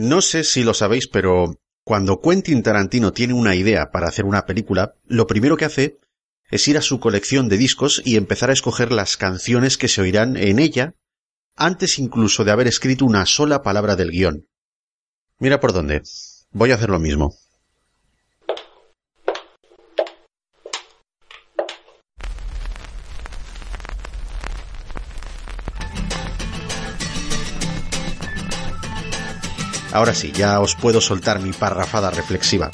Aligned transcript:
No 0.00 0.22
sé 0.22 0.44
si 0.44 0.62
lo 0.62 0.74
sabéis, 0.74 1.08
pero 1.08 1.58
cuando 1.82 2.20
Quentin 2.20 2.62
Tarantino 2.62 3.12
tiene 3.12 3.34
una 3.34 3.56
idea 3.56 3.90
para 3.90 4.06
hacer 4.06 4.26
una 4.26 4.46
película, 4.46 4.94
lo 5.08 5.26
primero 5.26 5.56
que 5.56 5.64
hace 5.64 5.98
es 6.52 6.68
ir 6.68 6.78
a 6.78 6.82
su 6.82 7.00
colección 7.00 7.48
de 7.48 7.56
discos 7.56 8.00
y 8.04 8.14
empezar 8.14 8.50
a 8.50 8.52
escoger 8.52 8.92
las 8.92 9.16
canciones 9.16 9.76
que 9.76 9.88
se 9.88 10.00
oirán 10.00 10.36
en 10.36 10.60
ella 10.60 10.94
antes 11.56 11.98
incluso 11.98 12.44
de 12.44 12.52
haber 12.52 12.68
escrito 12.68 13.04
una 13.04 13.26
sola 13.26 13.64
palabra 13.64 13.96
del 13.96 14.12
guion. 14.12 14.46
Mira 15.40 15.58
por 15.58 15.72
dónde. 15.72 16.02
Voy 16.52 16.70
a 16.70 16.76
hacer 16.76 16.90
lo 16.90 17.00
mismo. 17.00 17.34
Ahora 29.92 30.14
sí, 30.14 30.32
ya 30.32 30.60
os 30.60 30.74
puedo 30.74 31.00
soltar 31.00 31.40
mi 31.40 31.52
parrafada 31.52 32.10
reflexiva. 32.10 32.70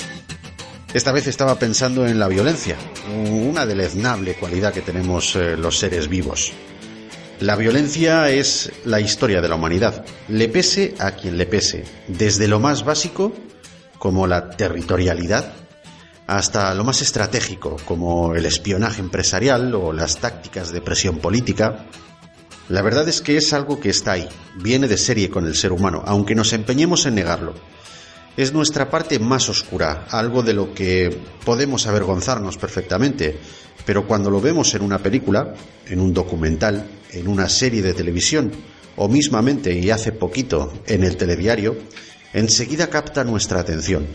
Esta 0.93 1.13
vez 1.13 1.27
estaba 1.27 1.59
pensando 1.59 2.07
en 2.07 2.19
la 2.19 2.29
violencia, 2.29 2.77
una 3.09 3.67
deleznable 3.67 4.35
cualidad 4.35 4.73
que 4.73 4.81
tenemos 4.81 5.35
eh, 5.35 5.57
los 5.57 5.79
seres 5.79 6.09
vivos. 6.09 6.53
La 7.41 7.57
violencia 7.57 8.31
es 8.31 8.71
la 8.85 9.01
historia 9.01 9.41
de 9.41 9.49
la 9.49 9.57
humanidad, 9.57 10.05
le 10.29 10.49
pese 10.49 10.95
a 11.01 11.13
quien 11.13 11.37
le 11.37 11.47
pese, 11.47 11.85
desde 12.07 12.47
lo 12.47 12.61
más 12.61 12.85
básico, 12.85 13.33
como 13.99 14.27
la 14.27 14.51
territorialidad, 14.51 15.53
hasta 16.27 16.75
lo 16.75 16.85
más 16.85 17.03
estratégico, 17.03 17.77
como 17.85 18.35
el 18.35 18.47
espionaje 18.47 19.01
empresarial 19.01 19.75
o 19.75 19.93
las 19.93 20.19
tácticas 20.19 20.73
de 20.73 20.81
presión 20.81 21.19
política, 21.19 21.87
la 22.69 22.81
verdad 22.81 23.07
es 23.09 23.21
que 23.21 23.37
es 23.37 23.53
algo 23.53 23.79
que 23.79 23.91
está 23.91 24.13
ahí, 24.13 24.27
viene 24.57 24.89
de 24.89 24.97
serie 24.97 25.29
con 25.29 25.47
el 25.47 25.55
ser 25.55 25.73
humano, 25.73 26.03
aunque 26.07 26.35
nos 26.35 26.55
empeñemos 26.55 27.05
en 27.05 27.17
negarlo. 27.17 27.55
Es 28.39 28.55
nuestra 28.55 28.91
parte 28.91 29.19
más 29.19 29.51
oscura, 29.51 30.07
algo 30.11 30.43
de 30.43 30.55
lo 30.55 30.73
que 30.73 31.15
podemos 31.45 31.87
avergonzarnos 31.87 32.57
perfectamente, 32.57 33.39
pero 33.85 34.07
cuando 34.07 34.31
lo 34.31 34.41
vemos 34.41 34.75
en 34.75 34.83
una 34.83 34.99
película, 34.99 35.55
en 35.87 36.01
un 36.01 36.15
documental, 36.15 36.87
en 37.13 37.29
una 37.29 37.51
serie 37.51 37.83
de 37.83 37.93
televisión 37.93 38.51
o 38.97 39.09
mismamente 39.09 39.75
y 39.75 39.91
hace 39.91 40.13
poquito 40.13 40.73
en 40.87 41.05
el 41.05 41.19
telediario, 41.19 41.77
enseguida 42.33 42.89
capta 42.89 43.25
nuestra 43.25 43.61
atención. 43.61 44.07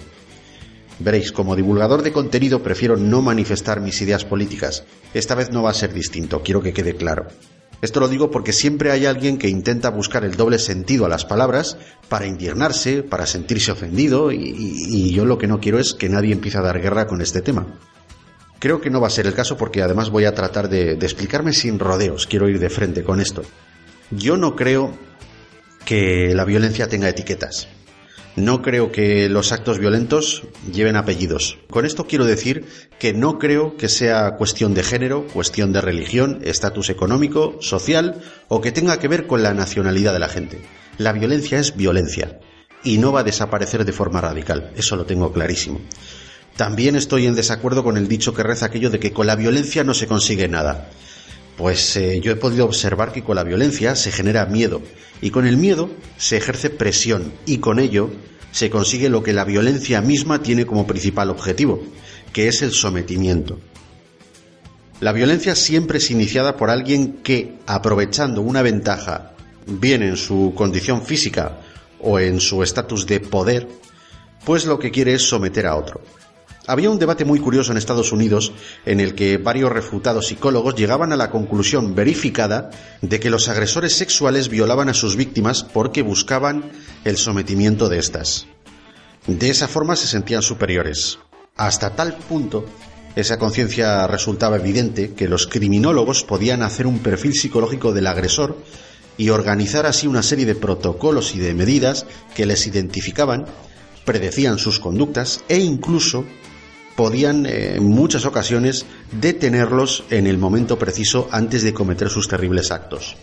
Veréis, 0.98 1.32
como 1.32 1.56
divulgador 1.56 2.02
de 2.02 2.12
contenido 2.12 2.64
prefiero 2.64 2.98
no 2.98 3.22
manifestar 3.22 3.80
mis 3.80 4.02
ideas 4.02 4.26
políticas. 4.26 4.84
Esta 5.14 5.36
vez 5.36 5.52
no 5.52 5.64
va 5.64 5.70
a 5.70 5.76
ser 5.76 5.94
distinto, 5.94 6.42
quiero 6.42 6.62
que 6.62 6.74
quede 6.74 6.96
claro. 6.96 7.28
Esto 7.82 8.00
lo 8.00 8.10
digo 8.10 8.30
porque 8.30 8.52
siempre 8.52 8.92
hay 8.92 9.06
alguien 9.06 9.38
que 9.38 9.48
intenta 9.48 9.90
buscar 9.90 10.26
el 10.26 10.36
doble 10.36 10.60
sentido 10.60 11.06
a 11.06 11.10
las 11.10 11.26
palabras 11.26 11.78
para 12.10 12.28
indignarse, 12.28 13.04
para 13.04 13.26
sentirse 13.26 13.72
ofendido, 13.72 14.32
y, 14.32 15.12
yo 15.14 15.26
lo 15.26 15.38
que 15.38 15.48
no 15.48 15.60
quiero 15.60 15.80
es 15.80 15.94
que 15.94 16.10
nadie 16.10 16.34
empiece 16.34 16.58
a 16.58 16.62
dar 16.62 16.82
guerra 16.82 17.08
con 17.08 17.22
este 17.22 17.42
tema. 17.42 17.68
Creo 18.60 18.82
que 18.82 18.90
no 18.90 19.00
va 19.00 19.08
a 19.08 19.12
ser 19.12 19.26
el 19.26 19.34
caso 19.34 19.56
porque 19.56 19.82
además 19.82 20.10
voy 20.10 20.26
a 20.26 20.36
tratar 20.36 20.68
de, 20.70 20.96
de 20.96 21.06
explicarme 21.06 21.54
sin 21.54 21.80
rodeos, 21.80 22.28
quiero 22.28 22.50
ir 22.50 22.60
de 22.60 22.70
frente 22.70 23.04
con 23.04 23.22
esto. 23.22 23.44
Yo 24.12 24.36
no 24.36 24.56
creo 24.56 24.94
que 25.86 26.34
la 26.36 26.44
violencia 26.44 26.90
tenga 26.90 27.08
etiquetas. 27.08 27.70
No 28.36 28.62
creo 28.62 28.92
que 28.92 29.28
los 29.28 29.52
actos 29.52 29.80
violentos 29.80 30.44
lleven 30.72 30.96
apellidos. 30.96 31.58
Con 31.70 31.86
esto 31.86 32.06
quiero 32.06 32.26
decir 32.26 32.66
que 32.98 33.14
no 33.14 33.38
creo 33.38 33.76
que 33.76 33.90
sea 33.90 34.36
cuestión 34.36 34.74
de 34.74 34.84
género, 34.84 35.28
cuestión 35.28 35.74
de 35.74 35.82
religión, 35.82 36.40
estatus 36.44 36.90
económico, 36.90 37.58
social 37.60 38.22
o 38.48 38.62
que 38.62 38.72
tenga 38.72 39.00
que 39.00 39.08
ver 39.08 39.28
con 39.28 39.44
la 39.44 39.54
nacionalidad 39.54 40.14
de 40.14 40.20
la 40.20 40.30
gente. 40.30 40.62
La 40.98 41.12
violencia 41.12 41.60
es 41.60 41.76
violencia 41.76 42.40
y 42.84 42.98
no 42.98 43.12
va 43.12 43.22
a 43.22 43.24
desaparecer 43.24 43.84
de 43.84 43.94
forma 43.94 44.22
radical. 44.22 44.72
Eso 44.76 44.96
lo 44.96 45.06
tengo 45.06 45.34
clarísimo. 45.34 45.82
También 46.56 46.96
estoy 46.96 47.26
en 47.26 47.36
desacuerdo 47.36 47.84
con 47.84 47.98
el 47.98 48.08
dicho 48.08 48.34
que 48.34 48.44
reza 48.44 48.66
aquello 48.66 48.90
de 48.90 49.00
que 49.00 49.14
con 49.14 49.28
la 49.28 49.36
violencia 49.36 49.84
no 49.84 49.94
se 49.94 50.08
consigue 50.08 50.48
nada. 50.48 50.90
Pues 51.60 51.98
eh, 51.98 52.22
yo 52.22 52.32
he 52.32 52.38
podido 52.38 52.64
observar 52.64 53.12
que 53.12 53.22
con 53.22 53.36
la 53.36 53.44
violencia 53.44 53.94
se 53.98 54.14
genera 54.14 54.46
miedo 54.46 54.82
y 55.20 55.30
con 55.30 55.46
el 55.46 55.58
miedo 55.58 55.90
se 56.16 56.38
ejerce 56.38 56.70
presión 56.70 57.34
y 57.46 57.58
con 57.58 57.80
ello 57.80 58.10
se 58.54 58.70
consigue 58.70 59.10
lo 59.10 59.24
que 59.24 59.34
la 59.34 59.44
violencia 59.44 60.00
misma 60.00 60.42
tiene 60.42 60.66
como 60.66 60.88
principal 60.88 61.30
objetivo, 61.30 61.84
que 62.32 62.48
es 62.48 62.62
el 62.62 62.72
sometimiento. 62.72 63.60
La 65.02 65.12
violencia 65.12 65.54
siempre 65.54 65.98
es 65.98 66.10
iniciada 66.12 66.56
por 66.56 66.70
alguien 66.70 67.18
que, 67.24 67.58
aprovechando 67.68 68.42
una 68.42 68.62
ventaja, 68.62 69.34
bien 69.68 70.02
en 70.02 70.16
su 70.16 70.54
condición 70.56 71.06
física 71.06 71.60
o 72.00 72.22
en 72.22 72.40
su 72.40 72.64
estatus 72.64 73.06
de 73.06 73.20
poder, 73.20 73.68
pues 74.46 74.66
lo 74.66 74.80
que 74.80 74.92
quiere 74.92 75.14
es 75.14 75.24
someter 75.24 75.68
a 75.68 75.76
otro. 75.76 76.00
Había 76.70 76.92
un 76.92 77.00
debate 77.00 77.26
muy 77.26 77.40
curioso 77.40 77.72
en 77.72 77.80
Estados 77.80 78.12
Unidos 78.12 78.54
en 78.86 79.00
el 79.00 79.16
que 79.16 79.40
varios 79.40 79.72
refutados 79.72 80.28
psicólogos 80.28 80.76
llegaban 80.76 81.12
a 81.12 81.16
la 81.16 81.32
conclusión 81.32 81.96
verificada 81.96 82.70
de 83.02 83.20
que 83.20 83.32
los 83.32 83.50
agresores 83.50 83.96
sexuales 83.96 84.50
violaban 84.50 84.88
a 84.88 84.94
sus 84.94 85.16
víctimas 85.16 85.64
porque 85.64 86.04
buscaban 86.04 86.72
el 87.06 87.18
sometimiento 87.18 87.90
de 87.90 87.98
éstas. 87.98 88.46
De 89.26 89.50
esa 89.50 89.68
forma 89.68 89.96
se 89.96 90.06
sentían 90.06 90.44
superiores. 90.44 91.18
Hasta 91.58 91.96
tal 91.96 92.16
punto 92.18 92.66
esa 93.16 93.40
conciencia 93.40 94.06
resultaba 94.06 94.58
evidente 94.58 95.16
que 95.16 95.28
los 95.28 95.48
criminólogos 95.48 96.24
podían 96.24 96.62
hacer 96.62 96.86
un 96.86 97.00
perfil 97.00 97.34
psicológico 97.34 97.94
del 97.94 98.06
agresor 98.06 98.56
y 99.18 99.30
organizar 99.30 99.88
así 99.88 100.06
una 100.06 100.22
serie 100.22 100.46
de 100.46 100.54
protocolos 100.54 101.34
y 101.34 101.40
de 101.40 101.56
medidas 101.56 102.06
que 102.36 102.46
les 102.46 102.68
identificaban, 102.68 103.48
predecían 104.06 104.60
sus 104.60 104.80
conductas 104.80 105.44
e 105.50 105.58
incluso 105.58 106.26
podían 107.00 107.46
eh, 107.46 107.78
en 107.78 107.86
muchas 107.86 108.26
ocasiones 108.26 108.86
detenerlos 109.10 110.04
en 110.10 110.28
el 110.28 110.38
momento 110.38 110.78
preciso 110.78 111.30
antes 111.32 111.64
de 111.64 111.74
cometer 111.74 112.10
sus 112.10 112.28
terribles 112.28 112.72
actos. 112.72 113.16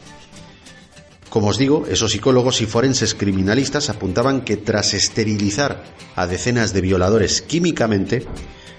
Como 1.29 1.49
os 1.49 1.59
digo, 1.59 1.85
esos 1.87 2.13
psicólogos 2.13 2.63
y 2.63 2.65
forenses 2.65 3.15
criminalistas 3.15 3.91
apuntaban 3.91 4.47
que 4.47 4.57
tras 4.57 4.95
esterilizar 4.95 5.85
a 6.15 6.27
decenas 6.27 6.73
de 6.73 6.81
violadores 6.81 7.43
químicamente, 7.43 8.27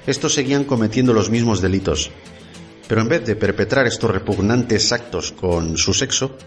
estos 0.07 0.33
seguían 0.33 0.63
cometiendo 0.63 1.13
los 1.13 1.29
mismos 1.29 1.61
delitos. 1.61 2.09
Pero 2.87 3.01
en 3.01 3.09
vez 3.09 3.23
de 3.23 3.35
perpetrar 3.35 3.85
estos 3.85 4.09
repugnantes 4.09 4.91
actos 4.91 5.31
con 5.31 5.77
su 5.77 5.93
sexo, 5.93 6.37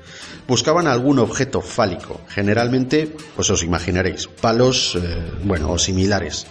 buscaban 0.48 0.88
algún 0.88 1.20
objeto 1.20 1.60
fálico, 1.60 2.22
generalmente, 2.26 3.14
pues 3.36 3.48
os 3.48 3.62
imaginaréis, 3.62 4.26
palos, 4.26 4.98
eh, 5.00 5.22
bueno, 5.44 5.70
o 5.70 5.78
similares, 5.78 6.48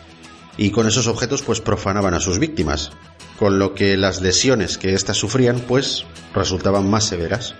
y 0.59 0.71
con 0.71 0.85
esos 0.85 1.07
objetos 1.07 1.41
pues 1.41 1.61
profanaban 1.61 2.13
a 2.13 2.19
sus 2.19 2.37
víctimas, 2.37 2.91
con 3.39 3.59
lo 3.59 3.73
que 3.73 3.95
las 3.95 4.21
lesiones 4.21 4.77
que 4.77 4.93
éstas 4.93 5.15
sufrían 5.15 5.61
pues 5.61 6.03
resultaban 6.35 6.87
más 6.89 7.05
severas. 7.05 7.55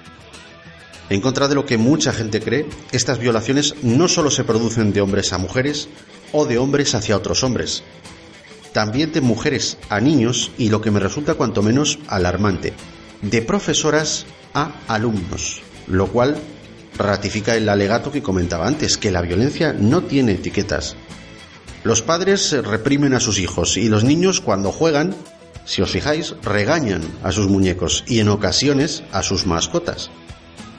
En 1.10 1.22
contra 1.22 1.48
de 1.48 1.56
lo 1.56 1.66
que 1.66 1.78
mucha 1.78 2.12
gente 2.12 2.42
cree, 2.42 2.68
estas 2.92 3.18
violaciones 3.18 3.76
no 3.84 4.10
solo 4.10 4.30
se 4.30 4.44
producen 4.44 4.92
de 4.92 5.00
hombres 5.00 5.32
a 5.32 5.38
mujeres 5.38 5.88
o 6.34 6.46
de 6.46 6.58
hombres 6.58 6.94
hacia 6.94 7.16
otros 7.16 7.42
hombres, 7.46 7.84
también 8.74 9.14
de 9.14 9.22
mujeres 9.22 9.78
a 9.88 10.02
niños 10.02 10.52
y 10.58 10.70
lo 10.70 10.82
que 10.82 10.92
me 10.92 11.00
resulta 11.00 11.36
cuanto 11.36 11.64
menos 11.64 12.00
alarmante, 12.08 12.74
de 13.22 13.42
profesoras 13.42 14.26
a 14.54 14.74
alumnos, 14.90 15.62
lo 15.88 16.08
cual 16.08 16.38
ratifica 16.98 17.56
el 17.56 17.70
alegato 17.70 18.12
que 18.12 18.22
comentaba 18.22 18.68
antes, 18.68 18.98
que 18.98 19.10
la 19.10 19.22
violencia 19.22 19.72
no 19.72 20.04
tiene 20.04 20.34
etiquetas, 20.34 20.98
los 21.84 22.02
padres 22.02 22.52
reprimen 22.64 23.14
a 23.14 23.20
sus 23.20 23.40
hijos 23.40 23.78
y 23.78 23.88
los 23.88 24.04
niños 24.04 24.42
cuando 24.42 24.72
juegan, 24.72 25.16
si 25.66 25.82
os 25.82 25.92
fijáis, 25.92 26.36
regañan 26.44 27.02
a 27.24 27.32
sus 27.32 27.48
muñecos 27.48 28.04
y 28.06 28.20
en 28.20 28.28
ocasiones 28.30 29.04
a 29.12 29.24
sus 29.24 29.46
mascotas. 29.46 30.10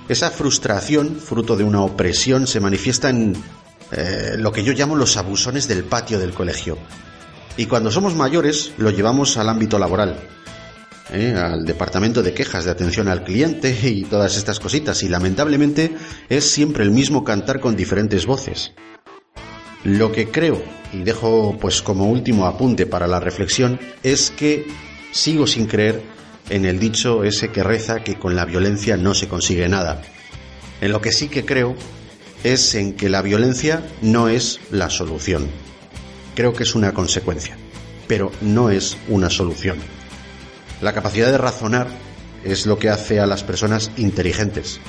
Esa 0.09 0.31
frustración, 0.31 1.17
fruto 1.17 1.57
de 1.57 1.65
una 1.65 1.83
opresión, 1.83 2.47
se 2.47 2.61
manifiesta 2.61 3.09
en 3.09 3.35
eh, 3.93 4.35
lo 4.37 4.53
que 4.53 4.63
yo 4.63 4.73
llamo 4.73 4.95
los 4.95 5.17
abusones 5.17 5.69
del 5.69 5.85
patio 5.85 6.19
del 6.19 6.35
colegio. 6.35 6.77
Y 7.57 7.67
cuando 7.67 7.91
somos 7.91 8.15
mayores 8.15 8.73
lo 8.77 8.91
llevamos 8.91 9.37
al 9.37 9.49
ámbito 9.49 9.79
laboral, 9.79 10.17
eh, 11.13 11.35
al 11.35 11.65
departamento 11.65 12.23
de 12.23 12.35
quejas 12.35 12.65
de 12.65 12.73
atención 12.73 13.09
al 13.09 13.25
cliente 13.25 13.77
y 13.83 14.05
todas 14.05 14.37
estas 14.37 14.61
cositas. 14.61 15.03
Y 15.03 15.09
lamentablemente 15.09 15.97
es 16.29 16.51
siempre 16.51 16.85
el 16.85 16.91
mismo 16.91 17.25
cantar 17.25 17.61
con 17.61 17.77
diferentes 17.77 18.27
voces. 18.27 18.73
Lo 19.85 20.13
que 20.13 20.31
creo, 20.31 20.63
y 20.93 20.99
dejo 20.99 21.57
pues 21.59 21.81
como 21.81 22.11
último 22.11 22.47
apunte 22.47 22.87
para 22.87 23.07
la 23.07 23.21
reflexión, 23.21 23.81
es 24.03 24.31
que 24.31 24.67
sigo 25.13 25.47
sin 25.47 25.67
creer 25.67 26.03
en 26.51 26.65
el 26.67 26.79
dicho 26.79 27.25
ese 27.25 27.49
que 27.51 27.63
reza 27.63 28.03
que 28.03 28.17
con 28.17 28.37
la 28.37 28.45
violencia 28.45 28.97
no 28.97 29.15
se 29.15 29.29
consigue 29.29 29.69
nada. 29.69 30.03
En 30.81 30.93
lo 30.93 31.01
que 31.01 31.13
sí 31.13 31.29
que 31.29 31.45
creo 31.45 31.75
es 32.45 32.75
en 32.75 32.95
que 32.95 33.09
la 33.09 33.23
violencia 33.23 33.83
no 34.03 34.29
es 34.29 34.61
la 34.71 34.91
solución. 34.91 35.49
Creo 36.35 36.53
que 36.53 36.65
es 36.65 36.75
una 36.75 36.93
consecuencia, 36.93 37.57
pero 38.07 38.33
no 38.41 38.71
es 38.71 38.97
una 39.09 39.31
solución. 39.31 39.79
La 40.81 40.93
capacidad 40.93 41.31
de 41.31 41.39
razonar 41.39 41.89
es 42.45 42.67
lo 42.67 42.79
que 42.79 42.89
hace 42.89 43.21
a 43.21 43.27
las 43.27 43.45
personas 43.45 43.91
inteligentes. 43.97 44.81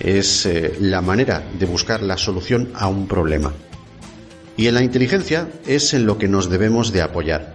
Es 0.00 0.46
eh, 0.46 0.74
la 0.80 1.00
manera 1.00 1.42
de 1.58 1.66
buscar 1.66 2.02
la 2.02 2.18
solución 2.18 2.72
a 2.74 2.88
un 2.88 3.06
problema. 3.06 3.52
Y 4.56 4.68
en 4.68 4.74
la 4.74 4.82
inteligencia 4.82 5.50
es 5.66 5.94
en 5.94 6.06
lo 6.06 6.18
que 6.18 6.28
nos 6.28 6.50
debemos 6.50 6.92
de 6.92 7.02
apoyar. 7.02 7.54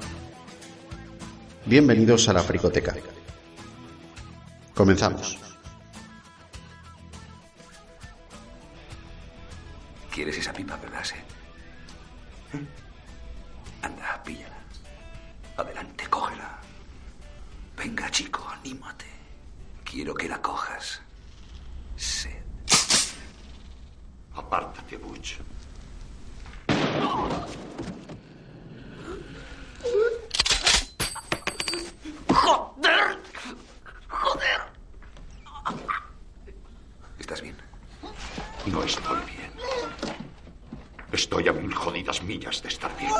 Bienvenidos 1.66 2.28
a 2.28 2.34
la 2.34 2.42
Fricoteca. 2.42 2.96
Comenzamos. 4.74 5.38
¿Quieres 10.12 10.38
esa 10.38 10.52
pipa, 10.54 10.76
verdad, 10.78 11.04
¿Eh? 12.54 12.66
Anda, 13.84 14.24
píllala. 14.24 14.58
Adelante, 15.58 16.08
cógela. 16.10 16.58
Venga, 17.78 18.10
chico, 18.10 18.48
anímate. 18.50 19.06
Quiero 19.84 20.16
que 20.16 20.28
la 20.28 20.42
cojas. 20.42 21.02
Sed. 21.96 22.32
Apártate, 24.34 24.98
Butch. 24.98 25.38
¡Joder! 32.34 33.18
¡Joder! 34.10 34.62
¿Estás 37.20 37.42
bien? 37.42 37.56
No 38.66 38.84
estoy 38.84 39.18
bien. 39.26 39.52
Estoy 41.12 41.48
a 41.48 41.54
mil 41.54 41.74
jodidas 41.74 42.22
millas 42.24 42.62
de 42.62 42.70
estar 42.70 42.96
bien. 42.98 43.12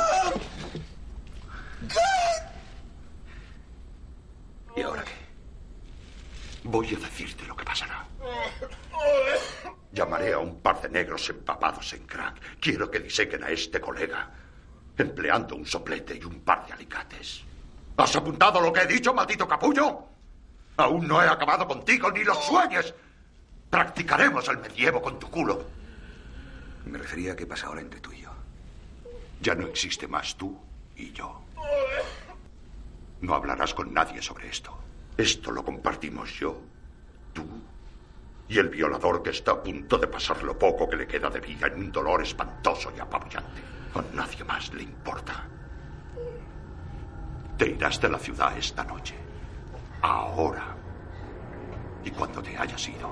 ¿Y 4.76 4.82
ahora 4.82 5.04
qué? 5.04 5.27
Voy 6.64 6.86
a 6.94 6.98
decirte 6.98 7.46
lo 7.46 7.56
que 7.56 7.64
pasará. 7.64 8.06
Llamaré 9.92 10.32
a 10.34 10.38
un 10.38 10.60
par 10.60 10.80
de 10.82 10.88
negros 10.88 11.28
empapados 11.30 11.92
en 11.94 12.06
crack. 12.06 12.58
Quiero 12.60 12.90
que 12.90 13.00
disequen 13.00 13.42
a 13.44 13.50
este 13.50 13.80
colega, 13.80 14.30
empleando 14.96 15.56
un 15.56 15.64
soplete 15.66 16.16
y 16.16 16.24
un 16.24 16.40
par 16.40 16.66
de 16.66 16.72
alicates. 16.72 17.42
¿Has 17.96 18.14
apuntado 18.16 18.60
lo 18.60 18.72
que 18.72 18.82
he 18.82 18.86
dicho, 18.86 19.14
maldito 19.14 19.48
capullo? 19.48 20.04
Aún 20.76 21.08
no 21.08 21.22
he 21.22 21.26
acabado 21.26 21.66
contigo 21.66 22.10
ni 22.10 22.22
los 22.22 22.44
sueñes. 22.44 22.94
Practicaremos 23.70 24.48
el 24.48 24.58
medievo 24.58 25.02
con 25.02 25.18
tu 25.18 25.30
culo. 25.30 25.66
Me 26.84 26.98
refería 26.98 27.32
a 27.32 27.36
qué 27.36 27.46
pasa 27.46 27.66
ahora 27.66 27.80
entre 27.80 28.00
tú 28.00 28.12
y 28.12 28.20
yo. 28.20 28.30
Ya 29.40 29.54
no 29.54 29.66
existe 29.66 30.06
más 30.06 30.36
tú 30.36 30.58
y 30.96 31.12
yo. 31.12 31.42
No 33.20 33.34
hablarás 33.34 33.74
con 33.74 33.92
nadie 33.92 34.22
sobre 34.22 34.48
esto. 34.48 34.78
Esto 35.18 35.50
lo 35.50 35.62
compartimos 35.62 36.32
yo, 36.38 36.58
tú 37.34 37.44
y 38.48 38.58
el 38.58 38.68
violador 38.70 39.22
que 39.22 39.30
está 39.30 39.52
a 39.52 39.62
punto 39.62 39.98
de 39.98 40.06
pasar 40.06 40.42
lo 40.42 40.58
poco 40.58 40.88
que 40.88 40.96
le 40.96 41.06
queda 41.06 41.28
de 41.28 41.40
vida 41.40 41.66
en 41.66 41.74
un 41.74 41.92
dolor 41.92 42.22
espantoso 42.22 42.90
y 42.96 43.00
apabullante. 43.00 43.62
A 43.94 44.02
nadie 44.14 44.42
más 44.44 44.72
le 44.72 44.84
importa. 44.84 45.44
Te 47.58 47.68
irás 47.68 48.00
de 48.00 48.08
la 48.08 48.18
ciudad 48.18 48.56
esta 48.56 48.84
noche. 48.84 49.14
Ahora. 50.00 50.74
Y 52.04 52.10
cuando 52.10 52.40
te 52.40 52.56
hayas 52.56 52.88
ido, 52.88 53.10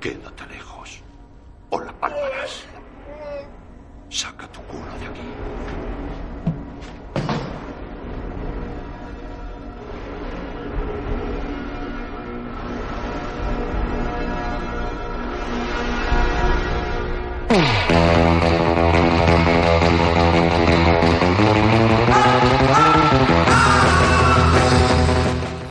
quédate 0.00 0.46
lejos. 0.46 1.00
O 1.70 1.80
la 1.80 1.92
palmarás. 1.92 2.64
Saca 4.08 4.48
tu 4.48 4.60
culo 4.62 4.98
de 4.98 5.06
aquí. 5.06 5.95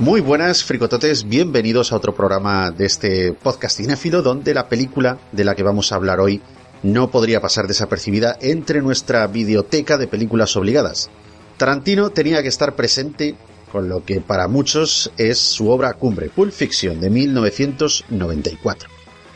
Muy 0.05 0.21
buenas, 0.21 0.63
fricototes, 0.63 1.27
bienvenidos 1.27 1.91
a 1.91 1.95
otro 1.95 2.13
programa 2.13 2.69
de 2.69 2.85
este 2.85 3.33
podcast 3.33 3.77
cinéfilo 3.77 4.21
donde 4.21 4.53
la 4.53 4.69
película 4.69 5.17
de 5.31 5.43
la 5.43 5.55
que 5.55 5.63
vamos 5.63 5.91
a 5.91 5.95
hablar 5.95 6.19
hoy 6.19 6.43
no 6.83 7.09
podría 7.09 7.41
pasar 7.41 7.65
desapercibida 7.65 8.37
entre 8.39 8.83
nuestra 8.83 9.25
videoteca 9.25 9.97
de 9.97 10.05
películas 10.05 10.55
obligadas. 10.57 11.09
Tarantino 11.57 12.11
tenía 12.11 12.43
que 12.43 12.49
estar 12.49 12.75
presente 12.75 13.33
con 13.71 13.89
lo 13.89 14.05
que 14.05 14.21
para 14.21 14.47
muchos 14.47 15.11
es 15.17 15.39
su 15.39 15.71
obra 15.71 15.93
cumbre, 15.93 16.29
Pulp 16.29 16.53
Fiction 16.53 17.01
de 17.01 17.09
1994. 17.09 18.87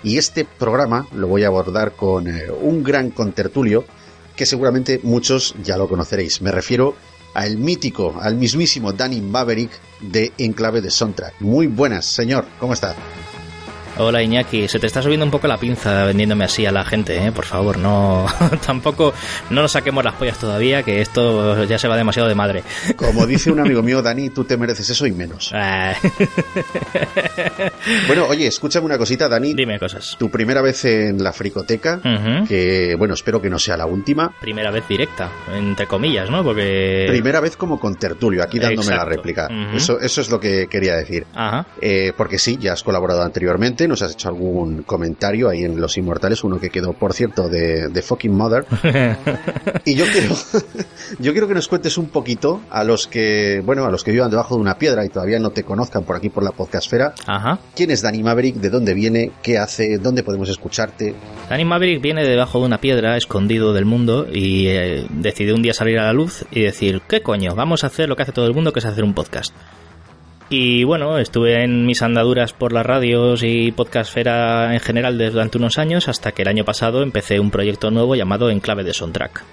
Y 0.03 0.19
este 0.19 0.45
programa 0.45 1.07
lo 1.15 1.27
voy 1.27 1.45
a 1.45 1.47
abordar 1.47 1.93
con 1.93 2.27
eh, 2.27 2.51
un 2.51 2.83
gran 2.83 3.09
contertulio 3.09 3.85
que 4.35 4.45
seguramente 4.45 4.99
muchos 5.01 5.55
ya 5.63 5.77
lo 5.77 5.89
conoceréis. 5.89 6.43
Me 6.43 6.51
refiero 6.51 6.93
al 7.33 7.57
mítico, 7.57 8.15
al 8.21 8.35
mismísimo 8.35 8.93
Danny 8.93 9.21
Maverick 9.21 9.71
de 10.01 10.31
Enclave 10.37 10.81
de 10.81 10.91
Soundtrack. 10.91 11.35
Muy 11.39 11.67
buenas, 11.67 12.05
señor, 12.05 12.45
¿cómo 12.59 12.73
está? 12.73 12.95
Hola 14.01 14.23
Iñaki, 14.23 14.69
se 14.69 14.79
te 14.79 14.87
está 14.87 15.01
subiendo 15.01 15.25
un 15.25 15.31
poco 15.31 15.45
la 15.45 15.57
pinza 15.57 16.05
vendiéndome 16.05 16.45
así 16.45 16.65
a 16.65 16.71
la 16.71 16.85
gente, 16.85 17.17
¿eh? 17.17 17.33
por 17.33 17.43
favor, 17.43 17.77
no 17.77 18.25
tampoco 18.65 19.13
no 19.49 19.61
nos 19.61 19.73
saquemos 19.73 20.05
las 20.05 20.13
pollas 20.15 20.39
todavía, 20.39 20.83
que 20.83 21.01
esto 21.01 21.65
ya 21.65 21.77
se 21.77 21.89
va 21.89 21.97
demasiado 21.97 22.29
de 22.29 22.33
madre. 22.33 22.63
Como 22.95 23.27
dice 23.27 23.51
un 23.51 23.59
amigo 23.59 23.83
mío, 23.83 24.01
Dani, 24.01 24.29
tú 24.29 24.45
te 24.45 24.55
mereces 24.55 24.89
eso 24.89 25.05
y 25.05 25.11
menos. 25.11 25.51
Ah. 25.53 25.95
bueno, 28.07 28.25
oye, 28.29 28.47
escúchame 28.47 28.85
una 28.85 28.97
cosita, 28.97 29.27
Dani. 29.27 29.53
Dime 29.53 29.77
cosas. 29.77 30.15
Tu 30.17 30.29
primera 30.31 30.61
vez 30.61 30.85
en 30.85 31.21
la 31.21 31.33
fricoteca, 31.33 31.99
que 32.47 32.95
bueno, 32.97 33.15
espero 33.15 33.41
que 33.41 33.49
no 33.49 33.59
sea 33.59 33.75
la 33.75 33.85
última. 33.85 34.33
Primera 34.39 34.71
vez 34.71 34.87
directa, 34.87 35.29
entre 35.53 35.87
comillas, 35.87 36.29
¿no? 36.29 36.41
Porque... 36.41 37.05
Primera 37.09 37.41
vez 37.41 37.57
como 37.57 37.77
con 37.77 37.95
tertulio, 37.95 38.43
aquí 38.43 38.59
dándome 38.59 38.95
la 38.95 39.03
réplica. 39.03 39.49
Eso, 39.75 39.99
eso 39.99 40.21
es 40.21 40.29
lo 40.29 40.39
que 40.39 40.67
quería 40.67 40.95
decir. 40.95 41.27
Ajá. 41.35 41.65
Eh, 41.81 42.13
porque 42.15 42.39
sí, 42.39 42.57
ya 42.61 42.71
has 42.71 42.83
colaborado 42.83 43.23
anteriormente, 43.23 43.88
nos 43.89 44.01
has 44.01 44.13
hecho 44.13 44.29
algún 44.29 44.83
comentario 44.83 45.49
ahí 45.49 45.63
en 45.63 45.79
Los 45.79 45.97
Inmortales, 45.97 46.43
uno 46.43 46.59
que 46.59 46.69
quedó, 46.69 46.93
por 46.93 47.13
cierto, 47.13 47.49
de, 47.49 47.89
de 47.89 48.01
fucking 48.01 48.33
mother. 48.33 48.65
y 49.85 49.95
yo 49.95 50.05
quiero, 50.05 50.35
yo 51.19 51.31
quiero 51.33 51.47
que 51.47 51.53
nos 51.53 51.67
cuentes 51.67 51.97
un 51.97 52.07
poquito 52.07 52.61
a 52.69 52.83
los 52.83 53.07
que, 53.07 53.61
bueno, 53.65 53.85
a 53.85 53.91
los 53.91 54.03
que 54.03 54.11
vivan 54.11 54.31
debajo 54.31 54.55
de 54.55 54.61
una 54.61 54.77
piedra 54.77 55.05
y 55.05 55.09
todavía 55.09 55.39
no 55.39 55.49
te 55.49 55.63
conozcan 55.63 56.03
por 56.03 56.15
aquí 56.15 56.29
por 56.29 56.43
la 56.43 56.51
podcastfera. 56.51 57.13
Ajá. 57.25 57.59
¿Quién 57.75 57.91
es 57.91 58.01
Danny 58.01 58.23
Maverick? 58.23 58.55
¿De 58.55 58.69
dónde 58.69 58.93
viene? 58.93 59.31
¿Qué 59.41 59.57
hace? 59.57 59.97
¿Dónde 59.97 60.23
podemos 60.23 60.49
escucharte? 60.49 61.15
Danny 61.49 61.65
Maverick 61.65 62.01
viene 62.01 62.23
debajo 62.25 62.59
de 62.59 62.65
una 62.65 62.79
piedra, 62.79 63.17
escondido 63.17 63.73
del 63.73 63.85
mundo, 63.85 64.27
y 64.31 64.67
eh, 64.67 65.05
decidió 65.09 65.55
un 65.55 65.61
día 65.61 65.73
salir 65.73 65.99
a 65.99 66.03
la 66.03 66.13
luz 66.13 66.45
y 66.51 66.61
decir, 66.61 67.01
¿qué 67.07 67.21
coño? 67.21 67.55
Vamos 67.55 67.83
a 67.83 67.87
hacer 67.87 68.07
lo 68.07 68.15
que 68.15 68.23
hace 68.23 68.31
todo 68.31 68.45
el 68.45 68.53
mundo, 68.53 68.71
que 68.71 68.79
es 68.79 68.85
hacer 68.85 69.03
un 69.03 69.13
podcast. 69.13 69.53
Y 70.51 70.83
bueno, 70.83 71.19
estuve 71.19 71.63
en 71.63 71.85
mis 71.85 72.01
andaduras 72.01 72.53
por 72.53 72.73
las 72.73 72.83
radios 72.83 73.43
y 73.43 73.71
podcastfera 73.71 74.73
en 74.73 74.79
general 74.79 75.15
durante 75.31 75.59
unos 75.59 75.77
años, 75.77 76.07
hasta 76.07 76.31
que 76.31 76.41
el 76.41 76.47
año 76.47 76.65
pasado 76.65 77.03
empecé 77.03 77.39
un 77.39 77.51
proyecto 77.51 77.91
nuevo 77.91 78.15
llamado 78.15 78.49
Enclave 78.49 78.83
de 78.83 78.95
Soundtrack, 78.95 79.43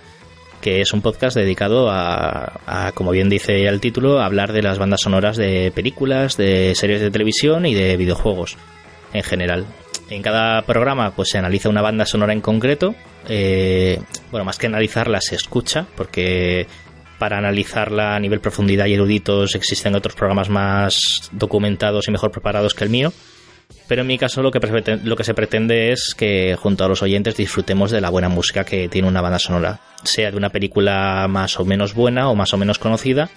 que 0.62 0.81
es 0.81 0.95
un 0.95 1.03
podcast 1.03 1.37
dedicado 1.37 1.91
a, 1.91 2.61
a, 2.67 2.93
como 2.93 3.11
bien 3.11 3.29
dice 3.29 3.67
el 3.67 3.79
título, 3.79 4.21
hablar 4.23 4.55
de 4.55 4.62
las 4.62 4.79
bandas 4.79 5.03
sonoras 5.03 5.37
de 5.37 5.71
películas, 5.75 6.38
de 6.38 6.75
series 6.75 7.03
de 7.03 7.11
televisión 7.11 7.67
y 7.67 7.75
de 7.75 7.99
videojuegos 7.99 8.57
en 9.12 9.23
general. 9.23 9.67
En 10.09 10.23
cada 10.23 10.62
programa 10.62 11.11
pues 11.11 11.29
se 11.29 11.37
analiza 11.37 11.69
una 11.69 11.83
banda 11.83 12.07
sonora 12.07 12.33
en 12.33 12.41
concreto. 12.41 12.95
eh, 13.29 14.00
bueno, 14.31 14.45
más 14.45 14.57
que 14.57 14.67
analizarla 14.67 15.21
se 15.21 15.35
escucha, 15.35 15.87
porque 15.95 16.67
para 17.18 17.38
analizarla 17.38 18.14
a 18.14 18.20
nivel 18.20 18.40
profundidad 18.40 18.87
y 18.87 18.94
eruditos 18.94 19.54
existen 19.54 19.94
otros 19.94 20.14
programas 20.14 20.49
más 20.49 21.30
documentados 21.32 22.08
y 22.08 22.11
mejor 22.11 22.30
preparados 22.30 22.75
que 22.75 22.85
el 22.85 22.90
mío. 22.90 23.12
Pero 23.88 24.02
en 24.02 24.08
mi 24.08 24.18
caso 24.18 24.42
lo 24.42 24.50
que, 24.50 24.61
lo 25.02 25.16
que 25.16 25.25
se 25.25 25.35
pretende 25.35 25.92
es 25.92 26.14
que 26.16 26.56
junto 26.56 26.85
a 26.85 26.88
los 26.88 27.02
oyentes 27.02 27.37
disfrutemos 27.37 27.90
de 27.90 28.00
la 28.00 28.11
buena 28.11 28.28
música 28.28 28.64
que 28.64 28.88
tiene 28.88 29.08
una 29.08 29.20
banda 29.20 29.38
sonora, 29.38 29.80
sea 30.02 30.30
de 30.30 30.37
una 30.37 30.50
película 30.50 31.26
más 31.28 31.58
o 31.58 31.64
menos 31.64 31.94
buena 31.94 32.28
o 32.28 32.35
más 32.35 32.52
o 32.52 32.58
menos 32.58 32.78
conocida, 32.78 33.30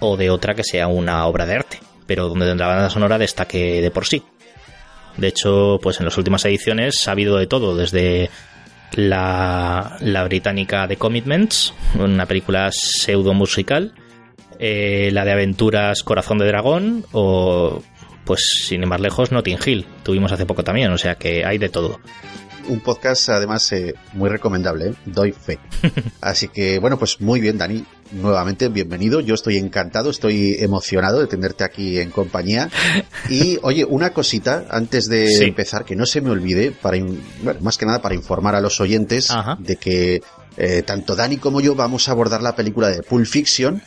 o 0.00 0.16
de 0.16 0.30
otra 0.30 0.54
que 0.54 0.64
sea 0.64 0.88
una 0.88 1.26
obra 1.26 1.46
de 1.46 1.54
arte, 1.54 1.80
pero 2.06 2.28
donde 2.28 2.54
la 2.54 2.66
banda 2.66 2.90
sonora 2.90 3.18
destaque 3.18 3.80
de 3.80 3.90
por 3.90 4.06
sí. 4.06 4.22
De 5.16 5.28
hecho, 5.28 5.78
pues 5.82 6.00
en 6.00 6.06
las 6.06 6.16
últimas 6.16 6.44
ediciones 6.44 7.06
ha 7.06 7.12
habido 7.12 7.36
de 7.36 7.46
todo, 7.46 7.76
desde 7.76 8.30
la, 8.94 9.96
la 10.00 10.24
británica 10.24 10.86
The 10.86 10.96
Commitments, 10.96 11.74
una 11.98 12.26
película 12.26 12.70
pseudo 12.72 13.34
musical, 13.34 13.94
eh, 14.58 15.10
la 15.12 15.24
de 15.24 15.32
aventuras 15.32 16.02
Corazón 16.02 16.38
de 16.38 16.46
Dragón 16.46 17.04
o, 17.12 17.82
pues 18.24 18.64
sin 18.64 18.82
ir 18.82 18.86
más 18.86 19.00
lejos, 19.00 19.32
Notting 19.32 19.58
Hill. 19.64 19.86
Tuvimos 20.02 20.32
hace 20.32 20.46
poco 20.46 20.62
también, 20.62 20.92
o 20.92 20.98
sea 20.98 21.16
que 21.16 21.44
hay 21.44 21.58
de 21.58 21.68
todo. 21.68 22.00
Un 22.68 22.80
podcast 22.80 23.28
además 23.30 23.70
eh, 23.72 23.94
muy 24.14 24.28
recomendable, 24.28 24.88
¿eh? 24.88 24.94
doy 25.06 25.32
fe. 25.32 25.58
Así 26.20 26.48
que 26.48 26.78
bueno, 26.78 26.98
pues 26.98 27.20
muy 27.20 27.40
bien 27.40 27.58
Dani, 27.58 27.84
nuevamente 28.12 28.68
bienvenido. 28.68 29.20
Yo 29.20 29.34
estoy 29.34 29.56
encantado, 29.58 30.10
estoy 30.10 30.56
emocionado 30.60 31.20
de 31.20 31.26
tenerte 31.26 31.64
aquí 31.64 31.98
en 31.98 32.10
compañía. 32.10 32.70
Y 33.28 33.58
oye, 33.62 33.84
una 33.84 34.12
cosita 34.12 34.66
antes 34.70 35.08
de 35.08 35.26
Sí. 35.26 35.44
empezar, 35.44 35.84
que 35.84 35.96
no 35.96 36.06
se 36.06 36.20
me 36.20 36.30
olvide, 36.30 36.70
para 36.70 36.98
bueno, 37.42 37.60
más 37.60 37.78
que 37.78 37.86
nada 37.86 38.00
para 38.00 38.14
informar 38.14 38.54
a 38.54 38.60
los 38.60 38.80
oyentes 38.80 39.30
Ajá. 39.30 39.56
de 39.58 39.76
que 39.76 40.22
eh, 40.56 40.82
tanto 40.82 41.16
Dani 41.16 41.38
como 41.38 41.60
yo 41.60 41.74
vamos 41.74 42.08
a 42.08 42.12
abordar 42.12 42.42
la 42.42 42.54
película 42.54 42.88
de 42.88 43.02
Pulp 43.02 43.26
Fiction 43.26 43.82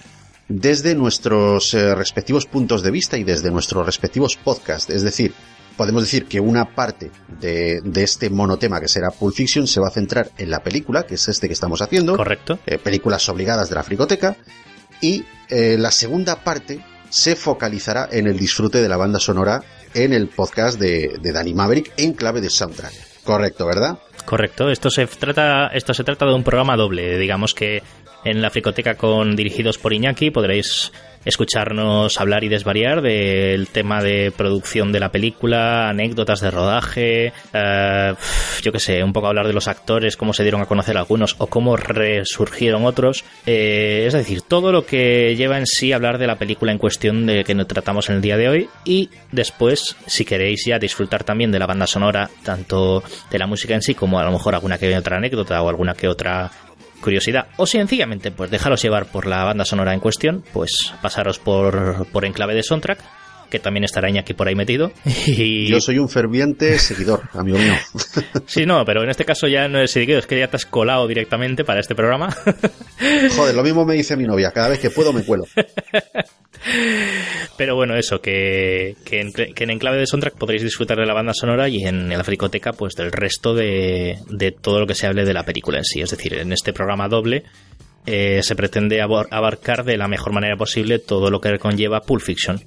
desde 0.48 0.96
nuestros 0.96 1.74
eh, 1.74 1.96
respectivos 1.96 2.46
puntos 2.46 2.84
de 2.84 2.92
vista 2.92 3.18
y 3.18 3.24
desde 3.24 3.52
nuestros 3.52 3.86
respectivos 3.86 4.36
podcasts. 4.38 4.90
Es 4.92 5.02
decir, 5.02 5.34
podemos 5.78 6.04
decir 6.04 6.26
que 6.26 6.40
una 6.40 6.76
parte 6.76 7.12
de, 7.40 7.82
de, 7.84 8.04
este 8.04 8.30
monotema 8.30 8.80
que 8.80 8.88
será 8.88 9.12
Pulp 9.12 9.36
Fiction 9.36 9.68
se 9.68 9.80
va 9.80 9.88
a 9.88 9.92
centrar 9.92 10.30
en 10.38 10.50
la 10.50 10.64
película, 10.64 11.04
que 11.04 11.16
es 11.16 11.28
este 11.28 11.48
que 11.48 11.54
estamos 11.54 11.82
haciendo. 11.82 12.16
Correcto. 12.16 12.60
Eh, 12.66 12.78
películas 12.78 13.28
obligadas 13.30 13.70
de 13.70 13.76
la 13.76 13.84
fricoteca. 13.84 14.38
Y 15.02 15.26
eh, 15.50 15.76
la 15.78 15.92
segunda 15.92 16.38
parte 16.44 16.84
se 17.10 17.36
focalizará 17.36 18.08
en 18.12 18.28
el 18.28 18.38
disfrute 18.38 18.82
de 18.82 18.90
la 18.90 18.98
banda 18.98 19.20
sonora 19.20 19.62
en 19.94 20.14
el 20.14 20.28
podcast 20.28 20.80
de, 20.80 21.18
de 21.22 21.32
Danny 21.32 21.54
Maverick 21.54 21.94
en 21.98 22.14
clave 22.14 22.42
de 22.42 22.50
soundtrack. 22.50 22.94
Correcto, 23.24 23.66
¿verdad? 23.66 23.98
Correcto. 24.26 24.70
Esto 24.70 24.90
se 24.90 25.06
trata, 25.08 25.68
esto 25.68 25.94
se 25.94 26.04
trata 26.04 26.26
de 26.26 26.34
un 26.34 26.44
programa 26.44 26.76
doble. 26.76 27.18
Digamos 27.18 27.54
que 27.54 27.84
en 28.26 28.42
la 28.42 28.50
fricoteca 28.50 28.96
con 28.96 29.36
dirigidos 29.36 29.78
por 29.78 29.94
Iñaki 29.94 30.32
podréis 30.32 30.92
escucharnos 31.26 32.20
hablar 32.22 32.44
y 32.44 32.50
desvariar 32.50 33.02
del 33.02 33.68
tema 33.68 34.02
de 34.02 34.32
producción 34.32 34.92
de 34.92 35.00
la 35.00 35.10
película, 35.10 35.90
anécdotas 35.90 36.40
de 36.40 36.52
rodaje, 36.52 37.34
eh, 37.54 38.14
yo 38.62 38.72
qué 38.72 38.80
sé, 38.80 39.04
un 39.04 39.12
poco 39.12 39.28
hablar 39.28 39.48
de 39.48 39.54
los 39.54 39.68
actores, 39.68 40.18
cómo 40.18 40.34
se 40.34 40.44
dieron 40.44 40.62
a 40.62 40.68
conocer 40.68 40.98
algunos 40.98 41.36
o 41.40 41.48
cómo 41.48 41.76
resurgieron 41.76 42.86
otros. 42.86 43.26
Eh, 43.46 44.04
es 44.06 44.14
decir, 44.14 44.44
todo 44.44 44.72
lo 44.72 44.86
que 44.86 45.36
lleva 45.36 45.58
en 45.58 45.66
sí 45.66 45.92
hablar 45.92 46.20
de 46.20 46.28
la 46.28 46.38
película 46.38 46.72
en 46.72 46.78
cuestión 46.78 47.26
de 47.26 47.44
que 47.44 47.56
nos 47.56 47.68
tratamos 47.68 48.10
en 48.10 48.18
el 48.18 48.22
día 48.22 48.38
de 48.38 48.50
hoy 48.50 48.70
y 48.86 49.10
después, 49.32 49.96
si 50.06 50.26
queréis 50.26 50.64
ya 50.66 50.78
disfrutar 50.78 51.24
también 51.24 51.52
de 51.52 51.60
la 51.60 51.66
banda 51.66 51.88
sonora, 51.88 52.30
tanto 52.44 53.04
de 53.32 53.40
la 53.40 53.48
música 53.48 53.74
en 53.74 53.82
sí 53.82 53.96
como 53.96 54.20
a 54.20 54.24
lo 54.24 54.32
mejor 54.32 54.54
alguna 54.54 54.78
que 54.78 54.96
otra 54.96 55.18
anécdota 55.18 55.62
o 55.62 55.70
alguna 55.70 55.96
que 55.96 56.08
otra 56.08 56.52
curiosidad. 57.06 57.48
O 57.56 57.66
sencillamente 57.66 58.32
pues 58.32 58.52
dejaros 58.52 58.82
llevar 58.82 59.06
por 59.06 59.28
la 59.28 59.44
banda 59.46 59.64
sonora 59.64 59.94
en 59.94 60.02
cuestión, 60.02 60.44
pues 60.52 60.92
pasaros 61.02 61.40
por, 61.40 62.08
por 62.08 62.26
Enclave 62.26 62.56
de 62.56 62.64
Soundtrack, 62.64 63.00
que 63.56 63.60
también 63.62 63.86
estará 63.86 64.10
aquí 64.20 64.34
por 64.34 64.48
ahí 64.48 64.56
metido. 64.56 64.92
Y... 65.28 65.68
Yo 65.68 65.80
soy 65.80 65.98
un 65.98 66.10
ferviente 66.10 66.78
seguidor, 66.78 67.24
amigo 67.34 67.58
mío. 67.58 67.74
sí, 68.46 68.66
no, 68.66 68.84
pero 68.86 69.04
en 69.04 69.10
este 69.10 69.26
caso 69.26 69.48
ya 69.48 69.68
no 69.68 69.80
es 69.80 69.92
seguidor, 69.92 70.20
es 70.20 70.28
que 70.28 70.38
ya 70.38 70.48
te 70.48 70.58
has 70.58 70.66
colado 70.66 71.08
directamente 71.08 71.64
para 71.64 71.80
este 71.80 71.96
programa. 71.96 72.36
Joder, 73.36 73.56
lo 73.56 73.64
mismo 73.64 73.86
me 73.86 73.96
dice 73.96 74.16
mi 74.16 74.26
novia, 74.26 74.52
cada 74.52 74.70
vez 74.70 74.80
que 74.80 74.90
puedo 74.90 75.14
me 75.14 75.24
cuelo. 75.24 75.46
Pero 77.58 77.76
bueno, 77.76 77.96
eso, 77.96 78.20
que, 78.22 78.96
que, 79.06 79.22
en, 79.22 79.32
que, 79.32 79.64
en, 79.64 79.70
Enclave 79.70 79.98
de 79.98 80.08
Soundtrack 80.08 80.38
podréis 80.38 80.64
disfrutar 80.64 80.98
de 80.98 81.06
la 81.06 81.14
banda 81.14 81.34
sonora 81.34 81.70
y 81.70 81.84
en 81.84 82.10
la 82.10 82.24
fricoteca, 82.24 82.74
pues 82.74 82.96
del 82.96 83.12
resto 83.12 83.54
de, 83.54 84.20
de 84.30 84.52
todo 84.52 84.80
lo 84.80 84.88
que 84.88 84.96
se 84.96 85.08
hable 85.08 85.26
de 85.26 85.34
la 85.34 85.44
película 85.44 85.78
en 85.78 85.86
sí. 85.86 86.02
Es 86.02 86.12
decir, 86.12 86.34
en 86.36 86.52
este 86.52 86.74
programa 86.74 87.08
doble 87.08 87.44
eh, 88.08 88.44
se 88.44 88.56
pretende 88.56 89.02
abarcar 89.02 89.84
de 89.84 89.98
la 89.98 90.08
mejor 90.08 90.32
manera 90.32 90.56
posible 90.56 91.00
todo 91.00 91.32
lo 91.32 91.42
que 91.42 91.58
conlleva 91.58 92.02
Pulp 92.02 92.22
Fiction. 92.22 92.62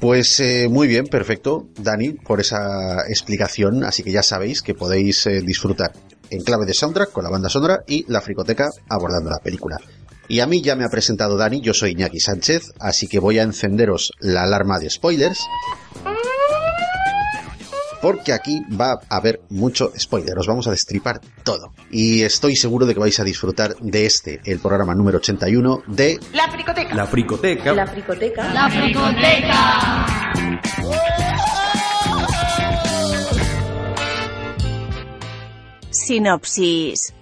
Pues 0.00 0.40
eh, 0.40 0.68
muy 0.68 0.88
bien, 0.88 1.06
perfecto, 1.06 1.68
Dani, 1.76 2.10
por 2.10 2.40
esa 2.40 3.06
explicación. 3.08 3.84
Así 3.84 4.02
que 4.02 4.10
ya 4.10 4.22
sabéis 4.22 4.62
que 4.62 4.74
podéis 4.74 5.26
eh, 5.26 5.42
disfrutar 5.42 5.92
en 6.30 6.42
clave 6.42 6.66
de 6.66 6.74
soundtrack 6.74 7.12
con 7.12 7.24
la 7.24 7.30
banda 7.30 7.48
sonora 7.48 7.84
y 7.86 8.04
la 8.10 8.20
fricoteca 8.20 8.70
abordando 8.88 9.30
la 9.30 9.38
película. 9.38 9.78
Y 10.28 10.40
a 10.40 10.46
mí 10.46 10.62
ya 10.62 10.76
me 10.76 10.84
ha 10.84 10.88
presentado 10.88 11.36
Dani, 11.36 11.60
yo 11.60 11.74
soy 11.74 11.92
Iñaki 11.92 12.20
Sánchez, 12.20 12.72
así 12.80 13.06
que 13.06 13.18
voy 13.18 13.38
a 13.38 13.42
encenderos 13.42 14.12
la 14.20 14.44
alarma 14.44 14.78
de 14.78 14.88
spoilers. 14.88 15.40
Porque 18.02 18.32
aquí 18.32 18.60
va 18.68 19.00
a 19.08 19.16
haber 19.16 19.42
mucho 19.48 19.92
spoiler, 19.96 20.36
os 20.36 20.48
vamos 20.48 20.66
a 20.66 20.72
destripar 20.72 21.20
todo. 21.44 21.72
Y 21.88 22.22
estoy 22.22 22.56
seguro 22.56 22.84
de 22.84 22.94
que 22.94 23.00
vais 23.00 23.20
a 23.20 23.24
disfrutar 23.24 23.76
de 23.76 24.06
este, 24.06 24.40
el 24.44 24.58
programa 24.58 24.92
número 24.96 25.18
81 25.18 25.84
de... 25.86 26.18
La 26.34 26.50
Fricoteca. 26.50 26.94
La 26.96 27.06
Fricoteca. 27.06 27.72
La 27.72 27.86
Fricoteca. 27.86 28.52
La 28.52 28.68
Fricoteca. 28.68 30.06
Sinopsis. 35.90 37.14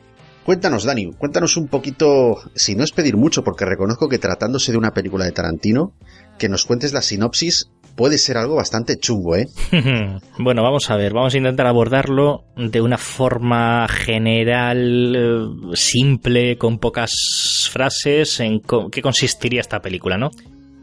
Cuéntanos, 0.46 0.84
Dani, 0.84 1.12
cuéntanos 1.12 1.58
un 1.58 1.68
poquito, 1.68 2.40
si 2.54 2.74
no 2.74 2.82
es 2.82 2.92
pedir 2.92 3.16
mucho, 3.16 3.44
porque 3.44 3.66
reconozco 3.66 4.08
que 4.08 4.18
tratándose 4.18 4.72
de 4.72 4.78
una 4.78 4.94
película 4.94 5.26
de 5.26 5.32
Tarantino, 5.32 5.92
que 6.38 6.48
nos 6.48 6.64
cuentes 6.64 6.94
la 6.94 7.02
sinopsis 7.02 7.70
puede 8.00 8.16
ser 8.16 8.38
algo 8.38 8.54
bastante 8.54 8.98
chungo, 8.98 9.36
¿eh? 9.36 9.46
bueno, 10.38 10.62
vamos 10.62 10.88
a 10.88 10.96
ver, 10.96 11.12
vamos 11.12 11.34
a 11.34 11.36
intentar 11.36 11.66
abordarlo 11.66 12.46
de 12.56 12.80
una 12.80 12.96
forma 12.96 13.86
general, 13.88 15.14
eh, 15.14 15.76
simple, 15.76 16.56
con 16.56 16.78
pocas 16.78 17.68
frases, 17.70 18.40
en 18.40 18.62
qué 18.90 19.02
consistiría 19.02 19.60
esta 19.60 19.82
película, 19.82 20.16
¿no? 20.16 20.30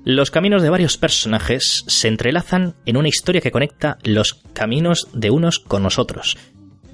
Los 0.03 0.29
caminos 0.29 0.61
de 0.61 0.69
varios 0.69 0.97
personajes 0.97 1.85
se 1.87 2.07
entrelazan 2.07 2.75
en 2.85 2.97
una 2.97 3.07
historia 3.07 3.41
que 3.41 3.49
conecta 3.49 3.97
los 4.03 4.35
caminos 4.53 5.07
de 5.11 5.31
unos 5.31 5.57
con 5.57 5.81
nosotros, 5.81 6.37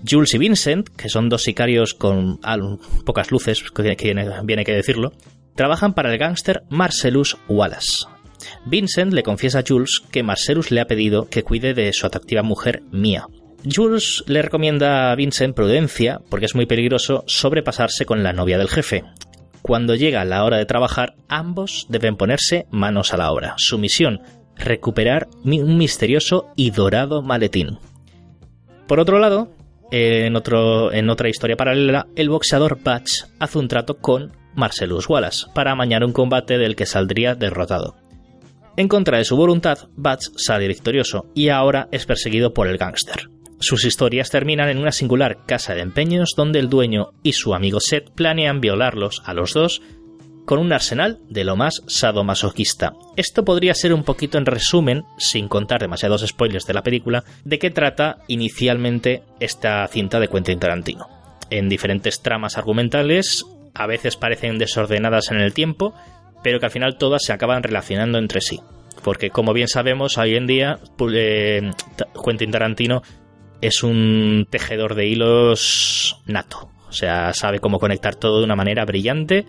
Jules 0.10 0.34
y 0.36 0.38
Vincent, 0.38 0.88
que 0.88 1.10
son 1.10 1.28
dos 1.28 1.44
sicarios 1.44 1.94
con 1.94 2.40
pocas 3.06 3.30
luces, 3.30 3.62
que 3.72 3.98
viene 4.46 4.64
que 4.64 4.72
decirlo, 4.72 5.12
trabajan 5.54 5.94
para 5.94 6.14
el 6.14 6.18
gángster 6.18 6.64
Marcellus 6.70 7.36
Wallace. 7.50 8.13
Vincent 8.66 9.14
le 9.14 9.24
confiesa 9.24 9.60
a 9.60 9.64
Jules 9.68 10.02
que 10.12 10.24
Marcellus 10.24 10.72
le 10.72 10.82
ha 10.82 10.88
pedido 10.88 11.28
que 11.30 11.44
cuide 11.44 11.74
de 11.74 11.92
su 11.94 12.06
atractiva 12.06 12.44
mujer 12.44 12.84
Mia. 12.92 13.28
Jules 13.64 14.24
le 14.28 14.42
recomienda 14.42 15.12
a 15.12 15.16
Vincent 15.16 15.56
prudencia 15.56 16.20
porque 16.30 16.46
es 16.46 16.56
muy 16.56 16.66
peligroso 16.66 17.24
sobrepasarse 17.28 18.06
con 18.06 18.24
la 18.24 18.34
novia 18.34 18.58
del 18.58 18.70
jefe. 18.70 19.04
Cuando 19.62 19.96
llega 19.96 20.26
la 20.26 20.44
hora 20.44 20.58
de 20.58 20.66
trabajar, 20.66 21.16
ambos 21.30 21.86
deben 21.88 22.18
ponerse 22.18 22.66
manos 22.70 23.14
a 23.14 23.18
la 23.18 23.32
obra. 23.32 23.54
Su 23.58 23.78
misión, 23.78 24.22
recuperar 24.58 25.30
un 25.46 25.78
misterioso 25.78 26.48
y 26.56 26.72
dorado 26.72 27.22
maletín. 27.22 27.80
Por 28.88 29.00
otro 29.00 29.20
lado, 29.20 29.50
en, 29.92 30.36
en 30.36 31.10
otra 31.10 31.30
historia 31.30 31.56
paralela, 31.56 32.08
el 32.16 32.30
boxeador 32.30 32.80
Batch 32.84 33.24
hace 33.40 33.58
un 33.58 33.70
trato 33.70 33.98
con 34.00 34.34
Marcellus 34.56 35.08
Wallace 35.08 35.48
para 35.54 35.72
amañar 35.72 36.04
un 36.04 36.12
combate 36.12 36.58
del 36.58 36.76
que 36.76 36.86
saldría 36.86 37.36
derrotado. 37.36 37.96
En 38.76 38.88
contra 38.88 39.20
de 39.20 39.26
su 39.26 39.36
voluntad, 39.36 39.78
Batch 39.96 40.30
sale 40.36 40.68
victorioso 40.68 41.28
y 41.36 41.50
ahora 41.50 41.88
es 41.92 42.06
perseguido 42.06 42.54
por 42.54 42.68
el 42.68 42.78
gángster. 42.78 43.30
Sus 43.60 43.86
historias 43.86 44.30
terminan 44.30 44.70
en 44.70 44.80
una 44.80 44.92
singular 44.92 45.46
casa 45.46 45.74
de 45.74 45.82
empeños 45.82 46.34
donde 46.36 46.60
el 46.60 46.70
dueño 46.70 47.12
y 47.22 47.34
su 47.34 47.54
amigo 47.54 47.80
Seth 47.80 48.10
planean 48.10 48.60
violarlos 48.60 49.22
a 49.26 49.34
los 49.34 49.54
dos 49.54 49.82
con 50.46 50.60
un 50.60 50.74
arsenal 50.74 51.20
de 51.30 51.44
lo 51.44 51.56
más 51.56 51.84
sadomasoquista. 51.88 52.94
Esto 53.16 53.46
podría 53.46 53.74
ser 53.74 53.94
un 53.94 54.04
poquito 54.04 54.38
en 54.38 54.46
resumen, 54.46 55.04
sin 55.18 55.48
contar 55.48 55.80
demasiados 55.80 56.26
spoilers 56.28 56.66
de 56.66 56.74
la 56.74 56.84
película, 56.84 57.24
de 57.46 57.60
qué 57.60 57.70
trata 57.70 58.18
inicialmente 58.28 59.24
esta 59.40 59.88
cinta 59.88 60.20
de 60.20 60.28
Quentin 60.28 60.60
Tarantino. 60.60 61.08
En 61.50 61.70
diferentes 61.70 62.22
tramas 62.22 62.58
argumentales, 62.58 63.46
a 63.74 63.88
veces 63.88 64.18
parecen 64.18 64.58
desordenadas 64.58 65.32
en 65.32 65.38
el 65.38 65.54
tiempo, 65.54 65.94
pero 66.44 66.60
que 66.60 66.66
al 66.66 66.72
final 66.72 66.98
todas 66.98 67.24
se 67.24 67.34
acaban 67.34 67.64
relacionando 67.64 68.18
entre 68.18 68.42
sí. 68.42 68.60
Porque 69.04 69.30
como 69.30 69.54
bien 69.54 69.68
sabemos, 69.68 70.18
hoy 70.18 70.36
en 70.36 70.48
día 70.48 70.80
eh, 71.14 71.72
Quentin 72.24 72.52
Tarantino 72.52 73.02
es 73.62 73.84
un 73.84 74.48
tejedor 74.50 74.96
de 74.96 75.08
hilos 75.08 76.22
nato. 76.26 76.70
O 76.88 76.92
sea, 76.92 77.34
sabe 77.34 77.60
cómo 77.60 77.80
conectar 77.80 78.16
todo 78.16 78.40
de 78.40 78.46
una 78.46 78.56
manera 78.56 78.86
brillante 78.86 79.46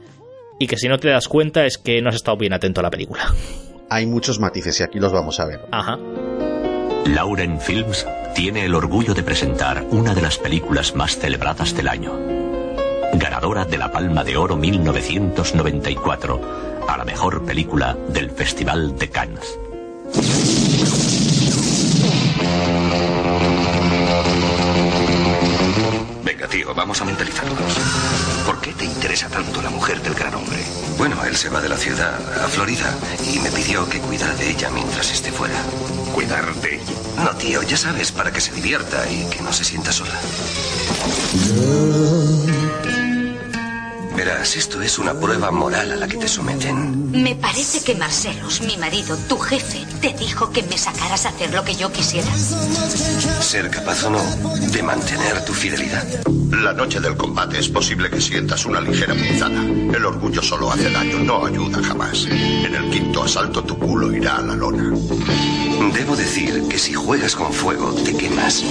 y 0.59 0.67
que 0.67 0.77
si 0.77 0.89
no 0.89 0.99
te 0.99 1.09
das 1.09 1.29
cuenta 1.29 1.67
es 1.67 1.79
que 1.79 2.01
no 2.01 2.09
has 2.09 2.15
estado 2.15 2.37
bien 2.37 2.53
atento 2.53 2.81
a 2.81 2.85
la 2.85 2.91
película. 2.91 3.33
Hay 3.91 4.07
muchos 4.07 4.41
matices 4.41 4.81
y 4.81 4.83
aquí 4.83 4.99
los 4.99 5.13
vamos 5.13 5.41
a 5.41 5.47
ver. 5.47 5.61
Ajá. 5.71 5.99
Lauren 7.07 7.61
Films 7.61 8.07
tiene 8.35 8.65
el 8.65 8.75
orgullo 8.75 9.15
de 9.15 9.23
presentar 9.23 9.85
una 9.91 10.15
de 10.15 10.23
las 10.23 10.39
películas 10.39 10.95
más 10.95 11.19
celebradas 11.19 11.77
del 11.77 11.89
año. 11.89 12.19
Ganadora 13.15 13.65
de 13.65 13.79
la 13.79 13.93
Palma 13.93 14.25
de 14.25 14.37
Oro 14.37 14.57
1994 14.57 16.74
a 16.89 16.97
la 16.97 17.05
mejor 17.05 17.45
película 17.45 17.97
del 18.09 18.31
Festival 18.31 18.97
de 18.99 19.11
Cannes. 19.11 19.59
Venga, 26.25 26.49
tío, 26.49 26.75
vamos 26.75 27.01
a 27.01 27.05
mentalizarnos. 27.05 27.59
¿Por 28.47 28.61
qué 28.61 28.73
te 28.73 28.85
interesa 28.85 29.29
tanto 29.29 29.63
la 29.63 29.71
mujer 29.71 30.03
del 30.03 30.15
gran 30.15 30.35
hombre? 30.35 30.59
Bueno, 30.99 31.25
él 31.25 31.37
se 31.37 31.49
va 31.49 31.61
de 31.61 31.69
la 31.69 31.77
ciudad 31.77 32.15
a 32.45 32.49
Florida 32.49 32.95
y 33.33 33.39
me 33.41 33.51
pidió 33.51 33.89
que 33.89 33.99
cuidara 33.99 34.35
de 34.35 34.51
ella 34.51 34.71
mientras 34.71 35.11
esté 35.11 35.33
fuera. 35.33 35.61
¿Cuidar 36.15 36.55
de 36.57 36.77
ella? 36.77 36.93
No, 37.25 37.31
tío, 37.37 37.63
ya 37.63 37.77
sabes, 37.77 38.13
para 38.13 38.33
que 38.33 38.41
se 38.41 38.53
divierta 38.53 39.11
y 39.11 39.25
que 39.31 39.43
no 39.43 39.53
se 39.53 39.65
sienta 39.65 39.93
sola. 39.93 40.15
Verás, 44.17 44.57
esto 44.57 44.81
es 44.81 44.99
una 44.99 45.13
prueba 45.13 45.51
moral 45.51 45.93
a 45.93 45.97
la 45.97 46.07
que 46.07 46.17
te 46.17 46.29
someten. 46.29 47.11
Me 47.11 47.35
parece 47.35 47.83
que 47.83 47.97
Marcelos, 47.97 48.61
mi 48.61 48.77
marido, 48.77 49.17
tu 49.29 49.37
jefe, 49.39 49.85
te 50.01 50.13
dijo 50.13 50.51
que 50.51 50.63
me 50.63 50.79
sacaras 50.79 51.27
a 51.27 51.31
hacer 51.31 51.53
lo 51.53 51.65
que 51.65 51.75
yo 51.75 51.93
quisiera. 51.93 52.31
Ser 52.37 53.71
capaz 53.71 54.05
o 54.05 54.11
no 54.11 54.23
de 54.71 54.83
mantener 54.83 55.45
tu 55.45 55.53
fidelidad. 55.53 56.07
La 56.51 56.73
noche 56.73 57.01
del 57.01 57.17
combate 57.17 57.59
es 57.59 57.69
posible 57.69 58.09
que 58.09 58.21
sientas 58.21 58.65
una 58.65 58.81
ligera 58.81 59.15
punzada. 59.15 59.61
El 59.63 60.05
orgullo 60.05 60.43
solo 60.43 60.71
hace 60.71 60.91
daño, 60.91 61.19
no 61.19 61.47
ayuda 61.47 61.83
jamás. 61.83 62.27
En 62.27 62.75
el 62.75 62.91
quinto 62.91 63.25
asalto 63.25 63.65
tu 63.65 63.77
culo 63.79 64.13
irá 64.13 64.37
a 64.37 64.43
la 64.43 64.55
lona. 64.55 64.97
Debo 65.93 66.17
decir 66.17 66.63
que 66.69 66.79
si 66.79 66.95
juegas 66.95 67.35
con 67.35 67.53
fuego, 67.53 67.93
te 67.95 68.17
quemas. 68.17 68.65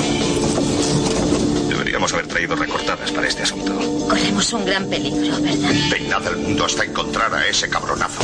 Deberíamos 1.94 2.14
haber 2.14 2.28
traído 2.28 2.56
recortadas 2.56 3.12
para 3.12 3.28
este 3.28 3.44
asunto. 3.44 4.08
Corremos 4.08 4.52
un 4.54 4.66
gran 4.66 4.90
peligro, 4.90 5.40
¿verdad? 5.40 5.70
Peinad 5.92 6.26
el 6.26 6.38
mundo 6.38 6.66
hasta 6.66 6.86
encontrar 6.86 7.32
a 7.36 7.48
ese 7.48 7.70
cabronazo. 7.70 8.20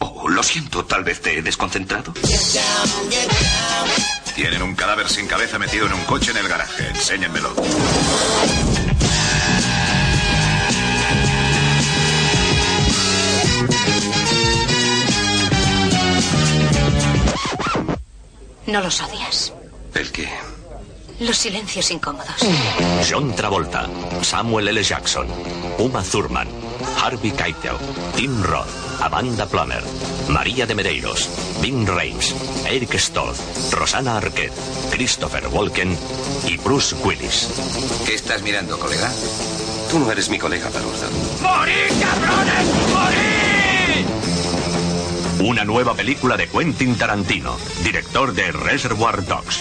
Oh, 0.00 0.28
lo 0.28 0.42
siento, 0.42 0.84
tal 0.86 1.04
vez 1.04 1.22
te 1.22 1.38
he 1.38 1.42
desconcentrado. 1.42 2.14
Tienen 4.34 4.60
un 4.60 4.74
cadáver 4.74 5.08
sin 5.08 5.28
cabeza 5.28 5.56
metido 5.56 5.86
en 5.86 5.92
un 5.92 6.04
coche 6.06 6.32
en 6.32 6.38
el 6.38 6.48
garaje. 6.48 6.88
Enséñenmelo. 6.88 7.54
No 18.66 18.80
los 18.80 19.00
odias. 19.02 19.52
¿El 19.94 20.10
qué? 20.10 20.28
Los 21.20 21.36
silencios 21.36 21.90
incómodos. 21.90 22.34
John 23.08 23.34
Travolta, 23.36 23.88
Samuel 24.22 24.68
L. 24.68 24.82
Jackson, 24.82 25.28
Uma 25.78 26.02
Thurman, 26.02 26.48
Harvey 27.00 27.30
Keitel, 27.30 27.76
Tim 28.16 28.42
Roth, 28.42 28.66
Amanda 29.00 29.46
Plummer, 29.46 29.82
María 30.28 30.66
de 30.66 30.74
Medeiros, 30.74 31.28
Vin 31.60 31.86
Rames, 31.86 32.34
Eric 32.66 32.94
Stoltz, 32.98 33.70
Rosana 33.70 34.16
Arquette, 34.16 34.54
Christopher 34.90 35.46
Walken 35.48 35.96
y 36.48 36.56
Bruce 36.56 36.96
Willis. 37.04 37.48
¿Qué 38.06 38.14
estás 38.14 38.42
mirando, 38.42 38.78
colega? 38.78 39.12
Tú 39.90 40.00
no 40.00 40.10
eres 40.10 40.28
mi 40.28 40.38
colega, 40.38 40.68
Palurdo. 40.70 41.06
Una 45.44 45.62
nueva 45.62 45.94
película 45.94 46.38
de 46.38 46.48
Quentin 46.48 46.96
Tarantino, 46.96 47.54
director 47.82 48.32
de 48.32 48.50
Reservoir 48.50 49.22
Dogs. 49.26 49.60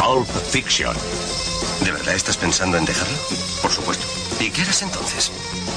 Pulp 0.00 0.26
Fiction. 0.26 0.96
¿De 1.84 1.92
verdad 1.92 2.14
estás 2.14 2.38
pensando 2.38 2.78
en 2.78 2.86
dejarlo? 2.86 3.14
Por 3.60 3.70
supuesto. 3.70 4.06
¿Y 4.42 4.48
qué 4.48 4.62
harás 4.62 4.80
entonces? 4.80 5.30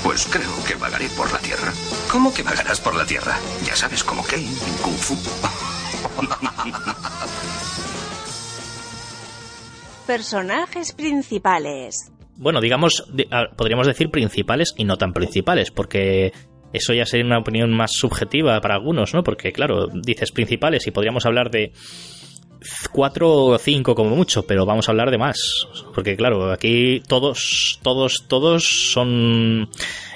Pues 0.06 0.26
creo 0.26 0.64
que 0.66 0.76
vagaré 0.76 1.10
por 1.10 1.30
la 1.34 1.40
tierra. 1.40 1.74
¿Cómo 2.10 2.34
que 2.34 2.42
vagarás 2.42 2.80
por 2.80 2.96
la 2.96 3.06
tierra? 3.06 3.38
Ya 3.66 3.76
sabes, 3.76 4.06
como 4.06 4.24
Kane 4.24 4.48
en 4.48 4.78
Kung 4.82 4.96
Fu. 4.96 5.18
Personajes 10.08 10.94
principales. 10.94 12.14
Bueno, 12.38 12.60
digamos, 12.62 13.06
di- 13.14 13.28
podríamos 13.56 13.88
decir 13.88 14.10
principales 14.10 14.74
y 14.78 14.84
no 14.84 14.98
tan 14.98 15.14
principales, 15.14 15.72
porque 15.72 16.34
eso 16.74 16.94
ya 16.94 17.06
sería 17.06 17.26
una 17.26 17.40
opinión 17.40 17.72
más 17.72 17.92
subjetiva 17.94 18.60
para 18.62 18.76
algunos, 18.76 19.14
¿no? 19.14 19.24
Porque, 19.24 19.52
claro, 19.54 19.88
dices 19.88 20.32
principales 20.32 20.86
y 20.88 20.92
podríamos 20.92 21.26
hablar 21.26 21.50
de 21.50 21.72
cuatro 22.92 23.32
o 23.32 23.58
cinco 23.58 23.94
como 23.96 24.16
mucho, 24.16 24.44
pero 24.44 24.66
vamos 24.66 24.88
a 24.88 24.92
hablar 24.92 25.12
de 25.12 25.18
más. 25.18 25.38
Porque, 25.94 26.16
claro, 26.16 26.52
aquí 26.52 27.02
todos, 27.08 27.80
todos, 27.84 28.26
todos 28.28 28.64
son 28.92 29.70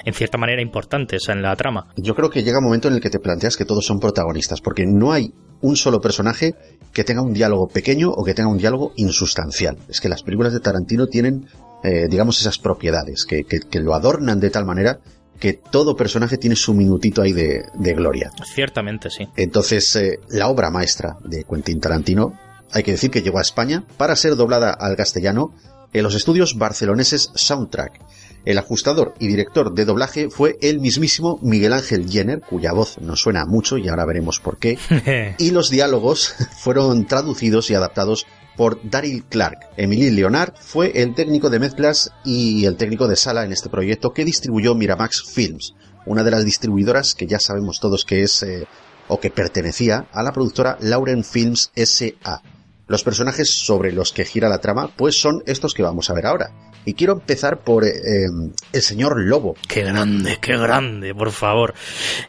en 0.04 0.14
cierta 0.14 0.36
manera 0.38 0.60
importantes 0.62 1.28
en 1.28 1.42
la 1.42 1.54
trama. 1.56 1.86
Yo 1.96 2.14
creo 2.14 2.30
que 2.30 2.42
llega 2.42 2.58
un 2.58 2.64
momento 2.64 2.88
en 2.88 2.94
el 2.94 3.00
que 3.00 3.10
te 3.10 3.20
planteas 3.20 3.56
que 3.56 3.64
todos 3.64 3.84
son 3.86 4.00
protagonistas, 4.00 4.60
porque 4.60 4.84
no 4.86 5.12
hay 5.12 5.32
un 5.62 5.76
solo 5.76 6.00
personaje 6.00 6.54
que 6.92 7.04
tenga 7.04 7.22
un 7.22 7.32
diálogo 7.34 7.68
pequeño 7.68 8.10
o 8.10 8.24
que 8.24 8.34
tenga 8.34 8.48
un 8.48 8.58
diálogo 8.58 8.92
insustancial. 8.96 9.76
Es 9.88 10.00
que 10.00 10.08
las 10.08 10.22
películas 10.22 10.52
de 10.52 10.60
Tarantino 10.60 11.06
tienen, 11.06 11.46
eh, 11.82 12.06
digamos, 12.08 12.40
esas 12.40 12.58
propiedades 12.58 13.24
que, 13.24 13.44
que- 13.44 13.60
que 13.60 13.80
lo 13.80 13.94
adornan 13.94 14.40
de 14.40 14.50
tal 14.50 14.64
manera 14.64 15.00
que 15.38 15.54
todo 15.54 15.96
personaje 15.96 16.36
tiene 16.36 16.54
su 16.56 16.74
minutito 16.74 17.22
ahí 17.22 17.32
de, 17.32 17.64
de 17.74 17.94
gloria. 17.94 18.30
Ciertamente, 18.54 19.08
sí. 19.08 19.26
Entonces, 19.36 19.96
eh, 19.96 20.18
la 20.28 20.48
obra 20.48 20.70
maestra 20.70 21.16
de 21.24 21.44
Quentin 21.44 21.80
Tarantino, 21.80 22.38
hay 22.72 22.82
que 22.82 22.92
decir 22.92 23.10
que 23.10 23.22
llegó 23.22 23.38
a 23.38 23.42
España 23.42 23.84
para 23.96 24.14
ser 24.16 24.36
doblada 24.36 24.70
al 24.70 24.96
castellano 24.96 25.54
en 25.94 26.02
los 26.02 26.14
estudios 26.14 26.58
barceloneses 26.58 27.30
Soundtrack. 27.34 28.00
El 28.44 28.58
ajustador 28.58 29.14
y 29.18 29.26
director 29.28 29.74
de 29.74 29.84
doblaje 29.84 30.30
fue 30.30 30.56
el 30.62 30.78
mismísimo 30.78 31.38
Miguel 31.42 31.72
Ángel 31.72 32.08
Jenner, 32.08 32.40
cuya 32.40 32.72
voz 32.72 32.98
nos 32.98 33.20
suena 33.20 33.44
mucho 33.44 33.76
y 33.76 33.88
ahora 33.88 34.04
veremos 34.06 34.40
por 34.40 34.58
qué. 34.58 34.78
y 35.38 35.50
los 35.50 35.68
diálogos 35.70 36.34
fueron 36.58 37.06
traducidos 37.06 37.70
y 37.70 37.74
adaptados 37.74 38.26
por 38.56 38.80
Daryl 38.82 39.24
Clark. 39.24 39.70
Emily 39.76 40.10
Leonard 40.10 40.54
fue 40.58 41.02
el 41.02 41.14
técnico 41.14 41.50
de 41.50 41.58
mezclas 41.58 42.12
y 42.24 42.64
el 42.64 42.76
técnico 42.76 43.08
de 43.08 43.16
sala 43.16 43.44
en 43.44 43.52
este 43.52 43.68
proyecto 43.68 44.12
que 44.12 44.24
distribuyó 44.24 44.74
Miramax 44.74 45.22
Films, 45.22 45.74
una 46.06 46.22
de 46.22 46.30
las 46.30 46.44
distribuidoras 46.44 47.14
que 47.14 47.26
ya 47.26 47.38
sabemos 47.38 47.80
todos 47.80 48.04
que 48.04 48.22
es 48.22 48.42
eh, 48.42 48.66
o 49.08 49.18
que 49.20 49.30
pertenecía 49.30 50.06
a 50.12 50.22
la 50.22 50.32
productora 50.32 50.76
Lauren 50.80 51.24
Films 51.24 51.70
S.A. 51.74 52.42
Los 52.86 53.04
personajes 53.04 53.50
sobre 53.50 53.92
los 53.92 54.12
que 54.12 54.24
gira 54.24 54.48
la 54.48 54.60
trama 54.60 54.94
pues 54.96 55.20
son 55.20 55.42
estos 55.46 55.74
que 55.74 55.82
vamos 55.82 56.10
a 56.10 56.14
ver 56.14 56.26
ahora. 56.26 56.69
Y 56.84 56.94
quiero 56.94 57.12
empezar 57.14 57.60
por 57.60 57.84
eh, 57.84 57.90
eh, 57.90 58.28
el 58.72 58.82
señor 58.82 59.20
Lobo. 59.20 59.54
Qué 59.68 59.82
grande, 59.82 60.38
qué 60.40 60.56
grande, 60.56 61.14
por 61.14 61.30
favor. 61.30 61.74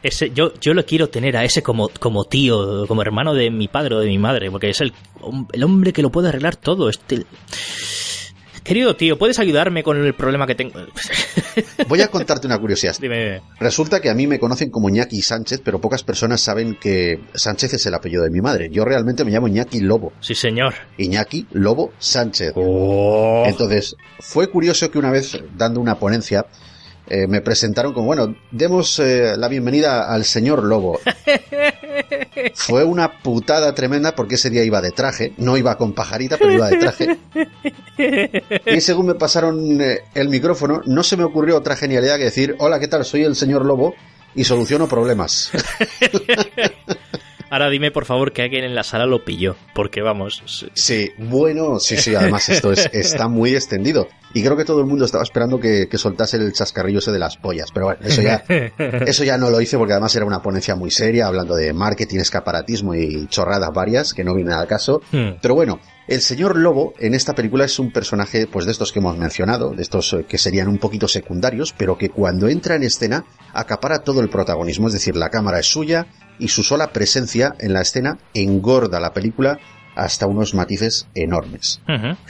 Ese, 0.02 0.30
yo, 0.30 0.52
yo 0.60 0.74
lo 0.74 0.84
quiero 0.84 1.08
tener 1.08 1.36
a 1.36 1.44
ese 1.44 1.62
como, 1.62 1.88
como 1.88 2.24
tío, 2.24 2.86
como 2.86 3.02
hermano 3.02 3.34
de 3.34 3.50
mi 3.50 3.68
padre 3.68 3.94
o 3.94 4.00
de 4.00 4.08
mi 4.08 4.18
madre, 4.18 4.50
porque 4.50 4.70
es 4.70 4.80
el, 4.80 4.92
el 5.52 5.64
hombre 5.64 5.92
que 5.92 6.02
lo 6.02 6.10
puede 6.10 6.28
arreglar 6.28 6.56
todo. 6.56 6.88
Este... 6.88 7.24
Querido 8.64 8.94
tío, 8.94 9.18
¿puedes 9.18 9.38
ayudarme 9.38 9.82
con 9.82 9.96
el 9.96 10.14
problema 10.14 10.46
que 10.46 10.54
tengo? 10.54 10.74
Voy 11.88 12.00
a 12.00 12.08
contarte 12.08 12.46
una 12.46 12.58
curiosidad. 12.58 12.94
Dime. 13.00 13.42
Resulta 13.58 14.00
que 14.00 14.08
a 14.08 14.14
mí 14.14 14.26
me 14.26 14.38
conocen 14.38 14.70
como 14.70 14.88
Ñaki 14.88 15.20
Sánchez, 15.20 15.62
pero 15.64 15.80
pocas 15.80 16.04
personas 16.04 16.40
saben 16.40 16.76
que 16.80 17.20
Sánchez 17.34 17.74
es 17.74 17.86
el 17.86 17.94
apellido 17.94 18.22
de 18.22 18.30
mi 18.30 18.40
madre. 18.40 18.68
Yo 18.70 18.84
realmente 18.84 19.24
me 19.24 19.32
llamo 19.32 19.48
Ñaki 19.48 19.80
Lobo. 19.80 20.12
Sí, 20.20 20.34
señor. 20.34 20.74
Iñaki 20.96 21.46
Lobo 21.52 21.92
Sánchez. 21.98 22.52
Oh. 22.54 23.44
Entonces, 23.46 23.96
fue 24.20 24.48
curioso 24.48 24.90
que 24.90 24.98
una 24.98 25.10
vez, 25.10 25.38
dando 25.56 25.80
una 25.80 25.98
ponencia, 25.98 26.46
eh, 27.14 27.26
me 27.26 27.42
presentaron 27.42 27.92
como, 27.92 28.06
bueno, 28.06 28.34
demos 28.50 28.98
eh, 28.98 29.36
la 29.36 29.46
bienvenida 29.48 30.10
al 30.10 30.24
señor 30.24 30.64
Lobo. 30.64 30.98
Fue 32.54 32.84
una 32.84 33.20
putada 33.20 33.74
tremenda 33.74 34.14
porque 34.14 34.36
ese 34.36 34.48
día 34.48 34.64
iba 34.64 34.80
de 34.80 34.92
traje, 34.92 35.34
no 35.36 35.58
iba 35.58 35.76
con 35.76 35.92
pajarita, 35.92 36.38
pero 36.38 36.54
iba 36.54 36.70
de 36.70 36.76
traje. 36.78 37.18
Y 38.64 38.80
según 38.80 39.08
me 39.08 39.14
pasaron 39.14 39.78
eh, 39.82 40.04
el 40.14 40.30
micrófono, 40.30 40.80
no 40.86 41.02
se 41.02 41.18
me 41.18 41.24
ocurrió 41.24 41.58
otra 41.58 41.76
genialidad 41.76 42.16
que 42.16 42.24
decir, 42.24 42.56
hola, 42.60 42.80
¿qué 42.80 42.88
tal? 42.88 43.04
Soy 43.04 43.24
el 43.24 43.36
señor 43.36 43.66
Lobo 43.66 43.94
y 44.34 44.44
soluciono 44.44 44.88
problemas. 44.88 45.50
Ahora 47.52 47.68
dime, 47.68 47.90
por 47.90 48.06
favor, 48.06 48.32
que 48.32 48.40
alguien 48.40 48.64
en 48.64 48.74
la 48.74 48.82
sala 48.82 49.04
lo 49.04 49.26
pilló, 49.26 49.56
porque 49.74 50.00
vamos. 50.00 50.42
sí. 50.46 50.68
Sí, 50.72 51.10
bueno, 51.18 51.78
sí, 51.80 51.98
sí, 51.98 52.14
además 52.14 52.48
esto 52.48 52.72
es, 52.72 52.88
está 52.94 53.28
muy 53.28 53.54
extendido. 53.54 54.08
Y 54.32 54.42
creo 54.42 54.56
que 54.56 54.64
todo 54.64 54.80
el 54.80 54.86
mundo 54.86 55.04
estaba 55.04 55.22
esperando 55.22 55.60
que, 55.60 55.86
que 55.86 55.98
soltase 55.98 56.38
el 56.38 56.54
chascarrillo 56.54 57.00
ese 57.00 57.12
de 57.12 57.18
las 57.18 57.36
pollas. 57.36 57.68
Pero 57.70 57.84
bueno, 57.84 58.00
eso 58.04 58.22
ya, 58.22 58.42
eso 59.06 59.24
ya 59.24 59.36
no 59.36 59.50
lo 59.50 59.60
hice 59.60 59.76
porque 59.76 59.92
además 59.92 60.16
era 60.16 60.24
una 60.24 60.40
ponencia 60.40 60.76
muy 60.76 60.90
seria, 60.90 61.26
hablando 61.26 61.54
de 61.54 61.74
marketing, 61.74 62.20
escaparatismo 62.20 62.94
y 62.94 63.26
chorradas 63.26 63.70
varias, 63.74 64.14
que 64.14 64.24
no 64.24 64.34
vienen 64.34 64.54
al 64.54 64.66
caso. 64.66 65.02
Hmm. 65.12 65.32
Pero 65.42 65.54
bueno, 65.54 65.78
el 66.08 66.20
señor 66.20 66.56
Lobo 66.56 66.94
en 66.98 67.14
esta 67.14 67.34
película 67.34 67.64
es 67.64 67.78
un 67.78 67.92
personaje, 67.92 68.46
pues 68.46 68.66
de 68.66 68.72
estos 68.72 68.92
que 68.92 68.98
hemos 68.98 69.16
mencionado, 69.16 69.70
de 69.70 69.82
estos 69.82 70.12
eh, 70.12 70.24
que 70.28 70.38
serían 70.38 70.68
un 70.68 70.78
poquito 70.78 71.06
secundarios, 71.08 71.74
pero 71.76 71.96
que 71.96 72.10
cuando 72.10 72.48
entra 72.48 72.74
en 72.74 72.82
escena 72.82 73.24
acapara 73.52 74.00
todo 74.00 74.20
el 74.20 74.28
protagonismo, 74.28 74.88
es 74.88 74.94
decir, 74.94 75.16
la 75.16 75.30
cámara 75.30 75.60
es 75.60 75.66
suya 75.66 76.06
y 76.38 76.48
su 76.48 76.62
sola 76.62 76.92
presencia 76.92 77.54
en 77.58 77.72
la 77.72 77.82
escena 77.82 78.18
engorda 78.34 79.00
la 79.00 79.12
película 79.12 79.58
hasta 79.94 80.26
unos 80.26 80.54
matices 80.54 81.06
enormes. 81.14 81.80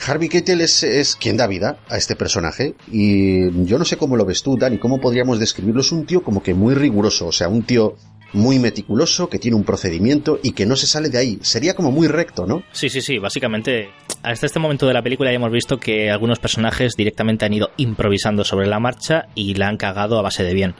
Harvey 0.05 0.29
Keitel 0.29 0.61
es, 0.61 0.83
es 0.83 1.15
quien 1.15 1.37
da 1.37 1.47
vida 1.47 1.77
a 1.87 1.97
este 1.97 2.15
personaje 2.15 2.75
y 2.91 3.65
yo 3.65 3.79
no 3.79 3.85
sé 3.85 3.97
cómo 3.97 4.17
lo 4.17 4.25
ves 4.25 4.43
tú, 4.43 4.57
Dani, 4.57 4.77
cómo 4.77 4.99
podríamos 4.99 5.39
describirlo. 5.39 5.81
Es 5.81 5.91
un 5.91 6.05
tío 6.05 6.23
como 6.23 6.43
que 6.43 6.53
muy 6.53 6.75
riguroso, 6.75 7.27
o 7.27 7.31
sea, 7.31 7.47
un 7.47 7.63
tío 7.63 7.95
muy 8.33 8.59
meticuloso, 8.59 9.29
que 9.29 9.39
tiene 9.39 9.55
un 9.55 9.63
procedimiento 9.63 10.39
y 10.43 10.51
que 10.51 10.65
no 10.65 10.75
se 10.75 10.87
sale 10.87 11.09
de 11.09 11.17
ahí. 11.17 11.39
Sería 11.41 11.75
como 11.75 11.91
muy 11.91 12.07
recto, 12.07 12.45
¿no? 12.45 12.63
Sí, 12.71 12.89
sí, 12.89 13.01
sí, 13.01 13.19
básicamente 13.19 13.89
hasta 14.23 14.45
este 14.45 14.59
momento 14.59 14.87
de 14.87 14.93
la 14.93 15.01
película 15.01 15.31
ya 15.31 15.35
hemos 15.35 15.51
visto 15.51 15.77
que 15.77 16.09
algunos 16.09 16.39
personajes 16.39 16.95
directamente 16.95 17.45
han 17.45 17.53
ido 17.53 17.71
improvisando 17.77 18.43
sobre 18.43 18.67
la 18.67 18.79
marcha 18.79 19.27
y 19.35 19.53
la 19.55 19.67
han 19.67 19.77
cagado 19.77 20.17
a 20.17 20.21
base 20.21 20.43
de 20.43 20.53
bien. 20.53 20.75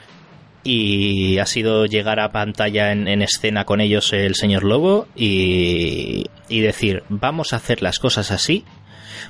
y 0.66 1.40
ha 1.40 1.46
sido 1.46 1.86
llegar 1.86 2.22
a 2.22 2.32
pantalla 2.32 2.94
en, 2.94 3.22
escena 3.22 3.66
con 3.66 3.82
ellos 3.82 4.14
el 4.14 4.36
señor 4.36 4.64
Lobo 4.64 5.08
y, 5.14 6.28
y, 6.48 6.62
decir, 6.62 7.04
vamos 7.10 7.52
a 7.52 7.58
hacer 7.58 7.82
las 7.82 8.00
cosas 8.00 8.32
así 8.32 8.64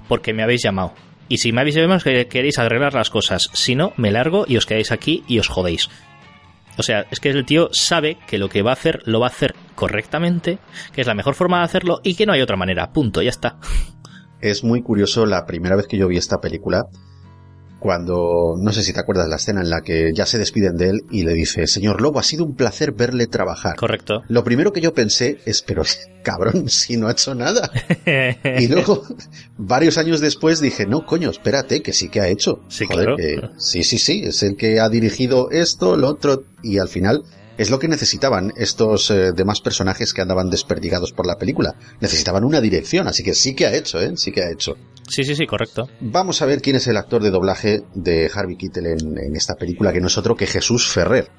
porque 0.08 0.34
me 0.34 0.44
habéis 0.44 0.62
llamado. 0.64 0.94
Y 1.30 1.38
si 1.38 1.52
me 1.52 1.62
habéis 1.62 1.76
llamado 1.76 2.02
que 2.02 2.28
queréis 2.28 2.60
arreglar 2.60 2.94
las 2.94 3.10
cosas, 3.10 3.50
si 3.54 3.74
no, 3.74 3.94
me 3.98 4.12
largo 4.12 4.46
y 4.48 4.58
os 4.58 4.68
quedáis 4.68 4.92
aquí 4.92 5.24
y 5.28 5.40
os 5.40 5.48
jodéis. 5.48 5.90
O 6.78 6.84
sea, 6.84 7.06
es 7.12 7.20
que 7.20 7.30
el 7.30 7.46
tío 7.46 7.70
sabe 7.72 8.18
que 8.28 8.38
lo 8.38 8.50
que 8.50 8.62
va 8.62 8.72
a 8.72 8.74
hacer 8.74 9.02
lo 9.06 9.20
va 9.20 9.28
a 9.28 9.30
hacer 9.30 9.56
correctamente, 9.76 10.60
que 10.94 11.02
es 11.02 11.08
la 11.08 11.14
mejor 11.14 11.36
forma 11.36 11.60
de 11.60 11.66
hacerlo 11.66 12.00
y 12.04 12.16
que 12.16 12.26
no 12.26 12.34
hay 12.34 12.42
otra 12.42 12.58
manera. 12.58 12.92
Punto, 12.92 13.22
ya 13.22 13.30
está. 13.30 13.58
Es 14.42 14.64
muy 14.64 14.82
curioso 14.82 15.26
la 15.26 15.46
primera 15.46 15.76
vez 15.76 15.88
que 15.88 15.98
yo 15.98 16.08
vi 16.08 16.18
esta 16.18 16.42
película 16.42 16.88
cuando, 17.84 18.56
no 18.58 18.72
sé 18.72 18.82
si 18.82 18.94
te 18.94 19.02
acuerdas 19.02 19.28
la 19.28 19.36
escena 19.36 19.60
en 19.60 19.70
la 19.70 19.82
que 19.82 20.14
ya 20.14 20.26
se 20.26 20.38
despiden 20.38 20.78
de 20.78 20.88
él 20.88 21.02
y 21.12 21.24
le 21.24 21.34
dice, 21.34 21.68
señor 21.68 22.02
Lobo, 22.02 22.18
ha 22.18 22.24
sido 22.24 22.46
un 22.46 22.56
placer 22.56 22.94
verle 22.94 23.28
trabajar. 23.28 23.76
Correcto. 23.76 24.24
Lo 24.30 24.46
primero 24.46 24.72
que 24.72 24.80
yo 24.80 24.94
pensé 24.94 25.40
es, 25.46 25.62
pero 25.62 25.84
cabrón, 26.24 26.70
si 26.70 26.96
no 26.96 27.10
ha 27.10 27.12
hecho 27.12 27.36
nada. 27.36 27.70
y 28.58 28.70
luego, 28.70 29.04
varios 29.58 29.98
años 29.98 30.22
después 30.22 30.62
dije, 30.62 30.86
no, 30.86 31.06
coño, 31.06 31.30
espérate, 31.30 31.82
que 31.82 31.92
sí 31.92 32.08
que 32.08 32.22
ha 32.22 32.30
hecho. 32.30 32.62
Sí, 32.70 32.88
claro. 32.88 33.18
sí, 33.58 33.84
sí, 33.84 33.98
sí, 33.98 34.24
es 34.24 34.42
el 34.44 34.56
que 34.56 34.80
ha 34.80 34.88
dirigido 34.88 35.52
esto, 35.52 35.98
lo 35.98 36.08
otro, 36.08 36.46
y 36.64 36.78
al 36.78 36.88
final 36.88 37.26
es 37.58 37.70
lo 37.70 37.80
que 37.80 37.88
necesitaban 37.88 38.54
estos 38.58 39.12
eh, 39.12 39.32
demás 39.32 39.62
personajes 39.62 40.14
que 40.14 40.22
andaban 40.22 40.50
desperdigados 40.50 41.12
por 41.12 41.28
la 41.28 41.38
película. 41.38 41.76
Necesitaban 42.00 42.44
una 42.44 42.62
dirección, 42.62 43.08
así 43.08 43.24
que 43.24 43.34
sí 43.34 43.56
que 43.56 43.66
ha 43.66 43.76
hecho, 43.76 44.00
¿eh? 44.02 44.14
Sí 44.16 44.32
que 44.32 44.44
ha 44.44 44.52
hecho. 44.52 44.76
Sí, 45.08 45.24
sí, 45.24 45.36
sí, 45.36 45.46
correcto. 45.46 45.88
Vamos 46.00 46.42
a 46.42 46.46
ver 46.46 46.62
quién 46.62 46.78
es 46.78 46.88
el 46.88 46.98
actor 46.98 47.22
de 47.22 47.30
doblaje 47.30 47.84
de 47.94 48.32
Harvey 48.34 48.56
Keitel 48.56 48.88
en, 48.88 49.36
esta 49.36 49.56
película, 49.56 49.94
que 49.94 50.02
no 50.02 50.08
es 50.08 50.18
otro 50.18 50.36
que 50.36 50.48
Jesús 50.48 50.88
Ferrer. 50.88 51.30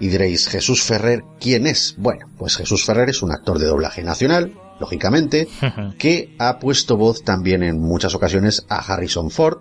Y 0.00 0.08
diréis, 0.08 0.48
¿Jesús 0.48 0.82
Ferrer 0.82 1.22
quién 1.38 1.66
es? 1.66 1.94
Bueno, 1.98 2.26
pues 2.36 2.56
Jesús 2.56 2.84
Ferrer 2.84 3.10
es 3.10 3.22
un 3.22 3.30
actor 3.30 3.58
de 3.60 3.66
doblaje 3.66 4.02
nacional, 4.02 4.54
lógicamente, 4.80 5.46
que 5.98 6.34
ha 6.38 6.58
puesto 6.58 6.96
voz 6.96 7.22
también 7.22 7.62
en 7.62 7.78
muchas 7.80 8.14
ocasiones 8.14 8.64
a 8.68 8.78
Harrison 8.78 9.30
Ford, 9.30 9.58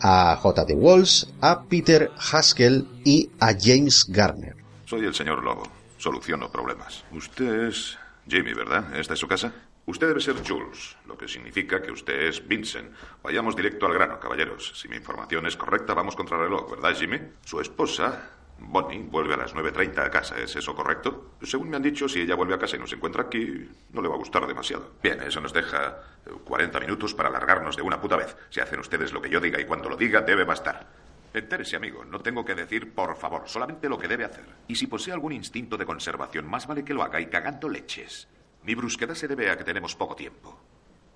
a 0.00 0.34
J.D. 0.34 0.74
Walsh, 0.74 1.26
a 1.40 1.64
Peter 1.68 2.10
Haskell 2.32 2.88
y 3.04 3.30
a 3.38 3.54
James 3.56 4.06
Garner. 4.08 4.59
Soy 4.90 5.04
el 5.04 5.14
señor 5.14 5.44
Lobo. 5.44 5.62
Soluciono 5.98 6.50
problemas. 6.50 7.04
Usted 7.12 7.68
es 7.68 7.96
Jimmy, 8.26 8.54
¿verdad? 8.54 8.92
¿Esta 8.96 9.14
es 9.14 9.20
su 9.20 9.28
casa? 9.28 9.54
Usted 9.86 10.08
debe 10.08 10.20
ser 10.20 10.34
Jules, 10.44 10.96
lo 11.06 11.16
que 11.16 11.28
significa 11.28 11.80
que 11.80 11.92
usted 11.92 12.22
es 12.22 12.48
Vincent. 12.48 12.92
Vayamos 13.22 13.54
directo 13.54 13.86
al 13.86 13.94
grano, 13.94 14.18
caballeros. 14.18 14.72
Si 14.74 14.88
mi 14.88 14.96
información 14.96 15.46
es 15.46 15.56
correcta, 15.56 15.94
vamos 15.94 16.16
contra 16.16 16.38
el 16.38 16.42
reloj, 16.42 16.72
¿verdad, 16.72 16.92
Jimmy? 16.96 17.20
Su 17.44 17.60
esposa, 17.60 18.30
Bonnie, 18.58 19.04
vuelve 19.04 19.34
a 19.34 19.36
las 19.36 19.54
9.30 19.54 20.06
a 20.06 20.10
casa, 20.10 20.36
¿es 20.40 20.56
eso 20.56 20.74
correcto? 20.74 21.36
Según 21.40 21.70
me 21.70 21.76
han 21.76 21.84
dicho, 21.84 22.08
si 22.08 22.22
ella 22.22 22.34
vuelve 22.34 22.54
a 22.54 22.58
casa 22.58 22.74
y 22.74 22.80
nos 22.80 22.92
encuentra 22.92 23.22
aquí, 23.22 23.70
no 23.92 24.02
le 24.02 24.08
va 24.08 24.16
a 24.16 24.18
gustar 24.18 24.44
demasiado. 24.44 24.94
Bien, 25.00 25.22
eso 25.22 25.40
nos 25.40 25.52
deja 25.52 26.02
40 26.44 26.76
eh, 26.76 26.80
minutos 26.80 27.14
para 27.14 27.28
alargarnos 27.28 27.76
de 27.76 27.82
una 27.82 28.00
puta 28.00 28.16
vez. 28.16 28.36
Si 28.48 28.58
hacen 28.58 28.80
ustedes 28.80 29.12
lo 29.12 29.22
que 29.22 29.30
yo 29.30 29.38
diga 29.38 29.60
y 29.60 29.66
cuando 29.66 29.88
lo 29.88 29.96
diga, 29.96 30.22
debe 30.22 30.42
bastar. 30.42 30.84
Entérese, 31.32 31.76
amigo. 31.76 32.04
No 32.04 32.20
tengo 32.20 32.44
que 32.44 32.54
decir 32.54 32.92
por 32.92 33.16
favor, 33.16 33.42
solamente 33.46 33.88
lo 33.88 33.98
que 33.98 34.08
debe 34.08 34.24
hacer. 34.24 34.44
Y 34.66 34.74
si 34.74 34.86
posee 34.86 35.12
algún 35.12 35.32
instinto 35.32 35.76
de 35.76 35.86
conservación, 35.86 36.46
más 36.48 36.66
vale 36.66 36.84
que 36.84 36.94
lo 36.94 37.02
haga 37.02 37.20
y 37.20 37.26
cagando 37.26 37.68
leches. 37.68 38.28
Mi 38.64 38.74
brusquedad 38.74 39.14
se 39.14 39.28
debe 39.28 39.50
a 39.50 39.56
que 39.56 39.64
tenemos 39.64 39.94
poco 39.94 40.16
tiempo. 40.16 40.58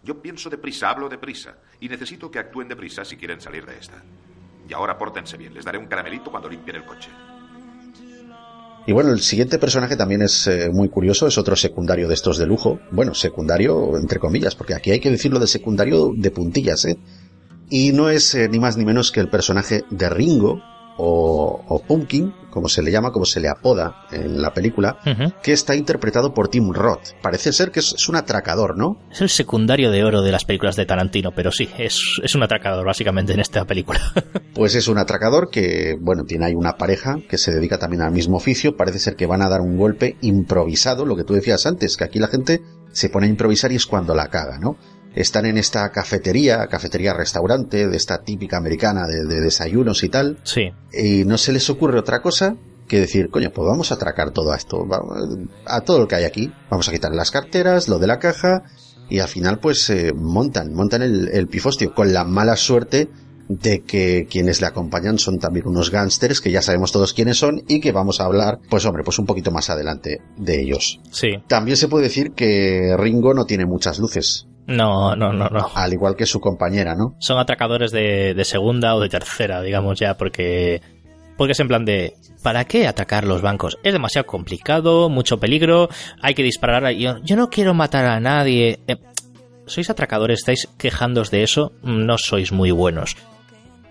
Yo 0.03 0.21
pienso 0.21 0.51
deprisa, 0.51 0.91
hablo 0.91 1.09
deprisa, 1.09 1.57
y 1.81 1.89
necesito 1.89 2.31
que 2.31 2.39
actúen 2.39 2.69
deprisa 2.69 3.05
si 3.05 3.17
quieren 3.17 3.41
salir 3.41 3.67
de 3.67 3.79
esta. 3.79 4.03
Y 4.69 4.73
ahora 4.73 4.97
pórtense 4.97 5.37
bien, 5.37 5.53
les 5.53 5.65
daré 5.65 5.79
un 5.79 5.87
caramelito 5.87 6.31
cuando 6.31 6.49
limpien 6.49 6.77
el 6.77 6.85
coche. 6.85 7.11
Y 8.87 8.93
bueno, 8.93 9.13
el 9.13 9.21
siguiente 9.21 9.59
personaje 9.59 9.97
también 9.97 10.21
es 10.21 10.47
eh, 10.47 10.69
muy 10.71 10.91
curioso, 10.91 11.27
es 11.27 11.39
otro 11.39 11.57
secundario 11.57 12.07
de 12.07 12.15
estos 12.15 12.37
de 12.37 12.47
lujo. 12.47 12.81
Bueno, 12.91 13.15
secundario 13.15 13.97
entre 13.97 14.19
comillas, 14.19 14.55
porque 14.55 14.75
aquí 14.75 14.91
hay 14.91 15.01
que 15.01 15.11
decirlo 15.11 15.41
de 15.41 15.47
secundario 15.47 16.13
de 16.15 16.31
puntillas, 16.31 16.85
¿eh? 16.85 16.99
Y 17.71 17.93
no 17.93 18.11
es 18.11 18.35
eh, 18.35 18.49
ni 18.49 18.59
más 18.59 18.77
ni 18.77 18.85
menos 18.85 19.11
que 19.11 19.21
el 19.21 19.29
personaje 19.29 19.85
de 19.91 20.11
Ringo, 20.11 20.61
o, 20.97 21.83
Pumpkin, 21.87 22.33
como 22.51 22.69
se 22.69 22.83
le 22.83 22.91
llama, 22.91 23.11
como 23.11 23.25
se 23.25 23.41
le 23.41 23.49
apoda 23.49 24.07
en 24.13 24.41
la 24.41 24.53
película, 24.55 24.99
que 25.43 25.53
está 25.53 25.75
interpretado 25.75 26.33
por 26.33 26.49
Tim 26.49 26.73
Roth. 26.73 27.15
Parece 27.21 27.53
ser 27.53 27.71
que 27.71 27.81
es, 27.81 28.09
un 28.09 28.17
atracador, 28.17 28.77
¿no? 28.77 28.99
Es 29.11 29.21
el 29.21 29.29
secundario 29.29 29.91
de 29.91 30.05
oro 30.05 30.23
de 30.23 30.31
las 30.31 30.45
películas 30.45 30.77
de 30.77 30.87
Tarantino, 30.87 31.33
pero 31.33 31.51
sí, 31.51 31.69
es, 31.79 32.01
es 32.23 32.35
un 32.35 32.43
atracador 32.43 32.87
básicamente 32.87 33.33
en 33.33 33.41
esta 33.41 33.65
película. 33.65 34.01
pues 34.55 34.75
es 34.75 34.89
un 34.89 34.99
atracador 34.99 35.51
que, 35.51 35.97
bueno, 36.01 36.25
tiene 36.25 36.47
ahí 36.47 36.55
una 36.55 36.77
pareja 36.77 37.19
que 37.29 37.39
se 37.39 37.53
dedica 37.53 37.79
también 37.79 38.03
al 38.03 38.13
mismo 38.13 38.37
oficio. 38.37 38.77
Parece 38.77 38.99
ser 38.99 39.17
que 39.17 39.27
van 39.27 39.43
a 39.43 39.49
dar 39.49 39.61
un 39.61 39.77
golpe 39.77 40.17
improvisado, 40.21 41.05
lo 41.05 41.17
que 41.17 41.25
tú 41.25 41.35
decías 41.35 41.67
antes, 41.67 41.97
que 41.97 42.05
aquí 42.05 42.19
la 42.19 42.29
gente 42.29 42.61
se 42.93 43.09
pone 43.09 43.27
a 43.27 43.31
improvisar 43.31 43.73
y 43.73 43.77
es 43.77 43.87
cuando 43.87 44.15
la 44.15 44.29
caga, 44.29 44.59
¿no? 44.59 44.77
Están 45.15 45.47
en 45.47 45.59
esta 45.59 45.91
cafetería, 45.91 46.67
cafetería-restaurante, 46.67 47.89
de 47.89 47.97
esta 47.97 48.23
típica 48.23 48.57
americana 48.57 49.07
de, 49.07 49.41
desayunos 49.41 50.03
y 50.03 50.09
tal. 50.09 50.39
Sí. 50.43 50.73
Y 50.93 51.25
no 51.25 51.39
se 51.39 51.53
les 51.53 51.69
ocurre 51.71 51.99
otra 51.99 52.21
cosa 52.21 52.57
que 52.89 53.01
decir, 53.01 53.31
coño, 53.31 53.51
pues 53.51 53.67
vamos 53.67 53.91
a 53.93 53.95
atracar 53.95 54.31
todo 54.31 54.55
esto, 54.55 54.87
a 55.67 55.81
todo 55.83 56.01
lo 56.01 56.09
que 56.09 56.17
hay 56.17 56.25
aquí. 56.25 56.53
Vamos 56.71 56.89
a 56.89 56.93
quitar 56.93 57.15
las 57.15 57.31
carteras, 57.31 57.89
lo 57.89 57.99
de 57.99 58.07
la 58.07 58.19
caja, 58.19 58.65
y 59.09 59.21
al 59.21 59.29
final 59.29 59.59
pues 59.59 59.89
eh, 59.91 60.13
montan, 60.15 60.75
montan 60.75 61.03
el, 61.03 61.29
el 61.29 61.47
pifostio, 61.49 61.95
con 61.95 62.13
la 62.13 62.25
mala 62.25 62.57
suerte 62.57 63.09
de 63.49 63.83
que 63.83 64.27
quienes 64.31 64.61
le 64.61 64.67
acompañan 64.67 65.19
son 65.19 65.39
también 65.39 65.67
unos 65.67 65.91
gángsters 65.91 66.41
que 66.41 66.51
ya 66.51 66.63
sabemos 66.63 66.93
todos 66.93 67.13
quiénes 67.13 67.39
son 67.39 67.63
y 67.69 67.81
que 67.81 67.93
vamos 67.93 68.21
a 68.21 68.25
hablar, 68.25 68.59
pues 68.71 68.85
hombre, 68.87 69.05
pues 69.05 69.19
un 69.19 69.27
poquito 69.27 69.51
más 69.51 69.71
adelante 69.71 70.23
de 70.37 70.61
ellos. 70.61 71.01
Sí. 71.11 71.29
También 71.47 71.77
se 71.77 71.89
puede 71.89 72.05
decir 72.05 72.33
que 72.33 72.97
Ringo 72.99 73.35
no 73.35 73.45
tiene 73.45 73.67
muchas 73.67 73.99
luces. 73.99 74.47
No, 74.67 75.15
no, 75.15 75.33
no, 75.33 75.49
no. 75.49 75.71
Al 75.75 75.93
igual 75.93 76.17
que 76.17 76.27
su 76.27 76.41
compañera, 76.41 76.95
¿no? 76.95 77.17
Son 77.19 77.39
atracadores 77.39 77.91
de, 77.91 78.41
segunda 78.45 78.95
o 78.95 79.01
de 79.01 79.09
tercera, 79.09 79.61
digamos 79.61 79.99
ya, 79.99 80.17
porque 80.17 80.81
porque 81.37 81.53
es 81.53 81.61
en 81.61 81.69
plan 81.69 81.85
de 81.85 82.15
¿para 82.43 82.65
qué 82.65 82.87
atacar 82.87 83.25
los 83.25 83.43
bancos? 83.43 83.79
Es 83.83 83.93
demasiado 83.93 84.27
complicado, 84.27 85.09
mucho 85.11 85.39
peligro, 85.39 85.89
hay 86.23 86.35
que 86.35 86.43
disparar. 86.43 86.91
Yo, 86.93 87.19
yo 87.23 87.37
no 87.37 87.51
quiero 87.51 87.75
matar 87.75 88.07
a 88.07 88.21
nadie. 88.21 88.81
Eh, 88.87 88.97
¿Sois 89.67 89.91
atracadores? 89.91 90.41
¿Estáis 90.41 90.69
quejándos 90.79 91.31
de 91.31 91.43
eso? 91.43 91.73
No 91.83 92.19
sois 92.19 92.53
muy 92.53 92.71
buenos. 92.71 93.17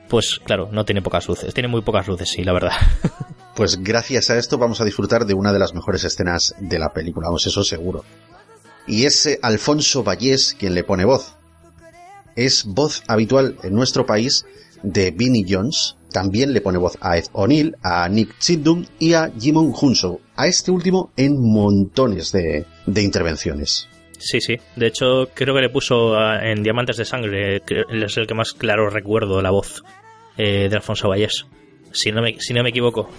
Pues 0.08 0.40
claro, 0.44 0.70
no 0.72 0.86
tiene 0.86 1.02
pocas 1.02 1.28
luces. 1.28 1.54
Tiene 1.54 1.68
muy 1.68 1.82
pocas 1.82 2.08
luces, 2.08 2.30
sí, 2.30 2.44
la 2.44 2.54
verdad. 2.54 2.74
Pues 3.56 3.84
gracias 3.84 4.32
a 4.32 4.38
esto 4.40 4.58
vamos 4.58 4.82
a 4.82 4.84
disfrutar 4.84 5.28
de 5.28 5.36
una 5.36 5.54
de 5.54 5.60
las 5.60 5.76
mejores 5.76 6.04
escenas 6.06 6.56
de 6.60 6.80
la 6.80 6.92
película, 6.92 7.28
vamos, 7.28 7.46
eso 7.46 7.64
seguro 7.64 8.04
y 8.88 9.06
es 9.06 9.40
Alfonso 9.42 10.04
Vallés 10.04 10.56
quien 10.58 10.74
le 10.74 10.84
pone 10.84 11.06
voz. 11.06 11.36
Es 12.36 12.66
voz 12.66 13.04
habitual 13.08 13.58
en 13.64 13.74
nuestro 13.74 14.06
país 14.06 14.46
de 14.82 15.12
Vinnie 15.12 15.46
Jones. 15.48 15.96
También 16.12 16.54
le 16.54 16.62
pone 16.62 16.78
voz 16.78 16.98
a 17.02 17.18
Ed 17.18 17.26
O'Neill, 17.34 17.76
a 17.82 18.08
Nick 18.08 18.38
Chidum 18.40 18.86
y 19.00 19.14
a 19.14 19.32
Jimon 19.40 19.74
Hunso. 19.80 20.20
A 20.36 20.48
este 20.48 20.72
último 20.72 21.12
en 21.18 21.40
montones 21.40 22.32
de, 22.32 22.66
intervenciones. 22.88 23.88
Sí, 24.20 24.40
sí. 24.40 24.58
De 24.76 24.88
hecho, 24.88 25.30
creo 25.34 25.56
que 25.56 25.62
le 25.62 25.70
puso 25.70 26.20
en 26.40 26.64
Diamantes 26.64 26.98
de 26.98 27.06
Sangre, 27.06 27.58
es 27.58 28.18
el 28.18 28.28
que 28.28 28.34
más 28.34 28.54
claro 28.54 28.90
recuerdo 28.90 29.42
la 29.42 29.52
voz 29.52 29.84
eh, 30.38 30.70
de 30.70 30.76
Alfonso 30.76 31.10
Vallés. 31.10 31.46
Si 31.92 32.12
no 32.12 32.22
me, 32.22 32.40
si 32.40 32.54
no 32.54 32.64
me 32.64 32.70
equivoco. 32.70 33.10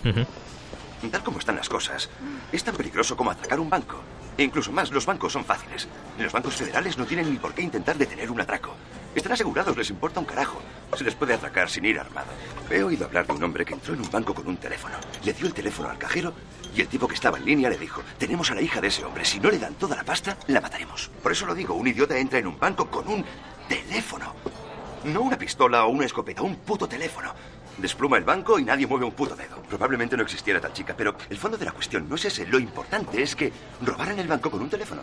Tal 1.11 1.23
como 1.23 1.39
están 1.39 1.57
las 1.57 1.69
cosas, 1.69 2.09
es 2.51 2.65
tan 2.65 2.75
peligroso 2.75 3.17
como 3.17 3.31
atacar 3.31 3.61
un 3.61 3.69
banco. 3.69 4.03
Incluso 4.37 4.73
más, 4.73 4.91
los 4.91 5.07
bancos 5.07 5.33
son 5.33 5.45
fáciles. 5.45 5.89
Los 6.19 6.33
bancos 6.33 6.57
federales 6.57 6.99
no 6.99 7.07
tienen 7.07 7.31
ni 7.31 7.39
por 7.39 7.55
qué 7.55 7.63
intentar 7.63 7.97
detener 7.97 8.31
un 8.31 8.41
atraco. 8.41 8.75
Están 9.15 9.33
asegurados, 9.33 9.77
les 9.77 9.91
importa 9.91 10.19
un 10.19 10.27
carajo. 10.27 10.61
Se 10.97 11.05
les 11.05 11.15
puede 11.15 11.35
atracar 11.35 11.71
sin 11.71 11.85
ir 11.85 12.01
armado. 12.01 12.27
He 12.69 12.83
oído 12.83 13.07
hablar 13.07 13.27
de 13.27 13.33
un 13.33 13.45
hombre 13.45 13.65
que 13.65 13.75
entró 13.75 13.95
en 13.95 14.01
un 14.01 14.11
banco 14.11 14.35
con 14.35 14.49
un 14.49 14.57
teléfono. 14.57 14.97
Le 15.25 15.33
dio 15.33 15.47
el 15.47 15.55
teléfono 15.55 15.89
al 15.89 15.99
cajero 15.99 16.33
y 16.75 16.81
el 16.81 16.89
tipo 16.89 17.07
que 17.07 17.15
estaba 17.15 17.39
en 17.39 17.45
línea 17.45 17.71
le 17.71 17.79
dijo, 17.79 18.03
tenemos 18.19 18.51
a 18.51 18.57
la 18.57 18.63
hija 18.63 18.81
de 18.81 18.89
ese 18.89 19.05
hombre. 19.05 19.25
Si 19.25 19.39
no 19.39 19.51
le 19.51 19.59
dan 19.59 19.75
toda 19.75 19.95
la 19.95 20.03
pasta, 20.03 20.37
la 20.49 20.61
mataremos. 20.61 21.11
Por 21.23 21.31
eso 21.31 21.47
lo 21.47 21.55
digo, 21.55 21.75
un 21.75 21.87
idiota 21.87 22.19
entra 22.19 22.41
en 22.41 22.49
un 22.49 22.59
banco 22.59 22.91
con 22.91 23.07
un 23.07 23.25
teléfono. 23.69 24.35
No 25.05 25.21
una 25.21 25.39
pistola 25.39 25.85
o 25.85 25.91
una 25.91 26.07
escopeta, 26.07 26.43
un 26.43 26.57
puto 26.57 26.89
teléfono. 26.89 27.33
Despluma 27.79 28.19
el 28.19 28.25
banco 28.25 28.59
y 28.59 28.65
nadie 28.65 28.87
mueve 28.87 29.05
un 29.05 29.13
puto 29.13 29.35
dedo. 29.35 29.63
Probablemente 29.69 30.17
no 30.17 30.23
existiera 30.23 30.61
tal 30.61 30.73
chica, 30.73 30.95
pero 30.97 31.17
el 31.29 31.37
fondo 31.37 31.57
de 31.57 31.65
la 31.65 31.73
cuestión 31.73 32.09
no 32.09 32.15
es 32.15 32.25
ese. 32.25 32.47
Lo 32.47 32.59
importante 32.59 33.23
es 33.23 33.35
que 33.35 33.53
robaran 33.83 34.19
el 34.19 34.29
banco 34.29 34.51
con 34.51 34.63
un 34.63 34.71
teléfono. 34.71 35.03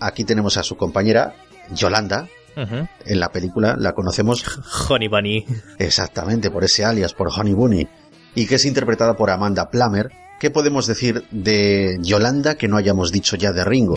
Aquí 0.00 0.24
tenemos 0.24 0.56
a 0.56 0.62
su 0.62 0.76
compañera, 0.76 1.34
Yolanda. 1.70 2.28
En 2.54 3.20
la 3.20 3.30
película 3.30 3.76
la 3.78 3.92
conocemos. 3.92 4.44
Honey 4.88 5.08
Bunny. 5.08 5.46
Exactamente, 5.78 6.50
por 6.50 6.64
ese 6.64 6.84
alias, 6.84 7.14
por 7.14 7.28
Honey 7.28 7.54
Bunny. 7.54 7.88
Y 8.34 8.46
que 8.46 8.56
es 8.56 8.64
interpretada 8.64 9.14
por 9.14 9.30
Amanda 9.30 9.70
Plummer, 9.70 10.10
¿Qué 10.42 10.50
podemos 10.50 10.88
decir 10.88 11.22
de 11.30 11.98
Yolanda 12.00 12.56
que 12.56 12.66
no 12.66 12.76
hayamos 12.76 13.12
dicho 13.12 13.36
ya 13.36 13.52
de 13.52 13.62
Ringo? 13.62 13.94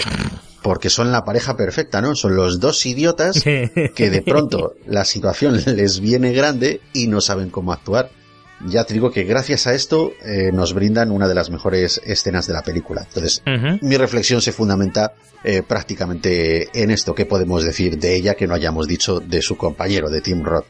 Porque 0.66 0.90
son 0.90 1.12
la 1.12 1.24
pareja 1.24 1.56
perfecta, 1.56 2.02
¿no? 2.02 2.16
Son 2.16 2.36
los 2.36 2.60
dos 2.60 2.84
idiotas 2.88 3.40
que 3.44 4.10
de 4.10 4.22
pronto 4.24 4.74
la 4.88 5.06
situación 5.06 5.62
les 5.76 6.00
viene 6.00 6.34
grande 6.34 6.82
y 6.92 7.06
no 7.06 7.22
saben 7.22 7.52
cómo 7.52 7.72
actuar. 7.72 8.10
ya 8.66 8.84
te 8.84 8.96
digo 8.96 9.12
que 9.12 9.26
gracias 9.26 9.68
a 9.68 9.76
esto 9.76 10.14
eh, 10.26 10.50
nos 10.52 10.74
brindan 10.74 11.12
una 11.12 11.28
de 11.28 11.36
las 11.36 11.52
mejores 11.52 12.02
escenas 12.04 12.48
de 12.48 12.54
la 12.54 12.64
película. 12.64 13.06
Entonces, 13.08 13.44
mi 13.84 13.96
reflexión 13.96 14.42
se 14.42 14.52
fundamenta 14.52 15.14
eh, 15.44 15.62
prácticamente 15.62 16.70
en 16.74 16.90
esto 16.90 17.14
que 17.14 17.28
podemos 17.28 17.64
decir 17.64 18.00
de 18.00 18.16
ella 18.16 18.34
que 18.34 18.48
no 18.48 18.56
hayamos 18.56 18.88
dicho 18.88 19.20
de 19.20 19.44
su 19.44 19.58
compañero, 19.58 20.10
de 20.10 20.22
Tim 20.22 20.44
Roth. 20.44 20.66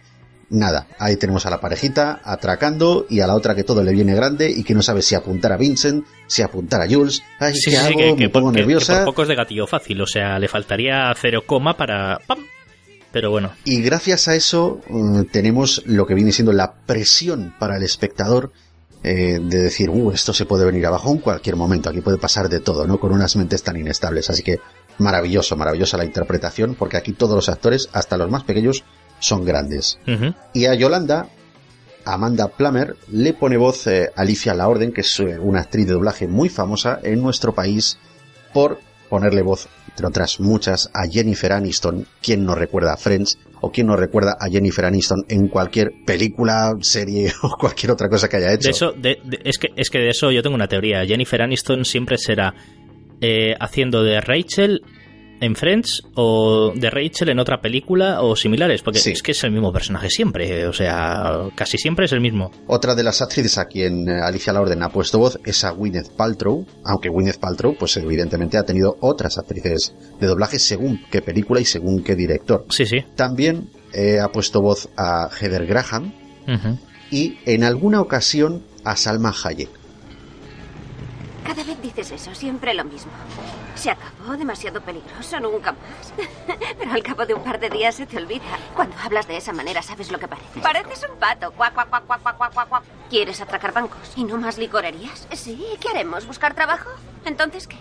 Nada, 0.49 0.88
ahí 0.99 1.15
tenemos 1.17 1.45
a 1.47 1.49
la 1.49 1.60
parejita 1.60 2.21
atracando 2.23 3.08
y 3.10 3.19
a 3.21 3.27
la 3.27 3.34
otra 3.36 3.55
que 3.55 3.63
todo 3.63 3.81
le 3.84 3.91
viene 3.93 4.13
grande 4.13 4.49
y 4.51 4.63
que 4.63 4.75
no 4.75 4.84
sabe 4.84 5.01
si 5.01 5.15
apuntar 5.15 5.51
a 5.51 5.58
Vincent, 5.58 6.05
si 6.27 6.43
apuntar 6.43 6.81
a 6.81 6.88
Jules. 6.88 7.23
Ay, 7.39 7.53
Sí, 7.55 7.71
¿qué 7.71 7.77
sí, 7.77 7.77
hago? 7.77 7.97
que, 7.97 8.12
Me 8.12 8.15
que 8.15 8.29
pongo 8.29 8.45
por, 8.47 8.53
que- 8.53 8.58
que 8.60 8.62
nerviosa. 8.62 8.95
por 8.97 9.05
poco 9.05 9.21
es 9.23 9.27
de 9.29 9.36
gatillo 9.36 9.65
fácil, 9.65 10.01
o 10.01 10.05
sea, 10.08 10.38
le 10.38 10.47
faltaría 10.47 11.12
cero 11.19 11.43
coma 11.47 11.75
para... 11.75 12.19
¡pam! 12.27 12.39
Pero 13.12 13.31
bueno, 13.31 13.53
Y 13.63 13.81
gracias 13.81 14.27
a 14.27 14.36
eso 14.36 14.81
mm, 14.89 15.23
tenemos 15.31 15.81
lo 15.86 16.05
que 16.05 16.13
viene 16.13 16.31
siendo 16.31 16.51
la 16.51 16.73
presión 16.73 17.55
para 17.58 17.77
el 17.77 17.84
espectador 17.84 18.51
eh, 19.03 19.39
de 19.41 19.58
decir, 19.63 19.89
uh, 19.89 20.12
esto 20.12 20.34
se 20.34 20.45
puede 20.45 20.65
venir 20.65 20.86
abajo 20.86 21.12
en 21.12 21.19
cualquier 21.19 21.55
momento, 21.55 21.89
aquí 21.89 22.01
puede 22.01 22.17
pasar 22.17 22.49
de 22.49 22.60
todo, 22.60 22.86
¿no? 22.86 22.99
Con 22.99 23.12
unas 23.13 23.36
mentes 23.36 23.63
tan 23.63 23.77
inestables. 23.77 24.29
Así 24.29 24.43
que 24.43 24.60
maravilloso, 24.97 25.55
maravillosa 25.55 25.95
la 25.97 26.05
interpretación, 26.05 26.75
porque 26.75 26.97
aquí 26.97 27.13
todos 27.13 27.36
los 27.36 27.47
actores, 27.49 27.88
hasta 27.93 28.17
los 28.17 28.29
más 28.29 28.43
pequeños, 28.43 28.84
son 29.19 29.45
grandes. 29.45 29.99
Y 30.54 30.65
a 30.65 30.73
Yolanda, 30.75 31.28
Amanda 32.06 32.47
Plummer, 32.49 32.95
le 33.12 33.34
pone 33.34 33.58
voz 33.58 33.88
eh, 33.88 34.12
Alicia 34.15 34.54
La 34.54 34.67
Orden, 34.67 34.91
que 34.91 35.01
es 35.01 35.19
eh, 35.19 35.39
una 35.39 35.62
actriz 35.62 35.88
de 35.88 35.93
doblaje 35.93 36.28
muy 36.28 36.49
famosa 36.49 36.99
en 37.04 37.21
nuestro 37.21 37.54
país 37.56 37.97
por 38.54 38.80
ponerle 39.10 39.41
voz, 39.41 39.67
entre 39.89 40.08
otras 40.08 40.39
muchas, 40.39 40.89
a 40.93 41.08
Jennifer 41.08 41.51
Aniston. 41.54 42.06
¿Quién 42.21 42.45
no 42.45 42.54
recuerda 42.56 42.93
a 42.93 42.97
Friends? 42.97 43.38
¿O 43.62 43.71
quién 43.71 43.88
no 43.88 43.95
recuerda 43.95 44.38
a 44.39 44.47
Jennifer 44.49 44.86
Aniston 44.86 45.25
en 45.30 45.47
cualquier 45.47 45.91
película, 46.06 46.73
serie 46.82 47.32
o 47.41 47.56
cualquier 47.58 47.91
otra 47.91 48.10
cosa 48.10 48.28
que 48.30 48.38
haya 48.38 48.54
hecho? 48.54 48.65
De 48.67 48.71
eso, 48.71 48.91
de- 48.91 49.19
de- 49.23 49.39
es, 49.43 49.58
que, 49.58 49.69
es 49.75 49.89
que 49.89 49.99
de 49.99 50.10
eso 50.10 50.30
yo 50.32 50.43
tengo 50.43 50.56
una 50.56 50.67
teoría. 50.67 51.04
Jennifer 51.06 51.41
Aniston 51.41 51.86
siempre 51.86 52.17
será 52.17 52.54
eh, 53.21 53.56
haciendo 53.60 54.04
de 54.04 54.21
Rachel 54.21 54.82
en 55.41 55.55
Friends 55.55 56.03
o 56.15 56.71
de 56.75 56.89
Rachel 56.89 57.29
en 57.29 57.39
otra 57.39 57.59
película 57.61 58.21
o 58.21 58.35
similares, 58.35 58.81
porque 58.81 58.99
Sí. 58.99 59.11
es 59.11 59.21
que 59.21 59.31
es 59.31 59.43
el 59.43 59.51
mismo 59.51 59.71
personaje 59.73 60.09
siempre, 60.09 60.65
o 60.67 60.73
sea, 60.73 61.49
casi 61.55 61.77
siempre 61.77 62.05
es 62.05 62.11
el 62.13 62.21
mismo. 62.21 62.51
Otra 62.67 62.95
de 62.95 63.03
las 63.03 63.21
actrices 63.21 63.57
a 63.57 63.65
quien 63.65 64.07
eh, 64.07 64.21
Alicia 64.21 64.53
La 64.53 64.61
Orden 64.61 64.81
ha 64.83 64.89
puesto 64.89 65.19
voz 65.19 65.37
es 65.45 65.63
a 65.63 65.71
Gwyneth 65.71 66.11
Paltrow, 66.15 66.65
aunque 66.83 67.09
Gwyneth 67.09 67.37
Paltrow, 67.39 67.75
pues 67.77 67.97
evidentemente 67.97 68.57
ha 68.57 68.63
tenido 68.63 68.97
otras 69.01 69.37
actrices 69.37 69.93
de 70.19 70.27
doblaje 70.27 70.57
según 70.59 71.01
qué 71.11 71.21
película 71.21 71.59
y 71.59 71.65
según 71.65 72.03
qué 72.03 72.15
director. 72.15 72.65
Sí, 72.69 72.85
sí. 72.85 72.97
También 73.15 73.69
eh, 73.93 74.19
ha 74.19 74.29
puesto 74.29 74.61
voz 74.61 74.89
a 74.97 75.29
Heather 75.39 75.65
Graham 75.65 76.13
y 77.11 77.37
en 77.45 77.63
alguna 77.63 78.01
ocasión 78.01 78.63
a 78.83 78.95
Salma 78.95 79.33
Hayek. 79.43 79.69
Cada 81.45 81.63
vez 81.63 81.79
dices 81.81 82.10
eso, 82.12 82.34
siempre 82.34 82.73
lo 82.73 82.84
mismo. 82.84 83.12
Se 83.75 83.91
acabó, 83.91 84.36
demasiado 84.36 84.81
peligroso, 84.81 85.39
nunca 85.39 85.73
más. 85.73 86.13
Pero 86.77 86.91
al 86.91 87.03
cabo 87.03 87.25
de 87.25 87.36
un 87.36 87.43
par 87.43 87.60
de 87.60 87.69
días 87.69 87.95
se 87.95 88.08
te 88.08 88.17
olvida. 88.17 88.43
Cuando 88.75 88.95
hablas 89.03 89.27
de 89.27 89.38
esa 89.38 89.53
manera, 89.53 89.81
sabes 89.84 90.12
lo 90.12 90.17
que 90.17 90.27
parece. 90.27 90.60
Pareces 90.60 91.05
un 91.10 91.17
pato. 91.17 91.51
Cuac, 91.51 91.73
cuac, 91.73 91.89
cuac, 91.89 92.05
cuac, 92.05 92.21
cuac, 92.21 92.38
cuac, 92.38 92.53
cuac, 92.53 92.69
cuac. 92.69 92.84
¿Quieres 93.10 93.39
atracar 93.41 93.73
bancos? 93.73 94.13
¿Y 94.15 94.23
no 94.23 94.38
más 94.38 94.58
licorerías? 94.58 95.27
Sí, 95.34 95.63
¿qué 95.79 95.89
haremos? 95.89 96.25
¿Buscar 96.25 96.55
trabajo? 96.55 96.89
¿Entonces 97.25 97.67
qué? 97.67 97.77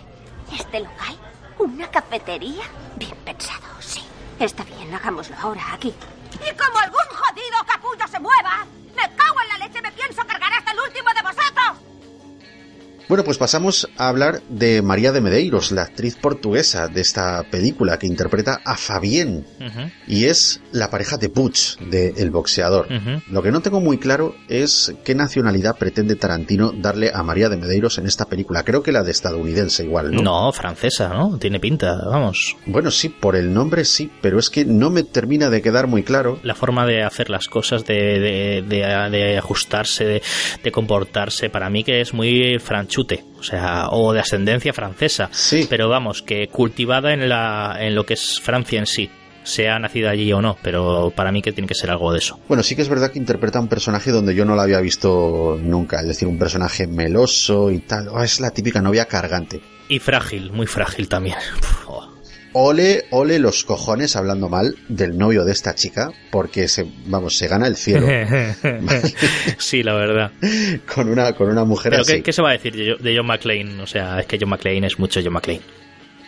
¿Este 0.53 0.81
local? 0.81 1.17
¿Una 1.57 1.89
cafetería? 1.89 2.63
Bien 2.97 3.15
pensado, 3.25 3.65
sí. 3.79 4.03
Está 4.39 4.63
bien, 4.63 4.93
hagámoslo 4.93 5.35
ahora, 5.41 5.73
aquí. 5.73 5.91
Y 6.33 6.55
como 6.55 6.77
algún 6.79 7.07
jodido 7.09 7.57
capullo 7.65 8.07
se 8.07 8.19
mueva, 8.19 8.65
me 8.95 9.15
cago 9.15 9.41
en 9.41 9.49
la 9.59 9.65
leche, 9.65 9.81
me 9.81 9.91
pienso 9.91 10.21
cargar 10.27 10.53
hasta 10.53 10.71
el 10.71 10.79
último 10.81 11.09
de 11.15 11.21
vosotros. 11.23 11.84
Bueno, 13.07 13.23
pues 13.23 13.37
pasamos 13.37 13.87
a 13.97 14.09
hablar 14.09 14.41
de 14.49 14.81
María 14.81 15.11
de 15.11 15.21
Medeiros, 15.21 15.71
la 15.71 15.83
actriz 15.83 16.15
portuguesa 16.15 16.87
de 16.87 17.01
esta 17.01 17.43
película 17.51 17.99
que 17.99 18.07
interpreta 18.07 18.61
a 18.65 18.75
Fabián 18.77 19.45
Ujú. 19.59 19.91
y 20.07 20.25
es 20.25 20.59
la 20.71 20.89
pareja 20.89 21.17
de 21.17 21.27
Butch, 21.27 21.77
de 21.77 22.13
El 22.17 22.31
Boxeador. 22.31 22.87
Lo 23.29 23.43
que 23.43 23.51
no 23.51 23.61
tengo 23.61 23.79
muy 23.79 23.99
claro 23.99 24.35
es 24.49 24.91
qué 25.03 25.13
nacionalidad 25.13 25.77
pretende 25.77 26.15
Tarantino 26.15 26.71
darle 26.71 27.11
a 27.13 27.21
María 27.21 27.47
de 27.49 27.57
Medeiros 27.57 27.99
en 27.99 28.07
esta 28.07 28.25
película. 28.25 28.63
Creo 28.63 28.81
que 28.81 28.91
la 28.91 29.03
de 29.03 29.11
estadounidense 29.11 29.83
igual, 29.83 30.11
¿no? 30.11 30.23
No, 30.23 30.51
francesa, 30.51 31.09
¿no? 31.09 31.37
Tiene 31.37 31.59
pinta, 31.59 31.95
vamos. 32.09 32.57
Bueno, 32.65 32.89
sí, 32.89 33.09
por 33.09 33.35
el 33.35 33.53
nombre 33.53 33.85
sí, 33.85 34.09
pero 34.21 34.39
es 34.39 34.49
que 34.49 34.65
no 34.65 34.89
me 34.89 35.03
termina 35.03 35.51
de 35.51 35.61
quedar 35.61 35.85
muy 35.85 36.01
claro. 36.01 36.39
La 36.41 36.55
forma 36.55 36.87
de 36.87 37.03
hacer 37.03 37.29
las 37.29 37.47
cosas, 37.49 37.85
de, 37.85 37.93
de, 38.19 38.61
de- 38.67 39.09
de 39.11 39.37
ajustarse, 39.37 40.21
de, 40.63 40.71
comportarse, 40.71 41.49
para 41.51 41.69
mí 41.69 41.83
que 41.83 42.01
es 42.01 42.13
muy 42.13 42.57
franchute, 42.95 43.25
o 43.37 43.43
sea, 43.43 43.89
o 43.91 44.13
de 44.13 44.19
ascendencia 44.19 44.73
francesa. 44.73 45.29
Sí. 45.31 45.67
Pero 45.69 45.89
vamos, 45.89 46.21
que 46.21 46.47
cultivada 46.47 47.13
en, 47.13 47.27
la, 47.27 47.77
en 47.79 47.95
lo 47.95 48.05
que 48.05 48.13
es 48.13 48.39
Francia 48.39 48.79
en 48.79 48.85
sí, 48.85 49.09
sea 49.43 49.77
nacida 49.79 50.11
allí 50.11 50.31
o 50.33 50.41
no, 50.41 50.57
pero 50.61 51.11
para 51.15 51.31
mí 51.31 51.41
que 51.41 51.51
tiene 51.51 51.67
que 51.67 51.75
ser 51.75 51.91
algo 51.91 52.11
de 52.11 52.19
eso. 52.19 52.39
Bueno, 52.47 52.63
sí 52.63 52.75
que 52.75 52.81
es 52.81 52.89
verdad 52.89 53.11
que 53.11 53.19
interpreta 53.19 53.59
un 53.59 53.67
personaje 53.67 54.11
donde 54.11 54.33
yo 54.33 54.45
no 54.45 54.55
la 54.55 54.63
había 54.63 54.79
visto 54.79 55.59
nunca, 55.61 55.99
es 55.99 56.07
decir, 56.07 56.27
un 56.27 56.39
personaje 56.39 56.87
meloso 56.87 57.71
y 57.71 57.79
tal. 57.79 58.07
Oh, 58.09 58.21
es 58.21 58.39
la 58.39 58.51
típica 58.51 58.81
novia 58.81 59.05
cargante. 59.05 59.61
Y 59.89 59.99
frágil, 59.99 60.51
muy 60.51 60.67
frágil 60.67 61.07
también. 61.07 61.37
Oh. 61.87 62.14
Ole, 62.57 63.03
ole 63.11 63.37
los 63.37 63.65
cojones 63.65 64.15
hablando 64.15 64.47
mal 64.47 64.75
del 64.87 65.17
novio 65.17 65.43
de 65.43 65.51
esta 65.51 65.75
chica, 65.75 66.11
porque 66.31 66.69
se, 66.69 66.85
vamos, 67.07 67.37
se 67.37 67.49
gana 67.49 67.67
el 67.67 67.75
cielo 67.75 68.07
sí, 69.57 69.83
la 69.83 69.93
verdad. 69.93 70.31
con 70.93 71.09
una, 71.09 71.33
con 71.33 71.49
una 71.49 71.65
mujer 71.65 71.89
Pero 71.91 72.03
así. 72.03 72.13
¿qué, 72.13 72.23
qué 72.23 72.31
se 72.33 72.41
va 72.41 72.49
a 72.49 72.53
decir 72.53 72.73
de, 72.75 72.91
Jo- 72.93 72.97
de 73.03 73.17
John 73.17 73.27
McClane? 73.27 73.81
O 73.81 73.87
sea, 73.87 74.19
es 74.21 74.25
que 74.25 74.37
John 74.39 74.49
McClane 74.49 74.87
es 74.87 74.97
mucho 74.99 75.19
John 75.23 75.33
McClane. 75.33 75.61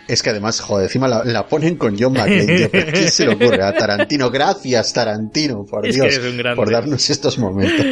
Es 0.06 0.22
que 0.22 0.30
además, 0.30 0.60
joder, 0.60 0.84
encima 0.84 1.06
la, 1.08 1.22
la 1.24 1.46
ponen 1.46 1.76
con 1.76 1.96
John 1.98 2.12
McClane. 2.14 2.56
tío, 2.58 2.70
¿pero 2.70 2.92
¿Qué 2.92 3.08
se 3.10 3.26
le 3.26 3.34
ocurre 3.34 3.62
a 3.62 3.74
Tarantino? 3.74 4.30
Gracias, 4.30 4.92
Tarantino, 4.92 5.64
por 5.64 5.86
Es 5.86 5.96
que 5.98 6.08
Dios, 6.10 6.54
por 6.56 6.70
darnos 6.70 7.08
estos 7.10 7.38
momentos. 7.38 7.86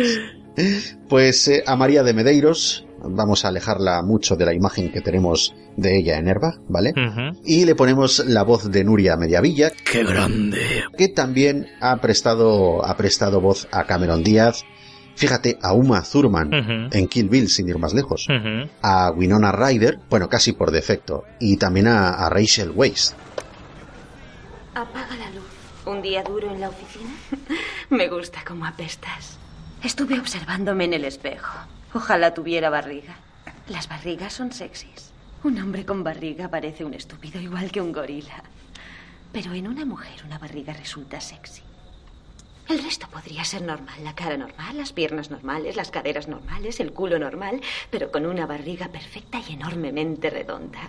Pues 1.08 1.48
eh, 1.48 1.62
a 1.66 1.76
María 1.76 2.02
de 2.02 2.14
Medeiros, 2.14 2.86
vamos 3.02 3.44
a 3.44 3.48
alejarla 3.48 4.02
mucho 4.02 4.36
de 4.36 4.46
la 4.46 4.54
imagen 4.54 4.90
que 4.90 5.00
tenemos 5.00 5.54
de 5.76 5.98
ella 5.98 6.18
en 6.18 6.28
Herba, 6.28 6.58
¿vale? 6.68 6.92
Y 7.44 7.64
le 7.64 7.74
ponemos 7.74 8.24
la 8.26 8.42
voz 8.42 8.70
de 8.70 8.84
Nuria 8.84 9.16
Mediavilla, 9.16 9.70
¡Qué 9.70 10.04
grande! 10.04 10.84
que 10.96 11.08
también 11.08 11.66
ha 11.80 11.96
prestado, 11.98 12.84
ha 12.84 12.96
prestado 12.96 13.40
voz 13.40 13.68
a 13.70 13.84
Cameron 13.84 14.22
Díaz, 14.22 14.64
fíjate, 15.14 15.58
a 15.62 15.74
Uma 15.74 16.02
Thurman 16.02 16.88
en 16.90 17.08
Kill 17.08 17.28
Bill, 17.28 17.48
sin 17.48 17.68
ir 17.68 17.78
más 17.78 17.92
lejos, 17.94 18.26
a 18.82 19.10
Winona 19.10 19.52
Ryder, 19.52 19.98
bueno, 20.08 20.28
casi 20.28 20.52
por 20.52 20.70
defecto, 20.70 21.24
y 21.38 21.56
también 21.58 21.86
a, 21.88 22.10
a 22.10 22.30
Rachel 22.30 22.72
Weisz. 22.74 23.12
Apaga 24.74 25.16
la 25.16 25.30
luz. 25.30 25.44
¿Un 25.86 26.02
día 26.02 26.22
duro 26.22 26.52
en 26.52 26.60
la 26.60 26.68
oficina? 26.68 27.10
Me 27.90 28.08
gusta 28.08 28.42
cómo 28.46 28.66
apestas. 28.66 29.38
Estuve 29.86 30.18
observándome 30.18 30.86
en 30.86 30.94
el 30.94 31.04
espejo. 31.04 31.56
Ojalá 31.94 32.34
tuviera 32.34 32.70
barriga. 32.70 33.14
Las 33.68 33.88
barrigas 33.88 34.32
son 34.32 34.50
sexys. 34.50 35.12
Un 35.44 35.60
hombre 35.60 35.86
con 35.86 36.02
barriga 36.02 36.48
parece 36.48 36.84
un 36.84 36.92
estúpido 36.92 37.40
igual 37.40 37.70
que 37.70 37.80
un 37.80 37.92
gorila. 37.92 38.42
Pero 39.32 39.54
en 39.54 39.68
una 39.68 39.84
mujer 39.84 40.24
una 40.24 40.38
barriga 40.38 40.72
resulta 40.72 41.20
sexy. 41.20 41.62
El 42.68 42.82
resto 42.82 43.06
podría 43.06 43.44
ser 43.44 43.62
normal. 43.62 44.02
La 44.02 44.16
cara 44.16 44.36
normal, 44.36 44.76
las 44.76 44.92
piernas 44.92 45.30
normales, 45.30 45.76
las 45.76 45.92
caderas 45.92 46.26
normales, 46.26 46.80
el 46.80 46.92
culo 46.92 47.20
normal, 47.20 47.60
pero 47.88 48.10
con 48.10 48.26
una 48.26 48.44
barriga 48.44 48.88
perfecta 48.88 49.38
y 49.48 49.52
enormemente 49.52 50.30
redonda. 50.30 50.80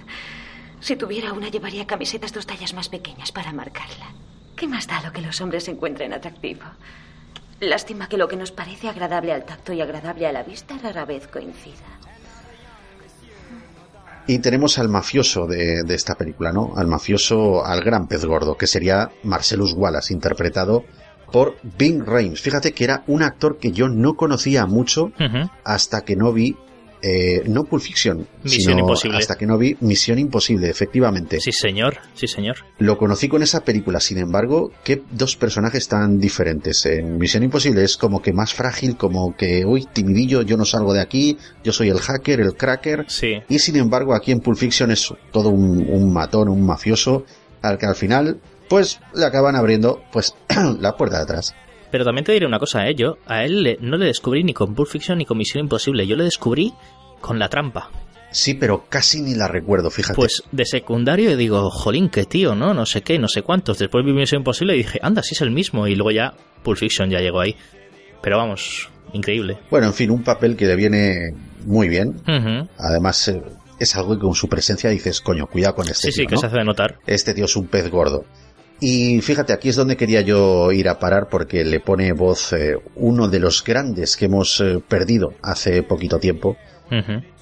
Si 0.80 0.96
tuviera 0.96 1.34
una, 1.34 1.50
llevaría 1.50 1.86
camisetas 1.86 2.34
dos 2.34 2.48
tallas 2.48 2.74
más 2.74 2.90
pequeñas 2.90 3.32
para 3.32 3.54
marcarla. 3.54 4.08
¿Qué 4.56 4.68
más 4.68 4.88
da 4.88 5.04
lo 5.04 5.14
que 5.14 5.22
los 5.22 5.40
hombres 5.40 5.68
encuentren 5.68 6.14
atractivo? 6.14 6.64
Lástima 7.60 8.08
que 8.08 8.18
lo 8.18 8.28
que 8.28 8.36
nos 8.36 8.52
parece 8.52 8.88
agradable 8.88 9.34
al 9.34 9.46
tacto 9.46 9.74
y 9.74 9.82
agradable 9.82 10.28
a 10.28 10.32
la 10.32 10.44
vista 10.44 10.78
rara 10.82 11.06
vez 11.06 11.28
coincida. 11.28 11.86
Y 14.28 14.40
tenemos 14.40 14.78
al 14.78 14.90
mafioso 14.90 15.48
de, 15.48 15.84
de 15.84 15.96
esta 15.96 16.16
película, 16.16 16.52
¿no? 16.52 16.74
Al 16.76 16.88
mafioso, 16.88 17.66
al 17.66 17.82
gran 17.82 18.08
pez 18.08 18.26
gordo, 18.26 18.58
que 18.58 18.68
sería 18.68 19.10
Marcellus 19.24 19.74
Wallace, 19.74 20.14
interpretado 20.14 20.84
por 21.32 21.58
Bing 21.78 22.06
Rames. 22.06 22.42
Fíjate 22.42 22.74
que 22.74 22.84
era 22.84 23.04
un 23.08 23.24
actor 23.24 23.58
que 23.58 23.72
yo 23.72 23.88
no 23.90 24.16
conocía 24.16 24.66
mucho 24.66 25.12
hasta 25.64 26.04
que 26.04 26.16
no 26.16 26.34
vi, 26.34 26.58
eh, 27.02 27.44
no 27.48 27.64
Pulp 27.66 27.82
Fiction, 27.82 28.28
Misión 28.44 28.62
sino 28.62 28.80
Imposible. 28.80 29.18
hasta 29.18 29.36
que 29.36 29.46
no 29.46 29.58
vi 29.58 29.76
Misión 29.82 30.20
Imposible, 30.20 30.70
efectivamente. 30.70 31.40
Sí, 31.40 31.52
señor. 31.52 31.98
Sí, 32.14 32.28
señor. 32.28 32.58
Lo 32.80 32.98
conocí 32.98 33.28
con 33.28 33.44
esa 33.44 33.64
película, 33.64 34.00
sin 34.00 34.18
embargo, 34.18 34.72
qué 34.84 35.02
dos 35.12 35.36
personajes 35.36 35.88
tan 35.88 36.20
diferentes. 36.20 36.86
En 36.86 37.18
Misión 37.18 37.44
Imposible 37.44 37.84
es 37.84 37.98
como 37.98 38.22
que 38.22 38.34
más 38.34 38.54
frágil, 38.54 38.98
como 38.98 39.36
que, 39.36 39.66
uy, 39.66 39.86
timidillo, 39.92 40.42
yo 40.42 40.58
no 40.58 40.66
salgo 40.66 40.94
de 40.94 41.02
aquí, 41.02 41.38
yo 41.64 41.72
soy 41.72 41.90
el 41.90 42.00
hacker, 42.00 42.40
el 42.42 42.56
cracker. 42.56 43.06
Sí. 43.08 43.34
Y 43.50 43.60
sin 43.60 43.76
embargo, 43.76 44.16
aquí 44.16 44.32
en 44.32 44.40
Pulp 44.40 44.58
Fiction 44.58 44.92
es 44.92 45.14
todo 45.32 45.50
un, 45.50 45.88
un 45.90 46.12
matón, 46.12 46.50
un 46.50 46.66
mafioso, 46.66 47.26
al 47.62 47.78
que 47.78 47.86
al 47.86 47.96
final, 47.96 48.40
pues, 48.70 49.00
le 49.14 49.26
acaban 49.26 49.56
abriendo, 49.56 50.02
pues, 50.12 50.36
la 50.80 50.96
puerta 50.96 51.18
de 51.18 51.24
atrás. 51.24 51.56
Pero 51.92 52.04
también 52.04 52.26
te 52.26 52.32
diré 52.34 52.46
una 52.46 52.60
cosa, 52.60 52.88
¿eh? 52.88 52.96
Yo 52.96 53.18
a 53.26 53.44
él 53.46 53.64
le- 53.64 53.78
no 53.82 53.98
le 53.98 54.06
descubrí 54.08 54.44
ni 54.44 54.54
con 54.54 54.76
Pulp 54.76 54.90
Fiction 54.90 55.18
ni 55.18 55.26
con 55.26 55.38
Misión 55.38 55.64
Imposible. 55.64 56.06
Yo 56.06 56.16
le 56.16 56.26
descubrí 56.26 56.74
con 57.22 57.40
La 57.40 57.48
Trampa. 57.50 57.90
Sí, 58.30 58.56
pero 58.56 58.86
casi 58.90 59.22
ni 59.22 59.36
la 59.36 59.48
recuerdo, 59.48 59.90
fíjate. 59.90 60.16
Pues 60.16 60.44
de 60.52 60.66
secundario 60.66 61.38
digo, 61.38 61.70
jolín, 61.70 62.10
qué 62.10 62.26
tío, 62.26 62.56
¿no? 62.56 62.74
No 62.74 62.86
sé 62.86 63.02
qué, 63.02 63.18
no 63.18 63.30
sé 63.30 63.42
cuántos. 63.42 63.80
Después 63.80 64.04
vi 64.06 64.12
Misión 64.12 64.42
Imposible 64.42 64.74
y 64.76 64.80
dije, 64.80 65.00
anda, 65.02 65.24
sí 65.24 65.34
es 65.34 65.42
el 65.42 65.52
mismo. 65.52 65.88
Y 65.88 65.96
luego 65.96 66.12
ya 66.12 66.34
Pulp 66.62 66.78
Fiction 66.78 67.10
ya 67.10 67.20
llegó 67.22 67.40
ahí. 67.40 67.56
Pero 68.22 68.38
vamos, 68.38 68.90
increíble. 69.14 69.58
Bueno, 69.72 69.88
en 69.88 69.94
fin, 69.94 70.12
un 70.12 70.24
papel 70.24 70.58
que 70.58 70.66
le 70.66 70.76
viene 70.76 71.32
muy 71.66 71.88
bien. 71.88 72.16
Además, 72.78 73.28
eh, 73.30 73.42
es 73.80 73.96
algo 73.96 74.16
que 74.16 74.22
con 74.22 74.34
su 74.36 74.50
presencia 74.50 74.90
dices, 74.90 75.22
coño, 75.22 75.48
cuidado 75.48 75.76
con 75.76 75.88
este 75.88 76.08
Sí, 76.08 76.12
sí, 76.12 76.20
tío, 76.22 76.28
que 76.30 76.36
¿no? 76.36 76.42
se 76.42 76.48
hace 76.48 76.58
de 76.58 76.64
notar. 76.66 77.00
Este 77.08 77.34
tío 77.34 77.46
es 77.46 77.56
un 77.56 77.68
pez 77.68 77.90
gordo. 77.90 78.26
Y 78.80 79.22
fíjate, 79.22 79.54
aquí 79.54 79.70
es 79.70 79.76
donde 79.76 79.98
quería 79.98 80.22
yo 80.22 80.72
ir 80.72 80.88
a 80.88 81.00
parar 81.00 81.30
porque 81.30 81.66
le 81.66 81.80
pone 81.80 82.14
voz 82.14 82.54
eh, 82.54 82.76
uno 82.96 83.28
de 83.28 83.40
los 83.40 83.64
grandes 83.64 84.16
que 84.16 84.26
hemos 84.26 84.62
eh, 84.62 84.80
perdido 84.88 85.34
hace 85.42 85.82
poquito 85.84 86.20
tiempo, 86.20 86.58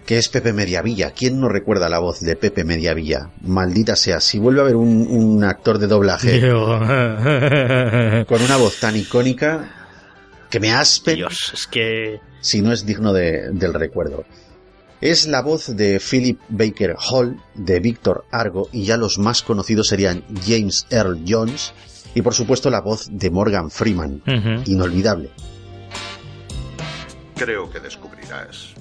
que 0.06 0.18
es 0.18 0.30
Pepe 0.30 0.54
Mediavilla. 0.54 1.12
¿Quién 1.12 1.40
no 1.42 1.50
recuerda 1.50 1.90
la 1.90 2.00
voz 2.00 2.22
de 2.22 2.36
Pepe 2.38 2.64
Mediavilla? 2.64 3.32
Maldita 3.42 3.96
sea, 3.98 4.22
si 4.22 4.40
vuelve 4.40 4.62
a 4.62 4.64
haber 4.64 4.78
un, 4.78 5.08
un 5.10 5.44
actor 5.44 5.78
de 5.78 5.88
doblaje 5.88 6.40
con 8.28 8.42
una 8.42 8.58
voz 8.58 8.80
tan 8.80 8.96
icónica 8.96 9.72
que 10.50 10.60
me 10.60 10.72
aspe 10.72 11.16
Dios, 11.16 11.52
es 11.54 11.68
que... 11.68 12.20
si 12.40 12.62
no 12.62 12.72
es 12.72 12.86
digno 12.86 13.12
de- 13.12 13.50
del 13.52 13.74
recuerdo. 13.74 14.24
Es 15.02 15.28
la 15.28 15.42
voz 15.42 15.76
de 15.76 16.00
Philip 16.00 16.40
Baker 16.48 16.96
Hall, 16.98 17.42
de 17.54 17.80
Víctor 17.80 18.26
Argo, 18.32 18.70
y 18.72 18.86
ya 18.86 18.98
los 18.98 19.20
más 19.20 19.44
conocidos 19.44 19.88
serían 19.88 20.24
James 20.46 20.88
Earl 20.90 21.24
Jones, 21.28 21.74
y 22.16 22.22
por 22.22 22.34
supuesto 22.34 22.70
la 22.70 22.80
voz 22.80 23.08
de 23.12 23.30
Morgan 23.30 23.70
Freeman, 23.70 24.24
inolvidable. 24.66 25.32
Creo 27.36 27.70
que 27.70 27.82
descubrirás, 27.82 28.74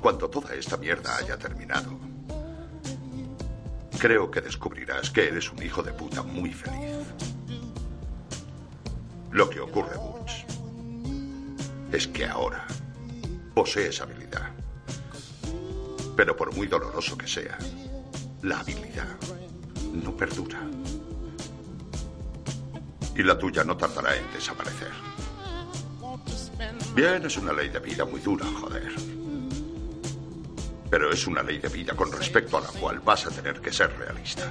cuando 0.00 0.28
toda 0.28 0.54
esta 0.54 0.76
mierda 0.76 1.16
haya 1.16 1.38
terminado, 1.38 1.98
creo 3.98 4.28
que 4.28 4.40
descubrirás 4.40 5.10
que 5.10 5.28
eres 5.28 5.52
un 5.52 5.62
hijo 5.62 5.84
de 5.84 5.92
puta 5.92 6.22
muy 6.22 6.52
feliz. 6.52 7.06
Lo 9.30 9.48
que 9.48 9.60
ocurre, 9.60 9.96
Butch, 9.96 10.44
es 11.92 12.08
que 12.08 12.26
ahora 12.26 12.66
posees 13.54 14.00
habilidad. 14.00 14.61
Pero 16.16 16.36
por 16.36 16.54
muy 16.54 16.66
doloroso 16.66 17.16
que 17.16 17.26
sea, 17.26 17.58
la 18.42 18.60
habilidad 18.60 19.16
no 19.92 20.16
perdura. 20.16 20.60
Y 23.14 23.22
la 23.22 23.38
tuya 23.38 23.64
no 23.64 23.76
tardará 23.76 24.16
en 24.16 24.32
desaparecer. 24.32 24.90
Bien, 26.94 27.24
es 27.24 27.36
una 27.36 27.52
ley 27.52 27.68
de 27.68 27.78
vida 27.78 28.04
muy 28.04 28.20
dura, 28.20 28.46
joder. 28.46 28.92
Pero 30.90 31.10
es 31.10 31.26
una 31.26 31.42
ley 31.42 31.58
de 31.58 31.68
vida 31.68 31.94
con 31.94 32.12
respecto 32.12 32.58
a 32.58 32.60
la 32.60 32.68
cual 32.68 33.00
vas 33.00 33.26
a 33.26 33.30
tener 33.30 33.60
que 33.60 33.72
ser 33.72 33.96
realista. 33.96 34.50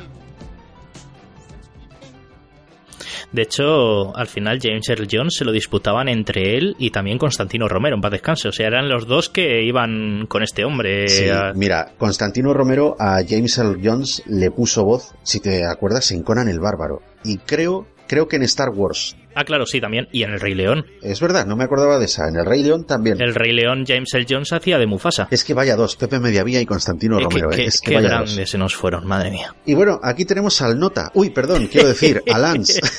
De 3.31 3.41
hecho, 3.43 4.15
al 4.15 4.27
final 4.27 4.59
James 4.61 4.87
Earl 4.89 5.07
Jones 5.11 5.35
se 5.35 5.45
lo 5.45 5.51
disputaban 5.51 6.07
entre 6.09 6.57
él 6.57 6.75
y 6.79 6.91
también 6.91 7.17
Constantino 7.17 7.67
Romero, 7.67 7.95
en 7.95 8.01
paz 8.01 8.11
descanse. 8.11 8.47
O 8.47 8.51
sea, 8.51 8.67
eran 8.67 8.89
los 8.89 9.07
dos 9.07 9.29
que 9.29 9.63
iban 9.63 10.25
con 10.27 10.43
este 10.43 10.65
hombre. 10.65 11.07
Sí, 11.07 11.29
a- 11.29 11.53
mira, 11.53 11.93
Constantino 11.97 12.53
Romero 12.53 12.95
a 12.99 13.21
James 13.27 13.57
Earl 13.57 13.79
Jones 13.83 14.23
le 14.27 14.51
puso 14.51 14.83
voz, 14.83 15.13
si 15.23 15.39
te 15.39 15.65
acuerdas, 15.65 16.11
en 16.11 16.23
Conan 16.23 16.47
el 16.49 16.59
Bárbaro. 16.59 17.01
Y 17.23 17.37
creo, 17.37 17.87
creo 18.07 18.27
que 18.27 18.35
en 18.37 18.43
Star 18.43 18.69
Wars. 18.69 19.15
Ah, 19.35 19.43
claro, 19.45 19.65
sí, 19.65 19.79
también. 19.79 20.07
Y 20.11 20.23
en 20.23 20.31
El 20.31 20.39
Rey 20.39 20.53
León. 20.53 20.85
Es 21.01 21.19
verdad, 21.21 21.45
no 21.45 21.55
me 21.55 21.63
acordaba 21.63 21.99
de 21.99 22.05
esa. 22.05 22.27
En 22.27 22.35
el 22.35 22.45
Rey 22.45 22.63
León 22.63 22.85
también. 22.85 23.21
El 23.21 23.33
Rey 23.33 23.53
León, 23.53 23.85
James 23.87 24.13
Earl 24.13 24.25
Jones 24.29 24.51
hacía 24.53 24.77
de 24.77 24.87
Mufasa. 24.87 25.27
Es 25.31 25.43
que 25.43 25.53
vaya 25.53 25.75
dos, 25.75 25.95
Pepe 25.95 26.19
Mediavía 26.19 26.59
y 26.61 26.65
Constantino 26.65 27.19
Eh, 27.19 27.23
Romero. 27.23 27.51
eh, 27.53 27.65
es 27.65 27.79
que 27.81 27.95
vaya 27.95 28.09
grandes 28.09 28.35
dos. 28.35 28.49
se 28.49 28.57
nos 28.57 28.75
fueron, 28.75 29.07
madre 29.07 29.31
mía. 29.31 29.55
Y 29.65 29.73
bueno, 29.73 29.99
aquí 30.03 30.25
tenemos 30.25 30.61
al 30.61 30.77
Nota. 30.79 31.11
Uy, 31.13 31.29
perdón, 31.29 31.67
quiero 31.71 31.87
decir, 31.87 32.21
a 32.31 32.37
Lance. 32.37 32.81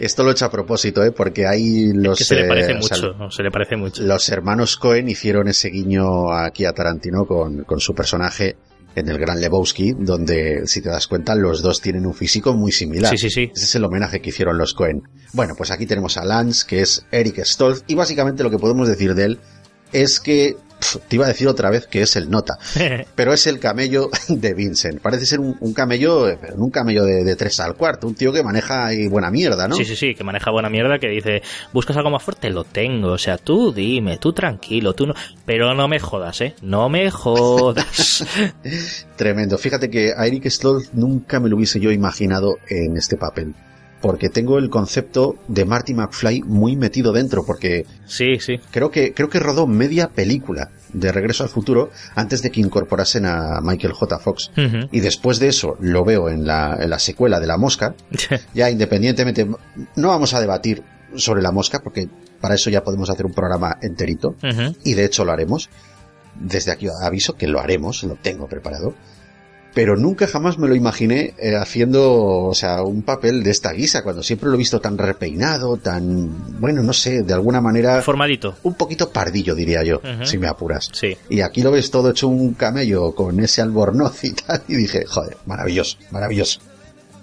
Esto 0.00 0.22
lo 0.22 0.28
he 0.30 0.32
hecho 0.32 0.44
a 0.44 0.50
propósito, 0.50 1.02
¿eh? 1.02 1.12
Porque 1.12 1.46
ahí 1.46 1.92
los... 1.94 2.18
que 2.18 2.24
se 2.24 2.34
le 2.34 2.42
eh, 2.44 2.48
parece 2.48 2.80
sea, 2.82 3.08
mucho, 3.08 3.30
se 3.30 3.42
le 3.42 3.50
parece 3.50 3.76
mucho. 3.76 4.02
los 4.02 4.28
hermanos 4.28 4.76
Cohen 4.76 5.08
hicieron 5.08 5.48
ese 5.48 5.70
guiño 5.70 6.30
aquí 6.30 6.66
a 6.66 6.72
Tarantino 6.74 7.24
con, 7.24 7.64
con 7.64 7.80
su 7.80 7.94
personaje 7.94 8.56
en 8.94 9.08
el 9.08 9.18
Gran 9.18 9.40
Lebowski, 9.40 9.94
donde, 9.98 10.66
si 10.66 10.80
te 10.80 10.88
das 10.88 11.06
cuenta, 11.06 11.34
los 11.34 11.62
dos 11.62 11.80
tienen 11.80 12.06
un 12.06 12.14
físico 12.14 12.54
muy 12.54 12.72
similar. 12.72 13.10
Sí, 13.10 13.18
sí, 13.18 13.30
sí. 13.30 13.50
Ese 13.54 13.64
es 13.64 13.74
el 13.74 13.84
homenaje 13.84 14.20
que 14.20 14.30
hicieron 14.30 14.58
los 14.58 14.74
Cohen. 14.74 15.02
Bueno, 15.32 15.54
pues 15.56 15.70
aquí 15.70 15.86
tenemos 15.86 16.16
a 16.16 16.24
Lance, 16.24 16.66
que 16.66 16.82
es 16.82 17.04
Eric 17.10 17.44
Stoltz, 17.44 17.84
y 17.86 17.94
básicamente 17.94 18.42
lo 18.42 18.50
que 18.50 18.58
podemos 18.58 18.88
decir 18.88 19.14
de 19.14 19.24
él 19.24 19.40
es 19.92 20.20
que, 20.20 20.56
pf, 20.82 20.98
te 21.08 21.16
iba 21.16 21.24
a 21.24 21.28
decir 21.28 21.48
otra 21.48 21.70
vez 21.70 21.86
que 21.86 22.02
es 22.02 22.16
el 22.16 22.28
nota, 22.30 22.58
pero 23.14 23.32
es 23.32 23.46
el 23.46 23.58
camello 23.58 24.10
de 24.28 24.54
Vincent. 24.54 25.00
Parece 25.00 25.26
ser 25.26 25.40
un, 25.40 25.56
un 25.60 25.72
camello, 25.72 26.28
eh, 26.28 26.38
un 26.56 26.70
camello 26.70 27.04
de, 27.04 27.24
de 27.24 27.36
tres 27.36 27.60
al 27.60 27.74
cuarto, 27.76 28.06
un 28.06 28.14
tío 28.14 28.32
que 28.32 28.42
maneja 28.42 28.86
ahí 28.86 29.06
buena 29.06 29.30
mierda, 29.30 29.68
¿no? 29.68 29.76
Sí, 29.76 29.84
sí, 29.84 29.96
sí, 29.96 30.14
que 30.14 30.24
maneja 30.24 30.50
buena 30.50 30.68
mierda, 30.68 30.98
que 30.98 31.08
dice, 31.08 31.42
buscas 31.72 31.96
algo 31.96 32.10
más 32.10 32.22
fuerte, 32.22 32.50
lo 32.50 32.64
tengo. 32.64 33.12
O 33.12 33.18
sea, 33.18 33.38
tú 33.38 33.72
dime, 33.72 34.18
tú 34.18 34.32
tranquilo, 34.32 34.94
tú 34.94 35.06
no... 35.06 35.14
Pero 35.46 35.74
no 35.74 35.88
me 35.88 36.00
jodas, 36.00 36.40
¿eh? 36.40 36.54
No 36.62 36.88
me 36.88 37.10
jodas. 37.10 38.24
Tremendo. 39.16 39.58
Fíjate 39.58 39.90
que 39.90 40.12
a 40.16 40.26
Eric 40.26 40.48
Stoltz 40.48 40.90
nunca 40.94 41.40
me 41.40 41.48
lo 41.48 41.56
hubiese 41.56 41.80
yo 41.80 41.90
imaginado 41.90 42.56
en 42.68 42.96
este 42.96 43.16
papel. 43.16 43.54
Porque 44.02 44.28
tengo 44.28 44.58
el 44.58 44.68
concepto 44.68 45.36
de 45.48 45.64
Marty 45.64 45.94
McFly 45.94 46.42
muy 46.42 46.76
metido 46.76 47.12
dentro, 47.12 47.44
porque 47.46 47.86
sí, 48.04 48.38
sí. 48.40 48.60
creo 48.70 48.90
que, 48.90 49.14
creo 49.14 49.30
que 49.30 49.38
rodó 49.38 49.66
media 49.66 50.08
película 50.08 50.70
de 50.92 51.12
Regreso 51.12 51.44
al 51.44 51.48
Futuro 51.48 51.90
antes 52.14 52.42
de 52.42 52.50
que 52.50 52.60
incorporasen 52.60 53.24
a 53.26 53.60
Michael 53.62 53.92
J. 53.92 54.18
Fox. 54.18 54.50
Y 54.90 55.00
después 55.00 55.38
de 55.38 55.48
eso 55.48 55.76
lo 55.80 56.04
veo 56.04 56.28
en 56.28 56.46
la, 56.46 56.76
en 56.80 56.90
la 56.90 56.98
secuela 56.98 57.40
de 57.40 57.46
La 57.46 57.56
Mosca. 57.56 57.94
ya 58.54 58.68
independientemente, 58.70 59.46
no 59.96 60.08
vamos 60.08 60.34
a 60.34 60.40
debatir 60.40 60.82
sobre 61.16 61.42
La 61.42 61.52
Mosca, 61.52 61.80
porque 61.82 62.08
para 62.40 62.54
eso 62.54 62.70
ya 62.70 62.82
podemos 62.82 63.08
hacer 63.08 63.24
un 63.24 63.32
programa 63.32 63.78
enterito. 63.80 64.34
Y 64.84 64.94
de 64.94 65.04
hecho 65.04 65.24
lo 65.24 65.32
haremos. 65.32 65.70
Desde 66.34 66.72
aquí 66.72 66.88
aviso 67.02 67.34
que 67.34 67.46
lo 67.46 67.60
haremos, 67.60 68.02
lo 68.04 68.16
tengo 68.16 68.48
preparado. 68.48 68.94
Pero 69.74 69.96
nunca 69.96 70.26
jamás 70.26 70.58
me 70.58 70.68
lo 70.68 70.74
imaginé 70.74 71.34
eh, 71.38 71.56
haciendo, 71.56 72.44
o 72.44 72.54
sea, 72.54 72.82
un 72.82 73.02
papel 73.02 73.42
de 73.42 73.50
esta 73.50 73.72
guisa, 73.72 74.02
cuando 74.02 74.22
siempre 74.22 74.48
lo 74.48 74.56
he 74.56 74.58
visto 74.58 74.80
tan 74.80 74.98
repeinado, 74.98 75.78
tan, 75.78 76.60
bueno, 76.60 76.82
no 76.82 76.92
sé, 76.92 77.22
de 77.22 77.32
alguna 77.32 77.60
manera... 77.60 78.02
Formadito. 78.02 78.56
Un 78.64 78.74
poquito 78.74 79.10
pardillo, 79.10 79.54
diría 79.54 79.82
yo, 79.82 80.00
si 80.24 80.36
me 80.36 80.46
apuras. 80.46 80.90
Sí. 80.92 81.16
Y 81.30 81.40
aquí 81.40 81.62
lo 81.62 81.70
ves 81.70 81.90
todo 81.90 82.10
hecho 82.10 82.28
un 82.28 82.52
camello 82.52 83.14
con 83.14 83.40
ese 83.40 83.62
albornoz 83.62 84.24
y 84.24 84.32
tal, 84.32 84.62
y 84.68 84.76
dije, 84.76 85.06
joder, 85.06 85.38
maravilloso, 85.46 85.96
maravilloso. 86.10 86.60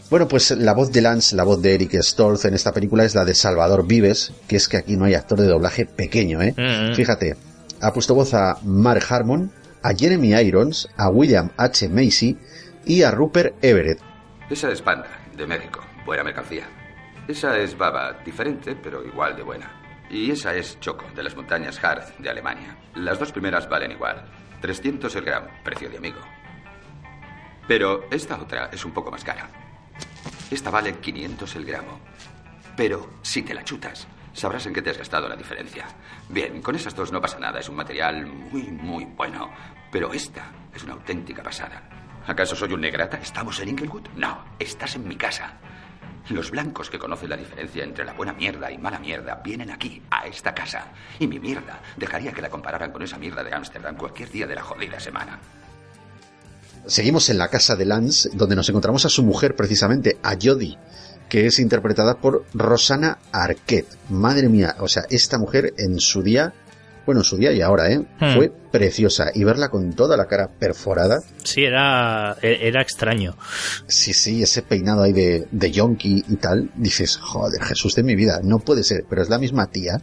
Bueno, 0.10 0.28
pues 0.28 0.50
la 0.50 0.74
voz 0.74 0.92
de 0.92 1.02
Lance, 1.02 1.36
la 1.36 1.44
voz 1.44 1.62
de 1.62 1.76
Eric 1.76 2.02
Stoltz 2.02 2.46
en 2.46 2.56
esta 2.56 2.74
película 2.74 3.04
es 3.04 3.14
la 3.14 3.26
de 3.26 3.36
Salvador 3.36 3.86
Vives, 3.86 4.34
que 4.48 4.56
es 4.56 4.68
que 4.68 4.78
aquí 4.78 4.98
no 4.98 5.06
hay 5.06 5.14
actor 5.14 5.40
de 5.40 5.46
doblaje 5.46 5.86
pequeño, 5.86 6.42
¿eh? 6.42 6.56
Fíjate, 6.96 7.36
ha 7.80 7.94
puesto 7.94 8.16
voz 8.16 8.34
a 8.34 8.58
Mark 8.64 9.04
Harmon, 9.08 9.52
a 9.84 9.94
Jeremy 9.94 10.34
Irons, 10.34 10.90
a 10.98 11.10
William 11.10 11.52
H. 11.58 11.88
Macy 11.90 12.38
y 12.86 13.04
a 13.04 13.12
Rupert 13.12 13.64
Everett. 13.64 14.00
Esa 14.50 14.72
es 14.72 14.82
Panda, 14.82 15.10
de 15.36 15.46
México. 15.46 15.82
Buena 16.06 16.24
mercancía. 16.24 16.68
Esa 17.28 17.58
es 17.58 17.78
Baba, 17.78 18.14
diferente, 18.26 18.76
pero 18.76 19.06
igual 19.06 19.36
de 19.36 19.44
buena. 19.44 20.08
Y 20.10 20.32
esa 20.32 20.56
es 20.56 20.80
Choco, 20.80 21.06
de 21.16 21.22
las 21.22 21.36
montañas 21.36 21.84
Harz, 21.84 22.18
de 22.18 22.30
Alemania. 22.30 22.76
Las 22.96 23.20
dos 23.20 23.32
primeras 23.32 23.70
valen 23.70 23.92
igual. 23.92 24.26
300 24.62 25.16
el 25.16 25.26
gramo, 25.26 25.48
precio 25.64 25.90
de 25.90 25.98
amigo. 25.98 26.20
Pero 27.68 28.06
esta 28.10 28.42
otra 28.42 28.70
es 28.74 28.84
un 28.84 28.92
poco 28.92 29.12
más 29.12 29.24
cara. 29.24 29.48
Esta 30.50 30.72
vale 30.72 30.94
500 30.94 31.56
el 31.56 31.66
gramo. 31.66 32.00
Pero 32.76 33.20
si 33.22 33.44
te 33.44 33.54
la 33.54 33.64
chutas, 33.64 34.08
sabrás 34.40 34.66
en 34.66 34.74
qué 34.74 34.82
te 34.82 34.90
has 34.90 34.98
gastado 34.98 35.28
la 35.28 35.36
diferencia. 35.36 35.86
Bien, 36.30 36.62
con 36.62 36.76
esas 36.76 36.96
dos 36.96 37.12
no 37.12 37.22
pasa 37.22 37.40
nada, 37.40 37.60
es 37.60 37.70
un 37.70 37.76
material 37.76 38.26
muy, 38.26 38.64
muy 38.64 39.06
bueno. 39.06 39.52
Pero 39.92 40.14
esta 40.14 40.52
es 40.74 40.84
una 40.84 40.94
auténtica 40.94 41.44
pasada. 41.44 41.90
¿Acaso 42.26 42.56
soy 42.56 42.74
un 42.74 42.82
negrata? 42.82 43.18
¿Estamos 43.18 43.60
en 43.60 43.70
Inglewood? 43.70 44.08
No, 44.16 44.46
estás 44.60 44.96
en 44.96 45.08
mi 45.08 45.16
casa. 45.16 45.58
Los 46.30 46.52
blancos 46.52 46.90
que 46.90 47.00
conocen 47.00 47.30
la 47.30 47.38
diferencia 47.38 47.84
entre 47.84 48.06
la 48.06 48.14
buena 48.14 48.34
mierda 48.34 48.72
y 48.72 48.78
mala 48.78 49.00
mierda 49.00 49.42
vienen 49.44 49.72
aquí, 49.72 50.02
a 50.12 50.28
esta 50.28 50.54
casa. 50.54 50.92
Y 51.18 51.28
mi 51.28 51.40
mierda 51.40 51.82
dejaría 51.98 52.32
que 52.32 52.42
la 52.42 52.50
compararan 52.50 52.92
con 52.92 53.02
esa 53.02 53.18
mierda 53.18 53.44
de 53.44 53.54
Ámsterdam 53.54 53.96
cualquier 53.96 54.30
día 54.30 54.46
de 54.46 54.56
la 54.56 54.62
jodida 54.62 55.00
semana. 55.00 55.40
Seguimos 56.86 57.30
en 57.30 57.38
la 57.38 57.50
casa 57.50 57.76
de 57.76 57.86
Lance, 57.86 58.30
donde 58.34 58.56
nos 58.56 58.70
encontramos 58.70 59.06
a 59.06 59.10
su 59.10 59.24
mujer, 59.24 59.56
precisamente, 59.56 60.18
a 60.24 60.36
Jodie, 60.40 60.78
que 61.30 61.46
es 61.46 61.60
interpretada 61.60 62.16
por 62.16 62.46
Rosana 62.54 63.20
Arquette. 63.32 63.88
Madre 64.10 64.50
mía, 64.50 64.76
o 64.80 64.88
sea, 64.88 65.04
esta 65.10 65.38
mujer 65.38 65.74
en 65.78 66.00
su 66.00 66.22
día, 66.24 66.54
bueno, 67.06 67.22
en 67.22 67.26
su 67.26 67.38
día 67.38 67.52
y 67.52 67.62
ahora, 67.62 67.90
¿eh? 67.92 68.00
Hmm. 68.20 68.36
Fue 68.36 68.52
preciosa. 68.72 69.32
Y 69.34 69.44
verla 69.44 69.70
con 69.70 69.94
toda 69.94 70.16
la 70.18 70.26
cara 70.28 70.48
perforada. 70.60 71.20
Sí, 71.44 71.64
era, 71.64 72.36
e- 72.42 72.68
era 72.68 72.82
extraño. 72.82 73.36
Sí, 73.88 74.14
sí, 74.14 74.44
ese 74.44 74.62
peinado 74.62 75.02
ahí 75.04 75.14
de, 75.14 75.48
de 75.50 75.72
yonki 75.72 76.24
y 76.28 76.36
tal. 76.36 76.70
Dices, 76.76 77.18
joder, 77.18 77.64
Jesús 77.64 77.96
de 77.96 78.04
mi 78.04 78.16
vida, 78.16 78.42
no 78.44 78.60
puede 78.60 78.84
ser, 78.84 79.06
pero 79.10 79.22
es 79.24 79.30
la 79.30 79.40
misma 79.40 79.68
tía. 79.68 80.02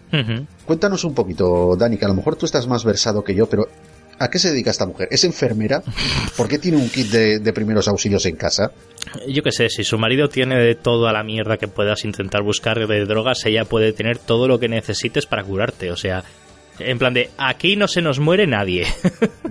Cuéntanos 0.64 1.04
un 1.04 1.14
poquito, 1.14 1.76
Dani, 1.76 1.96
que 1.96 2.04
a 2.04 2.08
lo 2.08 2.14
mejor 2.14 2.34
tú 2.36 2.46
estás 2.46 2.66
más 2.66 2.84
versado 2.84 3.22
que 3.22 3.34
yo, 3.36 3.46
pero 3.48 3.68
¿a 4.18 4.30
qué 4.30 4.38
se 4.38 4.50
dedica 4.50 4.70
esta 4.70 4.86
mujer? 4.86 5.08
¿Es 5.10 5.24
enfermera? 5.24 5.82
¿Por 6.36 6.48
qué 6.48 6.58
tiene 6.58 6.78
un 6.78 6.88
kit 6.88 7.08
de, 7.08 7.38
de 7.38 7.52
primeros 7.52 7.88
auxilios 7.88 8.26
en 8.26 8.36
casa? 8.36 8.72
Yo 9.28 9.42
qué 9.42 9.52
sé, 9.52 9.68
si 9.68 9.84
su 9.84 9.98
marido 9.98 10.28
tiene 10.28 10.58
de 10.58 10.74
toda 10.74 11.12
la 11.12 11.22
mierda 11.22 11.56
que 11.56 11.68
puedas 11.68 12.04
intentar 12.04 12.42
buscar 12.42 12.86
de 12.86 13.04
drogas, 13.04 13.44
ella 13.46 13.64
puede 13.64 13.92
tener 13.92 14.18
todo 14.18 14.48
lo 14.48 14.58
que 14.58 14.68
necesites 14.68 15.26
para 15.26 15.44
curarte. 15.44 15.90
O 15.90 15.96
sea, 15.96 16.24
en 16.78 16.98
plan 16.98 17.14
de, 17.14 17.30
aquí 17.38 17.76
no 17.76 17.88
se 17.88 18.02
nos 18.02 18.18
muere 18.18 18.46
nadie. 18.46 18.86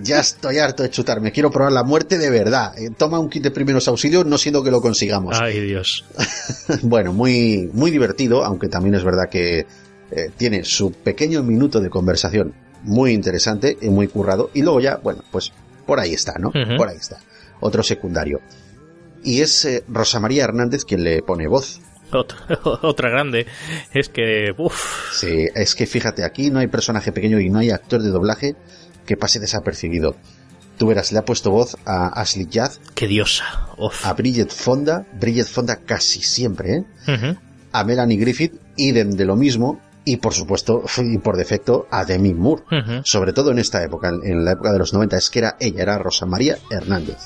Ya 0.02 0.20
estoy 0.20 0.58
harto 0.58 0.84
de 0.84 0.90
chutarme, 0.90 1.32
quiero 1.32 1.50
probar 1.50 1.72
la 1.72 1.82
muerte 1.82 2.16
de 2.16 2.30
verdad. 2.30 2.78
Eh, 2.78 2.90
Toma 2.96 3.18
un 3.18 3.28
kit 3.28 3.42
de 3.42 3.50
primeros 3.50 3.88
auxilios, 3.88 4.24
no 4.24 4.38
siendo 4.38 4.62
que 4.62 4.70
lo 4.70 4.80
consigamos. 4.80 5.36
Ay, 5.40 5.58
Dios. 5.58 6.04
bueno, 6.82 7.12
muy, 7.12 7.68
muy 7.72 7.90
divertido, 7.90 8.44
aunque 8.44 8.68
también 8.68 8.94
es 8.94 9.02
verdad 9.02 9.28
que 9.28 9.60
eh, 10.12 10.30
tiene 10.36 10.62
su 10.62 10.92
pequeño 10.92 11.42
minuto 11.42 11.80
de 11.80 11.90
conversación 11.90 12.54
muy 12.82 13.12
interesante 13.12 13.76
y 13.80 13.88
muy 13.88 14.08
currado. 14.08 14.50
Y 14.54 14.62
luego 14.62 14.80
ya, 14.80 14.96
bueno, 14.96 15.22
pues 15.30 15.52
por 15.86 16.00
ahí 16.00 16.14
está, 16.14 16.34
¿no? 16.38 16.50
Por 16.76 16.88
ahí 16.88 16.96
está. 16.96 17.18
Otro 17.60 17.82
secundario. 17.82 18.40
Y 19.22 19.40
es 19.40 19.64
eh, 19.64 19.84
Rosa 19.88 20.20
María 20.20 20.44
Hernández 20.44 20.84
quien 20.84 21.02
le 21.04 21.22
pone 21.22 21.48
voz. 21.48 21.80
Otra, 22.12 22.38
otra 22.82 23.10
grande. 23.10 23.46
Es 23.92 24.08
que, 24.08 24.52
uff, 24.56 25.12
Sí, 25.12 25.46
es 25.54 25.74
que 25.74 25.86
fíjate, 25.86 26.24
aquí 26.24 26.50
no 26.50 26.60
hay 26.60 26.68
personaje 26.68 27.12
pequeño 27.12 27.40
y 27.40 27.48
no 27.48 27.58
hay 27.58 27.70
actor 27.70 28.02
de 28.02 28.10
doblaje 28.10 28.54
que 29.06 29.16
pase 29.16 29.40
desapercibido. 29.40 30.16
Tú 30.78 30.88
verás, 30.88 31.10
le 31.10 31.18
ha 31.18 31.24
puesto 31.24 31.50
voz 31.50 31.76
a 31.86 32.08
Ashley 32.20 32.48
Judd, 32.52 32.72
qué 32.94 33.06
diosa. 33.06 33.44
Uf. 33.78 34.04
a 34.04 34.12
Bridget 34.12 34.50
Fonda, 34.50 35.06
Bridget 35.18 35.46
Fonda 35.46 35.76
casi 35.76 36.20
siempre, 36.20 36.84
¿eh? 37.06 37.34
A 37.72 37.82
Melanie 37.84 38.18
Griffith, 38.18 38.54
idem 38.76 39.10
de 39.12 39.24
lo 39.24 39.36
mismo, 39.36 39.80
y 40.06 40.16
por 40.16 40.32
supuesto, 40.32 40.82
y 40.98 41.18
por 41.18 41.36
defecto, 41.36 41.86
a 41.90 42.06
Demi 42.06 42.32
Moore. 42.32 42.62
Ujú. 42.72 43.00
Sobre 43.04 43.34
todo 43.34 43.50
en 43.50 43.58
esta 43.58 43.82
época, 43.82 44.08
en- 44.08 44.24
en 44.24 44.44
la 44.46 44.52
época 44.52 44.72
de 44.72 44.78
los 44.78 44.94
90, 44.94 45.18
es 45.18 45.28
que 45.28 45.40
era 45.40 45.56
ella, 45.60 45.82
era 45.82 45.98
Rosa 45.98 46.24
María 46.24 46.56
Hernández. 46.70 47.18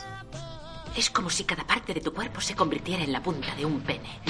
Es 0.96 1.08
como 1.08 1.30
si 1.30 1.44
cada 1.44 1.64
parte 1.64 1.94
de 1.94 2.00
tu 2.00 2.12
cuerpo 2.12 2.40
se 2.40 2.56
convirtiera 2.56 3.04
en 3.04 3.12
la 3.12 3.22
punta 3.22 3.54
de 3.54 3.64
un 3.64 3.80
pene. 3.80 4.20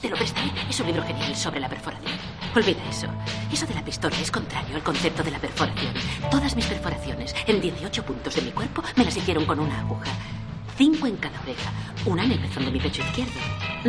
Te 0.00 0.08
lo 0.08 0.16
prestaré. 0.16 0.52
Es 0.70 0.78
un 0.78 0.86
libro 0.86 1.02
genial 1.02 1.34
sobre 1.34 1.58
la 1.58 1.68
perforación. 1.68 2.12
Olvida 2.54 2.78
eso. 2.88 3.08
Eso 3.52 3.66
de 3.66 3.74
la 3.74 3.84
pistola 3.84 4.14
es 4.22 4.30
contrario 4.30 4.76
al 4.76 4.82
concepto 4.84 5.24
de 5.24 5.32
la 5.32 5.40
perforación. 5.40 5.92
Todas 6.30 6.54
mis 6.54 6.66
perforaciones 6.66 7.34
en 7.48 7.60
18 7.60 8.04
puntos 8.04 8.36
de 8.36 8.42
mi 8.42 8.52
cuerpo 8.52 8.82
me 8.96 9.04
las 9.04 9.16
hicieron 9.16 9.44
con 9.44 9.58
una 9.58 9.80
aguja. 9.80 10.12
Cinco 10.76 11.06
en 11.06 11.16
cada 11.16 11.40
oreja. 11.40 11.72
Una 12.06 12.24
en 12.24 12.32
el 12.32 12.40
pezón 12.40 12.64
de 12.64 12.72
mi 12.72 12.80
pecho 12.80 13.02
izquierdo. 13.02 13.32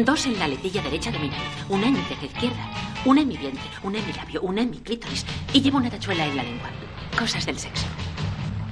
Dos 0.05 0.25
en 0.25 0.37
la 0.39 0.47
letilla 0.47 0.81
derecha 0.83 1.11
de 1.11 1.19
mi 1.19 1.29
nariz. 1.29 1.43
Una 1.69 1.87
en 1.87 1.93
mi 1.93 2.01
ceja 2.01 2.25
izquierda. 2.25 2.71
Una 3.05 3.21
en 3.21 3.27
mi 3.27 3.37
vientre. 3.37 3.63
Una 3.83 3.97
en 3.99 4.05
mi 4.07 4.13
labio. 4.13 4.41
Una 4.41 4.61
en 4.61 4.69
mi 4.69 4.77
clítoris. 4.79 5.25
Y 5.53 5.61
llevo 5.61 5.77
una 5.77 5.89
tachuela 5.89 6.25
en 6.27 6.35
la 6.35 6.43
lengua. 6.43 6.69
Cosas 7.17 7.45
del 7.45 7.57
sexo. 7.57 7.85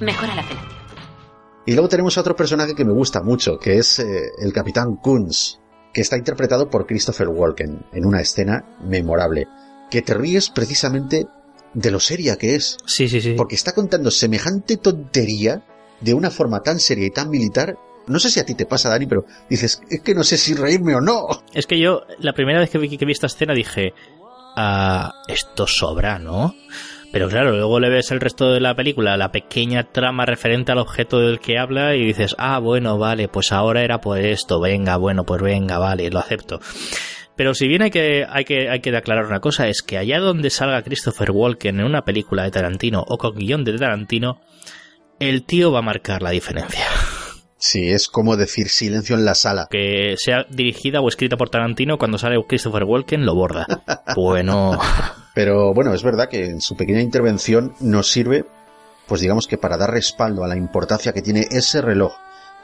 Mejora 0.00 0.34
la 0.34 0.42
felación. 0.42 0.72
Y 1.66 1.72
luego 1.72 1.88
tenemos 1.88 2.16
a 2.16 2.20
otro 2.20 2.36
personaje 2.36 2.74
que 2.74 2.84
me 2.84 2.92
gusta 2.92 3.22
mucho, 3.22 3.58
que 3.58 3.78
es 3.78 3.98
eh, 3.98 4.04
el 4.38 4.52
Capitán 4.52 4.96
Kunz, 4.96 5.58
que 5.94 6.02
está 6.02 6.18
interpretado 6.18 6.68
por 6.68 6.86
Christopher 6.86 7.28
Walken, 7.28 7.86
en 7.92 8.04
una 8.04 8.20
escena 8.20 8.76
memorable, 8.84 9.46
que 9.90 10.02
te 10.02 10.12
ríes 10.12 10.50
precisamente 10.50 11.26
de 11.72 11.90
lo 11.90 12.00
seria 12.00 12.36
que 12.36 12.54
es, 12.54 12.76
Sí, 12.84 13.08
sí, 13.08 13.20
sí. 13.22 13.32
porque 13.34 13.54
está 13.54 13.72
contando 13.72 14.10
semejante 14.10 14.76
tontería 14.76 15.64
de 16.02 16.12
una 16.12 16.30
forma 16.30 16.60
tan 16.60 16.78
seria 16.80 17.06
y 17.06 17.10
tan 17.10 17.30
militar. 17.30 17.78
No 18.06 18.18
sé 18.18 18.30
si 18.30 18.40
a 18.40 18.44
ti 18.44 18.54
te 18.54 18.66
pasa, 18.66 18.90
Dani, 18.90 19.06
pero 19.06 19.24
dices, 19.48 19.82
es 19.88 20.00
que 20.00 20.14
no 20.14 20.24
sé 20.24 20.36
si 20.36 20.54
reírme 20.54 20.94
o 20.94 21.00
no. 21.00 21.26
Es 21.52 21.66
que 21.66 21.78
yo, 21.78 22.02
la 22.18 22.32
primera 22.32 22.60
vez 22.60 22.70
que 22.70 22.78
vi, 22.78 22.96
que 22.96 23.04
vi 23.04 23.12
esta 23.12 23.26
escena 23.26 23.54
dije, 23.54 23.94
ah, 24.56 25.12
esto 25.28 25.66
sobra, 25.66 26.18
¿no? 26.18 26.54
Pero 27.14 27.28
claro, 27.28 27.52
luego 27.52 27.78
le 27.78 27.90
ves 27.90 28.10
el 28.10 28.20
resto 28.20 28.52
de 28.52 28.60
la 28.60 28.74
película, 28.74 29.16
la 29.16 29.30
pequeña 29.30 29.84
trama 29.84 30.26
referente 30.26 30.72
al 30.72 30.78
objeto 30.78 31.20
del 31.20 31.38
que 31.38 31.58
habla 31.58 31.94
y 31.94 32.04
dices, 32.04 32.34
ah, 32.38 32.58
bueno, 32.58 32.98
vale, 32.98 33.28
pues 33.28 33.52
ahora 33.52 33.84
era 33.84 34.00
por 34.00 34.18
esto, 34.18 34.58
venga, 34.58 34.96
bueno, 34.96 35.24
pues 35.24 35.40
venga, 35.40 35.78
vale, 35.78 36.10
lo 36.10 36.18
acepto. 36.18 36.58
Pero 37.36 37.54
si 37.54 37.68
bien 37.68 37.82
hay 37.82 37.90
que, 37.90 38.26
hay 38.28 38.44
que, 38.44 38.68
hay 38.68 38.80
que 38.80 38.96
aclarar 38.96 39.26
una 39.26 39.40
cosa, 39.40 39.68
es 39.68 39.82
que 39.82 39.96
allá 39.96 40.18
donde 40.18 40.50
salga 40.50 40.82
Christopher 40.82 41.30
Walken 41.30 41.80
en 41.80 41.86
una 41.86 42.02
película 42.02 42.42
de 42.42 42.50
Tarantino 42.50 43.04
o 43.06 43.16
con 43.16 43.36
guion 43.36 43.62
de 43.62 43.78
Tarantino, 43.78 44.40
el 45.20 45.44
tío 45.44 45.70
va 45.70 45.80
a 45.80 45.82
marcar 45.82 46.20
la 46.22 46.30
diferencia. 46.30 46.86
Sí, 47.66 47.88
es 47.90 48.08
como 48.08 48.36
decir 48.36 48.68
silencio 48.68 49.16
en 49.16 49.24
la 49.24 49.34
sala. 49.34 49.68
Que 49.70 50.16
sea 50.18 50.44
dirigida 50.50 51.00
o 51.00 51.08
escrita 51.08 51.38
por 51.38 51.48
Tarantino, 51.48 51.96
cuando 51.96 52.18
sale 52.18 52.36
Christopher 52.46 52.84
Walken 52.84 53.24
lo 53.24 53.34
borda. 53.34 53.66
Bueno, 54.14 54.78
Pero 55.34 55.72
bueno, 55.72 55.94
es 55.94 56.02
verdad 56.02 56.28
que 56.28 56.44
en 56.44 56.60
su 56.60 56.76
pequeña 56.76 57.00
intervención 57.00 57.74
nos 57.80 58.10
sirve, 58.10 58.44
pues 59.06 59.22
digamos 59.22 59.46
que 59.46 59.56
para 59.56 59.78
dar 59.78 59.90
respaldo 59.92 60.44
a 60.44 60.48
la 60.48 60.56
importancia 60.58 61.14
que 61.14 61.22
tiene 61.22 61.46
ese 61.50 61.80
reloj 61.80 62.12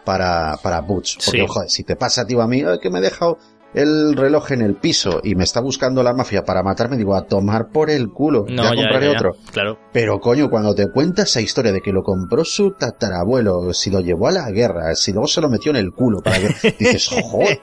para, 0.05 0.59
para 0.62 0.82
Butch. 0.82 1.16
Porque, 1.24 1.38
Sí. 1.38 1.46
ojo, 1.48 1.62
si 1.66 1.82
te 1.82 1.96
pasa, 1.96 2.26
tío, 2.26 2.42
a 2.42 2.46
mí, 2.46 2.62
"Ay, 2.62 2.78
que 2.78 2.90
me 2.90 2.98
he 2.98 3.03
dejado 3.03 3.38
el 3.75 4.16
reloj 4.16 4.53
en 4.53 4.62
el 4.62 4.77
piso 4.77 5.21
y 5.23 5.35
me 5.35 5.45
está 5.45 5.61
buscando 5.61 6.03
la 6.03 6.12
mafia 6.12 6.45
para 6.45 6.62
matarme, 6.62 6.97
digo, 6.97 7.14
a 7.14 7.27
tomar 7.27 7.71
por 7.71 7.91
el 7.91 8.11
culo, 8.11 8.45
no, 8.49 8.62
ya 8.62 8.71
ya, 8.71 8.77
compraré 8.77 9.07
ya, 9.07 9.12
otro. 9.12 9.37
Claro. 9.53 9.79
Pero 9.93 10.21
coño, 10.21 10.51
cuando 10.51 10.75
te 10.75 10.91
cuenta 10.91 11.23
esa 11.23 11.41
historia 11.41 11.73
de 11.73 11.81
que 11.81 11.93
lo 11.93 12.03
compró 12.03 12.45
su 12.45 12.73
tatarabuelo, 12.73 13.73
si 13.73 13.91
lo 13.91 14.01
llevó 14.01 14.29
a 14.29 14.33
la 14.33 14.51
guerra, 14.51 14.95
si 14.95 15.12
luego 15.12 15.29
se 15.29 15.41
lo 15.41 15.49
metió 15.49 15.71
en 15.71 15.77
el 15.77 15.93
culo 15.93 16.21
para 16.23 16.39
que... 16.39 16.75
Dices, 16.79 17.09
joder, 17.09 17.61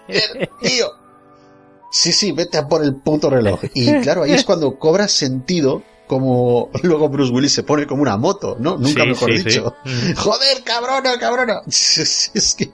tío. 0.62 0.88
Sí, 1.92 2.12
sí, 2.12 2.32
vete 2.32 2.58
a 2.58 2.68
por 2.68 2.84
el 2.84 2.96
puto 2.96 3.30
reloj. 3.30 3.62
Y 3.74 4.02
claro, 4.02 4.24
ahí 4.24 4.34
es 4.34 4.44
cuando 4.44 4.78
cobra 4.78 5.08
sentido 5.08 5.84
como 6.08 6.70
luego 6.84 7.10
Bruce 7.10 7.34
Willis 7.34 7.52
se 7.52 7.64
pone 7.64 7.86
como 7.86 8.02
una 8.02 8.18
moto, 8.18 8.56
¿no? 8.60 8.78
Nunca 8.78 9.04
Sí, 9.04 9.10
mejor 9.10 9.38
sí, 9.38 9.44
dicho. 9.44 9.76
Joder, 10.16 10.64
cabrona, 10.64 11.20
cabrona. 11.20 11.62
Es 11.68 12.56
que... 12.58 12.72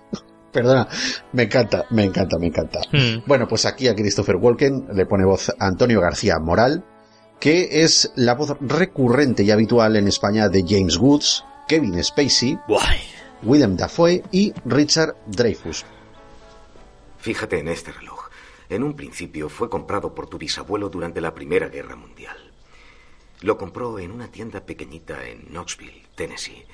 Perdona, 0.54 0.88
me 1.32 1.44
encanta, 1.44 1.86
me 1.90 2.04
encanta, 2.04 2.38
me 2.38 2.48
encanta. 2.48 2.82
Mm. 2.92 3.24
Bueno, 3.26 3.48
pues 3.48 3.66
aquí 3.66 3.88
a 3.88 3.96
Christopher 3.96 4.36
Walken 4.36 4.90
le 4.94 5.06
pone 5.08 5.26
voz 5.26 5.52
Antonio 5.60 6.00
García 6.00 6.38
Moral, 6.40 6.86
que 7.40 7.84
es 7.84 8.12
la 8.16 8.36
voz 8.36 8.56
recurrente 8.62 9.44
y 9.44 9.52
habitual 9.52 9.96
en 9.96 10.08
España 10.08 10.50
de 10.50 10.64
James 10.66 10.98
Woods, 10.98 11.44
Kevin 11.68 12.02
Spacey, 12.04 12.58
Guay. 12.68 13.00
Willem 13.42 13.76
Dafoe 13.76 14.24
y 14.32 14.54
Richard 14.64 15.16
Dreyfuss. 15.26 15.86
Fíjate 17.18 17.60
en 17.60 17.68
este 17.68 17.92
reloj. 17.92 18.30
En 18.70 18.84
un 18.84 18.96
principio 18.96 19.50
fue 19.50 19.70
comprado 19.70 20.14
por 20.14 20.28
tu 20.28 20.38
bisabuelo 20.38 20.90
durante 20.90 21.20
la 21.20 21.34
Primera 21.34 21.68
Guerra 21.68 21.96
Mundial. 21.96 22.38
Lo 23.42 23.58
compró 23.58 24.00
en 24.00 24.12
una 24.12 24.30
tienda 24.30 24.66
pequeñita 24.66 25.28
en 25.28 25.48
Knoxville, 25.50 26.08
Tennessee. 26.16 26.66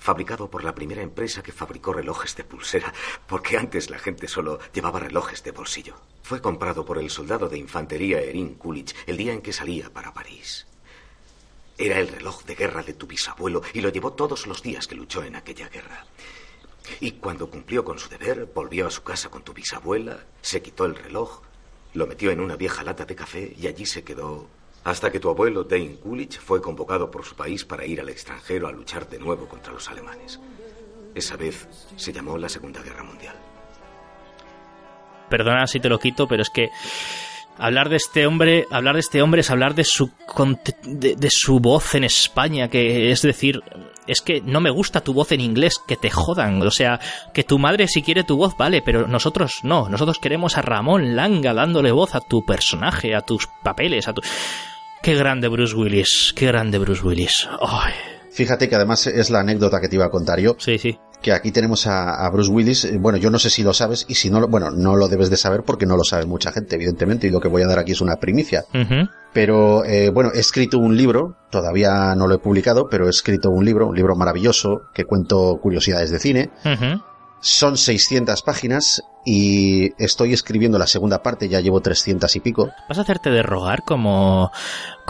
Fabricado 0.00 0.50
por 0.50 0.64
la 0.64 0.74
primera 0.74 1.02
empresa 1.02 1.42
que 1.42 1.52
fabricó 1.52 1.92
relojes 1.92 2.34
de 2.34 2.42
pulsera, 2.42 2.92
porque 3.26 3.58
antes 3.58 3.90
la 3.90 3.98
gente 3.98 4.28
solo 4.28 4.58
llevaba 4.72 4.98
relojes 4.98 5.44
de 5.44 5.50
bolsillo. 5.50 5.94
Fue 6.22 6.40
comprado 6.40 6.86
por 6.86 6.98
el 6.98 7.10
soldado 7.10 7.50
de 7.50 7.58
infantería 7.58 8.18
Erin 8.18 8.54
Coolidge 8.54 8.94
el 9.06 9.18
día 9.18 9.34
en 9.34 9.42
que 9.42 9.52
salía 9.52 9.90
para 9.90 10.14
París. 10.14 10.66
Era 11.76 11.98
el 11.98 12.08
reloj 12.08 12.44
de 12.44 12.54
guerra 12.54 12.82
de 12.82 12.94
tu 12.94 13.06
bisabuelo 13.06 13.60
y 13.74 13.82
lo 13.82 13.90
llevó 13.90 14.14
todos 14.14 14.46
los 14.46 14.62
días 14.62 14.86
que 14.86 14.94
luchó 14.94 15.22
en 15.22 15.36
aquella 15.36 15.68
guerra. 15.68 16.06
Y 16.98 17.12
cuando 17.12 17.50
cumplió 17.50 17.84
con 17.84 17.98
su 17.98 18.08
deber, 18.08 18.46
volvió 18.46 18.86
a 18.86 18.90
su 18.90 19.02
casa 19.02 19.28
con 19.28 19.42
tu 19.42 19.52
bisabuela, 19.52 20.24
se 20.40 20.62
quitó 20.62 20.86
el 20.86 20.94
reloj, 20.94 21.42
lo 21.92 22.06
metió 22.06 22.30
en 22.30 22.40
una 22.40 22.56
vieja 22.56 22.82
lata 22.82 23.04
de 23.04 23.16
café 23.16 23.54
y 23.54 23.66
allí 23.66 23.84
se 23.84 24.02
quedó 24.02 24.48
hasta 24.84 25.10
que 25.10 25.20
tu 25.20 25.28
abuelo 25.28 25.64
Dane 25.64 25.96
Coolidge 26.02 26.38
fue 26.38 26.60
convocado 26.60 27.10
por 27.10 27.24
su 27.24 27.34
país 27.34 27.64
para 27.64 27.84
ir 27.84 28.00
al 28.00 28.08
extranjero 28.08 28.66
a 28.66 28.72
luchar 28.72 29.08
de 29.08 29.18
nuevo 29.18 29.46
contra 29.46 29.72
los 29.72 29.88
alemanes. 29.88 30.40
Esa 31.14 31.36
vez 31.36 31.68
se 31.96 32.12
llamó 32.12 32.38
la 32.38 32.48
Segunda 32.48 32.82
Guerra 32.82 33.02
Mundial. 33.02 33.36
Perdona 35.28 35.66
si 35.66 35.80
te 35.80 35.88
lo 35.88 35.98
quito, 35.98 36.26
pero 36.26 36.42
es 36.42 36.50
que 36.50 36.70
hablar 37.58 37.88
de 37.88 37.96
este 37.96 38.26
hombre, 38.26 38.66
hablar 38.70 38.94
de 38.94 39.00
este 39.00 39.22
hombre 39.22 39.40
es 39.40 39.50
hablar 39.50 39.74
de 39.74 39.84
su 39.84 40.10
de, 40.84 41.16
de 41.16 41.28
su 41.30 41.60
voz 41.60 41.94
en 41.94 42.04
España, 42.04 42.68
que 42.68 43.10
es 43.10 43.22
decir, 43.22 43.62
es 44.06 44.20
que 44.20 44.40
no 44.40 44.60
me 44.60 44.70
gusta 44.70 45.02
tu 45.02 45.14
voz 45.14 45.32
en 45.32 45.40
inglés, 45.40 45.80
que 45.86 45.96
te 45.96 46.10
jodan, 46.10 46.60
o 46.62 46.70
sea, 46.70 46.98
que 47.32 47.44
tu 47.44 47.58
madre 47.58 47.86
si 47.86 48.02
quiere 48.02 48.24
tu 48.24 48.36
voz 48.36 48.56
vale, 48.56 48.82
pero 48.82 49.06
nosotros 49.06 49.60
no, 49.62 49.88
nosotros 49.88 50.18
queremos 50.18 50.58
a 50.58 50.62
Ramón 50.62 51.14
Langa 51.14 51.54
dándole 51.54 51.92
voz 51.92 52.14
a 52.14 52.20
tu 52.20 52.44
personaje, 52.44 53.14
a 53.14 53.20
tus 53.20 53.48
papeles, 53.62 54.08
a 54.08 54.12
tu. 54.12 54.22
Qué 55.02 55.14
grande 55.14 55.48
Bruce 55.48 55.74
Willis, 55.74 56.32
qué 56.36 56.46
grande 56.46 56.78
Bruce 56.78 57.02
Willis. 57.02 57.48
Ay, 57.60 57.94
Fíjate 58.32 58.68
que 58.68 58.76
además 58.76 59.06
es 59.06 59.30
la 59.30 59.40
anécdota 59.40 59.80
que 59.80 59.88
te 59.88 59.96
iba 59.96 60.04
a 60.06 60.10
contar 60.10 60.38
yo, 60.40 60.54
sí, 60.58 60.78
sí. 60.78 60.98
que 61.20 61.32
aquí 61.32 61.50
tenemos 61.50 61.86
a, 61.86 62.24
a 62.24 62.30
Bruce 62.30 62.50
Willis, 62.50 62.84
eh, 62.84 62.96
bueno, 62.98 63.18
yo 63.18 63.28
no 63.30 63.38
sé 63.38 63.50
si 63.50 63.62
lo 63.62 63.74
sabes 63.74 64.06
y 64.08 64.14
si 64.14 64.30
no, 64.30 64.40
lo- 64.40 64.48
bueno, 64.48 64.70
no 64.70 64.94
lo 64.96 65.08
debes 65.08 65.30
de 65.30 65.36
saber 65.36 65.62
porque 65.64 65.84
no 65.86 65.96
lo 65.96 66.04
sabe 66.04 66.26
mucha 66.26 66.52
gente, 66.52 66.76
evidentemente, 66.76 67.26
y 67.26 67.30
lo 67.30 67.40
que 67.40 67.48
voy 67.48 67.62
a 67.62 67.66
dar 67.66 67.78
aquí 67.80 67.92
es 67.92 68.00
una 68.00 68.16
primicia. 68.16 68.64
Pero 69.32 69.84
eh, 69.84 70.10
bueno, 70.10 70.30
he 70.34 70.40
escrito 70.40 70.78
un 70.78 70.96
libro, 70.96 71.36
todavía 71.50 72.14
no 72.16 72.26
lo 72.26 72.34
he 72.34 72.38
publicado, 72.38 72.88
pero 72.90 73.06
he 73.06 73.10
escrito 73.10 73.50
un 73.50 73.64
libro, 73.64 73.86
un 73.88 73.94
libro 73.96 74.16
maravilloso, 74.16 74.82
que 74.94 75.04
cuento 75.04 75.58
curiosidades 75.62 76.10
de 76.10 76.18
cine. 76.18 76.50
Son 77.42 77.78
600 77.78 78.42
páginas 78.42 79.02
y 79.24 79.88
estoy 80.02 80.34
escribiendo 80.34 80.78
la 80.78 80.86
segunda 80.86 81.22
parte, 81.22 81.48
ya 81.48 81.60
llevo 81.60 81.80
300 81.80 82.36
y 82.36 82.40
pico. 82.40 82.68
¿Vas 82.86 82.98
a 82.98 83.00
hacerte 83.00 83.30
de 83.30 83.42
rogar 83.42 83.82
como, 83.86 84.50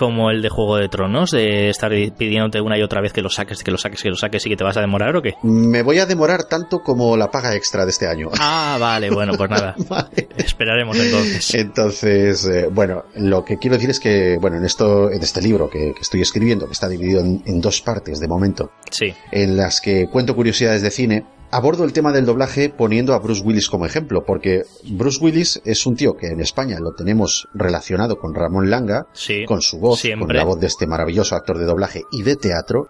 como 0.00 0.30
el 0.30 0.40
de 0.40 0.48
Juego 0.48 0.78
de 0.78 0.88
Tronos, 0.88 1.30
de 1.30 1.68
estar 1.68 1.92
pidiéndote 2.16 2.58
una 2.62 2.78
y 2.78 2.82
otra 2.82 3.02
vez 3.02 3.12
que 3.12 3.20
lo 3.20 3.28
saques, 3.28 3.62
que 3.62 3.70
lo 3.70 3.76
saques, 3.76 4.02
que 4.02 4.08
lo 4.08 4.16
saques 4.16 4.46
y 4.46 4.48
que 4.48 4.56
te 4.56 4.64
vas 4.64 4.78
a 4.78 4.80
demorar 4.80 5.14
o 5.14 5.20
qué? 5.20 5.34
Me 5.42 5.82
voy 5.82 5.98
a 5.98 6.06
demorar 6.06 6.44
tanto 6.44 6.78
como 6.78 7.18
la 7.18 7.30
paga 7.30 7.54
extra 7.54 7.84
de 7.84 7.90
este 7.90 8.06
año. 8.06 8.30
Ah, 8.42 8.78
vale, 8.80 9.10
bueno, 9.10 9.34
pues 9.36 9.50
nada. 9.50 9.74
Esperaremos 10.36 10.98
entonces. 10.98 11.54
Entonces, 11.54 12.46
eh, 12.46 12.68
bueno, 12.70 13.04
lo 13.16 13.44
que 13.44 13.58
quiero 13.58 13.76
decir 13.76 13.90
es 13.90 14.00
que, 14.00 14.38
bueno, 14.40 14.56
en 14.56 14.64
esto, 14.64 15.10
en 15.10 15.22
este 15.22 15.42
libro 15.42 15.68
que, 15.68 15.94
estoy 16.00 16.22
escribiendo, 16.22 16.66
que 16.66 16.72
está 16.72 16.88
dividido 16.88 17.20
en, 17.20 17.42
en 17.44 17.60
dos 17.60 17.80
partes 17.82 18.18
de 18.20 18.28
momento, 18.28 18.72
sí. 18.90 19.14
en 19.30 19.56
las 19.56 19.80
que 19.80 20.08
cuento 20.08 20.34
curiosidades 20.34 20.82
de 20.82 20.90
cine, 20.90 21.26
abordo 21.50 21.84
el 21.84 21.92
tema 21.92 22.12
del 22.12 22.26
doblaje 22.26 22.68
poniendo 22.68 23.14
a 23.14 23.18
Bruce 23.18 23.42
Willis 23.42 23.68
como 23.68 23.86
ejemplo, 23.86 24.24
porque 24.24 24.62
Bruce 24.84 25.22
Willis 25.22 25.60
es 25.64 25.84
un 25.86 25.96
tío 25.96 26.16
que 26.16 26.28
en 26.28 26.40
España 26.40 26.78
lo 26.80 26.92
tenemos 26.92 27.48
relacionado 27.54 28.18
con 28.18 28.34
Ramón 28.34 28.70
Langa, 28.70 29.06
con 29.46 29.60
su 29.60 29.78
voz, 29.78 29.89
con 30.18 30.34
la 30.34 30.44
voz 30.44 30.60
de 30.60 30.66
este 30.66 30.86
maravilloso 30.86 31.34
actor 31.34 31.58
de 31.58 31.64
doblaje 31.64 32.02
y 32.12 32.22
de 32.22 32.36
teatro, 32.36 32.88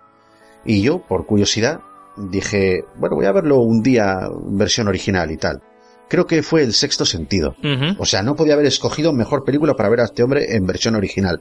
y 0.65 0.83
yo, 0.83 1.01
por 1.07 1.27
curiosidad, 1.27 1.81
dije, 2.17 2.85
bueno, 2.97 3.17
voy 3.17 3.27
a 3.27 3.33
verlo 3.33 3.61
un 3.61 3.83
día 3.83 4.29
versión 4.45 4.89
original 4.89 5.31
y 5.31 5.37
tal. 5.37 5.63
Creo 6.09 6.27
que 6.27 6.43
fue 6.43 6.63
el 6.63 6.73
sexto 6.73 7.05
sentido. 7.05 7.55
O 7.99 8.05
sea, 8.05 8.23
no 8.23 8.35
podía 8.35 8.55
haber 8.55 8.67
escogido 8.67 9.13
mejor 9.13 9.45
película 9.45 9.75
para 9.75 9.89
ver 9.89 10.01
a 10.01 10.05
este 10.05 10.23
hombre 10.23 10.57
en 10.57 10.67
versión 10.67 10.97
original. 10.97 11.41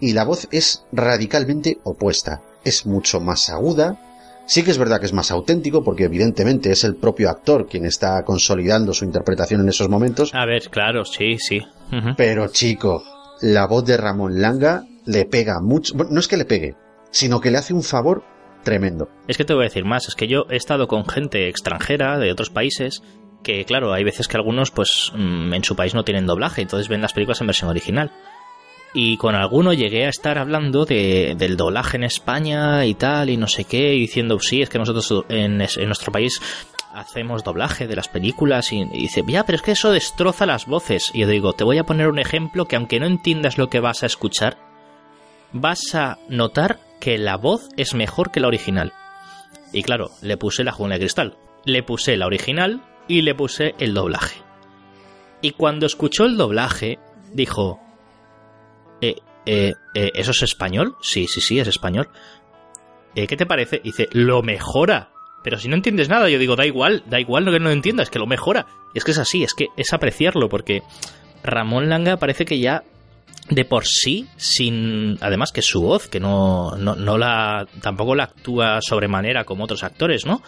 Y 0.00 0.14
la 0.14 0.24
voz 0.24 0.48
es 0.50 0.84
radicalmente 0.90 1.78
opuesta. 1.84 2.42
Es 2.64 2.86
mucho 2.86 3.20
más 3.20 3.50
aguda, 3.50 4.00
Sí 4.46 4.62
que 4.62 4.70
es 4.70 4.78
verdad 4.78 5.00
que 5.00 5.06
es 5.06 5.12
más 5.12 5.30
auténtico 5.30 5.84
porque 5.84 6.04
evidentemente 6.04 6.72
es 6.72 6.84
el 6.84 6.96
propio 6.96 7.30
actor 7.30 7.66
quien 7.66 7.86
está 7.86 8.22
consolidando 8.24 8.92
su 8.92 9.04
interpretación 9.04 9.60
en 9.60 9.68
esos 9.68 9.88
momentos. 9.88 10.34
A 10.34 10.44
ver, 10.44 10.68
claro, 10.68 11.04
sí, 11.04 11.38
sí. 11.38 11.62
Pero 12.16 12.48
chico, 12.48 13.02
la 13.42 13.66
voz 13.66 13.84
de 13.84 13.96
Ramón 13.96 14.40
Langa 14.40 14.84
le 15.04 15.26
pega 15.26 15.60
mucho. 15.60 15.94
no 15.94 16.18
es 16.18 16.28
que 16.28 16.36
le 16.36 16.44
pegue, 16.46 16.76
sino 17.10 17.40
que 17.40 17.50
le 17.50 17.58
hace 17.58 17.74
un 17.74 17.82
favor 17.82 18.24
tremendo. 18.62 19.08
Es 19.28 19.36
que 19.36 19.44
te 19.44 19.52
voy 19.52 19.64
a 19.64 19.68
decir 19.68 19.84
más, 19.84 20.08
es 20.08 20.14
que 20.14 20.28
yo 20.28 20.46
he 20.48 20.56
estado 20.56 20.88
con 20.88 21.04
gente 21.06 21.48
extranjera 21.48 22.18
de 22.18 22.30
otros 22.30 22.50
países 22.50 23.02
que, 23.42 23.64
claro, 23.64 23.92
hay 23.92 24.04
veces 24.04 24.28
que 24.28 24.36
algunos, 24.36 24.70
pues, 24.70 25.12
mm, 25.14 25.52
en 25.52 25.64
su 25.64 25.74
país 25.74 25.94
no 25.94 26.04
tienen 26.04 26.26
doblaje, 26.26 26.62
entonces 26.62 26.88
ven 26.88 27.02
las 27.02 27.12
películas 27.12 27.40
en 27.40 27.48
versión 27.48 27.70
original 27.70 28.12
y 28.94 29.16
con 29.16 29.34
alguno 29.34 29.72
llegué 29.72 30.06
a 30.06 30.10
estar 30.10 30.38
hablando 30.38 30.84
de, 30.84 31.34
del 31.36 31.56
doblaje 31.56 31.96
en 31.96 32.04
España 32.04 32.84
y 32.84 32.94
tal, 32.94 33.30
y 33.30 33.36
no 33.36 33.46
sé 33.46 33.64
qué, 33.64 33.90
diciendo, 33.92 34.38
sí, 34.40 34.62
es 34.62 34.68
que 34.68 34.78
nosotros 34.78 35.24
en, 35.28 35.58
nuestro 35.58 36.12
país 36.12 36.40
hacemos 36.92 37.44
doblaje 37.44 37.86
de 37.86 37.96
las 37.96 38.08
películas 38.08 38.72
y, 38.72 38.84
dice, 38.84 39.22
ya, 39.26 39.44
pero 39.44 39.56
es 39.56 39.62
que 39.62 39.72
eso 39.72 39.92
destroza 39.92 40.46
las 40.46 40.66
voces. 40.66 41.10
Y 41.14 41.20
yo 41.20 41.26
digo, 41.26 41.52
te 41.52 41.64
voy 41.64 41.78
a 41.78 41.84
poner 41.84 42.08
un 42.08 42.18
ejemplo 42.18 42.66
que 42.66 42.76
aunque 42.76 43.00
no 43.00 43.06
entiendas 43.06 43.58
lo 43.58 43.68
que 43.68 43.80
vas 43.80 44.02
a 44.02 44.06
escuchar, 44.06 44.58
vas 45.52 45.94
a 45.94 46.18
notar 46.28 46.80
que 47.00 47.18
la 47.18 47.36
voz 47.36 47.68
es 47.76 47.94
mejor 47.94 48.30
que 48.30 48.40
la 48.40 48.48
original. 48.48 48.92
Y 49.72 49.82
claro, 49.82 50.10
le 50.20 50.36
puse 50.36 50.64
la 50.64 50.72
jungla 50.72 50.96
de 50.96 51.00
cristal, 51.00 51.36
le 51.64 51.82
puse 51.82 52.16
la 52.16 52.26
original 52.26 52.82
y 53.08 53.22
le 53.22 53.34
puse 53.34 53.74
el 53.78 53.94
doblaje. 53.94 54.40
Y 55.40 55.52
cuando 55.52 55.86
escuchó 55.86 56.24
el 56.24 56.36
doblaje, 56.36 56.98
dijo, 57.32 57.80
eh, 59.00 59.16
eh, 59.44 59.72
eh, 59.94 60.12
¿eso 60.14 60.30
es 60.30 60.42
español? 60.42 60.96
Sí, 61.02 61.26
sí, 61.26 61.40
sí, 61.40 61.58
es 61.58 61.68
español. 61.68 62.08
¿Qué 63.14 63.26
te 63.26 63.44
parece? 63.44 63.80
dice, 63.82 64.08
lo 64.12 64.42
mejora. 64.42 65.11
Pero 65.42 65.58
si 65.58 65.68
no 65.68 65.74
entiendes 65.74 66.08
nada, 66.08 66.28
yo 66.28 66.38
digo, 66.38 66.56
da 66.56 66.66
igual, 66.66 67.02
da 67.06 67.20
igual 67.20 67.44
lo 67.44 67.52
que 67.52 67.60
no 67.60 67.70
entiendas, 67.70 68.10
que 68.10 68.18
lo 68.18 68.26
mejora. 68.26 68.66
Y 68.94 68.98
es 68.98 69.04
que 69.04 69.10
es 69.10 69.18
así, 69.18 69.42
es 69.42 69.54
que 69.54 69.68
es 69.76 69.92
apreciarlo, 69.92 70.48
porque 70.48 70.82
Ramón 71.42 71.88
Langa 71.88 72.16
parece 72.16 72.44
que 72.44 72.58
ya 72.58 72.84
de 73.48 73.64
por 73.64 73.86
sí, 73.86 74.28
sin. 74.36 75.18
Además 75.20 75.52
que 75.52 75.62
su 75.62 75.82
voz, 75.82 76.08
que 76.08 76.20
no, 76.20 76.76
no, 76.76 76.94
no 76.94 77.18
la. 77.18 77.66
tampoco 77.80 78.14
la 78.14 78.24
actúa 78.24 78.80
sobremanera 78.80 79.44
como 79.44 79.64
otros 79.64 79.82
actores, 79.82 80.26
¿no? 80.26 80.42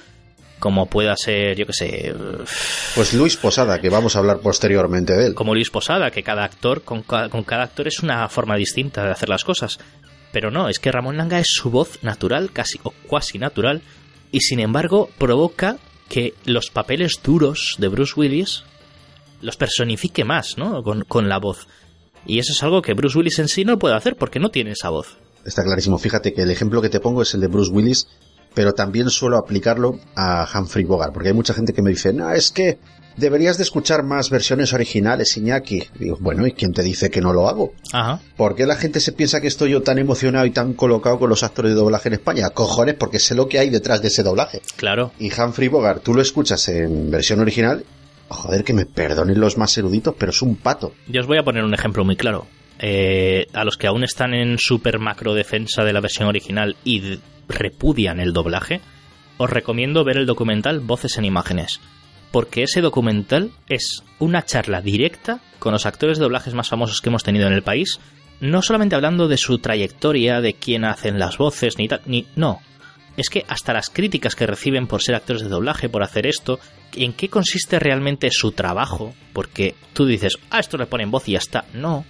como 0.64 0.86
pueda 0.86 1.14
ser, 1.14 1.58
yo 1.58 1.66
que 1.66 1.74
sé. 1.74 2.14
Pues 2.94 3.12
Luis 3.12 3.36
Posada, 3.36 3.80
que 3.82 3.90
vamos 3.90 4.16
a 4.16 4.20
habar 4.20 4.38
posteriormente 4.38 5.14
de 5.14 5.26
él. 5.26 5.34
Como 5.34 5.52
Luis 5.52 5.68
Posada, 5.68 6.10
que 6.10 6.22
cada 6.22 6.42
actor, 6.42 6.84
con 6.84 7.02
cada, 7.02 7.28
con 7.28 7.42
cada 7.44 7.64
actor 7.64 7.86
es 7.86 8.00
una 8.02 8.26
forma 8.30 8.56
distinta 8.56 9.04
de 9.04 9.10
hacer 9.10 9.28
las 9.28 9.44
cosas. 9.44 9.78
Pero 10.32 10.50
no, 10.50 10.70
es 10.70 10.78
que 10.78 10.90
Ramón 10.90 11.18
Langa 11.18 11.38
es 11.38 11.48
su 11.48 11.70
voz 11.70 12.02
natural, 12.02 12.50
casi 12.50 12.80
o 12.82 12.92
cuasi 13.06 13.38
natural, 13.38 13.82
y 14.34 14.40
sin 14.40 14.58
embargo 14.58 15.08
provoca 15.16 15.78
que 16.08 16.34
los 16.44 16.68
papeles 16.68 17.20
duros 17.22 17.76
de 17.78 17.86
Bruce 17.86 18.14
Willis 18.16 18.64
los 19.40 19.56
personifique 19.56 20.24
más, 20.24 20.58
¿no? 20.58 20.82
Con, 20.82 21.04
con 21.04 21.28
la 21.28 21.38
voz. 21.38 21.68
Y 22.26 22.40
eso 22.40 22.50
es 22.52 22.60
algo 22.64 22.82
que 22.82 22.94
Bruce 22.94 23.16
Willis 23.16 23.38
en 23.38 23.46
sí 23.46 23.64
no 23.64 23.78
puede 23.78 23.94
hacer 23.94 24.16
porque 24.16 24.40
no 24.40 24.50
tiene 24.50 24.72
esa 24.72 24.90
voz. 24.90 25.18
Está 25.44 25.62
clarísimo. 25.62 25.98
Fíjate 25.98 26.34
que 26.34 26.42
el 26.42 26.50
ejemplo 26.50 26.82
que 26.82 26.88
te 26.88 26.98
pongo 26.98 27.22
es 27.22 27.32
el 27.34 27.42
de 27.42 27.46
Bruce 27.46 27.70
Willis 27.70 28.08
pero 28.54 28.72
también 28.72 29.10
suelo 29.10 29.36
aplicarlo 29.36 29.98
a 30.14 30.48
Humphrey 30.54 30.84
Bogart, 30.84 31.12
porque 31.12 31.28
hay 31.28 31.34
mucha 31.34 31.54
gente 31.54 31.72
que 31.72 31.82
me 31.82 31.90
dice, 31.90 32.12
no, 32.12 32.30
es 32.30 32.50
que 32.50 32.78
deberías 33.16 33.56
de 33.56 33.64
escuchar 33.64 34.02
más 34.02 34.30
versiones 34.30 34.72
originales, 34.72 35.36
Iñaki. 35.36 35.84
digo, 35.98 36.16
bueno, 36.20 36.46
¿y 36.46 36.52
quién 36.52 36.72
te 36.72 36.82
dice 36.82 37.10
que 37.10 37.20
no 37.20 37.32
lo 37.32 37.48
hago? 37.48 37.72
Ajá. 37.92 38.20
¿Por 38.36 38.54
qué 38.54 38.66
la 38.66 38.76
gente 38.76 39.00
se 39.00 39.12
piensa 39.12 39.40
que 39.40 39.48
estoy 39.48 39.70
yo 39.70 39.82
tan 39.82 39.98
emocionado 39.98 40.46
y 40.46 40.50
tan 40.50 40.74
colocado 40.74 41.18
con 41.18 41.30
los 41.30 41.42
actores 41.42 41.72
de 41.72 41.76
doblaje 41.76 42.08
en 42.08 42.14
España? 42.14 42.50
Cojones, 42.50 42.94
porque 42.94 43.18
sé 43.18 43.34
lo 43.34 43.48
que 43.48 43.58
hay 43.58 43.70
detrás 43.70 44.02
de 44.02 44.08
ese 44.08 44.22
doblaje. 44.22 44.62
Claro. 44.76 45.12
Y 45.18 45.30
Humphrey 45.32 45.68
Bogart, 45.68 46.02
tú 46.02 46.14
lo 46.14 46.22
escuchas 46.22 46.68
en 46.68 47.10
versión 47.10 47.40
original, 47.40 47.84
joder, 48.28 48.64
que 48.64 48.72
me 48.72 48.86
perdonen 48.86 49.40
los 49.40 49.58
más 49.58 49.76
eruditos, 49.78 50.14
pero 50.18 50.30
es 50.30 50.42
un 50.42 50.56
pato. 50.56 50.92
Yo 51.08 51.20
os 51.20 51.26
voy 51.26 51.38
a 51.38 51.42
poner 51.42 51.64
un 51.64 51.74
ejemplo 51.74 52.04
muy 52.04 52.16
claro. 52.16 52.46
Eh, 52.86 53.46
a 53.54 53.64
los 53.64 53.78
que 53.78 53.86
aún 53.86 54.04
están 54.04 54.34
en 54.34 54.58
super 54.58 54.98
macro 54.98 55.32
defensa 55.32 55.84
de 55.84 55.94
la 55.94 56.02
versión 56.02 56.28
original 56.28 56.76
y 56.84 57.18
repudian 57.48 58.20
el 58.20 58.34
doblaje, 58.34 58.82
os 59.38 59.48
recomiendo 59.48 60.04
ver 60.04 60.18
el 60.18 60.26
documental 60.26 60.80
Voces 60.80 61.16
en 61.16 61.24
Imágenes, 61.24 61.80
porque 62.30 62.64
ese 62.64 62.82
documental 62.82 63.52
es 63.70 64.02
una 64.18 64.44
charla 64.44 64.82
directa 64.82 65.40
con 65.58 65.72
los 65.72 65.86
actores 65.86 66.18
de 66.18 66.24
doblajes 66.24 66.52
más 66.52 66.68
famosos 66.68 67.00
que 67.00 67.08
hemos 67.08 67.22
tenido 67.22 67.46
en 67.46 67.54
el 67.54 67.62
país, 67.62 68.00
no 68.40 68.60
solamente 68.60 68.96
hablando 68.96 69.28
de 69.28 69.38
su 69.38 69.56
trayectoria, 69.60 70.42
de 70.42 70.52
quién 70.52 70.84
hacen 70.84 71.18
las 71.18 71.38
voces, 71.38 71.78
ni 71.78 71.88
tal, 71.88 72.02
ni 72.04 72.26
no. 72.36 72.60
Es 73.16 73.30
que 73.30 73.46
hasta 73.48 73.72
las 73.72 73.88
críticas 73.88 74.36
que 74.36 74.46
reciben 74.46 74.88
por 74.88 75.00
ser 75.00 75.14
actores 75.14 75.40
de 75.40 75.48
doblaje, 75.48 75.88
por 75.88 76.02
hacer 76.02 76.26
esto, 76.26 76.60
en 76.92 77.14
qué 77.14 77.30
consiste 77.30 77.78
realmente 77.78 78.30
su 78.30 78.52
trabajo, 78.52 79.14
porque 79.32 79.74
tú 79.94 80.04
dices, 80.04 80.36
ah, 80.50 80.60
esto 80.60 80.76
le 80.76 80.84
ponen 80.84 81.10
voz 81.10 81.26
y 81.30 81.32
ya 81.32 81.38
está. 81.38 81.64
No, 81.72 82.04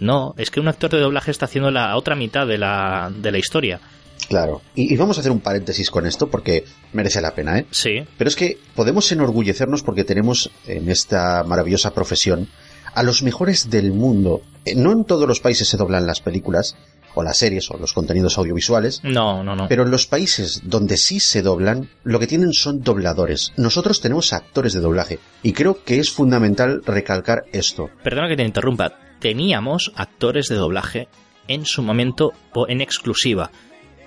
no, 0.00 0.34
es 0.36 0.50
que 0.50 0.60
un 0.60 0.68
actor 0.68 0.90
de 0.90 1.00
doblaje 1.00 1.30
está 1.30 1.46
haciendo 1.46 1.70
la 1.70 1.96
otra 1.96 2.14
mitad 2.14 2.46
de 2.46 2.58
la, 2.58 3.10
de 3.14 3.32
la 3.32 3.38
historia. 3.38 3.80
Claro. 4.28 4.62
Y, 4.74 4.96
vamos 4.96 5.16
a 5.16 5.20
hacer 5.20 5.32
un 5.32 5.40
paréntesis 5.40 5.90
con 5.90 6.06
esto 6.06 6.28
porque 6.28 6.64
merece 6.92 7.20
la 7.20 7.34
pena, 7.34 7.58
¿eh? 7.58 7.66
Sí. 7.70 8.04
Pero 8.18 8.28
es 8.28 8.36
que 8.36 8.58
podemos 8.74 9.10
enorgullecernos 9.12 9.82
porque 9.82 10.04
tenemos 10.04 10.50
en 10.66 10.90
esta 10.90 11.44
maravillosa 11.44 11.94
profesión 11.94 12.48
a 12.94 13.02
los 13.02 13.22
mejores 13.22 13.70
del 13.70 13.92
mundo. 13.92 14.42
Eh, 14.64 14.74
no 14.74 14.92
en 14.92 15.04
todos 15.04 15.28
los 15.28 15.40
países 15.40 15.68
se 15.68 15.76
doblan 15.76 16.06
las 16.06 16.20
películas 16.20 16.76
o 17.14 17.22
las 17.22 17.38
series 17.38 17.70
o 17.70 17.78
los 17.78 17.92
contenidos 17.92 18.36
audiovisuales. 18.36 19.00
No, 19.04 19.42
no, 19.42 19.56
no. 19.56 19.68
Pero 19.68 19.84
en 19.84 19.90
los 19.90 20.06
países 20.06 20.62
donde 20.64 20.96
sí 20.96 21.20
se 21.20 21.42
doblan, 21.42 21.88
lo 22.04 22.18
que 22.18 22.26
tienen 22.26 22.52
son 22.52 22.82
dobladores. 22.82 23.52
Nosotros 23.56 24.00
tenemos 24.00 24.32
actores 24.32 24.72
de 24.72 24.80
doblaje 24.80 25.18
y 25.42 25.52
creo 25.52 25.82
que 25.84 25.98
es 25.98 26.10
fundamental 26.10 26.82
recalcar 26.84 27.44
esto. 27.52 27.90
Perdona 28.02 28.28
que 28.28 28.36
te 28.36 28.44
interrumpa. 28.44 28.92
Teníamos 29.20 29.92
actores 29.94 30.48
de 30.48 30.56
doblaje 30.56 31.08
en 31.48 31.64
su 31.64 31.82
momento 31.82 32.32
o 32.54 32.68
en 32.68 32.80
exclusiva. 32.80 33.50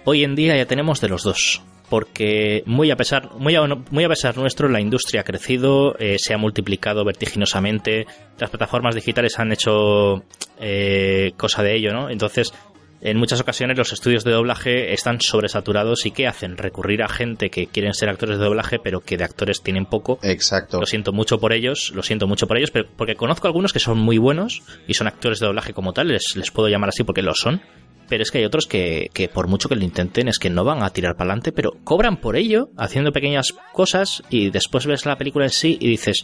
Hoy 0.05 0.24
en 0.24 0.36
día 0.36 0.55
ya 0.55 0.66
tenemos 0.66 1.01
de 1.01 1.10
los 1.10 1.24
dos, 1.24 1.62
porque 1.89 2.64
muy 2.66 2.91
a 2.91 2.95
pesar, 2.95 3.32
muy 3.38 3.55
a, 3.55 4.10
pesar 4.10 4.38
nuestro, 4.38 4.70
la 4.70 4.80
industria 4.80 5.22
ha 5.22 5.24
crecido, 5.24 5.95
eh, 5.99 6.18
se 6.20 6.34
ha 6.34 6.38
multiplicado 6.38 7.03
vertiginosamente, 7.03 8.05
las 8.38 8.49
plataformas 8.49 8.95
digitales 8.95 9.38
han 9.39 9.51
hecho 9.51 10.24
eh, 10.60 11.32
cosa 11.38 11.64
de 11.64 11.76
ello, 11.76 11.93
¿no? 11.93 12.10
Entonces, 12.10 12.53
en 13.02 13.18
muchas 13.18 13.39
ocasiones 13.39 13.78
los 13.78 13.93
estudios 13.93 14.24
de 14.24 14.32
doblaje 14.32 14.93
están 14.93 15.22
sobresaturados 15.22 16.06
y 16.06 16.12
¿qué 16.12 16.28
hacen? 16.28 16.58
Recurrir 16.58 17.04
a 17.04 17.08
gente 17.08 17.50
que 17.50 17.68
quieren 17.68 17.93
ser 17.93 18.10
actores 18.10 18.38
de 18.38 18.45
doblaje 18.45 18.80
pero 18.80 19.00
que 19.02 19.18
de 19.18 19.24
actores 19.24 19.62
tienen 19.62 19.86
poco. 19.86 20.20
Exacto. 20.24 20.80
Lo 20.80 20.86
siento 20.86 21.14
mucho 21.14 21.39
por 21.39 21.54
ellos, 21.54 21.91
lo 21.95 22.04
siento 22.04 22.28
mucho 22.28 22.47
por 22.47 22.58
ellos, 22.58 22.72
pero 22.72 22.88
porque 22.95 23.16
conozco 23.16 23.47
algunos 23.47 23.74
que 23.74 23.80
son 23.80 24.00
muy 24.00 24.18
buenos 24.18 24.62
y 24.88 24.93
son 24.93 25.08
actores 25.08 25.39
de 25.39 25.45
doblaje 25.45 25.74
como 25.74 25.93
tal, 25.93 26.10
les, 26.10 26.36
les 26.36 26.52
puedo 26.52 26.68
llamar 26.68 26.89
así 26.89 27.04
porque 27.04 27.22
lo 27.22 27.34
son, 27.34 27.62
pero 28.10 28.24
es 28.24 28.32
que 28.32 28.39
hay 28.39 28.45
otros 28.45 28.66
que, 28.66 29.30
por 29.34 29.47
mucho 29.47 29.70
que 29.70 29.76
lo 29.76 29.84
intenten 29.84 30.28
es 30.28 30.39
que 30.39 30.50
no 30.50 30.64
van 30.64 30.84
a 30.84 30.89
tirar 30.89 31.16
para 31.16 31.30
adelante, 31.30 31.52
pero 31.52 31.74
cobran 31.84 32.18
por 32.18 32.36
ello, 32.36 32.72
haciendo 32.76 33.12
pequeñas 33.12 33.54
cosas 33.72 34.24
y 34.30 34.50
después 34.50 34.88
ves 34.88 35.06
la 35.06 35.18
película 35.18 35.45
en 35.45 35.52
sí 35.52 35.78
y 35.80 35.88
dices, 35.88 36.24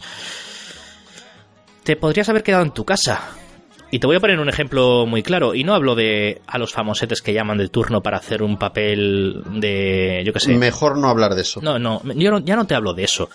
te 1.84 1.96
podrías 1.96 2.28
haber 2.28 2.42
quedado 2.42 2.64
en 2.64 2.72
tu 2.72 2.84
casa 2.84 3.45
Y 3.90 4.00
te 4.00 4.06
voy 4.06 4.16
a 4.16 4.20
poner 4.20 4.40
un 4.40 4.48
ejemplo 4.48 5.06
muy 5.06 5.22
claro. 5.22 5.54
Y 5.54 5.62
no 5.64 5.74
hablo 5.74 5.94
de 5.94 6.42
a 6.46 6.58
los 6.58 6.72
famosetes 6.72 7.22
que 7.22 7.32
llaman 7.32 7.58
de 7.58 7.68
turno 7.68 8.02
para 8.02 8.18
hacer 8.18 8.42
un 8.42 8.58
papel 8.58 9.42
de. 9.46 10.22
Yo 10.24 10.32
qué 10.32 10.40
sé. 10.40 10.54
Mejor 10.54 10.98
no 10.98 11.08
hablar 11.08 11.34
de 11.34 11.42
eso. 11.42 11.60
No, 11.62 11.78
no, 11.78 12.02
yo 12.14 12.30
no, 12.30 12.40
ya 12.40 12.56
no 12.56 12.66
te 12.66 12.74
hablo 12.74 12.94
de 12.94 13.04
eso. 13.04 13.28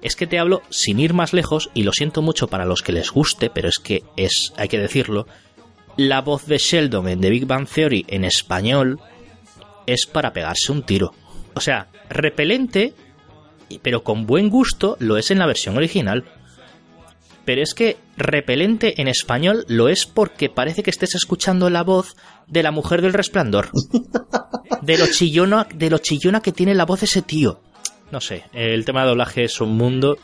Es 0.00 0.16
que 0.16 0.26
te 0.26 0.38
hablo 0.38 0.62
sin 0.70 1.00
ir 1.00 1.12
más 1.12 1.32
lejos, 1.32 1.70
y 1.74 1.82
lo 1.82 1.92
siento 1.92 2.22
mucho 2.22 2.46
para 2.46 2.64
los 2.64 2.82
que 2.82 2.92
les 2.92 3.10
guste, 3.10 3.50
pero 3.50 3.68
es 3.68 3.78
que 3.78 4.04
es, 4.16 4.52
hay 4.56 4.68
que 4.68 4.78
decirlo. 4.78 5.26
La 5.96 6.20
voz 6.20 6.46
de 6.46 6.58
Sheldon 6.58 7.08
en 7.08 7.20
The 7.20 7.30
Big 7.30 7.46
Bang 7.46 7.66
Theory 7.68 8.06
en 8.08 8.24
español 8.24 9.00
es 9.86 10.06
para 10.06 10.32
pegarse 10.32 10.70
un 10.70 10.84
tiro. 10.84 11.12
O 11.54 11.60
sea, 11.60 11.88
repelente, 12.08 12.94
pero 13.82 14.04
con 14.04 14.24
buen 14.24 14.48
gusto 14.48 14.96
lo 15.00 15.16
es 15.16 15.32
en 15.32 15.40
la 15.40 15.46
versión 15.46 15.76
original 15.76 16.24
pero 17.48 17.62
es 17.62 17.72
que 17.72 17.96
repelente 18.18 19.00
en 19.00 19.08
español 19.08 19.64
lo 19.68 19.88
es 19.88 20.04
porque 20.04 20.50
parece 20.50 20.82
que 20.82 20.90
estés 20.90 21.14
escuchando 21.14 21.70
la 21.70 21.82
voz 21.82 22.14
de 22.46 22.62
la 22.62 22.72
mujer 22.72 23.00
del 23.00 23.14
resplandor. 23.14 23.70
De 24.82 24.98
lo 24.98 25.06
chillona, 25.06 25.66
de 25.74 25.88
lo 25.90 25.96
chillona 25.98 26.40
que 26.40 26.52
tiene 26.52 26.74
la 26.74 26.84
voz 26.84 27.02
ese 27.02 27.22
tío. 27.22 27.60
No 28.12 28.20
sé, 28.20 28.44
el 28.52 28.84
tema 28.84 29.02
de 29.02 29.08
doblaje 29.08 29.44
es 29.44 29.60
un 29.62 29.76
mundo. 29.78 30.18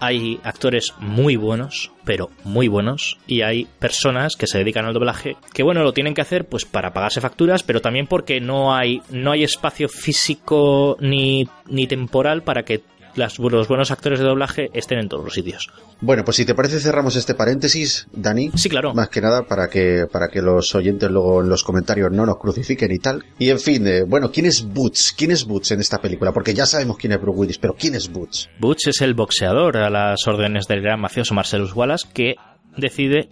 Hay 0.00 0.40
actores 0.42 0.92
muy 0.98 1.36
buenos, 1.36 1.92
pero 2.04 2.30
muy 2.44 2.68
buenos, 2.68 3.16
y 3.26 3.42
hay 3.42 3.66
personas 3.78 4.36
que 4.36 4.46
se 4.46 4.58
dedican 4.58 4.84
al 4.84 4.92
doblaje 4.92 5.36
que 5.54 5.62
bueno, 5.62 5.82
lo 5.82 5.92
tienen 5.92 6.14
que 6.14 6.20
hacer 6.20 6.46
pues 6.46 6.64
para 6.64 6.92
pagarse 6.92 7.20
facturas, 7.20 7.62
pero 7.62 7.80
también 7.80 8.06
porque 8.06 8.40
no 8.40 8.74
hay 8.74 9.00
no 9.10 9.30
hay 9.30 9.44
espacio 9.44 9.88
físico 9.88 10.96
ni, 11.00 11.48
ni 11.68 11.86
temporal 11.86 12.42
para 12.42 12.64
que 12.64 12.82
las, 13.16 13.38
los 13.38 13.68
buenos 13.68 13.90
actores 13.90 14.18
de 14.18 14.24
doblaje 14.24 14.70
estén 14.72 14.98
en 14.98 15.08
todos 15.08 15.24
los 15.24 15.34
sitios. 15.34 15.68
Bueno, 16.00 16.24
pues 16.24 16.36
si 16.36 16.44
te 16.44 16.54
parece 16.54 16.80
cerramos 16.80 17.16
este 17.16 17.34
paréntesis, 17.34 18.06
Dani. 18.12 18.50
Sí, 18.54 18.68
claro. 18.68 18.94
Más 18.94 19.08
que 19.08 19.20
nada 19.20 19.42
para 19.46 19.68
que, 19.68 20.06
para 20.10 20.28
que 20.28 20.42
los 20.42 20.74
oyentes 20.74 21.10
luego 21.10 21.42
en 21.42 21.48
los 21.48 21.62
comentarios 21.62 22.12
no 22.12 22.26
nos 22.26 22.38
crucifiquen 22.38 22.92
y 22.92 22.98
tal. 22.98 23.24
Y 23.38 23.50
en 23.50 23.58
fin, 23.58 23.86
eh, 23.86 24.02
bueno, 24.02 24.30
¿quién 24.30 24.46
es 24.46 24.62
Boots? 24.62 25.14
¿Quién 25.16 25.30
es 25.30 25.44
Boots 25.44 25.72
en 25.72 25.80
esta 25.80 26.00
película? 26.00 26.32
Porque 26.32 26.54
ya 26.54 26.66
sabemos 26.66 26.96
quién 26.98 27.12
es 27.12 27.20
Bruce 27.20 27.38
Willis, 27.38 27.58
pero 27.58 27.74
¿quién 27.74 27.94
es 27.94 28.10
Boots? 28.12 28.48
Boots 28.60 28.88
es 28.88 29.00
el 29.00 29.14
boxeador 29.14 29.78
a 29.78 29.90
las 29.90 30.26
órdenes 30.26 30.66
del 30.66 30.82
gran 30.82 31.00
mafioso 31.00 31.34
Marcellus 31.34 31.74
Wallace 31.74 32.08
que 32.12 32.34
decide 32.76 33.28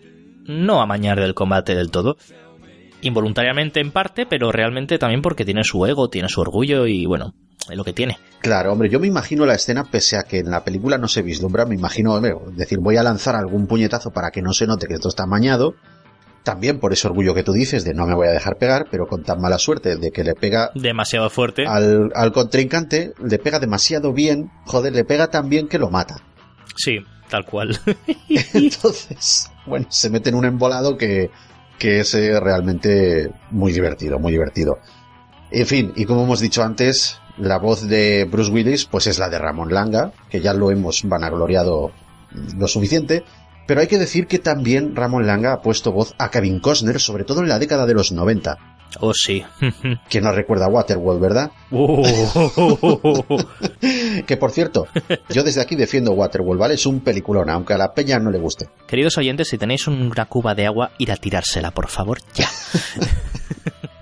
no 0.47 0.81
amañar 0.81 1.21
del 1.21 1.35
combate 1.35 1.75
del 1.75 1.91
todo 1.91 2.17
involuntariamente 3.05 3.81
en 3.81 3.93
parte, 3.93 4.27
pero 4.27 4.51
realmente 4.51 4.99
también 4.99 5.23
porque 5.23 5.45
tiene 5.45 5.63
su 5.65 5.85
ego, 5.87 6.09
tiene 6.09 6.29
su 6.29 6.41
orgullo 6.41 6.87
y 6.87 7.07
bueno, 7.07 7.35
es 7.71 7.77
lo 7.77 7.85
que 7.85 7.93
tiene. 7.93 8.19
Claro, 8.41 8.73
hombre, 8.73 8.89
yo 8.91 9.01
me 9.01 9.07
imagino 9.07 9.47
la 9.47 9.55
escena, 9.55 9.85
pese 9.85 10.17
a 10.17 10.23
que 10.23 10.39
en 10.39 10.51
la 10.51 10.65
película 10.65 10.99
no 10.99 11.09
se 11.09 11.23
vislumbra, 11.23 11.65
me 11.67 11.75
imagino, 11.75 12.15
hombre, 12.15 12.35
decir, 12.53 12.79
voy 12.81 12.97
a 12.97 13.03
lanzar 13.03 13.37
algún 13.37 13.67
puñetazo 13.67 14.11
para 14.11 14.31
que 14.31 14.43
no 14.43 14.53
se 14.53 14.67
note 14.67 14.87
que 14.87 14.95
esto 14.95 15.09
está 15.09 15.25
amañado. 15.25 15.75
También 16.43 16.79
por 16.79 16.93
ese 16.93 17.07
orgullo 17.07 17.35
que 17.35 17.43
tú 17.43 17.53
dices 17.53 17.85
de 17.85 17.95
no 17.95 18.07
me 18.07 18.15
voy 18.15 18.29
a 18.29 18.33
dejar 18.33 18.59
pegar, 18.59 18.89
pero 18.91 19.07
con 19.07 19.23
tan 19.23 19.41
mala 19.41 19.59
suerte 19.59 19.97
de 19.97 20.11
que 20.11 20.25
le 20.25 20.35
pega 20.35 20.71
demasiado 20.75 21.31
fuerte 21.31 21.65
al, 21.67 22.11
al 22.15 22.33
contrincante, 22.33 23.15
le 23.25 23.39
pega 23.39 23.59
demasiado 23.61 24.13
bien, 24.13 24.51
joder, 24.67 24.93
le 24.93 25.05
pega 25.05 25.29
tan 25.29 25.49
bien 25.49 25.69
que 25.69 25.79
lo 25.79 25.89
mata. 25.89 26.17
Sí, 26.77 26.99
tal 27.31 27.47
cual. 27.47 27.79
Entonces, 28.53 29.51
bueno, 29.65 29.87
se 29.89 30.11
mete 30.11 30.29
en 30.29 30.35
un 30.35 30.45
embolado 30.45 30.99
que, 30.99 31.31
que 31.79 32.01
es 32.01 32.15
eh, 32.15 32.39
realmente 32.41 33.31
muy 33.51 33.73
divertido, 33.73 34.19
muy 34.19 34.33
divertido. 34.33 34.79
En 35.51 35.67
fin, 35.67 35.93
y 35.97 36.05
como 36.05 36.25
hemos 36.25 36.41
dicho 36.41 36.63
antes, 36.63 37.19
la 37.39 37.59
voz 37.59 37.87
de 37.87 38.25
Bruce 38.25 38.51
Willis 38.51 38.85
pues 38.87 39.07
es 39.07 39.19
la 39.19 39.29
de 39.29 39.39
Ramón 39.39 39.73
Langa, 39.73 40.13
que 40.29 40.41
ya 40.41 40.55
lo 40.55 40.71
hemos 40.71 41.03
vanagloriado 41.05 41.93
lo 42.57 42.69
suficiente, 42.69 43.25
pero 43.67 43.81
hay 43.81 43.87
que 43.87 43.99
decir 43.99 44.27
que 44.27 44.39
también 44.39 44.95
Ramón 44.95 45.27
Langa 45.27 45.53
ha 45.53 45.63
puesto 45.63 45.93
voz 45.93 46.15
a 46.19 46.31
Kevin 46.31 46.61
Costner, 46.61 47.01
sobre 47.01 47.25
todo 47.25 47.41
en 47.41 47.49
la 47.49 47.59
década 47.59 47.87
de 47.87 47.95
los 47.95 48.13
90. 48.13 48.74
Oh, 49.01 49.13
sí. 49.15 49.45
que 50.09 50.21
nos 50.21 50.35
recuerda 50.35 50.67
a 50.67 50.69
Waterworld, 50.69 51.21
¿verdad? 51.21 51.51
Uh. 51.71 52.03
que 54.27 54.37
por 54.37 54.51
cierto, 54.51 54.87
yo 55.31 55.43
desde 55.43 55.61
aquí 55.61 55.77
defiendo 55.77 56.13
Waterworld, 56.13 56.61
¿vale? 56.61 56.75
Es 56.75 56.87
un 56.87 57.01
peliculón, 57.01 57.51
aunque 57.51 57.75
a 57.75 57.79
la 57.79 57.93
peña 57.93 58.19
no 58.19 58.31
le 58.31 58.39
guste. 58.39 58.69
Queridos 58.87 59.19
oyentes, 59.19 59.49
si 59.49 59.59
tenéis 59.59 59.87
una 59.87 60.27
cuba 60.27 60.55
de 60.55 60.67
agua, 60.67 60.93
ir 60.99 61.13
a 61.13 61.17
tirársela, 61.17 61.71
por 61.71 61.89
favor, 61.89 62.19
ya. 62.35 62.49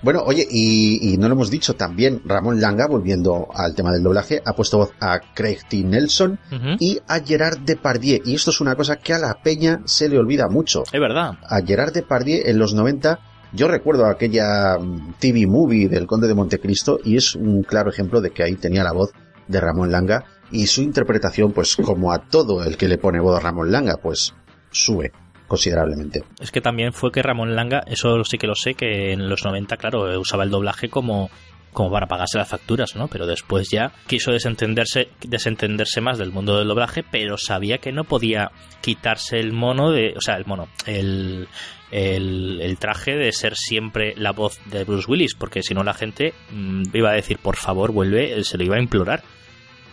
Bueno, 0.03 0.21
oye, 0.25 0.45
y, 0.51 1.15
no 1.17 1.29
lo 1.29 1.35
hemos 1.35 1.49
dicho 1.49 1.75
también, 1.75 2.21
Ramón 2.25 2.59
Langa, 2.59 2.87
volviendo 2.87 3.47
al 3.55 3.73
tema 3.73 3.93
del 3.93 4.03
doblaje, 4.03 4.41
ha 4.45 4.53
puesto 4.53 4.77
voz 4.77 4.91
a 4.99 5.21
Craig 5.33 5.59
T. 5.69 5.77
Nelson 5.77 6.37
y 6.77 6.99
a 7.07 7.21
Gerard 7.21 7.59
Depardieu. 7.59 8.21
Y 8.25 8.35
esto 8.35 8.51
es 8.51 8.59
una 8.59 8.75
cosa 8.75 8.97
que 8.97 9.13
a 9.13 9.17
la 9.17 9.35
peña 9.41 9.79
se 9.85 10.09
le 10.09 10.17
olvida 10.17 10.49
mucho. 10.49 10.83
Es 10.91 10.99
verdad. 10.99 11.37
A 11.47 11.61
Gerard 11.61 11.93
Depardieu 11.93 12.41
en 12.45 12.59
los 12.59 12.73
90, 12.73 13.17
yo 13.53 13.67
recuerdo 13.67 14.07
aquella 14.07 14.77
mm, 14.79 15.13
TV 15.19 15.45
movie 15.47 15.87
del 15.87 16.07
Conde 16.07 16.27
de 16.27 16.33
Montecristo 16.33 16.99
y 17.03 17.17
es 17.17 17.35
un 17.35 17.63
claro 17.63 17.89
ejemplo 17.89 18.19
de 18.19 18.31
que 18.31 18.43
ahí 18.43 18.55
tenía 18.55 18.83
la 18.83 18.91
voz 18.91 19.11
de 19.47 19.59
Ramón 19.59 19.91
Langa 19.91 20.25
y 20.51 20.67
su 20.67 20.81
interpretación, 20.81 21.51
pues 21.51 21.75
como 21.83 22.11
a 22.11 22.19
todo 22.19 22.63
el 22.63 22.77
que 22.77 22.87
le 22.87 22.97
pone 22.97 23.19
voz 23.19 23.37
a 23.37 23.41
Ramón 23.43 23.71
Langa, 23.71 23.97
pues 24.01 24.33
sube 24.71 25.11
considerablemente. 25.47 26.23
Es 26.39 26.51
que 26.51 26.61
también 26.61 26.93
fue 26.93 27.11
que 27.11 27.21
Ramón 27.21 27.55
Langa, 27.55 27.83
eso 27.85 28.23
sí 28.23 28.37
que 28.37 28.47
lo 28.47 28.55
sé, 28.55 28.73
que 28.73 29.11
en 29.11 29.29
los 29.29 29.45
90, 29.45 29.77
claro, 29.77 30.19
usaba 30.19 30.43
el 30.43 30.49
doblaje 30.49 30.89
como 30.89 31.29
como 31.73 31.91
para 31.91 32.07
pagarse 32.07 32.37
las 32.37 32.47
facturas, 32.47 32.95
¿no? 32.95 33.07
Pero 33.07 33.25
después 33.25 33.69
ya 33.69 33.91
quiso 34.07 34.31
desentenderse, 34.31 35.09
desentenderse 35.21 36.01
más 36.01 36.17
del 36.17 36.31
mundo 36.31 36.57
del 36.57 36.67
doblaje, 36.67 37.03
pero 37.03 37.37
sabía 37.37 37.79
que 37.79 37.91
no 37.91 38.03
podía 38.05 38.51
quitarse 38.81 39.39
el 39.39 39.51
mono 39.51 39.91
de, 39.91 40.13
o 40.15 40.21
sea, 40.21 40.35
el 40.35 40.45
mono, 40.45 40.69
el, 40.85 41.47
el, 41.91 42.59
el 42.61 42.77
traje 42.77 43.15
de 43.15 43.31
ser 43.31 43.55
siempre 43.55 44.13
la 44.17 44.31
voz 44.31 44.59
de 44.65 44.83
Bruce 44.83 45.09
Willis, 45.09 45.35
porque 45.35 45.63
si 45.63 45.73
no 45.73 45.83
la 45.83 45.93
gente 45.93 46.33
mm, 46.51 46.83
iba 46.93 47.11
a 47.11 47.15
decir, 47.15 47.37
por 47.39 47.55
favor, 47.55 47.91
vuelve, 47.91 48.43
se 48.43 48.57
lo 48.57 48.63
iba 48.63 48.77
a 48.77 48.81
implorar. 48.81 49.23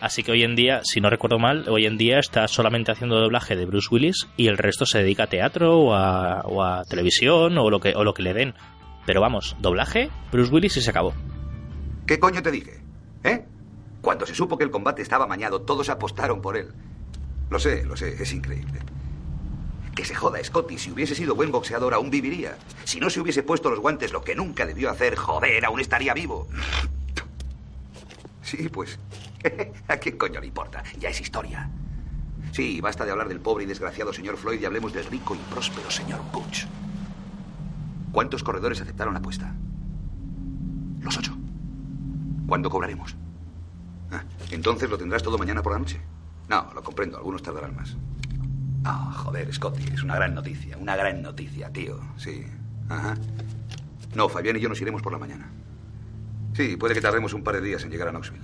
Así 0.01 0.23
que 0.23 0.31
hoy 0.31 0.41
en 0.41 0.55
día, 0.55 0.81
si 0.83 0.99
no 0.99 1.11
recuerdo 1.11 1.37
mal, 1.37 1.69
hoy 1.69 1.85
en 1.85 1.95
día 1.95 2.17
está 2.17 2.47
solamente 2.47 2.91
haciendo 2.91 3.19
doblaje 3.19 3.55
de 3.55 3.67
Bruce 3.67 3.87
Willis 3.91 4.27
y 4.35 4.47
el 4.47 4.57
resto 4.57 4.87
se 4.87 4.97
dedica 4.97 5.25
a 5.25 5.27
teatro 5.27 5.77
o 5.77 5.93
a, 5.93 6.83
televisión 6.89 7.55
o 7.59 7.69
lo, 7.69 7.79
que, 7.79 7.93
o 7.95 8.03
lo 8.03 8.15
que 8.15 8.23
le 8.23 8.33
den. 8.33 8.55
Pero 9.05 9.21
vamos, 9.21 9.55
doblaje, 9.59 10.09
Bruce 10.31 10.51
Willis 10.51 10.77
y 10.77 10.81
se 10.81 10.89
acabó. 10.89 11.13
¿Qué 12.05 12.19
coño 12.19 12.41
te 12.43 12.51
dije? 12.51 12.81
¿Eh? 13.23 13.45
Cuando 14.01 14.25
se 14.25 14.35
supo 14.35 14.57
que 14.57 14.63
el 14.63 14.71
combate 14.71 15.01
estaba 15.01 15.27
mañado, 15.27 15.61
todos 15.61 15.89
apostaron 15.89 16.41
por 16.41 16.57
él. 16.57 16.73
Lo 17.49 17.59
sé, 17.59 17.83
lo 17.83 17.95
sé, 17.95 18.21
es 18.21 18.33
increíble. 18.33 18.79
Que 19.95 20.05
se 20.05 20.15
joda, 20.15 20.43
Scotty. 20.43 20.77
Si 20.77 20.91
hubiese 20.91 21.15
sido 21.15 21.35
buen 21.35 21.51
boxeador, 21.51 21.93
aún 21.93 22.09
viviría. 22.09 22.57
Si 22.85 22.99
no 22.99 23.09
se 23.09 23.19
hubiese 23.19 23.43
puesto 23.43 23.69
los 23.69 23.79
guantes, 23.79 24.11
lo 24.11 24.23
que 24.23 24.35
nunca 24.35 24.65
debió 24.65 24.89
hacer, 24.89 25.15
joder, 25.15 25.65
aún 25.65 25.79
estaría 25.79 26.13
vivo. 26.13 26.47
Sí, 28.41 28.69
pues. 28.69 28.97
¿A 29.87 29.97
qué 29.97 30.17
coño 30.17 30.39
le 30.39 30.47
importa? 30.47 30.83
Ya 30.99 31.09
es 31.09 31.21
historia. 31.21 31.69
Sí, 32.51 32.81
basta 32.81 33.05
de 33.05 33.11
hablar 33.11 33.29
del 33.29 33.39
pobre 33.39 33.63
y 33.63 33.67
desgraciado 33.67 34.11
señor 34.11 34.37
Floyd 34.37 34.59
y 34.59 34.65
hablemos 34.65 34.93
del 34.93 35.05
rico 35.05 35.35
y 35.35 35.53
próspero 35.53 35.89
señor 35.89 36.21
Butch. 36.33 36.65
¿Cuántos 38.11 38.43
corredores 38.43 38.81
aceptaron 38.81 39.13
la 39.13 39.19
apuesta? 39.19 39.55
Los 40.99 41.17
ocho. 41.17 41.40
¿Cuándo 42.51 42.69
cobraremos? 42.69 43.15
Ah, 44.11 44.23
¿Entonces 44.49 44.89
lo 44.89 44.97
tendrás 44.97 45.23
todo 45.23 45.37
mañana 45.37 45.63
por 45.63 45.71
la 45.71 45.79
noche? 45.79 46.01
No, 46.49 46.69
lo 46.75 46.83
comprendo, 46.83 47.17
algunos 47.17 47.41
tardarán 47.41 47.73
más. 47.77 47.95
Ah, 48.83 49.09
joder, 49.15 49.53
Scotty, 49.53 49.85
es 49.93 50.03
una 50.03 50.15
gran 50.15 50.35
noticia, 50.35 50.75
una 50.77 50.97
gran 50.97 51.21
noticia, 51.21 51.71
tío. 51.71 51.97
Sí. 52.17 52.45
Ajá. 52.89 53.15
No, 54.15 54.27
Fabián 54.27 54.57
y 54.57 54.59
yo 54.59 54.67
nos 54.67 54.81
iremos 54.81 55.01
por 55.01 55.13
la 55.13 55.17
mañana. 55.17 55.49
Sí, 56.53 56.75
puede 56.75 56.93
que 56.93 56.99
tardemos 56.99 57.31
un 57.31 57.41
par 57.41 57.55
de 57.55 57.61
días 57.61 57.85
en 57.85 57.89
llegar 57.89 58.09
a 58.09 58.11
Knoxville. 58.11 58.43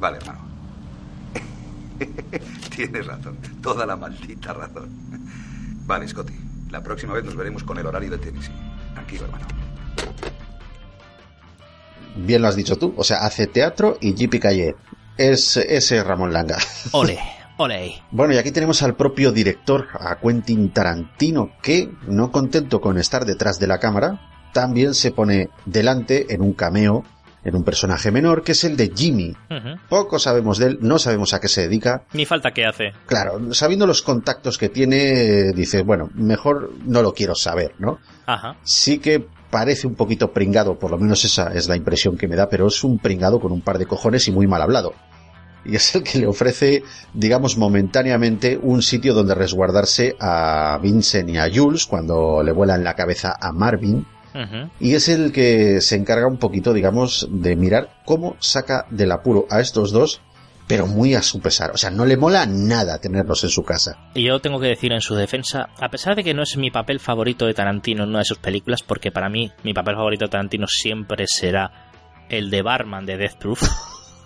Vale, 0.00 0.16
hermano. 0.16 0.40
Tienes 2.74 3.06
razón, 3.06 3.36
toda 3.60 3.84
la 3.84 3.96
maldita 3.96 4.54
razón. 4.54 4.88
Vale, 5.84 6.08
Scotty, 6.08 6.32
la 6.70 6.82
próxima 6.82 7.12
vez 7.12 7.22
nos 7.22 7.36
veremos 7.36 7.62
con 7.64 7.76
el 7.76 7.84
horario 7.84 8.12
de 8.12 8.16
Tennessee. 8.16 8.54
Tranquilo, 8.94 9.26
hermano. 9.26 9.46
Bien 12.18 12.42
lo 12.42 12.48
has 12.48 12.56
dicho 12.56 12.76
tú, 12.76 12.94
o 12.96 13.04
sea, 13.04 13.18
hace 13.18 13.46
teatro 13.46 13.96
y 14.00 14.12
J.P. 14.12 14.40
Calle. 14.40 14.74
Es 15.16 15.56
ese 15.56 16.02
Ramón 16.02 16.32
Langa. 16.32 16.58
Ole. 16.92 17.18
Ole. 17.56 18.02
Bueno, 18.10 18.34
y 18.34 18.38
aquí 18.38 18.52
tenemos 18.52 18.82
al 18.82 18.94
propio 18.94 19.32
director, 19.32 19.88
a 19.92 20.18
Quentin 20.20 20.70
Tarantino, 20.70 21.52
que, 21.60 21.90
no 22.06 22.30
contento 22.30 22.80
con 22.80 22.98
estar 22.98 23.24
detrás 23.24 23.58
de 23.58 23.66
la 23.66 23.78
cámara, 23.78 24.50
también 24.52 24.94
se 24.94 25.10
pone 25.10 25.50
delante 25.64 26.32
en 26.32 26.42
un 26.42 26.52
cameo 26.52 27.04
en 27.44 27.56
un 27.56 27.64
personaje 27.64 28.10
menor 28.10 28.42
que 28.42 28.52
es 28.52 28.64
el 28.64 28.76
de 28.76 28.92
Jimmy. 28.94 29.34
Poco 29.88 30.18
sabemos 30.18 30.58
de 30.58 30.66
él, 30.66 30.78
no 30.80 30.98
sabemos 30.98 31.32
a 31.34 31.40
qué 31.40 31.48
se 31.48 31.62
dedica. 31.62 32.04
Ni 32.12 32.26
falta 32.26 32.50
qué 32.50 32.66
hace. 32.66 32.92
Claro, 33.06 33.54
sabiendo 33.54 33.86
los 33.86 34.02
contactos 34.02 34.58
que 34.58 34.68
tiene, 34.68 35.52
dice, 35.52 35.82
bueno, 35.82 36.10
mejor 36.14 36.72
no 36.84 37.02
lo 37.02 37.14
quiero 37.14 37.34
saber, 37.34 37.74
¿no? 37.78 37.98
Ajá. 38.26 38.56
Sí 38.64 38.98
que 38.98 39.26
parece 39.50 39.86
un 39.86 39.94
poquito 39.94 40.32
pringado, 40.32 40.78
por 40.78 40.90
lo 40.90 40.98
menos 40.98 41.24
esa 41.24 41.52
es 41.54 41.68
la 41.68 41.76
impresión 41.76 42.16
que 42.16 42.28
me 42.28 42.36
da, 42.36 42.48
pero 42.48 42.66
es 42.66 42.84
un 42.84 42.98
pringado 42.98 43.40
con 43.40 43.52
un 43.52 43.60
par 43.60 43.78
de 43.78 43.86
cojones 43.86 44.28
y 44.28 44.32
muy 44.32 44.46
mal 44.46 44.62
hablado. 44.62 44.94
y 45.64 45.76
es 45.76 45.94
el 45.94 46.02
que 46.02 46.18
le 46.18 46.26
ofrece, 46.26 46.82
digamos, 47.12 47.58
momentáneamente 47.58 48.58
un 48.62 48.80
sitio 48.80 49.12
donde 49.12 49.34
resguardarse 49.34 50.16
a 50.20 50.78
Vincent 50.82 51.28
y 51.28 51.36
a 51.36 51.48
Jules 51.52 51.86
cuando 51.86 52.42
le 52.42 52.52
vuelan 52.52 52.84
la 52.84 52.94
cabeza 52.94 53.36
a 53.38 53.52
Marvin. 53.52 54.06
Y 54.78 54.94
es 54.94 55.08
el 55.08 55.32
que 55.32 55.80
se 55.80 55.96
encarga 55.96 56.28
un 56.28 56.36
poquito, 56.36 56.72
digamos, 56.72 57.28
de 57.28 57.56
mirar 57.56 57.88
cómo 58.04 58.36
saca 58.38 58.86
del 58.88 59.10
apuro 59.10 59.46
a 59.50 59.58
estos 59.60 59.90
dos 59.90 60.20
pero 60.68 60.86
muy 60.86 61.14
a 61.14 61.22
su 61.22 61.40
pesar. 61.40 61.70
O 61.72 61.78
sea, 61.78 61.90
no 61.90 62.04
le 62.04 62.16
mola 62.16 62.46
nada 62.46 63.00
tenerlos 63.00 63.42
en 63.42 63.50
su 63.50 63.64
casa. 63.64 63.98
Y 64.14 64.24
yo 64.24 64.38
tengo 64.38 64.60
que 64.60 64.68
decir 64.68 64.92
en 64.92 65.00
su 65.00 65.14
defensa, 65.14 65.70
a 65.80 65.88
pesar 65.88 66.14
de 66.14 66.22
que 66.22 66.34
no 66.34 66.42
es 66.42 66.56
mi 66.56 66.70
papel 66.70 67.00
favorito 67.00 67.46
de 67.46 67.54
Tarantino 67.54 68.04
en 68.04 68.10
una 68.10 68.20
de 68.20 68.26
sus 68.26 68.38
películas, 68.38 68.82
porque 68.82 69.10
para 69.10 69.30
mí 69.30 69.50
mi 69.64 69.72
papel 69.72 69.96
favorito 69.96 70.26
de 70.26 70.30
Tarantino 70.30 70.66
siempre 70.68 71.24
será 71.26 72.26
el 72.28 72.50
de 72.50 72.62
barman 72.62 73.06
de 73.06 73.16
Death 73.16 73.38
Proof. 73.38 73.62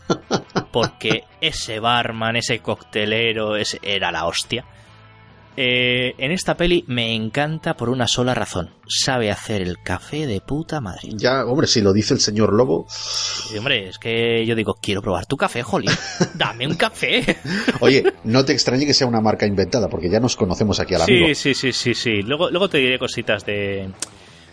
porque 0.72 1.24
ese 1.40 1.78
barman, 1.78 2.36
ese 2.36 2.58
coctelero, 2.58 3.56
ese 3.56 3.78
era 3.82 4.10
la 4.10 4.26
hostia. 4.26 4.64
Eh, 5.56 6.14
en 6.18 6.32
esta 6.32 6.56
peli 6.56 6.84
me 6.86 7.14
encanta 7.14 7.74
por 7.74 7.90
una 7.90 8.06
sola 8.06 8.34
razón. 8.34 8.70
Sabe 8.86 9.30
hacer 9.30 9.60
el 9.62 9.82
café 9.82 10.26
de 10.26 10.40
puta 10.40 10.80
madre. 10.80 11.10
Ya, 11.14 11.44
hombre, 11.44 11.66
si 11.66 11.80
lo 11.80 11.92
dice 11.92 12.14
el 12.14 12.20
señor 12.20 12.52
Lobo. 12.54 12.86
hombre, 13.58 13.88
es 13.88 13.98
que 13.98 14.44
yo 14.46 14.54
digo, 14.54 14.74
quiero 14.80 15.02
probar 15.02 15.26
tu 15.26 15.36
café, 15.36 15.62
Jolly. 15.62 15.90
Dame 16.34 16.66
un 16.66 16.74
café. 16.74 17.38
Oye, 17.80 18.04
no 18.24 18.44
te 18.44 18.52
extrañe 18.52 18.86
que 18.86 18.94
sea 18.94 19.06
una 19.06 19.20
marca 19.20 19.46
inventada, 19.46 19.88
porque 19.88 20.08
ya 20.08 20.20
nos 20.20 20.36
conocemos 20.36 20.80
aquí 20.80 20.94
a 20.94 20.98
la 20.98 21.04
Sí, 21.04 21.34
sí, 21.34 21.54
sí, 21.54 21.72
sí, 21.72 21.94
sí. 21.94 22.22
Luego, 22.22 22.50
luego 22.50 22.68
te 22.68 22.78
diré 22.78 22.98
cositas 22.98 23.44
de, 23.44 23.90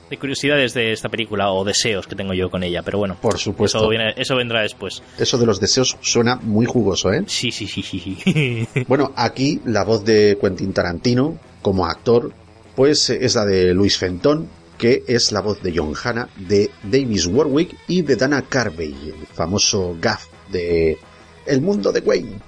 de 0.10 0.18
curiosidades 0.18 0.74
de 0.74 0.92
esta 0.92 1.10
película 1.10 1.52
o 1.52 1.64
deseos 1.64 2.08
que 2.08 2.16
tengo 2.16 2.34
yo 2.34 2.50
con 2.50 2.64
ella, 2.64 2.82
pero 2.84 2.98
bueno. 2.98 3.18
Por 3.22 3.38
supuesto. 3.38 3.80
Eso, 3.80 3.90
viene, 3.90 4.14
eso 4.18 4.36
vendrá 4.36 4.62
después. 4.62 5.04
Eso 5.18 5.38
de 5.38 5.46
los 5.46 5.60
deseos 5.60 5.98
suena 6.02 6.36
muy 6.38 6.66
jugoso, 6.66 7.12
¿eh? 7.12 7.24
Sí, 7.28 7.52
sí, 7.52 7.68
sí, 7.68 7.84
sí. 7.84 8.68
bueno, 8.88 9.14
aquí 9.16 9.62
la 9.66 9.84
voz 9.84 10.04
de 10.04 10.38
Quentin 10.42 10.74
Tarantino 10.74 11.38
como 11.62 11.86
actor, 11.86 12.32
pues 12.76 13.10
es 13.10 13.36
la 13.36 13.46
de 13.46 13.74
Luis 13.74 13.98
Fentón, 13.98 14.50
que 14.78 15.04
es 15.08 15.32
la 15.32 15.42
voz 15.42 15.62
de 15.62 15.74
John 15.76 15.94
Hanna, 16.02 16.30
de 16.38 16.72
Davis 16.84 17.28
Warwick 17.28 17.76
y 17.88 18.02
de 18.02 18.16
Dana 18.16 18.42
Carvey, 18.44 18.96
el 19.08 19.28
famoso 19.28 19.96
gaff 20.00 20.28
de 20.50 20.98
El 21.46 21.62
mundo 21.62 21.92
de 21.92 22.00
Wayne. 22.00 22.40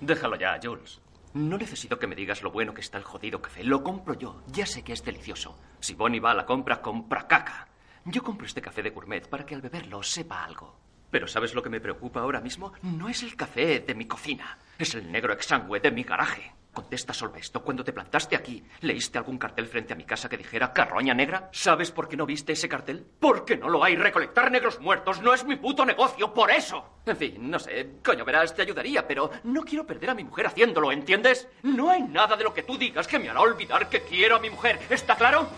Déjalo 0.00 0.38
ya, 0.38 0.58
Jules. 0.62 1.00
No 1.32 1.58
necesito 1.58 1.98
que 1.98 2.06
me 2.08 2.16
digas 2.16 2.42
lo 2.42 2.50
bueno 2.50 2.74
que 2.74 2.80
está 2.80 2.98
el 2.98 3.04
jodido 3.04 3.40
café. 3.40 3.62
Lo 3.62 3.84
compro 3.84 4.14
yo. 4.14 4.42
Ya 4.48 4.66
sé 4.66 4.82
que 4.82 4.92
es 4.92 5.04
delicioso. 5.04 5.56
Si 5.78 5.94
Bonnie 5.94 6.18
va 6.20 6.32
a 6.32 6.34
la 6.34 6.46
compra, 6.46 6.82
compra 6.82 7.28
caca. 7.28 7.68
Yo 8.04 8.22
compro 8.22 8.46
este 8.46 8.60
café 8.60 8.82
de 8.82 8.90
gourmet 8.90 9.28
para 9.28 9.46
que 9.46 9.54
al 9.54 9.60
beberlo 9.60 10.02
sepa 10.02 10.44
algo. 10.44 10.76
Pero 11.10 11.28
¿sabes 11.28 11.54
lo 11.54 11.62
que 11.62 11.68
me 11.70 11.80
preocupa 11.80 12.20
ahora 12.20 12.40
mismo? 12.40 12.72
No 12.82 13.08
es 13.08 13.22
el 13.22 13.36
café 13.36 13.80
de 13.80 13.94
mi 13.94 14.06
cocina. 14.06 14.58
Es 14.78 14.94
el 14.94 15.10
negro 15.10 15.32
exangüe 15.32 15.80
de 15.80 15.90
mi 15.90 16.02
garaje. 16.02 16.52
Contesta 16.72 17.12
solo 17.12 17.34
esto. 17.34 17.62
Cuando 17.62 17.82
te 17.82 17.92
plantaste 17.92 18.36
aquí, 18.36 18.62
¿leíste 18.82 19.18
algún 19.18 19.38
cartel 19.38 19.66
frente 19.66 19.92
a 19.92 19.96
mi 19.96 20.04
casa 20.04 20.28
que 20.28 20.36
dijera 20.36 20.72
carroña 20.72 21.14
negra? 21.14 21.48
¿Sabes 21.52 21.90
por 21.90 22.08
qué 22.08 22.16
no 22.16 22.26
viste 22.26 22.52
ese 22.52 22.68
cartel? 22.68 23.04
Porque 23.18 23.56
no 23.56 23.68
lo 23.68 23.82
hay. 23.82 23.96
Recolectar 23.96 24.52
negros 24.52 24.80
muertos 24.80 25.20
no 25.20 25.34
es 25.34 25.44
mi 25.44 25.56
puto 25.56 25.84
negocio, 25.84 26.32
por 26.32 26.50
eso. 26.50 27.00
En 27.06 27.16
fin, 27.16 27.50
no 27.50 27.58
sé, 27.58 27.94
coño, 28.04 28.24
verás, 28.24 28.54
te 28.54 28.62
ayudaría, 28.62 29.06
pero 29.06 29.30
no 29.44 29.62
quiero 29.62 29.84
perder 29.84 30.10
a 30.10 30.14
mi 30.14 30.22
mujer 30.22 30.46
haciéndolo, 30.46 30.92
¿entiendes? 30.92 31.48
No 31.64 31.90
hay 31.90 32.02
nada 32.02 32.36
de 32.36 32.44
lo 32.44 32.54
que 32.54 32.62
tú 32.62 32.78
digas 32.78 33.08
que 33.08 33.18
me 33.18 33.28
hará 33.28 33.40
olvidar 33.40 33.88
que 33.88 34.02
quiero 34.02 34.36
a 34.36 34.40
mi 34.40 34.50
mujer. 34.50 34.78
¿Está 34.88 35.16
claro? 35.16 35.48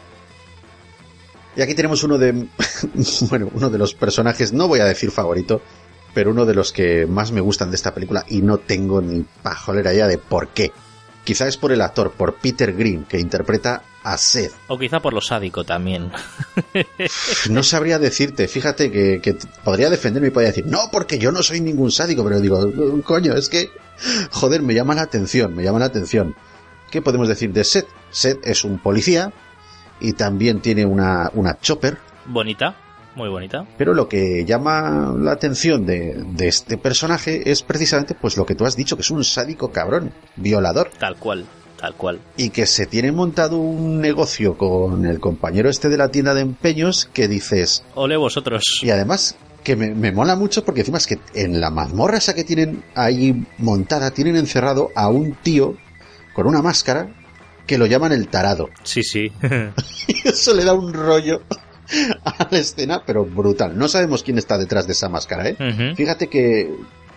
Y 1.55 1.61
aquí 1.61 1.75
tenemos 1.75 2.03
uno 2.05 2.17
de, 2.17 2.33
bueno, 3.29 3.51
uno 3.53 3.69
de 3.69 3.77
los 3.77 3.95
personajes, 3.95 4.55
no 4.55 4.67
voy 4.67 4.81
a 4.81 4.87
decir 4.87 5.11
favorito, 5.11 5.61
pero 6.15 6.31
uno 6.31 6.47
de 6.47 6.55
los 6.55 6.73
que 6.73 7.05
más 7.07 7.33
me 7.33 7.43
gustan 7.43 7.71
de 7.71 7.77
esta 7.77 7.93
película 7.93 8.25
y 8.29 8.41
no 8.41 8.57
tengo 8.57 9.03
ni 9.03 9.25
pajolera 9.43 9.93
idea 9.93 10.07
de 10.07 10.17
por 10.17 10.49
qué. 10.49 10.73
Quizá 11.25 11.47
es 11.47 11.57
por 11.57 11.71
el 11.73 11.81
actor, 11.81 12.13
por 12.13 12.35
Peter 12.35 12.73
Green, 12.75 13.05
que 13.05 13.21
interpreta 13.21 13.83
a 14.03 14.19
Seth. 14.19 14.53
O 14.67 14.79
quizá 14.79 15.01
por 15.01 15.13
lo 15.13 15.21
sádico 15.21 15.65
también. 15.65 16.11
no 17.51 17.63
sabría 17.63 17.99
decirte, 17.99 18.49
fíjate 18.49 18.91
que, 18.91 19.37
podría 19.63 19.89
defenderme 19.89 20.29
y 20.29 20.31
podría 20.33 20.51
decir, 20.51 20.67
no, 20.67 20.89
porque 20.91 21.19
yo 21.19 21.31
no 21.31 21.43
soy 21.43 21.61
ningún 21.61 21.93
sádico, 21.93 22.25
pero 22.25 22.41
digo, 22.41 22.61
coño, 23.05 23.35
es 23.35 23.49
que, 23.49 23.71
joder, 24.33 24.63
me 24.63 24.75
llama 24.75 24.95
la 24.95 25.03
atención, 25.03 25.55
me 25.55 25.63
llama 25.63 25.79
la 25.79 25.87
atención. 25.87 26.35
¿Qué 26.91 27.01
podemos 27.01 27.29
decir 27.29 27.53
de 27.53 27.65
Seth? 27.65 27.87
Seth 28.11 28.45
es 28.45 28.65
un 28.65 28.79
policía 28.79 29.33
y 30.01 30.15
también 30.15 30.61
tiene 30.61 30.85
una, 30.85 31.31
una 31.35 31.59
chopper. 31.61 31.99
Bonita. 32.27 32.77
Muy 33.15 33.29
bonita. 33.29 33.67
Pero 33.77 33.95
lo 33.95 34.09
que 34.09 34.45
llama 34.45 35.15
la 35.19 35.33
atención 35.33 35.85
de, 35.87 36.25
este 36.41 36.79
personaje 36.79 37.51
es 37.51 37.63
precisamente 37.63 38.15
pues 38.15 38.37
lo 38.37 38.47
que 38.47 38.55
tú 38.55 38.65
has 38.65 38.77
dicho, 38.77 38.97
que 38.97 39.03
es 39.03 39.11
un 39.11 39.25
sádico 39.25 39.71
cabrón, 39.71 40.13
violador. 40.37 40.91
Tal 40.99 41.17
cual, 41.17 41.47
tal 41.79 41.95
cual. 41.95 42.21
Y 42.37 42.51
que 42.51 42.67
se 42.67 42.87
tiene 42.87 43.13
montado 43.13 43.59
un 43.59 44.01
negocio 44.01 44.57
con 44.57 45.05
el 45.07 45.21
compañero 45.21 45.69
este 45.69 45.89
de 45.89 45.97
la 45.97 46.09
tienda 46.09 46.35
de 46.35 46.41
empeños 46.41 47.09
que 47.13 47.29
dices... 47.29 47.85
Ole 47.95 48.17
vosotros. 48.17 48.81
Y 48.83 48.91
además 48.91 49.37
que 49.63 49.77
me, 49.77 49.95
me, 49.95 50.11
mola 50.11 50.35
mucho 50.35 50.65
porque 50.65 50.81
encima 50.81 50.99
es 50.99 51.07
que 51.07 51.21
en 51.35 51.61
la 51.61 51.71
mazmorra 51.71 52.19
esa 52.19 52.35
que 52.35 52.45
tienen 52.45 52.83
ahí 52.95 53.47
montada 53.59 54.11
tienen 54.11 54.37
encerrado 54.37 54.91
a 54.97 55.09
un 55.09 55.35
tío 55.35 55.77
con 56.35 56.47
una 56.47 56.63
máscara 56.63 57.09
que 57.67 57.79
lo 57.79 57.87
llaman 57.87 58.13
el 58.13 58.29
tarado. 58.29 58.71
Sí, 58.83 59.03
sí. 59.03 59.33
y 60.09 60.29
eso 60.29 60.55
le 60.55 60.65
da 60.65 60.73
un 60.73 60.93
rollo 60.93 61.43
a 62.25 62.49
la 62.51 62.59
escena, 62.59 63.03
pero 63.05 63.25
brutal. 63.25 63.77
No 63.77 63.89
sabemos 63.89 64.23
quién 64.23 64.39
está 64.39 64.59
detrás 64.59 64.87
de 64.87 64.93
esa 64.93 65.09
máscara, 65.09 65.49
¿eh? 65.49 65.95
Fíjate 65.97 66.29
que, 66.29 66.71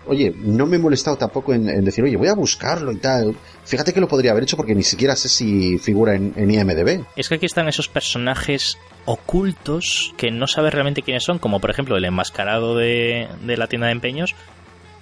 oye, 0.07 0.33
no 0.37 0.65
me 0.65 0.77
he 0.77 0.79
molestado 0.79 1.17
tampoco 1.17 1.53
en, 1.53 1.83
decir, 1.83 2.03
oye, 2.03 2.17
voy 2.17 2.27
a 2.27 2.35
buscarlo 2.35 2.91
y 2.91 2.97
tal. 2.97 3.35
Fíjate 3.65 3.93
que 3.93 4.01
lo 4.01 4.07
podría 4.07 4.31
haber 4.31 4.43
hecho 4.43 4.57
porque 4.57 4.75
ni 4.75 4.83
siquiera 4.83 5.15
sé 5.15 5.29
si 5.29 5.77
figura 5.77 6.15
en, 6.15 6.33
IMDB. 6.37 7.05
Es 7.15 7.29
que 7.29 7.35
aquí 7.35 7.45
están 7.45 7.67
esos 7.67 7.87
personajes 7.87 8.77
ocultos 9.05 10.13
que 10.17 10.31
no 10.31 10.47
sabes 10.47 10.73
realmente 10.73 11.01
quiénes 11.01 11.23
son, 11.23 11.39
como 11.39 11.59
por 11.59 11.69
ejemplo 11.69 11.95
el 11.97 12.05
enmascarado 12.05 12.75
de, 12.75 13.27
de 13.45 13.57
la 13.57 13.67
tienda 13.67 13.87
de 13.87 13.93
empeños 13.93 14.35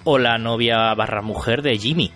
o 0.04 0.18
la 0.18 0.38
novia 0.38 0.94
barra 0.96 1.22
mujer 1.22 1.62
de 1.62 1.78
Jimmy. 1.78 2.12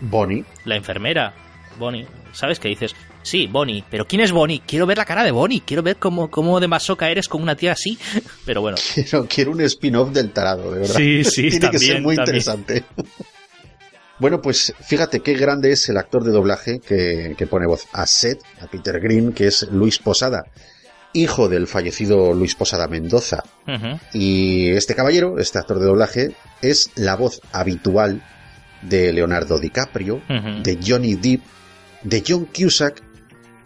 Bonnie. 0.00 0.44
La 0.64 0.76
enfermera. 0.76 1.34
Bonnie. 1.78 2.06
¿Sabes 2.32 2.58
qué 2.58 2.68
dices? 2.68 2.94
Sí, 3.22 3.46
Bonnie. 3.46 3.84
Pero 3.88 4.06
¿quién 4.06 4.20
es 4.20 4.32
Bonnie? 4.32 4.62
Quiero 4.66 4.86
ver 4.86 4.98
la 4.98 5.04
cara 5.04 5.24
de 5.24 5.30
Bonnie. 5.30 5.62
Quiero 5.64 5.82
ver 5.82 5.96
cómo, 5.96 6.30
cómo 6.30 6.60
de 6.60 6.68
masoca 6.68 7.08
eres 7.08 7.28
con 7.28 7.42
una 7.42 7.56
tía 7.56 7.72
así. 7.72 7.98
Pero 8.46 8.60
bueno. 8.60 8.76
Quiero, 8.94 9.26
quiero 9.26 9.50
un 9.52 9.60
spin-off 9.62 10.10
del 10.10 10.30
tarado, 10.32 10.72
de 10.72 10.80
verdad. 10.80 10.96
Sí, 10.96 11.24
sí, 11.24 11.50
Tiene 11.50 11.70
que 11.70 11.78
ser 11.78 12.02
muy 12.02 12.16
interesante. 12.16 12.84
Bueno, 14.18 14.40
pues 14.40 14.72
fíjate 14.86 15.18
qué 15.18 15.34
grande 15.34 15.72
es 15.72 15.88
el 15.88 15.96
actor 15.96 16.22
de 16.22 16.30
doblaje 16.30 16.78
que, 16.78 17.34
pone 17.50 17.66
voz 17.66 17.88
a 17.92 18.06
Seth, 18.06 18.40
a 18.60 18.68
Peter 18.68 19.00
Green, 19.00 19.32
que 19.32 19.48
es 19.48 19.66
Luis 19.72 19.98
Posada, 19.98 20.44
hijo 21.12 21.48
del 21.48 21.66
fallecido 21.66 22.32
Luis 22.32 22.54
Posada 22.54 22.86
Mendoza. 22.86 23.42
Y 24.12 24.70
este 24.70 24.94
caballero, 24.94 25.40
este 25.40 25.58
actor 25.58 25.80
de 25.80 25.86
doblaje, 25.86 26.36
es 26.60 26.92
la 26.94 27.16
voz 27.16 27.40
habitual 27.50 28.22
de 28.82 29.12
Leonardo 29.12 29.58
DiCaprio, 29.58 30.22
de 30.28 30.78
Johnny 30.86 31.16
Depp, 31.16 31.42
de 32.04 32.22
John 32.24 32.46
Cusack 32.46 33.02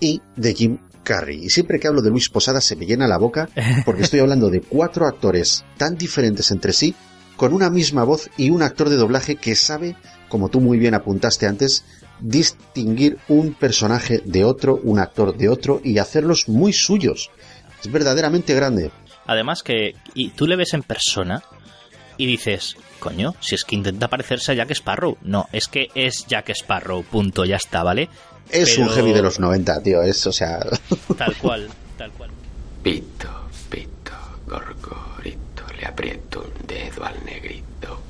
y 0.01 0.21
de 0.37 0.55
Jim 0.55 0.79
Carrey. 1.03 1.45
Y 1.45 1.51
siempre 1.51 1.79
que 1.79 1.89
hablo 1.89 2.03
de 2.03 2.11
Luis 2.11 2.29
Posada 2.29 2.61
se 2.61 2.77
me 2.77 2.87
llena 2.87 3.07
la 3.07 3.19
boca 3.19 3.49
porque 3.85 4.03
estoy 4.03 4.21
hablando 4.21 4.51
de 4.51 4.61
cuatro 4.61 5.07
actores 5.07 5.65
tan 5.77 5.97
diferentes 5.97 6.51
entre 6.51 6.73
sí, 6.73 6.95
con 7.37 7.53
una 7.53 7.71
misma 7.71 8.05
voz 8.05 8.31
y 8.37 8.51
un 8.51 8.63
actor 8.63 8.89
de 8.89 8.97
doblaje 8.97 9.37
que 9.37 9.55
sabe, 9.55 9.97
como 10.29 10.49
tú 10.49 10.61
muy 10.61 10.79
bien 10.79 10.95
apuntaste 10.95 11.47
antes, 11.47 11.85
distinguir 12.21 13.19
un 13.29 13.55
personaje 13.55 14.23
de 14.25 14.45
otro, 14.45 14.81
un 14.83 14.99
actor 14.99 15.37
de 15.37 15.49
otro 15.49 15.81
y 15.85 15.99
hacerlos 15.99 16.49
muy 16.49 16.73
suyos. 16.73 17.31
Es 17.83 17.91
verdaderamente 17.91 18.55
grande. 18.55 18.91
Además 19.27 19.63
que 19.63 19.95
y 20.15 20.31
tú 20.31 20.47
le 20.47 20.57
ves 20.57 20.73
en 20.75 20.83
persona 20.83 21.43
y 22.17 22.27
dices, 22.27 22.77
coño, 22.99 23.35
si 23.41 23.55
es 23.55 23.65
que 23.65 23.77
intenta 23.77 24.09
parecerse 24.09 24.53
a 24.53 24.55
Jack 24.55 24.71
Sparrow. 24.71 25.19
No, 25.23 25.49
es 25.53 25.69
que 25.69 25.89
es 25.95 26.27
Jack 26.27 26.51
Sparrow, 26.51 27.03
punto, 27.05 27.45
ya 27.45 27.57
está, 27.57 27.83
¿vale? 27.83 28.09
Es 28.51 28.79
un 28.79 28.89
heavy 28.89 29.13
de 29.13 29.23
los 29.23 29.41
90, 29.41 29.83
tío, 29.83 30.03
es, 30.03 30.27
o 30.27 30.33
sea... 30.33 30.61
Tal 31.19 31.37
cual, 31.37 31.69
tal 31.99 32.11
cual. 32.13 32.31
Pito, 32.83 33.29
pito, 33.69 34.13
gorgorito, 34.47 35.65
le 35.79 35.87
aprieto 35.87 36.43
un 36.43 36.67
dedo 36.67 37.05
al 37.05 37.25
negrito. 37.25 38.01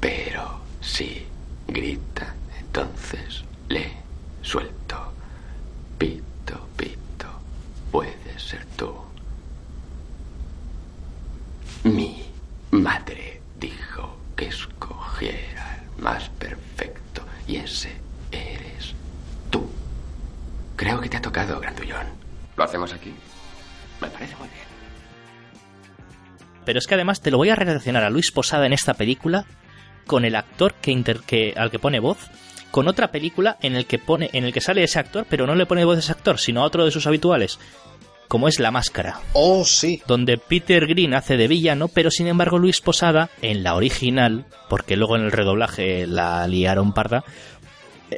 Pero 0.00 0.60
si 0.80 1.26
grita, 1.66 2.34
entonces 2.58 3.42
le 3.68 3.92
suelto. 4.42 5.12
Pito, 5.98 6.68
pito, 6.76 7.28
puede 7.90 8.38
ser 8.38 8.64
tú. 8.76 8.92
Mi 11.84 12.24
madre 12.70 13.40
dijo 13.58 14.16
que 14.36 14.46
escogiera 14.46 15.80
el 15.82 16.02
más 16.02 16.28
perfecto 16.30 17.22
y 17.46 17.56
ese 17.56 17.92
eres. 18.30 18.71
Creo 20.76 21.00
que 21.00 21.08
te 21.08 21.16
ha 21.16 21.22
tocado, 21.22 21.60
Grandullón. 21.60 22.06
¿Lo 22.56 22.64
hacemos 22.64 22.92
aquí? 22.92 23.14
Me 24.00 24.08
parece 24.08 24.36
muy 24.36 24.48
bien. 24.48 24.64
Pero 26.64 26.78
es 26.78 26.86
que 26.86 26.94
además 26.94 27.20
te 27.20 27.30
lo 27.30 27.38
voy 27.38 27.50
a 27.50 27.56
relacionar 27.56 28.04
a 28.04 28.10
Luis 28.10 28.30
Posada 28.30 28.66
en 28.66 28.72
esta 28.72 28.94
película 28.94 29.46
con 30.06 30.24
el 30.24 30.36
actor 30.36 30.74
que, 30.74 30.90
inter 30.90 31.20
que 31.20 31.54
al 31.56 31.70
que 31.70 31.78
pone 31.78 32.00
voz 32.00 32.30
con 32.72 32.88
otra 32.88 33.12
película 33.12 33.58
en 33.60 33.76
el 33.76 33.86
que 33.86 33.98
pone 33.98 34.30
en 34.32 34.44
el 34.44 34.52
que 34.52 34.60
sale 34.60 34.82
ese 34.82 34.98
actor, 34.98 35.26
pero 35.28 35.46
no 35.46 35.54
le 35.54 35.66
pone 35.66 35.84
voz 35.84 35.96
a 35.96 36.00
ese 36.00 36.12
actor, 36.12 36.38
sino 36.38 36.62
a 36.62 36.64
otro 36.64 36.84
de 36.84 36.90
sus 36.90 37.06
habituales, 37.06 37.58
como 38.28 38.48
es 38.48 38.58
La 38.58 38.70
Máscara. 38.70 39.20
Oh, 39.34 39.62
sí. 39.66 40.02
Donde 40.06 40.38
Peter 40.38 40.86
Green 40.86 41.12
hace 41.12 41.36
de 41.36 41.48
villano, 41.48 41.88
pero 41.88 42.10
sin 42.10 42.28
embargo 42.28 42.58
Luis 42.58 42.80
Posada, 42.80 43.28
en 43.42 43.62
la 43.62 43.74
original, 43.74 44.46
porque 44.70 44.96
luego 44.96 45.16
en 45.16 45.24
el 45.24 45.32
redoblaje 45.32 46.06
la 46.06 46.48
liaron 46.48 46.94
parda, 46.94 47.24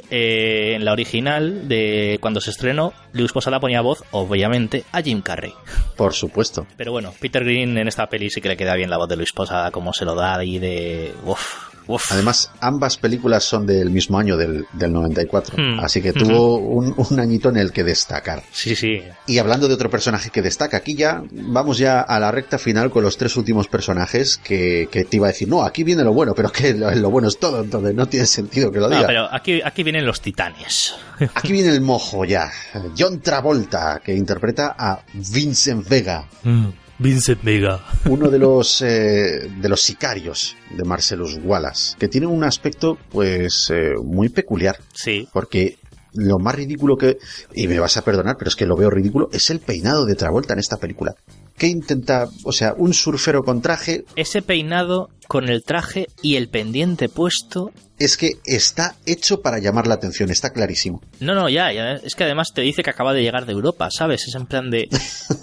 eh, 0.09 0.73
en 0.75 0.85
la 0.85 0.91
original 0.91 1.67
de 1.67 2.17
cuando 2.21 2.41
se 2.41 2.51
estrenó, 2.51 2.93
Luis 3.13 3.31
Posada 3.31 3.59
ponía 3.59 3.81
voz, 3.81 4.03
obviamente, 4.11 4.83
a 4.91 5.01
Jim 5.01 5.21
Carrey. 5.21 5.53
Por 5.95 6.13
supuesto. 6.13 6.65
Pero 6.77 6.91
bueno, 6.91 7.13
Peter 7.19 7.43
Green 7.43 7.77
en 7.77 7.87
esta 7.87 8.07
peli 8.07 8.29
sí 8.29 8.41
que 8.41 8.49
le 8.49 8.57
queda 8.57 8.75
bien 8.75 8.89
la 8.89 8.97
voz 8.97 9.09
de 9.09 9.17
Luis 9.17 9.33
Posada, 9.33 9.71
como 9.71 9.93
se 9.93 10.05
lo 10.05 10.15
da 10.15 10.43
y 10.43 10.59
de... 10.59 11.13
Uf, 11.25 11.74
Además, 12.09 12.51
ambas 12.59 12.97
películas 12.97 13.43
son 13.43 13.65
del 13.65 13.89
mismo 13.89 14.17
año, 14.17 14.37
del, 14.37 14.65
del 14.73 14.93
94. 14.93 15.57
Hmm. 15.57 15.79
Así 15.79 16.01
que 16.01 16.13
tuvo 16.13 16.57
un, 16.57 16.93
un, 16.97 17.19
añito 17.19 17.49
en 17.49 17.57
el 17.57 17.71
que 17.71 17.83
destacar. 17.83 18.43
Sí, 18.51 18.75
sí. 18.75 19.01
Y 19.27 19.37
hablando 19.37 19.67
de 19.67 19.73
otro 19.73 19.89
personaje 19.89 20.29
que 20.29 20.41
destaca, 20.41 20.77
aquí 20.77 20.95
ya 20.95 21.23
vamos 21.31 21.77
ya 21.77 22.01
a 22.01 22.19
la 22.19 22.31
recta 22.31 22.57
final 22.57 22.89
con 22.89 23.03
los 23.03 23.17
tres 23.17 23.35
últimos 23.37 23.67
personajes 23.67 24.37
que, 24.37 24.87
que 24.91 25.05
te 25.05 25.17
iba 25.17 25.27
a 25.27 25.31
decir, 25.31 25.47
no, 25.47 25.63
aquí 25.63 25.83
viene 25.83 26.03
lo 26.03 26.13
bueno, 26.13 26.33
pero 26.35 26.51
que 26.51 26.73
lo, 26.73 26.93
lo, 26.93 27.09
bueno 27.09 27.27
es 27.27 27.39
todo, 27.39 27.61
entonces 27.61 27.93
no 27.93 28.07
tiene 28.07 28.25
sentido 28.25 28.71
que 28.71 28.79
lo 28.79 28.87
diga. 28.87 29.01
No, 29.01 29.07
pero 29.07 29.33
aquí, 29.33 29.61
aquí 29.63 29.83
vienen 29.83 30.05
los 30.05 30.21
titanes. 30.21 30.95
Aquí 31.33 31.53
viene 31.53 31.69
el 31.69 31.79
mojo 31.79 32.25
ya. 32.25 32.51
John 32.97 33.21
Travolta, 33.21 34.01
que 34.03 34.13
interpreta 34.13 34.75
a 34.77 34.99
Vincent 35.13 35.87
Vega. 35.87 36.27
Mm. 36.43 36.67
Vincent 36.99 37.43
Vega. 37.43 37.83
Uno 38.09 38.29
de 38.29 38.39
los 38.39 38.81
eh, 38.81 39.49
de 39.59 39.69
los 39.69 39.81
sicarios 39.81 40.55
de 40.69 40.83
Marcellus 40.83 41.37
Wallace, 41.43 41.95
que 41.97 42.07
tiene 42.07 42.27
un 42.27 42.43
aspecto 42.43 42.97
pues 43.11 43.69
eh, 43.73 43.93
muy 44.03 44.29
peculiar. 44.29 44.77
Sí. 44.93 45.27
Porque 45.33 45.77
lo 46.13 46.39
más 46.39 46.55
ridículo 46.55 46.95
que 46.95 47.17
y 47.53 47.67
me 47.67 47.79
vas 47.79 47.97
a 47.97 48.03
perdonar, 48.03 48.37
pero 48.37 48.49
es 48.49 48.55
que 48.55 48.65
lo 48.65 48.75
veo 48.75 48.89
ridículo 48.89 49.29
es 49.31 49.49
el 49.49 49.59
peinado 49.59 50.05
de 50.05 50.15
Travolta 50.15 50.53
en 50.53 50.59
esta 50.59 50.77
película. 50.77 51.13
Que 51.57 51.67
intenta, 51.67 52.27
o 52.43 52.51
sea, 52.51 52.73
un 52.77 52.93
surfero 52.93 53.43
con 53.43 53.61
traje. 53.61 54.03
Ese 54.15 54.41
peinado 54.41 55.09
con 55.27 55.47
el 55.47 55.63
traje 55.63 56.07
y 56.21 56.35
el 56.35 56.49
pendiente 56.49 57.07
puesto. 57.07 57.71
Es 57.97 58.17
que 58.17 58.33
está 58.43 58.95
hecho 59.05 59.41
para 59.41 59.59
llamar 59.59 59.87
la 59.87 59.95
atención, 59.95 60.29
está 60.29 60.51
clarísimo. 60.51 61.01
No, 61.21 61.33
no, 61.33 61.47
ya, 61.47 61.71
ya. 61.71 61.93
Es 61.93 62.15
que 62.15 62.25
además 62.25 62.49
te 62.53 62.61
dice 62.61 62.83
que 62.83 62.89
acaba 62.89 63.13
de 63.13 63.21
llegar 63.21 63.45
de 63.45 63.53
Europa, 63.53 63.87
¿sabes? 63.89 64.27
Es 64.27 64.35
en 64.35 64.47
plan 64.47 64.69
de. 64.69 64.89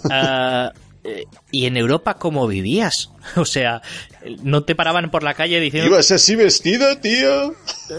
uh, 0.05 0.77
¿Y 1.51 1.65
en 1.65 1.77
Europa 1.77 2.15
cómo 2.15 2.47
vivías? 2.47 3.09
O 3.35 3.45
sea, 3.45 3.81
no 4.43 4.63
te 4.63 4.75
paraban 4.75 5.09
por 5.09 5.23
la 5.23 5.33
calle 5.33 5.59
diciendo... 5.59 5.89
¿Ibas 5.89 6.11
así 6.11 6.35
vestido, 6.35 6.97
tío? 6.97 7.55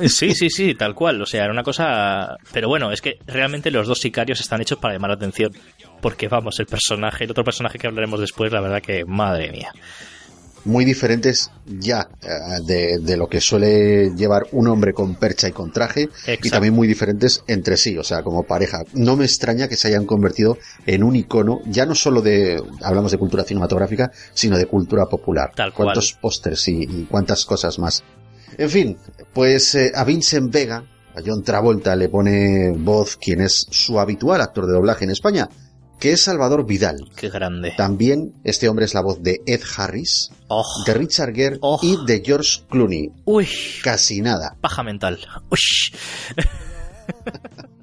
Sí, 0.07 0.35
sí, 0.35 0.51
sí, 0.51 0.75
tal 0.75 0.95
cual. 0.95 1.21
O 1.23 1.27
sea, 1.27 1.45
era 1.45 1.53
una 1.53 1.63
cosa... 1.63 2.37
Pero 2.53 2.69
bueno, 2.69 2.93
es 2.93 3.01
que 3.01 3.19
realmente 3.27 3.71
los 3.71 3.87
dos 3.87 4.01
sicarios 4.01 4.41
están 4.41 4.61
hechos 4.61 4.79
para 4.79 4.95
llamar 4.95 5.11
la 5.11 5.17
atención. 5.17 5.51
Porque 6.03 6.29
vamos, 6.29 6.61
el 6.61 6.67
personaje, 6.67 7.25
el 7.25 7.31
otro 7.31 7.43
personaje 7.43 7.79
que 7.79 7.87
hablaremos 7.87 8.21
después, 8.21 8.53
la 8.53 8.61
verdad 8.61 8.83
que, 8.83 9.05
madre 9.07 9.51
mía. 9.51 9.73
Muy 10.65 10.85
diferentes 10.85 11.51
ya 11.67 12.09
de, 12.67 12.99
de, 12.99 13.17
lo 13.17 13.29
que 13.29 13.41
suele 13.41 14.15
llevar 14.15 14.47
un 14.53 14.69
hombre 14.69 14.93
con 14.93 15.15
percha 15.17 15.49
y 15.49 15.53
con 15.53 15.73
traje 15.73 16.05
Exacto. 16.05 16.49
y 16.49 16.51
también 16.51 16.75
muy 16.75 16.89
diferentes 16.89 17.43
entre 17.47 17.77
sí, 17.77 17.99
o 17.99 18.05
sea, 18.05 18.23
como 18.23 18.45
pareja. 18.45 18.83
No 18.95 19.17
me 19.17 19.25
extraña 19.25 19.69
que 19.69 19.77
se 19.77 19.89
hayan 19.89 20.07
convertido 20.07 20.59
en 20.87 21.03
un 21.03 21.17
icono, 21.17 21.61
ya 21.67 21.87
no 21.87 21.95
solo 21.95 22.23
de, 22.23 22.63
hablamos 22.83 23.13
de 23.13 23.19
cultura 23.19 23.45
cinematográfica, 23.45 24.11
sino 24.33 24.57
de 24.57 24.67
cultura 24.67 25.07
popular. 25.07 25.53
Tal 25.55 25.73
Cuántos 25.73 26.13
pósters 26.15 26.69
y, 26.69 26.83
y, 26.83 27.07
cuántas 27.11 27.45
cosas 27.45 27.79
más. 27.79 28.03
En 28.57 28.71
fin, 28.71 28.97
pues 29.33 29.75
eh, 29.75 29.93
a 29.95 30.05
Vincent 30.05 30.53
Vega, 30.53 30.85
a 31.15 31.21
John 31.25 31.43
Travolta 31.43 31.95
le 31.97 32.09
pone 32.09 32.73
voz 32.77 33.17
quien 33.17 33.41
es 33.41 33.67
su 33.71 33.99
habitual 33.99 34.41
actor 34.41 34.67
de 34.67 34.73
doblaje 34.73 35.05
en 35.05 35.11
España, 35.11 35.49
que 35.99 36.13
es 36.13 36.23
Salvador 36.23 36.67
Vidal. 36.67 37.11
Qué 37.17 37.31
grande. 37.31 37.73
También 37.77 38.35
este 38.45 38.69
hombre 38.69 38.85
es 38.85 38.95
la 38.95 39.03
voz 39.03 39.23
de 39.23 39.41
Ed 39.47 39.61
Harris, 39.77 40.31
oh. 40.49 40.65
de 40.87 40.95
Richard 40.95 41.35
Gere 41.35 41.59
oh. 41.61 41.79
y 41.83 42.05
de 42.07 42.23
George 42.25 42.63
Clooney. 42.69 43.11
Uy. 43.25 43.49
Casi 43.83 44.21
nada. 44.21 44.57
Paja 44.61 44.83
mental. 44.83 45.19
Uy. 45.51 45.59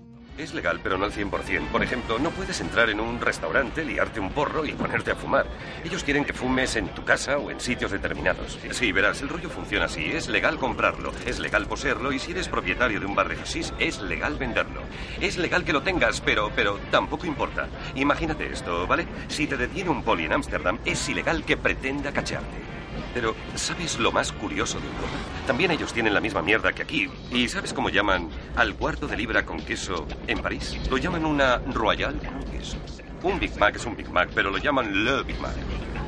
Es 0.42 0.56
legal, 0.56 0.80
pero 0.82 0.98
no 0.98 1.06
al 1.06 1.12
100%. 1.12 1.68
Por 1.68 1.84
ejemplo, 1.84 2.18
no 2.18 2.32
puedes 2.32 2.60
entrar 2.62 2.89
en 2.89 3.00
un 3.00 3.22
restaurante, 3.22 3.86
liarte 3.86 4.20
un 4.20 4.32
porro 4.32 4.66
y 4.66 4.72
ponerte 4.74 5.12
a 5.12 5.16
fumar. 5.16 5.46
Ellos 5.84 6.04
quieren 6.04 6.26
que 6.26 6.34
fumes 6.34 6.76
en 6.78 6.88
tu 6.88 7.04
casa 7.06 7.38
o 7.38 7.52
en 7.52 7.60
sitios 7.60 7.92
determinados. 7.92 8.58
Sí, 8.72 8.92
verás, 8.92 9.22
el 9.22 9.30
rollo 9.30 9.52
funciona 9.52 9.86
así. 9.86 10.04
Es 10.04 10.30
legal 10.30 10.58
comprarlo, 10.58 11.12
es 11.28 11.38
legal 11.38 11.68
poseerlo 11.68 12.12
y 12.12 12.18
si 12.18 12.32
eres 12.32 12.48
propietario 12.48 13.00
de 13.00 13.06
un 13.06 13.14
bar 13.14 13.30
de 13.30 13.36
hashish, 13.36 13.72
es 13.78 14.02
legal 14.02 14.39
venderlo. 14.39 14.82
Es 15.20 15.38
legal 15.38 15.64
que 15.64 15.74
lo 15.74 15.84
tengas, 15.84 16.22
pero, 16.22 16.52
pero 16.56 16.80
tampoco 16.89 17.28
importa. 17.28 17.68
Imagínate 17.94 18.52
esto, 18.52 18.88
¿vale? 18.88 19.06
Si 19.28 19.46
te 19.46 19.58
detiene 19.58 19.92
un 19.92 20.04
poli 20.04 20.26
en 20.26 20.34
Ámsterdam, 20.34 20.80
es 20.86 21.08
ilegal 21.08 21.46
que 21.46 21.56
pretenda 21.56 22.12
cacharte. 22.12 22.81
Pero, 23.14 23.36
¿sabes 23.56 24.00
lo 24.00 24.12
más 24.12 24.32
curioso 24.32 24.80
de 24.80 24.88
Europa? 24.88 25.18
También 25.48 25.72
ellos 25.72 25.94
tienen 25.94 26.14
la 26.14 26.22
misma 26.22 26.42
mierda 26.42 26.72
que 26.74 26.84
aquí. 26.84 27.10
¿Y 27.32 27.48
sabes 27.50 27.74
cómo 27.74 27.89
llaman 27.89 28.30
al 28.56 28.76
cuarto 28.76 29.08
de 29.08 29.18
libra 29.18 29.46
con 29.46 29.60
queso 29.62 30.08
en 30.28 30.39
París? 30.39 30.78
Lo 30.89 30.98
llaman 30.98 31.26
una 31.26 31.58
Royal 31.58 32.16
con 32.18 32.44
queso. 32.52 32.78
Un 33.24 33.39
Big 33.39 33.58
Mac 33.58 33.76
es 33.76 33.86
un 33.86 33.96
Big 33.96 34.10
Mac, 34.10 34.30
pero 34.34 34.50
lo 34.50 34.58
llaman 34.58 35.06
Le 35.06 35.24
Big 35.24 35.39
Mac. 35.39 35.54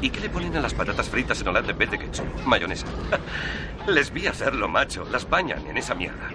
¿Y 0.02 0.10
qué 0.10 0.20
le 0.20 0.30
ponen 0.30 0.56
a 0.58 0.62
las 0.62 0.74
patatas 0.74 1.08
fritas 1.10 1.40
en 1.42 1.48
Holanda 1.48 1.72
en 1.72 1.78
vez 1.78 1.92
de 1.92 2.00
ketchup? 2.00 2.26
Mayonesa. 2.46 2.88
Les 3.88 4.12
vi 4.12 4.28
hacerlo, 4.28 4.68
macho. 4.68 5.06
Las 5.12 5.30
bañan 5.30 5.66
en 5.68 5.78
esa 5.78 5.96
mierda. 5.96 6.30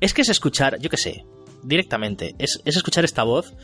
Es 0.00 0.14
que 0.14 0.22
es 0.22 0.28
escuchar, 0.28 0.78
yo 0.80 0.90
qué 0.90 0.96
sé, 0.96 1.24
directamente, 1.62 2.34
es, 2.38 2.60
es 2.64 2.76
escuchar 2.76 3.04
esta 3.04 3.22
voz 3.22 3.54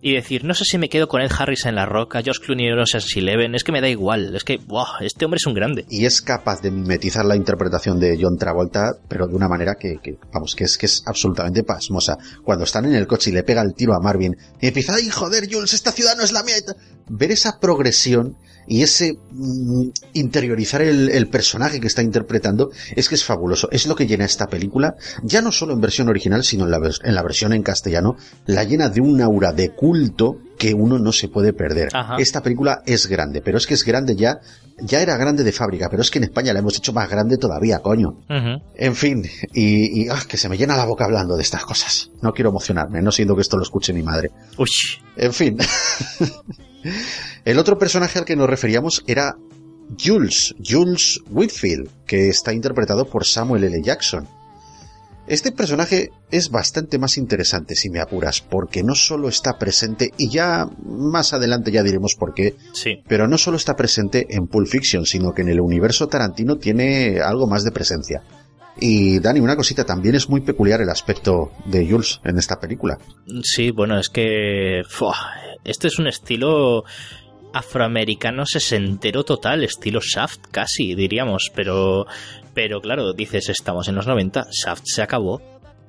y 0.00 0.14
decir, 0.14 0.44
no 0.44 0.54
sé 0.54 0.64
si 0.64 0.78
me 0.78 0.88
quedo 0.88 1.08
con 1.08 1.20
Ed 1.20 1.32
Harris 1.36 1.66
en 1.66 1.74
La 1.74 1.86
Roca, 1.86 2.22
Josh 2.24 2.38
Clooney 2.38 2.68
en 2.68 2.78
Ocean's 2.78 3.16
Eleven, 3.16 3.54
es 3.54 3.64
que 3.64 3.72
me 3.72 3.80
da 3.80 3.88
igual, 3.88 4.34
es 4.34 4.44
que, 4.44 4.58
wow, 4.58 4.86
este 5.00 5.24
hombre 5.24 5.38
es 5.38 5.46
un 5.46 5.54
grande. 5.54 5.86
Y 5.90 6.04
es 6.04 6.22
capaz 6.22 6.60
de 6.60 6.70
mimetizar 6.70 7.24
la 7.24 7.36
interpretación 7.36 7.98
de 7.98 8.16
John 8.20 8.38
Travolta, 8.38 8.92
pero 9.08 9.26
de 9.26 9.34
una 9.34 9.48
manera 9.48 9.74
que, 9.74 9.98
vamos, 10.32 10.54
que 10.54 10.64
es, 10.64 10.78
que 10.78 10.86
es 10.86 11.02
absolutamente 11.06 11.64
pasmosa. 11.64 12.16
Cuando 12.44 12.64
están 12.64 12.84
en 12.84 12.94
el 12.94 13.06
coche 13.06 13.30
y 13.30 13.34
le 13.34 13.42
pega 13.42 13.62
el 13.62 13.74
tiro 13.74 13.94
a 13.94 14.00
Marvin, 14.00 14.36
y 14.60 14.68
empieza, 14.68 14.94
ay, 14.94 15.08
joder, 15.08 15.48
Jules, 15.50 15.72
esta 15.72 15.90
ciudad 15.90 16.16
no 16.16 16.22
es 16.22 16.32
la 16.32 16.42
mía. 16.42 16.54
Ver 17.08 17.32
esa 17.32 17.58
progresión 17.60 18.36
y 18.68 18.82
ese 18.82 19.18
mm, 19.32 19.88
interiorizar 20.12 20.82
el, 20.82 21.08
el, 21.08 21.28
personaje 21.28 21.80
que 21.80 21.86
está 21.86 22.02
interpretando 22.02 22.70
es 22.94 23.08
que 23.08 23.14
es 23.14 23.24
fabuloso. 23.24 23.68
Es 23.72 23.86
lo 23.86 23.96
que 23.96 24.06
llena 24.06 24.24
esta 24.24 24.46
película, 24.46 24.94
ya 25.22 25.42
no 25.42 25.50
solo 25.50 25.72
en 25.72 25.80
versión 25.80 26.08
original, 26.08 26.44
sino 26.44 26.64
en 26.64 26.70
la, 26.70 26.80
en 27.02 27.14
la 27.14 27.22
versión 27.22 27.52
en 27.52 27.62
castellano, 27.62 28.16
la 28.46 28.64
llena 28.64 28.88
de 28.90 29.00
un 29.00 29.20
aura 29.20 29.52
de 29.52 29.70
culto 29.70 30.38
que 30.58 30.74
uno 30.74 30.98
no 30.98 31.12
se 31.12 31.28
puede 31.28 31.52
perder. 31.52 31.88
Ajá. 31.94 32.16
Esta 32.18 32.42
película 32.42 32.82
es 32.84 33.06
grande, 33.06 33.40
pero 33.40 33.58
es 33.58 33.66
que 33.66 33.74
es 33.74 33.84
grande 33.84 34.16
ya, 34.16 34.40
ya 34.80 35.00
era 35.00 35.16
grande 35.16 35.44
de 35.44 35.52
fábrica, 35.52 35.88
pero 35.88 36.02
es 36.02 36.10
que 36.10 36.18
en 36.18 36.24
España 36.24 36.52
la 36.52 36.58
hemos 36.58 36.76
hecho 36.76 36.92
más 36.92 37.08
grande 37.08 37.38
todavía, 37.38 37.78
coño. 37.78 38.08
Uh 38.28 38.34
-huh. 38.34 38.62
En 38.74 38.94
fin, 38.94 39.24
y, 39.54 40.02
y 40.02 40.08
ah, 40.08 40.20
que 40.28 40.36
se 40.36 40.48
me 40.48 40.58
llena 40.58 40.76
la 40.76 40.84
boca 40.84 41.04
hablando 41.04 41.36
de 41.36 41.42
estas 41.42 41.64
cosas. 41.64 42.10
No 42.20 42.32
quiero 42.32 42.50
emocionarme, 42.50 43.00
no 43.00 43.12
siento 43.12 43.34
que 43.34 43.42
esto 43.42 43.56
lo 43.56 43.62
escuche 43.62 43.92
mi 43.92 44.02
madre. 44.02 44.30
Uy. 44.58 44.68
En 45.16 45.32
fin. 45.32 45.58
El 47.44 47.58
otro 47.58 47.78
personaje 47.78 48.18
al 48.18 48.24
que 48.24 48.36
nos 48.36 48.48
referíamos 48.48 49.04
era 49.06 49.36
Jules, 49.98 50.54
Jules 50.64 51.20
Whitfield, 51.30 51.88
que 52.06 52.28
está 52.28 52.52
interpretado 52.52 53.06
por 53.06 53.24
Samuel 53.24 53.64
L. 53.64 53.82
Jackson. 53.82 54.28
Este 55.26 55.52
personaje 55.52 56.10
es 56.30 56.48
bastante 56.48 56.98
más 56.98 57.18
interesante 57.18 57.74
si 57.74 57.90
me 57.90 58.00
apuras, 58.00 58.40
porque 58.40 58.82
no 58.82 58.94
solo 58.94 59.28
está 59.28 59.58
presente, 59.58 60.10
y 60.16 60.30
ya 60.30 60.66
más 60.86 61.34
adelante 61.34 61.70
ya 61.70 61.82
diremos 61.82 62.14
por 62.14 62.32
qué, 62.32 62.56
sí. 62.72 63.02
pero 63.06 63.28
no 63.28 63.36
solo 63.36 63.58
está 63.58 63.76
presente 63.76 64.26
en 64.30 64.46
Pulp 64.46 64.68
Fiction, 64.68 65.04
sino 65.04 65.34
que 65.34 65.42
en 65.42 65.50
el 65.50 65.60
universo 65.60 66.08
Tarantino 66.08 66.56
tiene 66.56 67.20
algo 67.20 67.46
más 67.46 67.62
de 67.62 67.72
presencia. 67.72 68.22
Y 68.80 69.18
Dani, 69.18 69.40
una 69.40 69.56
cosita, 69.56 69.84
también 69.84 70.14
es 70.14 70.28
muy 70.28 70.40
peculiar 70.40 70.80
el 70.80 70.88
aspecto 70.88 71.52
de 71.64 71.88
Jules 71.88 72.20
en 72.24 72.38
esta 72.38 72.60
película. 72.60 72.98
Sí, 73.42 73.70
bueno, 73.70 73.98
es 73.98 74.08
que... 74.08 74.82
Este 75.64 75.88
es 75.88 75.98
un 75.98 76.06
estilo 76.06 76.84
afroamericano 77.52 78.46
sesentero 78.46 79.24
total, 79.24 79.64
estilo 79.64 80.00
Shaft 80.00 80.46
casi, 80.50 80.94
diríamos, 80.94 81.50
pero 81.54 82.06
pero 82.54 82.80
claro, 82.80 83.12
dices, 83.12 83.48
estamos 83.50 83.86
en 83.88 83.94
los 83.94 84.06
90, 84.06 84.48
Shaft 84.50 84.82
se 84.84 85.02
acabó. 85.02 85.40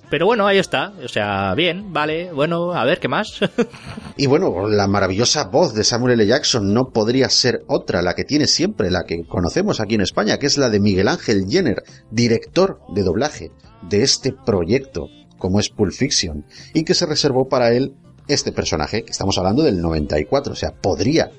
Pero 0.09 0.25
bueno, 0.25 0.47
ahí 0.47 0.57
está, 0.57 0.91
o 1.03 1.07
sea, 1.07 1.53
bien, 1.53 1.93
vale, 1.93 2.31
bueno, 2.33 2.73
a 2.73 2.83
ver, 2.83 2.99
¿qué 2.99 3.07
más? 3.07 3.39
y 4.17 4.25
bueno, 4.25 4.67
la 4.67 4.87
maravillosa 4.87 5.45
voz 5.45 5.75
de 5.75 5.83
Samuel 5.83 6.13
L. 6.13 6.25
Jackson 6.25 6.73
no 6.73 6.89
podría 6.89 7.29
ser 7.29 7.61
otra, 7.67 8.01
la 8.01 8.15
que 8.15 8.23
tiene 8.23 8.47
siempre, 8.47 8.89
la 8.89 9.03
que 9.03 9.23
conocemos 9.27 9.79
aquí 9.79 9.95
en 9.95 10.01
España, 10.01 10.39
que 10.39 10.47
es 10.47 10.57
la 10.57 10.69
de 10.69 10.79
Miguel 10.79 11.07
Ángel 11.07 11.45
Jenner, 11.47 11.83
director 12.09 12.79
de 12.89 13.03
doblaje 13.03 13.51
de 13.83 14.01
este 14.01 14.33
proyecto, 14.33 15.09
como 15.37 15.59
es 15.59 15.69
Pulp 15.69 15.93
Fiction, 15.93 16.43
y 16.73 16.83
que 16.85 16.95
se 16.95 17.05
reservó 17.05 17.47
para 17.47 17.71
él 17.71 17.93
este 18.27 18.51
personaje, 18.51 19.03
que 19.03 19.11
estamos 19.11 19.37
hablando 19.37 19.61
del 19.61 19.79
94, 19.79 20.53
o 20.53 20.55
sea, 20.55 20.71
podría 20.71 21.29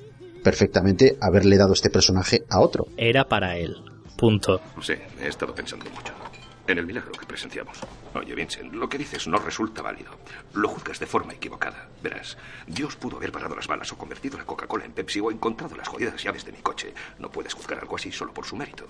perfectamente 0.43 1.17
haberle 1.19 1.57
dado 1.57 1.73
este 1.73 1.89
personaje 1.89 2.43
a 2.49 2.61
otro. 2.61 2.87
Era 2.95 3.25
para 3.25 3.57
él. 3.57 3.75
Punto. 4.17 4.61
Sí, 4.81 4.93
he 5.21 5.27
estado 5.27 5.53
pensando 5.53 5.85
mucho. 5.89 6.20
En 6.67 6.77
el 6.77 6.85
milagro 6.85 7.11
que 7.11 7.25
presenciamos. 7.25 7.79
Oye, 8.13 8.35
Vincent, 8.35 8.73
lo 8.73 8.87
que 8.87 8.97
dices 8.97 9.27
no 9.27 9.37
resulta 9.39 9.81
válido. 9.81 10.11
Lo 10.53 10.69
juzgas 10.69 10.99
de 10.99 11.07
forma 11.07 11.33
equivocada. 11.33 11.89
Verás, 12.01 12.37
Dios 12.67 12.95
pudo 12.95 13.17
haber 13.17 13.31
parado 13.31 13.55
las 13.55 13.67
balas 13.67 13.91
o 13.91 13.97
convertido 13.97 14.37
la 14.37 14.45
Coca-Cola 14.45 14.85
en 14.85 14.93
Pepsi 14.93 15.19
o 15.19 15.31
encontrado 15.31 15.75
las 15.75 15.87
jodidas 15.87 16.21
llaves 16.23 16.45
de 16.45 16.51
mi 16.51 16.59
coche. 16.59 16.93
No 17.19 17.31
puedes 17.31 17.53
juzgar 17.53 17.79
algo 17.79 17.95
así 17.95 18.11
solo 18.11 18.33
por 18.33 18.45
su 18.45 18.55
mérito. 18.55 18.87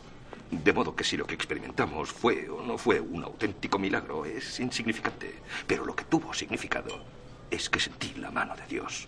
De 0.52 0.74
modo 0.74 0.96
que 0.96 1.04
si 1.04 1.16
lo 1.16 1.26
que 1.26 1.36
experimentamos 1.36 2.12
fue 2.12 2.50
o 2.50 2.62
no 2.62 2.78
fue 2.78 3.00
un 3.00 3.24
auténtico 3.24 3.80
milagro, 3.80 4.26
es 4.26 4.60
insignificante. 4.60 5.40
Pero 5.66 5.86
lo 5.86 5.96
que 5.96 6.04
tuvo 6.04 6.34
significado 6.34 7.04
es 7.50 7.70
que 7.70 7.80
sentí 7.80 8.14
la 8.16 8.32
mano 8.32 8.56
de 8.56 8.68
Dios. 8.68 9.08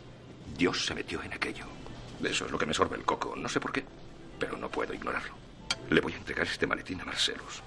Dios 0.58 0.86
se 0.86 0.96
metió 0.96 1.22
en 1.22 1.34
aquello. 1.34 1.66
Eso 2.24 2.46
es 2.46 2.52
lo 2.52 2.58
que 2.58 2.66
me 2.66 2.74
sorbe 2.74 2.96
el 2.96 3.04
coco. 3.04 3.36
No 3.36 3.50
sé 3.50 3.60
por 3.60 3.74
qué, 3.74 3.84
pero 4.40 4.58
no 4.58 4.70
puedo 4.70 4.94
ignorarlo. 4.94 5.34
Le 5.90 6.00
voy 6.00 6.14
a 6.14 6.18
entregar 6.18 6.48
este 6.48 6.66
maletín 6.66 7.02
a 7.02 7.06
Marcelus. 7.06 7.62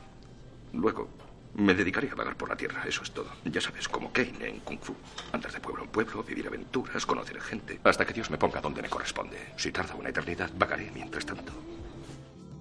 Luego 0.72 1.08
me 1.56 1.74
dedicaré 1.74 2.10
a 2.10 2.14
vagar 2.14 2.36
por 2.36 2.48
la 2.48 2.56
tierra, 2.56 2.84
eso 2.86 3.02
es 3.02 3.10
todo. 3.10 3.28
Ya 3.44 3.60
sabes, 3.60 3.88
como 3.88 4.12
Kane 4.12 4.34
en 4.40 4.60
Kung 4.60 4.78
Fu. 4.80 4.94
Andar 5.32 5.50
de 5.52 5.60
pueblo 5.60 5.84
en 5.84 5.88
pueblo, 5.88 6.22
vivir 6.22 6.46
aventuras, 6.46 7.06
conocer 7.06 7.40
gente, 7.40 7.80
hasta 7.82 8.04
que 8.04 8.12
Dios 8.12 8.30
me 8.30 8.36
ponga 8.36 8.60
donde 8.60 8.82
me 8.82 8.88
corresponde. 8.88 9.36
Si 9.56 9.72
tarda 9.72 9.94
una 9.94 10.10
eternidad, 10.10 10.50
vagaré 10.58 10.90
mientras 10.94 11.24
tanto. 11.24 11.52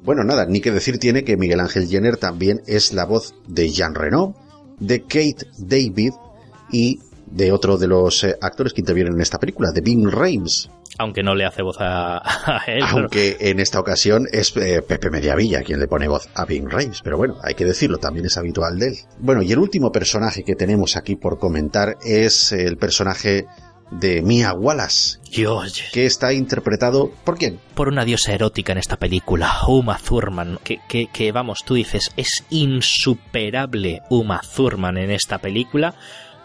Bueno, 0.04 0.24
nada, 0.24 0.46
ni 0.46 0.62
que 0.62 0.72
decir 0.72 1.00
tiene 1.00 1.24
que 1.24 1.36
Miguel 1.36 1.60
Ángel 1.60 1.88
Jenner 1.88 2.18
también 2.18 2.62
es 2.68 2.94
la 2.94 3.06
voz 3.06 3.36
de 3.48 3.70
Jean 3.70 3.96
Reno, 3.96 4.36
de 4.80 5.02
Kate 5.02 5.48
David 5.58 6.14
y 6.72 7.00
de 7.26 7.52
otro 7.52 7.78
de 7.78 7.88
los 7.88 8.24
eh, 8.24 8.38
actores 8.40 8.74
que 8.74 8.82
intervienen 8.82 9.14
en 9.14 9.22
esta 9.22 9.40
película, 9.40 9.72
de 9.72 9.82
Bing 9.82 10.10
Rames. 10.10 10.70
Aunque 10.98 11.24
no 11.24 11.36
le 11.36 11.46
hace 11.46 11.62
voz 11.62 11.78
a, 11.80 12.22
él. 12.68 12.84
Aunque 12.84 13.38
en 13.40 13.60
esta 13.60 13.80
ocasión 13.80 14.28
es 14.32 14.56
eh, 14.58 14.82
Pepe 14.82 15.10
Mediavilla 15.10 15.62
quien 15.64 15.80
le 15.80 15.88
pone 15.88 16.08
voz 16.08 16.30
a 16.34 16.46
Bing 16.46 16.70
Rames, 16.70 17.02
pero 17.04 17.18
bueno, 17.18 17.38
hay 17.44 17.54
que 17.56 17.66
decirlo, 17.66 17.98
también 17.98 18.26
es 18.26 18.38
habitual 18.38 18.80
de 18.80 18.88
él. 18.88 18.96
Bueno, 19.20 19.42
y 19.42 19.52
el 19.52 19.60
último 19.60 19.92
personaje 19.92 20.44
que 20.44 20.56
tenemos 20.56 20.96
aquí 20.96 21.16
por 21.16 21.38
comentar 21.38 21.98
es 22.04 22.52
el 22.52 22.78
personaje 22.78 23.46
de 23.92 24.22
Mia 24.22 24.54
Wallace. 24.54 25.20
Que 25.92 26.06
está 26.06 26.34
interpretado 26.34 27.12
por 27.24 27.38
quién? 27.38 27.60
Por 27.76 27.90
una 27.90 28.06
diosa 28.06 28.34
erótica 28.34 28.72
en 28.72 28.80
esta 28.80 28.98
película, 28.98 29.54
Uma 29.68 29.98
Thurman. 29.98 30.60
Que, 30.64 30.80
que, 30.88 31.08
que 31.08 31.32
vamos, 31.32 31.60
tú 31.66 31.76
dices, 31.76 32.12
es 32.16 32.46
insuperable 32.50 34.02
Uma 34.10 34.42
Thurman 34.56 34.98
en 34.98 35.12
esta 35.12 35.40
película 35.40 35.96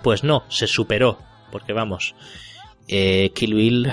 pues 0.02 0.24
no, 0.24 0.44
se 0.48 0.66
superó, 0.66 1.18
porque 1.50 1.72
vamos, 1.72 2.14
eh, 2.88 3.30
Kill 3.34 3.54
Bill 3.54 3.92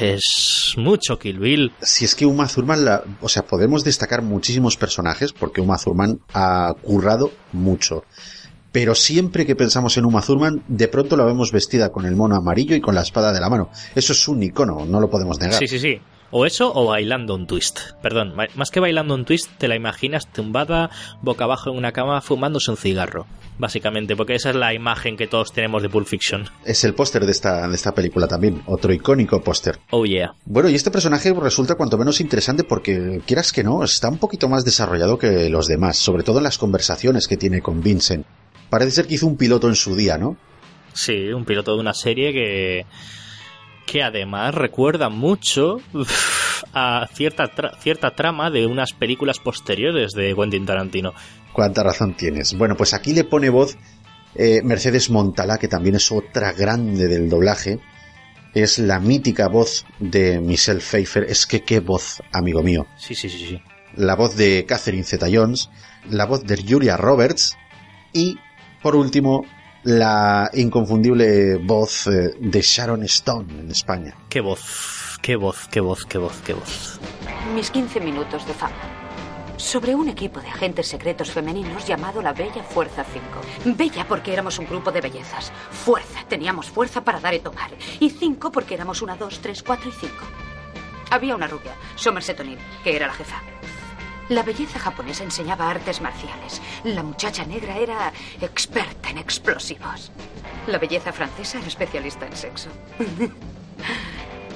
es 0.00 0.74
mucho 0.76 1.18
Kill 1.18 1.38
Bill. 1.38 1.72
Si 1.82 2.04
es 2.04 2.14
que 2.14 2.26
Uma 2.26 2.46
Thurman, 2.46 2.84
la, 2.84 3.04
o 3.20 3.28
sea, 3.28 3.44
podemos 3.44 3.84
destacar 3.84 4.22
muchísimos 4.22 4.76
personajes 4.76 5.32
porque 5.32 5.60
Uma 5.60 5.78
Thurman 5.78 6.20
ha 6.32 6.74
currado 6.82 7.30
mucho. 7.52 8.04
Pero 8.72 8.94
siempre 8.94 9.46
que 9.46 9.56
pensamos 9.56 9.96
en 9.98 10.04
Uma 10.04 10.22
Thurman, 10.22 10.62
de 10.68 10.88
pronto 10.88 11.16
la 11.16 11.24
vemos 11.24 11.50
vestida 11.50 11.90
con 11.90 12.06
el 12.06 12.14
mono 12.14 12.36
amarillo 12.36 12.76
y 12.76 12.80
con 12.80 12.94
la 12.94 13.02
espada 13.02 13.32
de 13.32 13.40
la 13.40 13.50
mano. 13.50 13.70
Eso 13.94 14.12
es 14.12 14.28
un 14.28 14.42
icono, 14.42 14.86
no 14.86 15.00
lo 15.00 15.10
podemos 15.10 15.40
negar. 15.40 15.58
Sí, 15.58 15.66
sí, 15.66 15.78
sí. 15.78 16.00
O 16.32 16.46
eso 16.46 16.72
o 16.74 16.86
bailando 16.86 17.34
un 17.34 17.46
twist. 17.46 17.80
Perdón, 18.02 18.34
más 18.54 18.70
que 18.70 18.78
bailando 18.78 19.14
un 19.14 19.24
twist, 19.24 19.50
te 19.58 19.66
la 19.66 19.74
imaginas 19.74 20.30
tumbada 20.32 20.90
boca 21.22 21.44
abajo 21.44 21.70
en 21.70 21.76
una 21.76 21.92
cama 21.92 22.20
fumándose 22.20 22.70
un 22.70 22.76
cigarro. 22.76 23.26
Básicamente, 23.58 24.16
porque 24.16 24.36
esa 24.36 24.50
es 24.50 24.56
la 24.56 24.72
imagen 24.72 25.16
que 25.16 25.26
todos 25.26 25.52
tenemos 25.52 25.82
de 25.82 25.90
Pulp 25.90 26.06
Fiction. 26.06 26.48
Es 26.64 26.84
el 26.84 26.94
póster 26.94 27.26
de 27.26 27.32
esta, 27.32 27.68
de 27.68 27.74
esta 27.74 27.92
película 27.92 28.26
también, 28.26 28.62
otro 28.66 28.92
icónico 28.92 29.42
póster. 29.42 29.78
Oh 29.90 30.06
yeah. 30.06 30.34
Bueno, 30.46 30.70
y 30.70 30.76
este 30.76 30.90
personaje 30.90 31.34
resulta 31.34 31.74
cuanto 31.74 31.98
menos 31.98 32.20
interesante 32.20 32.64
porque, 32.64 33.20
quieras 33.26 33.52
que 33.52 33.64
no, 33.64 33.84
está 33.84 34.08
un 34.08 34.18
poquito 34.18 34.48
más 34.48 34.64
desarrollado 34.64 35.18
que 35.18 35.50
los 35.50 35.66
demás, 35.66 35.98
sobre 35.98 36.22
todo 36.22 36.38
en 36.38 36.44
las 36.44 36.58
conversaciones 36.58 37.26
que 37.28 37.36
tiene 37.36 37.60
con 37.60 37.82
Vincent. 37.82 38.24
Parece 38.70 38.92
ser 38.92 39.06
que 39.06 39.14
hizo 39.14 39.26
un 39.26 39.36
piloto 39.36 39.68
en 39.68 39.74
su 39.74 39.96
día, 39.96 40.16
¿no? 40.16 40.36
Sí, 40.92 41.28
un 41.32 41.44
piloto 41.44 41.74
de 41.74 41.80
una 41.80 41.94
serie 41.94 42.32
que 42.32 42.86
que 43.90 44.04
además 44.04 44.54
recuerda 44.54 45.08
mucho 45.08 45.78
a 46.72 47.08
cierta, 47.12 47.50
cierta 47.80 48.14
trama 48.14 48.48
de 48.48 48.64
unas 48.64 48.92
películas 48.92 49.40
posteriores 49.40 50.12
de 50.12 50.32
Quentin 50.36 50.64
Tarantino. 50.64 51.12
Cuánta 51.52 51.82
razón 51.82 52.14
tienes. 52.14 52.56
Bueno, 52.56 52.76
pues 52.76 52.94
aquí 52.94 53.12
le 53.12 53.24
pone 53.24 53.50
voz 53.50 53.76
eh, 54.36 54.62
Mercedes 54.62 55.10
Montalá, 55.10 55.58
que 55.58 55.66
también 55.66 55.96
es 55.96 56.12
otra 56.12 56.52
grande 56.52 57.08
del 57.08 57.28
doblaje. 57.28 57.80
Es 58.54 58.78
la 58.78 59.00
mítica 59.00 59.48
voz 59.48 59.84
de 59.98 60.38
Michelle 60.38 60.80
Pfeiffer. 60.80 61.24
Es 61.24 61.44
que 61.46 61.62
qué 61.62 61.80
voz, 61.80 62.22
amigo 62.32 62.62
mío. 62.62 62.86
Sí, 62.96 63.16
sí, 63.16 63.28
sí, 63.28 63.44
sí. 63.44 63.62
La 63.96 64.14
voz 64.14 64.36
de 64.36 64.66
Catherine 64.68 65.02
Zeta-Jones, 65.02 65.68
la 66.08 66.26
voz 66.26 66.44
de 66.44 66.62
Julia 66.62 66.96
Roberts 66.96 67.56
y, 68.12 68.38
por 68.82 68.94
último, 68.94 69.44
la 69.84 70.50
inconfundible 70.52 71.56
voz 71.56 72.06
eh, 72.06 72.34
de 72.38 72.60
Sharon 72.60 73.02
Stone 73.04 73.60
en 73.60 73.70
España. 73.70 74.14
Qué 74.28 74.40
voz, 74.40 75.18
qué 75.22 75.36
voz, 75.36 75.68
qué 75.70 75.80
voz, 75.80 76.04
qué 76.04 76.18
voz, 76.18 76.36
qué 76.44 76.54
voz. 76.54 77.00
Mis 77.54 77.70
15 77.70 78.00
minutos 78.00 78.46
de 78.46 78.54
fama. 78.54 78.74
Sobre 79.56 79.94
un 79.94 80.08
equipo 80.08 80.40
de 80.40 80.48
agentes 80.48 80.88
secretos 80.88 81.30
femeninos 81.30 81.86
llamado 81.86 82.22
la 82.22 82.32
Bella 82.32 82.62
Fuerza 82.62 83.04
5. 83.64 83.76
Bella 83.76 84.06
porque 84.08 84.32
éramos 84.32 84.58
un 84.58 84.66
grupo 84.66 84.90
de 84.90 85.02
bellezas. 85.02 85.52
Fuerza, 85.70 86.20
teníamos 86.28 86.70
fuerza 86.70 87.04
para 87.04 87.20
dar 87.20 87.34
y 87.34 87.40
tomar. 87.40 87.70
Y 88.00 88.08
5 88.08 88.50
porque 88.52 88.74
éramos 88.74 89.02
una, 89.02 89.16
dos, 89.16 89.40
tres, 89.40 89.62
cuatro 89.62 89.90
y 89.90 89.92
cinco. 89.92 90.24
Había 91.10 91.34
una 91.34 91.48
rubia, 91.48 91.74
Somerset 91.96 92.40
O'Neill, 92.40 92.58
que 92.84 92.96
era 92.96 93.08
la 93.08 93.12
jefa. 93.12 93.42
La 94.30 94.44
belleza 94.44 94.78
japonesa 94.78 95.24
enseñaba 95.24 95.68
artes 95.68 96.00
marciales. 96.00 96.62
La 96.84 97.02
muchacha 97.02 97.44
negra 97.44 97.76
era 97.76 98.12
experta 98.40 99.10
en 99.10 99.18
explosivos. 99.18 100.12
La 100.68 100.78
belleza 100.78 101.12
francesa 101.12 101.58
era 101.58 101.66
especialista 101.66 102.26
en 102.26 102.36
sexo. 102.36 102.68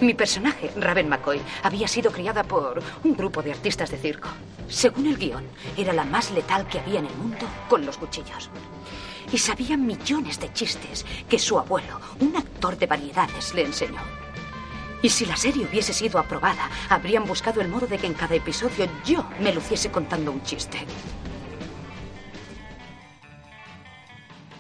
Mi 0.01 0.15
personaje, 0.15 0.71
Raven 0.77 1.09
McCoy, 1.09 1.41
había 1.65 1.89
sido 1.89 2.13
criada 2.13 2.45
por 2.45 2.81
un 3.03 3.17
grupo 3.17 3.43
de 3.43 3.51
artistas 3.51 3.91
de 3.91 3.99
circo. 3.99 4.29
Según 4.69 5.09
el 5.09 5.17
guion, 5.17 5.45
era 5.77 5.93
la 5.93 6.05
más 6.05 6.31
letal 6.31 6.69
que 6.69 6.79
había 6.79 7.01
en 7.01 7.07
el 7.07 7.17
mundo 7.17 7.45
con 7.69 7.85
los 7.85 7.99
cuchillos. 7.99 8.51
Y 9.33 9.39
sabía 9.39 9.77
millones 9.77 10.39
de 10.39 10.53
chistes 10.53 11.05
que 11.29 11.41
su 11.41 11.59
abuelo, 11.59 12.01
un 12.21 12.37
actor 12.37 12.79
de 12.79 12.87
variedades, 12.87 13.53
le 13.55 13.63
enseñó. 13.63 14.24
Y 15.05 15.11
si 15.11 15.27
la 15.27 15.37
serie 15.37 15.67
hubiese 15.71 15.93
sido 15.93 16.19
aprobada, 16.19 16.71
habrían 16.89 17.27
buscado 17.27 17.61
el 17.61 17.69
modo 17.69 17.87
de 17.87 17.99
que 17.99 18.07
en 18.07 18.15
cada 18.15 18.37
episodio 18.37 18.87
yo 19.05 19.29
me 19.39 19.53
luciese 19.53 19.91
contando 19.91 20.33
un 20.33 20.43
chiste. 20.43 20.79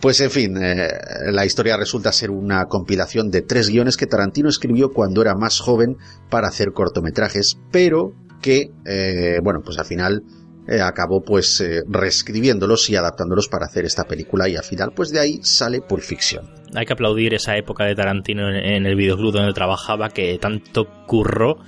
Pues 0.00 0.20
en 0.20 0.30
fin, 0.30 0.56
eh, 0.62 0.88
la 1.30 1.46
historia 1.46 1.76
resulta 1.76 2.12
ser 2.12 2.30
una 2.30 2.64
compilación 2.66 3.30
de 3.30 3.42
tres 3.42 3.68
guiones 3.68 3.96
que 3.96 4.06
Tarantino 4.06 4.48
escribió 4.48 4.90
cuando 4.90 5.22
era 5.22 5.34
más 5.34 5.60
joven 5.60 5.96
para 6.28 6.48
hacer 6.48 6.72
cortometrajes, 6.72 7.58
pero 7.70 8.12
que, 8.42 8.70
eh, 8.84 9.38
bueno, 9.42 9.60
pues 9.64 9.78
al 9.78 9.86
final 9.86 10.22
eh, 10.66 10.80
acabó 10.80 11.22
pues 11.22 11.60
eh, 11.60 11.82
reescribiéndolos 11.88 12.88
y 12.90 12.96
adaptándolos 12.96 13.48
para 13.48 13.66
hacer 13.66 13.84
esta 13.84 14.04
película 14.04 14.48
y 14.48 14.56
al 14.56 14.64
final 14.64 14.92
pues 14.94 15.10
de 15.10 15.20
ahí 15.20 15.38
sale 15.42 15.80
Pulp 15.80 16.02
Fiction. 16.02 16.48
Hay 16.74 16.86
que 16.86 16.92
aplaudir 16.94 17.34
esa 17.34 17.56
época 17.56 17.84
de 17.84 17.94
Tarantino 17.94 18.48
en, 18.48 18.86
el 18.86 18.96
videoclub 18.96 19.32
donde 19.32 19.52
trabajaba 19.52 20.08
que 20.08 20.38
tanto 20.38 20.86
curró 21.06 21.58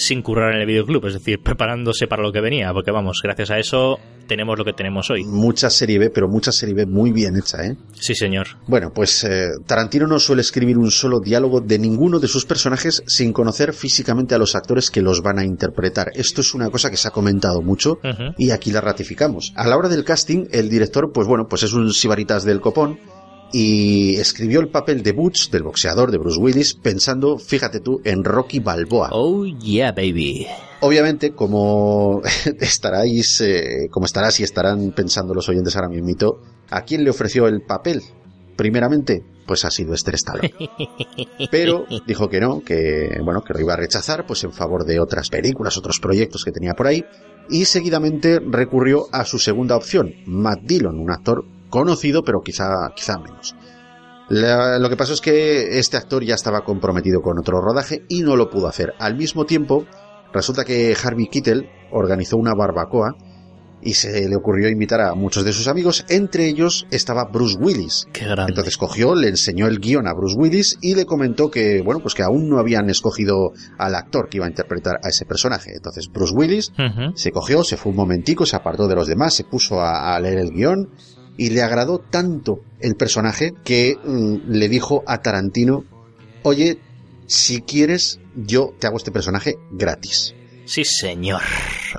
sin 0.00 0.22
currar 0.22 0.54
en 0.54 0.60
el 0.60 0.66
videoclub, 0.66 1.06
es 1.06 1.14
decir, 1.14 1.40
preparándose 1.44 2.06
para 2.06 2.22
lo 2.22 2.32
que 2.32 2.40
venía, 2.40 2.72
porque 2.72 2.90
vamos, 2.90 3.20
gracias 3.22 3.50
a 3.50 3.58
eso 3.58 3.98
tenemos 4.26 4.56
lo 4.56 4.64
que 4.64 4.72
tenemos 4.72 5.10
hoy. 5.10 5.24
Mucha 5.24 5.68
serie 5.70 5.98
B, 5.98 6.10
pero 6.10 6.28
mucha 6.28 6.52
serie 6.52 6.72
B 6.72 6.86
muy 6.86 7.10
bien 7.10 7.36
hecha, 7.36 7.64
¿eh? 7.66 7.76
Sí, 7.94 8.14
señor. 8.14 8.46
Bueno, 8.68 8.92
pues 8.94 9.24
eh, 9.24 9.48
Tarantino 9.66 10.06
no 10.06 10.20
suele 10.20 10.42
escribir 10.42 10.78
un 10.78 10.92
solo 10.92 11.18
diálogo 11.18 11.60
de 11.60 11.80
ninguno 11.80 12.20
de 12.20 12.28
sus 12.28 12.46
personajes 12.46 13.02
sin 13.08 13.32
conocer 13.32 13.72
físicamente 13.72 14.36
a 14.36 14.38
los 14.38 14.54
actores 14.54 14.88
que 14.88 15.02
los 15.02 15.20
van 15.20 15.40
a 15.40 15.44
interpretar. 15.44 16.12
Esto 16.14 16.42
es 16.42 16.54
una 16.54 16.70
cosa 16.70 16.90
que 16.90 16.96
se 16.96 17.08
ha 17.08 17.10
comentado 17.10 17.60
mucho 17.60 17.98
y 18.38 18.52
aquí 18.52 18.70
la 18.70 18.80
ratificamos. 18.80 19.52
A 19.56 19.66
la 19.66 19.76
hora 19.76 19.88
del 19.88 20.04
casting, 20.04 20.46
el 20.52 20.70
director, 20.70 21.10
pues 21.12 21.26
bueno, 21.26 21.48
pues 21.48 21.64
es 21.64 21.72
un 21.72 21.92
sibaritas 21.92 22.44
del 22.44 22.60
copón 22.60 23.00
y 23.52 24.16
escribió 24.16 24.60
el 24.60 24.68
papel 24.68 25.02
de 25.02 25.12
Butch, 25.12 25.50
del 25.50 25.62
boxeador 25.62 26.10
de 26.10 26.18
Bruce 26.18 26.38
Willis, 26.38 26.74
pensando, 26.74 27.38
fíjate 27.38 27.80
tú, 27.80 28.00
en 28.04 28.24
Rocky 28.24 28.60
Balboa. 28.60 29.10
Oh 29.12 29.44
yeah, 29.44 29.92
baby. 29.92 30.46
Obviamente, 30.80 31.32
como 31.32 32.22
estaráis, 32.60 33.40
eh, 33.40 33.88
como 33.90 34.06
estarás 34.06 34.40
y 34.40 34.44
estarán 34.44 34.92
pensando 34.92 35.34
los 35.34 35.48
oyentes 35.48 35.76
ahora 35.76 35.88
mismo, 35.88 36.38
¿a 36.70 36.82
quién 36.82 37.04
le 37.04 37.10
ofreció 37.10 37.46
el 37.48 37.62
papel? 37.62 38.02
Primeramente, 38.56 39.24
pues 39.46 39.64
ha 39.64 39.70
sido 39.70 39.94
Esther 39.94 40.14
Stallone. 40.14 40.54
Pero 41.50 41.86
dijo 42.06 42.28
que 42.28 42.40
no, 42.40 42.60
que 42.60 43.18
bueno, 43.24 43.42
que 43.42 43.52
lo 43.52 43.60
iba 43.60 43.74
a 43.74 43.76
rechazar, 43.76 44.26
pues 44.26 44.44
en 44.44 44.52
favor 44.52 44.84
de 44.84 45.00
otras 45.00 45.28
películas, 45.28 45.76
otros 45.76 45.98
proyectos 45.98 46.44
que 46.44 46.52
tenía 46.52 46.74
por 46.74 46.86
ahí, 46.86 47.04
y 47.48 47.64
seguidamente 47.64 48.38
recurrió 48.38 49.06
a 49.12 49.24
su 49.24 49.38
segunda 49.38 49.76
opción, 49.76 50.14
Matt 50.26 50.60
Dillon, 50.62 51.00
un 51.00 51.10
actor 51.10 51.44
conocido, 51.70 52.22
pero 52.24 52.40
quizá, 52.42 52.90
quizá 52.94 53.18
menos. 53.18 53.54
La- 54.28 54.78
lo 54.78 54.88
que 54.88 54.96
pasó 54.96 55.12
es 55.12 55.20
que 55.20 55.78
este 55.78 55.96
actor 55.96 56.22
ya 56.24 56.34
estaba 56.34 56.60
comprometido 56.64 57.20
con 57.20 57.38
otro 57.38 57.60
rodaje 57.60 58.04
y 58.08 58.22
no 58.22 58.36
lo 58.36 58.48
pudo 58.50 58.68
hacer. 58.68 58.92
Al 58.98 59.16
mismo 59.16 59.44
tiempo, 59.44 59.86
resulta 60.32 60.64
que 60.64 60.94
Harvey 61.02 61.26
Keitel 61.28 61.68
organizó 61.90 62.36
una 62.36 62.54
barbacoa 62.54 63.16
y 63.82 63.94
se 63.94 64.28
le 64.28 64.36
ocurrió 64.36 64.68
invitar 64.68 65.00
a 65.00 65.14
muchos 65.14 65.42
de 65.42 65.54
sus 65.54 65.66
amigos, 65.66 66.04
entre 66.10 66.46
ellos 66.46 66.86
estaba 66.90 67.24
Bruce 67.24 67.56
Willis. 67.58 68.06
Qué 68.12 68.26
grande. 68.26 68.50
Entonces 68.52 68.76
cogió, 68.76 69.14
le 69.14 69.28
enseñó 69.28 69.66
el 69.68 69.80
guion 69.80 70.06
a 70.06 70.12
Bruce 70.12 70.36
Willis 70.38 70.76
y 70.82 70.94
le 70.94 71.06
comentó 71.06 71.50
que, 71.50 71.80
bueno, 71.82 72.00
pues 72.00 72.14
que 72.14 72.22
aún 72.22 72.48
no 72.50 72.58
habían 72.58 72.90
escogido 72.90 73.52
al 73.78 73.94
actor 73.94 74.28
que 74.28 74.36
iba 74.36 74.44
a 74.44 74.50
interpretar 74.50 75.00
a 75.02 75.08
ese 75.08 75.24
personaje. 75.24 75.72
Entonces 75.74 76.08
Bruce 76.12 76.34
Willis 76.34 76.72
se 77.16 77.32
cogió, 77.32 77.64
se 77.64 77.78
fue 77.78 77.90
un 77.90 77.96
momentico, 77.96 78.44
se 78.44 78.54
apartó 78.54 78.86
de 78.86 78.94
los 78.96 79.08
demás, 79.08 79.32
se 79.34 79.44
puso 79.44 79.80
a, 79.80 80.14
a 80.14 80.20
leer 80.20 80.38
el 80.40 80.50
guion 80.52 80.90
y 81.40 81.48
le 81.48 81.62
agradó 81.62 81.98
tanto 81.98 82.60
el 82.80 82.96
personaje 82.96 83.54
que 83.64 83.96
mm, 84.04 84.50
le 84.50 84.68
dijo 84.68 85.02
a 85.06 85.22
Tarantino, 85.22 85.86
oye, 86.42 86.78
si 87.26 87.62
quieres, 87.62 88.20
yo 88.36 88.74
te 88.78 88.86
hago 88.86 88.98
este 88.98 89.10
personaje 89.10 89.54
gratis. 89.70 90.34
Sí, 90.66 90.84
señor. 90.84 91.40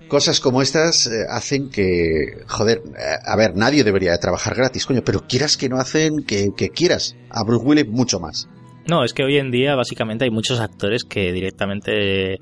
Cosas 0.08 0.40
como 0.42 0.62
estas 0.62 1.08
eh, 1.08 1.26
hacen 1.28 1.72
que, 1.72 2.44
joder, 2.48 2.84
eh, 2.90 3.16
a 3.26 3.36
ver, 3.36 3.56
nadie 3.56 3.84
debería 3.84 4.12
de 4.12 4.20
trabajar 4.20 4.54
gratis, 4.54 4.86
coño, 4.86 5.02
pero 5.04 5.26
quieras 5.28 5.58
que 5.58 5.70
no 5.70 5.78
hacen 5.78 6.24
que, 6.24 6.52
que 6.56 6.70
quieras. 6.70 7.16
A 7.32 7.44
Bruce 7.44 7.66
Willis 7.66 7.88
mucho 7.88 8.20
más. 8.20 8.48
No, 8.88 9.04
es 9.04 9.12
que 9.14 9.24
hoy 9.24 9.40
en 9.40 9.50
día 9.50 9.74
básicamente 9.74 10.26
hay 10.26 10.32
muchos 10.32 10.60
actores 10.60 11.04
que 11.04 11.32
directamente 11.32 12.38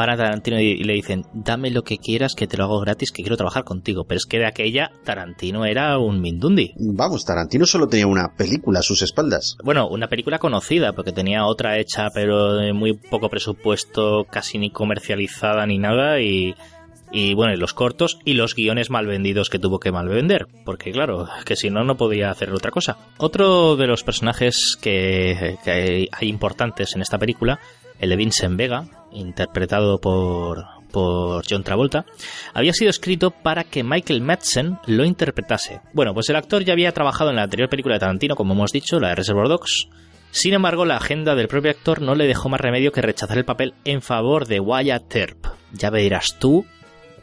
van 0.00 0.10
a 0.10 0.16
Tarantino 0.16 0.58
y, 0.60 0.68
y 0.68 0.84
le 0.84 0.94
dicen, 0.94 1.24
dame 1.34 1.70
lo 1.70 1.82
que 1.82 1.98
quieras, 1.98 2.34
que 2.34 2.46
te 2.46 2.56
lo 2.56 2.64
hago 2.64 2.80
gratis, 2.80 3.12
que 3.12 3.22
quiero 3.22 3.36
trabajar 3.36 3.64
contigo. 3.64 4.04
Pero 4.04 4.16
es 4.16 4.26
que 4.26 4.38
de 4.38 4.46
aquella 4.46 4.90
Tarantino 5.04 5.64
era 5.64 5.98
un 5.98 6.20
mindundi. 6.20 6.72
Vamos, 6.76 7.24
Tarantino 7.24 7.66
solo 7.66 7.86
tenía 7.86 8.06
una 8.06 8.34
película 8.36 8.80
a 8.80 8.82
sus 8.82 9.02
espaldas. 9.02 9.56
Bueno, 9.62 9.88
una 9.88 10.08
película 10.08 10.38
conocida, 10.38 10.92
porque 10.92 11.12
tenía 11.12 11.44
otra 11.44 11.78
hecha, 11.78 12.08
pero 12.14 12.54
de 12.54 12.72
muy 12.72 12.94
poco 12.94 13.28
presupuesto, 13.28 14.24
casi 14.30 14.58
ni 14.58 14.70
comercializada 14.70 15.66
ni 15.66 15.78
nada, 15.78 16.20
y, 16.20 16.54
y 17.12 17.34
bueno, 17.34 17.52
y 17.52 17.56
los 17.58 17.74
cortos 17.74 18.18
y 18.24 18.34
los 18.34 18.54
guiones 18.54 18.88
mal 18.88 19.06
vendidos 19.06 19.50
que 19.50 19.58
tuvo 19.58 19.80
que 19.80 19.92
mal 19.92 20.08
vender, 20.08 20.46
porque 20.64 20.92
claro, 20.92 21.28
que 21.44 21.56
si 21.56 21.70
no, 21.70 21.84
no 21.84 21.96
podía 21.96 22.30
hacer 22.30 22.52
otra 22.52 22.70
cosa. 22.70 22.96
Otro 23.18 23.76
de 23.76 23.86
los 23.86 24.02
personajes 24.02 24.78
que, 24.80 25.58
que 25.62 25.70
hay, 25.70 26.08
hay 26.10 26.28
importantes 26.28 26.94
en 26.94 27.02
esta 27.02 27.18
película, 27.18 27.60
el 27.98 28.10
de 28.10 28.16
Vincent 28.16 28.56
Vega, 28.56 28.99
interpretado 29.12 30.00
por, 30.00 30.64
por 30.90 31.44
John 31.48 31.62
Travolta, 31.62 32.04
había 32.54 32.72
sido 32.72 32.90
escrito 32.90 33.30
para 33.30 33.64
que 33.64 33.84
Michael 33.84 34.22
Madsen 34.22 34.78
lo 34.86 35.04
interpretase. 35.04 35.80
Bueno, 35.92 36.14
pues 36.14 36.28
el 36.28 36.36
actor 36.36 36.64
ya 36.64 36.72
había 36.72 36.92
trabajado 36.92 37.30
en 37.30 37.36
la 37.36 37.42
anterior 37.42 37.68
película 37.68 37.94
de 37.94 38.00
Tarantino, 38.00 38.36
como 38.36 38.54
hemos 38.54 38.72
dicho, 38.72 39.00
la 39.00 39.08
de 39.08 39.16
Reservoir 39.16 39.48
Dogs. 39.48 39.88
Sin 40.30 40.54
embargo, 40.54 40.84
la 40.84 40.96
agenda 40.96 41.34
del 41.34 41.48
propio 41.48 41.72
actor 41.72 42.00
no 42.00 42.14
le 42.14 42.26
dejó 42.26 42.48
más 42.48 42.60
remedio 42.60 42.92
que 42.92 43.02
rechazar 43.02 43.36
el 43.38 43.44
papel 43.44 43.74
en 43.84 44.00
favor 44.00 44.46
de 44.46 44.60
Wyatt 44.60 45.14
Earp. 45.16 45.46
Ya 45.72 45.90
verás 45.90 46.36
tú, 46.38 46.64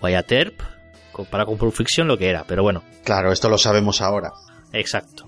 Wyatt 0.01 0.31
Earp, 0.31 0.61
para 1.25 1.45
con 1.45 1.57
Pulp 1.57 1.73
Fiction 1.73 2.07
lo 2.07 2.17
que 2.17 2.29
era, 2.29 2.45
pero 2.45 2.63
bueno. 2.63 2.83
Claro, 3.03 3.31
esto 3.31 3.49
lo 3.49 3.57
sabemos 3.57 4.01
ahora. 4.01 4.33
Exacto. 4.73 5.27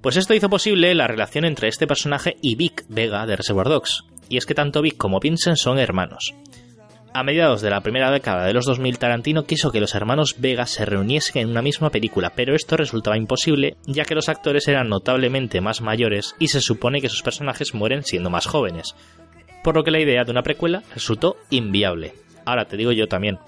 Pues 0.00 0.16
esto 0.16 0.34
hizo 0.34 0.48
posible 0.48 0.94
la 0.94 1.06
relación 1.06 1.44
entre 1.44 1.68
este 1.68 1.86
personaje 1.86 2.36
y 2.42 2.56
Vic 2.56 2.84
Vega 2.88 3.24
de 3.26 3.36
Reservoir 3.36 3.68
Dogs. 3.68 4.04
Y 4.32 4.38
es 4.38 4.46
que 4.46 4.54
tanto 4.54 4.80
Vic 4.80 4.96
como 4.96 5.20
Vincent 5.20 5.58
son 5.58 5.78
hermanos. 5.78 6.34
A 7.12 7.22
mediados 7.22 7.60
de 7.60 7.68
la 7.68 7.82
primera 7.82 8.10
década 8.10 8.46
de 8.46 8.54
los 8.54 8.64
2000, 8.64 8.96
Tarantino 8.96 9.44
quiso 9.44 9.70
que 9.70 9.78
los 9.78 9.94
hermanos 9.94 10.36
Vega 10.38 10.64
se 10.64 10.86
reuniesen 10.86 11.42
en 11.42 11.50
una 11.50 11.60
misma 11.60 11.90
película, 11.90 12.32
pero 12.34 12.54
esto 12.54 12.78
resultaba 12.78 13.18
imposible, 13.18 13.76
ya 13.84 14.06
que 14.06 14.14
los 14.14 14.30
actores 14.30 14.66
eran 14.68 14.88
notablemente 14.88 15.60
más 15.60 15.82
mayores 15.82 16.34
y 16.38 16.48
se 16.48 16.62
supone 16.62 17.02
que 17.02 17.10
sus 17.10 17.20
personajes 17.20 17.74
mueren 17.74 18.04
siendo 18.04 18.30
más 18.30 18.46
jóvenes. 18.46 18.94
Por 19.62 19.76
lo 19.76 19.84
que 19.84 19.90
la 19.90 20.00
idea 20.00 20.24
de 20.24 20.30
una 20.30 20.42
precuela 20.42 20.82
resultó 20.94 21.36
inviable. 21.50 22.14
Ahora 22.46 22.64
te 22.64 22.78
digo 22.78 22.92
yo 22.92 23.08
también, 23.08 23.38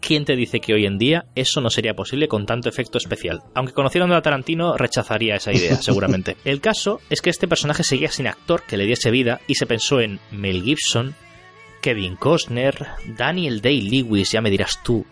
¿quién 0.00 0.24
te 0.24 0.36
dice 0.36 0.60
que 0.60 0.74
hoy 0.74 0.86
en 0.86 0.98
día 0.98 1.26
eso 1.34 1.60
no 1.60 1.70
sería 1.70 1.94
posible 1.94 2.28
con 2.28 2.46
tanto 2.46 2.68
efecto 2.68 2.98
especial? 2.98 3.40
Aunque 3.54 3.72
conociendo 3.72 4.14
a 4.14 4.22
Tarantino 4.22 4.76
rechazaría 4.76 5.36
esa 5.36 5.52
idea, 5.52 5.76
seguramente. 5.82 6.36
El 6.44 6.60
caso 6.60 7.00
es 7.10 7.20
que 7.20 7.30
este 7.30 7.48
personaje 7.48 7.82
seguía 7.84 8.10
sin 8.10 8.26
actor 8.26 8.62
que 8.66 8.76
le 8.76 8.86
diese 8.86 9.10
vida 9.10 9.40
y 9.46 9.54
se 9.56 9.66
pensó 9.66 10.00
en 10.00 10.20
Mel 10.30 10.62
Gibson, 10.62 11.14
Kevin 11.80 12.16
Costner, 12.16 12.86
Daniel 13.16 13.60
Day-Lewis, 13.60 14.32
ya 14.32 14.40
me 14.40 14.50
dirás 14.50 14.82
tú, 14.82 15.04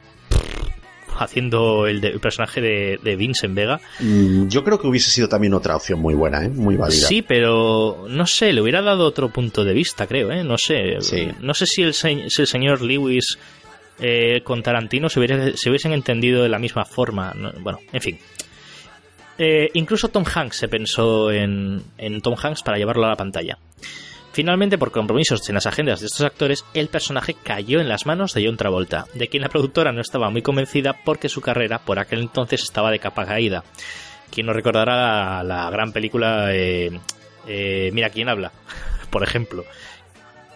haciendo 1.17 1.87
el, 1.87 2.01
de- 2.01 2.09
el 2.09 2.21
personaje 2.21 2.61
de, 2.61 2.99
de 3.03 3.17
Vincent 3.17 3.55
Vega. 3.55 3.81
Mm, 4.01 4.49
Yo 4.49 4.65
creo 4.65 4.81
que 4.81 4.89
hubiese 4.89 5.11
sido 5.11 5.29
también 5.29 5.55
otra 5.55 5.77
opción 5.77 6.01
muy 6.01 6.15
buena, 6.15 6.45
¿eh? 6.45 6.49
muy 6.49 6.77
válida. 6.77 7.07
Sí, 7.07 7.23
pero 7.23 8.07
no 8.09 8.27
sé, 8.27 8.53
le 8.53 8.61
hubiera 8.61 8.83
dado 8.83 9.07
otro 9.07 9.29
punto 9.29 9.65
de 9.65 9.75
vista, 9.75 10.07
creo, 10.09 10.33
¿eh? 10.33 10.43
No 10.43 10.59
sé. 10.59 11.01
Sí. 11.01 11.29
No 11.41 11.55
sé 11.55 11.67
si 11.67 11.83
el, 11.83 11.95
se- 11.95 12.29
si 12.31 12.43
el 12.43 12.49
señor 12.49 12.83
Lewis 12.83 13.39
eh, 13.99 14.41
con 14.43 14.63
Tarantino 14.63 15.09
se, 15.09 15.21
hubiesen 15.21 15.93
entendido 15.93 16.43
de 16.43 16.49
la 16.49 16.59
misma 16.59 16.85
forma. 16.85 17.33
¿no? 17.35 17.53
Bueno, 17.61 17.79
en 17.93 18.01
fin. 18.01 18.19
Eh, 19.39 19.71
incluso 19.75 20.09
Tom 20.09 20.25
Hanks 20.33 20.57
se 20.57 20.69
pensó 20.69 21.31
en, 21.31 21.83
en 21.99 22.21
Tom 22.21 22.35
Hanks 22.41 22.63
para 22.63 22.79
llevarlo 22.79 23.07
a 23.07 23.11
la 23.11 23.17
pantalla. 23.17 23.59
Finalmente, 24.33 24.79
por 24.79 24.91
compromisos 24.91 25.49
en 25.49 25.55
las 25.55 25.67
agendas 25.67 26.01
de 26.01 26.07
estos 26.07 26.27
actores, 26.27 26.65
el 26.75 26.89
personaje 26.89 27.37
cayó 27.41 27.81
en 27.81 27.89
las 27.89 28.05
manos 28.05 28.35
de 28.35 28.45
John 28.45 28.57
Travolta, 28.57 29.07
de 29.15 29.29
quien 29.29 29.43
la 29.43 29.49
productora 29.49 29.93
no 29.93 30.01
estaba 30.01 30.29
muy 30.29 30.43
convencida 30.43 30.93
porque 31.05 31.29
su 31.29 31.41
carrera 31.41 31.79
por 31.79 32.01
aquel 32.01 32.19
entonces 32.19 32.63
estaba 32.65 32.91
de 32.91 32.99
capa 32.99 33.27
caída. 33.27 33.63
Quien 34.33 34.47
no 34.47 34.53
recordará 34.53 34.97
la, 34.97 35.45
la 35.45 35.71
gran 35.71 35.93
película 35.93 36.49
eh, 36.53 37.91
Mira 37.93 38.11
quién 38.11 38.29
habla, 38.29 38.51
por 39.11 39.23
ejemplo, 39.23 39.65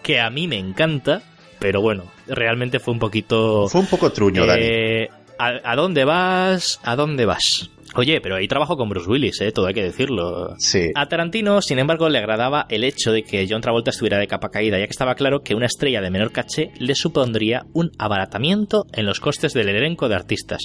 que 0.03 0.19
a 0.19 0.29
mí 0.29 0.47
me 0.47 0.57
encanta, 0.57 1.21
pero 1.59 1.81
bueno, 1.81 2.05
realmente 2.27 2.79
fue 2.79 2.93
un 2.93 2.99
poquito... 2.99 3.67
Fue 3.67 3.81
un 3.81 3.87
poco 3.87 4.11
truño, 4.11 4.45
Dani. 4.45 4.61
Eh, 4.63 5.09
¿a, 5.37 5.71
a 5.71 5.75
dónde 5.75 6.05
vas? 6.05 6.79
¿A 6.83 6.95
dónde 6.95 7.25
vas? 7.25 7.69
Oye, 7.95 8.21
pero 8.21 8.35
ahí 8.35 8.47
trabajo 8.47 8.77
con 8.77 8.87
Bruce 8.87 9.09
Willis, 9.09 9.41
¿eh? 9.41 9.51
todo 9.51 9.65
hay 9.65 9.73
que 9.73 9.81
decirlo. 9.83 10.55
Sí. 10.59 10.91
A 10.95 11.07
Tarantino, 11.07 11.61
sin 11.61 11.79
embargo, 11.79 12.07
le 12.07 12.19
agradaba 12.19 12.65
el 12.69 12.83
hecho 12.83 13.11
de 13.11 13.23
que 13.23 13.47
John 13.49 13.61
Travolta 13.61 13.89
estuviera 13.89 14.19
de 14.19 14.27
capa 14.27 14.49
caída, 14.49 14.77
ya 14.77 14.85
que 14.85 14.91
estaba 14.91 15.15
claro 15.15 15.41
que 15.41 15.55
una 15.55 15.65
estrella 15.65 16.01
de 16.01 16.11
menor 16.11 16.31
caché 16.31 16.71
le 16.77 16.93
supondría 16.93 17.63
un 17.73 17.91
abaratamiento 17.97 18.85
en 18.93 19.05
los 19.05 19.19
costes 19.19 19.53
del 19.53 19.69
elenco 19.69 20.07
de 20.07 20.15
artistas. 20.15 20.61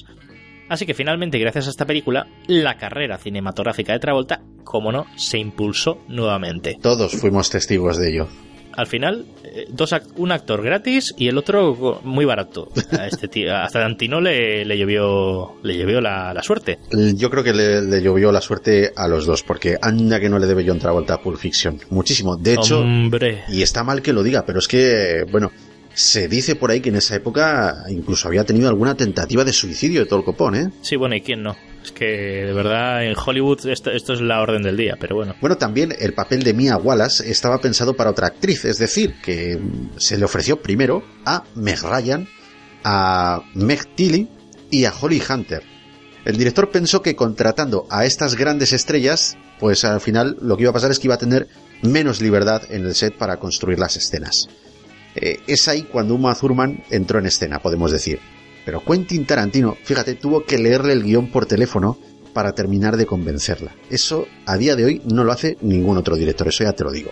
Así 0.69 0.87
que 0.87 0.95
finalmente, 0.95 1.39
gracias 1.39 1.67
a 1.67 1.71
esta 1.71 1.87
película, 1.87 2.27
la 2.47 2.77
carrera 2.77 3.19
cinematográfica 3.19 3.93
de 3.93 3.99
Travolta, 3.99 4.43
como 4.65 4.93
no, 4.93 5.07
se 5.17 5.39
impulsó 5.39 5.99
nuevamente. 6.09 6.77
Todos 6.81 7.13
fuimos 7.13 7.51
testigos 7.51 7.99
de 7.99 8.11
ello. 8.11 8.29
Al 8.77 8.87
final, 8.87 9.27
eh, 9.45 9.67
dos 9.69 9.95
un 10.17 10.33
actor 10.33 10.63
gratis 10.63 11.15
y 11.17 11.29
el 11.29 11.39
otro 11.39 12.01
muy 12.03 12.25
barato. 12.25 12.69
A 12.99 13.07
este 13.07 13.29
tío, 13.29 13.55
a 13.55 13.69
Tarantino 13.69 14.21
le, 14.21 14.65
le 14.65 14.79
llovió, 14.79 15.55
le 15.63 15.77
llovió 15.77 16.01
la, 16.01 16.33
la 16.35 16.43
suerte. 16.43 16.79
Yo 17.15 17.31
creo 17.31 17.45
que 17.45 17.53
le, 17.53 17.81
le 17.83 18.03
llovió 18.03 18.33
la 18.33 18.41
suerte 18.41 18.93
a 18.97 19.09
los 19.09 19.27
dos, 19.27 19.43
porque 19.43 19.77
anda 19.81 20.21
que 20.21 20.29
no 20.29 20.39
le 20.39 20.47
debe 20.47 20.65
John 20.67 20.79
Travolta 20.79 21.15
a 21.15 21.21
Pulp 21.21 21.39
Fiction. 21.39 21.79
Muchísimo. 21.91 22.37
De 22.37 22.55
hecho, 22.55 22.81
Hombre. 22.81 23.45
y 23.49 23.63
está 23.63 23.85
mal 23.85 24.03
que 24.03 24.13
lo 24.13 24.23
diga, 24.23 24.45
pero 24.47 24.59
es 24.59 24.69
que, 24.69 25.25
bueno, 25.31 25.51
Se 25.95 26.27
dice 26.27 26.57
por 26.57 26.71
ahí 26.71 26.81
que 26.81 26.89
en 26.89 26.97
esa 26.97 27.15
época 27.15 27.85
incluso 27.89 28.27
había 28.27 28.45
tenido 28.45 28.69
alguna 28.69 28.97
tentativa 28.97 29.45
de 29.45 29.53
suicidio 29.53 30.01
de 30.01 30.07
todo 30.07 30.19
el 30.19 30.25
copón, 30.25 30.57
¿eh? 30.57 30.71
Sí, 30.83 30.97
bueno, 30.97 31.15
¿y 31.15 31.21
quién 31.21 31.43
no? 31.43 31.57
Es 31.85 31.93
que 31.93 32.05
de 32.05 32.53
verdad 32.53 33.05
en 33.05 33.15
Hollywood 33.15 33.67
esto, 33.67 33.91
esto, 33.91 34.15
es 34.15 34.21
la 34.21 34.41
orden 34.41 34.63
del 34.63 34.77
día, 34.77 34.97
pero 34.99 35.17
bueno. 35.17 35.35
Bueno, 35.41 35.57
también 35.57 35.95
el 35.99 36.15
papel 36.15 36.43
de 36.43 36.53
Mia 36.53 36.77
Wallace 36.77 37.31
estaba 37.31 37.59
pensado 37.59 37.95
para 37.95 38.11
otra 38.11 38.27
actriz, 38.27 38.65
es 38.65 38.79
decir, 38.79 39.15
que 39.23 39.59
se 39.97 40.19
le 40.19 40.25
ofreció 40.25 40.61
primero 40.61 41.05
a 41.25 41.45
Meg 41.55 41.81
Ryan, 41.83 42.27
a 42.83 43.43
Meg 43.55 43.95
Tilly 43.95 44.29
y 44.71 44.87
a 44.87 44.93
Holly 44.99 45.23
Hunter. 45.29 45.63
El 46.25 46.39
director 46.39 46.71
pensó 46.71 47.03
que 47.03 47.15
contratando 47.15 47.87
a 47.91 48.05
estas 48.05 48.35
grandes 48.35 48.73
estrellas, 48.73 49.37
pues 49.61 49.85
al 49.85 50.01
final 50.01 50.37
lo 50.41 50.57
que 50.57 50.63
iba 50.63 50.71
a 50.71 50.75
pasar 50.75 50.91
es 50.91 50.99
que 50.99 51.07
iba 51.07 51.15
a 51.15 51.19
tener 51.19 51.49
menos 51.83 52.21
libertad 52.23 52.63
en 52.71 52.87
el 52.87 52.95
set 52.95 53.17
para 53.17 53.37
construir 53.37 53.79
las 53.79 53.97
escenas. 53.97 54.49
Eh, 55.17 55.41
es 55.47 55.69
ahí 55.69 55.83
cuando 55.83 56.15
Uma 56.15 56.35
Thurman 56.35 56.83
entró 56.91 57.19
en 57.19 57.27
escena, 57.27 57.61
podemos 57.61 57.93
decir. 57.93 58.21
Pero 58.65 58.83
Quentin 58.83 59.27
Tarantino, 59.27 59.77
fíjate, 59.83 60.15
tuvo 60.15 60.45
que 60.45 60.59
leerle 60.59 60.93
el 60.93 61.03
guion 61.03 61.31
por 61.31 61.47
teléfono 61.47 61.99
para 62.33 62.53
terminar 62.53 62.97
de 62.97 63.07
convencerla. 63.07 63.75
Eso 63.91 64.27
a 64.47 64.57
día 64.57 64.75
de 64.75 64.85
hoy 64.85 65.03
no 65.05 65.25
lo 65.25 65.33
hace 65.33 65.57
ningún 65.61 65.97
otro 65.97 66.17
director, 66.17 66.49
eso 66.49 66.65
ya 66.65 66.73
te 66.73 66.85
lo 66.85 66.91
digo. 66.91 67.11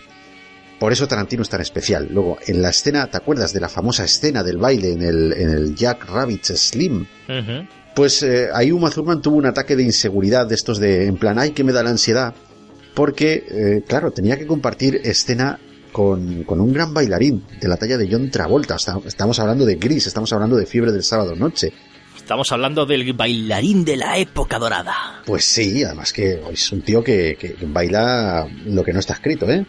Por 0.78 0.92
eso 0.92 1.06
Tarantino 1.06 1.42
es 1.42 1.48
tan 1.48 1.60
especial. 1.60 2.08
Luego, 2.10 2.38
en 2.44 2.60
la 2.60 2.70
escena, 2.70 3.06
¿te 3.08 3.16
acuerdas 3.16 3.52
de 3.52 3.60
la 3.60 3.68
famosa 3.68 4.04
escena 4.04 4.42
del 4.42 4.56
baile 4.56 4.92
en 4.92 5.02
el, 5.02 5.32
en 5.32 5.50
el 5.50 5.76
Jack 5.76 6.06
Rabbit 6.10 6.44
Slim? 6.44 7.06
Pues 7.94 8.22
eh, 8.24 8.48
ahí 8.52 8.72
Uma 8.72 8.90
Thurman 8.90 9.22
tuvo 9.22 9.36
un 9.36 9.46
ataque 9.46 9.76
de 9.76 9.84
inseguridad 9.84 10.46
de 10.46 10.56
estos 10.56 10.80
de, 10.80 11.06
en 11.06 11.18
plan, 11.18 11.38
ay, 11.38 11.52
que 11.52 11.62
me 11.62 11.72
da 11.72 11.84
la 11.84 11.90
ansiedad. 11.90 12.34
Porque, 12.94 13.44
eh, 13.48 13.84
claro, 13.86 14.10
tenía 14.10 14.36
que 14.36 14.46
compartir 14.46 15.00
escena 15.04 15.60
con, 15.92 16.44
con, 16.44 16.60
un 16.60 16.72
gran 16.72 16.92
bailarín 16.92 17.44
de 17.60 17.68
la 17.68 17.76
talla 17.76 17.98
de 17.98 18.08
John 18.10 18.30
Travolta. 18.30 18.76
Estamos 19.06 19.38
hablando 19.38 19.64
de 19.64 19.76
Gris, 19.76 20.06
estamos 20.06 20.32
hablando 20.32 20.56
de 20.56 20.66
Fiebre 20.66 20.92
del 20.92 21.02
Sábado 21.02 21.36
Noche. 21.36 21.72
Estamos 22.22 22.52
hablando 22.52 22.86
del 22.86 23.12
bailarín 23.14 23.84
de 23.84 23.96
la 23.96 24.16
época 24.16 24.58
dorada. 24.60 25.22
Pues 25.26 25.44
sí, 25.44 25.82
además 25.82 26.12
que 26.12 26.40
es 26.52 26.70
un 26.70 26.82
tío 26.82 27.02
que, 27.02 27.36
que 27.38 27.56
baila 27.66 28.46
lo 28.64 28.84
que 28.84 28.92
no 28.92 29.00
está 29.00 29.14
escrito, 29.14 29.50
¿eh? 29.50 29.66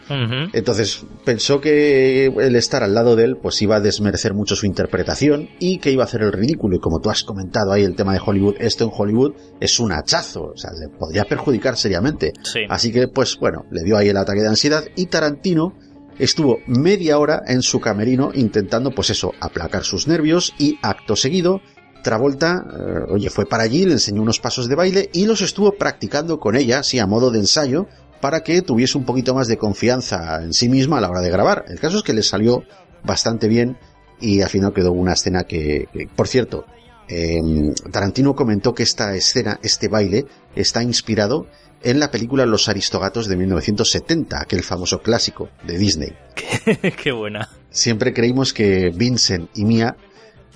Entonces 0.54 1.04
pensó 1.26 1.60
que 1.60 2.28
el 2.28 2.56
estar 2.56 2.84
al 2.84 2.94
lado 2.94 3.16
de 3.16 3.26
él 3.26 3.38
pues 3.42 3.60
iba 3.64 3.78
a 3.78 3.80
desmerecer 3.80 4.36
mucho 4.36 4.56
su 4.56 4.68
interpretación 4.68 5.50
y 5.60 5.80
que 5.80 5.92
iba 5.92 6.04
a 6.04 6.06
hacer 6.06 6.22
el 6.22 6.32
ridículo. 6.32 6.76
Y 6.76 6.80
como 6.80 7.02
tú 7.02 7.10
has 7.10 7.24
comentado 7.24 7.72
ahí 7.72 7.84
el 7.84 7.96
tema 7.96 8.14
de 8.14 8.22
Hollywood, 8.24 8.56
esto 8.60 8.84
en 8.84 8.92
Hollywood 8.94 9.34
es 9.60 9.80
un 9.80 9.92
hachazo, 9.92 10.52
o 10.54 10.58
sea, 10.58 10.72
le 10.74 10.90
podría 10.90 11.26
perjudicar 11.26 11.76
seriamente. 11.76 12.34
Así 12.70 12.92
que 12.92 13.08
pues 13.08 13.38
bueno, 13.40 13.66
le 13.72 13.84
dio 13.84 13.98
ahí 13.98 14.10
el 14.10 14.18
ataque 14.18 14.42
de 14.42 14.50
ansiedad 14.50 14.84
y 14.96 15.08
Tarantino 15.08 15.74
estuvo 16.20 16.60
media 16.68 17.18
hora 17.18 17.44
en 17.48 17.62
su 17.62 17.80
camerino 17.80 18.32
intentando, 18.34 18.92
pues 18.92 19.10
eso, 19.10 19.34
aplacar 19.40 19.84
sus 19.84 20.08
nervios 20.08 20.54
y 20.58 20.78
acto 20.82 21.16
seguido, 21.16 21.62
Travolta, 22.04 22.66
eh, 22.70 23.12
oye, 23.12 23.30
fue 23.30 23.46
para 23.46 23.64
allí, 23.64 23.86
le 23.86 23.94
enseñó 23.94 24.22
unos 24.22 24.40
pasos 24.40 24.68
de 24.68 24.76
baile 24.76 25.10
y 25.14 25.26
los 25.26 25.42
estuvo 25.42 25.72
practicando 25.72 26.38
con 26.38 26.58
ella, 26.58 26.84
sí, 26.84 27.00
a 27.00 27.08
modo 27.08 27.32
de 27.32 27.40
ensayo, 27.40 27.88
para 28.20 28.42
que 28.42 28.62
tuviese 28.62 28.98
un 28.98 29.06
poquito 29.06 29.34
más 29.34 29.48
de 29.48 29.58
confianza 29.58 30.44
en 30.44 30.54
sí 30.54 30.68
misma 30.68 30.98
a 30.98 31.02
la 31.02 31.10
hora 31.10 31.22
de 31.22 31.32
grabar. 31.32 31.64
El 31.70 31.80
caso 31.80 31.98
es 31.98 32.04
que 32.04 32.14
le 32.14 32.22
salió 32.22 32.64
bastante 33.04 33.48
bien 33.48 33.78
y 34.20 34.42
al 34.42 34.50
final 34.50 34.74
quedó 34.74 34.92
una 34.92 35.14
escena 35.14 35.46
que, 35.46 35.88
por 36.16 36.28
cierto, 36.28 36.66
em, 37.08 37.74
Tarantino 37.92 38.36
comentó 38.36 38.74
que 38.74 38.84
esta 38.84 39.16
escena, 39.16 39.60
este 39.64 39.88
baile, 39.88 40.26
está 40.56 40.84
inspirado 40.84 41.48
en 41.84 42.00
la 42.00 42.10
película 42.12 42.46
Los 42.46 42.70
Aristogatos 42.70 43.28
de 43.28 43.36
1970, 43.36 44.42
aquel 44.42 44.64
famoso 44.64 45.02
clásico 45.02 45.50
de 45.66 45.78
Disney. 45.78 46.14
Qué 47.04 47.12
buena. 47.12 47.50
Siempre 47.70 48.14
creímos 48.14 48.54
que 48.54 48.90
Vincent 48.90 49.50
y 49.54 49.66
Mia, 49.66 49.96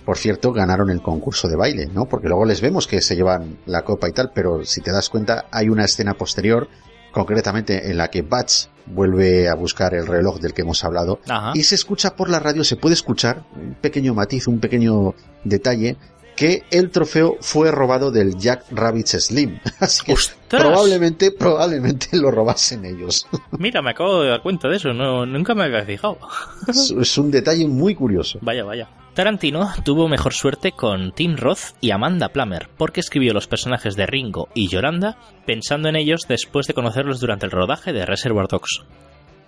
por 0.06 0.18
cierto, 0.18 0.54
ganaron 0.54 0.90
el 0.90 1.02
concurso 1.02 1.48
de 1.48 1.58
baile, 1.58 1.88
¿no? 1.88 2.06
Porque 2.06 2.28
luego 2.28 2.46
les 2.46 2.62
vemos 2.62 2.88
que 2.88 3.02
se 3.02 3.16
llevan 3.16 3.58
la 3.66 3.84
copa 3.84 4.08
y 4.08 4.14
tal, 4.14 4.32
pero 4.34 4.64
si 4.64 4.82
te 4.82 4.92
das 4.92 5.10
cuenta, 5.10 5.46
hay 5.52 5.70
una 5.70 5.86
escena 5.86 6.14
posterior, 6.14 6.70
concretamente 7.12 7.90
en 7.90 7.98
la 7.98 8.10
que 8.10 8.22
Batch 8.22 8.68
vuelve 8.86 9.50
a 9.50 9.56
buscar 9.56 9.94
el 9.94 10.08
reloj 10.08 10.40
del 10.40 10.54
que 10.54 10.62
hemos 10.62 10.84
hablado 10.84 11.20
y 11.54 11.64
se 11.64 11.76
escucha 11.76 12.16
por 12.16 12.30
la 12.30 12.40
radio, 12.40 12.64
se 12.64 12.78
puede 12.78 12.94
escuchar 12.94 13.44
un 13.56 13.76
pequeño 13.76 14.14
matiz, 14.14 14.48
un 14.48 14.60
pequeño 14.60 15.14
detalle 15.44 15.98
que 16.38 16.64
el 16.70 16.92
trofeo 16.92 17.38
fue 17.42 17.72
robado 17.72 18.12
del 18.12 18.38
Jack 18.38 18.66
Rabbit 18.72 19.08
Slim. 19.08 19.60
Así 19.80 20.06
que 20.06 20.16
probablemente, 20.48 21.32
probablemente 21.32 22.16
lo 22.16 22.32
robasen 22.32 22.86
ellos. 22.86 23.28
Mira, 23.58 23.82
me 23.82 23.90
acabo 23.90 24.22
de 24.22 24.30
dar 24.30 24.42
cuenta 24.42 24.70
de 24.70 24.78
eso, 24.78 24.94
no, 24.94 25.26
nunca 25.26 25.54
me 25.54 25.66
había 25.66 25.84
fijado. 25.84 26.20
Es, 26.68 27.18
un 27.18 27.32
detalle 27.32 27.68
muy 27.68 27.96
curioso. 27.96 28.40
Vaya, 28.42 28.64
vaya. 28.64 28.88
Tarantino 29.16 29.74
tuvo 29.84 30.08
mejor 30.08 30.34
suerte 30.34 30.74
con 30.74 31.12
Tim 31.12 31.38
Roth 31.38 31.76
y 31.82 31.90
Amanda 31.90 32.30
Plummer, 32.30 32.70
porque 32.78 33.00
escribió 33.00 33.34
los 33.34 33.48
personajes 33.48 33.96
de 33.96 34.06
Ringo 34.06 34.50
y 34.54 34.68
Yolanda 34.68 35.18
pensando 35.46 35.90
en 35.90 35.96
ellos 35.96 36.22
después 36.30 36.68
de 36.68 36.76
conocerlos 36.76 37.20
durante 37.20 37.48
el 37.48 37.52
rodaje 37.52 37.94
de 37.94 38.06
Reservoir 38.06 38.48
Dogs. 38.48 38.84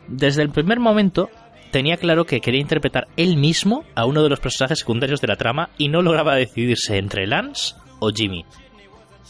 Desde 0.07 0.41
el 0.41 0.49
primer 0.49 0.79
momento, 0.79 1.29
tenía 1.71 1.97
claro 1.97 2.25
que 2.25 2.41
quería 2.41 2.61
interpretar 2.61 3.07
él 3.17 3.37
mismo 3.37 3.83
a 3.95 4.05
uno 4.05 4.23
de 4.23 4.29
los 4.29 4.39
personajes 4.39 4.79
secundarios 4.79 5.21
de 5.21 5.27
la 5.27 5.35
trama 5.35 5.69
y 5.77 5.87
no 5.87 6.01
lograba 6.01 6.35
decidirse 6.35 6.97
entre 6.97 7.27
Lance 7.27 7.75
o 7.99 8.09
Jimmy. 8.09 8.45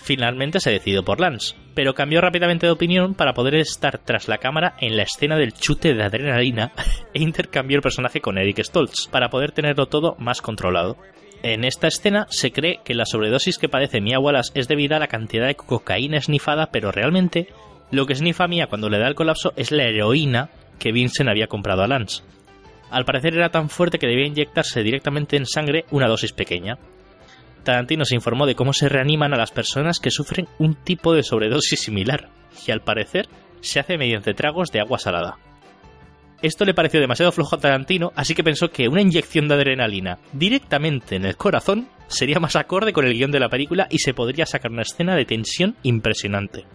Finalmente 0.01 0.59
se 0.59 0.71
decidió 0.71 1.03
por 1.03 1.19
Lance, 1.19 1.55
pero 1.75 1.93
cambió 1.93 2.21
rápidamente 2.21 2.65
de 2.65 2.71
opinión 2.71 3.13
para 3.13 3.33
poder 3.33 3.55
estar 3.55 3.99
tras 3.99 4.27
la 4.27 4.37
cámara 4.37 4.75
en 4.79 4.95
la 4.95 5.03
escena 5.03 5.37
del 5.37 5.53
chute 5.53 5.93
de 5.93 6.03
adrenalina 6.03 6.71
e 7.13 7.21
intercambió 7.21 7.75
el 7.75 7.83
personaje 7.83 8.21
con 8.21 8.37
Eric 8.37 8.63
Stoltz 8.63 9.07
para 9.07 9.29
poder 9.29 9.51
tenerlo 9.51 9.87
todo 9.87 10.15
más 10.19 10.41
controlado. 10.41 10.97
En 11.43 11.63
esta 11.63 11.87
escena 11.87 12.27
se 12.29 12.51
cree 12.51 12.79
que 12.83 12.93
la 12.93 13.05
sobredosis 13.05 13.57
que 13.57 13.69
padece 13.69 14.01
Mia 14.01 14.19
Wallace 14.19 14.51
es 14.55 14.67
debida 14.67 14.97
a 14.97 14.99
la 14.99 15.07
cantidad 15.07 15.47
de 15.47 15.55
cocaína 15.55 16.17
esnifada, 16.17 16.69
pero 16.71 16.91
realmente 16.91 17.47
lo 17.91 18.05
que 18.05 18.15
snifa 18.15 18.47
Mia 18.47 18.67
cuando 18.67 18.89
le 18.89 18.99
da 18.99 19.07
el 19.07 19.15
colapso 19.15 19.53
es 19.55 19.71
la 19.71 19.83
heroína 19.83 20.49
que 20.79 20.91
Vincent 20.91 21.29
había 21.29 21.47
comprado 21.47 21.83
a 21.83 21.87
Lance. 21.87 22.23
Al 22.89 23.05
parecer 23.05 23.35
era 23.35 23.49
tan 23.49 23.69
fuerte 23.69 23.99
que 23.99 24.07
debía 24.07 24.25
inyectarse 24.25 24.81
directamente 24.81 25.37
en 25.37 25.45
sangre 25.45 25.85
una 25.91 26.07
dosis 26.07 26.33
pequeña. 26.33 26.77
Tarantino 27.63 28.05
se 28.05 28.15
informó 28.15 28.47
de 28.47 28.55
cómo 28.55 28.73
se 28.73 28.89
reaniman 28.89 29.33
a 29.33 29.37
las 29.37 29.51
personas 29.51 29.99
que 29.99 30.11
sufren 30.11 30.47
un 30.57 30.75
tipo 30.75 31.13
de 31.13 31.23
sobredosis 31.23 31.81
similar, 31.81 32.29
y 32.65 32.71
al 32.71 32.81
parecer 32.81 33.27
se 33.61 33.79
hace 33.79 33.97
mediante 33.97 34.33
tragos 34.33 34.71
de 34.71 34.79
agua 34.79 34.97
salada. 34.97 35.37
Esto 36.41 36.63
le 36.63 36.73
pareció 36.73 37.01
demasiado 37.01 37.33
flojo 37.33 37.57
a 37.57 37.59
Tarantino, 37.59 38.13
así 38.15 38.33
que 38.33 38.45
pensó 38.45 38.71
que 38.71 38.87
una 38.87 39.01
inyección 39.01 39.49
de 39.49 39.55
adrenalina 39.55 40.19
directamente 40.31 41.17
en 41.17 41.25
el 41.25 41.35
corazón 41.35 41.89
sería 42.07 42.39
más 42.39 42.55
acorde 42.55 42.93
con 42.93 43.05
el 43.05 43.13
guion 43.13 43.31
de 43.31 43.41
la 43.41 43.49
película 43.49 43.87
y 43.89 43.99
se 43.99 44.13
podría 44.13 44.45
sacar 44.45 44.71
una 44.71 44.83
escena 44.83 45.15
de 45.15 45.25
tensión 45.25 45.75
impresionante. 45.83 46.65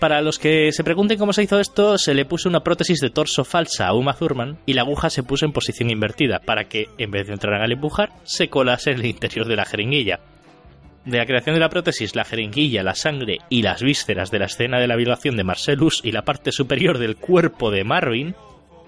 Para 0.00 0.20
los 0.20 0.38
que 0.38 0.70
se 0.72 0.84
pregunten 0.84 1.18
cómo 1.18 1.32
se 1.32 1.42
hizo 1.42 1.58
esto, 1.58 1.98
se 1.98 2.14
le 2.14 2.24
puso 2.24 2.48
una 2.48 2.60
prótesis 2.60 3.00
de 3.00 3.10
torso 3.10 3.44
falsa 3.44 3.86
a 3.86 3.94
Uma 3.94 4.14
Thurman 4.14 4.58
y 4.66 4.74
la 4.74 4.82
aguja 4.82 5.08
se 5.08 5.22
puso 5.22 5.46
en 5.46 5.52
posición 5.52 5.90
invertida 5.90 6.40
para 6.40 6.64
que, 6.64 6.88
en 6.98 7.10
vez 7.10 7.26
de 7.26 7.34
entrar 7.34 7.62
al 7.62 7.72
empujar, 7.72 8.10
se 8.24 8.48
colase 8.48 8.90
en 8.90 9.00
el 9.00 9.06
interior 9.06 9.46
de 9.46 9.56
la 9.56 9.64
jeringuilla. 9.64 10.20
De 11.04 11.18
la 11.18 11.26
creación 11.26 11.54
de 11.54 11.60
la 11.60 11.68
prótesis, 11.68 12.16
la 12.16 12.24
jeringuilla, 12.24 12.82
la 12.82 12.94
sangre 12.94 13.38
y 13.48 13.62
las 13.62 13.82
vísceras 13.82 14.30
de 14.30 14.38
la 14.38 14.46
escena 14.46 14.78
de 14.78 14.88
la 14.88 14.96
violación 14.96 15.36
de 15.36 15.44
Marcellus 15.44 16.00
y 16.02 16.12
la 16.12 16.22
parte 16.22 16.50
superior 16.50 16.98
del 16.98 17.16
cuerpo 17.16 17.70
de 17.70 17.84
Marvin, 17.84 18.34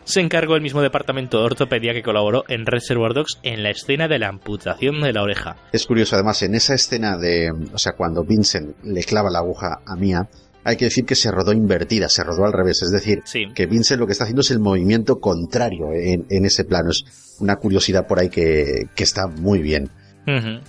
se 0.04 0.20
encargó 0.20 0.54
el 0.54 0.62
mismo 0.62 0.82
departamento 0.82 1.38
de 1.38 1.44
ortopedia 1.44 1.92
que 1.92 2.02
colaboró 2.02 2.44
en 2.48 2.64
Reservoir 2.64 3.12
Dogs 3.12 3.40
en 3.42 3.62
la 3.64 3.70
escena 3.70 4.06
de 4.06 4.20
la 4.20 4.28
amputación 4.28 5.00
de 5.00 5.12
la 5.12 5.22
oreja. 5.22 5.56
Es 5.72 5.84
curioso, 5.84 6.14
además, 6.14 6.42
en 6.42 6.54
esa 6.54 6.74
escena 6.74 7.18
de, 7.18 7.50
o 7.50 7.78
sea, 7.78 7.94
cuando 7.94 8.24
Vincent 8.24 8.76
le 8.84 9.02
clava 9.02 9.30
la 9.30 9.40
aguja 9.40 9.80
a 9.84 9.96
Mia, 9.96 10.28
hay 10.66 10.76
que 10.76 10.86
decir 10.86 11.04
que 11.04 11.14
se 11.14 11.30
rodó 11.30 11.52
invertida, 11.52 12.08
se 12.08 12.24
rodó 12.24 12.44
al 12.44 12.52
revés. 12.52 12.82
Es 12.82 12.90
decir, 12.90 13.22
que 13.54 13.66
Vincent 13.66 14.00
lo 14.00 14.06
que 14.06 14.12
está 14.12 14.24
haciendo 14.24 14.40
es 14.40 14.50
el 14.50 14.58
movimiento 14.58 15.20
contrario 15.20 15.92
en, 15.92 16.44
ese 16.44 16.64
plano. 16.64 16.90
Es 16.90 17.04
una 17.38 17.56
curiosidad 17.56 18.06
por 18.06 18.18
ahí 18.18 18.28
que, 18.28 18.88
está 18.96 19.28
muy 19.28 19.60
bien. 19.60 19.90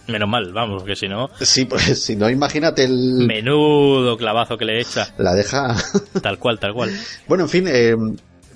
Menos 0.07 0.29
mal, 0.29 0.53
vamos, 0.53 0.83
que 0.83 0.95
si 0.95 1.07
no. 1.07 1.29
Sí, 1.41 1.65
pues 1.65 2.03
si 2.03 2.15
no, 2.15 2.29
imagínate 2.29 2.83
el. 2.83 3.25
Menudo 3.25 4.15
clavazo 4.15 4.55
que 4.55 4.65
le 4.65 4.79
echa. 4.79 5.15
La 5.17 5.33
deja. 5.33 5.75
tal 6.21 6.37
cual, 6.37 6.59
tal 6.59 6.75
cual. 6.75 6.91
Bueno, 7.27 7.45
en 7.45 7.49
fin, 7.49 7.65
eh, 7.67 7.95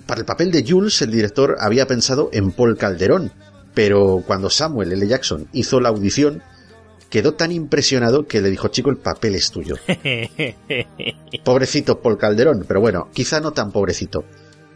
para 0.06 0.20
el 0.20 0.26
papel 0.26 0.52
de 0.52 0.64
Jules, 0.68 1.02
el 1.02 1.10
director 1.10 1.58
había 1.60 1.88
pensado 1.88 2.30
en 2.34 2.52
Paul 2.52 2.78
Calderón. 2.78 3.32
Pero 3.74 4.24
cuando 4.28 4.50
Samuel 4.50 4.92
L. 4.92 5.08
Jackson 5.08 5.48
hizo 5.54 5.80
la 5.80 5.90
audición, 5.90 6.44
quedó 7.12 7.34
tan 7.34 7.52
impresionado 7.52 8.26
que 8.26 8.42
le 8.42 8.50
dijo, 8.50 8.70
chico, 8.70 8.90
el 8.90 8.98
papel 8.98 9.36
es 9.36 9.52
tuyo. 9.52 9.76
pobrecito 11.44 12.02
Paul 12.02 12.18
Calderón, 12.18 12.66
pero 12.68 12.80
bueno, 12.80 13.10
quizá 13.14 13.42
no 13.42 13.52
tan 13.52 13.72
pobrecito, 13.72 14.24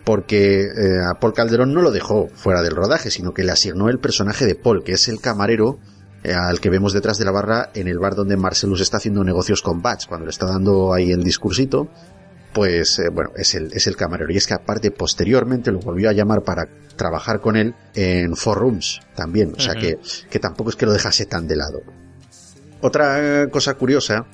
porque 0.03 0.64
eh, 0.64 1.02
a 1.10 1.18
Paul 1.20 1.34
Calderón 1.34 1.74
no 1.74 1.82
lo 1.82 1.91
dejó 1.91 2.28
fuera 2.36 2.62
del 2.62 2.76
rodaje, 2.76 3.10
sino 3.10 3.34
que 3.34 3.44
le 3.44 3.53
asignó 3.53 3.90
el 3.90 3.99
personaje 3.99 4.45
de 4.45 4.56
Paul, 4.56 4.84
que 4.84 4.91
es 4.91 5.07
el 5.07 5.22
camarero 5.22 5.80
eh, 6.24 6.34
al 6.34 6.60
que 6.60 6.70
vemos 6.70 6.91
detrás 6.91 7.18
de 7.18 7.26
la 7.26 7.32
barra 7.32 7.70
en 7.74 7.88
el 7.88 7.99
bar 7.99 8.16
donde 8.16 8.36
Marcelus 8.36 8.82
está 8.82 8.98
haciendo 8.98 9.24
negocios 9.24 9.62
con 9.62 9.82
Batch, 9.82 10.07
cuando 10.07 10.26
le 10.26 10.32
está 10.32 10.45
dando 10.45 10.94
ahí 10.94 11.12
el 11.12 11.24
discursito. 11.24 11.88
pues 12.53 12.99
eh, 12.99 13.10
bueno, 13.14 13.32
es 13.38 13.56
el, 13.56 13.72
es 13.72 13.88
el 13.88 13.95
camarero. 13.95 14.30
Y 14.32 14.38
es 14.38 14.45
que 14.45 14.56
aparte 14.56 14.91
posteriormente 14.91 15.72
lo 15.72 15.80
volvió 15.80 16.10
a 16.10 16.14
llamar 16.14 16.44
para 16.44 16.68
trabajar 16.98 17.40
con 17.40 17.56
él 17.56 17.76
en 17.94 18.36
Four 18.36 18.57
Rooms 18.57 18.99
también, 19.16 19.53
o 19.57 19.60
sea 19.60 19.76
que, 19.76 19.99
que 20.30 20.40
tampoco 20.40 20.70
es 20.70 20.76
que 20.76 20.86
lo 20.86 20.91
dejase 20.91 21.26
tan 21.26 21.48
de 21.48 21.56
lado. 21.56 21.82
Otra 22.82 23.48
cosa 23.50 23.74
curiosa 23.76 24.26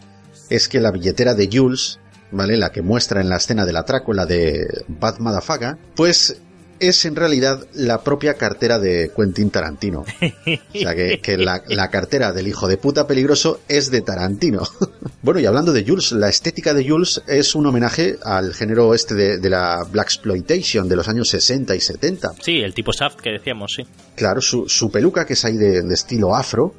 es 0.49 0.67
que 0.67 0.79
la 0.79 0.91
billetera 0.91 1.33
de 1.33 1.49
Jules, 1.51 1.99
¿vale? 2.31 2.57
La 2.57 2.71
que 2.71 2.81
muestra 2.81 3.21
en 3.21 3.29
la 3.29 3.37
escena 3.37 3.65
del 3.65 3.77
atraco, 3.77 4.13
la 4.13 4.25
de 4.25 4.67
Bad 4.87 5.19
Madafaga, 5.19 5.77
pues 5.95 6.41
es 6.81 7.05
en 7.05 7.15
realidad 7.15 7.67
la 7.73 8.03
propia 8.03 8.33
cartera 8.33 8.79
de 8.79 9.11
Quentin 9.15 9.51
Tarantino. 9.51 10.01
O 10.01 10.77
sea, 10.77 10.95
que, 10.95 11.37
la, 11.37 11.89
cartera 11.91 12.33
del 12.33 12.47
hijo 12.47 12.67
de 12.67 12.77
puta 12.77 13.05
peligroso 13.05 13.61
es 13.67 13.91
de 13.91 14.01
Tarantino. 14.01 14.63
bueno, 15.21 15.39
y 15.39 15.45
hablando 15.45 15.73
de 15.73 15.85
Jules, 15.85 16.11
la 16.11 16.27
estética 16.27 16.73
de 16.73 16.87
Jules 16.87 17.21
es 17.27 17.53
un 17.53 17.67
homenaje 17.67 18.17
al 18.23 18.55
género 18.55 18.95
este 18.95 19.13
de, 19.13 19.49
la 19.49 19.85
Black 19.91 20.07
Exploitation 20.07 20.89
de 20.89 20.95
los 20.95 21.07
años 21.07 21.29
60 21.29 21.75
y 21.75 21.81
70. 21.81 22.31
Sí, 22.41 22.61
el 22.61 22.73
tipo 22.73 22.91
Shaft 22.91 23.19
que 23.21 23.29
decíamos, 23.29 23.73
sí. 23.75 23.83
Claro, 24.15 24.41
su, 24.41 24.89
peluca, 24.91 25.25
que 25.25 25.33
es 25.33 25.45
ahí 25.45 25.57
de, 25.57 25.83
de 25.83 25.93
estilo 25.93 26.35
afro, 26.35 26.73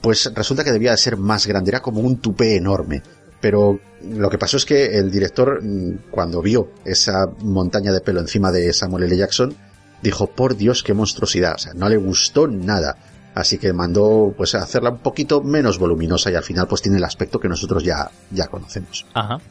pues 0.00 0.32
resulta 0.34 0.64
que 0.64 0.72
debía 0.72 0.92
de 0.92 0.96
ser 0.96 1.16
más 1.16 1.46
grande, 1.46 1.70
era 1.70 1.80
como 1.80 2.00
un 2.00 2.18
tupé 2.18 2.56
enorme. 2.56 3.02
Pero 3.40 3.80
lo 4.02 4.28
que 4.28 4.38
pasó 4.38 4.58
es 4.58 4.66
que 4.66 4.98
el 4.98 5.10
director, 5.10 5.62
mm, 5.62 6.10
cuando 6.10 6.42
vio 6.42 6.72
esa 6.84 7.26
montaña 7.42 7.92
de 7.92 8.00
pelo 8.00 8.20
encima 8.20 8.52
de 8.52 8.72
Samuel 8.72 9.04
L. 9.04 9.16
Jackson, 9.16 9.54
dijo, 10.02 10.28
por 10.28 10.56
Dios, 10.56 10.82
qué 10.82 10.94
monstruosidad. 10.94 11.54
O 11.54 11.58
sea, 11.58 11.72
no 11.74 11.88
le 11.88 11.96
gustó 11.96 12.46
nada. 12.46 12.96
Así 13.34 13.58
que 13.58 13.72
mandó 13.72 14.34
pues 14.36 14.54
a 14.54 14.62
hacerla 14.62 14.90
un 14.90 14.98
poquito 14.98 15.40
menos 15.40 15.78
voluminosa 15.78 16.30
y 16.30 16.34
al 16.34 16.42
final 16.42 16.66
pues 16.66 16.82
tiene 16.82 16.98
el 16.98 17.04
aspecto 17.04 17.38
que 17.38 17.48
nosotros 17.48 17.84
ya, 17.84 18.10
ya 18.30 18.48
conocemos. 18.48 19.06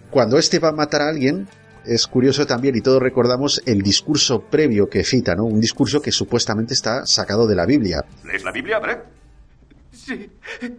Cuando 0.09 0.37
este 0.37 0.59
va 0.59 0.69
a 0.69 0.73
matar 0.73 1.01
a 1.01 1.07
alguien, 1.07 1.47
es 1.85 2.05
curioso 2.07 2.45
también 2.45 2.75
y 2.75 2.81
todos 2.81 3.01
recordamos 3.01 3.61
el 3.65 3.81
discurso 3.81 4.41
previo 4.41 4.89
que 4.89 5.05
cita, 5.05 5.33
¿no? 5.33 5.45
Un 5.45 5.61
discurso 5.61 6.01
que 6.01 6.11
supuestamente 6.11 6.73
está 6.73 7.05
sacado 7.05 7.47
de 7.47 7.55
la 7.55 7.65
Biblia. 7.65 8.03
¿Lees 8.25 8.43
la 8.43 8.51
Biblia, 8.51 8.79
Brett? 8.79 9.18
Sí. 10.09 10.27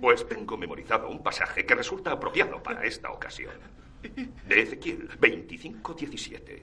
Pues 0.01 0.27
tengo 0.27 0.57
memorizado 0.57 1.09
un 1.09 1.23
pasaje 1.23 1.65
que 1.65 1.77
resulta 1.77 2.11
apropiado 2.11 2.61
para 2.61 2.85
esta 2.85 3.12
ocasión. 3.12 3.55
De 4.02 4.61
Ezequiel 4.61 5.09
25:17. 5.20 6.62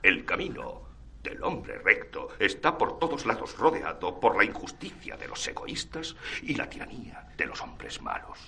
El 0.00 0.24
camino 0.24 0.82
del 1.24 1.42
hombre 1.42 1.78
recto 1.78 2.28
está 2.38 2.78
por 2.78 3.00
todos 3.00 3.26
lados 3.26 3.58
rodeado 3.58 4.20
por 4.20 4.36
la 4.36 4.44
injusticia 4.44 5.16
de 5.16 5.26
los 5.26 5.48
egoístas 5.48 6.14
y 6.42 6.54
la 6.54 6.68
tiranía 6.70 7.26
de 7.36 7.46
los 7.46 7.60
hombres 7.62 8.00
malos. 8.00 8.38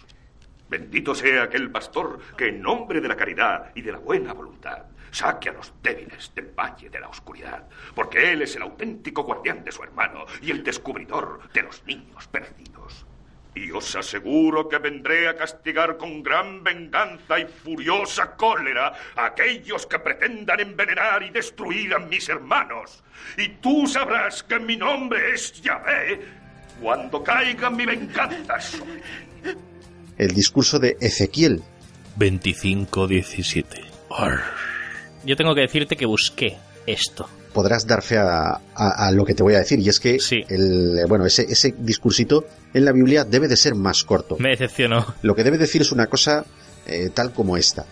Bendito 0.69 1.13
sea 1.13 1.45
aquel 1.45 1.69
pastor 1.73 2.21
que 2.37 2.49
en 2.49 2.63
nombre 2.63 3.01
de 3.01 3.09
la 3.09 3.17
caridad 3.17 3.73
y 3.75 3.83
de 3.83 3.91
la 3.91 3.99
buena 3.99 4.33
voluntad 4.33 4.85
saque 5.11 5.49
a 5.49 5.55
los 5.55 5.73
débiles 5.83 6.33
del 6.37 6.53
valle 6.57 6.89
de 6.89 7.01
la 7.01 7.09
oscuridad, 7.09 7.69
porque 7.97 8.33
él 8.33 8.43
es 8.43 8.55
el 8.55 8.63
auténtico 8.63 9.25
guardián 9.25 9.65
de 9.65 9.73
su 9.73 9.83
hermano 9.83 10.25
y 10.41 10.53
el 10.53 10.63
descubridor 10.63 11.51
de 11.53 11.63
los 11.63 11.85
niños 11.85 12.29
perdidos. 12.29 13.06
Y 13.57 13.70
os 13.70 13.97
aseguro 13.97 14.69
que 14.69 14.77
vendré 14.77 15.28
a 15.28 15.35
castigar 15.35 15.97
con 15.97 16.23
gran 16.23 16.62
venganza 16.62 17.41
y 17.41 17.47
furiosa 17.47 18.37
cólera 18.37 18.93
a 19.16 19.27
aquellos 19.27 19.87
que 19.87 19.99
pretendan 19.99 20.61
envenenar 20.61 21.23
y 21.23 21.31
destruir 21.31 21.95
a 21.95 21.99
mis 21.99 22.28
hermanos. 22.28 23.03
Y 23.39 23.49
tú 23.61 23.87
sabrás 23.87 24.43
que 24.43 24.59
mi 24.59 24.77
nombre 24.77 25.33
es 25.33 25.61
Yahvé 25.62 26.20
cuando 26.83 27.24
caiga 27.24 27.70
mi 27.70 27.87
venganza 27.87 28.59
El 30.19 30.28
discurso 30.28 30.78
de 30.78 30.99
Ezequiel. 31.01 31.62
25-17. 32.19 33.65
Yo 35.24 35.37
tengo 35.37 35.55
que 35.55 35.62
decirte 35.62 35.97
que 35.97 36.07
busqué 36.07 36.57
esto 36.87 37.28
podrás 37.57 37.87
dar 37.87 38.03
fe 38.03 38.19
a, 38.19 39.11
lo 39.12 39.24
que 39.24 39.33
te 39.33 39.43
voy 39.43 39.55
a 39.55 39.61
decir. 39.61 39.78
Y 39.78 39.89
es 39.89 39.99
que 39.99 40.19
el, 40.51 41.07
bueno, 41.09 41.24
ese, 41.24 41.47
ese 41.49 41.74
discursito 41.78 42.45
en 42.74 42.85
la 42.85 42.93
Biblia 42.93 43.24
debe 43.24 43.49
de 43.49 43.57
ser 43.57 43.74
más 43.74 44.05
corto. 44.05 44.37
Me 44.39 44.51
decepcionó. 44.51 45.07
Lo 45.23 45.35
que 45.35 45.43
debe 45.43 45.57
decir 45.57 45.81
es 45.81 45.91
una 45.91 46.07
cosa 46.07 46.45
eh, 46.87 47.09
tal 47.15 47.33
como 47.33 47.57
esta. 47.57 47.87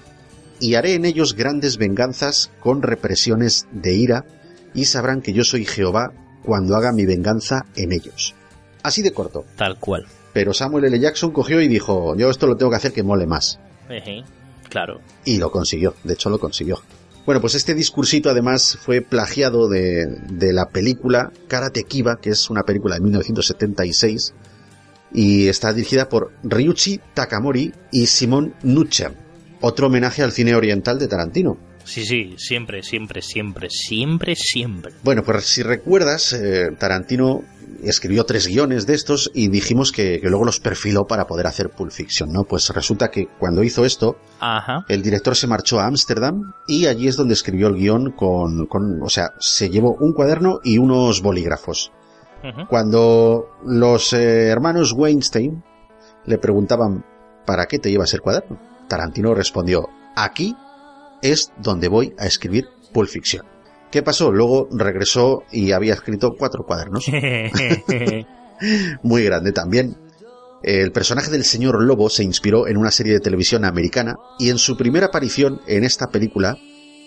Y 0.61 0.74
haré 0.74 0.93
en 0.93 1.07
ellos 1.07 1.35
grandes 1.35 1.78
venganzas 1.78 2.51
con 2.61 2.82
represiones 2.82 3.66
de 3.73 3.95
ira, 3.95 4.27
y 4.74 4.85
sabrán 4.85 5.23
que 5.23 5.32
yo 5.32 5.45
soy 5.45 5.65
Jehová 5.65 6.12
cuando 6.43 6.77
haga 6.77 6.93
mi 6.93 7.07
venganza 7.07 7.65
en 7.74 7.93
ellos. 7.93 8.35
Así 8.82 9.01
de 9.01 9.12
corto. 9.12 9.47
Tal 9.57 9.78
cual. 9.78 10.05
Pero 10.35 10.53
Samuel 10.53 10.85
L. 10.85 11.01
Jackson 11.01 11.31
cogió 11.31 11.62
y 11.62 11.69
dijo, 11.69 12.15
yo 12.19 12.28
esto 12.28 12.47
lo 12.47 12.59
tengo 12.59 12.70
que 12.70 12.77
hacer 12.77 12.93
que 12.93 13.03
mole 13.03 13.27
más. 13.27 13.59
claro. 14.69 15.01
Y 15.24 15.39
lo 15.39 15.51
consiguió, 15.51 15.95
de 16.05 16.12
hecho 16.12 16.28
lo 16.28 16.39
consiguió. 16.39 16.82
Bueno, 17.27 17.41
pues 17.41 17.55
este 17.55 17.75
discursito 17.75 18.29
además 18.29 18.79
fue 18.81 19.01
plagiado 19.01 19.69
de, 19.69 20.07
de 20.29 20.53
la 20.53 20.69
película 20.69 21.33
Karate 21.49 21.85
Kiba, 21.85 22.21
que 22.21 22.31
es 22.31 22.51
una 22.51 22.65
película 22.65 22.97
de 22.97 23.01
1976, 23.01 24.35
y 25.15 25.47
está 25.49 25.73
dirigida 25.73 26.09
por 26.09 26.33
Ryuichi 26.43 27.01
Takamori 27.15 27.73
y 27.93 28.07
Simon 28.07 28.55
Nutcher, 28.63 29.15
otro 29.61 29.87
homenaje 29.87 30.23
al 30.23 30.33
cine 30.33 30.55
oriental 30.55 30.99
de 30.99 31.09
Tarantino. 31.09 31.57
Sí, 31.85 32.05
sí, 32.05 32.35
siempre, 32.39 32.83
siempre, 32.83 33.21
siempre, 33.23 33.69
siempre, 33.71 34.35
siempre. 34.35 34.93
Bueno, 35.03 35.23
pues 35.23 35.45
si 35.45 35.63
recuerdas, 35.63 36.33
eh, 36.33 36.71
Tarantino 36.79 37.45
escribió 37.83 38.25
tres 38.25 38.47
guiones 38.47 38.87
de 38.87 38.95
estos 38.95 39.31
y 39.35 39.49
dijimos 39.49 39.93
que, 39.93 40.21
luego 40.23 40.45
los 40.45 40.61
perfiló 40.61 41.07
para 41.07 41.27
poder 41.27 41.47
hacer 41.47 41.71
Pulp 41.71 41.91
Fiction, 41.91 42.33
¿no? 42.33 42.45
Pues 42.45 42.69
resulta 42.71 43.11
que 43.11 43.29
cuando 43.39 43.63
hizo 43.63 43.85
esto, 43.85 44.17
el 44.89 45.03
director 45.03 45.37
se 45.37 45.47
marchó 45.47 45.81
a 45.81 45.87
Ámsterdam 45.87 46.53
y 46.67 46.87
allí 46.87 47.09
es 47.09 47.17
donde 47.17 47.35
escribió 47.35 47.69
el 47.69 47.75
guion 47.75 48.13
con, 48.13 48.67
con, 48.67 49.03
o 49.03 49.09
sea, 49.09 49.31
se 49.39 49.71
llevó 49.71 49.97
un 49.99 50.13
cuaderno 50.13 50.61
y 50.63 50.79
unos 50.79 51.23
bolígrafos. 51.23 51.93
Cuando 52.69 53.47
los 53.65 54.13
eh, 54.13 54.49
hermanos 54.49 54.93
Weinstein 54.93 55.65
le 56.27 56.37
preguntaban 56.37 57.03
¿para 57.47 57.67
qué 57.67 57.79
te 57.79 57.91
llevas 57.91 58.13
el 58.15 58.21
cuaderno? 58.21 58.59
Tarantino 58.89 59.35
respondió, 59.35 59.89
aquí 60.17 60.57
es 61.23 61.53
donde 61.59 61.89
voy 61.89 62.15
a 62.19 62.27
escribir 62.27 62.69
Pulp 62.93 63.09
Fiction. 63.09 63.53
¿Qué 63.95 64.03
pasó? 64.03 64.33
Luego 64.33 64.66
regresó 64.73 65.45
y 65.53 65.71
había 65.71 65.95
escrito 65.95 66.35
cuatro 66.37 66.65
cuadernos. 66.66 67.07
Muy 69.05 69.23
grande 69.23 69.53
también. 69.53 69.97
El 70.65 70.91
personaje 70.91 71.31
del 71.31 71.45
señor 71.45 71.81
Lobo 71.81 72.11
se 72.11 72.25
inspiró 72.25 72.66
en 72.66 72.77
una 72.77 72.91
serie 72.91 73.12
de 73.12 73.21
televisión 73.21 73.65
americana 73.65 74.16
y 74.41 74.51
en 74.51 74.59
su 74.59 74.77
primera 74.77 75.07
aparición 75.07 75.61
en 75.69 75.85
esta 75.85 76.09
película, 76.09 76.59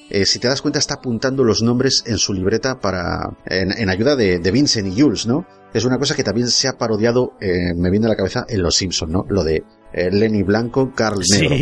eh, 0.10 0.26
si 0.26 0.40
te 0.40 0.48
das 0.48 0.62
cuenta, 0.62 0.80
está 0.80 0.94
apuntando 0.94 1.44
los 1.44 1.62
nombres 1.62 2.06
en 2.06 2.18
su 2.18 2.34
libreta 2.34 2.80
para 2.80 3.36
en, 3.48 3.90
ayuda 3.90 4.16
de, 4.16 4.40
Vincent 4.50 4.88
y 4.88 5.02
Jules, 5.02 5.28
¿no? 5.28 5.46
Es 5.74 5.84
una 5.84 5.98
cosa 5.98 6.16
que 6.16 6.24
también 6.24 6.48
se 6.48 6.70
ha 6.70 6.78
parodiado, 6.78 7.34
eh, 7.42 7.74
me 7.76 7.92
viene 7.92 8.06
a 8.06 8.10
la 8.12 8.16
cabeza, 8.16 8.46
en 8.48 8.62
Los 8.62 8.78
Simpsons, 8.78 9.12
¿no? 9.12 9.26
Lo 9.28 9.44
de 9.44 9.62
eh, 9.92 10.10
Lenny 10.10 10.44
Blanco, 10.44 10.94
Carl 10.96 11.20
Negro. 11.30 11.54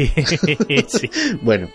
Sí. 0.87 1.09
bueno, 1.41 1.67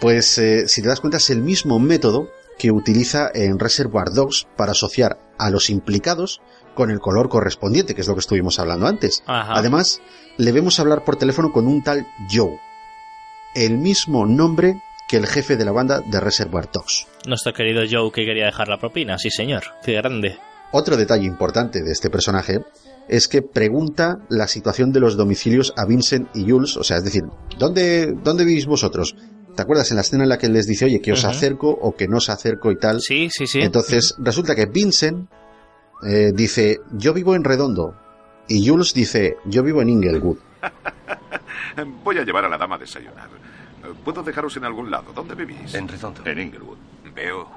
pues 0.00 0.26
si 0.66 0.82
te 0.82 0.88
das 0.88 1.00
cuenta 1.00 1.18
es 1.18 1.30
el 1.30 1.40
mismo 1.40 1.78
método 1.78 2.30
que 2.58 2.70
utiliza 2.70 3.30
en 3.34 3.58
Reservoir 3.58 4.10
Dogs 4.12 4.46
para 4.56 4.72
asociar 4.72 5.18
a 5.38 5.50
los 5.50 5.70
implicados 5.70 6.40
con 6.74 6.90
el 6.90 7.00
color 7.00 7.28
correspondiente, 7.28 7.94
que 7.94 8.02
es 8.02 8.08
lo 8.08 8.14
que 8.14 8.20
estuvimos 8.20 8.58
hablando 8.58 8.86
antes. 8.86 9.22
Además, 9.26 10.00
le 10.36 10.52
vemos 10.52 10.78
hablar 10.78 11.04
por 11.04 11.16
teléfono 11.16 11.52
con 11.52 11.66
un 11.66 11.82
tal 11.82 12.06
Joe, 12.30 12.58
el 13.54 13.78
mismo 13.78 14.26
nombre 14.26 14.82
que 15.08 15.16
el 15.16 15.26
jefe 15.26 15.56
de 15.56 15.64
la 15.64 15.72
banda 15.72 16.00
de 16.00 16.20
Reservoir 16.20 16.68
Dogs. 16.72 17.06
Nuestro 17.26 17.52
querido 17.52 17.82
Joe 17.90 18.10
que 18.12 18.24
quería 18.24 18.46
dejar 18.46 18.68
la 18.68 18.78
propina, 18.78 19.18
sí 19.18 19.30
señor, 19.30 19.64
qué 19.84 19.92
grande. 19.92 20.38
Otro 20.72 20.96
detalle 20.96 21.24
importante 21.24 21.82
de 21.82 21.92
este 21.92 22.10
personaje 22.10 22.60
es 23.08 23.28
que 23.28 23.40
pregunta 23.40 24.18
la 24.28 24.48
situación 24.48 24.92
de 24.92 25.00
los 25.00 25.16
domicilios 25.16 25.72
a 25.76 25.86
Vincent 25.86 26.28
y 26.34 26.50
Jules, 26.50 26.76
o 26.76 26.82
sea, 26.82 26.96
es 26.96 27.04
decir, 27.04 27.22
¿dónde, 27.56 28.12
dónde 28.22 28.44
vivís 28.44 28.66
vosotros? 28.66 29.14
¿Te 29.56 29.62
acuerdas 29.62 29.90
en 29.90 29.96
la 29.96 30.02
escena 30.02 30.24
en 30.24 30.28
la 30.28 30.36
que 30.36 30.48
les 30.48 30.66
dice, 30.66 30.84
oye, 30.84 31.00
que 31.00 31.12
os 31.12 31.24
acerco 31.24 31.70
o 31.70 31.96
que 31.96 32.06
no 32.06 32.18
os 32.18 32.28
acerco 32.28 32.70
y 32.70 32.76
tal? 32.76 33.00
Sí, 33.00 33.28
sí, 33.30 33.46
sí. 33.46 33.60
Entonces, 33.62 34.14
resulta 34.18 34.54
que 34.54 34.66
Vincent 34.66 35.30
eh, 36.06 36.32
dice, 36.34 36.80
yo 36.92 37.14
vivo 37.14 37.34
en 37.34 37.42
Redondo. 37.42 37.96
Y 38.48 38.68
Jules 38.68 38.92
dice, 38.92 39.38
yo 39.46 39.62
vivo 39.62 39.80
en 39.80 39.88
Inglewood. 39.88 40.36
Voy 42.04 42.18
a 42.18 42.22
llevar 42.22 42.44
a 42.44 42.50
la 42.50 42.58
dama 42.58 42.76
a 42.76 42.78
desayunar. 42.78 43.30
¿Puedo 44.04 44.22
dejaros 44.22 44.54
en 44.58 44.64
algún 44.64 44.90
lado? 44.90 45.12
¿Dónde 45.14 45.34
vivís? 45.34 45.74
En 45.74 45.88
Redondo. 45.88 46.20
En 46.26 46.38
Inglewood. 46.38 46.76
Veo. 47.14 47.48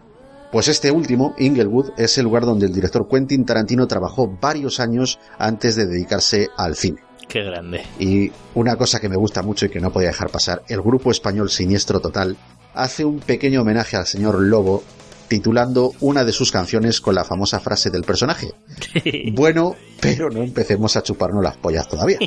Pues 0.53 0.69
este 0.69 0.91
último, 0.91 1.35
Inglewood, 1.37 1.91
es 1.97 2.17
el 2.17 2.23
lugar 2.23 2.45
donde 2.45 2.67
el 2.67 2.73
director 2.73 3.07
Quentin 3.09 3.45
Tarantino 3.45 3.87
trabajó 3.87 4.37
varios 4.41 4.79
años 4.79 5.19
antes 5.37 5.75
de 5.75 5.85
dedicarse 5.85 6.47
al 6.55 6.75
cine. 6.75 7.08
Qué 7.29 7.43
grande. 7.43 7.83
Y 7.99 8.31
una 8.55 8.75
cosa 8.75 8.99
que 8.99 9.07
me 9.07 9.15
gusta 9.15 9.43
mucho 9.43 9.67
y 9.67 9.69
que 9.69 9.79
no 9.79 9.93
podía 9.93 10.07
dejar 10.07 10.31
pasar, 10.31 10.63
el 10.67 10.81
grupo 10.81 11.11
español 11.11 11.51
Siniestro 11.51 11.99
Total 11.99 12.35
hace 12.73 13.05
un 13.05 13.19
pequeño 13.19 13.61
homenaje 13.61 13.95
al 13.95 14.07
señor 14.07 14.41
Lobo 14.41 14.83
titulando 15.27 15.93
una 15.99 16.23
de 16.23 16.31
sus 16.31 16.51
canciones 16.51 16.99
con 16.99 17.13
la 17.13 17.23
famosa 17.23 17.59
frase 17.59 17.91
del 17.91 18.01
personaje. 18.01 18.51
bueno, 19.33 19.75
pero 20.01 20.31
no 20.31 20.41
empecemos 20.41 20.97
a 20.97 21.03
chuparnos 21.03 21.43
las 21.43 21.55
pollas 21.55 21.87
todavía. 21.87 22.17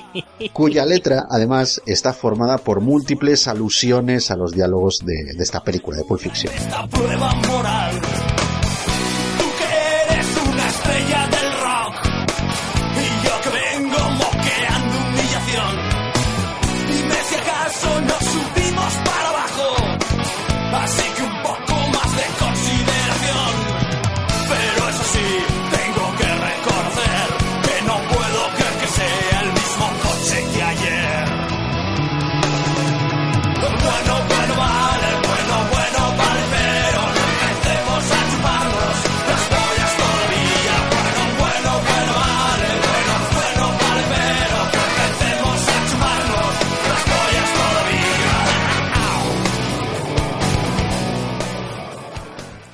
Cuya 0.52 0.86
letra, 0.86 1.26
además, 1.28 1.82
está 1.84 2.12
formada 2.12 2.58
por 2.58 2.80
múltiples 2.80 3.48
alusiones 3.48 4.30
a 4.30 4.36
los 4.36 4.52
diálogos 4.52 5.00
de, 5.04 5.34
de 5.36 5.42
esta 5.42 5.64
película 5.64 5.96
de 5.96 6.04
Pulp 6.04 6.20
Fiction. 6.20 6.54
Esta 6.54 6.86
prueba 6.86 7.34
moral. 7.34 8.00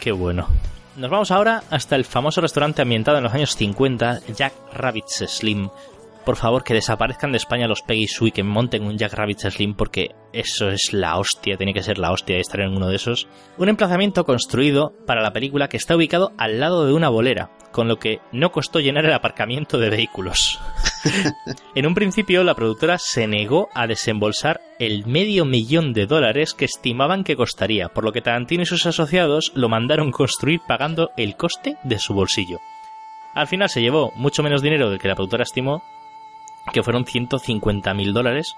Qué 0.08 0.12
bueno. 0.12 0.48
Nos 0.96 1.10
vamos 1.10 1.30
ahora 1.30 1.64
hasta 1.68 1.94
el 1.94 2.06
famoso 2.06 2.40
restaurante 2.40 2.80
ambientado 2.80 3.18
en 3.18 3.24
los 3.24 3.34
años 3.34 3.54
50, 3.54 4.20
Jack 4.34 4.54
Rabbit's 4.72 5.22
Slim. 5.28 5.68
Por 6.28 6.36
favor, 6.36 6.62
que 6.62 6.74
desaparezcan 6.74 7.32
de 7.32 7.38
España 7.38 7.66
los 7.66 7.80
Peggy 7.80 8.06
Sue 8.06 8.32
que 8.32 8.42
monten 8.42 8.84
un 8.84 8.98
Jack 8.98 9.14
Rabbit's 9.14 9.44
Slim 9.44 9.72
porque 9.72 10.10
eso 10.34 10.68
es 10.68 10.92
la 10.92 11.16
hostia, 11.16 11.56
tiene 11.56 11.72
que 11.72 11.82
ser 11.82 11.96
la 11.96 12.12
hostia 12.12 12.34
de 12.34 12.42
estar 12.42 12.60
en 12.60 12.76
uno 12.76 12.88
de 12.88 12.96
esos. 12.96 13.26
Un 13.56 13.70
emplazamiento 13.70 14.26
construido 14.26 14.92
para 15.06 15.22
la 15.22 15.32
película 15.32 15.68
que 15.68 15.78
está 15.78 15.96
ubicado 15.96 16.32
al 16.36 16.60
lado 16.60 16.84
de 16.84 16.92
una 16.92 17.08
bolera, 17.08 17.48
con 17.72 17.88
lo 17.88 17.98
que 17.98 18.20
no 18.30 18.52
costó 18.52 18.78
llenar 18.78 19.06
el 19.06 19.14
aparcamiento 19.14 19.78
de 19.78 19.88
vehículos. 19.88 20.60
en 21.74 21.86
un 21.86 21.94
principio, 21.94 22.44
la 22.44 22.54
productora 22.54 22.98
se 22.98 23.26
negó 23.26 23.70
a 23.72 23.86
desembolsar 23.86 24.60
el 24.78 25.06
medio 25.06 25.46
millón 25.46 25.94
de 25.94 26.04
dólares 26.04 26.52
que 26.52 26.66
estimaban 26.66 27.24
que 27.24 27.36
costaría, 27.36 27.88
por 27.88 28.04
lo 28.04 28.12
que 28.12 28.20
Tarantino 28.20 28.64
y 28.64 28.66
sus 28.66 28.84
asociados 28.84 29.50
lo 29.54 29.70
mandaron 29.70 30.12
construir 30.12 30.60
pagando 30.68 31.10
el 31.16 31.36
coste 31.36 31.78
de 31.84 31.98
su 31.98 32.12
bolsillo. 32.12 32.58
Al 33.34 33.46
final 33.46 33.70
se 33.70 33.80
llevó 33.80 34.12
mucho 34.16 34.42
menos 34.42 34.60
dinero 34.60 34.90
del 34.90 34.98
que 34.98 35.08
la 35.08 35.14
productora 35.14 35.44
estimó, 35.44 35.82
que 36.72 36.82
fueron 36.82 37.04
150 37.04 37.94
mil 37.94 38.12
dólares. 38.12 38.54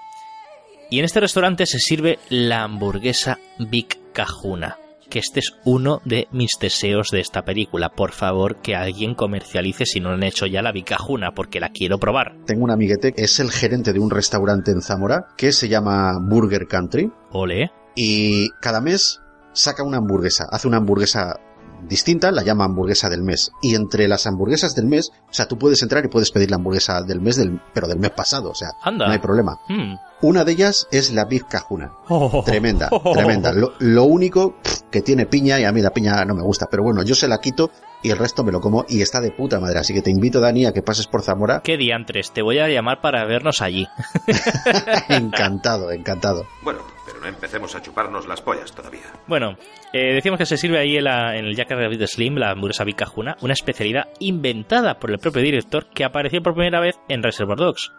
Y 0.89 0.99
en 0.99 1.05
este 1.05 1.21
restaurante 1.21 1.65
se 1.65 1.79
sirve 1.79 2.19
la 2.29 2.63
hamburguesa 2.63 3.39
Big 3.59 3.97
Cajuna, 4.13 4.77
que 5.09 5.19
este 5.19 5.39
es 5.39 5.53
uno 5.63 6.01
de 6.03 6.27
mis 6.31 6.51
deseos 6.59 7.09
de 7.11 7.21
esta 7.21 7.43
película. 7.43 7.89
Por 7.89 8.11
favor, 8.11 8.57
que 8.57 8.75
alguien 8.75 9.15
comercialice 9.15 9.85
si 9.85 10.01
no 10.01 10.09
han 10.09 10.23
hecho 10.23 10.47
ya 10.47 10.61
la 10.61 10.73
Big 10.73 10.85
Cajuna, 10.85 11.31
porque 11.33 11.61
la 11.61 11.69
quiero 11.69 11.97
probar. 11.97 12.35
Tengo 12.45 12.65
un 12.65 12.71
amiguete 12.71 13.13
que 13.13 13.23
es 13.23 13.39
el 13.39 13.51
gerente 13.51 13.93
de 13.93 13.99
un 13.99 14.09
restaurante 14.09 14.71
en 14.71 14.81
Zamora 14.81 15.27
que 15.37 15.53
se 15.53 15.69
llama 15.69 16.17
Burger 16.21 16.67
Country. 16.67 17.09
Ole. 17.31 17.71
Y 17.95 18.49
cada 18.61 18.81
mes 18.81 19.21
saca 19.53 19.83
una 19.83 19.97
hamburguesa, 19.97 20.47
hace 20.51 20.67
una 20.67 20.77
hamburguesa 20.77 21.39
distinta, 21.87 22.31
la 22.31 22.43
llama 22.43 22.65
hamburguesa 22.65 23.09
del 23.09 23.21
mes. 23.21 23.51
Y 23.61 23.75
entre 23.75 24.07
las 24.07 24.27
hamburguesas 24.27 24.75
del 24.75 24.85
mes, 24.85 25.11
o 25.29 25.33
sea, 25.33 25.47
tú 25.47 25.57
puedes 25.57 25.81
entrar 25.81 26.05
y 26.05 26.07
puedes 26.07 26.31
pedir 26.31 26.49
la 26.49 26.57
hamburguesa 26.57 27.01
del 27.01 27.21
mes, 27.21 27.35
del, 27.37 27.59
pero 27.73 27.87
del 27.87 27.99
mes 27.99 28.11
pasado, 28.11 28.51
o 28.51 28.55
sea, 28.55 28.69
Anda. 28.83 29.07
no 29.07 29.11
hay 29.11 29.19
problema. 29.19 29.59
Hmm. 29.67 29.95
Una 30.21 30.43
de 30.43 30.51
ellas 30.51 30.87
es 30.91 31.11
la 31.11 31.25
Big 31.25 31.47
Cajuna. 31.47 31.91
Oh. 32.07 32.43
Tremenda, 32.45 32.89
tremenda. 33.13 33.51
Lo, 33.51 33.73
lo 33.79 34.03
único 34.03 34.55
pff, 34.61 34.81
que 34.91 35.01
tiene 35.01 35.25
piña, 35.25 35.59
y 35.59 35.63
a 35.63 35.71
mí 35.71 35.81
la 35.81 35.91
piña 35.91 36.23
no 36.25 36.35
me 36.35 36.43
gusta, 36.43 36.67
pero 36.69 36.83
bueno, 36.83 37.03
yo 37.03 37.15
se 37.15 37.27
la 37.27 37.39
quito 37.39 37.71
y 38.03 38.09
el 38.11 38.17
resto 38.17 38.43
me 38.43 38.51
lo 38.51 38.59
como 38.61 38.85
y 38.89 39.01
está 39.01 39.19
de 39.21 39.31
puta 39.31 39.59
madre. 39.59 39.79
Así 39.79 39.93
que 39.93 40.01
te 40.01 40.09
invito, 40.11 40.39
Dani, 40.39 40.65
a 40.65 40.73
que 40.73 40.81
pases 40.81 41.07
por 41.07 41.21
Zamora. 41.21 41.61
¿Qué 41.63 41.77
diantres? 41.77 42.31
Te 42.31 42.41
voy 42.41 42.59
a 42.59 42.67
llamar 42.69 43.01
para 43.01 43.23
vernos 43.25 43.61
allí. 43.61 43.87
encantado, 45.09 45.91
encantado. 45.91 46.45
Bueno, 46.63 46.79
pero 47.05 47.19
no 47.19 47.27
empecemos 47.27 47.75
a 47.75 47.81
chuparnos 47.81 48.27
las 48.27 48.41
pollas 48.41 48.71
todavía. 48.73 49.01
Bueno, 49.27 49.57
eh, 49.93 50.13
decimos 50.13 50.37
que 50.37 50.45
se 50.45 50.57
sirve 50.57 50.79
ahí 50.79 50.97
en, 50.97 51.03
la- 51.05 51.35
en 51.37 51.45
el 51.45 51.55
Jack 51.55 51.71
Rabbit 51.71 52.05
Slim, 52.07 52.35
la 52.35 52.51
hamburguesa 52.51 52.83
Big 52.83 52.95
Cajuna, 52.95 53.37
una 53.41 53.53
especialidad 53.53 54.05
inventada 54.19 54.99
por 54.99 55.11
el 55.11 55.19
propio 55.19 55.41
director 55.41 55.87
que 55.93 56.03
apareció 56.03 56.41
por 56.41 56.53
primera 56.53 56.79
vez 56.79 56.95
en 57.09 57.23
Reservoir 57.23 57.57
Dogs. 57.59 57.91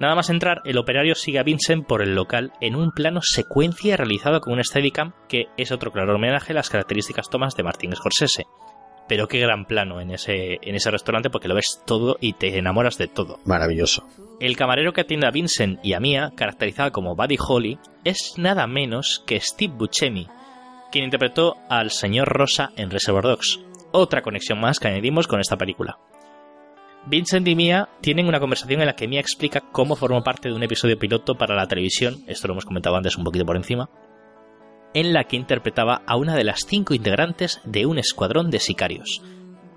Nada 0.00 0.16
más 0.16 0.28
entrar, 0.28 0.60
el 0.64 0.76
operario 0.78 1.14
sigue 1.14 1.38
a 1.38 1.44
Vincent 1.44 1.86
por 1.86 2.02
el 2.02 2.16
local 2.16 2.52
en 2.60 2.74
un 2.74 2.90
plano 2.90 3.20
secuencia 3.22 3.96
realizado 3.96 4.40
con 4.40 4.52
un 4.54 4.64
Steadicam 4.64 5.12
que 5.28 5.44
es 5.56 5.70
otro 5.70 5.92
claro 5.92 6.16
homenaje 6.16 6.50
a 6.52 6.56
las 6.56 6.68
características 6.68 7.30
tomas 7.30 7.54
de 7.54 7.62
Martin 7.62 7.94
Scorsese. 7.94 8.42
Pero 9.08 9.28
qué 9.28 9.38
gran 9.38 9.66
plano 9.66 10.00
en 10.00 10.10
ese, 10.10 10.58
en 10.62 10.74
ese 10.74 10.90
restaurante 10.90 11.30
porque 11.30 11.48
lo 11.48 11.54
ves 11.54 11.82
todo 11.86 12.16
y 12.20 12.32
te 12.34 12.56
enamoras 12.58 12.96
de 12.96 13.08
todo. 13.08 13.38
Maravilloso. 13.44 14.06
El 14.40 14.56
camarero 14.56 14.92
que 14.92 15.02
atiende 15.02 15.26
a 15.26 15.30
Vincent 15.30 15.78
y 15.82 15.92
a 15.92 16.00
Mia, 16.00 16.32
caracterizado 16.34 16.90
como 16.90 17.14
Buddy 17.14 17.36
Holly, 17.38 17.78
es 18.04 18.34
nada 18.36 18.66
menos 18.66 19.22
que 19.26 19.40
Steve 19.40 19.74
Buscemi, 19.76 20.26
quien 20.90 21.04
interpretó 21.04 21.56
al 21.68 21.90
señor 21.90 22.28
Rosa 22.28 22.70
en 22.76 22.90
Reservoir 22.90 23.24
Dogs. 23.24 23.60
Otra 23.92 24.22
conexión 24.22 24.60
más 24.60 24.80
que 24.80 24.88
añadimos 24.88 25.26
con 25.28 25.40
esta 25.40 25.56
película. 25.56 25.98
Vincent 27.06 27.46
y 27.46 27.54
Mia 27.54 27.88
tienen 28.00 28.26
una 28.26 28.40
conversación 28.40 28.80
en 28.80 28.86
la 28.86 28.96
que 28.96 29.06
Mia 29.06 29.20
explica 29.20 29.60
cómo 29.60 29.94
formó 29.94 30.22
parte 30.22 30.48
de 30.48 30.54
un 30.54 30.62
episodio 30.62 30.98
piloto 30.98 31.34
para 31.34 31.54
la 31.54 31.68
televisión, 31.68 32.24
esto 32.26 32.48
lo 32.48 32.54
hemos 32.54 32.64
comentado 32.64 32.96
antes 32.96 33.16
un 33.18 33.24
poquito 33.24 33.44
por 33.44 33.56
encima, 33.56 33.90
en 34.94 35.12
la 35.12 35.24
que 35.24 35.36
interpretaba 35.36 36.02
a 36.06 36.16
una 36.16 36.34
de 36.34 36.44
las 36.44 36.60
cinco 36.66 36.94
integrantes 36.94 37.60
de 37.64 37.86
un 37.86 37.98
escuadrón 37.98 38.50
de 38.50 38.60
sicarios. 38.60 39.22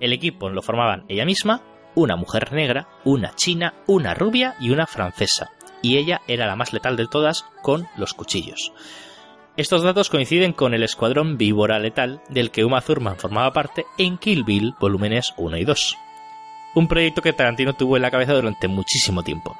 El 0.00 0.12
equipo 0.12 0.48
lo 0.48 0.62
formaban 0.62 1.04
ella 1.08 1.24
misma, 1.24 1.62
una 1.94 2.16
mujer 2.16 2.52
negra, 2.52 2.88
una 3.04 3.34
china, 3.34 3.74
una 3.86 4.14
rubia 4.14 4.54
y 4.60 4.70
una 4.70 4.86
francesa, 4.86 5.50
y 5.82 5.96
ella 5.96 6.22
era 6.28 6.46
la 6.46 6.56
más 6.56 6.72
letal 6.72 6.96
de 6.96 7.08
todas 7.08 7.44
con 7.62 7.88
los 7.96 8.14
cuchillos. 8.14 8.72
Estos 9.56 9.82
datos 9.82 10.08
coinciden 10.08 10.52
con 10.52 10.72
el 10.72 10.84
escuadrón 10.84 11.36
víbora 11.36 11.80
letal 11.80 12.22
del 12.28 12.52
que 12.52 12.64
Uma 12.64 12.80
Thurman 12.80 13.16
formaba 13.16 13.52
parte 13.52 13.86
en 13.98 14.16
Kill 14.16 14.44
Bill 14.44 14.74
volúmenes 14.78 15.34
1 15.36 15.56
y 15.56 15.64
2. 15.64 15.96
Un 16.76 16.86
proyecto 16.86 17.22
que 17.22 17.32
Tarantino 17.32 17.72
tuvo 17.72 17.96
en 17.96 18.02
la 18.02 18.12
cabeza 18.12 18.34
durante 18.34 18.68
muchísimo 18.68 19.24
tiempo. 19.24 19.58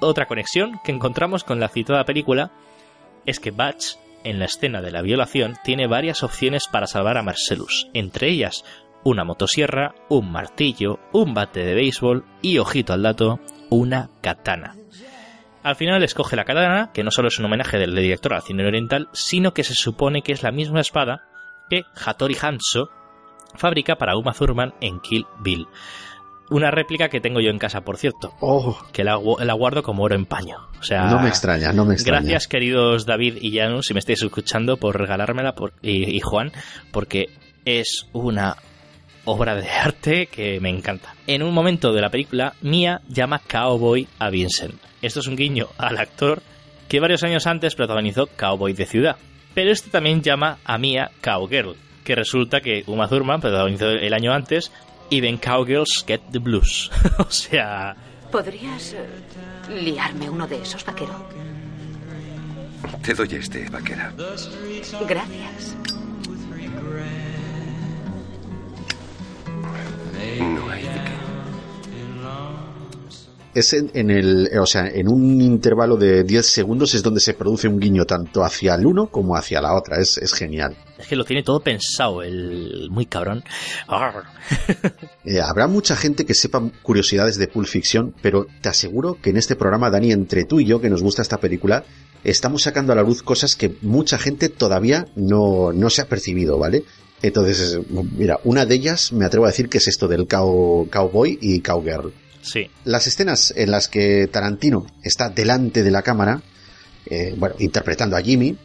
Otra 0.00 0.26
conexión 0.26 0.80
que 0.84 0.92
encontramos 0.92 1.42
con 1.42 1.58
la 1.58 1.68
citada 1.68 2.04
película 2.04 2.52
es 3.26 3.40
que 3.40 3.50
Batch, 3.50 3.96
en 4.24 4.38
la 4.38 4.46
escena 4.46 4.80
de 4.82 4.90
la 4.90 5.02
violación, 5.02 5.54
tiene 5.64 5.86
varias 5.86 6.22
opciones 6.22 6.68
para 6.70 6.86
salvar 6.86 7.18
a 7.18 7.22
Marcellus, 7.22 7.88
entre 7.94 8.28
ellas 8.28 8.64
una 9.04 9.24
motosierra, 9.24 9.94
un 10.08 10.30
martillo, 10.30 11.00
un 11.12 11.34
bate 11.34 11.64
de 11.64 11.74
béisbol 11.74 12.24
y, 12.40 12.58
ojito 12.58 12.92
al 12.92 13.02
dato, 13.02 13.40
una 13.68 14.10
katana. 14.20 14.76
Al 15.62 15.76
final 15.76 16.02
escoge 16.02 16.36
la 16.36 16.44
katana, 16.44 16.90
que 16.92 17.04
no 17.04 17.10
solo 17.10 17.28
es 17.28 17.38
un 17.38 17.44
homenaje 17.44 17.78
del 17.78 17.94
director 17.94 18.34
al 18.34 18.42
cine 18.42 18.66
oriental, 18.66 19.08
sino 19.12 19.52
que 19.54 19.64
se 19.64 19.74
supone 19.74 20.22
que 20.22 20.32
es 20.32 20.42
la 20.42 20.52
misma 20.52 20.80
espada 20.80 21.24
que 21.70 21.84
Hattori 21.94 22.36
Hanzo 22.40 22.90
fabrica 23.54 23.96
para 23.96 24.16
Uma 24.16 24.32
Thurman 24.32 24.74
en 24.80 25.00
Kill 25.00 25.26
Bill. 25.40 25.66
Una 26.52 26.70
réplica 26.70 27.08
que 27.08 27.20
tengo 27.20 27.40
yo 27.40 27.50
en 27.50 27.58
casa, 27.58 27.80
por 27.82 27.96
cierto. 27.96 28.32
Que 28.92 29.04
la, 29.04 29.16
gu- 29.16 29.40
la 29.42 29.54
guardo 29.54 29.82
como 29.82 30.02
oro 30.04 30.14
en 30.14 30.26
paño. 30.26 30.58
O 30.80 30.82
sea, 30.84 31.06
No 31.06 31.18
me 31.20 31.28
extraña, 31.28 31.72
no 31.72 31.84
me 31.84 31.94
extraña. 31.94 32.20
Gracias, 32.20 32.46
queridos 32.48 33.06
David 33.06 33.38
y 33.40 33.56
Janus, 33.56 33.86
si 33.86 33.94
me 33.94 34.00
estáis 34.00 34.22
escuchando, 34.22 34.76
por 34.76 34.98
regalármela 34.98 35.54
por- 35.54 35.72
y, 35.82 36.14
y 36.16 36.20
Juan, 36.20 36.52
porque 36.90 37.30
es 37.64 38.06
una 38.12 38.56
obra 39.24 39.54
de 39.54 39.68
arte 39.70 40.26
que 40.26 40.58
me 40.60 40.68
encanta. 40.68 41.14
En 41.26 41.42
un 41.42 41.54
momento 41.54 41.92
de 41.92 42.00
la 42.00 42.10
película, 42.10 42.54
Mia 42.60 43.00
llama 43.08 43.40
Cowboy 43.40 44.08
a 44.18 44.30
Vincent. 44.30 44.74
Esto 45.00 45.20
es 45.20 45.26
un 45.28 45.36
guiño 45.36 45.68
al 45.78 45.98
actor 45.98 46.42
que 46.88 47.00
varios 47.00 47.22
años 47.22 47.46
antes 47.46 47.74
protagonizó 47.74 48.26
Cowboy 48.26 48.72
de 48.72 48.86
Ciudad. 48.86 49.16
Pero 49.54 49.70
este 49.70 49.90
también 49.90 50.22
llama 50.22 50.58
a 50.64 50.76
Mia 50.78 51.10
Cowgirl, 51.22 51.76
que 52.04 52.14
resulta 52.16 52.60
que 52.60 52.82
Uma 52.86 53.08
Thurman 53.08 53.40
protagonizó 53.40 53.90
el 53.90 54.12
año 54.14 54.32
antes 54.32 54.72
y 55.12 55.20
Then 55.20 55.36
Cowgirls 55.36 56.04
Get 56.06 56.22
the 56.32 56.38
Blues. 56.38 56.90
o 57.18 57.30
sea, 57.30 57.94
¿Podrías 58.30 58.94
eh, 58.94 59.06
liarme 59.68 60.30
uno 60.30 60.46
de 60.46 60.62
esos, 60.62 60.82
vaquero? 60.86 61.12
Te 63.02 63.12
doy 63.12 63.28
este, 63.34 63.68
vaquera. 63.68 64.10
Gracias. 65.06 65.76
No 70.40 70.70
hay 70.70 70.82
de 70.82 70.88
qué. 70.88 71.21
Es 73.54 73.72
en, 73.72 73.90
en 73.94 74.10
el, 74.10 74.50
o 74.58 74.66
sea, 74.66 74.86
en 74.88 75.08
un 75.08 75.40
intervalo 75.40 75.96
de 75.96 76.24
10 76.24 76.46
segundos 76.46 76.94
es 76.94 77.02
donde 77.02 77.20
se 77.20 77.34
produce 77.34 77.68
un 77.68 77.78
guiño 77.78 78.04
tanto 78.04 78.42
hacia 78.42 78.74
el 78.74 78.86
uno 78.86 79.08
como 79.08 79.36
hacia 79.36 79.60
la 79.60 79.74
otra. 79.74 79.98
Es, 79.98 80.16
es 80.18 80.32
genial. 80.32 80.76
Es 80.98 81.06
que 81.06 81.16
lo 81.16 81.24
tiene 81.24 81.42
todo 81.42 81.60
pensado, 81.60 82.22
el 82.22 82.88
muy 82.90 83.06
cabrón. 83.06 83.44
Eh, 85.24 85.40
habrá 85.40 85.68
mucha 85.68 85.94
gente 85.94 86.26
que 86.26 86.34
sepa 86.34 86.60
curiosidades 86.82 87.38
de 87.38 87.46
Pulp 87.46 87.68
Fiction, 87.68 88.12
pero 88.20 88.46
te 88.60 88.68
aseguro 88.68 89.18
que 89.22 89.30
en 89.30 89.36
este 89.36 89.54
programa, 89.54 89.88
Dani, 89.88 90.10
entre 90.10 90.44
tú 90.44 90.58
y 90.58 90.64
yo, 90.64 90.80
que 90.80 90.90
nos 90.90 91.00
gusta 91.00 91.22
esta 91.22 91.38
película, 91.38 91.84
estamos 92.24 92.62
sacando 92.62 92.92
a 92.92 92.96
la 92.96 93.02
luz 93.02 93.22
cosas 93.22 93.54
que 93.54 93.76
mucha 93.82 94.18
gente 94.18 94.48
todavía 94.48 95.06
no, 95.14 95.72
no 95.72 95.90
se 95.90 96.02
ha 96.02 96.08
percibido, 96.08 96.58
¿vale? 96.58 96.84
Entonces, 97.22 97.78
mira, 97.88 98.40
una 98.42 98.66
de 98.66 98.74
ellas 98.74 99.12
me 99.12 99.24
atrevo 99.24 99.46
a 99.46 99.50
decir 99.50 99.68
que 99.68 99.78
es 99.78 99.86
esto 99.86 100.08
del 100.08 100.26
cow, 100.26 100.88
cowboy 100.90 101.38
y 101.40 101.60
cowgirl. 101.60 102.12
Sí. 102.42 102.70
Las 102.84 103.06
escenas 103.06 103.54
en 103.56 103.70
las 103.70 103.88
que 103.88 104.26
Tarantino 104.26 104.86
está 105.02 105.30
delante 105.30 105.82
de 105.82 105.90
la 105.90 106.02
cámara, 106.02 106.42
eh, 107.06 107.34
bueno, 107.36 107.54
interpretando 107.58 108.16
a 108.16 108.20
Jimmy, 108.20 108.56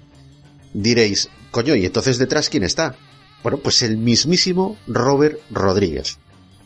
diréis, 0.74 1.30
coño, 1.52 1.76
¿y 1.76 1.86
entonces 1.86 2.18
detrás 2.18 2.50
quién 2.50 2.64
está? 2.64 2.96
Bueno, 3.44 3.60
pues 3.60 3.82
el 3.84 3.98
mismísimo 3.98 4.78
Robert 4.88 5.40
Rodríguez, 5.52 6.18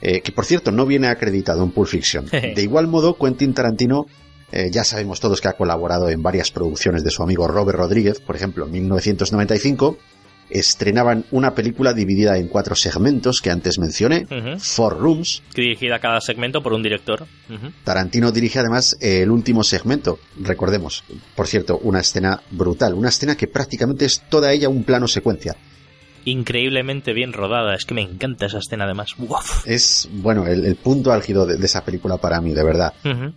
eh, 0.02 0.22
que 0.22 0.32
por 0.32 0.46
cierto 0.46 0.72
no 0.72 0.86
viene 0.86 1.08
acreditado 1.08 1.64
en 1.64 1.72
Pulp 1.72 1.90
Fiction. 1.90 2.26
De 2.32 2.62
igual 2.62 2.88
modo, 2.88 3.18
Quentin 3.18 3.54
Tarantino, 3.54 4.08
eh, 4.52 4.70
ya 4.72 4.84
sabemos 4.84 5.20
todos 5.20 5.42
que 5.42 5.50
ha 5.50 5.54
colaborado 5.54 6.10
en 6.10 6.24
varias 6.24 6.52
producciones 6.52 7.04
de 7.04 7.12
su 7.12 7.24
amigo 7.24 7.48
Robert 7.48 7.78
Rodríguez, 7.78 8.20
por 8.20 8.36
ejemplo, 8.36 8.66
en 8.66 8.72
1995 8.72 9.98
estrenaban 10.50 11.26
una 11.32 11.54
película 11.56 11.94
dividida 11.94 12.38
en 12.38 12.48
cuatro 12.48 12.76
segmentos 12.76 13.42
que 13.42 13.52
antes 13.52 13.80
mencioné. 13.80 14.28
Four 14.60 15.00
Rooms, 15.00 15.44
Dirigida 15.56 16.00
cada 16.00 16.22
segmento 16.22 16.62
por 16.62 16.74
un 16.74 16.84
director. 16.84 17.26
Tarantino 17.84 18.32
dirige 18.32 18.60
además 18.60 18.98
eh, 19.00 19.22
el 19.22 19.32
último 19.32 19.64
segmento, 19.64 20.20
recordemos, 20.40 21.04
por 21.36 21.48
cierto, 21.48 21.80
una 21.80 22.00
escena 22.00 22.42
brutal, 22.52 22.94
una 22.94 23.10
escena 23.10 23.36
que 23.36 23.48
prácticamente 23.48 24.06
es 24.06 24.22
toda 24.30 24.52
ella 24.52 24.70
un 24.70 24.84
plano 24.84 25.08
secuencia. 25.08 25.56
Increíblemente 26.26 27.14
bien 27.14 27.34
rodada. 27.34 27.76
Es 27.76 27.85
que 27.85 27.93
me 27.93 28.02
encanta 28.02 28.45
esa 28.45 28.60
escena 28.60 28.85
además. 28.85 29.11
¡Uf! 29.18 29.68
Es, 29.68 30.10
bueno, 30.11 30.45
el, 30.48 30.65
el 30.65 30.76
punto 30.76 31.11
álgido 31.11 31.45
de, 31.45 31.57
de 31.57 31.65
esa 31.65 31.84
película 31.84 32.18
para 32.18 32.41
mí, 32.41 32.53
de 32.53 32.64
verdad. 32.64 32.93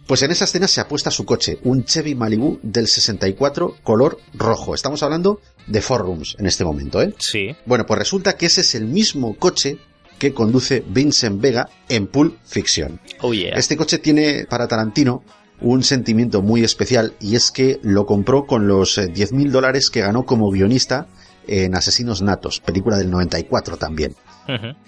Pues 0.07 0.23
en 0.23 0.31
esa 0.31 0.45
escena 0.45 0.69
se 0.69 0.81
apuesta 0.81 1.11
su 1.11 1.25
coche, 1.25 1.59
un 1.65 1.85
Chevy 1.85 2.15
Malibu 2.15 2.59
del 2.63 2.87
64 2.89 3.77
color 3.83 4.19
rojo. 4.35 4.75
Estamos 4.75 5.03
hablando 5.03 5.41
de 5.67 5.81
Four 5.81 6.03
Rooms 6.03 6.37
en 6.39 6.47
este 6.47 6.65
momento, 6.65 7.01
¿eh? 7.03 7.15
Sí. 7.19 7.55
Bueno, 7.67 7.87
pues 7.87 7.99
resulta 7.99 8.37
que 8.37 8.47
ese 8.47 8.61
es 8.61 8.75
el 8.75 8.87
mismo 8.87 9.37
coche 9.37 9.79
que 10.19 10.33
conduce 10.33 10.85
Vincent 10.87 11.41
Vega 11.41 11.69
en 11.89 12.07
Pulp 12.07 12.37
Fiction. 12.45 13.01
Oh 13.21 13.33
yeah. 13.33 13.55
Este 13.57 13.77
coche 13.77 13.99
tiene 13.99 14.47
para 14.49 14.69
Tarantino 14.69 15.25
un 15.61 15.83
sentimiento 15.83 16.43
muy 16.43 16.63
especial 16.63 17.15
y 17.21 17.37
es 17.37 17.51
que 17.51 17.81
lo 17.83 18.07
compró 18.07 18.47
con 18.47 18.67
los 18.67 18.99
eh, 18.99 19.13
10.000 19.13 19.51
dólares 19.51 19.91
que 19.91 20.01
ganó 20.01 20.25
como 20.25 20.51
guionista 20.51 21.09
en 21.47 21.75
Asesinos 21.75 22.23
Natos, 22.23 22.61
película 22.61 22.97
del 22.97 23.11
94 23.11 23.77
también. 23.77 24.15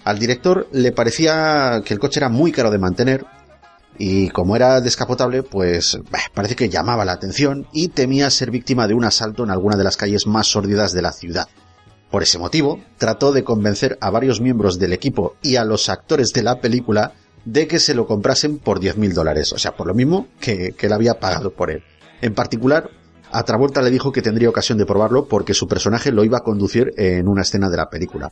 Al 0.03 0.19
director 0.19 0.67
le 0.71 0.91
parecía 0.91 1.81
que 1.83 1.93
el 1.93 1.99
coche 1.99 2.19
era 2.19 2.29
muy 2.29 2.51
caro 2.51 2.69
de 2.69 2.77
mantener 2.77 3.25
y 3.97 4.29
como 4.29 4.55
era 4.55 4.79
descapotable, 4.81 5.43
pues 5.43 5.97
bah, 6.11 6.19
parece 6.33 6.55
que 6.55 6.69
llamaba 6.69 7.05
la 7.05 7.13
atención 7.13 7.67
y 7.73 7.87
temía 7.87 8.29
ser 8.29 8.51
víctima 8.51 8.87
de 8.87 8.93
un 8.93 9.03
asalto 9.03 9.43
en 9.43 9.49
alguna 9.49 9.75
de 9.75 9.83
las 9.83 9.97
calles 9.97 10.27
más 10.27 10.47
sórdidas 10.47 10.93
de 10.93 11.01
la 11.01 11.11
ciudad. 11.11 11.47
Por 12.11 12.23
ese 12.23 12.37
motivo, 12.37 12.79
trató 12.97 13.31
de 13.31 13.43
convencer 13.43 13.97
a 13.99 14.09
varios 14.09 14.39
miembros 14.39 14.79
del 14.79 14.93
equipo 14.93 15.35
y 15.41 15.55
a 15.55 15.65
los 15.65 15.89
actores 15.89 16.31
de 16.33 16.43
la 16.43 16.61
película 16.61 17.13
de 17.43 17.67
que 17.67 17.79
se 17.79 17.95
lo 17.95 18.05
comprasen 18.05 18.59
por 18.59 18.79
10.000 18.79 19.13
dólares, 19.13 19.51
o 19.53 19.57
sea, 19.57 19.75
por 19.75 19.87
lo 19.87 19.93
mismo 19.93 20.27
que, 20.39 20.73
que 20.77 20.85
él 20.85 20.93
había 20.93 21.19
pagado 21.19 21.51
por 21.51 21.71
él. 21.71 21.83
En 22.21 22.33
particular, 22.33 22.89
a 23.37 23.43
Travolta 23.43 23.81
le 23.81 23.89
dijo 23.91 24.11
que 24.11 24.21
tendría 24.21 24.49
ocasión 24.49 24.77
de 24.77 24.85
probarlo 24.85 25.25
porque 25.27 25.53
su 25.53 25.67
personaje 25.67 26.11
lo 26.11 26.23
iba 26.23 26.39
a 26.39 26.41
conducir 26.43 26.91
en 26.97 27.27
una 27.27 27.41
escena 27.43 27.69
de 27.69 27.77
la 27.77 27.89
película. 27.89 28.31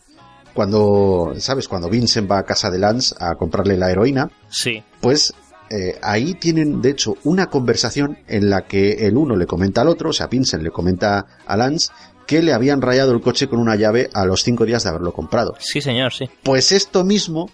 Cuando, 0.53 1.33
¿sabes? 1.37 1.67
Cuando 1.67 1.89
Vincent 1.89 2.31
va 2.31 2.39
a 2.39 2.43
casa 2.43 2.69
de 2.71 2.79
Lance 2.79 3.13
a 3.19 3.35
comprarle 3.35 3.75
la 3.77 3.91
heroína, 3.91 4.31
Sí. 4.49 4.81
pues 5.01 5.33
eh, 5.69 5.97
ahí 6.01 6.35
tienen 6.35 6.81
de 6.81 6.91
hecho 6.91 7.15
una 7.23 7.47
conversación 7.47 8.19
en 8.27 8.49
la 8.49 8.65
que 8.65 9.05
el 9.07 9.17
uno 9.17 9.35
le 9.35 9.47
comenta 9.47 9.81
al 9.81 9.89
otro, 9.89 10.11
o 10.11 10.13
sea, 10.13 10.27
Vincent 10.27 10.63
le 10.63 10.71
comenta 10.71 11.25
a 11.45 11.57
Lance 11.57 11.89
que 12.25 12.41
le 12.41 12.53
habían 12.53 12.81
rayado 12.81 13.11
el 13.11 13.21
coche 13.21 13.47
con 13.47 13.59
una 13.59 13.75
llave 13.75 14.09
a 14.13 14.25
los 14.25 14.43
cinco 14.43 14.65
días 14.65 14.83
de 14.83 14.89
haberlo 14.89 15.11
comprado. 15.11 15.55
Sí, 15.59 15.81
señor, 15.81 16.13
sí. 16.13 16.29
Pues 16.43 16.71
esto 16.71 17.03
mismo 17.03 17.49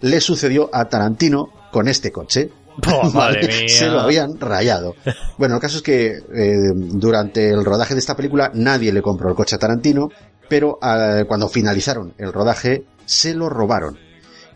le 0.00 0.20
sucedió 0.20 0.70
a 0.72 0.86
Tarantino 0.86 1.48
con 1.70 1.86
este 1.86 2.10
coche. 2.12 2.50
Oh, 2.86 3.10
madre 3.14 3.46
Vale, 3.46 3.58
mía. 3.64 3.68
Se 3.68 3.86
lo 3.88 4.00
habían 4.00 4.38
rayado. 4.38 4.94
Bueno, 5.36 5.56
el 5.56 5.60
caso 5.60 5.78
es 5.78 5.82
que 5.82 6.06
eh, 6.34 6.72
durante 6.74 7.50
el 7.50 7.64
rodaje 7.64 7.94
de 7.94 8.00
esta 8.00 8.16
película 8.16 8.50
nadie 8.54 8.92
le 8.92 9.02
compró 9.02 9.28
el 9.28 9.34
coche 9.34 9.56
a 9.56 9.58
Tarantino, 9.58 10.08
pero 10.48 10.78
ah, 10.82 11.22
cuando 11.26 11.48
finalizaron 11.48 12.14
el 12.18 12.32
rodaje 12.32 12.84
se 13.04 13.34
lo 13.34 13.48
robaron. 13.48 13.98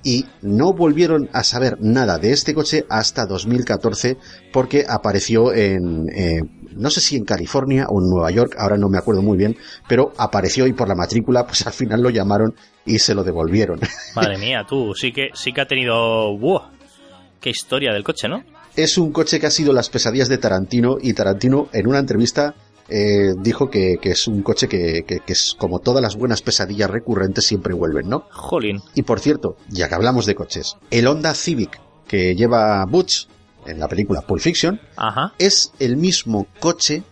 Y 0.05 0.27
no 0.41 0.73
volvieron 0.73 1.31
a 1.33 1.45
saber 1.45 1.77
nada 1.81 2.19
de 2.19 2.33
este 2.33 2.55
coche 2.55 2.85
hasta 2.89 3.25
2014 3.25 4.17
porque 4.53 4.85
apareció 4.89 5.53
en, 5.53 6.09
eh, 6.13 6.41
no 6.73 6.91
sé 6.91 7.01
si 7.01 7.15
en 7.17 7.25
California 7.25 7.87
o 7.89 8.03
en 8.03 8.11
Nueva 8.11 8.33
York, 8.33 8.57
ahora 8.59 8.77
no 8.77 8.89
me 8.89 8.99
acuerdo 8.99 9.23
muy 9.23 9.39
bien, 9.39 9.57
pero 9.89 10.13
apareció 10.19 10.67
y 10.67 10.73
por 10.73 10.89
la 10.89 10.97
matrícula 10.97 11.47
pues 11.47 11.65
al 11.69 11.73
final 11.73 12.03
lo 12.03 12.11
llamaron 12.11 12.53
y 12.85 12.99
se 12.99 13.15
lo 13.15 13.23
devolvieron. 13.23 13.79
Madre 14.17 14.39
mía, 14.39 14.65
tú. 14.69 14.93
Sí 14.95 15.13
que, 15.13 15.29
sí 15.35 15.53
que 15.53 15.61
ha 15.61 15.69
tenido. 15.69 16.37
¡Wow! 16.37 16.63
Qué 17.43 17.51
historia 17.51 17.93
del 17.93 18.03
coche, 18.05 18.29
¿no? 18.29 18.43
es 18.75 18.97
un 18.97 19.13
coche 19.13 19.39
que 19.39 19.47
ha 19.47 19.51
sido 19.51 19.75
las 19.75 19.91
pesadillas 19.91 20.31
de 20.31 20.39
Tarantino 20.39 20.97
y 21.03 21.13
Tarantino 21.13 21.69
en 21.75 21.87
una 21.87 21.99
entrevista 21.99 22.55
eh, 22.89 23.35
dijo 23.39 23.69
que, 23.69 23.99
que 24.01 24.13
es 24.13 24.27
un 24.27 24.43
coche 24.43 24.67
que, 24.67 25.05
que- 25.07 25.21
que 25.21 25.33
es 25.35 25.55
como 25.59 25.79
todas 25.81 26.01
las 26.03 26.17
buenas 26.17 26.41
pesadillas 26.41 26.91
recurrentes 26.91 27.45
siempre 27.45 27.75
vuelven, 27.75 28.09
¿no? 28.09 28.25
Jolín. 28.31 28.81
Y 28.95 29.03
por 29.03 29.21
cierto, 29.21 29.57
ya 29.69 29.89
que 29.89 29.95
hablamos 29.95 30.25
de 30.25 30.35
coches, 30.35 30.77
el 30.91 31.07
Honda 31.07 31.35
Civic 31.35 31.79
que 32.09 32.35
lleva 32.35 32.83
Butch 32.87 33.27
en 33.67 33.79
la 33.79 33.89
película 33.89 34.23
Pulp 34.23 34.41
Fiction 34.41 34.81
Ajá. 34.97 35.35
es 35.39 35.73
el 35.79 35.97
mismo 35.99 36.47
coche 36.59 37.03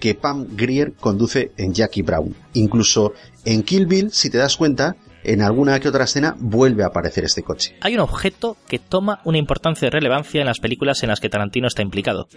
que 0.00 0.14
Pam 0.14 0.46
Grier 0.56 0.94
conduce 0.94 1.50
en 1.56 1.72
Jackie 1.74 2.02
Brown. 2.02 2.34
Incluso 2.54 3.12
en 3.44 3.62
Kill 3.64 3.86
Bill, 3.86 4.10
si 4.12 4.30
te 4.30 4.38
das 4.38 4.56
cuenta, 4.56 4.96
en 5.24 5.42
alguna 5.42 5.78
que 5.80 5.88
otra 5.88 6.04
escena 6.04 6.34
vuelve 6.38 6.82
a 6.84 6.88
aparecer 6.88 7.24
este 7.24 7.42
coche. 7.42 7.76
Hay 7.80 7.94
un 7.94 8.00
objeto 8.00 8.56
que 8.68 8.78
toma 8.78 9.20
una 9.24 9.38
importancia 9.38 9.86
y 9.86 9.90
relevancia 9.90 10.40
en 10.40 10.46
las 10.46 10.58
películas 10.60 11.02
en 11.02 11.08
las 11.10 11.20
que 11.20 11.28
Tarantino 11.28 11.66
está 11.68 11.82
implicado. 11.82 12.28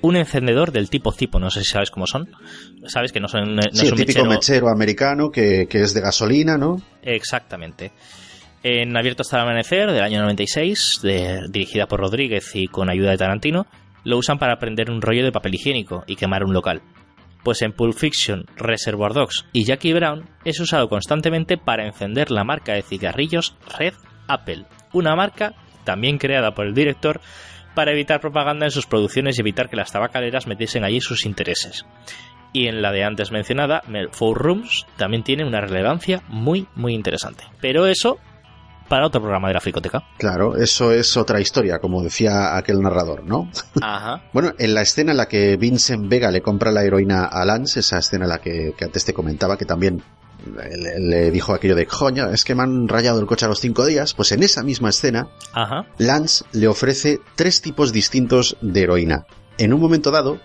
Un 0.00 0.16
encendedor 0.16 0.72
del 0.72 0.90
tipo 0.90 1.12
Zipo, 1.12 1.38
no 1.38 1.50
sé 1.50 1.60
si 1.62 1.70
sabes 1.70 1.90
cómo 1.92 2.06
son. 2.08 2.28
Sabes 2.88 3.12
que 3.12 3.20
no 3.20 3.28
son 3.28 3.54
no 3.54 3.62
sí, 3.62 3.68
es 3.72 3.82
el 3.84 3.92
un 3.92 3.96
típico 3.98 4.20
mechero- 4.24 4.28
mechero 4.30 4.68
americano 4.68 5.30
que, 5.30 5.66
que 5.70 5.82
es 5.82 5.94
de 5.94 6.00
gasolina, 6.00 6.58
¿no? 6.58 6.82
Exactamente. 7.02 7.92
En 8.64 8.96
Abierto 8.96 9.22
hasta 9.22 9.36
el 9.36 9.42
amanecer, 9.42 9.90
del 9.92 10.02
año 10.02 10.20
96, 10.22 11.00
de- 11.02 11.40
dirigida 11.50 11.86
por 11.86 12.00
Rodríguez 12.00 12.50
y 12.54 12.66
con 12.66 12.90
ayuda 12.90 13.10
de 13.10 13.18
Tarantino, 13.18 13.66
lo 14.04 14.18
usan 14.18 14.38
para 14.38 14.58
prender 14.58 14.90
un 14.90 15.00
rollo 15.02 15.24
de 15.24 15.30
papel 15.32 15.54
higiénico 15.54 16.02
y 16.08 16.16
quemar 16.16 16.42
un 16.44 16.52
local. 16.52 16.82
Pues 17.42 17.62
en 17.62 17.72
Pulp 17.72 17.94
Fiction, 17.94 18.46
Reservoir 18.56 19.12
Dogs 19.12 19.46
y 19.52 19.64
Jackie 19.64 19.92
Brown 19.92 20.28
es 20.44 20.60
usado 20.60 20.88
constantemente 20.88 21.56
para 21.56 21.86
encender 21.86 22.30
la 22.30 22.44
marca 22.44 22.74
de 22.74 22.82
cigarrillos 22.82 23.56
Red 23.78 23.94
Apple, 24.28 24.66
una 24.92 25.16
marca 25.16 25.54
también 25.84 26.18
creada 26.18 26.54
por 26.54 26.66
el 26.66 26.74
director 26.74 27.20
para 27.74 27.92
evitar 27.92 28.20
propaganda 28.20 28.66
en 28.66 28.70
sus 28.70 28.86
producciones 28.86 29.38
y 29.38 29.40
evitar 29.40 29.68
que 29.68 29.76
las 29.76 29.92
tabacaleras 29.92 30.46
metiesen 30.46 30.84
allí 30.84 31.00
sus 31.00 31.24
intereses. 31.24 31.86
Y 32.52 32.68
en 32.68 32.82
la 32.82 32.92
de 32.92 33.02
antes 33.02 33.32
mencionada, 33.32 33.82
Four 34.10 34.38
Rooms, 34.38 34.86
también 34.96 35.22
tiene 35.22 35.46
una 35.46 35.62
relevancia 35.62 36.22
muy, 36.28 36.68
muy 36.74 36.94
interesante. 36.94 37.44
Pero 37.60 37.86
eso 37.86 38.18
para 38.92 39.06
otro 39.06 39.22
programa 39.22 39.48
de 39.48 39.54
la 39.54 39.60
Fricoteca. 39.62 40.04
Claro, 40.18 40.54
eso 40.54 40.92
es 40.92 41.16
otra 41.16 41.40
historia, 41.40 41.78
como 41.78 42.02
decía 42.02 42.58
aquel 42.58 42.82
narrador, 42.82 43.24
¿no? 43.24 43.50
Ajá. 43.80 44.24
Bueno, 44.34 44.52
en 44.58 44.74
la 44.74 44.82
escena 44.82 45.12
en 45.12 45.16
la 45.16 45.28
que 45.28 45.56
Vincent 45.56 46.10
Vega 46.10 46.30
le 46.30 46.42
compra 46.42 46.70
la 46.70 46.84
heroína 46.84 47.24
a 47.24 47.42
Lance, 47.46 47.80
esa 47.80 47.98
escena 48.00 48.26
en 48.26 48.28
la 48.28 48.38
que, 48.42 48.74
que 48.76 48.84
antes 48.84 49.06
te 49.06 49.14
comentaba, 49.14 49.56
que 49.56 49.64
también 49.64 50.02
le, 50.44 51.00
le 51.00 51.30
dijo 51.30 51.54
aquello 51.54 51.74
de, 51.74 51.86
coño, 51.86 52.28
es 52.28 52.44
que 52.44 52.54
me 52.54 52.64
han 52.64 52.86
rayado 52.86 53.18
el 53.18 53.24
coche 53.24 53.46
a 53.46 53.48
los 53.48 53.60
cinco 53.60 53.86
días, 53.86 54.12
pues 54.12 54.30
en 54.32 54.42
esa 54.42 54.62
misma 54.62 54.90
escena, 54.90 55.28
Ajá. 55.54 55.86
Lance 55.96 56.44
le 56.52 56.68
ofrece 56.68 57.18
tres 57.34 57.62
tipos 57.62 57.94
distintos 57.94 58.58
de 58.60 58.82
heroína. 58.82 59.24
En 59.56 59.72
un 59.72 59.80
momento 59.80 60.10
dado, 60.10 60.38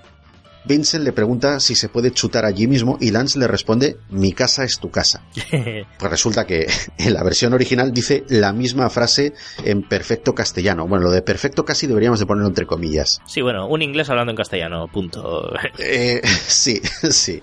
Vincent 0.68 1.04
le 1.04 1.14
pregunta 1.14 1.60
si 1.60 1.76
se 1.76 1.90
puede 1.90 2.12
chutar 2.12 2.46
allí 2.46 2.68
mismo 2.68 2.98
y 3.00 3.12
Lance 3.12 3.40
le 3.40 3.48
responde, 3.48 3.98
mi 4.10 4.34
casa 4.34 4.64
es 4.64 4.80
tu 4.80 4.90
casa. 4.92 5.24
Pues 6.00 6.12
resulta 6.12 6.46
que 6.46 6.68
en 6.98 7.14
la 7.14 7.24
versión 7.24 7.54
original 7.54 7.92
dice 7.92 8.24
la 8.30 8.54
misma 8.54 8.90
frase 8.90 9.34
en 9.64 9.84
perfecto 9.84 10.34
castellano. 10.36 10.88
Bueno, 10.88 11.06
lo 11.06 11.12
de 11.12 11.22
perfecto 11.22 11.66
casi 11.66 11.88
deberíamos 11.88 12.20
de 12.20 12.26
ponerlo 12.26 12.48
entre 12.50 12.66
comillas. 12.66 13.22
sí, 13.26 13.42
bueno, 13.42 13.68
un 13.68 13.82
inglés 13.82 14.10
hablando 14.10 14.32
en 14.32 14.38
castellano, 14.38 14.88
punto. 14.88 15.52
Eh, 15.80 16.22
sí, 16.48 16.82
sí. 17.10 17.42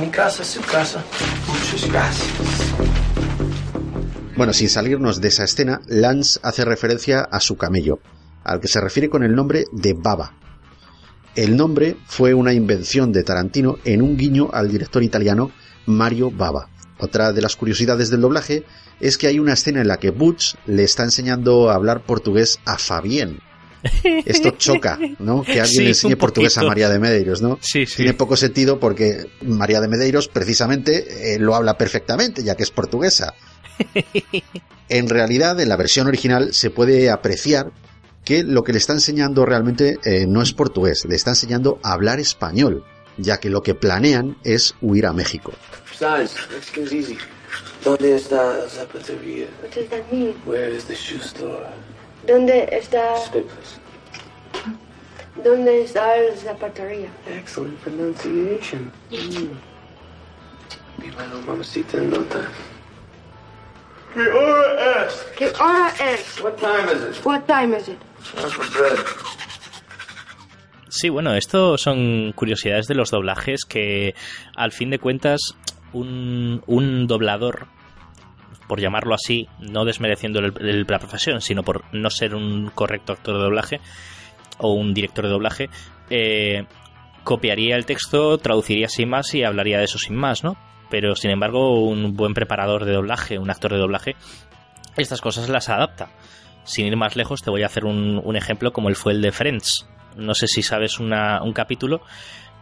Mi 0.00 0.08
casa 0.10 0.42
es 0.42 0.48
su 0.48 0.60
casa. 0.62 1.04
Muchas 1.46 1.90
gracias. 1.90 2.28
Bueno, 4.36 4.52
sin 4.52 4.68
salirnos 4.68 5.20
de 5.20 5.28
esa 5.28 5.44
escena, 5.44 5.80
Lance 5.86 6.40
hace 6.42 6.64
referencia 6.64 7.20
a 7.20 7.40
su 7.40 7.56
camello. 7.56 7.98
al 8.42 8.58
que 8.60 8.68
se 8.68 8.80
refiere 8.80 9.10
con 9.10 9.22
el 9.22 9.34
nombre 9.34 9.66
de 9.72 9.92
Baba. 9.94 10.39
El 11.40 11.56
nombre 11.56 11.96
fue 12.04 12.34
una 12.34 12.52
invención 12.52 13.12
de 13.12 13.22
Tarantino 13.22 13.78
en 13.86 14.02
un 14.02 14.18
guiño 14.18 14.50
al 14.52 14.70
director 14.70 15.02
italiano 15.02 15.50
Mario 15.86 16.30
Baba. 16.30 16.68
Otra 16.98 17.32
de 17.32 17.40
las 17.40 17.56
curiosidades 17.56 18.10
del 18.10 18.20
doblaje 18.20 18.64
es 19.00 19.16
que 19.16 19.26
hay 19.26 19.38
una 19.38 19.54
escena 19.54 19.80
en 19.80 19.88
la 19.88 19.98
que 19.98 20.10
Butch 20.10 20.56
le 20.66 20.84
está 20.84 21.02
enseñando 21.02 21.70
a 21.70 21.76
hablar 21.76 22.02
portugués 22.04 22.58
a 22.66 22.76
Fabien. 22.76 23.38
Esto 24.26 24.50
choca, 24.50 24.98
¿no? 25.18 25.42
Que 25.42 25.62
alguien 25.62 25.66
Sí, 25.66 25.82
le 25.82 25.88
enseñe 25.88 26.16
portugués 26.16 26.58
a. 26.58 26.62
María 26.62 26.90
de 26.90 26.98
Medeiros, 26.98 27.40
¿no? 27.40 27.58
Sí, 27.62 27.86
sí. 27.86 27.96
Tiene 27.96 28.12
poco 28.12 28.36
sentido 28.36 28.78
porque 28.78 29.30
María 29.40 29.80
de 29.80 29.88
Medeiros 29.88 30.28
precisamente 30.28 31.32
eh, 31.32 31.38
lo 31.38 31.54
habla 31.54 31.78
perfectamente, 31.78 32.44
ya 32.44 32.54
que 32.54 32.64
es 32.64 32.70
portuguesa. 32.70 33.32
En 34.92 35.08
realidad, 35.08 35.60
en 35.60 35.68
la 35.68 35.76
versión 35.76 36.08
original 36.08 36.52
se 36.52 36.68
puede 36.68 37.10
apreciar 37.10 37.70
que 38.30 38.44
lo 38.44 38.62
que 38.62 38.70
le 38.70 38.78
está 38.78 38.92
enseñando 38.92 39.44
realmente 39.44 39.98
eh, 40.04 40.24
no 40.24 40.40
es 40.40 40.52
portugués, 40.52 41.04
le 41.04 41.16
está 41.16 41.30
enseñando 41.30 41.80
a 41.82 41.94
hablar 41.94 42.20
español, 42.20 42.84
ya 43.16 43.38
que 43.40 43.50
lo 43.50 43.60
que 43.60 43.74
planean 43.74 44.36
es 44.44 44.76
huir 44.80 45.06
a 45.06 45.12
México. 45.12 45.52
Besides. 45.90 46.36
¿Dónde 47.84 48.14
está 48.14 48.56
la 48.56 48.68
zapatería? 48.68 49.46
What 49.60 49.74
does 49.74 49.88
that 49.88 50.12
mean? 50.12 50.36
Where 50.46 50.72
is 50.72 50.84
the 50.84 50.94
shoe 50.94 51.18
store? 51.18 51.66
¿Dónde 52.24 52.68
está, 52.70 53.16
dónde 55.42 55.82
está 55.82 56.16
la 56.16 56.36
zapatería? 56.36 57.08
Excellent 57.26 57.80
pronunciation. 57.80 58.92
Mm. 59.10 59.58
Little 61.02 61.42
mamacita 61.44 61.98
in 61.98 62.10
no 62.10 62.22
time. 62.26 62.46
¿Qué 64.14 64.20
hora 64.20 65.06
es? 65.06 65.26
¿Qué 65.36 65.52
hora 65.58 65.92
es? 65.98 66.40
What 66.40 66.58
time 66.58 66.92
is 66.92 67.18
it? 67.18 67.26
What 67.26 67.46
time 67.48 67.74
is 67.74 67.88
it? 67.88 67.98
Sí, 70.88 71.08
bueno, 71.08 71.34
esto 71.34 71.78
son 71.78 72.32
curiosidades 72.34 72.86
de 72.88 72.94
los 72.96 73.10
doblajes 73.10 73.64
que, 73.64 74.14
al 74.56 74.72
fin 74.72 74.90
de 74.90 74.98
cuentas, 74.98 75.40
un, 75.92 76.62
un 76.66 77.06
doblador, 77.06 77.66
por 78.66 78.80
llamarlo 78.80 79.14
así, 79.14 79.48
no 79.60 79.84
desmereciendo 79.84 80.40
el- 80.40 80.86
la 80.88 80.98
profesión, 80.98 81.40
sino 81.40 81.62
por 81.62 81.84
no 81.92 82.10
ser 82.10 82.34
un 82.34 82.70
correcto 82.74 83.12
actor 83.12 83.36
de 83.36 83.42
doblaje 83.44 83.80
o 84.58 84.72
un 84.72 84.92
director 84.92 85.24
de 85.26 85.30
doblaje, 85.30 85.70
eh, 86.10 86.66
copiaría 87.22 87.76
el 87.76 87.86
texto, 87.86 88.38
traduciría 88.38 88.88
sin 88.88 89.10
más 89.10 89.32
y 89.34 89.44
hablaría 89.44 89.78
de 89.78 89.84
eso 89.84 89.98
sin 89.98 90.16
más, 90.16 90.42
¿no? 90.42 90.56
Pero, 90.90 91.14
sin 91.14 91.30
embargo, 91.30 91.84
un 91.84 92.16
buen 92.16 92.34
preparador 92.34 92.84
de 92.84 92.92
doblaje, 92.92 93.38
un 93.38 93.48
actor 93.50 93.72
de 93.72 93.78
doblaje, 93.78 94.16
estas 94.96 95.20
cosas 95.20 95.48
las 95.48 95.68
adapta. 95.68 96.08
Sin 96.64 96.86
ir 96.86 96.96
más 96.96 97.16
lejos, 97.16 97.42
te 97.42 97.50
voy 97.50 97.62
a 97.62 97.66
hacer 97.66 97.84
un, 97.84 98.36
ejemplo 98.36 98.72
como 98.72 98.88
el 98.88 98.96
fue 98.96 99.12
el 99.12 99.22
de 99.22 99.32
Friends. 99.32 99.88
No 100.16 100.34
sé 100.34 100.46
si 100.46 100.62
sabes 100.62 100.98
un 101.00 101.52
capítulo 101.54 102.02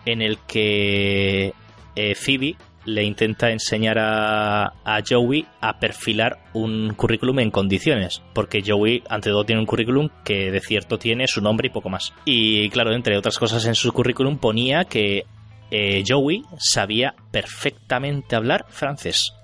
en 0.04 0.22
el 0.22 0.38
que 0.46 1.52
eh, 1.96 2.14
Phoebe 2.14 2.56
le 2.84 3.04
intenta 3.04 3.50
enseñar 3.50 3.98
a, 3.98 4.72
a 4.84 5.02
Joey 5.06 5.46
a 5.60 5.78
perfilar 5.78 6.38
un 6.54 6.94
currículum 6.94 7.40
en 7.40 7.50
condiciones, 7.50 8.22
porque 8.32 8.62
Joey 8.66 9.02
ante 9.10 9.30
todo 9.30 9.44
tiene 9.44 9.60
un 9.60 9.66
currículum 9.66 10.08
que 10.24 10.50
de 10.50 10.60
cierto 10.60 10.98
tiene 10.98 11.26
su 11.26 11.42
nombre 11.42 11.68
y 11.68 11.70
poco 11.70 11.90
más. 11.90 12.14
Y 12.24 12.70
claro, 12.70 12.94
entre 12.94 13.18
otras 13.18 13.38
cosas 13.38 13.66
en 13.66 13.74
su 13.74 13.92
currículum 13.92 14.38
ponía 14.38 14.84
que 14.84 15.24
eh, 15.70 16.02
Joey 16.06 16.44
sabía 16.58 17.14
perfectamente 17.30 18.36
hablar 18.36 18.64
francés 18.70 19.34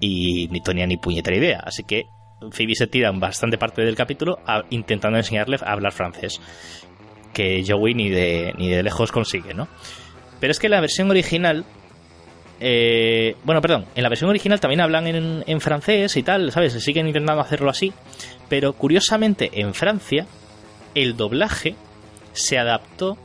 y 0.00 0.48
ni 0.48 0.62
tenía 0.62 0.86
ni 0.86 0.96
puñetera 0.96 1.36
idea. 1.36 1.60
Así 1.62 1.84
que 1.84 2.04
Phoebe 2.50 2.74
se 2.74 2.86
tira 2.86 3.10
bastante 3.12 3.58
parte 3.58 3.82
del 3.82 3.94
capítulo 3.96 4.38
intentando 4.70 5.18
enseñarle 5.18 5.56
a 5.62 5.72
hablar 5.72 5.92
francés. 5.92 6.40
Que 7.32 7.62
Joey 7.66 7.94
ni 7.94 8.08
de, 8.08 8.54
ni 8.58 8.68
de 8.68 8.82
lejos 8.82 9.12
consigue, 9.12 9.54
¿no? 9.54 9.68
Pero 10.40 10.50
es 10.50 10.58
que 10.58 10.68
la 10.68 10.80
versión 10.80 11.10
original. 11.10 11.64
eh, 12.60 13.36
bueno, 13.44 13.60
perdón, 13.60 13.86
en 13.94 14.02
la 14.02 14.08
versión 14.08 14.30
original 14.30 14.58
también 14.58 14.80
hablan 14.80 15.06
en, 15.06 15.44
en 15.46 15.60
francés 15.60 16.16
y 16.16 16.22
tal, 16.22 16.50
¿sabes? 16.50 16.72
Se 16.72 16.80
siguen 16.80 17.06
intentando 17.06 17.40
hacerlo 17.42 17.70
así. 17.70 17.92
Pero 18.48 18.72
curiosamente, 18.72 19.50
en 19.60 19.74
Francia, 19.74 20.26
el 20.94 21.16
doblaje 21.16 21.74
se 22.32 22.58
adaptó 22.58 23.16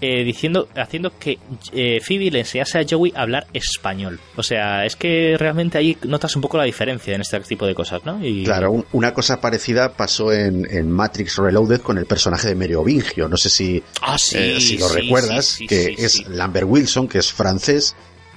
eh, 0.00 0.24
diciendo, 0.24 0.68
haciendo 0.76 1.12
que 1.18 1.38
eh, 1.72 2.00
Phoebe 2.00 2.30
le 2.30 2.40
enseñase 2.40 2.78
a 2.78 2.84
Joey 2.88 3.12
a 3.16 3.22
hablar 3.22 3.46
español. 3.52 4.20
O 4.36 4.42
sea, 4.42 4.84
es 4.84 4.96
que 4.96 5.36
realmente 5.38 5.78
ahí 5.78 5.96
notas 6.04 6.34
un 6.36 6.42
poco 6.42 6.56
la 6.58 6.64
diferencia 6.64 7.14
en 7.14 7.20
este 7.20 7.38
tipo 7.40 7.66
de 7.66 7.74
cosas, 7.74 8.04
¿no? 8.04 8.24
Y, 8.24 8.44
Claro, 8.44 8.70
un- 8.72 8.84
una 8.92 9.14
cosa 9.14 9.40
parecida 9.40 9.92
pasó 9.92 10.32
en, 10.32 10.66
en 10.70 10.90
Matrix 10.90 11.36
Reloaded 11.38 11.80
con 11.80 11.98
el 11.98 12.06
personaje 12.06 12.48
de 12.48 12.54
Merovingio. 12.54 13.28
No 13.28 13.36
sé 13.36 13.48
si, 13.50 13.82
Ah, 14.02 14.16
sí, 14.18 14.36
eh, 14.38 14.60
si 14.60 14.78
lo 14.78 14.88
sí, 14.88 15.00
recuerdas, 15.00 15.44
sí, 15.46 15.66
que 15.66 15.94
es. 15.98 16.26
Lambert 16.28 16.66
Wilson, 16.68 17.08
que 17.08 17.18
es 17.18 17.32
francés, 17.32 17.94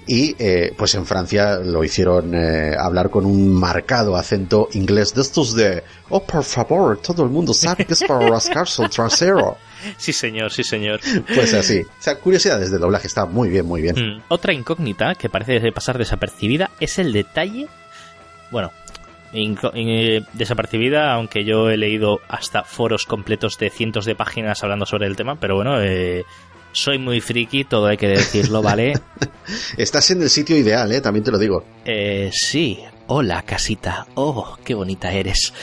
y 0.10 0.36
eh, 0.40 0.74
pues 0.78 0.96
en 0.96 1.06
Francia 1.06 1.58
lo 1.58 1.84
hicieron 1.84 2.34
eh, 2.34 2.72
hablar 2.80 3.10
con 3.10 3.26
un 3.26 3.54
marcado 3.54 4.16
acento 4.16 4.70
inglés 4.72 5.14
de 5.14 5.22
estos 5.22 5.54
de, 5.54 5.84
oh, 6.10 6.24
por 6.24 6.46
favor, 6.46 6.98
todo 7.00 7.24
el 7.24 7.30
mundo 7.30 7.54
sabe 7.54 7.84
que 7.84 7.92
es 7.92 8.04
para 8.06 8.26
rascarse 8.30 8.84
el 8.84 8.90
trasero. 8.90 9.58
Sí, 9.98 10.14
señor, 10.14 10.52
sí, 10.52 10.64
señor. 10.64 11.00
Pues 11.34 11.54
así. 11.54 11.82
O 11.82 12.02
sea, 12.02 12.16
curiosidades 12.20 12.72
de 12.72 12.78
doblaje, 12.78 13.08
está 13.08 13.26
muy 13.26 13.50
bien, 13.50 13.66
muy 13.66 13.82
bien. 13.82 13.96
Mm. 13.96 14.22
Otra 14.30 14.54
incógnita 14.54 15.16
que 15.16 15.30
parece 15.30 15.72
pasar 15.72 15.98
desapercibida 15.98 16.72
es 16.80 17.00
el 17.00 17.14
detalle. 17.14 17.68
Bueno, 18.52 18.72
inco- 19.34 19.72
eh, 19.76 20.24
desapercibida, 20.34 21.14
aunque 21.14 21.44
yo 21.46 21.70
he 21.70 21.78
leído 21.78 22.20
hasta 22.28 22.64
foros 22.64 23.06
completos 23.06 23.58
de 23.58 23.70
cientos 23.70 24.06
de 24.06 24.16
páginas 24.16 24.64
hablando 24.64 24.86
sobre 24.86 25.08
el 25.08 25.16
tema, 25.16 25.40
pero 25.40 25.56
bueno, 25.56 25.82
eh, 25.82 26.24
soy 26.72 26.98
muy 26.98 27.22
friki, 27.22 27.64
todo 27.66 27.88
hay 27.88 27.98
que 27.98 28.08
decirlo, 28.08 28.62
¿vale? 28.62 28.94
Estás 29.78 30.12
en 30.12 30.22
el 30.22 30.30
sitio 30.30 30.56
ideal, 30.58 30.92
¿eh? 30.92 31.02
También 31.02 31.24
te 31.24 31.32
lo 31.32 31.38
digo. 31.40 31.64
Eh, 31.86 32.30
sí, 32.34 32.80
hola 33.08 33.42
casita, 33.44 34.08
oh, 34.16 34.58
qué 34.64 34.74
bonita 34.74 35.12
eres. 35.12 35.54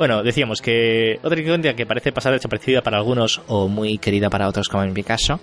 Bueno, 0.00 0.22
decíamos 0.22 0.62
que 0.62 1.20
otra 1.22 1.38
incógnita 1.38 1.76
que 1.76 1.84
parece 1.84 2.10
pasar 2.10 2.32
desapercibida 2.32 2.80
para 2.80 2.96
algunos 2.96 3.42
o 3.48 3.68
muy 3.68 3.98
querida 3.98 4.30
para 4.30 4.48
otros, 4.48 4.70
como 4.70 4.82
en 4.82 4.94
mi 4.94 5.02
caso, 5.02 5.40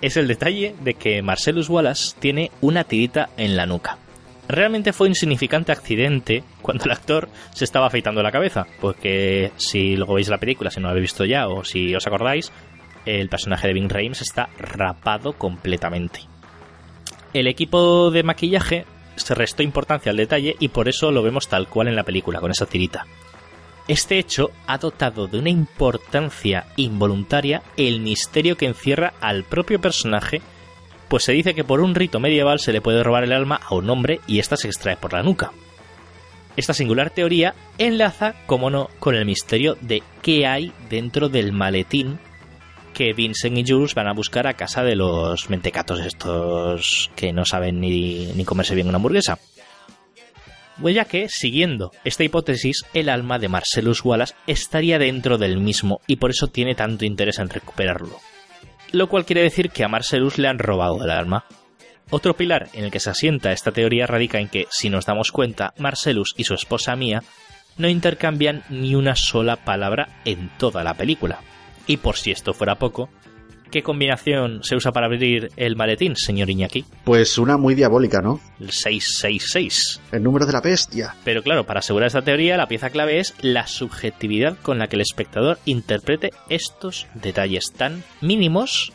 es 0.00 0.16
el 0.16 0.26
detalle 0.26 0.74
de 0.80 0.94
que 0.94 1.20
Marcellus 1.20 1.68
Wallace 1.68 2.16
tiene 2.18 2.50
una 2.62 2.84
tirita 2.84 3.28
en 3.36 3.58
la 3.58 3.66
nuca. 3.66 3.98
Realmente 4.48 4.94
fue 4.94 5.08
un 5.08 5.10
insignificante 5.10 5.70
accidente 5.70 6.44
cuando 6.62 6.86
el 6.86 6.92
actor 6.92 7.28
se 7.52 7.66
estaba 7.66 7.88
afeitando 7.88 8.22
la 8.22 8.32
cabeza, 8.32 8.66
porque 8.80 9.52
si 9.58 9.96
luego 9.96 10.14
veis 10.14 10.30
la 10.30 10.38
película, 10.38 10.70
si 10.70 10.80
no 10.80 10.86
la 10.86 10.92
habéis 10.92 11.10
visto 11.12 11.26
ya 11.26 11.46
o 11.46 11.62
si 11.62 11.94
os 11.94 12.06
acordáis, 12.06 12.52
el 13.04 13.28
personaje 13.28 13.68
de 13.68 13.74
Ving 13.74 13.90
Rhames 13.90 14.22
está 14.22 14.48
rapado 14.56 15.34
completamente. 15.34 16.20
El 17.34 17.48
equipo 17.48 18.10
de 18.10 18.22
maquillaje 18.22 18.86
se 19.16 19.34
restó 19.34 19.62
importancia 19.62 20.08
al 20.08 20.16
detalle 20.16 20.56
y 20.58 20.68
por 20.68 20.88
eso 20.88 21.10
lo 21.10 21.22
vemos 21.22 21.48
tal 21.48 21.68
cual 21.68 21.88
en 21.88 21.96
la 21.96 22.04
película, 22.04 22.40
con 22.40 22.50
esa 22.50 22.64
tirita. 22.64 23.04
Este 23.86 24.18
hecho 24.18 24.50
ha 24.66 24.78
dotado 24.78 25.26
de 25.26 25.38
una 25.38 25.50
importancia 25.50 26.66
involuntaria 26.76 27.62
el 27.76 28.00
misterio 28.00 28.56
que 28.56 28.66
encierra 28.66 29.12
al 29.20 29.44
propio 29.44 29.78
personaje, 29.78 30.40
pues 31.08 31.24
se 31.24 31.32
dice 31.32 31.54
que 31.54 31.64
por 31.64 31.80
un 31.80 31.94
rito 31.94 32.18
medieval 32.18 32.60
se 32.60 32.72
le 32.72 32.80
puede 32.80 33.02
robar 33.02 33.24
el 33.24 33.32
alma 33.32 33.60
a 33.62 33.74
un 33.74 33.90
hombre 33.90 34.20
y 34.26 34.38
ésta 34.38 34.56
se 34.56 34.68
extrae 34.68 34.96
por 34.96 35.12
la 35.12 35.22
nuca. 35.22 35.52
Esta 36.56 36.72
singular 36.72 37.10
teoría 37.10 37.54
enlaza, 37.76 38.34
como 38.46 38.70
no, 38.70 38.88
con 39.00 39.16
el 39.16 39.26
misterio 39.26 39.76
de 39.80 40.02
qué 40.22 40.46
hay 40.46 40.72
dentro 40.88 41.28
del 41.28 41.52
maletín 41.52 42.18
que 42.94 43.12
Vincent 43.12 43.58
y 43.58 43.64
Jules 43.66 43.94
van 43.94 44.06
a 44.06 44.14
buscar 44.14 44.46
a 44.46 44.54
casa 44.54 44.82
de 44.82 44.94
los 44.96 45.50
mentecatos 45.50 46.00
estos 46.00 47.10
que 47.16 47.32
no 47.32 47.44
saben 47.44 47.80
ni, 47.80 48.26
ni 48.34 48.44
comerse 48.44 48.74
bien 48.74 48.88
una 48.88 48.96
hamburguesa. 48.96 49.38
Ya 50.82 51.04
que, 51.04 51.28
siguiendo 51.28 51.92
esta 52.04 52.24
hipótesis, 52.24 52.84
el 52.94 53.08
alma 53.08 53.38
de 53.38 53.48
Marcellus 53.48 54.04
Wallace 54.04 54.34
estaría 54.46 54.98
dentro 54.98 55.38
del 55.38 55.58
mismo 55.58 56.00
y 56.06 56.16
por 56.16 56.30
eso 56.30 56.48
tiene 56.48 56.74
tanto 56.74 57.04
interés 57.04 57.38
en 57.38 57.48
recuperarlo. 57.48 58.18
Lo 58.92 59.08
cual 59.08 59.24
quiere 59.24 59.42
decir 59.42 59.70
que 59.70 59.84
a 59.84 59.88
Marcellus 59.88 60.38
le 60.38 60.48
han 60.48 60.58
robado 60.58 61.02
el 61.02 61.10
alma. 61.10 61.44
Otro 62.10 62.36
pilar 62.36 62.68
en 62.74 62.84
el 62.84 62.90
que 62.90 63.00
se 63.00 63.10
asienta 63.10 63.52
esta 63.52 63.72
teoría 63.72 64.06
radica 64.06 64.38
en 64.38 64.48
que, 64.48 64.66
si 64.70 64.90
nos 64.90 65.06
damos 65.06 65.32
cuenta, 65.32 65.74
Marcellus 65.78 66.34
y 66.36 66.44
su 66.44 66.54
esposa 66.54 66.94
Mia 66.96 67.22
no 67.76 67.88
intercambian 67.88 68.62
ni 68.68 68.94
una 68.94 69.16
sola 69.16 69.56
palabra 69.56 70.20
en 70.24 70.50
toda 70.58 70.84
la 70.84 70.94
película. 70.94 71.40
Y 71.86 71.96
por 71.98 72.16
si 72.16 72.30
esto 72.30 72.54
fuera 72.54 72.76
poco, 72.76 73.10
¿qué 73.74 73.82
combinación 73.82 74.60
se 74.62 74.76
usa 74.76 74.92
para 74.92 75.06
abrir 75.06 75.50
el 75.56 75.74
maletín, 75.74 76.14
señor 76.14 76.48
Iñaki? 76.48 76.84
Pues 77.02 77.38
una 77.38 77.56
muy 77.56 77.74
diabólica, 77.74 78.20
¿no? 78.22 78.40
El 78.60 78.70
666. 78.70 80.00
El 80.12 80.22
número 80.22 80.46
de 80.46 80.52
la 80.52 80.60
bestia. 80.60 81.16
Pero 81.24 81.42
claro, 81.42 81.64
para 81.64 81.80
asegurar 81.80 82.06
esta 82.06 82.22
teoría, 82.22 82.56
la 82.56 82.68
pieza 82.68 82.90
clave 82.90 83.18
es 83.18 83.34
la 83.40 83.66
subjetividad 83.66 84.56
con 84.62 84.78
la 84.78 84.86
que 84.86 84.94
el 84.94 85.02
espectador 85.02 85.58
interprete 85.64 86.30
estos 86.48 87.08
detalles 87.14 87.72
tan 87.76 88.04
mínimos, 88.20 88.92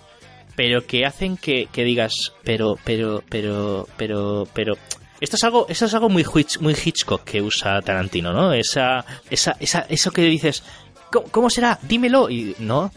pero 0.55 0.87
que 0.87 1.05
hacen 1.05 1.35
que, 1.35 1.67
que 1.73 1.83
digas, 1.83 2.13
pero, 2.45 2.77
pero, 2.85 3.21
pero, 3.29 3.85
pero, 3.97 4.47
pero. 4.53 4.75
Esto 5.19 5.35
es 5.35 5.43
algo, 5.43 5.65
eso 5.67 5.87
es 5.87 5.93
algo 5.93 6.07
muy, 6.07 6.23
Hitch- 6.23 6.61
muy 6.61 6.73
Hitchcock 6.73 7.25
que 7.25 7.41
usa 7.41 7.81
Tarantino, 7.81 8.31
¿no? 8.31 8.53
Esa, 8.53 9.03
esa, 9.29 9.57
esa, 9.59 9.81
eso 9.89 10.11
que 10.11 10.21
dices, 10.21 10.63
¿cómo, 11.11 11.27
cómo 11.27 11.49
será? 11.49 11.77
Dímelo. 11.81 12.29
Y 12.29 12.55
no, 12.59 12.89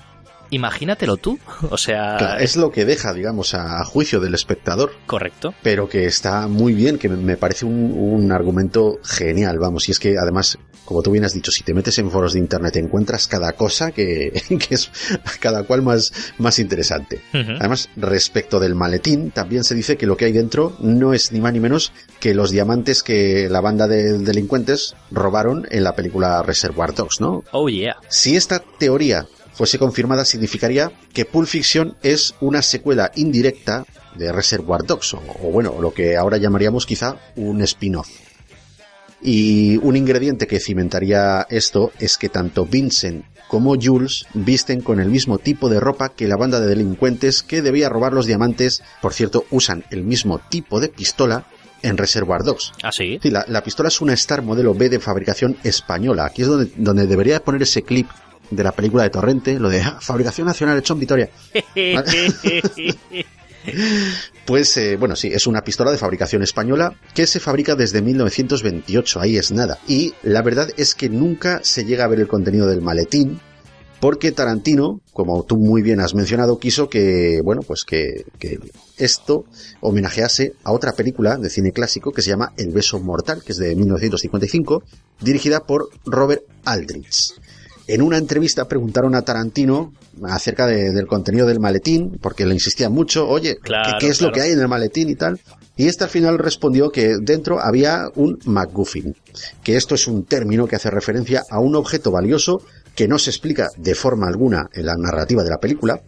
imagínatelo 0.52 1.16
tú. 1.16 1.38
O 1.70 1.76
sea, 1.76 2.16
Claro, 2.18 2.40
es 2.40 2.56
lo 2.56 2.70
que 2.70 2.84
deja, 2.84 3.12
digamos, 3.12 3.54
a 3.54 3.84
juicio 3.84 4.20
del 4.20 4.34
espectador. 4.34 4.92
correcto. 5.06 5.54
Pero 5.62 5.88
que 5.88 6.04
está 6.06 6.46
muy 6.46 6.72
bien, 6.74 6.98
que 6.98 7.08
me- 7.08 7.36
parece 7.36 7.64
un, 7.66 7.92
un 7.92 8.30
argumento 8.32 8.98
genial, 9.02 9.58
vamos. 9.58 9.88
Y 9.88 9.92
es 9.92 9.98
que 9.98 10.16
además, 10.18 10.58
como 10.84 11.02
tú 11.02 11.10
bien 11.10 11.24
has 11.24 11.32
dicho, 11.34 11.50
si 11.50 11.62
te 11.64 11.74
metes 11.74 11.98
en 11.98 12.10
foros 12.10 12.34
de 12.34 12.38
internet 12.38 12.76
encuentras 12.76 13.26
cada 13.26 13.52
cosa 13.52 13.90
que, 13.90 14.32
que 14.68 14.74
es 14.74 14.90
cada 15.40 15.64
cual 15.64 15.82
más, 15.82 16.12
más 16.38 16.58
interesante. 16.58 17.20
Además, 17.32 17.88
respecto 17.96 18.60
del 18.60 18.74
maletín, 18.74 19.30
también 19.30 19.64
se 19.64 19.74
dice 19.74 19.96
que 19.96 20.06
lo 20.06 20.16
que 20.16 20.26
hay 20.26 20.32
dentro 20.32 20.76
no 20.80 21.14
es 21.14 21.32
ni 21.32 21.40
más 21.40 21.52
ni 21.52 21.60
menos 21.60 21.92
que 22.20 22.34
los 22.34 22.50
diamantes 22.50 23.02
que 23.02 23.48
la 23.50 23.60
banda 23.60 23.88
de 23.88 24.18
delincuentes 24.18 24.94
robaron 25.10 25.66
en 25.70 25.82
la 25.84 25.94
película 25.96 26.42
Reservoir 26.42 26.94
Dogs, 26.94 27.20
¿no? 27.20 27.42
Oh 27.52 27.68
yeah. 27.68 27.96
Si 28.08 28.36
esta 28.36 28.58
teoría 28.78 29.26
fuese 29.62 29.78
confirmada, 29.78 30.24
significaría 30.24 30.90
que 31.12 31.24
Pulp 31.24 31.46
Fiction 31.46 31.96
es 32.02 32.34
una 32.40 32.62
secuela 32.62 33.12
indirecta 33.14 33.84
de 34.16 34.32
Reservoir 34.32 34.82
Dogs, 34.82 35.14
o, 35.14 35.22
o 35.40 35.52
bueno, 35.52 35.76
lo 35.80 35.94
que 35.94 36.16
ahora 36.16 36.36
llamaríamos 36.36 36.84
quizá 36.84 37.16
un 37.36 37.62
spin-off. 37.62 38.08
Y 39.22 39.76
un 39.76 39.94
ingrediente 39.94 40.48
que 40.48 40.58
cimentaría 40.58 41.46
esto 41.48 41.92
es 42.00 42.18
que 42.18 42.28
tanto 42.28 42.66
Vincent 42.66 43.24
como 43.46 43.76
Jules 43.80 44.26
visten 44.34 44.80
con 44.80 44.98
el 44.98 45.08
mismo 45.08 45.38
tipo 45.38 45.68
de 45.68 45.78
ropa 45.78 46.08
que 46.08 46.26
la 46.26 46.36
banda 46.36 46.58
de 46.58 46.66
delincuentes 46.66 47.44
que 47.44 47.62
debía 47.62 47.88
robar 47.88 48.14
los 48.14 48.26
diamantes. 48.26 48.82
Por 49.00 49.12
cierto, 49.12 49.44
usan 49.50 49.84
el 49.90 50.02
mismo 50.02 50.40
tipo 50.40 50.80
de 50.80 50.88
pistola 50.88 51.46
en 51.82 51.98
Reservoir 51.98 52.42
Dogs. 52.42 52.72
¿Ah, 52.82 52.90
sí? 52.90 53.20
Sí, 53.22 53.30
la, 53.30 53.44
la 53.46 53.62
pistola 53.62 53.90
es 53.90 54.00
una 54.00 54.14
Star 54.14 54.42
modelo 54.42 54.74
B 54.74 54.88
de 54.88 54.98
fabricación 54.98 55.56
española. 55.62 56.24
Aquí 56.24 56.42
es 56.42 56.48
donde, 56.48 56.72
donde 56.76 57.06
debería 57.06 57.44
poner 57.44 57.62
ese 57.62 57.82
clip 57.82 58.08
de 58.54 58.64
la 58.64 58.72
película 58.72 59.02
de 59.04 59.10
Torrente, 59.10 59.58
lo 59.58 59.68
de 59.68 59.80
"Ah, 59.80 59.98
fabricación 60.00 60.46
nacional 60.46 60.78
hecho 60.78 60.94
en 60.94 61.00
Vitoria. 61.00 61.30
Pues 64.44 64.76
eh, 64.76 64.96
bueno, 64.96 65.14
sí, 65.14 65.28
es 65.28 65.46
una 65.46 65.62
pistola 65.62 65.92
de 65.92 65.98
fabricación 65.98 66.42
española 66.42 66.94
que 67.14 67.28
se 67.28 67.38
fabrica 67.38 67.76
desde 67.76 68.02
1928, 68.02 69.20
ahí 69.20 69.36
es 69.36 69.52
nada. 69.52 69.78
Y 69.86 70.14
la 70.24 70.42
verdad 70.42 70.68
es 70.76 70.94
que 70.96 71.08
nunca 71.08 71.60
se 71.62 71.84
llega 71.84 72.04
a 72.04 72.08
ver 72.08 72.18
el 72.18 72.26
contenido 72.26 72.66
del 72.66 72.80
maletín, 72.82 73.38
porque 74.00 74.32
Tarantino, 74.32 75.00
como 75.12 75.44
tú 75.44 75.56
muy 75.58 75.80
bien 75.80 76.00
has 76.00 76.12
mencionado, 76.16 76.58
quiso 76.58 76.88
que, 76.88 77.40
bueno, 77.44 77.62
pues 77.62 77.84
que, 77.84 78.24
que 78.40 78.58
esto 78.98 79.44
homenajease 79.80 80.54
a 80.64 80.72
otra 80.72 80.92
película 80.92 81.36
de 81.36 81.48
cine 81.48 81.70
clásico 81.70 82.10
que 82.10 82.22
se 82.22 82.30
llama 82.30 82.52
El 82.56 82.72
beso 82.72 82.98
mortal, 82.98 83.44
que 83.46 83.52
es 83.52 83.58
de 83.58 83.76
1955, 83.76 84.82
dirigida 85.20 85.60
por 85.60 85.88
Robert 86.04 86.42
Aldrich. 86.64 87.34
En 87.92 88.00
una 88.00 88.16
entrevista 88.16 88.66
preguntaron 88.68 89.14
a 89.14 89.22
Tarantino 89.22 89.92
acerca 90.24 90.66
de- 90.66 90.92
del 90.92 91.06
contenido 91.06 91.46
del 91.46 91.60
maletín, 91.60 92.18
porque 92.22 92.46
le 92.46 92.54
insistía 92.54 92.88
mucho, 92.88 93.28
oye, 93.28 93.56
Claro, 93.58 93.98
¿qué, 93.98 94.06
qué 94.06 94.10
es 94.12 94.22
lo 94.22 94.32
que 94.32 94.40
hay 94.40 94.52
en 94.52 94.60
el 94.60 94.68
maletín 94.68 95.10
y 95.10 95.14
tal? 95.14 95.38
Y 95.76 95.88
este 95.88 96.04
al 96.04 96.10
final 96.10 96.38
respondió 96.38 96.90
que 96.90 97.16
dentro 97.20 97.60
había 97.60 98.04
un 98.14 98.38
MacGuffin, 98.46 99.14
que 99.62 99.76
esto 99.76 99.94
es 99.94 100.06
un 100.06 100.24
término 100.24 100.66
que 100.66 100.76
hace 100.76 100.90
referencia 100.90 101.42
a 101.50 101.58
un 101.60 101.74
objeto 101.76 102.10
valioso 102.10 102.62
que 102.94 103.08
no 103.08 103.18
se 103.18 103.30
explica 103.30 103.68
de 103.76 103.94
forma 103.94 104.26
alguna 104.26 104.68
en 104.72 104.86
la 104.86 104.96
narrativa 104.96 105.42
de 105.44 105.50
la 105.50 105.58
película, 105.58 106.00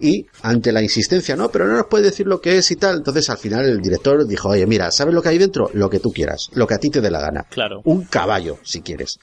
y 0.00 0.26
ante 0.42 0.70
la 0.72 0.80
insistencia, 0.80 1.34
no, 1.34 1.50
pero 1.50 1.66
no 1.66 1.74
nos 1.76 1.86
puede 1.86 2.04
decir 2.04 2.26
lo 2.26 2.40
que 2.40 2.56
es 2.58 2.70
y 2.70 2.76
tal, 2.76 2.98
entonces 2.98 3.28
al 3.30 3.38
final 3.38 3.66
el 3.66 3.80
director 3.80 4.24
dijo, 4.26 4.48
oye, 4.50 4.64
mira, 4.66 4.90
¿sabes 4.92 5.12
lo 5.12 5.20
que 5.20 5.30
hay 5.30 5.38
dentro? 5.38 5.70
Lo 5.74 5.90
que 5.90 5.98
tú 5.98 6.12
quieras, 6.12 6.48
lo 6.52 6.66
que 6.68 6.74
a 6.74 6.78
ti 6.78 6.88
te 6.88 7.00
dé 7.00 7.10
la 7.10 7.20
gana. 7.20 7.44
Claro. 7.50 7.80
Un 7.84 8.04
caballo, 8.04 8.58
si 8.62 8.80
quieres. 8.80 9.18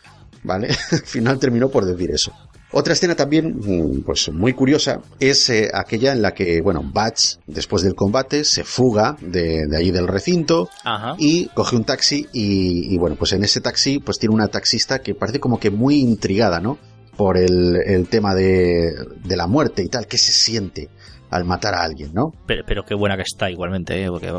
¿Vale? 0.45 0.67
al 0.91 0.99
final 0.99 1.39
terminó 1.39 1.69
por 1.69 1.85
decir 1.85 2.11
eso. 2.11 2.31
Otra 2.72 2.93
escena 2.93 3.15
también, 3.15 3.55
mm, 3.57 4.01
pues 4.01 4.30
muy 4.34 4.53
curiosa, 4.53 4.99
es 5.19 5.49
eh, 5.49 5.69
aquella 5.73 6.11
en 6.11 6.22
la 6.22 6.34
que, 6.34 6.61
bueno, 6.61 6.81
Batch, 6.84 7.38
después 7.47 7.84
del 7.84 7.95
combate, 7.95 8.43
se 8.43 8.63
fuga 8.63 9.15
de, 9.22 9.67
de 9.67 9.77
allí 9.77 9.91
del 9.91 10.07
recinto 10.07 10.69
Ajá. 10.84 11.15
y 11.17 11.45
coge 11.53 11.77
un 11.77 11.85
taxi 11.85 12.27
y, 12.34 12.93
y, 12.93 12.97
bueno, 12.97 13.15
pues 13.15 13.31
en 13.34 13.43
ese 13.43 13.61
taxi 13.61 13.99
pues 13.99 14.19
tiene 14.19 14.35
una 14.35 14.49
taxista 14.49 14.99
que 14.99 15.15
parece 15.15 15.39
como 15.39 15.59
que 15.59 15.72
muy 15.72 16.01
intrigada, 16.01 16.59
¿no? 16.59 16.77
Por 17.15 17.38
el, 17.38 17.77
el 17.85 18.07
tema 18.09 18.35
de, 18.35 18.91
de 19.23 19.38
la 19.38 19.47
muerte 19.47 19.81
y 19.81 19.88
tal, 19.88 20.05
qué 20.05 20.17
se 20.17 20.34
siente 20.34 20.89
al 21.30 21.45
matar 21.45 21.76
a 21.76 21.84
alguien, 21.84 22.13
¿no? 22.13 22.34
Pero, 22.45 22.63
pero 22.67 22.84
qué 22.84 22.93
buena 22.93 23.15
que 23.15 23.23
está 23.23 23.49
igualmente, 23.49 24.03
¿eh? 24.03 24.07
Porque, 24.09 24.34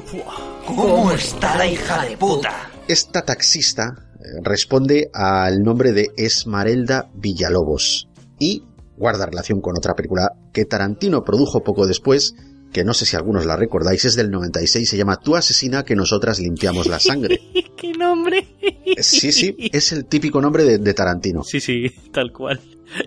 ¿Cómo 0.67 1.11
está 1.11 1.57
la 1.57 1.67
hija 1.67 2.05
de 2.05 2.17
puta? 2.17 2.71
Esta 2.87 3.23
taxista 3.23 4.06
responde 4.43 5.11
al 5.13 5.63
nombre 5.63 5.93
de 5.93 6.11
Esmeralda 6.17 7.11
Villalobos 7.15 8.09
y 8.39 8.65
guarda 8.97 9.27
relación 9.27 9.61
con 9.61 9.77
otra 9.77 9.95
película 9.95 10.31
que 10.53 10.65
Tarantino 10.65 11.23
produjo 11.23 11.63
poco 11.63 11.87
después, 11.87 12.35
que 12.73 12.85
no 12.85 12.95
sé 12.95 13.07
si 13.07 13.17
algunos 13.17 13.47
la 13.47 13.57
recordáis, 13.57 14.05
es 14.05 14.17
del 14.17 14.31
96, 14.31 14.89
se 14.89 14.97
llama 14.97 15.17
Tu 15.17 15.37
asesina 15.37 15.85
que 15.85 15.95
nosotras 15.95 16.41
limpiamos 16.41 16.87
la 16.87 16.99
sangre. 16.99 17.41
¿Qué 17.77 17.93
nombre? 17.93 18.47
Sí, 19.01 19.33
sí, 19.33 19.55
es 19.73 19.93
el 19.93 20.07
típico 20.07 20.41
nombre 20.41 20.65
de, 20.65 20.79
de 20.79 20.95
Tarantino. 20.95 21.43
Sí, 21.43 21.61
sí, 21.61 21.87
tal 22.13 22.33
cual. 22.33 22.61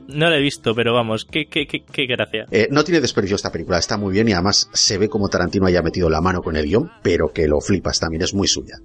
No 0.07 0.29
la 0.29 0.37
he 0.37 0.41
visto, 0.41 0.75
pero 0.75 0.93
vamos, 0.93 1.25
qué, 1.25 1.47
qué, 1.49 1.65
qué, 1.65 1.83
qué 1.83 2.05
gracia. 2.05 2.45
Eh, 2.51 2.67
no 2.69 2.83
tiene 2.83 2.99
desperdicio 2.99 3.35
esta 3.35 3.51
película, 3.51 3.79
está 3.79 3.97
muy 3.97 4.13
bien 4.13 4.27
y 4.27 4.33
además 4.33 4.69
se 4.73 4.97
ve 4.97 5.09
como 5.09 5.29
Tarantino 5.29 5.65
haya 5.65 5.81
metido 5.81 6.09
la 6.09 6.21
mano 6.21 6.41
con 6.41 6.55
el 6.55 6.65
guion, 6.65 6.91
pero 7.01 7.29
que 7.33 7.47
lo 7.47 7.59
flipas 7.61 7.99
también, 7.99 8.23
es 8.23 8.33
muy 8.33 8.47
suya. 8.47 8.75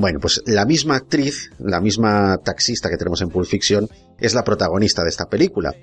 Bueno, 0.00 0.18
pues 0.18 0.40
la 0.46 0.64
misma 0.64 0.96
actriz, 0.96 1.50
la 1.58 1.78
misma 1.78 2.38
taxista 2.38 2.88
que 2.88 2.96
tenemos 2.96 3.20
en 3.20 3.28
Pulp 3.28 3.46
Fiction, 3.46 3.86
es 4.18 4.32
la 4.32 4.42
protagonista 4.44 5.02
de 5.02 5.10
esta 5.10 5.26
película. 5.26 5.74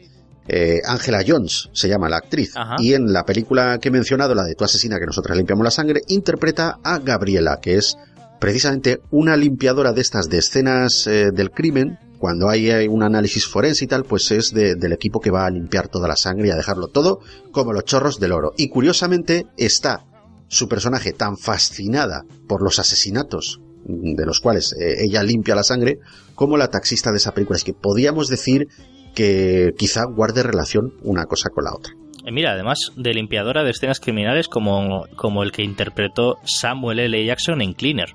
Eh, 0.47 0.81
Angela 0.87 1.23
Jones 1.27 1.69
se 1.71 1.87
llama 1.87 2.09
la 2.09 2.17
actriz. 2.17 2.53
Ajá. 2.55 2.77
Y 2.79 2.95
en 2.95 3.13
la 3.13 3.25
película 3.25 3.77
que 3.79 3.89
he 3.89 3.91
mencionado, 3.91 4.33
la 4.33 4.43
de 4.43 4.55
Tu 4.55 4.63
asesina 4.63 4.97
que 4.97 5.05
nosotras 5.05 5.37
limpiamos 5.37 5.63
la 5.63 5.69
sangre, 5.69 6.01
interpreta 6.07 6.79
a 6.83 6.97
Gabriela, 6.97 7.59
que 7.61 7.75
es 7.75 7.95
precisamente 8.39 9.01
una 9.11 9.35
limpiadora 9.37 9.93
de 9.93 10.01
estas 10.01 10.29
de 10.29 10.39
escenas 10.39 11.05
eh, 11.05 11.29
del 11.31 11.51
crimen. 11.51 11.99
Cuando 12.17 12.49
hay 12.49 12.71
eh, 12.71 12.87
un 12.89 13.03
análisis 13.03 13.45
forense 13.45 13.85
y 13.85 13.87
tal, 13.87 14.03
pues 14.03 14.31
es 14.31 14.51
de- 14.51 14.73
del 14.73 14.93
equipo 14.93 15.19
que 15.19 15.29
va 15.29 15.45
a 15.45 15.51
limpiar 15.51 15.89
toda 15.89 16.07
la 16.07 16.15
sangre 16.15 16.47
y 16.47 16.51
a 16.51 16.55
dejarlo 16.55 16.87
todo 16.87 17.19
como 17.51 17.71
los 17.71 17.85
chorros 17.85 18.19
del 18.19 18.31
oro. 18.31 18.53
Y 18.57 18.69
curiosamente 18.69 19.45
está 19.57 20.05
su 20.47 20.67
personaje 20.67 21.11
tan 21.13 21.37
fascinada 21.37 22.23
por 22.47 22.63
los 22.63 22.79
asesinatos 22.79 23.59
de 23.87 24.25
los 24.25 24.41
cuales 24.41 24.73
eh, 24.73 25.05
ella 25.05 25.23
limpia 25.23 25.55
la 25.55 25.63
sangre, 25.63 25.99
como 26.35 26.57
la 26.57 26.69
taxista 26.69 27.11
de 27.11 27.17
esa 27.17 27.33
película. 27.33 27.57
Es 27.57 27.63
que 27.63 27.73
podíamos 27.73 28.27
decir 28.27 28.67
que 29.15 29.73
quizá 29.77 30.03
guarde 30.05 30.43
relación 30.43 30.93
una 31.01 31.25
cosa 31.25 31.49
con 31.49 31.63
la 31.63 31.73
otra. 31.73 31.93
Eh, 32.25 32.31
Mira, 32.31 32.51
además 32.51 32.91
de 32.95 33.13
limpiadora 33.13 33.63
de 33.63 33.71
escenas 33.71 33.99
criminales 33.99 34.47
como, 34.47 35.05
como 35.15 35.43
el 35.43 35.51
que 35.51 35.63
interpretó 35.63 36.35
Samuel 36.43 36.99
L. 36.99 37.25
Jackson 37.25 37.61
en 37.61 37.73
Cleaner. 37.73 38.09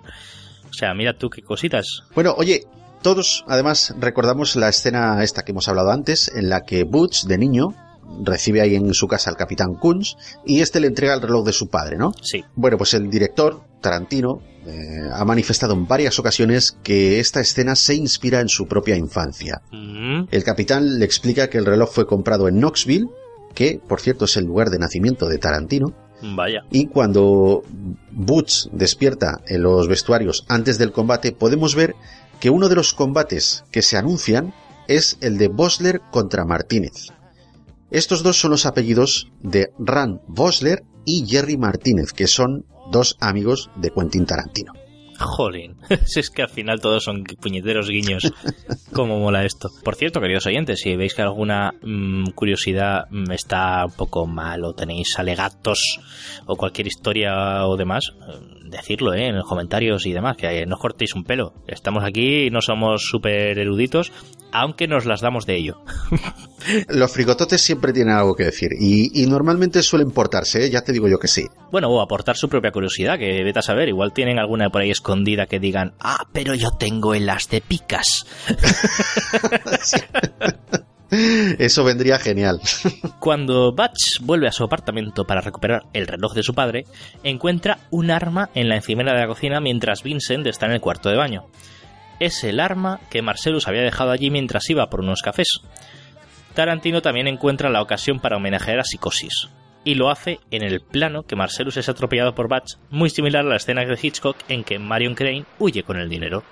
O 0.69 0.75
sea, 0.75 0.95
mira 0.95 1.15
tú 1.15 1.29
qué 1.29 1.43
cositas. 1.43 2.03
Bueno, 2.15 2.35
oye, 2.37 2.65
todos 3.03 3.45
además 3.49 3.95
recordamos 3.99 4.57
la 4.57 4.69
escena 4.69 5.23
esta 5.23 5.43
que 5.43 5.53
hemos 5.53 5.69
hablado 5.69 5.91
antes, 5.91 6.31
en 6.35 6.49
la 6.49 6.63
que 6.63 6.85
Butch, 6.85 7.25
de 7.25 7.37
niño, 7.37 7.75
recibe 8.23 8.61
ahí 8.61 8.75
en 8.75 8.93
su 8.95 9.07
casa 9.09 9.31
al 9.31 9.37
capitán 9.37 9.75
Kunz 9.75 10.15
y 10.45 10.61
este 10.61 10.81
le 10.81 10.87
entrega 10.89 11.15
el 11.15 11.23
reloj 11.23 11.45
de 11.47 11.53
su 11.53 11.69
padre, 11.69 11.97
¿no? 11.97 12.13
Sí. 12.23 12.45
Bueno, 12.55 12.77
pues 12.79 12.95
el 12.95 13.09
director, 13.11 13.63
Tarantino, 13.81 14.41
eh, 14.67 15.09
ha 15.13 15.25
manifestado 15.25 15.75
en 15.75 15.87
varias 15.87 16.19
ocasiones 16.19 16.77
que 16.83 17.19
esta 17.21 17.41
escena 17.41 17.75
se 17.75 17.95
inspira 17.95 18.41
en 18.41 18.49
su 18.49 18.67
propia 18.67 18.97
infancia. 18.97 19.63
Mm, 19.73 20.25
El 20.31 20.45
capitán 20.45 20.99
le 20.99 21.05
explica 21.05 21.49
que 21.49 21.59
el 21.59 21.67
reloj 21.67 21.91
fue 21.93 22.07
comprado 22.07 22.49
en 22.49 22.61
Knoxville, 22.61 23.09
que 23.55 23.81
por 23.87 24.01
cierto 24.01 24.25
es 24.27 24.37
el 24.37 24.45
lugar 24.45 24.71
de 24.71 24.79
nacimiento 24.79 25.27
de 25.29 25.39
Tarantino, 25.39 25.93
vaya. 26.37 26.61
y 26.71 26.87
cuando 26.87 27.63
Butch 28.13 28.69
despierta 28.73 29.41
en 29.47 29.63
los 29.63 29.89
vestuarios 29.89 30.45
antes 30.49 30.79
del 30.79 30.93
combate, 30.93 31.33
podemos 31.33 31.75
ver 31.75 31.95
que 32.41 32.51
uno 32.51 32.69
de 32.69 32.77
los 32.77 32.95
combates 32.95 33.65
que 33.71 33.83
se 33.83 33.97
anuncian 33.97 34.55
es 34.89 35.17
el 35.21 35.39
de 35.39 35.49
Bosler 35.49 36.01
contra 36.11 36.45
Martínez. 36.45 37.09
Estos 37.93 38.23
dos 38.23 38.41
son 38.41 38.53
los 38.53 38.65
apellidos 38.65 39.31
de 39.43 39.69
Ran 39.79 40.23
Bosler 40.27 40.83
y 41.05 41.27
Jerry 41.29 41.59
Martínez, 41.59 42.13
que 42.13 42.27
son 42.27 42.65
dos 42.91 43.19
amigos 43.21 43.71
de 43.77 43.91
Quentin 43.91 44.25
Tarantino. 44.25 44.73
Jolín. 45.19 45.77
Si 46.07 46.21
es 46.21 46.31
que 46.31 46.41
al 46.41 46.49
final 46.49 46.81
todos 46.81 47.05
son 47.05 47.23
puñeteros 47.25 47.91
guiños. 47.91 48.33
Cómo 48.95 49.19
mola 49.19 49.45
esto. 49.45 49.69
Por 49.85 49.95
cierto, 49.95 50.23
queridos 50.23 50.47
oyentes, 50.47 50.81
si 50.81 50.97
veis 50.97 51.13
que 51.13 51.21
alguna 51.21 51.73
mm, 51.83 52.31
curiosidad 52.31 53.05
mm, 53.11 53.31
está 53.31 53.85
un 53.85 53.93
poco 53.93 54.27
mal 54.27 54.65
o 54.65 54.73
tenéis 54.73 55.19
alegatos 55.19 56.01
o 56.47 56.57
cualquier 56.57 56.87
historia 56.87 57.67
o 57.67 57.77
demás, 57.77 58.15
eh, 58.15 58.69
decirlo 58.71 59.13
¿eh? 59.13 59.27
en 59.27 59.37
los 59.37 59.47
comentarios 59.47 60.07
y 60.07 60.13
demás, 60.13 60.39
que 60.39 60.65
no 60.65 60.77
os 60.77 60.81
cortéis 60.81 61.15
un 61.15 61.25
pelo. 61.25 61.53
Estamos 61.67 62.05
aquí, 62.05 62.49
no 62.51 62.63
somos 62.63 63.03
súper 63.03 63.59
eruditos, 63.59 64.13
aunque 64.53 64.87
nos 64.87 65.07
las 65.07 65.21
damos 65.21 65.47
de 65.47 65.57
ello. 65.57 65.83
Los 66.89 67.13
frigototes 67.13 67.61
siempre 67.61 67.93
tienen 67.93 68.15
algo 68.15 68.35
que 68.35 68.45
decir 68.45 68.71
y, 68.79 69.23
y 69.23 69.27
normalmente 69.27 69.83
suelen 69.83 70.11
portarse, 70.11 70.65
¿eh? 70.65 70.71
ya 70.71 70.83
te 70.83 70.93
digo 70.93 71.09
yo 71.09 71.19
que 71.19 71.29
sí. 71.29 71.47
Bueno, 71.71 71.89
o 71.89 72.01
aportar 72.01 72.37
su 72.37 72.49
propia 72.49 72.71
curiosidad, 72.71 73.19
que 73.19 73.43
vete 73.43 73.59
a 73.59 73.63
saber, 73.63 73.89
igual 73.89 74.13
tienen 74.13 74.39
alguna 74.39 74.71
por 74.71 74.83
ahí 74.83 74.91
escondida 74.91 75.47
que 75.47 75.59
digan, 75.59 75.95
ah, 76.01 76.27
pero 76.33 76.55
yo 76.55 76.71
tengo 76.79 77.15
el 77.15 77.29
as 77.29 77.49
de 77.49 77.61
picas. 77.61 78.27
Eso 81.13 81.85
vendría 81.85 82.19
genial. 82.19 82.59
Cuando 83.21 83.75
Batch 83.75 84.21
vuelve 84.23 84.49
a 84.49 84.53
su 84.53 84.65
apartamento 84.65 85.25
para 85.25 85.43
recuperar 85.43 85.83
el 85.93 86.07
reloj 86.07 86.33
de 86.33 86.43
su 86.43 86.55
padre, 86.55 86.87
encuentra 87.23 87.81
un 87.91 88.11
arma 88.11 88.49
en 88.55 88.71
la 88.71 88.77
encimera 88.77 89.13
de 89.13 89.21
la 89.21 89.27
cocina 89.27 89.61
mientras 89.61 90.03
Vincent 90.03 90.47
está 90.47 90.67
en 90.67 90.73
el 90.73 90.81
cuarto 90.81 91.11
de 91.11 91.17
baño. 91.17 91.45
Es 92.23 92.45
el 92.45 92.61
arma 92.61 93.01
que 93.11 93.21
Marcellus 93.21 93.67
había 93.67 93.83
dejado 93.83 94.13
allí 94.13 94.31
mientras 94.31 94.71
iba 94.71 94.89
por 94.89 95.01
unos 95.01 95.23
cafés. 95.23 95.61
Tarantino 96.55 97.03
también 97.03 97.27
encuentra 97.27 97.69
la 97.69 97.83
ocasión 97.83 98.21
para 98.21 98.37
homenajear 98.37 98.79
a 98.79 98.85
Psicosis, 98.85 99.49
y 99.83 99.97
lo 99.97 100.09
hace 100.09 100.39
en 100.53 100.63
el 100.63 100.81
plano 100.81 101.25
que 101.25 101.35
Marcellus 101.35 101.79
es 101.79 101.89
atropellado 101.89 102.33
por 102.33 102.47
Batch, 102.47 102.75
muy 102.91 103.11
similar 103.11 103.45
a 103.45 103.49
la 103.49 103.57
escena 103.57 103.85
de 103.85 103.99
Hitchcock 104.01 104.37
en 104.49 104.63
que 104.63 104.79
Marion 104.79 105.17
Crane 105.17 105.47
huye 105.59 105.83
con 105.83 105.99
el 105.99 106.09
dinero. 106.09 106.45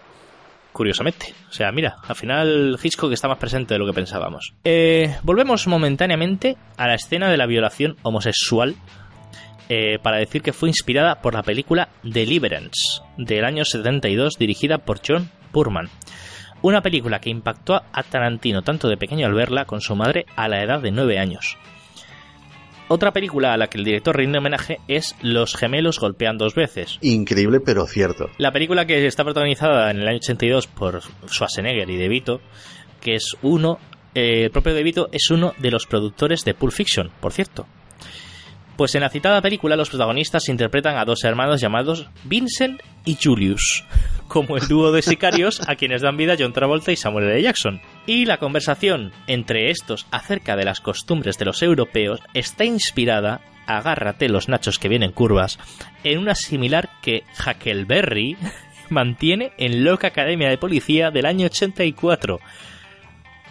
Curiosamente. 0.73 1.35
O 1.49 1.53
sea, 1.53 1.71
mira, 1.71 1.99
al 2.03 2.17
final 2.17 2.77
Hitchcock 2.83 3.13
está 3.13 3.29
más 3.29 3.39
presente 3.39 3.75
de 3.75 3.79
lo 3.79 3.87
que 3.87 3.93
pensábamos. 3.93 4.53
Eh, 4.65 5.19
volvemos 5.23 5.69
momentáneamente 5.69 6.57
a 6.79 6.89
la 6.89 6.95
escena 6.97 7.31
de 7.31 7.37
la 7.37 7.47
violación 7.47 7.97
homosexual 8.03 8.75
eh, 9.69 10.01
para 10.03 10.17
decir 10.17 10.43
que 10.43 10.53
fue 10.53 10.69
inspirada 10.69 11.23
por 11.23 11.35
la 11.35 11.45
película 11.45 11.91
Deliverance 12.03 13.03
del 13.17 13.45
año 13.45 13.65
72 13.65 14.35
dirigida 14.37 14.79
por 14.79 14.99
John 15.07 15.31
Purman. 15.51 15.89
Una 16.63 16.83
película 16.83 17.21
que 17.21 17.31
impactó 17.31 17.75
a 17.75 18.03
Tarantino 18.03 18.63
tanto 18.63 18.89
de 18.89 18.97
pequeño 18.97 19.27
al 19.27 19.35
verla 19.35 19.65
con 19.65 19.81
su 19.81 19.97
madre 19.97 20.27
a 20.37 20.49
la 20.49 20.63
edad 20.63 20.81
de 20.81 20.91
9 20.91 21.19
años. 21.19 21.57
Otra 22.93 23.13
película 23.13 23.55
a 23.55 23.57
la 23.57 23.69
que 23.69 23.79
el 23.79 23.85
director 23.85 24.17
rinde 24.17 24.39
homenaje 24.39 24.81
es 24.89 25.15
Los 25.23 25.55
gemelos 25.55 26.01
golpean 26.01 26.39
dos 26.39 26.57
veces. 26.57 26.99
Increíble, 27.03 27.61
pero 27.61 27.87
cierto. 27.87 28.29
La 28.37 28.51
película 28.51 28.85
que 28.85 29.07
está 29.07 29.23
protagonizada 29.23 29.93
en 29.93 30.01
el 30.01 30.09
año 30.09 30.17
82 30.17 30.67
por 30.67 31.01
Schwarzenegger 31.29 31.89
y 31.89 31.97
De 31.97 32.09
Vito, 32.09 32.41
que 33.01 33.15
es 33.15 33.37
uno, 33.43 33.79
eh, 34.15 34.43
el 34.47 34.51
propio 34.51 34.75
De 34.75 34.83
Vito 34.83 35.09
es 35.13 35.31
uno 35.31 35.55
de 35.59 35.71
los 35.71 35.87
productores 35.87 36.45
de 36.45 36.55
Pulp 36.55 36.73
Fiction, 36.73 37.13
por 37.21 37.33
cierto. 37.33 37.65
Pues 38.81 38.95
en 38.95 39.03
la 39.03 39.11
citada 39.11 39.43
película 39.43 39.77
los 39.77 39.91
protagonistas 39.91 40.49
interpretan 40.49 40.97
a 40.97 41.05
dos 41.05 41.23
hermanos 41.25 41.61
llamados 41.61 42.09
Vincent 42.25 42.81
y 43.05 43.19
Julius, 43.23 43.85
como 44.27 44.57
el 44.57 44.69
dúo 44.69 44.91
de 44.91 45.03
sicarios 45.03 45.61
a 45.69 45.77
quienes 45.77 46.01
dan 46.01 46.17
vida 46.17 46.37
John 46.39 46.55
Travolta 46.55 46.91
y 46.91 46.97
Samuel 46.97 47.29
L. 47.29 47.43
Jackson. 47.43 47.83
Y 48.07 48.25
la 48.25 48.39
conversación 48.39 49.13
entre 49.27 49.71
estos 49.71 50.07
acerca 50.11 50.57
de 50.57 50.65
las 50.65 50.81
costumbres 50.81 51.37
de 51.37 51.45
los 51.45 51.61
europeos 51.63 52.21
está 52.33 52.65
inspirada, 52.65 53.43
agárrate 53.67 54.31
los 54.31 54.49
nachos 54.49 54.79
que 54.79 54.89
vienen 54.89 55.13
curvas, 55.13 55.59
en 56.03 56.19
una 56.19 56.35
similar 56.35 56.89
que 57.03 57.25
Huckleberry 57.39 58.39
mantiene 58.89 59.53
en 59.59 59.85
Loca 59.85 60.07
Academia 60.07 60.49
de 60.49 60.57
Policía 60.57 61.11
del 61.11 61.27
año 61.27 61.49
84. 61.49 62.41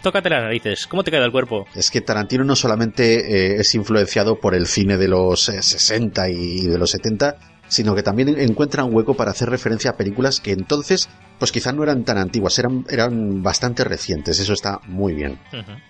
Tócate 0.02 0.30
las 0.30 0.44
narices, 0.44 0.88
¿cómo 0.88 1.04
te 1.04 1.12
queda 1.12 1.26
el 1.26 1.32
cuerpo? 1.32 1.66
Es 1.76 1.92
que 1.92 2.00
Tarantino 2.00 2.46
no 2.46 2.56
solamente 2.56 3.56
eh, 3.56 3.60
es 3.60 3.76
influenciado 3.76 4.40
por 4.40 4.56
el 4.56 4.66
cine 4.66 4.98
de 4.98 5.10
los 5.10 5.50
eh, 5.50 5.62
60 5.62 6.30
y 6.30 6.68
de 6.68 6.78
los 6.78 6.92
70, 6.92 7.36
sino 7.68 7.94
que 7.96 8.02
también 8.02 8.30
encuentra 8.40 8.86
un 8.86 8.96
hueco 8.96 9.16
para 9.16 9.32
hacer 9.32 9.50
referencia 9.50 9.92
a 9.92 9.98
películas 9.98 10.40
que 10.40 10.54
entonces, 10.54 11.10
pues 11.38 11.52
quizás 11.52 11.76
no 11.76 11.84
eran 11.84 12.06
tan 12.06 12.18
antiguas, 12.18 12.58
eran, 12.60 12.86
eran 12.90 13.44
bastante 13.44 13.84
recientes, 13.84 14.40
eso 14.40 14.54
está 14.54 14.80
muy 14.88 15.14
bien. 15.14 15.38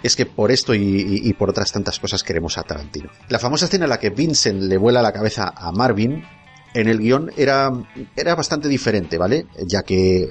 Es 0.02 0.16
que 0.16 0.26
por 0.26 0.52
esto 0.52 0.74
y, 0.74 0.80
y- 0.82 1.30
y 1.30 1.34
por 1.34 1.52
otras 1.52 1.72
tantas 1.72 2.00
cosas 2.00 2.24
queremos 2.24 2.58
a 2.58 2.64
Tarantino. 2.64 3.12
La 3.30 3.38
famosa 3.38 3.66
escena 3.66 3.86
en 3.86 3.90
la 3.92 4.00
que 4.00 4.10
Vincent 4.10 4.64
le 4.64 4.78
vuela 4.78 5.04
la 5.04 5.12
cabeza 5.14 5.54
a 5.56 5.72
Marvin, 5.72 6.24
en 6.74 6.88
el 6.90 6.98
guion 6.98 7.32
era, 7.38 7.70
era 8.16 8.34
bastante 8.34 8.68
diferente, 8.68 9.20
¿vale? 9.20 9.46
Ya 9.68 9.84
que 9.84 10.28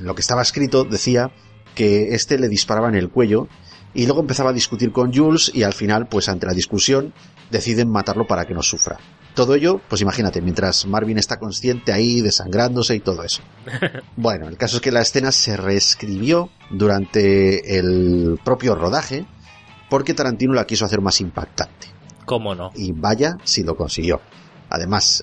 lo 0.00 0.14
que 0.14 0.20
estaba 0.20 0.42
escrito 0.42 0.84
decía 0.84 1.30
que 1.76 2.14
este 2.14 2.38
le 2.38 2.48
disparaba 2.48 2.88
en 2.88 2.96
el 2.96 3.10
cuello 3.10 3.46
y 3.94 4.06
luego 4.06 4.20
empezaba 4.20 4.50
a 4.50 4.52
discutir 4.52 4.90
con 4.90 5.14
Jules 5.14 5.52
y 5.54 5.62
al 5.62 5.72
final, 5.72 6.08
pues 6.08 6.28
ante 6.28 6.46
la 6.46 6.54
discusión, 6.54 7.14
deciden 7.50 7.88
matarlo 7.88 8.26
para 8.26 8.44
que 8.46 8.54
no 8.54 8.62
sufra. 8.62 8.98
Todo 9.34 9.54
ello, 9.54 9.80
pues 9.88 10.00
imagínate, 10.00 10.40
mientras 10.40 10.86
Marvin 10.86 11.18
está 11.18 11.38
consciente 11.38 11.92
ahí, 11.92 12.22
desangrándose 12.22 12.96
y 12.96 13.00
todo 13.00 13.22
eso. 13.22 13.42
Bueno, 14.16 14.48
el 14.48 14.56
caso 14.56 14.76
es 14.76 14.82
que 14.82 14.90
la 14.90 15.02
escena 15.02 15.30
se 15.30 15.56
reescribió 15.56 16.48
durante 16.70 17.78
el 17.78 18.40
propio 18.42 18.74
rodaje 18.74 19.26
porque 19.90 20.14
Tarantino 20.14 20.54
la 20.54 20.66
quiso 20.66 20.86
hacer 20.86 21.02
más 21.02 21.20
impactante. 21.20 21.88
¿Cómo 22.24 22.54
no? 22.54 22.70
Y 22.74 22.92
vaya 22.92 23.36
si 23.44 23.62
lo 23.62 23.76
consiguió. 23.76 24.20
Además, 24.70 25.22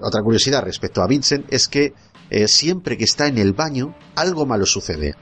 otra 0.00 0.22
curiosidad 0.22 0.62
respecto 0.62 1.02
a 1.02 1.06
Vincent 1.06 1.46
es 1.50 1.68
que 1.68 1.94
eh, 2.30 2.48
siempre 2.48 2.96
que 2.96 3.04
está 3.04 3.26
en 3.26 3.38
el 3.38 3.54
baño, 3.54 3.94
algo 4.14 4.46
malo 4.46 4.66
sucede. 4.66 5.14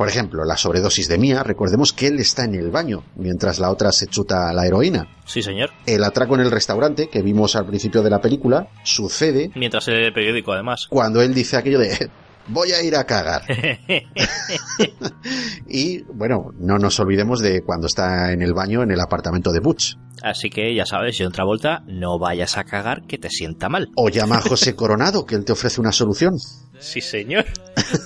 Por 0.00 0.08
ejemplo, 0.08 0.46
la 0.46 0.56
sobredosis 0.56 1.08
de 1.08 1.18
Mia, 1.18 1.42
recordemos 1.42 1.92
que 1.92 2.06
él 2.06 2.18
está 2.20 2.44
en 2.44 2.54
el 2.54 2.70
baño, 2.70 3.04
mientras 3.16 3.58
la 3.58 3.70
otra 3.70 3.92
se 3.92 4.06
chuta 4.06 4.50
la 4.54 4.66
heroína. 4.66 5.06
Sí, 5.26 5.42
señor. 5.42 5.68
El 5.84 6.02
atraco 6.04 6.36
en 6.36 6.40
el 6.40 6.50
restaurante, 6.50 7.10
que 7.10 7.20
vimos 7.20 7.54
al 7.54 7.66
principio 7.66 8.00
de 8.00 8.08
la 8.08 8.18
película, 8.18 8.70
sucede 8.82 9.50
Mientras 9.54 9.88
el 9.88 10.10
periódico, 10.14 10.52
además. 10.52 10.86
cuando 10.88 11.20
él 11.20 11.34
dice 11.34 11.58
aquello 11.58 11.78
de 11.78 12.10
voy 12.48 12.72
a 12.72 12.82
ir 12.82 12.96
a 12.96 13.04
cagar. 13.04 13.42
Y 15.68 16.02
bueno, 16.04 16.54
no 16.58 16.78
nos 16.78 16.98
olvidemos 16.98 17.40
de 17.40 17.60
cuando 17.60 17.86
está 17.86 18.32
en 18.32 18.40
el 18.40 18.54
baño 18.54 18.82
en 18.82 18.92
el 18.92 19.00
apartamento 19.00 19.52
de 19.52 19.60
Butch. 19.60 19.98
Así 20.22 20.50
que 20.50 20.74
ya 20.74 20.84
sabes, 20.84 21.16
John 21.18 21.32
Travolta, 21.32 21.82
no 21.86 22.18
vayas 22.18 22.58
a 22.58 22.64
cagar 22.64 23.06
que 23.06 23.18
te 23.18 23.30
sienta 23.30 23.68
mal. 23.68 23.88
O 23.96 24.08
llama 24.08 24.38
a 24.38 24.42
José 24.42 24.74
Coronado, 24.74 25.24
que 25.24 25.34
él 25.34 25.44
te 25.44 25.52
ofrece 25.52 25.80
una 25.80 25.92
solución. 25.92 26.34
Sí, 26.78 27.00
señor. 27.00 27.46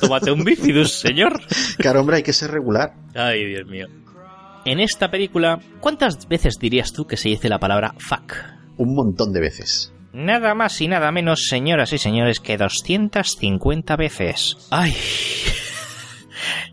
Tómate 0.00 0.30
un 0.30 0.44
bifidus, 0.44 0.92
señor. 0.92 1.40
Claro, 1.78 2.00
hombre, 2.00 2.16
hay 2.16 2.22
que 2.22 2.32
ser 2.32 2.50
regular. 2.50 2.94
Ay, 3.14 3.44
Dios 3.46 3.66
mío. 3.66 3.86
En 4.64 4.80
esta 4.80 5.10
película, 5.10 5.60
¿cuántas 5.80 6.26
veces 6.28 6.54
dirías 6.58 6.92
tú 6.92 7.04
que 7.06 7.16
se 7.16 7.28
dice 7.28 7.48
la 7.48 7.58
palabra 7.58 7.94
fuck? 7.98 8.32
Un 8.78 8.94
montón 8.94 9.32
de 9.32 9.40
veces. 9.40 9.92
Nada 10.12 10.54
más 10.54 10.80
y 10.80 10.88
nada 10.88 11.10
menos, 11.10 11.46
señoras 11.48 11.92
y 11.92 11.98
señores, 11.98 12.40
que 12.40 12.56
250 12.56 13.96
veces. 13.96 14.56
¡Ay! 14.70 14.94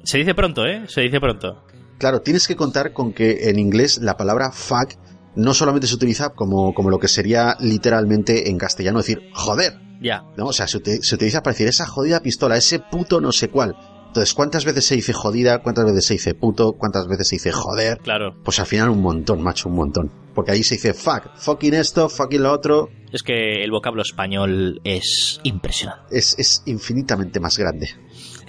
Se 0.03 0.17
dice 0.17 0.33
pronto, 0.33 0.65
¿eh? 0.65 0.83
Se 0.87 1.01
dice 1.01 1.19
pronto. 1.19 1.63
Claro, 1.97 2.21
tienes 2.21 2.47
que 2.47 2.55
contar 2.55 2.93
con 2.93 3.13
que 3.13 3.49
en 3.49 3.59
inglés 3.59 3.99
la 4.01 4.17
palabra 4.17 4.51
fuck 4.51 4.93
no 5.35 5.53
solamente 5.53 5.87
se 5.87 5.95
utiliza 5.95 6.29
como, 6.29 6.73
como 6.73 6.89
lo 6.89 6.99
que 6.99 7.07
sería 7.07 7.55
literalmente 7.59 8.49
en 8.49 8.57
castellano 8.57 8.99
decir 8.99 9.21
joder. 9.33 9.73
Ya. 10.01 10.23
¿no? 10.35 10.47
O 10.47 10.53
sea, 10.53 10.67
se, 10.67 10.79
uti- 10.79 11.01
se 11.01 11.15
utiliza 11.15 11.43
para 11.43 11.53
decir 11.53 11.67
esa 11.67 11.85
jodida 11.85 12.21
pistola, 12.21 12.57
ese 12.57 12.79
puto 12.79 13.21
no 13.21 13.31
sé 13.31 13.49
cuál. 13.49 13.75
Entonces, 14.07 14.33
¿cuántas 14.33 14.65
veces 14.65 14.83
se 14.85 14.95
dice 14.95 15.13
jodida? 15.13 15.59
¿Cuántas 15.59 15.85
veces 15.85 16.05
se 16.05 16.15
dice 16.15 16.33
puto? 16.33 16.73
¿Cuántas 16.73 17.07
veces 17.07 17.29
se 17.29 17.35
dice 17.35 17.51
joder? 17.53 17.99
Claro. 17.99 18.35
Pues 18.43 18.59
al 18.59 18.65
final 18.65 18.89
un 18.89 19.01
montón, 19.01 19.41
macho, 19.41 19.69
un 19.69 19.75
montón. 19.75 20.11
Porque 20.35 20.51
ahí 20.51 20.63
se 20.63 20.75
dice 20.75 20.93
fuck, 20.93 21.29
fucking 21.37 21.73
esto, 21.75 22.09
fucking 22.09 22.43
lo 22.43 22.51
otro. 22.51 22.89
Es 23.13 23.23
que 23.23 23.63
el 23.63 23.71
vocablo 23.71 24.01
español 24.01 24.81
es 24.83 25.39
impresionante. 25.43 26.17
Es, 26.17 26.35
es 26.37 26.61
infinitamente 26.65 27.39
más 27.39 27.57
grande. 27.57 27.89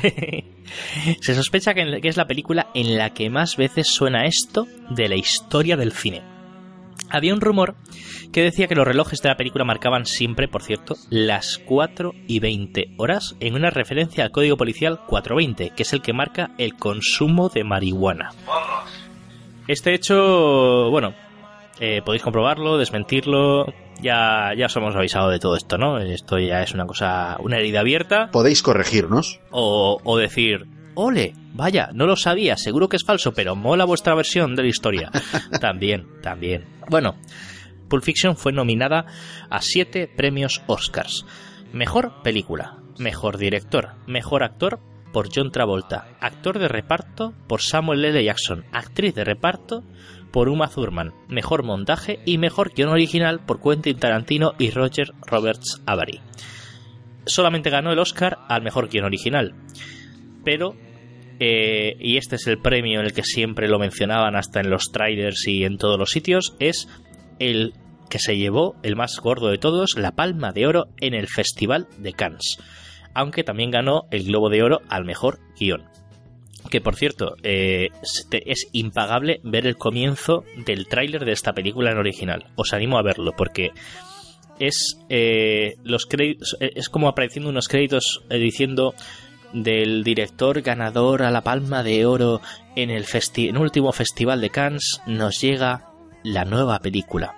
Se 1.21 1.35
sospecha 1.35 1.75
que 1.75 2.01
que 2.01 2.09
es 2.09 2.17
la 2.17 2.27
película 2.27 2.69
en 2.75 2.97
la 2.97 3.13
que 3.13 3.29
más 3.31 3.57
veces 3.57 3.89
suena 3.89 4.25
esto 4.27 4.67
de 4.91 5.09
la 5.09 5.17
historia 5.17 5.77
del 5.77 5.93
cine. 5.93 6.23
Había 7.13 7.35
un 7.35 7.43
rumor 7.43 7.75
que 8.33 8.43
decía 8.43 8.67
que 8.67 8.75
los 8.75 8.87
relojes 8.87 9.21
de 9.21 9.29
la 9.29 9.37
película 9.37 9.67
marcaban 9.67 10.07
siempre, 10.07 10.49
por 10.49 10.63
cierto, 10.63 10.97
las 11.11 11.59
4 11.59 12.15
y 12.27 12.41
20 12.41 12.95
horas 12.97 13.37
en 13.39 13.55
una 13.55 13.69
referencia 13.69 14.25
al 14.25 14.31
código 14.31 14.57
policial 14.57 14.99
420, 15.07 15.75
que 15.77 15.83
es 15.83 15.93
el 15.93 16.01
que 16.01 16.15
marca 16.15 16.53
el 16.57 16.75
consumo 16.75 17.51
de 17.51 17.65
marihuana. 17.65 18.31
Este 19.69 19.93
hecho, 19.93 20.89
bueno, 20.91 21.15
eh, 21.81 22.01
podéis 22.03 22.23
comprobarlo, 22.23 22.79
desmentirlo. 22.79 23.67
Ya, 24.01 24.53
ya 24.57 24.67
os 24.67 24.77
hemos 24.77 24.97
avisado 24.97 25.29
de 25.29 25.39
todo 25.39 25.55
esto, 25.55 25.77
¿no? 25.77 25.99
Esto 25.99 26.39
ya 26.39 26.63
es 26.63 26.73
una 26.73 26.87
cosa, 26.87 27.37
una 27.41 27.59
herida 27.59 27.81
abierta. 27.81 28.31
Podéis 28.33 28.63
corregirnos. 28.63 29.39
O, 29.51 30.01
o 30.03 30.17
decir, 30.17 30.67
ole, 30.95 31.35
vaya, 31.55 31.91
no 31.93 32.07
lo 32.07 32.17
sabía, 32.17 32.57
seguro 32.57 32.89
que 32.89 32.97
es 32.97 33.05
falso, 33.05 33.33
pero 33.33 33.57
mola 33.57 33.85
vuestra 33.85 34.15
versión 34.15 34.55
de 34.55 34.63
la 34.63 34.69
historia. 34.69 35.11
también, 35.61 36.07
también. 36.23 36.65
Bueno, 36.89 37.17
Pulp 37.89 38.05
Fiction 38.05 38.37
fue 38.37 38.53
nominada 38.53 39.07
a 39.51 39.61
siete 39.61 40.09
premios 40.09 40.63
Oscars. 40.67 41.25
Mejor 41.73 42.23
película, 42.23 42.79
mejor 42.99 43.39
director, 43.39 43.97
mejor 44.07 44.43
actor 44.43 44.81
por 45.13 45.29
John 45.35 45.53
Travolta, 45.53 46.09
actor 46.21 46.59
de 46.59 46.69
reparto 46.69 47.35
por 47.47 47.61
Samuel 47.61 48.05
L. 48.05 48.25
Jackson, 48.25 48.65
actriz 48.73 49.15
de 49.15 49.25
reparto 49.25 49.85
por 50.33 50.49
Uma 50.49 50.69
Thurman, 50.69 51.13
mejor 51.29 51.63
montaje 51.63 52.21
y 52.25 52.39
mejor 52.39 52.73
guion 52.75 52.89
original 52.89 53.45
por 53.45 53.61
Quentin 53.61 53.99
Tarantino 53.99 54.55
y 54.59 54.71
Roger 54.71 55.13
Roberts 55.27 55.83
Avary. 55.87 56.21
Solamente 57.27 57.71
ganó 57.71 57.93
el 57.93 57.99
Oscar 57.99 58.39
al 58.49 58.63
mejor 58.63 58.89
guion 58.89 59.05
original, 59.05 59.55
pero 60.45 60.75
eh, 61.41 61.97
y 61.99 62.17
este 62.19 62.37
es 62.37 62.47
el 62.47 62.59
premio 62.59 63.01
en 63.01 63.07
el 63.07 63.13
que 63.13 63.25
siempre 63.25 63.69
lo 63.69 63.79
mencionaban 63.79 64.37
hasta 64.37 64.61
en 64.61 64.71
los 64.71 64.93
trailers 64.93 65.47
y 65.49 65.65
en 65.65 65.77
todos 65.79 65.99
los 65.99 66.11
sitios, 66.11 66.55
es 66.61 66.89
el 67.39 67.73
que 68.09 68.19
se 68.19 68.37
llevó 68.37 68.77
el 68.83 68.95
más 68.95 69.19
gordo 69.21 69.49
de 69.49 69.59
todos, 69.59 69.97
la 69.97 70.13
Palma 70.13 70.53
de 70.53 70.67
Oro 70.67 70.85
en 71.01 71.15
el 71.15 71.27
Festival 71.29 71.89
de 71.99 72.13
Cannes, 72.13 72.59
aunque 73.15 73.43
también 73.43 73.71
ganó 73.71 74.03
el 74.11 74.25
Globo 74.25 74.51
de 74.51 74.63
Oro 74.63 74.81
al 74.89 75.05
mejor 75.05 75.39
guion. 75.59 75.85
Que 76.71 76.81
por 76.81 76.95
cierto, 76.95 77.35
eh, 77.43 77.89
este- 78.03 78.51
es 78.53 78.69
impagable 78.73 79.41
ver 79.43 79.67
el 79.67 79.77
comienzo 79.77 80.45
del 80.65 80.87
tráiler 80.87 81.25
de 81.25 81.33
esta 81.33 81.55
película 81.55 81.91
en 81.91 81.99
original. 81.99 82.45
Os 82.55 82.73
animo 82.73 82.99
a 82.99 83.03
verlo 83.03 83.33
porque 83.37 83.71
es 84.61 84.99
eh, 85.09 85.75
los 85.83 86.07
créditos, 86.07 86.57
eh, 86.61 86.71
es 86.77 86.89
como 86.89 87.09
apareciendo 87.09 87.51
unos 87.51 87.67
créditos 87.67 88.23
eh, 88.31 88.39
diciendo 88.39 88.95
del 89.53 90.05
director 90.05 90.61
ganador 90.63 91.23
a 91.23 91.31
la 91.31 91.43
Palma 91.43 91.83
de 91.83 92.07
Oro 92.07 92.41
en 92.77 92.91
el, 92.91 93.05
festi- 93.05 93.49
en 93.49 93.57
último 93.57 93.93
festival 93.93 94.41
de 94.41 94.51
Cannes 94.51 95.01
nos 95.07 95.41
llega 95.41 95.89
la 96.23 96.45
nueva 96.45 96.79
película 96.81 97.35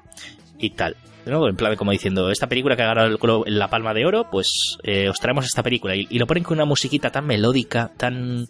y 0.59 0.71
tal. 0.71 0.97
¿no? 1.27 1.49
En 1.49 1.57
plan 1.57 1.75
como 1.77 1.91
diciendo, 1.91 2.31
esta 2.31 2.49
película 2.49 2.77
que 2.77 2.83
ha 2.83 2.87
ganado 2.95 3.07
el 3.09 3.59
la 3.59 3.69
Palma 3.71 3.95
de 3.95 4.05
Oro, 4.05 4.29
pues 4.31 4.77
eh, 4.83 5.09
os 5.09 5.19
traemos 5.19 5.47
esta 5.47 5.63
película. 5.63 5.97
Y, 5.97 6.07
y 6.11 6.19
lo 6.19 6.27
ponen 6.27 6.45
con 6.45 6.59
una 6.59 6.67
musiquita 6.67 7.11
tan 7.11 7.27
melódica, 7.27 7.93
tan... 7.97 8.47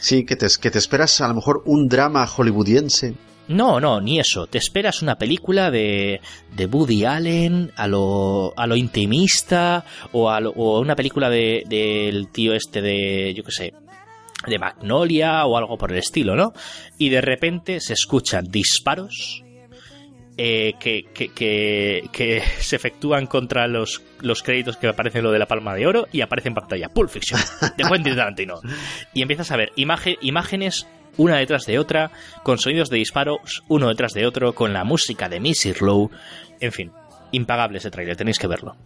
Sí, 0.00 0.24
que 0.24 0.36
te, 0.36 0.46
que 0.60 0.70
te 0.70 0.78
esperas 0.78 1.20
a 1.20 1.28
lo 1.28 1.34
mejor 1.34 1.62
un 1.66 1.88
drama 1.88 2.26
hollywoodiense. 2.26 3.14
No, 3.50 3.80
no, 3.80 4.00
ni 4.00 4.18
eso. 4.20 4.46
Te 4.46 4.58
esperas 4.58 5.02
una 5.02 5.16
película 5.18 5.70
de, 5.70 6.20
de 6.54 6.66
Woody 6.66 7.04
Allen 7.04 7.72
a 7.76 7.86
lo, 7.88 8.52
a 8.56 8.66
lo 8.66 8.76
intimista 8.76 9.84
o, 10.12 10.30
a 10.30 10.40
lo- 10.40 10.50
o 10.52 10.80
una 10.80 10.94
película 10.96 11.28
de- 11.28 11.64
del 11.66 12.28
tío 12.28 12.54
este 12.54 12.80
de, 12.80 13.34
yo 13.34 13.42
qué 13.44 13.50
sé, 13.52 13.74
de 14.46 14.58
Magnolia 14.58 15.44
o 15.46 15.56
algo 15.56 15.76
por 15.76 15.90
el 15.92 15.98
estilo, 15.98 16.36
¿no? 16.36 16.52
Y 16.96 17.08
de 17.08 17.20
repente 17.20 17.80
se 17.80 17.92
escuchan 17.94 18.44
disparos 18.48 19.42
eh, 20.36 20.74
que, 20.78 21.06
que, 21.12 21.28
que- 21.34 22.08
que 22.12 22.42
se 22.60 22.76
efectúan 22.76 23.26
contra 23.26 23.66
los, 23.66 24.00
los 24.20 24.42
créditos 24.42 24.76
que 24.76 24.86
aparecen 24.86 25.24
lo 25.24 25.32
de 25.32 25.38
la 25.40 25.46
palma 25.46 25.74
de 25.74 25.86
oro 25.86 26.06
y 26.12 26.20
aparece 26.20 26.48
en 26.48 26.54
pantalla 26.54 26.88
Pulp 26.88 27.10
Fiction 27.10 27.40
de 27.76 27.84
Quentin 27.84 28.14
Tarantino. 28.16 28.60
Y 29.12 29.22
empiezas 29.22 29.50
a 29.50 29.56
ver 29.56 29.72
imagen, 29.76 30.16
imágenes 30.22 30.86
una 31.20 31.36
detrás 31.36 31.66
de 31.66 31.78
otra, 31.78 32.10
con 32.42 32.58
sonidos 32.58 32.88
de 32.88 32.96
disparos 32.96 33.62
uno 33.68 33.88
detrás 33.88 34.12
de 34.12 34.26
otro, 34.26 34.54
con 34.54 34.72
la 34.72 34.84
música 34.84 35.28
de 35.28 35.38
Missy 35.38 35.74
Low. 35.80 36.10
En 36.60 36.72
fin, 36.72 36.92
impagable 37.32 37.78
ese 37.78 37.90
trailer, 37.90 38.16
tenéis 38.16 38.38
que 38.38 38.46
verlo. 38.46 38.76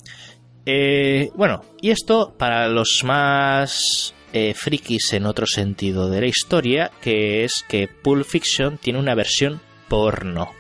Eh, 0.67 1.31
bueno, 1.37 1.63
y 1.81 1.91
esto 1.91 2.35
para 2.37 2.69
los 2.69 3.05
más 3.05 4.15
eh, 4.33 4.53
frikis 4.55 5.13
en 5.13 5.27
otro 5.27 5.47
sentido 5.47 6.11
de 6.11 6.23
la 6.23 6.27
historia, 6.27 6.91
que 7.01 7.45
es 7.45 7.65
que 7.69 7.87
Pulp 7.87 8.27
Fiction 8.27 8.79
tiene 8.79 8.99
una 8.99 9.15
versión 9.15 9.61
porno 9.89 10.53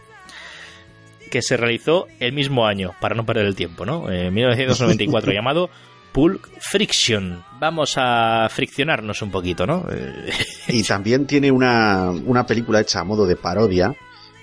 que 1.30 1.42
se 1.42 1.56
realizó 1.56 2.06
el 2.20 2.32
mismo 2.32 2.66
año, 2.66 2.94
para 3.00 3.16
no 3.16 3.26
perder 3.26 3.46
el 3.46 3.56
tiempo, 3.56 3.84
¿no? 3.84 4.08
En 4.12 4.32
1994, 4.32 5.32
llamado 5.34 5.70
Pulp 6.14 6.42
Friction. 6.60 7.42
Vamos 7.58 7.94
a 7.96 8.48
friccionarnos 8.48 9.20
un 9.20 9.30
poquito, 9.32 9.66
¿no? 9.66 9.84
Y 10.68 10.82
también 10.84 11.26
tiene 11.26 11.50
una, 11.50 12.10
una 12.10 12.46
película 12.46 12.80
hecha 12.80 13.00
a 13.00 13.04
modo 13.04 13.26
de 13.26 13.36
parodia, 13.36 13.94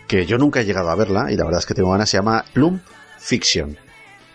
que 0.07 0.25
yo 0.25 0.37
nunca 0.37 0.59
he 0.61 0.65
llegado 0.65 0.89
a 0.89 0.95
verla, 0.95 1.31
y 1.31 1.37
la 1.37 1.45
verdad 1.45 1.59
es 1.61 1.65
que 1.65 1.73
tengo 1.73 1.91
ganas, 1.91 2.09
se 2.09 2.17
llama 2.17 2.43
Plump 2.53 2.83
Fiction, 3.17 3.77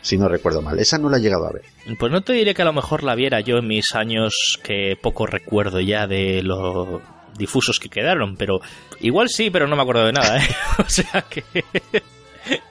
si 0.00 0.16
no 0.16 0.28
recuerdo 0.28 0.62
mal. 0.62 0.78
Esa 0.78 0.96
no 0.98 1.10
la 1.10 1.18
he 1.18 1.20
llegado 1.20 1.46
a 1.46 1.52
ver. 1.52 1.62
Pues 1.98 2.10
no 2.10 2.22
te 2.22 2.32
diré 2.32 2.54
que 2.54 2.62
a 2.62 2.64
lo 2.64 2.72
mejor 2.72 3.02
la 3.04 3.14
viera 3.14 3.40
yo 3.40 3.58
en 3.58 3.66
mis 3.68 3.94
años 3.94 4.58
que 4.64 4.96
poco 5.00 5.26
recuerdo 5.26 5.78
ya 5.80 6.06
de 6.06 6.42
lo 6.42 7.02
difusos 7.36 7.78
que 7.78 7.90
quedaron, 7.90 8.36
pero 8.36 8.60
igual 9.00 9.28
sí, 9.28 9.50
pero 9.50 9.66
no 9.68 9.76
me 9.76 9.82
acuerdo 9.82 10.06
de 10.06 10.12
nada, 10.14 10.38
¿eh? 10.42 10.48
O 10.78 10.88
sea 10.88 11.22
que... 11.28 11.44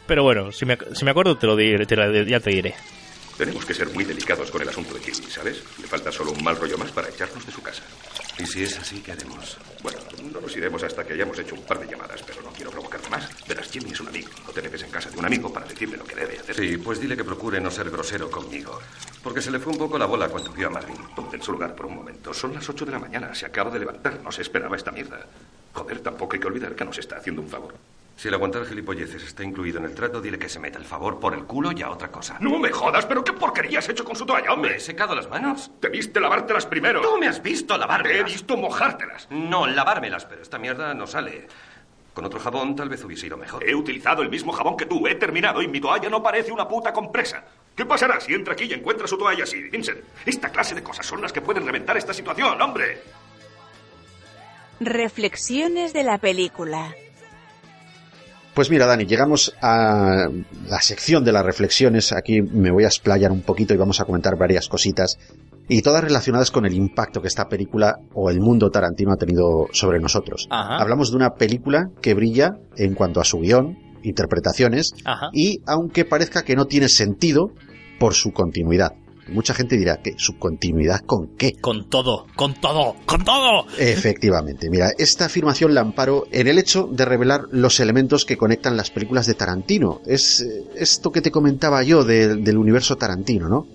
Pero 0.08 0.24
bueno, 0.24 0.52
si 0.52 0.66
me, 0.66 0.78
si 0.94 1.06
me 1.06 1.12
acuerdo 1.12 1.38
te 1.38 1.46
lo 1.48 1.56
diré, 1.56 1.86
te 1.86 1.96
la- 1.96 2.24
ya 2.24 2.40
te 2.40 2.50
diré. 2.50 2.74
Tenemos 3.38 3.66
que 3.66 3.74
ser 3.74 3.90
muy 3.90 4.06
delicados 4.06 4.49
con 4.49 4.62
el 4.62 4.70
asunto 4.70 4.94
de 4.94 5.02
Jimmy, 5.02 5.30
¿sabes? 5.30 5.62
Le 5.82 5.88
falta 5.88 6.10
solo 6.10 6.32
un 6.32 6.41
mal 6.41 6.56
rollo 6.56 6.78
más 6.78 6.91
para 6.91 7.10
echarnos 7.10 7.45
de 7.45 7.52
su 7.52 7.62
casa. 7.62 7.84
¿Y 8.40 8.45
si 8.45 8.64
es 8.64 8.80
así, 8.80 9.02
qué 9.02 9.12
haremos? 9.12 9.57
Bueno, 9.84 9.99
no 10.32 10.40
nos 10.40 10.56
iremos 10.56 10.82
hasta 10.84 11.03
que 11.03 11.14
hayamos 11.14 11.38
hecho 11.40 11.56
un 11.56 11.64
par 11.64 11.80
de 11.80 11.88
llamadas, 11.88 12.24
pero 12.26 12.41
no 12.41 12.52
quiero 12.52 12.72
provocar 12.72 13.02
más. 13.10 13.30
Verás, 13.45 13.70
Jimmy 13.70 13.91
es 13.91 13.99
un 13.99 14.07
amigo. 14.07 14.30
No 14.45 14.53
te 14.53 14.62
metes 14.62 14.84
en 14.84 14.90
casa 14.90 15.10
de 15.10 15.18
un 15.18 15.26
amigo 15.26 15.52
para 15.52 15.68
decirle 15.68 15.98
lo 15.98 16.06
que 16.06 16.16
debe 16.16 16.40
hacer. 16.40 16.56
Sí, 16.56 16.78
pues 16.78 17.02
dile 17.02 17.18
que 17.18 17.26
procure 17.26 17.60
no 17.60 17.70
ser 17.70 17.90
grosero 17.90 18.32
conmigo. 18.32 18.80
Porque 19.22 19.41
se 19.41 19.52
le 19.52 19.60
fue 19.60 19.74
un 19.74 19.80
poco 19.80 19.98
la 19.98 20.06
bola 20.06 20.30
cuando 20.30 20.52
vio 20.53 20.68
a 20.68 20.70
Marvin. 20.70 20.98
Ponte 21.14 21.36
en 21.36 21.44
su 21.44 21.52
lugar 21.52 21.76
por 21.76 21.88
un 21.88 21.95
momento. 21.95 22.34
Son 22.34 22.53
las 22.53 22.70
8 22.70 22.86
de 22.86 22.91
la 22.94 22.99
mañana. 22.99 23.36
Se 23.36 23.45
acaba 23.45 23.70
de 23.70 23.80
levantar. 23.80 24.22
No 24.22 24.32
se 24.32 24.44
esperaba 24.44 24.78
esta 24.78 24.91
mierda. 24.91 25.26
Joder, 25.74 25.99
tampoco 25.99 26.36
hay 26.36 26.40
que 26.40 26.48
olvidar 26.48 26.74
que 26.74 26.86
nos 26.86 26.98
está 26.98 27.18
haciendo 27.18 27.41
un 27.41 27.49
favor. 27.49 27.74
Si 28.16 28.30
el 28.30 28.34
aguantar 28.34 28.66
gilipolleces 28.66 29.24
está 29.24 29.44
incluido 29.44 29.78
en 29.80 29.86
el 29.86 29.94
trato, 29.94 30.22
dile 30.22 30.40
que 30.40 30.48
se 30.48 30.60
meta 30.60 30.80
el 30.80 30.86
favor 30.86 31.20
por 31.20 31.34
el 31.34 31.44
culo 31.44 31.72
y 31.74 31.82
a 31.82 31.90
otra 31.90 32.10
cosa. 32.10 32.38
No 32.40 32.58
me 32.60 32.72
jodas, 32.72 33.06
pero 33.06 33.24
qué 33.24 33.34
porquería 33.34 33.80
has 33.80 33.90
hecho 33.90 34.06
con 34.06 34.16
su 34.16 34.26
toalla, 34.26 34.54
hombre. 34.54 34.72
¿Me 34.72 34.78
he 34.78 34.80
secado 34.80 35.14
las 35.16 35.30
manos? 35.30 35.70
Debiste 35.82 36.22
lavártelas 36.22 36.66
primero. 36.66 37.02
Tú 37.02 37.18
me 37.18 37.28
has 37.28 37.44
visto 37.44 37.78
lavármelas. 37.78 38.16
Te 38.16 38.22
he 38.22 38.24
visto 38.24 38.56
mojártelas. 38.56 39.28
No, 39.30 39.68
lavármelas, 39.68 40.26
pero 40.26 40.42
esta 40.42 40.58
mierda 40.58 40.94
no 40.94 41.06
sale. 41.06 41.48
Con 42.14 42.24
otro 42.24 42.40
jabón 42.40 42.78
tal 42.78 42.88
vez 42.88 43.04
hubiese 43.04 43.28
ido 43.28 43.36
mejor. 43.36 43.68
He 43.68 43.76
utilizado 43.76 44.22
el 44.22 44.30
mismo 44.30 44.54
jabón 44.54 44.78
que 44.78 44.86
tú. 44.86 45.06
He 45.06 45.16
terminado 45.16 45.62
y 45.62 45.68
mi 45.68 45.82
toalla 45.82 46.10
no 46.10 46.24
parece 46.24 46.54
una 46.54 46.66
puta 46.66 46.94
compresa. 46.94 47.44
¿Qué 47.76 47.86
pasará 47.86 48.22
si 48.22 48.34
entra 48.34 48.54
aquí 48.54 48.64
y 48.64 48.74
encuentra 48.74 49.06
su 49.06 49.18
toalla 49.18 49.44
así, 49.44 49.62
Vincent? 49.64 50.00
Esta 50.26 50.50
clase 50.50 50.74
de 50.74 50.82
cosas 50.82 51.06
son 51.06 51.22
las 51.22 51.34
que 51.34 51.42
pueden 51.42 51.66
reventar 51.66 51.98
esta 51.98 52.14
situación, 52.14 52.62
hombre. 52.62 53.02
Reflexiones 54.80 55.92
de 55.92 56.04
la 56.04 56.18
película. 56.18 56.96
Pues 58.56 58.69
mira, 58.69 58.86
Dani, 58.86 59.06
llegamos 59.06 59.53
a 59.61 60.30
la 60.69 60.80
sección 60.80 61.26
de 61.26 61.34
las 61.34 61.44
reflexiones. 61.44 62.14
Aquí 62.14 62.41
me 62.41 62.72
voy 62.72 62.86
a 62.86 62.88
explayar 62.88 63.30
un 63.34 63.41
poquito 63.41 63.73
y 63.73 63.77
vamos 63.77 63.99
a 63.99 64.06
comentar 64.06 64.38
varias 64.38 64.69
cositas. 64.69 65.18
Y 65.68 65.82
todas 65.82 66.02
relacionadas 66.02 66.52
con 66.52 66.65
el 66.65 66.73
impacto 66.73 67.22
que 67.22 67.27
esta 67.27 67.49
película 67.49 67.98
o 68.14 68.30
el 68.30 68.40
mundo 68.40 68.69
Tarantino 68.72 69.11
ha 69.11 69.18
tenido 69.18 69.68
sobre 69.73 69.99
nosotros. 69.99 70.48
Ajá. 70.49 70.77
Hablamos 70.77 71.11
de 71.11 71.18
una 71.18 71.32
película 71.32 71.90
que 72.02 72.14
brilla 72.14 72.52
en 72.77 72.94
cuanto 72.94 73.19
a 73.19 73.26
su 73.26 73.40
guion, 73.40 73.77
interpretaciones, 74.03 74.94
Ajá. 75.03 75.27
y 75.34 75.60
aunque 75.68 76.06
parezca 76.06 76.44
que 76.44 76.56
no 76.56 76.65
tiene 76.65 76.88
sentido 76.88 77.49
por 77.99 78.14
su 78.14 78.32
continuidad. 78.32 78.94
Mucha 79.27 79.53
gente 79.53 79.77
dirá 79.77 79.97
que 79.97 80.14
su 80.18 80.38
continuidad 80.38 81.02
con 81.02 81.35
qué. 81.38 81.53
Con 81.60 81.89
todo, 81.89 82.27
con 82.35 82.53
todo, 82.56 82.95
con 83.06 83.23
todo. 83.23 83.65
Efectivamente, 83.77 84.69
mira, 84.69 84.91
esta 84.97 85.26
afirmación 85.26 85.73
la 85.73 85.81
amparo 85.81 86.26
en 86.31 86.47
el 86.47 86.60
hecho 86.60 86.88
de 86.91 87.06
revelar 87.06 87.45
los 87.52 87.80
elementos 87.80 88.26
que 88.26 88.38
conectan 88.38 88.77
las 88.77 88.91
películas 88.91 89.26
de 89.26 89.34
Tarantino. 89.34 90.02
Es 90.06 90.41
eh, 90.41 90.64
esto 90.76 91.11
que 91.11 91.22
te 91.22 91.31
comentaba 91.31 91.81
yo 91.84 92.03
de- 92.03 92.35
del 92.35 92.57
universo 92.57 92.97
Tarantino, 92.97 93.49
¿no? 93.49 93.68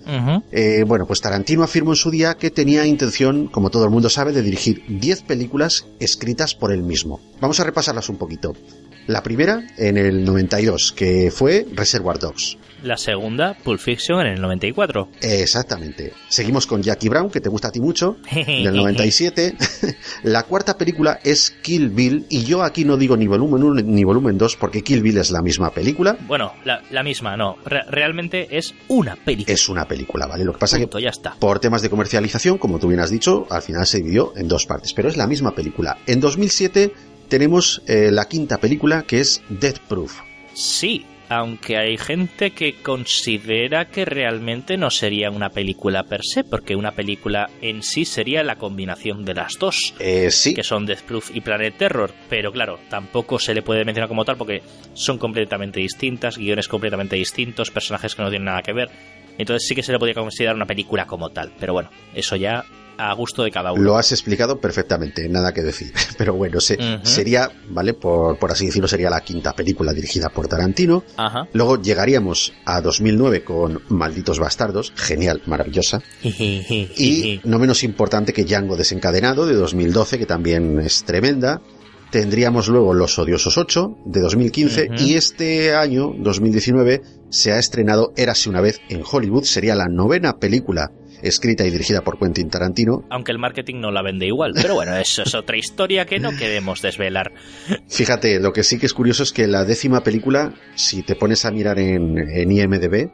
Eh, 0.53 0.85
bueno, 0.87 1.07
pues 1.07 1.21
Tarantino 1.21 1.63
afirmó 1.63 1.93
en 1.93 1.97
su 1.97 2.11
día 2.11 2.35
que 2.35 2.51
tenía 2.51 2.87
intención, 2.87 3.49
como 3.49 3.71
todo 3.71 3.85
el 3.85 3.91
mundo 3.91 4.09
sabe, 4.09 4.33
de 4.33 4.43
dirigir 4.43 4.85
10 4.89 5.23
películas 5.23 5.87
escritas 5.99 6.55
por 6.55 6.73
él 6.73 6.83
mismo. 6.83 7.21
Vamos 7.41 7.59
a 7.61 7.65
repasarlas 7.65 8.09
un 8.09 8.17
poquito. 8.17 8.55
La 9.07 9.23
primera, 9.23 9.67
en 9.79 9.97
el 9.97 10.25
92, 10.25 10.93
que 10.93 11.31
fue 11.33 11.67
Reservoir 11.75 12.19
Dogs. 12.19 12.57
La 12.83 12.97
segunda, 12.97 13.55
Pulp 13.63 13.79
Fiction, 13.79 14.21
en 14.21 14.35
el 14.35 14.41
94. 14.41 15.09
Exactamente. 15.21 16.13
Seguimos 16.29 16.67
con 16.67 16.83
Jackie 16.83 17.09
Brown, 17.09 17.31
que 17.31 17.41
te 17.41 17.49
gusta 17.49 17.69
a 17.69 17.73
ti 17.73 17.81
mucho, 17.81 18.17
del 18.47 18.75
97. 18.75 19.55
la 20.25 20.43
cuarta 20.45 20.79
película 20.79 21.21
es 21.23 21.51
Kill 21.63 21.91
Bill, 21.91 22.27
y 22.31 22.45
yo 22.45 22.63
aquí 22.63 22.85
no 22.85 22.97
digo 22.97 23.17
ni 23.17 23.27
volumen 23.27 23.63
1 23.63 23.83
ni 23.83 24.05
volumen 24.05 24.39
2, 24.39 24.57
porque 24.57 24.83
Kill 24.83 25.03
Bill 25.03 25.19
es 25.19 25.31
la 25.31 25.43
misma 25.43 25.71
película. 25.71 26.17
Bueno, 26.27 26.53
la, 26.65 26.83
la 26.91 27.03
misma, 27.03 27.37
no. 27.37 27.57
Re- 27.65 27.83
realmente 27.89 28.49
es 28.57 28.75
una 28.89 29.17
película. 29.17 29.53
Es 29.55 29.69
una 29.69 29.85
película, 29.87 30.27
¿vale? 30.27 30.45
Lo 30.45 30.53
que 30.53 30.59
pasa 30.59 30.79
Punto, 30.79 30.99
que 30.99 31.05
ya 31.05 31.11
está. 31.11 31.35
por 31.39 31.59
temas 31.61 31.83
de 31.83 31.91
comercialización, 31.91 32.59
como 32.59 32.79
tú 32.79 32.89
bien 32.89 33.01
has 33.01 33.11
dicho, 33.11 33.47
al 33.51 33.63
final 33.63 33.87
se 33.87 33.99
dividió 33.99 34.33
en 34.37 34.49
dos 34.49 34.67
partes, 34.67 34.93
pero 34.95 35.09
es 35.09 35.17
la 35.17 35.27
misma 35.27 35.51
película. 35.55 35.99
En 36.07 36.21
2007 36.21 36.93
tenemos 37.29 37.83
eh, 37.87 38.11
la 38.11 38.27
quinta 38.27 38.59
película, 38.59 39.03
que 39.03 39.21
es 39.21 39.43
Death 39.49 39.79
Proof. 39.89 40.21
Sí, 40.55 41.05
aunque 41.31 41.79
hay 41.79 41.97
gente 41.97 42.51
que 42.51 42.75
considera 42.83 43.85
que 43.87 44.05
realmente 44.05 44.77
no 44.77 44.91
sería 44.91 45.31
una 45.31 45.51
película 45.51 46.03
per 46.03 46.23
se, 46.25 46.43
porque 46.43 46.75
una 46.75 46.91
película 46.91 47.49
en 47.63 47.85
sí 47.85 48.05
sería 48.05 48.43
la 48.43 48.57
combinación 48.57 49.25
de 49.25 49.35
las 49.35 49.57
dos. 49.57 49.95
Eh, 50.01 50.33
sí. 50.33 50.55
Que 50.55 50.65
son 50.65 50.87
Death 50.87 51.03
Proof 51.03 51.31
y 51.33 51.41
Planet 51.41 51.77
Terror, 51.79 52.11
pero 52.29 52.51
claro, 52.51 52.81
tampoco 52.91 53.39
se 53.39 53.55
le 53.55 53.63
puede 53.63 53.85
mencionar 53.85 54.09
como 54.09 54.25
tal 54.25 54.37
porque 54.37 54.63
son 54.93 55.19
completamente 55.19 55.79
distintas, 55.79 56.37
guiones 56.37 56.67
completamente 56.67 57.15
distintos, 57.15 57.71
personajes 57.71 58.17
que 58.17 58.23
no 58.23 58.29
tienen 58.29 58.47
nada 58.47 58.63
que 58.63 58.73
ver. 58.73 58.91
Entonces 59.39 59.69
sí 59.69 59.77
que 59.77 59.85
se 59.85 59.93
le 59.93 60.01
podría 60.01 60.17
considerar 60.17 60.57
una 60.57 60.67
película 60.67 61.07
como 61.07 61.31
tal, 61.31 61.53
pero 61.61 61.73
bueno, 61.73 61.91
eso 62.13 62.35
ya 62.35 62.65
a 63.01 63.15
gusto 63.15 63.43
de 63.43 63.51
cada 63.51 63.73
uno. 63.73 63.83
Lo 63.83 63.97
has 63.97 64.13
explicado 64.13 64.61
perfectamente, 64.61 65.29
nada 65.29 65.53
que 65.53 65.63
decir. 65.63 65.93
Pero 66.19 66.35
bueno, 66.35 66.61
se- 66.61 66.79
sería, 67.03 67.51
¿vale? 67.71 67.95
Por, 67.95 68.39
por 68.39 68.51
así 68.53 68.67
decirlo, 68.67 68.89
sería 68.89 69.11
la 69.11 69.21
quinta 69.23 69.53
película 69.55 69.93
dirigida 69.93 70.29
por 70.29 70.49
Tarantino. 70.49 71.03
Ajá. 71.17 71.49
Luego 71.53 71.81
llegaríamos 71.81 72.53
a 72.65 72.81
2009 72.81 73.43
con 73.45 73.83
Malditos 73.89 74.39
Bastardos, 74.39 74.93
genial, 74.97 75.43
maravillosa. 75.47 76.03
Y 76.23 77.41
no 77.45 77.59
menos 77.59 77.83
importante 77.85 78.33
que 78.33 78.45
Django 78.45 78.77
desencadenado 78.77 79.47
de 79.47 79.55
2012, 79.55 80.19
que 80.19 80.27
también 80.27 80.81
es 80.81 81.05
tremenda. 81.05 81.61
Tendríamos 82.11 82.67
luego 82.67 82.93
Los 82.93 83.19
Odiosos 83.21 83.57
8 83.57 83.99
de 84.05 84.21
2015 84.21 84.89
Ujú. 84.91 84.95
y 85.05 85.15
este 85.15 85.75
año, 85.77 86.13
2019, 86.19 87.03
se 87.31 87.53
ha 87.53 87.59
estrenado 87.61 88.13
Érase 88.17 88.49
una 88.51 88.61
vez 88.61 88.81
en 88.89 89.03
Hollywood. 89.09 89.45
Sería 89.45 89.77
la 89.77 89.87
novena 89.89 90.39
película 90.39 90.91
escrita 91.23 91.67
y 91.67 91.71
dirigida 91.71 92.03
por 92.03 92.19
Quentin 92.19 92.49
Tarantino. 92.49 93.05
Aunque 93.11 93.33
el 93.33 93.39
marketing 93.39 93.81
no 93.81 93.91
la 93.91 94.03
vende 94.03 94.27
igual. 94.27 94.53
Pero 94.55 94.75
bueno, 94.75 94.97
eso 94.97 95.23
es 95.23 95.35
otra 95.35 95.57
historia 95.57 96.07
que 96.07 96.19
no 96.19 96.31
queremos 96.37 96.83
desvelar. 96.83 97.33
Fíjate, 97.89 98.41
lo 98.41 98.53
que 98.53 98.63
sí 98.63 98.79
que 98.79 98.87
es 98.87 98.95
curioso 98.95 99.23
es 99.23 99.33
que 99.33 99.47
la 99.47 99.65
décima 99.65 100.03
película, 100.03 100.55
si 100.75 101.03
te 101.03 101.17
pones 101.17 101.45
a 101.45 101.51
mirar 101.51 101.79
en, 101.79 102.19
en 102.19 102.51
IMDB, 102.53 103.11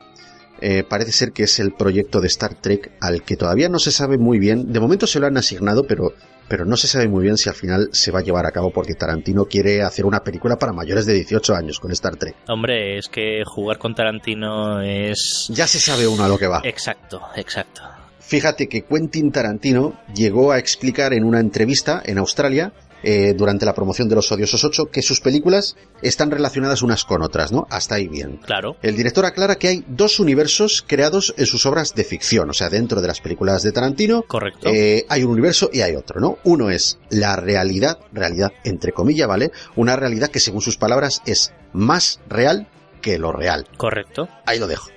eh, 0.61 0.85
parece 0.89 1.13
ser 1.13 1.33
que 1.33 1.43
es 1.43 1.59
el 1.61 1.73
proyecto 1.73 2.21
de 2.21 2.29
Star 2.29 2.55
Trek 2.55 2.93
al 3.01 3.23
que 3.23 3.37
todavía 3.37 3.69
no 3.69 3.79
se 3.79 3.93
sabe 3.93 4.19
muy 4.19 4.39
bien. 4.39 4.73
De 4.73 4.81
momento 4.81 5.07
se 5.07 5.21
lo 5.21 5.27
han 5.27 5.37
asignado, 5.37 5.87
pero, 5.87 6.15
pero 6.49 6.65
no 6.65 6.77
se 6.77 6.87
sabe 6.87 7.09
muy 7.09 7.25
bien 7.25 7.37
si 7.37 7.49
al 7.49 7.55
final 7.55 7.89
se 7.93 8.11
va 8.11 8.21
a 8.21 8.23
llevar 8.23 8.47
a 8.47 8.51
cabo 8.51 8.71
porque 8.71 8.95
Tarantino 8.95 9.45
quiere 9.47 9.83
hacer 9.83 10.05
una 10.05 10.21
película 10.21 10.57
para 10.57 10.73
mayores 10.73 11.07
de 11.07 11.15
18 11.15 11.55
años 11.55 11.81
con 11.81 11.93
Star 11.93 12.17
Trek. 12.17 12.37
Hombre, 12.49 12.99
es 12.99 13.09
que 13.09 13.43
jugar 13.45 13.79
con 13.79 13.95
Tarantino 13.95 14.81
es... 14.81 15.49
Ya 15.51 15.67
se 15.67 15.79
sabe 15.79 16.07
uno 16.07 16.25
a 16.25 16.29
lo 16.29 16.39
que 16.39 16.47
va. 16.47 16.61
Exacto, 16.65 17.21
exacto. 17.37 17.83
Fíjate 18.21 18.69
que 18.69 18.85
Quentin 18.85 19.31
Tarantino 19.31 20.01
llegó 20.13 20.51
a 20.51 20.59
explicar 20.59 21.13
en 21.13 21.23
una 21.23 21.39
entrevista 21.39 22.03
en 22.05 22.19
Australia 22.19 22.73
eh, 23.09 23.35
durante 23.35 23.65
la 23.65 23.73
promoción 23.73 24.09
de 24.09 24.17
Los 24.17 24.33
Odiosos 24.33 24.65
8 24.65 24.87
que 24.91 25.01
sus 25.01 25.21
películas 25.21 25.77
están 26.03 26.29
relacionadas 26.29 26.83
unas 26.83 27.05
con 27.05 27.23
otras, 27.23 27.53
¿no? 27.53 27.65
Hasta 27.71 27.95
ahí 27.95 28.09
bien. 28.09 28.39
Claro. 28.39 28.77
El 28.83 28.97
director 28.97 29.25
aclara 29.25 29.55
que 29.55 29.69
hay 29.69 29.85
dos 29.87 30.19
universos 30.19 30.83
creados 30.85 31.33
en 31.37 31.47
sus 31.47 31.67
obras 31.67 31.95
de 31.95 32.03
ficción, 32.03 32.51
o 32.51 32.53
sea, 32.53 32.69
dentro 32.69 33.01
de 33.01 33.07
las 33.07 33.21
películas 33.21 33.63
de 33.63 33.71
Tarantino. 33.71 34.23
Correcto. 34.23 34.69
eh, 34.69 35.07
hay 35.09 35.23
un 35.23 35.31
universo 35.31 35.71
y 35.73 35.83
hay 35.83 35.95
otro, 35.95 36.19
¿no? 36.21 36.39
Uno 36.43 36.69
es 36.69 36.99
la 37.09 37.37
realidad, 37.37 38.01
realidad 38.13 38.53
entre 38.65 38.91
comillas, 38.91 39.29
¿vale? 39.29 39.53
Una 39.77 39.95
realidad 39.95 40.29
que 40.29 40.41
según 40.41 40.61
sus 40.61 40.77
palabras 40.77 41.23
es 41.27 41.53
más 41.73 42.19
real 42.29 42.67
que 43.03 43.21
lo 43.21 43.31
real. 43.31 43.69
Correcto. 43.77 44.29
Ahí 44.47 44.59
lo 44.59 44.67
dejo. 44.67 44.91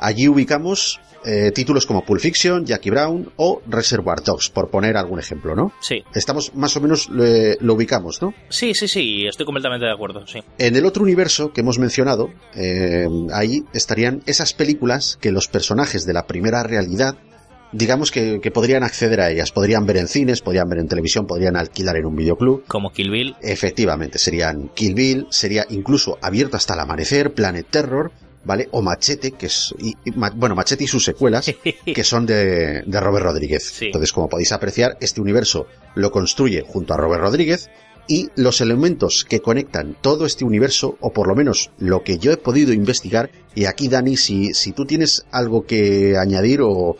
Allí 0.00 0.26
ubicamos 0.26 0.98
eh, 1.24 1.50
títulos 1.52 1.86
como 1.86 2.04
Pulp 2.04 2.20
Fiction, 2.20 2.64
Jackie 2.64 2.90
Brown 2.90 3.32
o 3.36 3.62
Reservoir 3.66 4.22
Dogs, 4.22 4.50
por 4.50 4.70
poner 4.70 4.96
algún 4.96 5.18
ejemplo, 5.18 5.54
¿no? 5.54 5.72
Sí. 5.80 6.02
Estamos 6.14 6.54
más 6.54 6.76
o 6.76 6.80
menos 6.80 7.08
eh, 7.20 7.56
lo 7.60 7.74
ubicamos, 7.74 8.20
¿no? 8.22 8.34
Sí, 8.48 8.74
sí, 8.74 8.88
sí, 8.88 9.26
estoy 9.26 9.46
completamente 9.46 9.86
de 9.86 9.92
acuerdo, 9.92 10.26
sí. 10.26 10.40
En 10.58 10.76
el 10.76 10.84
otro 10.84 11.02
universo 11.02 11.52
que 11.52 11.60
hemos 11.60 11.78
mencionado, 11.78 12.30
eh, 12.54 13.06
ahí 13.32 13.64
estarían 13.72 14.22
esas 14.26 14.52
películas 14.52 15.18
que 15.20 15.32
los 15.32 15.48
personajes 15.48 16.04
de 16.06 16.12
la 16.12 16.26
primera 16.26 16.62
realidad, 16.62 17.16
digamos 17.72 18.10
que, 18.10 18.40
que 18.40 18.50
podrían 18.50 18.82
acceder 18.82 19.20
a 19.20 19.30
ellas, 19.30 19.52
podrían 19.52 19.86
ver 19.86 19.98
en 19.98 20.08
cines, 20.08 20.42
podrían 20.42 20.68
ver 20.68 20.78
en 20.78 20.88
televisión, 20.88 21.26
podrían 21.26 21.56
alquilar 21.56 21.96
en 21.96 22.06
un 22.06 22.16
videoclub. 22.16 22.64
Como 22.66 22.90
Kill 22.92 23.10
Bill. 23.10 23.36
Efectivamente, 23.40 24.18
serían 24.18 24.70
Kill 24.74 24.94
Bill, 24.94 25.26
sería 25.30 25.66
incluso 25.70 26.18
abierto 26.20 26.56
hasta 26.56 26.74
el 26.74 26.80
amanecer, 26.80 27.32
Planet 27.32 27.66
Terror, 27.70 28.12
¿vale? 28.44 28.68
O 28.72 28.82
Machete, 28.82 29.32
que 29.32 29.46
es, 29.46 29.74
y- 29.78 29.94
y 30.04 30.10
ma- 30.12 30.30
bueno, 30.34 30.54
Machete 30.54 30.84
y 30.84 30.86
sus 30.88 31.04
secuelas, 31.04 31.52
que 31.84 32.04
son 32.04 32.26
de, 32.26 32.82
de 32.82 33.00
Robert 33.00 33.24
Rodríguez. 33.26 33.70
Entonces, 33.86 34.12
como 34.12 34.28
podéis 34.28 34.52
apreciar, 34.52 34.96
este 35.00 35.20
universo 35.20 35.66
lo 35.94 36.10
construye 36.10 36.62
junto 36.66 36.94
a 36.94 36.96
Robert 36.96 37.22
Rodríguez 37.22 37.70
y 38.08 38.30
los 38.34 38.60
elementos 38.60 39.24
que 39.24 39.40
conectan 39.40 39.96
todo 40.00 40.26
este 40.26 40.44
universo, 40.44 40.96
o 41.00 41.12
por 41.12 41.28
lo 41.28 41.36
menos 41.36 41.70
lo 41.78 42.02
que 42.02 42.18
yo 42.18 42.32
he 42.32 42.36
podido 42.36 42.72
investigar, 42.72 43.30
y 43.54 43.66
aquí 43.66 43.86
Dani, 43.88 44.16
si, 44.16 44.54
si 44.54 44.72
tú 44.72 44.84
tienes 44.86 45.24
algo 45.30 45.64
que 45.66 46.16
añadir 46.18 46.62
o, 46.62 46.96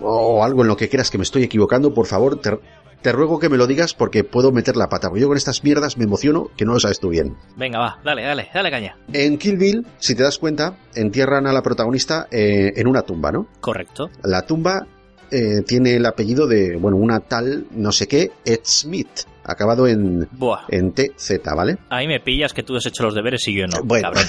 o 0.00 0.42
algo 0.44 0.62
en 0.62 0.68
lo 0.68 0.76
que 0.78 0.88
creas 0.88 1.10
que 1.10 1.18
me 1.18 1.24
estoy 1.24 1.42
equivocando, 1.42 1.92
por 1.92 2.06
favor, 2.06 2.40
te, 2.40 2.58
te 3.04 3.12
ruego 3.12 3.38
que 3.38 3.50
me 3.50 3.58
lo 3.58 3.66
digas 3.66 3.92
porque 3.92 4.24
puedo 4.24 4.50
meter 4.50 4.76
la 4.76 4.88
pata. 4.88 5.08
Porque 5.10 5.20
yo 5.20 5.28
con 5.28 5.36
estas 5.36 5.62
mierdas 5.62 5.98
me 5.98 6.04
emociono 6.04 6.48
que 6.56 6.64
no 6.64 6.72
lo 6.72 6.80
sabes 6.80 6.98
tú 7.00 7.10
bien. 7.10 7.36
Venga, 7.54 7.78
va, 7.78 8.00
dale, 8.02 8.22
dale, 8.22 8.48
dale 8.52 8.70
caña. 8.70 8.96
En 9.12 9.36
Kill 9.36 9.58
Bill, 9.58 9.86
si 9.98 10.14
te 10.14 10.22
das 10.22 10.38
cuenta, 10.38 10.78
entierran 10.94 11.46
a 11.46 11.52
la 11.52 11.60
protagonista 11.62 12.28
eh, 12.30 12.72
en 12.74 12.86
una 12.86 13.02
tumba, 13.02 13.30
¿no? 13.30 13.46
Correcto. 13.60 14.08
La 14.22 14.46
tumba 14.46 14.86
eh, 15.30 15.60
tiene 15.66 15.96
el 15.96 16.06
apellido 16.06 16.46
de, 16.46 16.76
bueno, 16.76 16.96
una 16.96 17.20
tal, 17.20 17.66
no 17.72 17.92
sé 17.92 18.08
qué, 18.08 18.32
Ed 18.42 18.60
Smith, 18.64 19.26
acabado 19.42 19.86
en, 19.86 20.26
Buah. 20.32 20.62
en 20.70 20.92
TZ, 20.92 21.40
¿vale? 21.54 21.76
Ahí 21.90 22.08
me 22.08 22.20
pillas 22.20 22.54
que 22.54 22.62
tú 22.62 22.74
has 22.74 22.86
hecho 22.86 23.02
los 23.02 23.14
deberes 23.14 23.46
y 23.48 23.54
yo 23.54 23.66
no. 23.66 23.82
Bueno. 23.84 24.12
cabrón. 24.12 24.24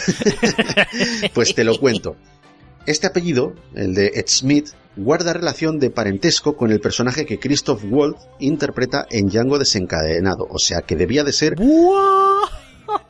Pues 1.34 1.56
te 1.56 1.64
lo 1.64 1.77
cuento. 1.80 2.18
Este 2.85 3.07
apellido, 3.07 3.53
el 3.73 3.93
de 3.93 4.11
Ed 4.15 4.25
Smith, 4.27 4.69
guarda 4.95 5.33
relación 5.33 5.79
de 5.79 5.89
parentesco 5.89 6.55
con 6.55 6.71
el 6.71 6.79
personaje 6.79 7.25
que 7.25 7.39
Christoph 7.39 7.83
Waltz 7.89 8.27
interpreta 8.39 9.05
en 9.09 9.27
Django 9.27 9.59
desencadenado, 9.59 10.47
o 10.49 10.59
sea 10.59 10.81
que 10.81 10.95
debía 10.95 11.23
de 11.23 11.33
ser... 11.33 11.55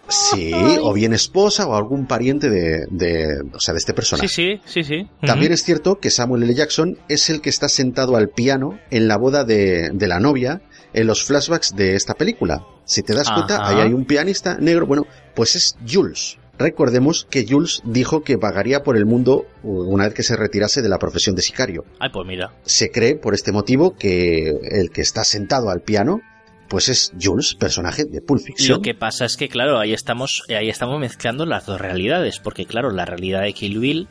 Sí, 0.07 0.53
o 0.81 0.93
bien 0.93 1.13
esposa 1.13 1.67
o 1.67 1.75
algún 1.75 2.07
pariente 2.07 2.49
de, 2.49 2.85
de, 2.89 3.41
o 3.53 3.59
sea, 3.59 3.73
de 3.73 3.79
este 3.79 3.93
personaje. 3.93 4.27
Sí, 4.27 4.61
sí, 4.65 4.83
sí, 4.83 4.83
sí. 4.83 5.09
También 5.25 5.51
es 5.51 5.63
cierto 5.63 5.99
que 5.99 6.09
Samuel 6.11 6.43
L. 6.43 6.53
Jackson 6.53 6.97
es 7.09 7.29
el 7.29 7.41
que 7.41 7.49
está 7.49 7.67
sentado 7.67 8.15
al 8.15 8.29
piano 8.29 8.79
en 8.91 9.07
la 9.07 9.17
boda 9.17 9.43
de, 9.43 9.89
de 9.93 10.07
la 10.07 10.19
novia 10.19 10.61
en 10.93 11.07
los 11.07 11.23
flashbacks 11.23 11.75
de 11.75 11.95
esta 11.95 12.13
película. 12.13 12.65
Si 12.85 13.01
te 13.01 13.13
das 13.13 13.29
cuenta, 13.29 13.67
ahí 13.67 13.79
hay 13.79 13.93
un 13.93 14.05
pianista 14.05 14.57
negro. 14.57 14.85
Bueno, 14.85 15.05
pues 15.35 15.55
es 15.55 15.75
Jules. 15.85 16.37
Recordemos 16.57 17.27
que 17.29 17.45
Jules 17.47 17.81
dijo 17.83 18.23
que 18.23 18.37
vagaría 18.37 18.83
por 18.83 18.97
el 18.97 19.05
mundo 19.05 19.45
una 19.63 20.05
vez 20.05 20.13
que 20.13 20.23
se 20.23 20.35
retirase 20.35 20.81
de 20.81 20.89
la 20.89 20.99
profesión 20.99 21.35
de 21.35 21.41
sicario. 21.41 21.85
Ay, 21.99 22.09
pues 22.13 22.25
mira. 22.27 22.53
Se 22.63 22.91
cree 22.91 23.15
por 23.15 23.33
este 23.33 23.51
motivo 23.51 23.95
que 23.95 24.49
el 24.49 24.91
que 24.91 25.01
está 25.01 25.23
sentado 25.23 25.69
al 25.69 25.81
piano 25.81 26.21
pues 26.67 26.89
es 26.89 27.11
Jules, 27.21 27.55
personaje 27.55 28.05
de 28.05 28.21
Pulp 28.21 28.41
Fiction. 28.41 28.77
Lo 28.77 28.81
que 28.81 28.93
pasa 28.95 29.25
es 29.25 29.37
que, 29.37 29.49
claro, 29.49 29.79
ahí 29.79 29.93
estamos, 29.93 30.43
ahí 30.49 30.69
estamos 30.69 30.99
mezclando 30.99 31.45
las 31.45 31.65
dos 31.65 31.79
realidades, 31.79 32.39
porque, 32.39 32.65
claro, 32.65 32.91
la 32.91 33.05
realidad 33.05 33.41
de 33.41 33.53
Kill 33.53 33.79
Bill 33.79 34.07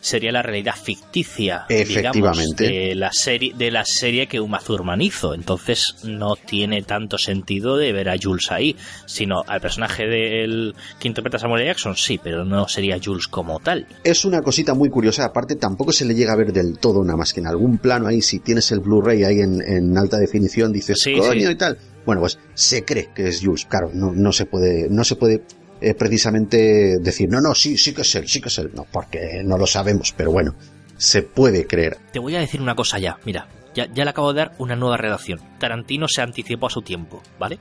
sería 0.00 0.32
la 0.32 0.42
realidad 0.42 0.74
ficticia, 0.80 1.66
Efectivamente. 1.68 2.64
digamos, 2.68 2.88
de 2.88 2.94
la 2.94 3.10
serie, 3.12 3.52
de 3.56 3.70
la 3.70 3.84
serie 3.84 4.26
que 4.28 4.40
Uma 4.40 4.60
Thurman 4.60 5.00
hizo. 5.02 5.34
Entonces, 5.34 5.96
no 6.04 6.36
tiene 6.36 6.82
tanto 6.82 7.18
sentido 7.18 7.76
de 7.76 7.92
ver 7.92 8.08
a 8.08 8.16
Jules 8.20 8.50
ahí, 8.50 8.76
sino 9.06 9.42
al 9.46 9.60
personaje 9.60 10.06
del 10.06 10.74
que 11.00 11.08
interpreta 11.08 11.38
Samuel. 11.38 11.66
Jackson, 11.66 11.96
sí, 11.96 12.20
pero 12.22 12.44
no 12.44 12.68
sería 12.68 12.98
Jules 13.02 13.26
como 13.28 13.58
tal. 13.60 13.86
Es 14.04 14.24
una 14.24 14.42
cosita 14.42 14.74
muy 14.74 14.90
curiosa, 14.90 15.24
aparte 15.24 15.56
tampoco 15.56 15.90
se 15.92 16.04
le 16.04 16.14
llega 16.14 16.32
a 16.32 16.36
ver 16.36 16.52
del 16.52 16.78
todo, 16.78 17.02
nada 17.02 17.16
más 17.16 17.32
que 17.32 17.40
en 17.40 17.46
algún 17.46 17.78
plano 17.78 18.06
ahí, 18.06 18.20
si 18.22 18.38
tienes 18.40 18.70
el 18.72 18.80
Blu-ray 18.80 19.24
ahí 19.24 19.40
en, 19.40 19.60
en 19.62 19.96
alta 19.98 20.18
definición, 20.18 20.72
dices, 20.72 20.98
Sí, 21.02 21.16
coño 21.16 21.46
sí. 21.46 21.52
y 21.52 21.54
tal. 21.56 21.78
Bueno, 22.06 22.20
pues 22.20 22.38
se 22.54 22.84
cree 22.84 23.10
que 23.14 23.28
es 23.28 23.42
Jules, 23.44 23.66
claro, 23.66 23.90
no, 23.92 24.12
no 24.12 24.32
se 24.32 24.46
puede, 24.46 24.88
no 24.88 25.04
se 25.04 25.16
puede 25.16 25.42
eh, 25.80 25.92
precisamente 25.92 26.98
decir, 27.00 27.28
no, 27.28 27.40
no, 27.40 27.54
sí, 27.54 27.76
sí 27.76 27.92
que 27.92 28.02
es 28.02 28.14
él, 28.14 28.28
sí 28.28 28.40
que 28.40 28.48
es 28.48 28.58
él, 28.58 28.70
no, 28.74 28.86
porque 28.90 29.42
no 29.44 29.58
lo 29.58 29.66
sabemos, 29.66 30.14
pero 30.16 30.30
bueno, 30.30 30.54
se 30.96 31.22
puede 31.22 31.66
creer. 31.66 31.98
Te 32.12 32.18
voy 32.18 32.36
a 32.36 32.40
decir 32.40 32.62
una 32.62 32.74
cosa 32.74 32.98
ya, 32.98 33.18
mira, 33.24 33.48
ya, 33.74 33.86
ya 33.92 34.04
le 34.04 34.10
acabo 34.10 34.32
de 34.32 34.38
dar 34.38 34.52
una 34.58 34.76
nueva 34.76 34.96
redacción. 34.96 35.40
Tarantino 35.58 36.06
se 36.08 36.22
anticipó 36.22 36.68
a 36.68 36.70
su 36.70 36.80
tiempo, 36.80 37.22
¿vale? 37.38 37.58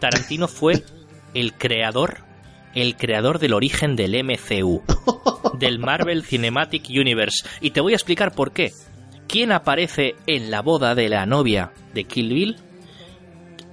Tarantino 0.00 0.48
fue 0.48 0.82
el 1.32 1.54
creador, 1.54 2.18
el 2.74 2.96
creador 2.96 3.38
del 3.38 3.54
origen 3.54 3.96
del 3.96 4.22
MCU, 4.22 4.82
del 5.58 5.78
Marvel 5.78 6.24
Cinematic 6.24 6.88
Universe. 6.90 7.46
Y 7.60 7.70
te 7.70 7.80
voy 7.80 7.92
a 7.92 7.96
explicar 7.96 8.32
por 8.32 8.52
qué. 8.52 8.72
¿Quién 9.26 9.52
aparece 9.52 10.14
en 10.26 10.50
la 10.50 10.60
boda 10.60 10.94
de 10.94 11.08
la 11.08 11.24
novia 11.24 11.72
de 11.94 12.04
Kill 12.04 12.34
Bill? 12.34 12.56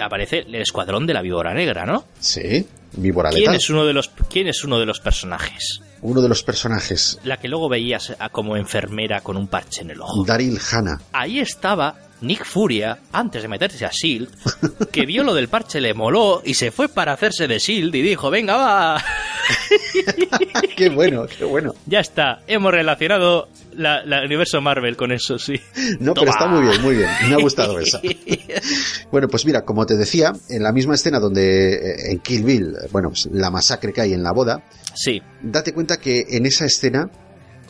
Aparece 0.02 0.40
el 0.40 0.56
escuadrón 0.56 1.06
de 1.08 1.14
la 1.14 1.22
víbora 1.22 1.54
negra, 1.54 1.86
¿no? 1.86 2.06
Sí, 2.20 2.68
víbora 2.94 3.30
¿Quién 3.30 3.42
letal. 3.42 3.56
es 3.56 3.70
uno 3.70 3.86
de 3.86 3.94
los, 3.94 4.10
quién 4.30 4.48
es 4.48 4.64
uno 4.64 4.80
de 4.80 4.86
los 4.86 5.00
personajes? 5.00 5.80
Uno 6.02 6.22
de 6.22 6.30
los 6.30 6.42
personajes, 6.44 7.20
La 7.24 7.38
que 7.38 7.48
luego 7.48 7.70
veías 7.70 8.16
a- 8.18 8.30
como 8.30 8.58
enfermera 8.58 9.22
con 9.22 9.38
un 9.38 9.48
parche 9.48 9.82
en 9.82 9.92
el 9.92 10.02
ojo. 10.02 10.26
Daryl 10.26 10.60
Hannah. 10.72 11.00
ahí 11.14 11.40
estaba 11.40 11.96
Nick 12.22 12.46
Furia, 12.46 13.00
antes 13.12 13.42
de 13.42 13.48
meterse 13.48 13.86
a 13.86 13.90
Shield, 13.92 14.30
que 14.92 15.06
vio 15.06 15.24
lo 15.24 15.34
del 15.34 15.48
parche, 15.48 15.82
le 15.82 15.94
moló 15.94 16.42
y 16.46 16.54
se 16.54 16.72
fue 16.72 16.88
para 16.90 17.14
hacerse 17.14 17.48
de 17.48 17.60
Shield 17.60 17.94
y 17.96 18.02
dijo, 18.02 18.30
venga, 18.30 18.58
va. 18.58 19.04
qué 20.76 20.90
bueno, 20.90 21.26
qué 21.26 21.46
bueno. 21.46 21.74
Ya 21.86 22.00
está, 22.00 22.42
hemos 22.48 22.72
relacionado 22.72 23.50
la, 23.74 24.06
la 24.06 24.24
universo 24.24 24.62
Marvel 24.62 24.96
con 24.96 25.12
eso, 25.12 25.40
sí. 25.40 25.60
No, 26.00 26.14
pero 26.14 26.32
está 26.32 26.48
muy 26.48 26.62
bien, 26.68 26.82
muy 26.82 26.96
bien. 26.96 27.10
Me 27.28 27.36
ha 27.36 27.40
gustado 27.40 27.80
esa. 27.80 28.02
Bueno, 29.12 29.28
pues 29.28 29.46
mira, 29.46 29.64
como 29.64 29.86
te 29.86 29.96
decía, 29.96 30.32
en 30.50 30.64
la 30.64 30.72
misma 30.72 30.96
escena 30.96 31.20
donde 31.20 31.74
eh, 31.74 32.12
en 32.12 32.20
Kill 32.20 32.44
Bill, 32.44 32.76
bueno, 32.92 33.10
pues 33.10 33.28
la 33.32 33.50
masacre 33.50 33.92
que 33.92 34.00
hay 34.02 34.14
en 34.14 34.24
la 34.24 34.32
boda, 34.32 34.64
Sí, 34.94 35.22
date 35.42 35.74
cuenta 35.74 35.98
que 35.98 36.26
en 36.30 36.46
esa 36.46 36.66
escena, 36.66 37.10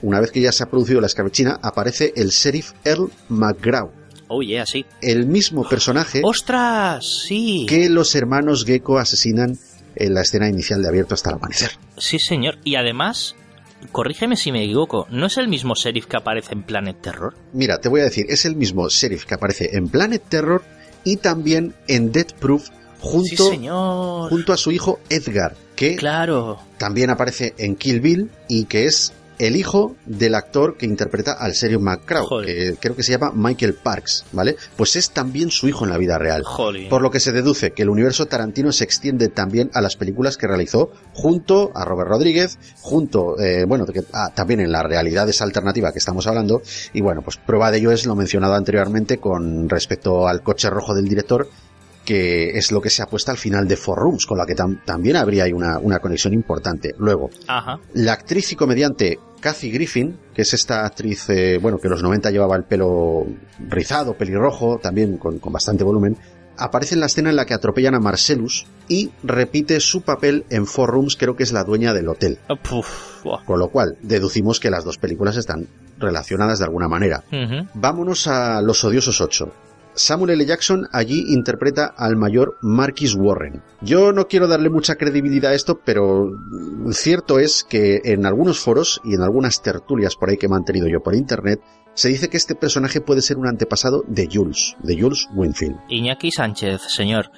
una 0.02 0.20
vez 0.20 0.32
que 0.32 0.42
ya 0.42 0.52
se 0.52 0.64
ha 0.64 0.70
producido 0.70 1.00
la 1.02 1.08
escabechina, 1.08 1.60
aparece 1.62 2.14
el 2.16 2.30
sheriff 2.30 2.72
Earl 2.84 3.12
McGraw, 3.30 3.92
oh 4.32 4.42
yeah, 4.42 4.66
sí. 4.66 4.86
el 5.02 5.26
mismo 5.26 5.68
personaje 5.68 6.22
¡Ostras! 6.24 7.06
Sí. 7.28 7.66
que 7.68 7.90
los 7.90 8.16
hermanos 8.16 8.66
Gecko 8.66 8.98
asesinan 8.98 9.58
en 9.96 10.14
la 10.14 10.22
escena 10.22 10.48
inicial 10.48 10.82
de 10.82 10.88
Abierto 10.88 11.14
hasta 11.16 11.30
el 11.32 11.36
amanecer. 11.36 11.72
Sí, 11.98 12.18
señor. 12.18 12.58
Y 12.64 12.76
además, 12.76 13.36
corrígeme 13.92 14.38
si 14.38 14.52
me 14.52 14.64
equivoco, 14.64 15.06
¿no 15.10 15.26
es 15.26 15.38
el 15.38 15.48
mismo 15.48 15.74
sheriff 15.76 16.06
que 16.06 16.18
aparece 16.18 16.54
en 16.54 16.64
Planet 16.64 17.02
Terror? 17.02 17.36
Mira, 17.54 17.80
te 17.80 17.90
voy 17.90 18.02
a 18.02 18.06
decir, 18.06 18.26
es 18.30 18.46
el 18.46 18.56
mismo 18.56 18.88
sheriff 18.90 19.26
que 19.26 19.36
aparece 19.36 19.76
en 19.76 19.90
Planet 19.90 20.24
Terror 20.30 20.64
y 21.04 21.18
también 21.18 21.74
en 21.88 22.12
Death 22.12 22.34
Proof 22.34 22.70
junto, 23.00 23.28
Sí, 23.46 23.50
señor. 23.50 24.30
junto 24.30 24.54
a 24.54 24.58
su 24.58 24.72
hijo 24.72 25.00
Edgar, 25.10 25.56
que 25.76 25.96
Claro. 25.98 26.60
también 26.78 27.10
aparece 27.10 27.54
en 27.58 27.76
Kill 27.76 28.00
Bill 28.00 28.30
y 28.48 28.66
que 28.66 28.86
es 28.86 29.12
el 29.48 29.56
hijo 29.56 29.96
del 30.06 30.36
actor 30.36 30.78
que 30.78 30.86
interpreta 30.86 31.34
al 31.34 31.56
serio 31.56 31.80
McCraw, 31.80 32.28
que 32.46 32.76
creo 32.80 32.96
que 32.96 33.04
se 33.04 33.12
llama 33.12 33.32
Michael 33.34 33.74
Parks, 33.74 34.26
¿vale? 34.32 34.56
Pues 34.76 34.96
es 34.96 35.12
también 35.12 35.50
su 35.52 35.68
hijo 35.68 35.84
en 35.84 35.90
la 35.92 35.98
vida 35.98 36.18
real. 36.18 36.44
Por 36.90 37.02
lo 37.02 37.10
que 37.12 37.20
se 37.20 37.32
deduce 37.32 37.72
que 37.72 37.82
el 37.82 37.90
universo 37.90 38.28
Tarantino 38.28 38.72
se 38.72 38.84
extiende 38.84 39.30
también 39.30 39.72
a 39.74 39.82
las 39.82 39.96
películas 39.96 40.38
que 40.38 40.48
realizó 40.48 40.92
junto 41.14 41.72
a 41.76 41.86
Robert 41.86 42.10
Rodríguez, 42.10 42.60
junto, 42.82 43.40
eh, 43.40 43.66
bueno, 43.68 43.86
ah, 44.14 44.32
también 44.34 44.60
en 44.60 44.72
la 44.72 44.84
realidad 44.84 45.28
esa 45.28 45.44
alternativa 45.44 45.92
que 45.92 46.00
estamos 46.00 46.28
hablando. 46.28 46.62
Y 46.94 47.02
bueno, 47.02 47.22
pues 47.22 47.38
prueba 47.38 47.72
de 47.72 47.80
ello 47.80 47.92
es 47.92 48.06
lo 48.06 48.16
mencionado 48.16 48.54
anteriormente 48.54 49.18
con 49.18 49.68
respecto 49.70 50.28
al 50.28 50.44
coche 50.44 50.70
rojo 50.70 50.94
del 50.94 51.08
director, 51.08 51.50
que 52.06 52.58
es 52.58 52.72
lo 52.72 52.82
que 52.82 52.90
se 52.90 53.04
ha 53.04 53.06
puesto 53.06 53.30
al 53.32 53.38
final 53.38 53.68
de 53.68 53.78
Four 53.78 54.00
Rooms, 54.00 54.26
con 54.26 54.38
la 54.38 54.46
que 54.48 54.56
tam- 54.56 54.84
también 54.84 55.16
habría 55.18 55.44
ahí 55.44 55.54
una, 55.54 55.78
una 55.78 56.00
conexión 56.00 56.34
importante. 56.34 56.96
Luego, 56.98 57.30
Ajá. 57.48 57.80
la 57.94 58.14
actriz 58.14 58.52
y 58.52 58.56
comediante 58.56 59.20
Kathy 59.42 59.72
Griffin, 59.72 60.18
que 60.34 60.44
es 60.44 60.54
esta 60.54 60.86
actriz, 60.86 61.30
eh, 61.30 61.58
bueno, 61.62 61.80
que 61.80 61.88
en 61.88 61.92
los 61.92 62.04
90 62.04 62.32
llevaba 62.32 62.56
el 62.56 62.64
pelo 62.64 63.26
rizado, 63.68 64.14
pelirrojo, 64.14 64.78
también 64.78 65.18
con, 65.18 65.40
con 65.40 65.52
bastante 65.52 65.84
volumen, 65.84 66.16
aparece 66.58 66.94
en 66.94 67.00
la 67.00 67.08
escena 67.08 67.32
en 67.32 67.36
la 67.36 67.46
que 67.46 67.54
atropellan 67.54 67.96
a 67.96 68.00
Marcellus 68.00 68.66
y 68.88 69.12
repite 69.24 69.80
su 69.80 70.02
papel 70.02 70.46
en 70.50 70.68
Four 70.68 70.92
Rooms, 70.92 71.18
creo 71.18 71.36
que 71.36 71.44
es 71.44 71.52
la 71.52 71.64
dueña 71.64 71.94
del 71.94 72.08
hotel. 72.08 72.38
Buah. 73.24 73.44
Con 73.46 73.60
lo 73.60 73.70
cual, 73.70 73.98
deducimos 74.02 74.60
que 74.60 74.70
las 74.70 74.84
dos 74.84 74.98
películas 74.98 75.38
están 75.38 75.68
relacionadas 75.98 76.60
de 76.60 76.66
alguna 76.66 76.88
manera. 76.88 77.24
Vámonos 77.74 78.28
a 78.28 78.62
Los 78.62 78.84
Odiosos 78.84 79.22
8. 79.22 79.52
Samuel 79.94 80.32
L. 80.32 80.46
Jackson 80.46 80.88
allí 80.92 81.34
interpreta 81.34 81.94
al 81.98 82.16
mayor 82.16 82.58
Marquis 82.62 83.16
Warren. 83.16 83.62
Yo 83.82 84.14
no 84.14 84.28
quiero 84.28 84.48
darle 84.48 84.70
mucha 84.70 84.96
credibilidad 84.96 85.52
a 85.52 85.56
esto, 85.56 85.80
pero 85.84 86.30
cierto 86.92 87.40
es 87.40 87.64
que 87.64 88.02
en 88.06 88.26
algunos 88.26 88.60
foros 88.60 89.02
y 89.04 89.16
en 89.16 89.22
algunas 89.22 89.62
tertulias 89.62 90.16
por 90.16 90.30
ahí 90.30 90.38
que 90.38 90.46
he 90.46 90.50
mantenido 90.50 90.88
yo 90.88 91.02
por 91.02 91.16
internet, 91.16 91.62
se 91.94 92.10
dice 92.10 92.30
que 92.30 92.38
este 92.38 92.56
personaje 92.56 93.02
puede 93.02 93.22
ser 93.22 93.38
un 93.38 93.48
antepasado 93.48 94.04
de 94.08 94.30
Jules, 94.32 94.76
de 94.82 95.00
Jules 95.00 95.28
Winfield. 95.34 95.78
Iñaki 95.90 96.32
Sánchez, 96.32 96.82
señor. 96.82 97.32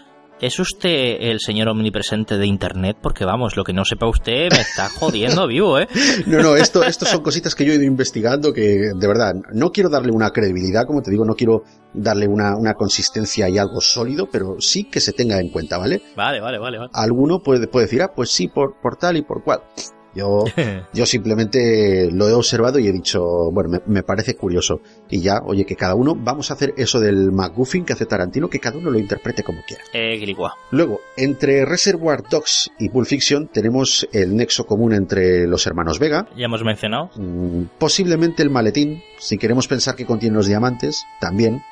¿Es 0.44 0.60
usted 0.60 1.20
el 1.22 1.40
señor 1.40 1.70
omnipresente 1.70 2.38
de 2.38 2.46
Internet? 2.46 2.98
Porque 3.02 3.24
vamos, 3.24 3.56
lo 3.56 3.64
que 3.64 3.72
no 3.72 3.86
sepa 3.86 4.08
usted 4.08 4.52
me 4.52 4.60
está 4.60 4.90
jodiendo 4.90 5.48
vivo, 5.48 5.80
¿eh? 5.80 5.88
No, 6.28 6.42
no, 6.42 6.58
esto, 6.58 6.84
esto 6.84 7.06
son 7.06 7.24
cositas 7.24 7.56
que 7.56 7.64
yo 7.64 7.72
he 7.72 7.78
ido 7.78 7.86
investigando 7.86 8.52
que, 8.52 8.92
de 8.94 9.08
verdad, 9.08 9.36
no 9.54 9.72
quiero 9.72 9.90
darle 9.90 10.12
una 10.12 10.32
credibilidad, 10.32 10.86
como 10.86 11.02
te 11.02 11.12
digo, 11.12 11.24
no 11.24 11.36
quiero 11.36 11.64
darle 11.94 12.28
una, 12.28 12.58
una 12.58 12.74
consistencia 12.74 13.48
y 13.48 13.58
algo 13.58 13.80
sólido, 13.80 14.28
pero 14.30 14.60
sí 14.60 14.84
que 14.84 15.00
se 15.00 15.14
tenga 15.14 15.40
en 15.40 15.48
cuenta, 15.48 15.78
¿vale? 15.78 16.02
Vale, 16.18 16.42
vale, 16.42 16.60
vale. 16.60 16.78
vale. 16.78 16.92
Alguno 16.94 17.40
puede, 17.40 17.68
puede 17.68 17.86
decir, 17.86 18.02
ah, 18.02 18.12
pues 18.14 18.30
sí, 18.30 18.50
por, 18.50 18.82
por 18.82 18.98
tal 18.98 19.16
y 19.16 19.22
por 19.22 19.46
cual. 19.46 19.62
Yo, 20.16 20.44
yo 20.94 21.06
simplemente 21.06 22.10
lo 22.12 22.28
he 22.28 22.34
observado 22.34 22.80
y 22.80 22.88
he 22.88 22.92
dicho, 22.92 23.24
bueno, 23.52 23.70
me, 23.70 23.80
me 23.86 24.04
parece 24.04 24.36
curioso. 24.36 24.82
Y 25.10 25.22
ya, 25.22 25.42
oye, 25.46 25.66
que 25.66 25.76
cada 25.76 25.96
uno, 25.96 26.16
vamos 26.16 26.52
a 26.52 26.56
hacer 26.56 26.74
eso 26.78 27.00
del 27.00 27.32
McGuffin 27.32 27.86
que 27.86 27.94
hace 27.94 28.06
Tarantino, 28.06 28.50
que 28.50 28.60
cada 28.60 28.78
uno 28.78 28.90
lo 28.90 29.00
interprete 29.00 29.44
como 29.44 29.62
quiera. 29.68 29.84
Eh. 29.94 30.20
Luego, 30.72 31.02
entre 31.18 31.66
Reservoir 31.66 32.24
Dogs 32.30 32.72
y 32.80 32.90
Pulp 32.90 33.08
Fiction 33.08 33.48
tenemos 33.48 34.08
el 34.12 34.36
nexo 34.36 34.66
común 34.66 34.94
entre 34.94 35.48
los 35.48 35.66
hermanos 35.68 36.00
Vega, 36.00 36.28
Ya 36.36 36.46
hemos 36.46 36.64
mencionado. 36.64 37.10
Mm, 37.16 37.64
posiblemente 37.78 38.44
el 38.44 38.50
maletín, 38.50 39.02
si 39.20 39.38
queremos 39.38 39.68
pensar 39.68 39.96
que 39.96 40.06
contiene 40.06 40.36
los 40.36 40.48
diamantes, 40.48 41.06
también. 41.20 41.64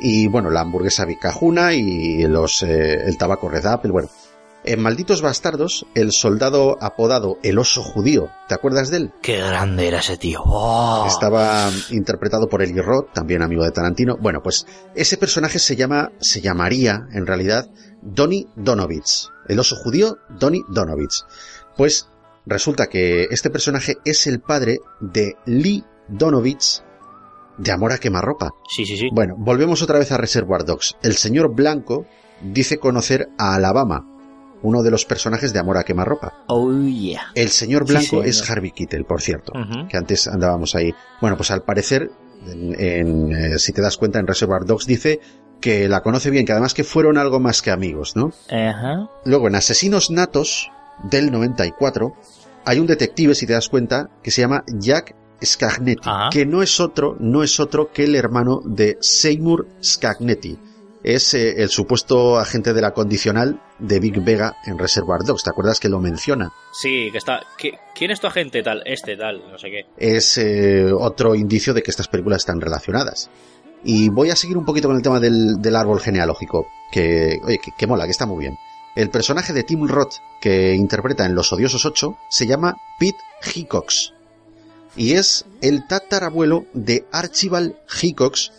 Y 0.00 0.26
bueno, 0.26 0.50
la 0.50 0.60
hamburguesa 0.62 1.04
Vicajuna 1.04 1.72
y 1.74 2.26
los, 2.26 2.62
eh, 2.62 3.04
el 3.06 3.16
tabaco 3.16 3.48
Red 3.48 3.66
Apple, 3.66 3.92
bueno. 3.92 4.08
En 4.66 4.80
Malditos 4.80 5.20
Bastardos, 5.20 5.84
el 5.94 6.10
soldado 6.12 6.78
apodado 6.80 7.36
el 7.42 7.58
oso 7.58 7.82
judío, 7.82 8.30
¿te 8.48 8.54
acuerdas 8.54 8.90
de 8.90 8.96
él? 8.96 9.12
Qué 9.20 9.36
grande 9.36 9.86
era 9.86 9.98
ese 9.98 10.16
tío. 10.16 10.40
¡Oh! 10.42 11.04
Estaba 11.06 11.70
interpretado 11.90 12.48
por 12.48 12.62
Eli 12.62 12.80
Roth, 12.80 13.12
también 13.12 13.42
amigo 13.42 13.62
de 13.62 13.72
Tarantino. 13.72 14.16
Bueno, 14.16 14.40
pues 14.42 14.66
ese 14.94 15.18
personaje 15.18 15.58
se 15.58 15.76
llama, 15.76 16.12
se 16.18 16.40
llamaría, 16.40 17.06
en 17.12 17.26
realidad, 17.26 17.68
Donny 18.00 18.48
Donovitz. 18.56 19.28
El 19.48 19.60
oso 19.60 19.76
judío, 19.76 20.16
Donny 20.30 20.62
Donovitz. 20.70 21.26
Pues 21.76 22.08
resulta 22.46 22.86
que 22.86 23.24
este 23.24 23.50
personaje 23.50 23.98
es 24.06 24.26
el 24.26 24.40
padre 24.40 24.78
de 24.98 25.36
Lee 25.44 25.84
Donovitz 26.08 26.82
de 27.58 27.70
Amor 27.70 27.92
a 27.92 27.98
quemarropa. 27.98 28.52
Sí, 28.74 28.86
sí, 28.86 28.96
sí. 28.96 29.08
Bueno, 29.12 29.34
volvemos 29.36 29.82
otra 29.82 29.98
vez 29.98 30.10
a 30.10 30.16
Reservoir 30.16 30.64
Dogs. 30.64 30.96
El 31.02 31.16
señor 31.16 31.54
Blanco 31.54 32.06
dice 32.40 32.78
conocer 32.78 33.28
a 33.36 33.54
Alabama, 33.54 34.06
uno 34.62 34.82
de 34.82 34.90
los 34.90 35.04
personajes 35.04 35.52
de 35.52 35.58
Amor 35.58 35.78
a 35.78 35.84
quemarropa. 35.84 36.44
Oh, 36.46 36.72
yeah. 36.72 37.32
El 37.34 37.50
señor 37.50 37.86
Sí, 37.86 37.92
Blanco 37.92 38.22
es 38.22 38.48
Harvey 38.48 38.70
Keitel, 38.70 39.04
por 39.04 39.20
cierto, 39.20 39.52
que 39.88 39.96
antes 39.96 40.26
andábamos 40.28 40.74
ahí. 40.74 40.94
Bueno, 41.20 41.36
pues 41.36 41.50
al 41.50 41.62
parecer, 41.62 42.10
en, 42.46 42.80
en, 42.80 43.32
eh, 43.32 43.58
si 43.58 43.72
te 43.72 43.82
das 43.82 43.96
cuenta, 43.96 44.18
en 44.18 44.26
Reservoir 44.26 44.64
Dogs 44.64 44.86
dice 44.86 45.20
que 45.60 45.88
la 45.88 46.02
conoce 46.02 46.30
bien, 46.30 46.44
que 46.44 46.52
además 46.52 46.74
que 46.74 46.84
fueron 46.84 47.18
algo 47.18 47.40
más 47.40 47.62
que 47.62 47.70
amigos, 47.70 48.16
¿no? 48.16 48.32
Ajá. 48.50 49.08
Luego, 49.24 49.48
en 49.48 49.54
Asesinos 49.54 50.10
Natos, 50.10 50.70
del 51.02 51.30
94, 51.30 52.14
hay 52.64 52.78
un 52.78 52.86
detective, 52.86 53.34
si 53.34 53.46
te 53.46 53.52
das 53.52 53.68
cuenta, 53.68 54.10
que 54.22 54.30
se 54.30 54.42
llama 54.42 54.64
Jack 54.78 55.14
Scagnetti, 55.44 56.08
que 56.30 56.46
no 56.46 56.62
es 56.62 56.80
otro, 56.80 57.16
no 57.18 57.42
es 57.42 57.60
otro 57.60 57.90
que 57.92 58.04
el 58.04 58.14
hermano 58.14 58.60
de 58.64 58.96
Seymour 59.00 59.68
Scagnetti. 59.82 60.58
Es 61.04 61.34
eh, 61.34 61.62
el 61.62 61.68
supuesto 61.68 62.38
agente 62.38 62.72
de 62.72 62.80
la 62.80 62.92
condicional 62.92 63.60
de 63.78 64.00
Big 64.00 64.20
Vega 64.24 64.56
en 64.66 64.78
Reservoir 64.78 65.22
Dogs. 65.22 65.44
¿Te 65.44 65.50
acuerdas 65.50 65.78
que 65.78 65.88
lo 65.90 66.00
menciona? 66.00 66.50
Sí, 66.72 67.10
que 67.12 67.18
está. 67.18 67.42
¿qui- 67.58 67.78
¿Quién 67.94 68.10
es 68.10 68.20
tu 68.20 68.26
agente? 68.26 68.62
Tal, 68.62 68.82
este, 68.86 69.16
tal, 69.16 69.42
no 69.50 69.58
sé 69.58 69.68
qué. 69.70 69.86
Es 69.98 70.38
eh, 70.38 70.90
otro 70.92 71.34
indicio 71.34 71.74
de 71.74 71.82
que 71.82 71.90
estas 71.90 72.08
películas 72.08 72.38
están 72.38 72.60
relacionadas. 72.60 73.30
Y 73.84 74.08
voy 74.08 74.30
a 74.30 74.36
seguir 74.36 74.56
un 74.56 74.64
poquito 74.64 74.88
con 74.88 74.96
el 74.96 75.02
tema 75.02 75.20
del, 75.20 75.60
del 75.60 75.76
árbol 75.76 76.00
genealógico, 76.00 76.66
que, 76.90 77.38
oye, 77.44 77.58
que, 77.58 77.70
que 77.76 77.86
mola, 77.86 78.06
que 78.06 78.12
está 78.12 78.24
muy 78.24 78.38
bien. 78.40 78.56
El 78.96 79.10
personaje 79.10 79.52
de 79.52 79.62
Tim 79.64 79.86
Roth 79.86 80.14
que 80.40 80.72
interpreta 80.74 81.26
en 81.26 81.34
Los 81.34 81.52
Odiosos 81.52 81.84
8 81.84 82.16
se 82.30 82.46
llama 82.46 82.76
Pete 82.98 83.18
Hickox. 83.54 84.14
Y 84.96 85.14
es 85.14 85.44
el 85.60 85.86
tatarabuelo 85.86 86.64
de 86.72 87.04
Archibald 87.12 87.74
Hickox, 88.00 88.52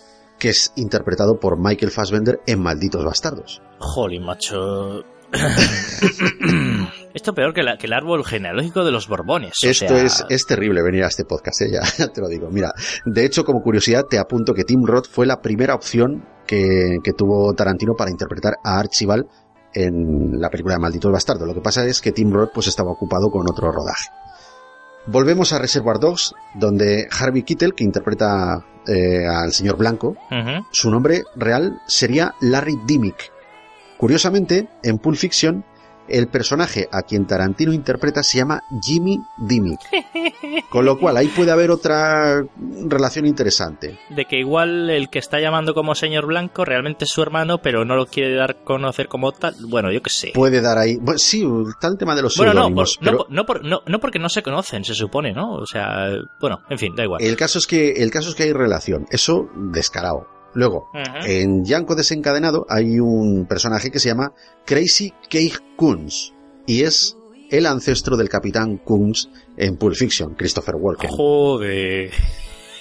que 0.46 0.50
es 0.52 0.72
interpretado 0.76 1.40
por 1.40 1.58
Michael 1.60 1.92
Fassbender 1.92 2.40
en 2.46 2.62
Malditos 2.62 3.04
Bastardos. 3.04 3.64
Jolín, 3.80 4.24
macho. 4.24 5.04
Esto 7.16 7.34
peor 7.34 7.52
que, 7.54 7.64
la- 7.64 7.78
que 7.78 7.88
el 7.88 7.94
árbol 7.94 8.24
genealógico 8.24 8.84
de 8.86 8.92
los 8.92 9.08
Borbones. 9.08 9.54
Esto 9.64 9.88
sea, 9.88 10.04
es, 10.04 10.24
es 10.30 10.46
terrible 10.46 10.84
venir 10.84 11.04
a 11.04 11.08
este 11.08 11.26
podcast, 11.26 11.62
¿eh? 11.62 11.72
ya, 11.72 11.82
ya 11.98 12.08
te 12.14 12.22
lo 12.22 12.28
digo. 12.28 12.50
Mira, 12.52 12.72
de 13.06 13.26
hecho, 13.26 13.44
como 13.44 13.62
curiosidad, 13.64 14.04
te 14.08 14.20
apunto 14.20 14.54
que 14.54 14.64
Tim 14.66 14.86
Roth 14.86 15.08
fue 15.10 15.26
la 15.26 15.42
primera 15.42 15.74
opción 15.74 16.24
que, 16.46 16.98
que 17.04 17.14
tuvo 17.14 17.52
Tarantino 17.54 17.96
para 17.96 18.12
interpretar 18.12 18.54
a 18.64 18.78
Archibald 18.80 19.26
en 19.74 20.40
la 20.40 20.50
película 20.52 20.76
de 20.76 20.80
Malditos 20.82 21.12
Bastardos. 21.12 21.48
Lo 21.48 21.56
que 21.56 21.62
pasa 21.62 21.84
es 21.86 22.02
que 22.02 22.12
Tim 22.12 22.32
Roth 22.32 22.52
pues 22.54 22.68
estaba 22.68 22.92
ocupado 22.92 23.30
con 23.32 23.50
otro 23.50 23.72
rodaje. 23.72 24.10
Volvemos 25.08 25.54
a 25.54 25.60
Reservoir 25.60 26.00
Dogs, 26.00 26.34
donde 26.56 27.08
Harvey 27.12 27.44
Keitel, 27.44 27.76
que 27.76 27.84
interpreta 27.84 28.66
eh, 28.88 29.26
al 29.28 29.52
señor 29.52 29.78
Blanco, 29.78 30.16
su 30.72 30.90
nombre 30.90 31.24
real 31.36 31.80
sería 31.88 32.34
Larry 32.42 32.76
Dimmick. 32.86 33.32
Curiosamente, 33.98 34.68
en 34.84 34.98
Pulp 34.98 35.18
Fiction, 35.18 35.64
el 36.08 36.28
personaje 36.28 36.88
a 36.92 37.02
quien 37.02 37.26
Tarantino 37.26 37.74
interpreta 37.74 38.24
se 38.24 38.38
llama 38.38 38.62
Jimmy 38.84 39.18
Dimmick. 39.38 39.80
Con 40.70 40.86
lo 40.86 40.98
cual, 41.00 41.18
ahí 41.18 41.28
puede 41.28 41.52
haber 41.52 41.72
otra 41.72 42.44
relación 42.88 43.26
interesante. 43.26 44.00
De 44.10 44.26
que 44.26 44.38
igual 44.38 44.90
el 44.90 45.10
que 45.10 45.20
está 45.20 45.40
llamando 45.40 45.74
como 45.74 45.96
señor 45.96 46.26
Blanco 46.26 46.66
realmente 46.66 47.06
es 47.06 47.12
su 47.12 47.22
hermano, 47.22 47.60
pero 47.60 47.86
no 47.86 47.96
lo 47.96 48.06
quiere 48.06 48.36
dar 48.36 48.52
a 48.52 48.64
conocer 48.64 49.08
como 49.08 49.32
tal. 49.32 49.56
Bueno, 49.68 49.92
yo 49.92 50.02
qué 50.02 50.10
sé. 50.10 50.32
Puede 50.34 50.62
dar 50.62 50.78
ahí. 50.78 50.98
Bueno, 51.02 51.18
sí, 51.18 51.46
está 51.70 51.88
el 51.88 51.98
tema 51.98 52.16
de 52.16 52.22
los 52.22 52.38
Bueno, 52.38 52.54
no, 52.54 52.74
por- 52.74 52.88
no, 52.88 52.88
pero 53.02 53.18
por- 53.18 53.32
no, 53.32 53.46
por- 53.46 53.64
no- 53.66 53.82
no 53.86 54.00
porque 54.00 54.20
no 54.20 54.30
se 54.30 54.44
conocen, 54.44 54.84
se 54.84 54.94
supone, 54.96 55.34
¿no? 55.34 55.54
O 55.54 55.66
sea, 55.66 56.08
bueno, 56.40 56.62
en 56.70 56.78
fin, 56.78 56.96
da 56.96 57.04
igual. 57.04 57.22
el 57.22 57.36
caso 57.36 57.60
es 57.60 57.68
que 57.68 57.92
el 57.94 58.12
caso 58.12 58.30
es 58.30 58.36
que 58.36 58.44
hay 58.44 58.54
relación. 58.54 59.06
Eso 59.12 59.50
descarado. 59.56 60.28
Luego, 60.56 60.90
en 61.26 61.66
Yanko 61.66 61.96
desencadenado 61.96 62.66
hay 62.70 63.00
un 63.00 63.46
personaje 63.46 63.92
que 63.92 64.00
se 64.00 64.10
llama 64.10 64.34
Crazy 64.66 65.14
Cage 65.30 65.60
Kunz 65.76 66.32
y 66.66 66.84
es 66.84 67.18
el 67.52 67.66
ancestro 67.66 68.16
del 68.16 68.30
capitán 68.30 68.78
Kunz 68.78 69.28
en 69.58 69.78
Pulp 69.78 69.96
Fiction, 69.96 70.34
Christopher 70.36 70.76
Walken. 70.76 71.10
Joder. 71.10 72.12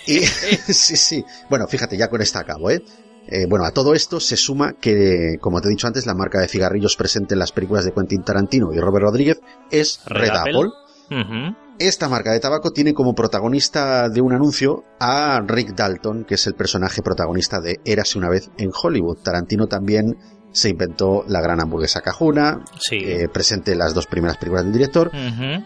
Y, 0.07 0.19
sí, 0.21 0.97
sí. 0.97 1.25
Bueno, 1.51 1.67
fíjate, 1.67 1.97
ya 1.97 2.09
con 2.09 2.23
esta 2.23 2.41
acabo, 2.41 2.71
¿eh? 2.71 2.83
Eh, 3.27 3.47
bueno, 3.49 3.65
a 3.65 3.73
todo 3.73 3.95
esto 3.95 4.21
se 4.21 4.37
suma 4.37 4.75
que, 4.75 5.37
como 5.41 5.61
te 5.61 5.69
he 5.69 5.71
dicho 5.71 5.87
antes, 5.87 6.07
la 6.07 6.15
marca 6.15 6.41
de 6.41 6.49
cigarrillos 6.49 6.95
presente 6.95 7.35
en 7.35 7.41
las 7.41 7.53
películas 7.53 7.85
de 7.85 7.93
Quentin 7.93 8.23
Tarantino 8.23 8.73
y 8.73 8.79
Robert 8.79 9.07
Rodríguez 9.07 9.41
es 9.71 10.01
Red, 10.07 10.31
Apple. 10.31 10.71
Ujú. 11.11 11.57
Esta 11.79 12.09
marca 12.09 12.33
de 12.33 12.41
tabaco 12.41 12.73
tiene 12.73 12.95
como 12.95 13.15
protagonista 13.15 14.09
de 14.09 14.21
un 14.21 14.33
anuncio 14.33 14.85
a 15.01 15.41
Rick 15.45 15.75
Dalton, 15.75 16.25
que 16.25 16.35
es 16.37 16.47
el 16.47 16.55
personaje 16.55 17.03
protagonista 17.03 17.61
de 17.61 17.81
Érase 17.85 18.17
una 18.17 18.29
vez 18.29 18.51
en 18.59 18.71
Hollywood. 18.73 19.19
Tarantino 19.23 19.67
también 19.67 20.17
se 20.53 20.69
inventó 20.69 21.25
la 21.27 21.41
gran 21.41 21.61
hamburguesa 21.61 22.01
cajuna, 22.01 22.65
eh, 22.93 23.27
presente 23.29 23.75
las 23.75 23.93
dos 23.93 24.07
primeras 24.07 24.37
películas 24.37 24.65
del 24.65 24.73
director, 24.73 25.11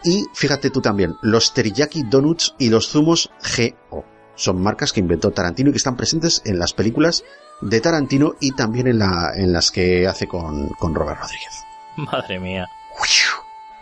y 0.03 0.25
fíjate 0.33 0.71
tú 0.71 0.81
también, 0.81 1.15
los 1.21 1.53
teriyaki 1.53 2.05
donuts 2.05 2.55
y 2.59 2.71
los 2.71 2.89
zumos 2.89 3.31
GO. 3.57 4.05
Son 4.35 4.63
marcas 4.63 4.93
que 4.93 5.01
inventó 5.01 5.31
Tarantino 5.31 5.69
y 5.69 5.73
que 5.73 5.79
están 5.79 5.97
presentes 5.97 6.41
en 6.47 6.59
las 6.59 6.73
películas 6.73 7.23
de 7.61 7.81
Tarantino 7.81 8.35
y 8.41 8.53
también 8.53 8.87
en, 8.87 8.99
la, 8.99 9.33
en 9.35 9.53
las 9.53 9.71
que 9.71 10.07
hace 10.07 10.27
con, 10.27 10.69
con 10.79 10.95
Robert 10.95 11.21
Rodríguez. 11.21 11.65
Madre 11.97 12.39
mía. 12.39 12.67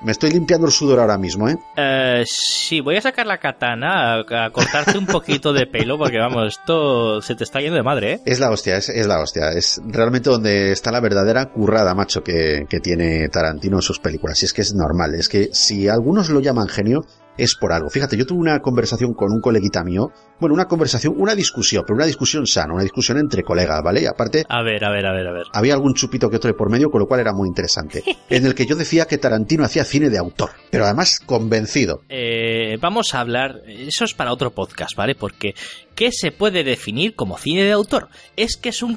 Me 0.07 0.13
estoy 0.13 0.31
limpiando 0.31 0.69
el 0.69 0.73
sudor 0.73 1.01
ahora 1.01 1.19
mismo, 1.19 1.49
¿eh? 1.49 1.59
Eh, 1.77 2.23
sí, 2.27 2.81
voy 2.81 2.95
a 2.95 3.01
sacar 3.01 3.27
la 3.27 3.39
katana 3.39 4.15
a, 4.15 4.45
a 4.45 4.51
cortarte 4.51 4.97
un 4.97 5.05
poquito 5.05 5.53
de 5.53 5.67
pelo 5.67 5.99
porque 5.99 6.17
vamos, 6.17 6.47
esto 6.61 7.21
se 7.21 7.35
te 7.35 7.43
está 7.43 7.59
yendo 7.61 7.75
de 7.75 7.83
madre, 7.83 8.13
¿eh? 8.13 8.21
Es 8.25 8.39
la 8.39 8.51
hostia, 8.51 8.77
es, 8.77 8.89
es 8.89 9.05
la 9.05 9.21
hostia. 9.21 9.51
Es 9.51 9.81
realmente 9.85 10.31
donde 10.31 10.71
está 10.71 10.93
la 10.93 11.01
verdadera 11.01 11.47
currada, 11.47 11.93
macho, 11.97 12.23
que, 12.23 12.67
que 12.71 12.79
tiene 12.79 13.29
Tarantino 13.31 13.79
en 13.79 13.83
sus 13.83 13.99
películas. 13.99 14.41
Y 14.43 14.47
es 14.47 14.53
que 14.53 14.63
es 14.63 14.75
normal, 14.75 15.17
es 15.17 15.29
que 15.29 15.49
si 15.53 15.89
algunos 15.89 16.31
lo 16.31 16.39
llaman 16.39 16.69
genio, 16.69 17.05
es 17.37 17.55
por 17.57 17.73
algo. 17.73 17.89
Fíjate, 17.91 18.17
yo 18.17 18.27
tuve 18.27 18.39
una 18.41 18.61
conversación 18.61 19.15
con 19.15 19.33
un 19.33 19.41
coleguita 19.41 19.85
mío, 19.85 20.11
bueno, 20.41 20.55
una 20.55 20.67
conversación, 20.67 21.15
una 21.17 21.35
discusión, 21.35 21.85
pero 21.87 21.97
una 21.97 22.07
discusión 22.07 22.47
sana, 22.47 22.75
una 22.75 22.83
discusión 22.83 23.19
entre 23.19 23.43
colegas, 23.43 23.83
¿vale? 23.83 24.03
Y 24.03 24.07
aparte, 24.07 24.45
A 24.49 24.63
ver, 24.63 24.85
a 24.85 24.91
ver, 24.91 25.07
a 25.07 25.13
ver, 25.13 25.27
a 25.27 25.33
ver. 25.33 25.45
había 25.53 25.75
algún 25.75 25.95
chupito 25.95 26.29
que 26.29 26.37
otro 26.37 26.49
de 26.49 26.55
por 26.55 26.71
medio, 26.71 26.91
con 26.91 27.01
lo 27.01 27.07
cual 27.07 27.21
era 27.21 27.33
muy 27.33 27.49
interesante. 27.49 28.03
En 28.29 28.45
el 28.45 28.55
que 28.55 28.67
yo 28.67 28.75
decía 28.75 29.07
que 29.07 29.19
Tarantino 29.19 29.65
hacía 29.65 29.85
cine 29.85 30.11
de 30.11 30.19
autor, 30.19 30.51
pero 30.71 30.85
además 30.85 31.21
convencido. 31.21 32.03
Eh, 32.09 32.77
vamos 32.81 33.15
a 33.15 33.21
hablar, 33.21 33.63
eso 33.67 34.05
es 34.05 34.15
para 34.15 34.33
otro 34.33 34.51
podcast, 34.51 34.97
¿vale? 34.97 35.15
Porque, 35.15 35.55
¿qué 35.95 36.11
se 36.13 36.33
puede 36.33 36.65
definir 36.65 37.15
como 37.15 37.39
cine 37.39 37.65
de 37.65 37.73
autor? 37.73 38.09
Es 38.37 38.57
que 38.57 38.71
es 38.71 38.83
un, 38.83 38.97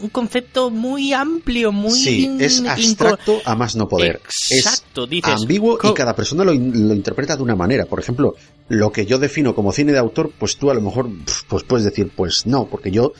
un 0.00 0.08
concepto 0.10 0.70
muy 0.70 1.12
amplio, 1.12 1.72
muy... 1.72 1.90
Sí, 1.98 2.36
es 2.40 2.62
abstracto 2.64 3.40
a 3.44 3.54
más 3.54 3.74
no 3.76 3.88
poder. 3.88 4.20
Exacto, 4.50 5.04
es 5.04 5.10
dices, 5.10 5.34
ambiguo 5.34 5.78
y 5.82 5.92
cada 5.94 6.14
persona 6.14 6.44
lo, 6.44 6.52
in- 6.52 6.88
lo 6.88 6.94
interpreta 6.94 7.36
de 7.36 7.42
una 7.42 7.56
manera. 7.56 7.84
Por 7.86 7.98
ejemplo, 8.00 8.34
lo 8.68 8.92
que 8.92 9.06
yo 9.06 9.18
defino 9.18 9.54
como 9.54 9.72
cine 9.72 9.92
de 9.92 9.98
autor, 9.98 10.30
pues 10.38 10.56
tú 10.56 10.70
a 10.70 10.74
lo 10.74 10.80
mejor 10.80 11.08
pues 11.48 11.64
puedes 11.64 11.84
decir, 11.84 12.10
pues 12.14 12.46
no, 12.46 12.66
porque 12.66 12.90
yo 12.90 13.12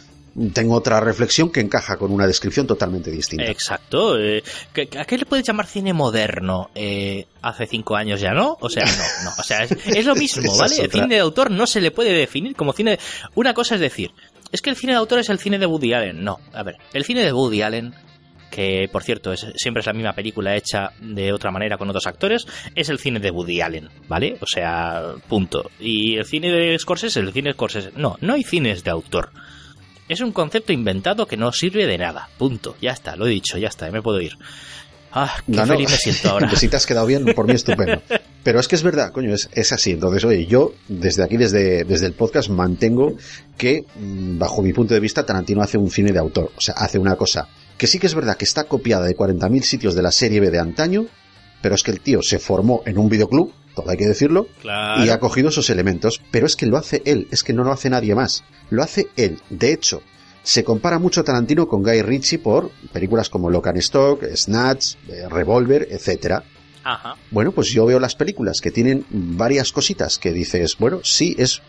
tengo 0.55 0.75
otra 0.77 1.01
reflexión 1.01 1.51
que 1.51 1.59
encaja 1.59 1.97
con 1.97 2.13
una 2.13 2.25
descripción 2.25 2.65
totalmente 2.65 3.11
distinta. 3.11 3.47
Exacto. 3.47 4.17
eh, 4.21 4.45
¿qué- 4.73 4.89
¿A 4.97 5.05
qué 5.05 5.19
le 5.19 5.27
puedes 5.27 5.45
llamar 5.45 5.67
cine 5.67 5.93
moderno? 5.93 6.71
Eh, 6.77 7.27
hace 7.43 7.67
cinco 7.67 7.97
años 7.97 8.21
ya 8.21 8.33
no. 8.35 8.57
O 8.61 8.69
sea, 8.69 8.85
no, 8.85 9.25
no. 9.25 9.31
O 9.37 9.43
sea, 9.43 9.65
es, 9.65 9.73
es 9.87 10.07
lo 10.07 10.15
mismo, 10.15 10.57
¿vale? 10.59 10.77
El 10.81 10.93
cine 10.93 11.17
de 11.17 11.21
autor 11.21 11.51
no 11.51 11.67
se 11.67 11.81
le 11.81 11.91
puede 11.91 12.13
definir 12.13 12.55
como 12.55 12.73
cine. 12.73 12.93
de- 12.93 12.99
Una 13.35 13.53
cosa 13.53 13.75
es 13.75 13.81
decir, 13.81 14.13
es 14.53 14.63
que 14.63 14.71
el 14.71 14.77
cine 14.77 14.93
de 14.93 14.99
autor 14.99 15.19
es 15.19 15.29
el 15.29 15.39
cine 15.39 15.59
de 15.59 15.67
Woody 15.67 15.93
Allen. 15.93 16.23
No, 16.25 16.39
a 16.53 16.63
ver, 16.63 16.77
el 16.93 17.05
cine 17.05 17.23
de 17.25 17.33
Woody 17.33 17.63
Allen 17.63 17.95
que 18.51 18.89
por 18.91 19.03
cierto 19.05 19.31
es, 19.33 19.47
siempre 19.57 19.81
es 19.81 19.87
la 19.87 19.93
misma 19.93 20.15
película 20.15 20.57
hecha 20.57 20.91
de 21.01 21.33
otra 21.35 21.51
manera 21.51 21.77
con 21.77 21.89
otros 21.91 22.07
actores, 22.07 22.47
es 22.75 22.89
el 22.89 22.99
cine 22.99 23.21
de 23.21 23.31
Woody 23.31 23.61
Allen, 23.61 23.89
¿vale? 24.09 24.39
O 24.41 24.47
sea, 24.47 25.03
punto. 25.29 25.71
Y 25.79 26.17
el 26.17 26.25
cine 26.25 26.51
de 26.51 26.79
Scorsese, 26.79 27.21
el 27.21 27.33
cine 27.33 27.51
de 27.51 27.55
Scorsese. 27.55 27.93
No, 27.97 28.17
no 28.23 28.33
hay 28.35 28.43
cines 28.43 28.83
de 28.85 28.91
autor. 28.91 29.31
Es 30.09 30.23
un 30.23 30.33
concepto 30.33 30.73
inventado 30.73 31.27
que 31.27 31.37
no 31.37 31.53
sirve 31.53 31.87
de 31.87 31.99
nada. 31.99 32.31
Punto. 32.39 32.75
Ya 32.81 32.93
está, 32.93 33.17
lo 33.17 33.27
he 33.27 33.31
dicho, 33.31 33.59
ya 33.59 33.69
está, 33.69 33.91
me 33.91 34.01
puedo 34.01 34.19
ir. 34.21 34.33
Ah, 35.13 35.35
qué 35.45 35.53
No, 35.53 35.67
no. 35.67 35.75
feliz 35.75 35.91
me 35.91 35.97
siento 35.99 36.31
ahora. 36.31 36.51
si 36.57 36.69
te 36.69 36.77
has 36.77 36.87
quedado 36.87 37.07
bien, 37.07 37.27
por 37.35 37.47
mí 37.47 37.53
estupendo. 37.53 38.01
Pero 38.49 38.61
es 38.61 38.67
que 38.67 38.77
es 38.77 38.83
verdad, 38.83 39.13
coño, 39.13 39.35
es, 39.35 39.51
es 39.53 39.73
así. 39.73 39.91
Entonces, 39.91 40.25
oye, 40.25 40.47
yo 40.47 40.73
desde 40.89 41.23
aquí, 41.23 41.37
desde, 41.37 41.85
desde 41.85 42.07
el 42.07 42.15
podcast, 42.15 42.49
mantengo 42.49 43.13
que, 43.59 43.85
mm, 43.95 44.39
bajo 44.39 44.63
mi 44.63 44.73
punto 44.73 44.95
de 44.95 45.01
vista, 45.01 45.27
Tarantino 45.27 45.61
hace 45.61 45.77
un 45.77 45.91
cine 45.91 46.13
de 46.13 46.19
autor. 46.19 46.51
O 46.57 46.61
sea, 46.63 46.73
hace 46.79 46.99
una 46.99 47.15
cosa 47.17 47.47
que 47.77 47.87
sí 47.87 47.99
que 47.99 48.07
es 48.07 48.15
verdad 48.15 48.39
que 48.39 48.47
está 48.47 48.65
copiada 48.65 49.05
de 49.05 49.15
40.000 49.15 49.61
sitios 49.65 49.95
de 49.95 50.01
la 50.01 50.11
serie 50.13 50.41
B 50.41 50.51
de 50.51 50.61
antaño, 50.61 51.09
pero 51.61 51.75
es 51.75 51.83
que 51.83 51.91
el 51.91 52.01
tío 52.01 52.23
se 52.23 52.39
formó 52.39 52.81
en 52.87 52.97
un 52.97 53.11
videoclub, 53.11 53.53
todo 53.75 53.91
hay 53.91 53.99
que 53.99 54.07
decirlo, 54.07 54.47
Claro. 54.63 55.05
y 55.05 55.11
ha 55.11 55.21
cogido 55.21 55.51
esos 55.51 55.69
elementos, 55.69 56.23
pero 56.31 56.47
es 56.47 56.57
que 56.57 56.65
lo 56.65 56.79
hace 56.79 57.03
él, 57.05 57.29
es 57.31 57.43
que 57.43 57.53
no 57.53 57.65
lo 57.65 57.73
hace 57.73 57.91
nadie 57.91 58.15
más. 58.15 58.45
Lo 58.71 58.83
hace 58.83 59.09
él. 59.17 59.43
De 59.51 59.75
hecho, 59.75 60.01
se 60.43 60.65
compara 60.65 60.99
mucho 60.99 61.23
Tarantino 61.23 61.69
con 61.69 61.83
Guy 61.83 62.01
Ritchie 62.01 62.39
por 62.39 62.71
películas 62.95 63.29
como 63.29 63.51
Lock 63.51 63.67
and 63.67 63.77
Stock, 63.81 64.25
Snatch, 64.35 64.95
eh, 65.09 65.29
Revolver, 65.29 65.87
etcétera. 65.91 66.43
Ajá. 66.89 67.17
Bueno, 67.31 67.53
pues 67.53 67.69
yo 67.69 67.85
veo 67.85 68.01
las 68.01 68.15
películas 68.15 68.63
que 68.63 68.71
tienen 68.71 69.05
varias 69.11 69.73
cositas 69.73 70.19
que 70.19 70.33
dices, 70.33 70.77
bueno, 70.79 71.01
sí, 71.05 71.37
es 71.39 71.61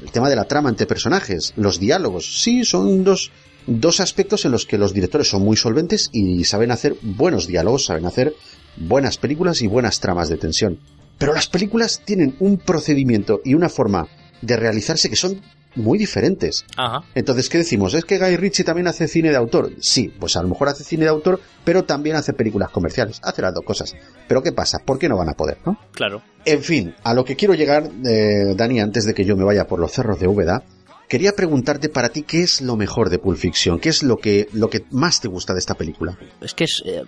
el 0.00 0.10
tema 0.10 0.30
de 0.30 0.36
la 0.36 0.44
trama 0.44 0.70
entre 0.70 0.86
personajes, 0.86 1.52
los 1.56 1.78
diálogos, 1.78 2.40
sí, 2.42 2.64
son 2.64 3.04
dos, 3.04 3.32
dos 3.66 4.00
aspectos 4.00 4.46
en 4.46 4.52
los 4.52 4.64
que 4.64 4.78
los 4.78 4.94
directores 4.94 5.28
son 5.28 5.42
muy 5.42 5.58
solventes 5.58 6.08
y 6.10 6.44
saben 6.44 6.70
hacer 6.70 6.96
buenos 7.02 7.46
diálogos, 7.46 7.84
saben 7.84 8.06
hacer 8.06 8.34
buenas 8.76 9.18
películas 9.18 9.60
y 9.60 9.66
buenas 9.66 10.00
tramas 10.00 10.30
de 10.30 10.38
tensión. 10.38 10.78
Pero 11.18 11.34
las 11.34 11.48
películas 11.48 12.00
tienen 12.02 12.34
un 12.40 12.56
procedimiento 12.56 13.42
y 13.44 13.52
una 13.52 13.68
forma 13.68 14.08
de 14.40 14.56
realizarse 14.56 15.10
que 15.10 15.16
son 15.16 15.42
muy 15.74 15.98
diferentes. 15.98 16.64
Ajá. 16.76 17.04
Entonces, 17.14 17.48
¿qué 17.48 17.58
decimos? 17.58 17.94
¿Es 17.94 18.04
que 18.04 18.18
Guy 18.18 18.36
Ritchie 18.36 18.64
también 18.64 18.88
hace 18.88 19.08
cine 19.08 19.30
de 19.30 19.36
autor? 19.36 19.70
Sí, 19.80 20.12
pues 20.18 20.36
a 20.36 20.42
lo 20.42 20.48
mejor 20.48 20.68
hace 20.68 20.84
cine 20.84 21.04
de 21.04 21.10
autor, 21.10 21.40
pero 21.64 21.84
también 21.84 22.16
hace 22.16 22.32
películas 22.32 22.70
comerciales. 22.70 23.20
Hace 23.22 23.42
las 23.42 23.54
dos 23.54 23.64
cosas. 23.64 23.94
Pero 24.28 24.42
¿qué 24.42 24.52
pasa? 24.52 24.78
¿Por 24.84 24.98
qué 24.98 25.08
no 25.08 25.16
van 25.16 25.28
a 25.28 25.34
poder, 25.34 25.58
no? 25.64 25.78
Claro. 25.92 26.22
En 26.44 26.62
fin, 26.62 26.94
a 27.04 27.14
lo 27.14 27.24
que 27.24 27.36
quiero 27.36 27.54
llegar, 27.54 27.88
eh, 28.04 28.54
Dani, 28.56 28.80
antes 28.80 29.04
de 29.04 29.14
que 29.14 29.24
yo 29.24 29.36
me 29.36 29.44
vaya 29.44 29.66
por 29.66 29.78
los 29.78 29.92
cerros 29.92 30.18
de 30.18 30.26
Úbeda, 30.26 30.64
quería 31.12 31.32
preguntarte 31.32 31.90
para 31.90 32.08
ti 32.08 32.22
qué 32.22 32.42
es 32.42 32.62
lo 32.62 32.74
mejor 32.74 33.10
de 33.10 33.18
Pulp 33.18 33.36
Fiction, 33.36 33.78
qué 33.78 33.90
es 33.90 34.02
lo 34.02 34.16
que, 34.16 34.48
lo 34.54 34.70
que 34.70 34.86
más 34.90 35.20
te 35.20 35.28
gusta 35.28 35.52
de 35.52 35.58
esta 35.58 35.74
película. 35.74 36.16
Es 36.40 36.54
que 36.54 36.64
es, 36.64 36.82
eh, 36.86 37.02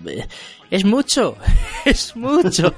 es 0.70 0.84
mucho, 0.84 1.36
es 1.86 2.14
mucho. 2.14 2.74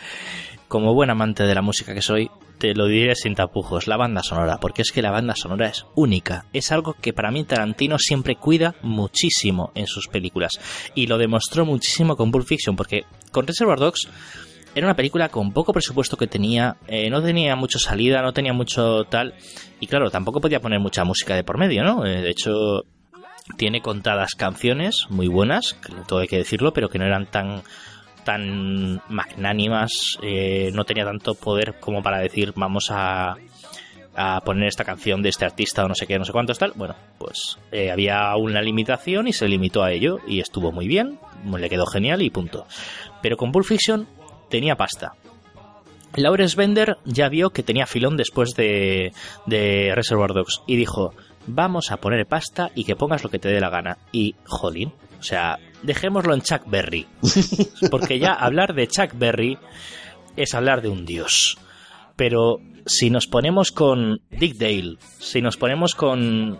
Como 0.68 0.94
buen 0.94 1.10
amante 1.10 1.44
de 1.44 1.54
la 1.54 1.60
música 1.60 1.92
que 1.92 2.00
soy, 2.00 2.30
te 2.58 2.74
lo 2.74 2.86
diré 2.86 3.14
sin 3.14 3.34
tapujos, 3.34 3.86
la 3.86 3.96
banda 3.96 4.22
sonora, 4.22 4.58
porque 4.58 4.82
es 4.82 4.92
que 4.92 5.02
la 5.02 5.10
banda 5.10 5.34
sonora 5.34 5.68
es 5.68 5.86
única. 5.94 6.46
Es 6.52 6.72
algo 6.72 6.94
que 6.94 7.12
para 7.12 7.30
mí 7.30 7.44
Tarantino 7.44 7.98
siempre 7.98 8.36
cuida 8.36 8.74
muchísimo 8.82 9.72
en 9.74 9.86
sus 9.86 10.08
películas. 10.08 10.60
Y 10.94 11.06
lo 11.06 11.18
demostró 11.18 11.64
muchísimo 11.64 12.16
con 12.16 12.30
Pulp 12.30 12.46
Fiction, 12.46 12.76
porque 12.76 13.04
con 13.32 13.46
Reservoir 13.46 13.78
Dogs 13.78 14.08
era 14.74 14.86
una 14.86 14.96
película 14.96 15.30
con 15.30 15.52
poco 15.52 15.72
presupuesto 15.72 16.16
que 16.16 16.26
tenía, 16.26 16.76
eh, 16.86 17.08
no 17.08 17.22
tenía 17.22 17.56
mucho 17.56 17.78
salida, 17.78 18.20
no 18.20 18.32
tenía 18.32 18.52
mucho 18.52 19.04
tal, 19.04 19.34
y 19.80 19.86
claro, 19.86 20.10
tampoco 20.10 20.40
podía 20.40 20.60
poner 20.60 20.80
mucha 20.80 21.02
música 21.04 21.34
de 21.34 21.44
por 21.44 21.58
medio, 21.58 21.82
¿no? 21.82 22.04
Eh, 22.04 22.20
de 22.20 22.30
hecho, 22.30 22.84
tiene 23.56 23.80
contadas 23.80 24.34
canciones 24.34 25.06
muy 25.08 25.28
buenas, 25.28 25.78
todo 26.06 26.18
hay 26.18 26.28
que 26.28 26.36
decirlo, 26.36 26.72
pero 26.72 26.90
que 26.90 26.98
no 26.98 27.06
eran 27.06 27.26
tan 27.26 27.62
tan 28.26 29.00
magnánimas, 29.08 30.18
eh, 30.20 30.70
no 30.74 30.84
tenía 30.84 31.04
tanto 31.04 31.34
poder 31.34 31.76
como 31.78 32.02
para 32.02 32.18
decir 32.18 32.52
vamos 32.56 32.88
a, 32.90 33.36
poner 34.44 34.68
esta 34.68 34.84
canción 34.84 35.22
de 35.22 35.28
este 35.28 35.44
artista 35.44 35.84
o 35.84 35.88
no 35.88 35.94
sé 35.94 36.06
qué, 36.06 36.18
no 36.18 36.24
sé 36.24 36.32
cuántos 36.32 36.58
tal. 36.58 36.72
Bueno, 36.74 36.96
pues 37.18 37.58
eh, 37.70 37.90
había 37.90 38.34
una 38.36 38.62
limitación 38.62 39.28
y 39.28 39.32
se 39.32 39.46
limitó 39.46 39.84
a 39.84 39.92
ello 39.92 40.18
y 40.26 40.40
estuvo 40.40 40.72
muy 40.72 40.88
bien, 40.88 41.18
le 41.56 41.68
quedó 41.68 41.86
genial 41.86 42.22
y 42.22 42.30
punto. 42.30 42.66
Pero 43.22 43.36
con 43.36 43.52
Pulp 43.52 43.66
Fiction 43.66 44.08
tenía 44.48 44.74
pasta. 44.74 45.12
Lawrence 46.16 46.56
Bender 46.56 46.96
ya 47.04 47.28
vio 47.28 47.50
que 47.50 47.62
tenía 47.62 47.86
filón 47.86 48.16
después 48.16 48.54
de, 48.56 49.12
de 49.44 49.92
Reservoir 49.94 50.32
Dogs 50.32 50.62
y 50.66 50.76
dijo, 50.76 51.12
vamos 51.46 51.92
a 51.92 51.98
poner 51.98 52.26
pasta 52.26 52.70
y 52.74 52.84
que 52.84 52.96
pongas 52.96 53.22
lo 53.22 53.28
que 53.28 53.38
te 53.38 53.50
dé 53.50 53.60
la 53.60 53.68
gana. 53.68 53.98
Y, 54.12 54.34
jolín, 54.46 54.94
sea, 55.26 55.58
dejémoslo 55.82 56.34
en 56.34 56.40
Chuck 56.42 56.62
Berry. 56.66 57.06
Porque 57.90 58.18
ya 58.18 58.32
hablar 58.32 58.74
de 58.74 58.86
Chuck 58.88 59.10
Berry 59.14 59.58
es 60.36 60.54
hablar 60.54 60.82
de 60.82 60.88
un 60.88 61.04
dios. 61.06 61.58
Pero 62.16 62.58
si 62.86 63.10
nos 63.10 63.26
ponemos 63.26 63.72
con 63.72 64.20
Dick 64.30 64.56
Dale, 64.56 64.96
si 65.18 65.42
nos 65.42 65.56
ponemos 65.56 65.94
con 65.94 66.58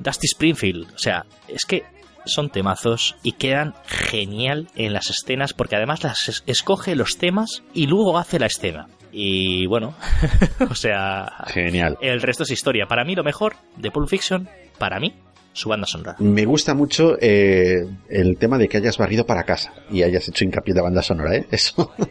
Dusty 0.00 0.26
Springfield, 0.26 0.92
o 0.94 0.98
sea, 0.98 1.24
es 1.48 1.64
que 1.64 1.84
son 2.26 2.48
temazos 2.50 3.16
y 3.22 3.32
quedan 3.32 3.74
genial 3.86 4.68
en 4.76 4.92
las 4.94 5.10
escenas 5.10 5.52
porque 5.52 5.76
además 5.76 6.02
las 6.02 6.28
es- 6.28 6.42
escoge 6.46 6.96
los 6.96 7.18
temas 7.18 7.62
y 7.74 7.86
luego 7.86 8.16
hace 8.18 8.38
la 8.38 8.46
escena. 8.46 8.88
Y 9.12 9.66
bueno, 9.66 9.94
o 10.70 10.74
sea, 10.74 11.30
Genial. 11.48 11.96
el 12.00 12.20
resto 12.22 12.42
es 12.44 12.50
historia. 12.50 12.86
Para 12.86 13.04
mí 13.04 13.14
lo 13.14 13.22
mejor 13.22 13.54
de 13.76 13.90
Pulp 13.90 14.08
Fiction, 14.08 14.48
para 14.78 14.98
mí, 14.98 15.14
su 15.54 15.68
banda 15.68 15.86
sonora. 15.86 16.16
Me 16.18 16.44
gusta 16.44 16.74
mucho 16.74 17.16
eh, 17.20 17.86
el 18.08 18.36
tema 18.36 18.58
de 18.58 18.68
que 18.68 18.76
hayas 18.76 18.98
barrido 18.98 19.24
para 19.24 19.44
casa 19.44 19.72
y 19.90 20.02
hayas 20.02 20.28
hecho 20.28 20.44
hincapié 20.44 20.74
de 20.74 20.82
banda 20.82 21.00
sonora, 21.00 21.36
¿eh? 21.36 21.46
Eso. 21.50 21.92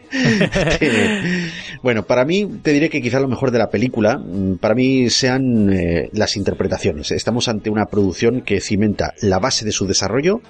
Eh, 0.80 1.50
bueno, 1.82 2.04
para 2.04 2.26
mí 2.26 2.60
te 2.62 2.72
diré 2.72 2.90
que 2.90 3.02
quizá 3.02 3.20
lo 3.20 3.28
mejor 3.28 3.52
de 3.52 3.58
la 3.58 3.70
película, 3.70 4.18
mm, 4.18 4.58
para 4.58 4.76
mí 4.76 5.10
sean 5.10 5.72
eh, 5.72 6.10
las 6.14 6.38
interpretaciones. 6.38 7.12
Estamos 7.12 7.48
ante 7.48 7.70
una 7.70 7.86
producción 7.86 8.42
que 8.42 8.62
cimenta 8.62 9.14
la 9.22 9.40
base 9.40 9.66
de 9.66 9.72
su 9.72 9.86
desarrollo 9.86 10.42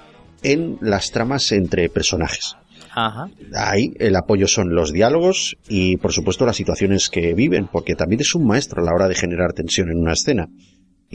en 0.44 0.78
las 0.82 1.12
tramas 1.12 1.52
entre 1.52 1.90
personajes. 1.90 2.56
Ajá. 2.96 3.28
Ahí 3.56 3.94
el 4.00 4.16
apoyo 4.16 4.48
son 4.48 4.76
los 4.76 4.94
diálogos 4.94 5.58
y 5.68 5.98
por 5.98 6.14
supuesto 6.14 6.46
las 6.46 6.56
situaciones 6.56 7.10
que 7.10 7.34
viven, 7.34 7.68
porque 7.72 7.96
también 7.96 8.22
es 8.22 8.36
un 8.36 8.46
maestro 8.46 8.82
a 8.82 8.86
la 8.86 8.94
hora 8.94 9.08
de 9.08 9.16
generar 9.16 9.54
tensión 9.54 9.90
en 9.90 9.98
una 9.98 10.14
escena. 10.14 10.48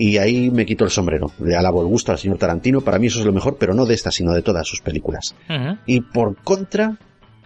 Y 0.01 0.17
ahí 0.19 0.49
me 0.53 0.65
quito 0.65 0.85
el 0.85 0.93
sombrero. 0.93 1.33
Le 1.41 1.57
alabo 1.57 1.83
el 1.83 1.89
gusto 1.89 2.13
al 2.13 2.19
señor 2.19 2.39
Tarantino. 2.39 2.83
Para 2.83 3.01
mí 3.01 3.09
eso 3.09 3.19
es 3.19 3.27
lo 3.27 3.33
mejor, 3.33 3.57
pero 3.59 3.75
no 3.75 3.85
de 3.85 3.95
esta, 3.95 4.13
sino 4.13 4.33
de 4.33 4.43
todas 4.43 4.65
sus 4.65 4.81
películas. 4.81 5.35
Y 5.87 6.03
por 6.03 6.37
contra, 6.37 6.97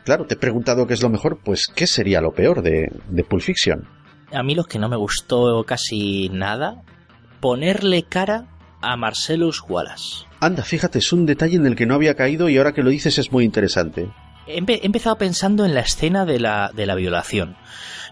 claro, 0.05 0.27
te 0.27 0.35
he 0.35 0.37
preguntado 0.37 0.87
qué 0.87 0.93
es 0.93 1.03
lo 1.03 1.09
mejor, 1.09 1.39
pues 1.43 1.67
¿qué 1.67 1.87
sería 1.87 2.21
lo 2.21 2.33
peor 2.33 2.61
de, 2.61 2.93
de 3.09 3.25
Pulp 3.25 3.41
Fiction? 3.41 3.89
A 4.31 4.43
mí 4.43 4.55
lo 4.55 4.65
que 4.65 4.79
no 4.79 4.91
me 4.91 4.97
gustó 4.97 5.65
casi 5.65 6.29
nada, 6.29 6.83
ponerle 7.41 8.03
cara 8.03 8.49
a 8.83 8.99
Marcellus 8.99 9.63
Wallace. 9.67 10.27
Anda, 10.39 10.63
fíjate, 10.63 10.99
es 10.99 11.11
un 11.11 11.25
detalle 11.25 11.57
en 11.57 11.65
el 11.65 11.75
que 11.75 11.87
no 11.87 11.95
había 11.95 12.17
caído 12.17 12.51
y 12.51 12.59
ahora 12.59 12.73
que 12.73 12.83
lo 12.83 12.91
dices 12.91 13.17
es 13.17 13.33
muy 13.33 13.45
interesante. 13.45 14.11
He 14.47 14.59
empezado 14.85 15.17
pensando 15.17 15.65
en 15.65 15.73
la 15.75 15.81
escena 15.81 16.27
de 16.27 16.39
la, 16.39 16.71
de 16.75 16.85
la 16.85 16.97
violación. 16.97 17.57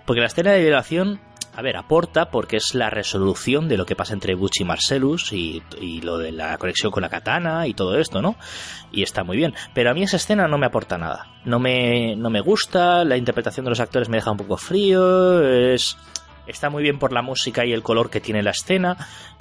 Porque 0.06 0.20
la 0.20 0.28
escena 0.28 0.52
de 0.52 0.62
violación, 0.62 1.20
a 1.54 1.62
ver, 1.62 1.76
aporta 1.76 2.30
porque 2.30 2.56
es 2.56 2.74
la 2.74 2.90
resolución 2.90 3.68
de 3.68 3.76
lo 3.76 3.84
que 3.84 3.96
pasa 3.96 4.14
entre 4.14 4.34
Butch 4.34 4.60
y 4.60 4.64
Marcellus 4.64 5.32
y, 5.32 5.62
lo 6.02 6.18
de 6.18 6.32
la 6.32 6.56
conexión 6.58 6.92
con 6.92 7.02
la 7.02 7.08
katana 7.08 7.66
y 7.66 7.74
todo 7.74 7.98
esto, 7.98 8.22
¿no? 8.22 8.36
Y 8.92 9.02
está 9.02 9.24
muy 9.24 9.36
bien. 9.36 9.54
Pero 9.74 9.90
a 9.90 9.94
mí 9.94 10.02
esa 10.02 10.16
escena 10.16 10.46
no 10.48 10.58
me 10.58 10.66
aporta 10.66 10.96
nada. 10.96 11.26
No 11.44 11.58
me, 11.58 12.14
no 12.16 12.30
me 12.30 12.40
gusta, 12.40 13.04
la 13.04 13.16
interpretación 13.16 13.64
de 13.64 13.70
los 13.70 13.80
actores 13.80 14.08
me 14.08 14.18
deja 14.18 14.30
un 14.30 14.38
poco 14.38 14.56
frío, 14.56 15.42
es... 15.42 15.96
Está 16.46 16.68
muy 16.68 16.82
bien 16.82 16.98
por 16.98 17.12
la 17.12 17.22
música 17.22 17.64
y 17.64 17.72
el 17.72 17.82
color 17.82 18.10
que 18.10 18.20
tiene 18.20 18.42
la 18.42 18.50
escena, 18.50 18.96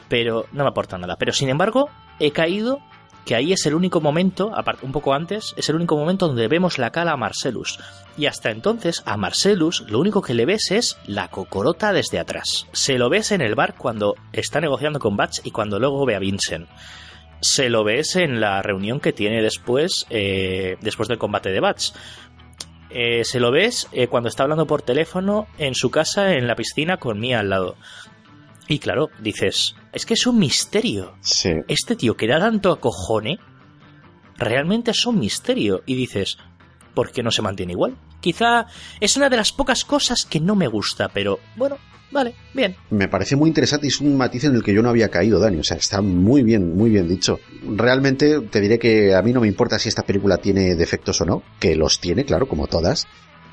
pero 0.10 0.46
no 0.52 0.64
me 0.64 0.70
aporta 0.70 0.98
nada. 0.98 1.16
Pero 1.16 1.32
sin 1.32 1.50
embargo, 1.50 1.90
he 2.20 2.32
caído 2.32 2.82
que 3.26 3.36
ahí 3.36 3.54
es 3.54 3.66
el 3.66 3.76
único 3.76 4.02
momento, 4.02 4.52
un 4.82 4.92
poco 4.92 5.14
antes, 5.14 5.54
es 5.58 5.70
el 5.70 5.76
único 5.76 5.96
momento 5.96 6.28
donde 6.28 6.48
vemos 6.48 6.78
la 6.78 6.92
cara 6.92 7.14
a 7.14 7.18
Marcellus. 7.18 7.80
Y 8.20 8.26
hasta 8.26 8.52
entonces, 8.52 9.02
a 9.06 9.16
Marcellus 9.16 9.86
lo 9.88 9.98
único 9.98 10.22
que 10.22 10.34
le 10.34 10.46
ves 10.46 10.72
es 10.72 10.98
la 11.06 11.30
cocorota 11.30 11.94
desde 11.94 12.20
atrás. 12.20 12.68
Se 12.74 12.98
lo 12.98 13.10
ves 13.10 13.32
en 13.32 13.40
el 13.40 13.56
bar 13.56 13.76
cuando 13.78 14.16
está 14.34 14.60
negociando 14.60 15.00
con 15.00 15.16
Batch 15.16 15.40
y 15.46 15.52
cuando 15.52 15.80
luego 15.80 16.06
ve 16.06 16.16
a 16.16 16.20
Vincent. 16.20 16.68
Se 17.40 17.70
lo 17.70 17.86
ves 17.86 18.18
en 18.18 18.42
la 18.42 18.62
reunión 18.62 19.00
que 19.00 19.14
tiene 19.14 19.42
después, 19.42 20.06
eh, 20.10 20.76
después 20.82 21.08
del 21.08 21.18
combate 21.18 21.50
de 21.50 21.62
Batch. 21.62 21.92
Eh, 22.90 23.24
se 23.24 23.40
lo 23.40 23.54
ves 23.54 23.88
eh, 23.94 24.08
cuando 24.08 24.28
está 24.28 24.44
hablando 24.44 24.68
por 24.68 24.82
teléfono 24.82 25.48
en 25.58 25.74
su 25.74 25.90
casa 25.90 26.34
en 26.34 26.46
la 26.46 26.56
piscina 26.56 26.98
con 26.98 27.22
Mia 27.22 27.40
al 27.40 27.50
lado. 27.50 27.78
Y 28.68 28.80
claro, 28.80 29.12
dices, 29.22 29.78
es 29.94 30.06
que 30.06 30.16
es 30.16 30.28
un 30.28 30.40
misterio. 30.40 31.16
Sí. 31.22 31.52
Este 31.70 31.96
tío 31.96 32.18
que 32.18 32.28
da 32.28 32.42
tanto 32.42 32.74
acojone, 32.74 33.40
realmente 34.36 34.92
es 34.92 35.06
un 35.06 35.20
misterio. 35.20 35.84
Y 35.86 35.96
dices, 35.96 36.38
¿por 37.00 37.14
qué 37.14 37.24
no 37.24 37.32
se 37.32 37.42
mantiene 37.42 37.72
igual? 37.72 37.96
Quizá 38.20 38.66
es 39.00 39.16
una 39.16 39.30
de 39.30 39.38
las 39.38 39.54
pocas 39.54 39.86
cosas 39.86 40.26
que 40.30 40.42
no 40.42 40.54
me 40.54 40.68
gusta, 40.68 41.08
pero 41.08 41.40
bueno, 41.56 41.78
vale, 42.12 42.36
bien. 42.54 42.76
Me 42.90 43.08
parece 43.08 43.38
muy 43.38 43.48
interesante 43.48 43.88
y 43.88 43.88
es 43.88 44.02
un 44.02 44.18
matiz 44.18 44.44
en 44.44 44.56
el 44.56 44.62
que 44.62 44.74
yo 44.74 44.82
no 44.82 44.90
había 44.90 45.08
caído, 45.08 45.40
Dani. 45.40 45.60
O 45.60 45.64
sea, 45.64 45.78
está 45.78 46.02
muy 46.02 46.44
bien, 46.44 46.76
muy 46.76 46.90
bien 46.90 47.08
dicho. 47.08 47.40
Realmente 47.64 48.42
te 48.42 48.60
diré 48.60 48.78
que 48.78 49.16
a 49.16 49.22
mí 49.22 49.32
no 49.32 49.40
me 49.40 49.48
importa 49.48 49.80
si 49.80 49.88
esta 49.88 50.04
película 50.04 50.40
tiene 50.40 50.76
defectos 50.76 51.22
o 51.22 51.26
no, 51.26 51.42
que 51.58 51.78
los 51.78 52.02
tiene, 52.02 52.26
claro, 52.26 52.50
como 52.50 52.68
todas. 52.68 53.08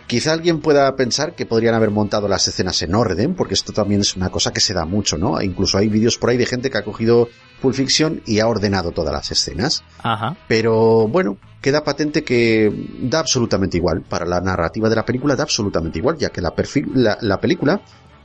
Quizá 0.06 0.32
alguien 0.32 0.60
pueda 0.60 0.94
pensar 0.94 1.34
que 1.34 1.46
podrían 1.46 1.74
haber 1.74 1.90
montado 1.90 2.28
las 2.28 2.46
escenas 2.46 2.80
en 2.82 2.94
orden, 2.94 3.34
porque 3.34 3.54
esto 3.54 3.72
también 3.72 4.02
es 4.02 4.14
una 4.14 4.30
cosa 4.30 4.52
que 4.52 4.60
se 4.60 4.72
da 4.72 4.84
mucho, 4.84 5.18
¿no? 5.18 5.40
Incluso 5.42 5.78
hay 5.78 5.88
vídeos 5.88 6.16
por 6.16 6.30
ahí 6.30 6.36
de 6.36 6.46
gente 6.46 6.70
que 6.70 6.78
ha 6.78 6.84
cogido 6.84 7.28
Pulp 7.60 7.74
Fiction 7.74 8.22
y 8.24 8.38
ha 8.38 8.46
ordenado 8.46 8.92
todas 8.92 9.12
las 9.12 9.30
escenas. 9.32 9.82
Ajá. 9.98 10.36
Pero 10.46 11.08
bueno, 11.08 11.38
queda 11.60 11.82
patente 11.82 12.22
que 12.22 12.72
da 13.00 13.18
absolutamente 13.18 13.78
igual. 13.78 14.02
Para 14.02 14.26
la 14.26 14.40
narrativa 14.40 14.88
de 14.88 14.94
la 14.94 15.04
película 15.04 15.34
da 15.34 15.42
absolutamente 15.42 15.98
igual, 15.98 16.16
ya 16.18 16.30
que 16.30 16.40
la, 16.40 16.54
la 17.20 17.40
película 17.40 17.80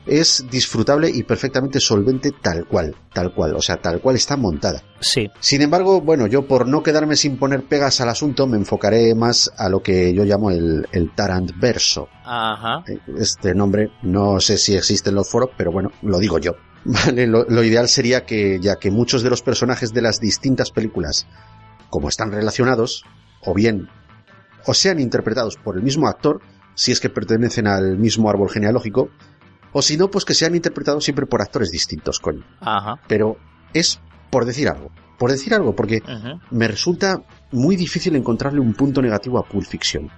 es 0.06 0.46
disfrutable 0.50 1.10
y 1.10 1.24
perfectamente 1.24 1.80
solvente 1.80 2.32
tal 2.42 2.66
cual, 2.66 2.96
tal 3.14 3.34
cual, 3.34 3.56
o 3.56 3.62
sea, 3.62 3.78
tal 3.78 4.02
cual 4.02 4.16
está 4.16 4.36
montada. 4.36 4.84
Sí. 5.00 5.30
Sin 5.40 5.62
embargo, 5.62 6.02
bueno, 6.02 6.28
yo 6.28 6.48
por 6.48 6.68
no 6.68 6.84
quedarme 6.84 7.16
sin 7.16 7.38
poner 7.38 7.64
pegas 7.64 8.02
al 8.02 8.10
asunto, 8.10 8.48
me 8.48 8.58
enfocaré 8.58 9.14
más 9.16 9.52
a 9.58 9.70
lo 9.70 9.82
que 9.82 10.14
yo 10.14 10.24
llamo 10.24 10.52
el, 10.52 10.88
el 10.92 11.14
Tarant 11.14 11.52
verso. 11.60 12.08
Ajá. 12.24 12.84
Este 13.18 13.54
nombre 13.54 13.92
no 14.02 14.40
sé 14.40 14.58
si 14.58 14.76
existe 14.76 15.10
en 15.10 15.16
los 15.16 15.30
foros, 15.30 15.50
pero 15.58 15.72
bueno, 15.72 15.92
lo 16.02 16.20
digo 16.20 16.40
yo. 16.40 16.54
Vale, 16.84 17.28
lo, 17.28 17.46
lo 17.48 17.64
ideal 17.64 17.88
sería 17.88 18.26
que, 18.26 18.60
ya 18.60 18.78
que 18.78 18.90
muchos 18.90 19.22
de 19.22 19.30
los 19.30 19.44
personajes 19.44 19.94
de 19.94 20.02
las 20.02 20.20
distintas 20.20 20.72
películas, 20.72 21.28
como 21.90 22.10
están 22.10 22.32
relacionados, 22.32 23.04
o 23.42 23.54
bien, 23.54 23.88
o 24.66 24.74
sean 24.74 25.00
interpretados 25.00 25.58
por 25.58 25.76
el 25.78 25.84
mismo 25.84 26.08
actor, 26.08 26.42
si 26.74 26.92
es 26.92 27.00
que 27.00 27.10
pertenecen 27.10 27.68
al 27.68 27.98
mismo 27.98 28.30
árbol 28.30 28.50
genealógico, 28.50 29.10
o 29.74 29.82
si 29.82 29.98
no, 29.98 30.10
pues 30.10 30.26
que 30.26 30.34
sean 30.34 30.56
interpretados 30.56 31.04
siempre 31.04 31.26
por 31.26 31.42
actores 31.42 31.72
distintos, 31.72 32.20
coño. 32.20 32.44
Ajá. 32.60 33.00
Pero 33.08 33.38
es 33.74 34.00
por 34.30 34.46
decir 34.46 34.70
algo, 34.70 34.92
por 35.18 35.32
decir 35.32 35.54
algo, 35.54 35.76
porque 35.76 36.02
me 36.50 36.68
resulta 36.68 37.22
muy 37.52 37.76
difícil 37.76 38.16
encontrarle 38.16 38.60
un 38.60 38.74
punto 38.74 39.02
negativo 39.02 39.38
a 39.38 39.44
Pulp 39.44 39.66
Fiction. 39.66 40.10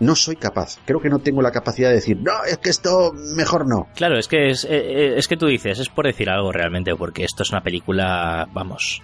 No 0.00 0.16
soy 0.16 0.36
capaz, 0.36 0.78
creo 0.84 1.00
que 1.00 1.08
no 1.08 1.20
tengo 1.20 1.42
la 1.42 1.52
capacidad 1.52 1.88
de 1.88 1.96
decir, 1.96 2.18
no, 2.20 2.44
es 2.44 2.58
que 2.58 2.70
esto 2.70 3.12
mejor 3.36 3.66
no. 3.68 3.88
Claro, 3.94 4.18
es 4.18 4.26
que 4.26 4.50
es, 4.50 4.64
eh, 4.64 4.68
eh, 4.70 5.14
es 5.16 5.28
que 5.28 5.36
tú 5.36 5.46
dices, 5.46 5.78
es 5.78 5.88
por 5.88 6.06
decir 6.06 6.28
algo 6.28 6.50
realmente, 6.50 6.94
porque 6.96 7.24
esto 7.24 7.44
es 7.44 7.50
una 7.50 7.62
película, 7.62 8.48
vamos, 8.52 9.00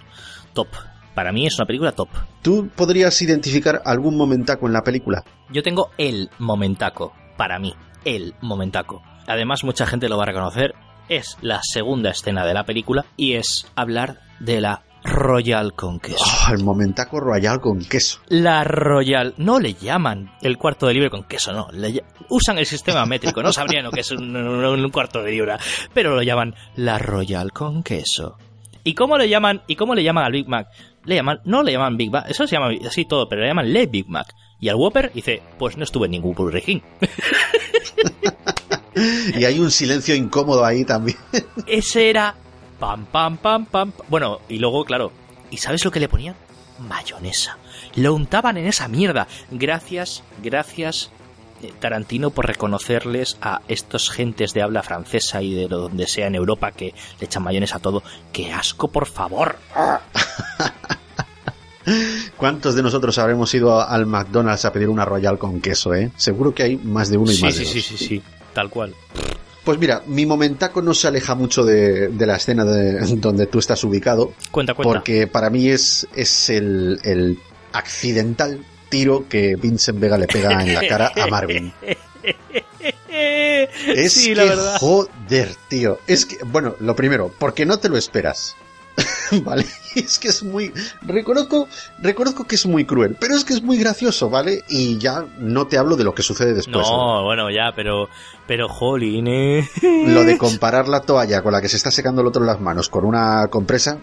top. 0.53 0.67
Para 1.15 1.31
mí 1.31 1.45
es 1.45 1.57
una 1.57 1.65
película 1.65 1.91
top. 1.91 2.09
¿Tú 2.41 2.69
podrías 2.75 3.21
identificar 3.21 3.81
algún 3.85 4.15
momentaco 4.15 4.67
en 4.67 4.73
la 4.73 4.81
película? 4.81 5.23
Yo 5.51 5.63
tengo 5.63 5.89
el 5.97 6.29
momentaco, 6.37 7.13
para 7.37 7.59
mí, 7.59 7.73
el 8.05 8.35
momentaco. 8.41 9.01
Además, 9.29 9.63
mucha 9.63 9.85
gente 9.85 10.09
lo 10.09 10.17
va 10.17 10.23
a 10.23 10.27
reconocer. 10.27 10.73
Es 11.07 11.37
la 11.41 11.61
segunda 11.63 12.09
escena 12.09 12.45
de 12.45 12.53
la 12.53 12.65
película 12.65 13.05
y 13.15 13.35
es 13.35 13.67
hablar 13.75 14.19
de 14.39 14.59
la 14.59 14.81
Royal 15.03 15.73
con 15.75 15.99
queso. 15.99 16.17
Oh, 16.19 16.53
el 16.53 16.63
momentaco 16.63 17.19
royal 17.19 17.61
con 17.61 17.79
queso. 17.79 18.19
La 18.27 18.63
Royal, 18.63 19.33
no 19.37 19.59
le 19.59 19.75
llaman 19.75 20.31
el 20.41 20.57
cuarto 20.57 20.87
de 20.87 20.95
libra 20.95 21.09
con 21.09 21.23
queso, 21.23 21.53
no. 21.53 21.69
le 21.71 22.03
usan 22.29 22.57
el 22.57 22.65
sistema 22.65 23.05
métrico, 23.05 23.41
no 23.41 23.53
sabrían 23.53 23.85
lo 23.85 23.91
que 23.91 24.01
es 24.01 24.11
un 24.11 24.89
cuarto 24.91 25.23
de 25.23 25.31
libra, 25.31 25.57
pero 25.93 26.15
lo 26.15 26.21
llaman 26.21 26.55
la 26.75 26.99
Royal 26.99 27.51
con 27.53 27.81
queso. 27.81 28.37
¿Y 28.83 28.93
cómo 28.93 29.17
le 29.17 29.29
llaman? 29.29 29.61
¿Y 29.67 29.75
cómo 29.75 29.95
le 29.95 30.03
llaman 30.03 30.25
al 30.25 30.33
Big 30.33 30.49
Mac? 30.49 30.67
Le 31.05 31.15
llaman, 31.15 31.39
no 31.45 31.63
le 31.63 31.71
llaman 31.71 31.95
Big 31.95 32.11
Mac, 32.11 32.25
eso 32.29 32.45
se 32.45 32.55
llama 32.55 32.71
así 32.85 33.05
todo, 33.05 33.29
pero 33.29 33.41
le 33.41 33.47
llaman 33.47 33.71
Le 33.71 33.85
Big 33.85 34.09
Mac. 34.09 34.33
Y 34.59 34.67
al 34.67 34.75
Whopper 34.75 35.13
dice, 35.13 35.41
pues 35.57 35.77
no 35.77 35.85
estuve 35.85 36.07
en 36.07 36.11
ningún 36.11 36.33
Burger 36.33 36.61
King. 36.61 36.81
Y 38.95 39.45
hay 39.45 39.59
un 39.59 39.71
silencio 39.71 40.15
incómodo 40.15 40.65
ahí 40.65 40.83
también. 40.85 41.17
Ese 41.65 42.09
era 42.09 42.35
pam 42.79 43.05
pam 43.05 43.37
pam 43.37 43.65
pam. 43.65 43.91
Bueno, 44.07 44.39
y 44.49 44.57
luego, 44.57 44.83
claro, 44.85 45.11
¿y 45.51 45.57
sabes 45.57 45.85
lo 45.85 45.91
que 45.91 45.99
le 45.99 46.09
ponían? 46.09 46.35
Mayonesa. 46.79 47.57
Lo 47.95 48.13
untaban 48.15 48.57
en 48.57 48.67
esa 48.67 48.87
mierda. 48.87 49.27
Gracias, 49.51 50.23
gracias 50.41 51.11
eh, 51.61 51.73
Tarantino 51.77 52.29
por 52.29 52.47
reconocerles 52.47 53.37
a 53.41 53.61
estos 53.67 54.09
gentes 54.09 54.53
de 54.53 54.61
habla 54.61 54.81
francesa 54.81 55.41
y 55.41 55.53
de 55.53 55.67
donde 55.67 56.07
sea 56.07 56.27
en 56.27 56.35
Europa 56.35 56.71
que 56.71 56.93
le 57.19 57.25
echan 57.25 57.43
mayonesa 57.43 57.77
a 57.77 57.79
todo. 57.79 58.01
¡Qué 58.31 58.51
asco, 58.53 58.87
por 58.87 59.07
favor! 59.07 59.57
¿Cuántos 62.37 62.75
de 62.75 62.83
nosotros 62.83 63.17
habremos 63.17 63.53
ido 63.53 63.81
al 63.81 64.05
McDonald's 64.05 64.63
a 64.65 64.71
pedir 64.71 64.89
una 64.89 65.03
royal 65.05 65.37
con 65.37 65.59
queso, 65.59 65.93
eh? 65.93 66.11
Seguro 66.15 66.53
que 66.53 66.63
hay 66.63 66.77
más 66.77 67.09
de 67.09 67.17
uno 67.17 67.31
y 67.31 67.35
Sí, 67.35 67.43
más 67.43 67.55
sí, 67.55 67.59
de 67.59 67.65
sí, 67.65 67.81
sí, 67.81 67.97
sí, 67.97 68.23
tal 68.59 68.69
cual. 68.69 68.93
Pues 69.63 69.77
mira, 69.79 70.01
mi 70.07 70.25
momentaco 70.25 70.81
no 70.81 70.93
se 70.93 71.07
aleja 71.07 71.35
mucho 71.35 71.63
de, 71.63 72.07
de 72.09 72.25
la 72.25 72.35
escena 72.37 72.65
de- 72.65 72.99
donde 73.17 73.45
tú 73.47 73.59
estás 73.59 73.83
ubicado. 73.83 74.33
Cuenta, 74.51 74.73
cuenta. 74.73 74.91
Porque 74.93 75.27
para 75.27 75.49
mí 75.49 75.69
es, 75.69 76.07
es 76.15 76.49
el, 76.49 76.99
el 77.03 77.39
accidental 77.71 78.65
tiro 78.89 79.27
que 79.29 79.55
Vincent 79.55 79.99
Vega 79.99 80.17
le 80.17 80.27
pega 80.27 80.61
en 80.63 80.73
la 80.73 80.87
cara 80.87 81.11
a 81.15 81.27
Marvin. 81.27 81.71
Es 83.11 84.13
sí, 84.13 84.29
que, 84.29 84.35
la 84.35 84.43
verdad. 84.45 84.77
joder, 84.79 85.49
tío. 85.67 85.99
Es 86.07 86.25
que, 86.25 86.37
bueno, 86.45 86.75
lo 86.79 86.95
primero, 86.95 87.33
porque 87.39 87.65
no 87.65 87.77
te 87.79 87.89
lo 87.89 87.97
esperas. 87.97 88.55
¿Vale? 89.43 89.65
Es 89.95 90.19
que 90.19 90.27
es 90.27 90.43
muy. 90.43 90.71
Reconozco, 91.01 91.67
reconozco 91.99 92.45
que 92.45 92.55
es 92.55 92.65
muy 92.65 92.85
cruel, 92.85 93.15
pero 93.19 93.35
es 93.35 93.43
que 93.43 93.53
es 93.53 93.61
muy 93.61 93.77
gracioso, 93.77 94.29
¿vale? 94.29 94.63
Y 94.67 94.97
ya 94.97 95.25
no 95.39 95.67
te 95.67 95.77
hablo 95.77 95.95
de 95.95 96.03
lo 96.03 96.13
que 96.13 96.21
sucede 96.21 96.53
después. 96.53 96.87
No, 96.87 97.23
bueno, 97.23 97.49
ya, 97.49 97.73
pero. 97.75 98.09
Pero, 98.47 98.67
jolín. 98.67 99.25
Lo 100.13 100.23
de 100.23 100.37
comparar 100.37 100.87
la 100.87 101.01
toalla 101.01 101.41
con 101.41 101.53
la 101.53 101.61
que 101.61 101.69
se 101.69 101.77
está 101.77 101.91
secando 101.91 102.21
el 102.21 102.27
otro 102.27 102.41
en 102.41 102.47
las 102.47 102.59
manos 102.59 102.89
con 102.89 103.05
una 103.05 103.47
compresa, 103.47 103.99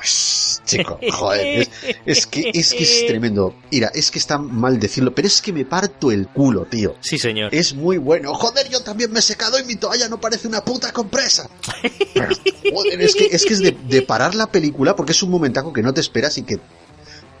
pues, 0.00 0.62
chico, 0.64 0.98
joder, 1.12 1.60
es, 1.60 1.70
es 2.06 2.26
que, 2.26 2.50
es 2.54 2.72
que 2.72 2.82
es 2.82 3.04
tremendo. 3.06 3.54
Mira, 3.70 3.90
es 3.94 4.10
que 4.10 4.18
está 4.18 4.38
mal 4.38 4.80
decirlo, 4.80 5.14
pero 5.14 5.28
es 5.28 5.42
que 5.42 5.52
me 5.52 5.66
parto 5.66 6.10
el 6.10 6.26
culo, 6.28 6.64
tío. 6.64 6.96
Sí, 7.00 7.18
señor. 7.18 7.54
Es 7.54 7.74
muy 7.74 7.98
bueno. 7.98 8.32
Joder, 8.32 8.70
yo 8.70 8.82
también 8.82 9.12
me 9.12 9.18
he 9.18 9.22
secado 9.22 9.58
y 9.58 9.64
mi 9.64 9.76
toalla 9.76 10.08
no 10.08 10.18
parece 10.18 10.48
una 10.48 10.64
puta 10.64 10.90
compresa. 10.92 11.50
Pero, 12.14 12.34
joder, 12.72 13.00
es 13.02 13.14
que 13.14 13.26
es, 13.26 13.44
que 13.44 13.52
es 13.52 13.58
de, 13.60 13.72
de 13.72 14.02
parar 14.02 14.34
la 14.34 14.50
película 14.50 14.96
porque 14.96 15.12
es 15.12 15.22
un 15.22 15.30
momentaco 15.30 15.72
que 15.72 15.82
no 15.82 15.92
te 15.92 16.00
esperas 16.00 16.38
y 16.38 16.42
que 16.42 16.58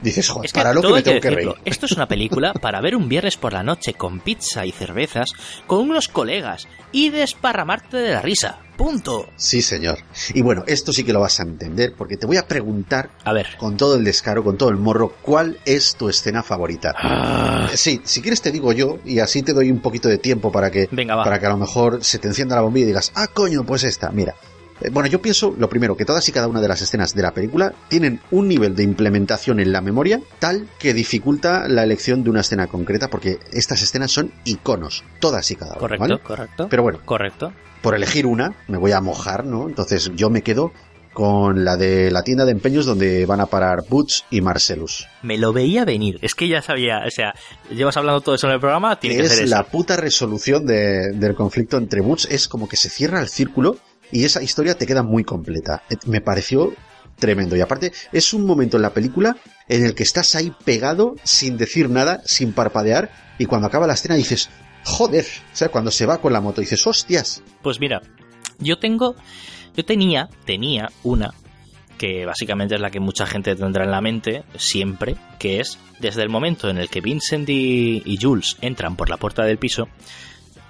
Dices, 0.02 0.28
joder, 0.28 0.46
Es 0.46 0.52
que 0.52 0.60
para 0.60 0.72
lo 0.72 0.80
que 0.82 0.88
me 0.88 0.94
que 0.96 1.02
tengo 1.02 1.20
que 1.20 1.30
reír. 1.30 1.52
Esto 1.64 1.86
es 1.86 1.92
una 1.92 2.06
película 2.08 2.52
para 2.54 2.80
ver 2.80 2.96
un 2.96 3.08
viernes 3.08 3.36
por 3.36 3.52
la 3.52 3.62
noche 3.62 3.94
con 3.94 4.20
pizza 4.20 4.64
y 4.64 4.72
cervezas, 4.72 5.32
con 5.66 5.80
unos 5.80 6.08
colegas 6.08 6.66
y 6.92 7.10
desparramarte 7.10 7.98
de 7.98 8.10
la 8.12 8.22
risa. 8.22 8.58
Punto. 8.76 9.28
Sí, 9.36 9.60
señor. 9.60 9.98
Y 10.32 10.40
bueno, 10.40 10.64
esto 10.66 10.90
sí 10.92 11.04
que 11.04 11.12
lo 11.12 11.20
vas 11.20 11.38
a 11.38 11.42
entender, 11.42 11.92
porque 11.98 12.16
te 12.16 12.24
voy 12.26 12.38
a 12.38 12.48
preguntar, 12.48 13.10
a 13.24 13.32
ver, 13.34 13.48
con 13.58 13.76
todo 13.76 13.96
el 13.96 14.04
descaro, 14.04 14.42
con 14.42 14.56
todo 14.56 14.70
el 14.70 14.76
morro, 14.78 15.16
¿cuál 15.20 15.58
es 15.66 15.96
tu 15.96 16.08
escena 16.08 16.42
favorita? 16.42 16.94
Ah. 16.96 17.68
Eh, 17.70 17.76
Sí, 17.76 18.00
si 18.04 18.22
quieres 18.22 18.40
te 18.40 18.50
digo 18.50 18.72
yo, 18.72 18.98
y 19.04 19.18
así 19.18 19.42
te 19.42 19.52
doy 19.52 19.70
un 19.70 19.80
poquito 19.80 20.08
de 20.08 20.16
tiempo 20.16 20.50
para 20.50 20.70
que, 20.70 20.88
Venga, 20.90 21.14
va. 21.16 21.24
para 21.24 21.38
que 21.38 21.44
a 21.46 21.50
lo 21.50 21.58
mejor 21.58 22.02
se 22.02 22.18
te 22.18 22.28
encienda 22.28 22.56
la 22.56 22.62
bombilla 22.62 22.84
y 22.84 22.88
digas, 22.88 23.12
ah, 23.16 23.26
coño, 23.26 23.64
pues 23.64 23.84
esta, 23.84 24.10
mira. 24.10 24.34
Eh, 24.80 24.90
Bueno, 24.90 25.08
yo 25.08 25.20
pienso, 25.20 25.54
lo 25.58 25.68
primero, 25.68 25.96
que 25.96 26.04
todas 26.04 26.28
y 26.28 26.32
cada 26.32 26.48
una 26.48 26.60
de 26.60 26.68
las 26.68 26.80
escenas 26.82 27.14
de 27.14 27.22
la 27.22 27.32
película 27.32 27.72
tienen 27.88 28.20
un 28.30 28.48
nivel 28.48 28.74
de 28.74 28.82
implementación 28.82 29.60
en 29.60 29.72
la 29.72 29.80
memoria 29.80 30.20
tal 30.38 30.68
que 30.78 30.94
dificulta 30.94 31.68
la 31.68 31.82
elección 31.84 32.24
de 32.24 32.30
una 32.30 32.40
escena 32.40 32.66
concreta, 32.66 33.08
porque 33.08 33.38
estas 33.52 33.82
escenas 33.82 34.10
son 34.10 34.32
iconos, 34.44 35.04
todas 35.20 35.50
y 35.50 35.56
cada 35.56 35.72
una. 35.72 35.80
correcto, 35.80 36.00
¿vale? 36.02 36.18
correcto. 36.22 36.66
Pero 36.70 36.82
bueno, 36.82 37.00
correcto. 37.04 37.52
por 37.82 37.94
elegir 37.94 38.26
una, 38.26 38.54
me 38.68 38.78
voy 38.78 38.92
a 38.92 39.00
mojar, 39.00 39.44
¿no? 39.44 39.66
Entonces 39.68 40.10
yo 40.14 40.30
me 40.30 40.42
quedo 40.42 40.72
con 41.12 41.64
la 41.64 41.76
de 41.76 42.10
la 42.12 42.22
tienda 42.22 42.44
de 42.44 42.52
empeños 42.52 42.86
donde 42.86 43.26
van 43.26 43.40
a 43.40 43.46
parar 43.46 43.80
Butch 43.88 44.22
y 44.30 44.40
Marcellus. 44.42 45.08
Me 45.22 45.38
lo 45.38 45.52
veía 45.52 45.84
venir. 45.84 46.18
Es 46.22 46.36
que 46.36 46.46
ya 46.46 46.62
sabía, 46.62 47.02
o 47.04 47.10
sea, 47.10 47.34
llevas 47.68 47.96
hablando 47.96 48.20
todo 48.20 48.36
eso 48.36 48.46
en 48.46 48.52
el 48.54 48.60
programa, 48.60 48.98
tiene 49.00 49.16
que 49.16 49.22
es 49.24 49.32
ser 49.32 49.44
eso. 49.44 49.54
la 49.56 49.64
puta 49.64 49.96
resolución 49.96 50.64
de- 50.66 51.10
del 51.14 51.34
conflicto 51.34 51.78
entre 51.78 52.00
Butch. 52.00 52.26
Es 52.30 52.46
como 52.46 52.68
que 52.68 52.76
se 52.76 52.88
cierra 52.88 53.20
el 53.20 53.28
círculo 53.28 53.76
y 54.12 54.24
esa 54.24 54.42
historia 54.42 54.76
te 54.76 54.86
queda 54.86 55.02
muy 55.02 55.24
completa. 55.24 55.82
Eh, 55.90 55.96
Me 56.06 56.20
pareció 56.20 56.72
tremendo. 57.18 57.54
Y 57.56 57.60
aparte, 57.60 57.92
es 58.12 58.32
un 58.32 58.46
momento 58.46 58.76
en 58.76 58.82
la 58.82 58.94
película 58.94 59.36
en 59.68 59.84
el 59.84 59.94
que 59.94 60.02
estás 60.02 60.34
ahí 60.34 60.52
pegado, 60.64 61.14
sin 61.22 61.56
decir 61.56 61.88
nada, 61.90 62.22
sin 62.24 62.52
parpadear, 62.52 63.10
y 63.38 63.46
cuando 63.46 63.68
acaba 63.68 63.86
la 63.86 63.94
escena 63.94 64.14
dices, 64.16 64.50
joder, 64.84 65.26
o 65.52 65.56
sea, 65.56 65.68
cuando 65.68 65.90
se 65.90 66.06
va 66.06 66.18
con 66.18 66.32
la 66.32 66.40
moto 66.40 66.60
dices, 66.60 66.86
hostias. 66.86 67.42
Pues 67.62 67.78
mira, 67.78 68.00
yo 68.58 68.78
tengo, 68.78 69.14
yo 69.76 69.84
tenía, 69.84 70.28
tenía 70.44 70.90
una 71.04 71.34
que 71.98 72.24
básicamente 72.24 72.76
es 72.76 72.80
la 72.80 72.90
que 72.90 72.98
mucha 72.98 73.26
gente 73.26 73.54
tendrá 73.54 73.84
en 73.84 73.90
la 73.90 74.00
mente 74.00 74.42
siempre, 74.56 75.16
que 75.38 75.60
es 75.60 75.78
desde 75.98 76.22
el 76.22 76.30
momento 76.30 76.70
en 76.70 76.78
el 76.78 76.88
que 76.88 77.02
Vincent 77.02 77.46
y, 77.50 78.02
y 78.06 78.18
Jules 78.18 78.56
entran 78.62 78.96
por 78.96 79.10
la 79.10 79.18
puerta 79.18 79.44
del 79.44 79.58
piso 79.58 79.86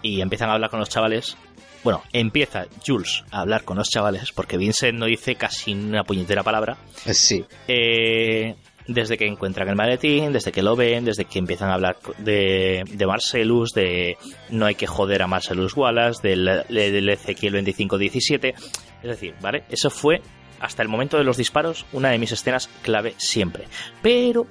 y 0.02 0.22
empiezan 0.22 0.50
a 0.50 0.54
hablar 0.54 0.70
con 0.70 0.80
los 0.80 0.88
chavales. 0.88 1.36
Bueno, 1.82 2.02
empieza 2.12 2.66
Jules 2.86 3.24
a 3.30 3.40
hablar 3.40 3.64
con 3.64 3.78
los 3.78 3.88
chavales 3.88 4.32
porque 4.32 4.56
Vincent 4.56 4.98
no 4.98 5.06
dice 5.06 5.34
casi 5.36 5.72
una 5.72 6.04
puñetera 6.04 6.42
palabra. 6.42 6.76
Eh, 7.06 7.14
Sí. 7.14 7.44
Eh, 7.68 8.54
desde 8.86 9.16
que 9.16 9.26
encuentran 9.26 9.68
el 9.68 9.76
maletín, 9.76 10.32
desde 10.32 10.50
que 10.52 10.62
lo 10.62 10.74
ven, 10.74 11.04
desde 11.04 11.24
que 11.24 11.38
empiezan 11.38 11.70
a 11.70 11.74
hablar 11.74 11.96
de, 12.18 12.82
de 12.90 13.06
Marcellus, 13.06 13.72
de 13.72 14.16
no 14.50 14.66
hay 14.66 14.74
que 14.74 14.86
joder 14.86 15.22
a 15.22 15.26
Marcellus 15.28 15.76
Wallace, 15.76 16.26
del, 16.26 16.64
del 16.68 17.08
Ezequiel 17.08 17.52
2517. 17.52 18.54
Es 19.02 19.08
decir, 19.08 19.34
¿vale? 19.40 19.64
Eso 19.70 19.90
fue, 19.90 20.20
hasta 20.58 20.82
el 20.82 20.88
momento 20.88 21.16
de 21.18 21.24
los 21.24 21.36
disparos, 21.36 21.86
una 21.92 22.10
de 22.10 22.18
mis 22.18 22.32
escenas 22.32 22.68
clave 22.82 23.14
siempre. 23.16 23.64
Pero 24.02 24.46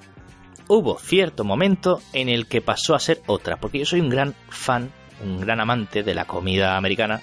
hubo 0.70 0.98
cierto 1.00 1.44
momento 1.44 2.00
en 2.14 2.30
el 2.30 2.48
que 2.48 2.62
pasó 2.62 2.96
a 2.96 3.00
ser 3.00 3.22
otra, 3.28 3.58
porque 3.58 3.80
yo 3.80 3.86
soy 3.86 4.00
un 4.00 4.10
gran 4.10 4.36
fan, 4.50 4.92
un 5.24 5.40
gran 5.40 5.60
amante 5.60 6.04
de 6.04 6.14
la 6.16 6.26
comida 6.26 6.78
americana 6.78 7.22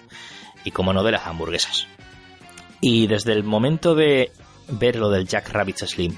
y, 0.64 0.70
como 0.70 0.92
no, 0.92 1.02
de 1.02 1.12
las 1.12 1.26
hamburguesas. 1.26 1.86
Y 2.80 3.06
desde 3.06 3.32
el 3.32 3.42
momento 3.44 3.94
de 3.94 4.30
ver 4.68 4.96
lo 4.96 5.10
del 5.10 5.26
Jack 5.26 5.50
Rabbit 5.50 5.78
Slim, 5.78 6.16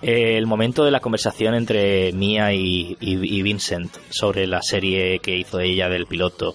eh, 0.00 0.36
el 0.38 0.46
momento 0.46 0.84
de 0.84 0.90
la 0.92 1.00
conversación 1.00 1.54
entre 1.54 2.12
Mia 2.12 2.52
y, 2.52 2.96
y- 3.00 3.38
y 3.38 3.42
Vincent 3.42 3.96
sobre 4.10 4.46
la 4.46 4.62
serie 4.62 5.18
que 5.18 5.36
hizo 5.36 5.58
ella 5.58 5.88
del 5.88 6.06
piloto, 6.06 6.54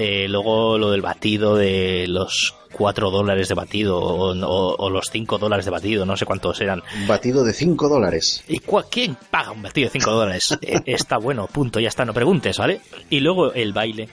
eh, 0.00 0.28
luego 0.28 0.78
lo 0.78 0.90
del 0.92 1.02
batido 1.02 1.56
de 1.56 2.06
los 2.08 2.54
4 2.72 3.10
dólares 3.10 3.48
de 3.48 3.54
batido 3.54 3.98
o, 3.98 4.30
o- 4.32 4.76
o 4.76 4.90
los 4.90 5.06
5 5.10 5.38
dólares 5.38 5.64
de 5.64 5.70
batido, 5.72 6.06
no 6.06 6.16
sé 6.16 6.24
cuántos 6.24 6.60
eran. 6.60 6.82
Batido 7.08 7.42
de 7.44 7.52
5 7.52 7.88
dólares. 7.88 8.44
¿Y 8.46 8.60
cua- 8.60 8.86
quién 8.90 9.16
paga 9.30 9.50
un 9.50 9.62
batido 9.62 9.86
de 9.88 9.92
5 9.98 10.10
dólares? 10.12 10.56
Eh, 10.62 10.80
está 10.86 11.18
bueno, 11.18 11.46
punto, 11.48 11.80
ya 11.80 11.88
está, 11.88 12.04
no 12.04 12.14
preguntes, 12.14 12.56
¿vale? 12.58 12.80
Y 13.10 13.20
luego 13.20 13.52
el 13.52 13.72
baile, 13.72 14.08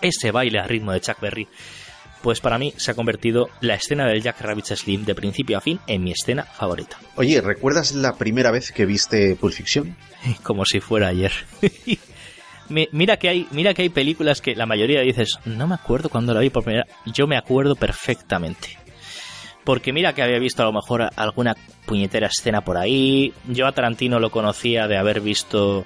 ese 0.00 0.32
baile 0.32 0.58
a 0.58 0.66
ritmo 0.66 0.90
de 0.92 1.00
Chuck 1.00 1.20
Berry, 1.20 1.46
pues 2.22 2.40
para 2.40 2.58
mí 2.58 2.72
se 2.76 2.90
ha 2.90 2.94
convertido 2.94 3.48
la 3.60 3.74
escena 3.74 4.06
del 4.06 4.22
Jack 4.22 4.40
Rabbit 4.40 4.66
Slim 4.66 5.04
de 5.04 5.14
principio 5.14 5.58
a 5.58 5.60
fin 5.60 5.78
en 5.86 6.02
mi 6.04 6.12
escena 6.12 6.44
favorita. 6.44 6.98
Oye, 7.16 7.40
¿recuerdas 7.40 7.92
la 7.92 8.14
primera 8.14 8.50
vez 8.50 8.72
que 8.72 8.86
viste 8.86 9.36
Pulp 9.36 9.52
Fiction? 9.54 9.96
Como 10.42 10.64
si 10.64 10.80
fuera 10.80 11.08
ayer. 11.08 11.32
Mi- 12.72 12.88
mira 12.92 13.16
que 13.18 13.28
hay 13.28 13.46
mira 13.50 13.74
que 13.74 13.82
hay 13.82 13.88
películas 13.90 14.40
que 14.40 14.54
la 14.56 14.66
mayoría 14.66 15.00
dices 15.02 15.38
no 15.44 15.66
me 15.68 15.74
acuerdo 15.74 16.08
cuando 16.08 16.32
la 16.34 16.40
vi 16.40 16.50
por 16.50 16.64
primera 16.64 16.86
yo 17.06 17.26
me 17.26 17.36
acuerdo 17.36 17.76
perfectamente 17.76 18.78
porque 19.64 19.92
mira 19.92 20.12
que 20.14 20.22
había 20.22 20.38
visto 20.38 20.62
a 20.62 20.66
lo 20.66 20.72
mejor 20.72 21.08
alguna 21.16 21.54
puñetera 21.86 22.26
escena 22.28 22.62
por 22.62 22.76
ahí 22.76 23.32
yo 23.48 23.66
a 23.66 23.72
Tarantino 23.72 24.18
lo 24.18 24.30
conocía 24.30 24.88
de 24.88 24.96
haber 24.96 25.20
visto 25.20 25.84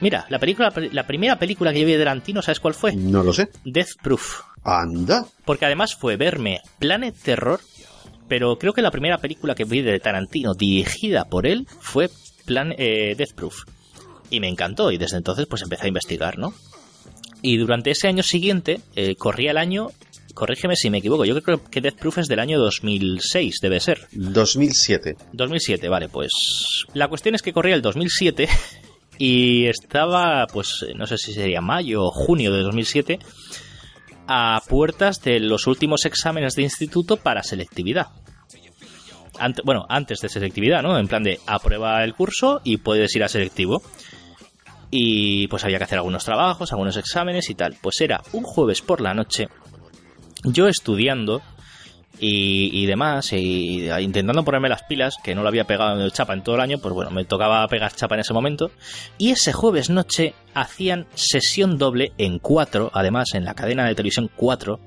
mira 0.00 0.26
la 0.28 0.38
película 0.38 0.72
la 0.92 1.06
primera 1.06 1.38
película 1.38 1.72
que 1.72 1.80
yo 1.80 1.86
vi 1.86 1.92
de 1.92 1.98
Tarantino 2.04 2.42
sabes 2.42 2.60
cuál 2.60 2.74
fue 2.74 2.94
No 2.94 3.22
lo 3.22 3.32
sé. 3.32 3.48
Death 3.64 3.96
Proof 4.02 4.40
Anda. 4.64 5.24
porque 5.44 5.64
además 5.66 5.94
fue 5.94 6.16
verme 6.16 6.60
Planet 6.78 7.14
Terror, 7.22 7.60
pero 8.28 8.58
creo 8.58 8.72
que 8.74 8.82
la 8.82 8.90
primera 8.90 9.16
película 9.18 9.54
que 9.54 9.64
vi 9.64 9.80
de 9.80 9.98
Tarantino 10.00 10.52
dirigida 10.54 11.24
por 11.24 11.46
él 11.46 11.66
fue 11.80 12.10
Plan 12.44 12.74
eh, 12.76 13.14
Death 13.16 13.32
Proof. 13.34 13.62
Y 14.30 14.40
me 14.40 14.48
encantó 14.48 14.90
y 14.92 14.98
desde 14.98 15.16
entonces 15.16 15.46
pues 15.46 15.62
empecé 15.62 15.84
a 15.86 15.88
investigar, 15.88 16.38
¿no? 16.38 16.54
Y 17.42 17.56
durante 17.56 17.90
ese 17.90 18.06
año 18.08 18.22
siguiente, 18.22 18.80
eh, 18.94 19.14
corría 19.16 19.50
el 19.52 19.56
año, 19.56 19.88
corrígeme 20.34 20.76
si 20.76 20.90
me 20.90 20.98
equivoco, 20.98 21.24
yo 21.24 21.40
creo 21.42 21.64
que 21.64 21.80
Death 21.80 21.98
Proof 21.98 22.18
es 22.18 22.28
del 22.28 22.38
año 22.38 22.58
2006, 22.58 23.56
debe 23.62 23.80
ser. 23.80 24.06
2007. 24.12 25.16
2007, 25.32 25.88
vale, 25.88 26.08
pues 26.08 26.30
la 26.92 27.08
cuestión 27.08 27.34
es 27.34 27.42
que 27.42 27.52
corría 27.52 27.74
el 27.74 27.82
2007 27.82 28.48
y 29.18 29.66
estaba, 29.66 30.46
pues 30.52 30.84
no 30.96 31.06
sé 31.06 31.16
si 31.18 31.32
sería 31.32 31.60
mayo 31.62 32.04
o 32.04 32.10
junio 32.10 32.52
de 32.52 32.62
2007, 32.62 33.18
a 34.26 34.62
puertas 34.68 35.22
de 35.22 35.40
los 35.40 35.66
últimos 35.66 36.04
exámenes 36.04 36.54
de 36.54 36.62
instituto 36.62 37.16
para 37.16 37.42
selectividad. 37.42 38.08
Ante- 39.38 39.62
bueno, 39.64 39.86
antes 39.88 40.20
de 40.20 40.28
selectividad, 40.28 40.82
¿no? 40.82 40.98
En 40.98 41.08
plan 41.08 41.22
de 41.22 41.40
aprueba 41.46 42.04
el 42.04 42.14
curso 42.14 42.60
y 42.64 42.76
puedes 42.76 43.14
ir 43.16 43.24
a 43.24 43.28
selectivo. 43.28 43.82
Y 44.90 45.46
pues 45.48 45.64
había 45.64 45.78
que 45.78 45.84
hacer 45.84 45.98
algunos 45.98 46.24
trabajos, 46.24 46.72
algunos 46.72 46.96
exámenes 46.96 47.48
y 47.50 47.54
tal. 47.54 47.76
Pues 47.80 48.00
era 48.00 48.20
un 48.32 48.42
jueves 48.42 48.82
por 48.82 49.00
la 49.00 49.14
noche, 49.14 49.48
yo 50.44 50.66
estudiando 50.66 51.42
y, 52.18 52.82
y 52.82 52.86
demás, 52.86 53.32
y 53.32 53.88
intentando 54.00 54.44
ponerme 54.44 54.68
las 54.68 54.82
pilas, 54.82 55.14
que 55.22 55.34
no 55.34 55.42
lo 55.42 55.48
había 55.48 55.64
pegado 55.64 55.98
en 55.98 56.10
chapa 56.10 56.34
en 56.34 56.42
todo 56.42 56.56
el 56.56 56.60
año, 56.60 56.78
pues 56.78 56.92
bueno, 56.92 57.10
me 57.10 57.24
tocaba 57.24 57.66
pegar 57.68 57.94
chapa 57.94 58.14
en 58.14 58.20
ese 58.20 58.34
momento. 58.34 58.70
Y 59.16 59.30
ese 59.30 59.52
jueves 59.52 59.90
noche 59.90 60.34
hacían 60.54 61.06
sesión 61.14 61.78
doble 61.78 62.12
en 62.18 62.38
4, 62.38 62.90
además 62.92 63.34
en 63.34 63.44
la 63.44 63.54
cadena 63.54 63.86
de 63.86 63.94
televisión 63.94 64.30
4. 64.36 64.80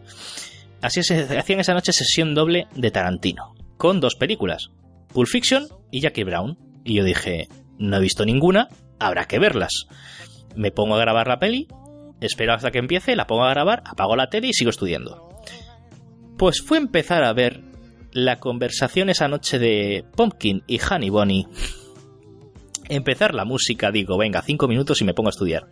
Así 0.82 1.00
hacían 1.00 1.60
esa 1.60 1.74
noche 1.74 1.94
sesión 1.94 2.36
doble 2.36 2.68
de 2.76 2.92
Tarantino, 2.92 3.56
con 3.78 4.00
dos 4.00 4.16
películas, 4.16 4.70
Pulp 5.14 5.30
Fiction 5.30 5.68
y 5.92 6.02
Jackie 6.02 6.26
Brown. 6.26 6.58
Y 6.84 6.96
yo 6.96 7.04
dije, 7.04 7.48
no 7.80 7.98
he 7.98 8.02
visto 8.02 8.26
ninguna, 8.26 8.68
habrá 9.06 9.26
que 9.26 9.40
verlas. 9.40 9.88
Me 10.56 10.72
pongo 10.72 10.96
a 10.96 11.00
grabar 11.00 11.28
la 11.28 11.40
peli, 11.40 11.68
espero 12.22 12.54
hasta 12.54 12.72
que 12.72 12.80
empiece, 12.80 13.16
la 13.16 13.28
pongo 13.28 13.44
a 13.44 13.50
grabar, 13.50 13.84
apago 13.86 14.16
la 14.16 14.30
tele 14.30 14.48
y 14.48 14.54
sigo 14.54 14.70
estudiando. 14.70 15.30
Pues 16.38 16.62
fue 16.62 16.78
empezar 16.78 17.24
a 17.24 17.34
ver 17.34 17.62
la 18.12 18.40
conversación 18.40 19.10
esa 19.10 19.28
noche 19.28 19.60
de 19.60 20.06
Pumpkin 20.16 20.64
y 20.68 20.80
Honey 20.80 21.10
Bunny. 21.10 21.48
Empezar 22.90 23.34
la 23.34 23.46
música, 23.46 23.92
digo, 23.92 24.18
venga, 24.18 24.42
cinco 24.42 24.68
minutos 24.68 25.02
y 25.02 25.06
me 25.06 25.14
pongo 25.14 25.30
a 25.30 25.32
estudiar. 25.32 25.68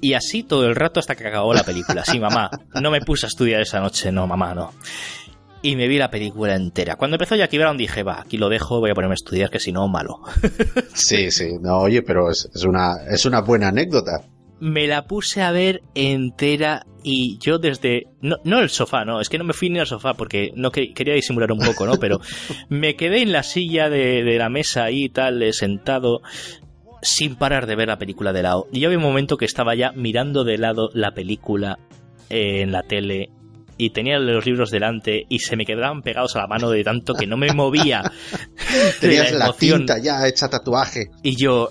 Y 0.00 0.14
así 0.14 0.42
todo 0.42 0.66
el 0.66 0.74
rato 0.74 0.98
hasta 0.98 1.14
que 1.14 1.28
acabó 1.28 1.54
la 1.54 1.62
película. 1.62 2.04
Sí, 2.04 2.18
mamá, 2.18 2.50
no 2.80 2.90
me 2.90 3.00
puse 3.00 3.26
a 3.26 3.28
estudiar 3.28 3.60
esa 3.60 3.80
noche, 3.80 4.10
no, 4.10 4.26
mamá, 4.26 4.52
no. 4.52 4.72
Y 5.62 5.76
me 5.76 5.86
vi 5.86 5.96
la 5.98 6.10
película 6.10 6.56
entera. 6.56 6.96
Cuando 6.96 7.14
empezó 7.14 7.36
Jackie 7.36 7.58
Brown 7.58 7.76
dije, 7.76 8.02
va, 8.02 8.20
aquí 8.20 8.36
lo 8.36 8.48
dejo, 8.48 8.80
voy 8.80 8.90
a 8.90 8.94
ponerme 8.94 9.12
a 9.12 9.14
estudiar, 9.14 9.48
que 9.48 9.60
si 9.60 9.70
no, 9.72 9.86
malo. 9.88 10.20
Sí, 10.94 11.30
sí. 11.30 11.52
No, 11.60 11.78
oye, 11.78 12.02
pero 12.02 12.30
es, 12.30 12.48
es 12.54 12.64
una, 12.64 12.96
es 13.08 13.24
una 13.26 13.40
buena 13.42 13.68
anécdota. 13.68 14.24
me 14.60 14.86
la 14.86 15.06
puse 15.06 15.40
a 15.42 15.50
ver 15.52 15.82
entera 15.94 16.84
y 17.04 17.38
yo 17.40 17.58
desde 17.58 18.06
no, 18.20 18.36
no 18.44 18.60
el 18.60 18.70
sofá 18.70 19.04
no 19.04 19.20
es 19.20 19.28
que 19.28 19.36
no 19.38 19.42
me 19.42 19.54
fui 19.54 19.68
ni 19.70 19.80
al 19.80 19.88
sofá 19.88 20.14
porque 20.14 20.52
no 20.54 20.70
que- 20.70 20.92
quería 20.94 21.14
disimular 21.14 21.50
un 21.50 21.58
poco 21.58 21.84
no 21.84 21.98
pero 21.98 22.20
me 22.68 22.94
quedé 22.94 23.22
en 23.22 23.32
la 23.32 23.42
silla 23.42 23.90
de, 23.90 24.22
de 24.22 24.38
la 24.38 24.48
mesa 24.48 24.84
ahí 24.84 25.08
tal 25.08 25.42
eh, 25.42 25.52
sentado 25.52 26.20
sin 27.02 27.34
parar 27.34 27.66
de 27.66 27.74
ver 27.74 27.88
la 27.88 27.98
película 27.98 28.32
de 28.32 28.44
lado 28.44 28.68
y 28.72 28.78
yo 28.78 28.86
había 28.86 28.98
un 28.98 29.04
momento 29.04 29.36
que 29.36 29.46
estaba 29.46 29.74
ya 29.74 29.90
mirando 29.96 30.44
de 30.44 30.58
lado 30.58 30.90
la 30.94 31.10
película 31.12 31.80
eh, 32.30 32.60
en 32.62 32.70
la 32.70 32.84
tele 32.84 33.30
y 33.76 33.90
tenía 33.90 34.18
los 34.18 34.46
libros 34.46 34.70
delante 34.70 35.26
y 35.28 35.40
se 35.40 35.56
me 35.56 35.64
quedaban 35.64 36.02
pegados 36.02 36.36
a 36.36 36.40
la 36.40 36.46
mano 36.46 36.70
de 36.70 36.84
tanto 36.84 37.14
que 37.14 37.26
no 37.26 37.36
me 37.36 37.52
movía. 37.52 38.02
Tenías 39.00 39.32
la 39.32 39.46
la 39.46 39.52
tinta 39.52 39.98
ya 39.98 40.26
hecha 40.26 40.48
tatuaje. 40.48 41.10
Y 41.22 41.36
yo, 41.36 41.70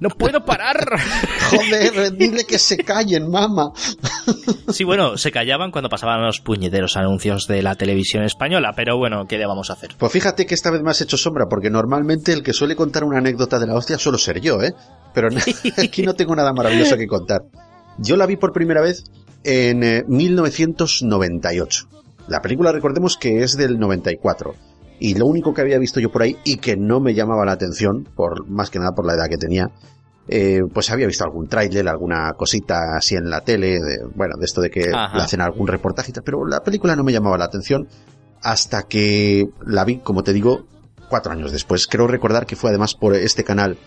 no 0.00 0.10
puedo 0.10 0.44
parar. 0.44 0.76
Joder, 1.50 2.12
dile 2.16 2.44
que 2.44 2.58
se 2.58 2.78
callen, 2.78 3.30
mamá. 3.30 3.72
Sí, 4.70 4.84
bueno, 4.84 5.16
se 5.16 5.32
callaban 5.32 5.70
cuando 5.70 5.88
pasaban 5.88 6.22
los 6.22 6.40
puñeteros 6.40 6.96
anuncios 6.98 7.46
de 7.46 7.62
la 7.62 7.74
televisión 7.74 8.22
española, 8.24 8.74
pero 8.76 8.98
bueno, 8.98 9.24
¿qué 9.26 9.38
le 9.38 9.46
vamos 9.46 9.70
a 9.70 9.72
hacer? 9.72 9.90
Pues 9.96 10.12
fíjate 10.12 10.44
que 10.44 10.54
esta 10.54 10.70
vez 10.70 10.82
me 10.82 10.90
has 10.90 11.00
hecho 11.00 11.16
sombra, 11.16 11.46
porque 11.48 11.70
normalmente 11.70 12.32
el 12.34 12.42
que 12.42 12.52
suele 12.52 12.76
contar 12.76 13.04
una 13.04 13.18
anécdota 13.18 13.58
de 13.58 13.66
la 13.66 13.74
hostia 13.74 13.98
suelo 13.98 14.18
ser 14.18 14.40
yo, 14.40 14.62
¿eh? 14.62 14.74
Pero 15.14 15.28
aquí 15.78 16.02
no 16.02 16.14
tengo 16.14 16.36
nada 16.36 16.52
maravilloso 16.52 16.96
que 16.96 17.06
contar. 17.06 17.42
Yo 17.98 18.16
la 18.16 18.26
vi 18.26 18.36
por 18.36 18.52
primera 18.52 18.82
vez 18.82 19.04
en 19.44 19.82
eh, 19.82 20.04
1998. 20.06 21.88
La 22.28 22.42
película, 22.42 22.72
recordemos 22.72 23.16
que 23.16 23.42
es 23.42 23.56
del 23.56 23.78
94. 23.78 24.54
Y 25.00 25.14
lo 25.14 25.26
único 25.26 25.54
que 25.54 25.60
había 25.60 25.78
visto 25.78 26.00
yo 26.00 26.10
por 26.10 26.22
ahí 26.22 26.36
y 26.44 26.56
que 26.56 26.76
no 26.76 27.00
me 27.00 27.14
llamaba 27.14 27.44
la 27.44 27.52
atención, 27.52 28.06
por 28.14 28.48
más 28.48 28.70
que 28.70 28.78
nada 28.78 28.92
por 28.92 29.06
la 29.06 29.14
edad 29.14 29.28
que 29.28 29.38
tenía, 29.38 29.70
eh, 30.26 30.60
pues 30.72 30.90
había 30.90 31.06
visto 31.06 31.24
algún 31.24 31.48
tráiler, 31.48 31.88
alguna 31.88 32.32
cosita 32.34 32.96
así 32.96 33.14
en 33.14 33.30
la 33.30 33.40
tele, 33.40 33.80
de, 33.80 33.98
bueno, 34.14 34.36
de 34.38 34.44
esto 34.44 34.60
de 34.60 34.70
que 34.70 34.90
Ajá. 34.92 35.16
le 35.16 35.22
hacen 35.22 35.40
algún 35.40 35.66
reportaje, 35.68 36.10
y 36.10 36.12
tal, 36.12 36.24
pero 36.24 36.44
la 36.46 36.62
película 36.62 36.96
no 36.96 37.04
me 37.04 37.12
llamaba 37.12 37.38
la 37.38 37.46
atención 37.46 37.88
hasta 38.42 38.82
que 38.82 39.48
la 39.64 39.84
vi, 39.84 39.98
como 39.98 40.22
te 40.22 40.32
digo, 40.32 40.66
cuatro 41.08 41.32
años 41.32 41.52
después. 41.52 41.86
Creo 41.86 42.06
recordar 42.06 42.44
que 42.44 42.56
fue 42.56 42.70
además 42.70 42.94
por 42.94 43.14
este 43.14 43.44
canal 43.44 43.78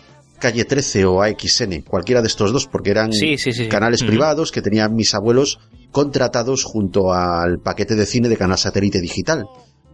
Calle 0.42 0.64
13 0.64 1.04
o 1.04 1.22
AXN, 1.22 1.82
cualquiera 1.88 2.20
de 2.20 2.26
estos 2.26 2.52
dos, 2.52 2.66
porque 2.66 2.90
eran 2.90 3.12
Sí, 3.12 3.38
sí, 3.38 3.52
sí. 3.52 3.68
canales 3.68 4.02
privados 4.02 4.50
que 4.50 4.60
tenían 4.60 4.92
mis 4.94 5.14
abuelos 5.14 5.60
contratados 5.92 6.64
junto 6.64 7.12
al 7.12 7.60
paquete 7.60 7.94
de 7.94 8.06
cine 8.06 8.28
de 8.28 8.36
Canal 8.36 8.58
Satélite 8.58 9.00
Digital. 9.00 9.46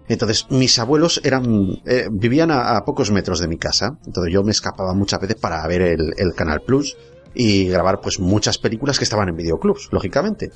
Entonces, 0.09 0.47
mis 0.49 0.79
abuelos 0.79 1.21
eran 1.23 1.45
eh, 1.85 2.07
vivían 2.11 2.51
a, 2.51 2.79
a 2.79 2.85
pocos 2.87 3.11
metros 3.11 3.41
de 3.41 3.49
mi 3.49 3.59
casa. 3.59 3.99
Entonces, 4.07 4.33
yo 4.33 4.43
me 4.43 4.53
escapaba 4.53 4.95
muchas 4.95 5.21
veces 5.21 5.37
para 5.37 5.67
ver 5.67 5.83
el, 5.83 6.15
el 6.17 6.33
Canal 6.35 6.63
Plus 6.67 6.97
y 7.35 7.69
grabar 7.69 8.01
pues 8.01 8.19
muchas 8.19 8.57
películas 8.57 8.97
que 8.97 9.05
estaban 9.05 9.29
en 9.29 9.37
videoclubs, 9.37 9.91
lógicamente. 9.93 10.51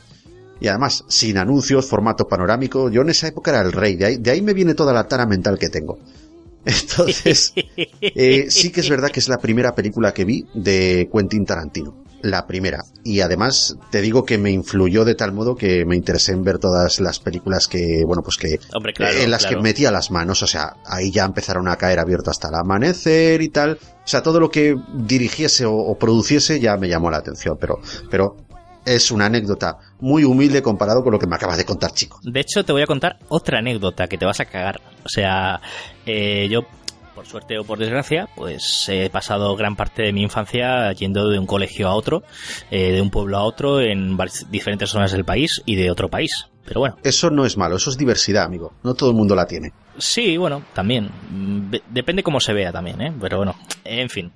Y 0.58 0.68
además, 0.68 1.04
sin 1.08 1.36
anuncios, 1.36 1.84
formato 1.86 2.26
panorámico, 2.26 2.88
yo 2.88 3.02
en 3.02 3.10
esa 3.10 3.26
época 3.28 3.50
era 3.50 3.60
el 3.60 3.72
rey. 3.72 3.96
De 3.96 4.06
ahí, 4.06 4.16
de 4.16 4.30
ahí 4.30 4.40
me 4.40 4.54
viene 4.54 4.72
toda 4.74 4.92
la 4.94 5.06
tara 5.06 5.26
mental 5.26 5.58
que 5.58 5.68
tengo. 5.68 5.98
Entonces, 6.64 7.52
eh, 8.00 8.46
sí 8.48 8.70
que 8.70 8.80
es 8.80 8.88
verdad 8.88 9.10
que 9.10 9.20
es 9.20 9.28
la 9.28 9.38
primera 9.38 9.74
película 9.74 10.14
que 10.14 10.24
vi 10.24 10.46
de 10.54 11.08
Quentin 11.12 11.44
Tarantino. 11.44 12.02
La 12.22 12.46
primera. 12.46 12.84
Y 13.02 13.18
además 13.18 13.76
te 13.90 14.00
digo 14.00 14.24
que 14.24 14.38
me 14.38 14.52
influyó 14.52 15.04
de 15.04 15.16
tal 15.16 15.32
modo 15.32 15.56
que 15.56 15.84
me 15.84 15.96
interesé 15.96 16.30
en 16.30 16.44
ver 16.44 16.60
todas 16.60 17.00
las 17.00 17.18
películas 17.18 17.66
que, 17.66 18.04
bueno, 18.06 18.22
pues 18.22 18.36
que 18.36 18.60
Hombre, 18.74 18.92
claro, 18.92 19.18
en 19.18 19.28
las 19.28 19.42
claro. 19.42 19.56
que 19.56 19.62
metía 19.64 19.90
las 19.90 20.12
manos. 20.12 20.40
O 20.44 20.46
sea, 20.46 20.76
ahí 20.86 21.10
ya 21.10 21.24
empezaron 21.24 21.66
a 21.66 21.74
caer 21.76 21.98
abierto 21.98 22.30
hasta 22.30 22.46
el 22.46 22.54
amanecer 22.54 23.42
y 23.42 23.48
tal. 23.48 23.76
O 23.82 24.06
sea, 24.06 24.22
todo 24.22 24.38
lo 24.38 24.50
que 24.50 24.76
dirigiese 24.94 25.64
o, 25.64 25.74
o 25.74 25.98
produciese 25.98 26.60
ya 26.60 26.76
me 26.76 26.88
llamó 26.88 27.10
la 27.10 27.16
atención. 27.16 27.58
Pero, 27.60 27.80
pero 28.08 28.36
es 28.84 29.10
una 29.10 29.26
anécdota 29.26 29.78
muy 30.00 30.24
humilde 30.24 30.62
comparado 30.62 31.02
con 31.02 31.12
lo 31.12 31.18
que 31.18 31.26
me 31.26 31.36
acabas 31.36 31.56
de 31.56 31.64
contar, 31.64 31.92
chico. 31.92 32.20
De 32.22 32.40
hecho, 32.40 32.64
te 32.64 32.72
voy 32.72 32.82
a 32.82 32.86
contar 32.86 33.18
otra 33.28 33.58
anécdota 33.58 34.06
que 34.08 34.18
te 34.18 34.26
vas 34.26 34.40
a 34.40 34.44
cagar. 34.44 34.80
O 35.04 35.08
sea, 35.08 35.60
eh, 36.06 36.48
yo, 36.50 36.62
por 37.14 37.26
suerte 37.26 37.58
o 37.58 37.64
por 37.64 37.78
desgracia, 37.78 38.28
pues 38.34 38.88
he 38.88 39.10
pasado 39.10 39.54
gran 39.56 39.76
parte 39.76 40.02
de 40.02 40.12
mi 40.12 40.22
infancia 40.22 40.92
yendo 40.92 41.28
de 41.28 41.38
un 41.38 41.46
colegio 41.46 41.88
a 41.88 41.94
otro, 41.94 42.22
eh, 42.70 42.92
de 42.92 43.00
un 43.00 43.10
pueblo 43.10 43.38
a 43.38 43.44
otro, 43.44 43.80
en 43.80 44.16
diferentes 44.50 44.90
zonas 44.90 45.12
del 45.12 45.24
país 45.24 45.62
y 45.66 45.76
de 45.76 45.90
otro 45.90 46.08
país. 46.08 46.46
Pero 46.64 46.80
bueno, 46.80 46.96
Eso 47.02 47.30
no 47.30 47.44
es 47.44 47.56
malo, 47.56 47.76
eso 47.76 47.90
es 47.90 47.98
diversidad, 47.98 48.44
amigo. 48.44 48.72
No 48.84 48.94
todo 48.94 49.10
el 49.10 49.16
mundo 49.16 49.34
la 49.34 49.46
tiene. 49.46 49.72
Sí, 49.98 50.36
bueno, 50.36 50.62
también. 50.74 51.10
De- 51.70 51.82
Depende 51.90 52.22
cómo 52.22 52.40
se 52.40 52.52
vea 52.52 52.72
también, 52.72 53.00
¿eh? 53.02 53.12
Pero 53.20 53.36
bueno, 53.38 53.54
en 53.84 54.08
fin. 54.08 54.32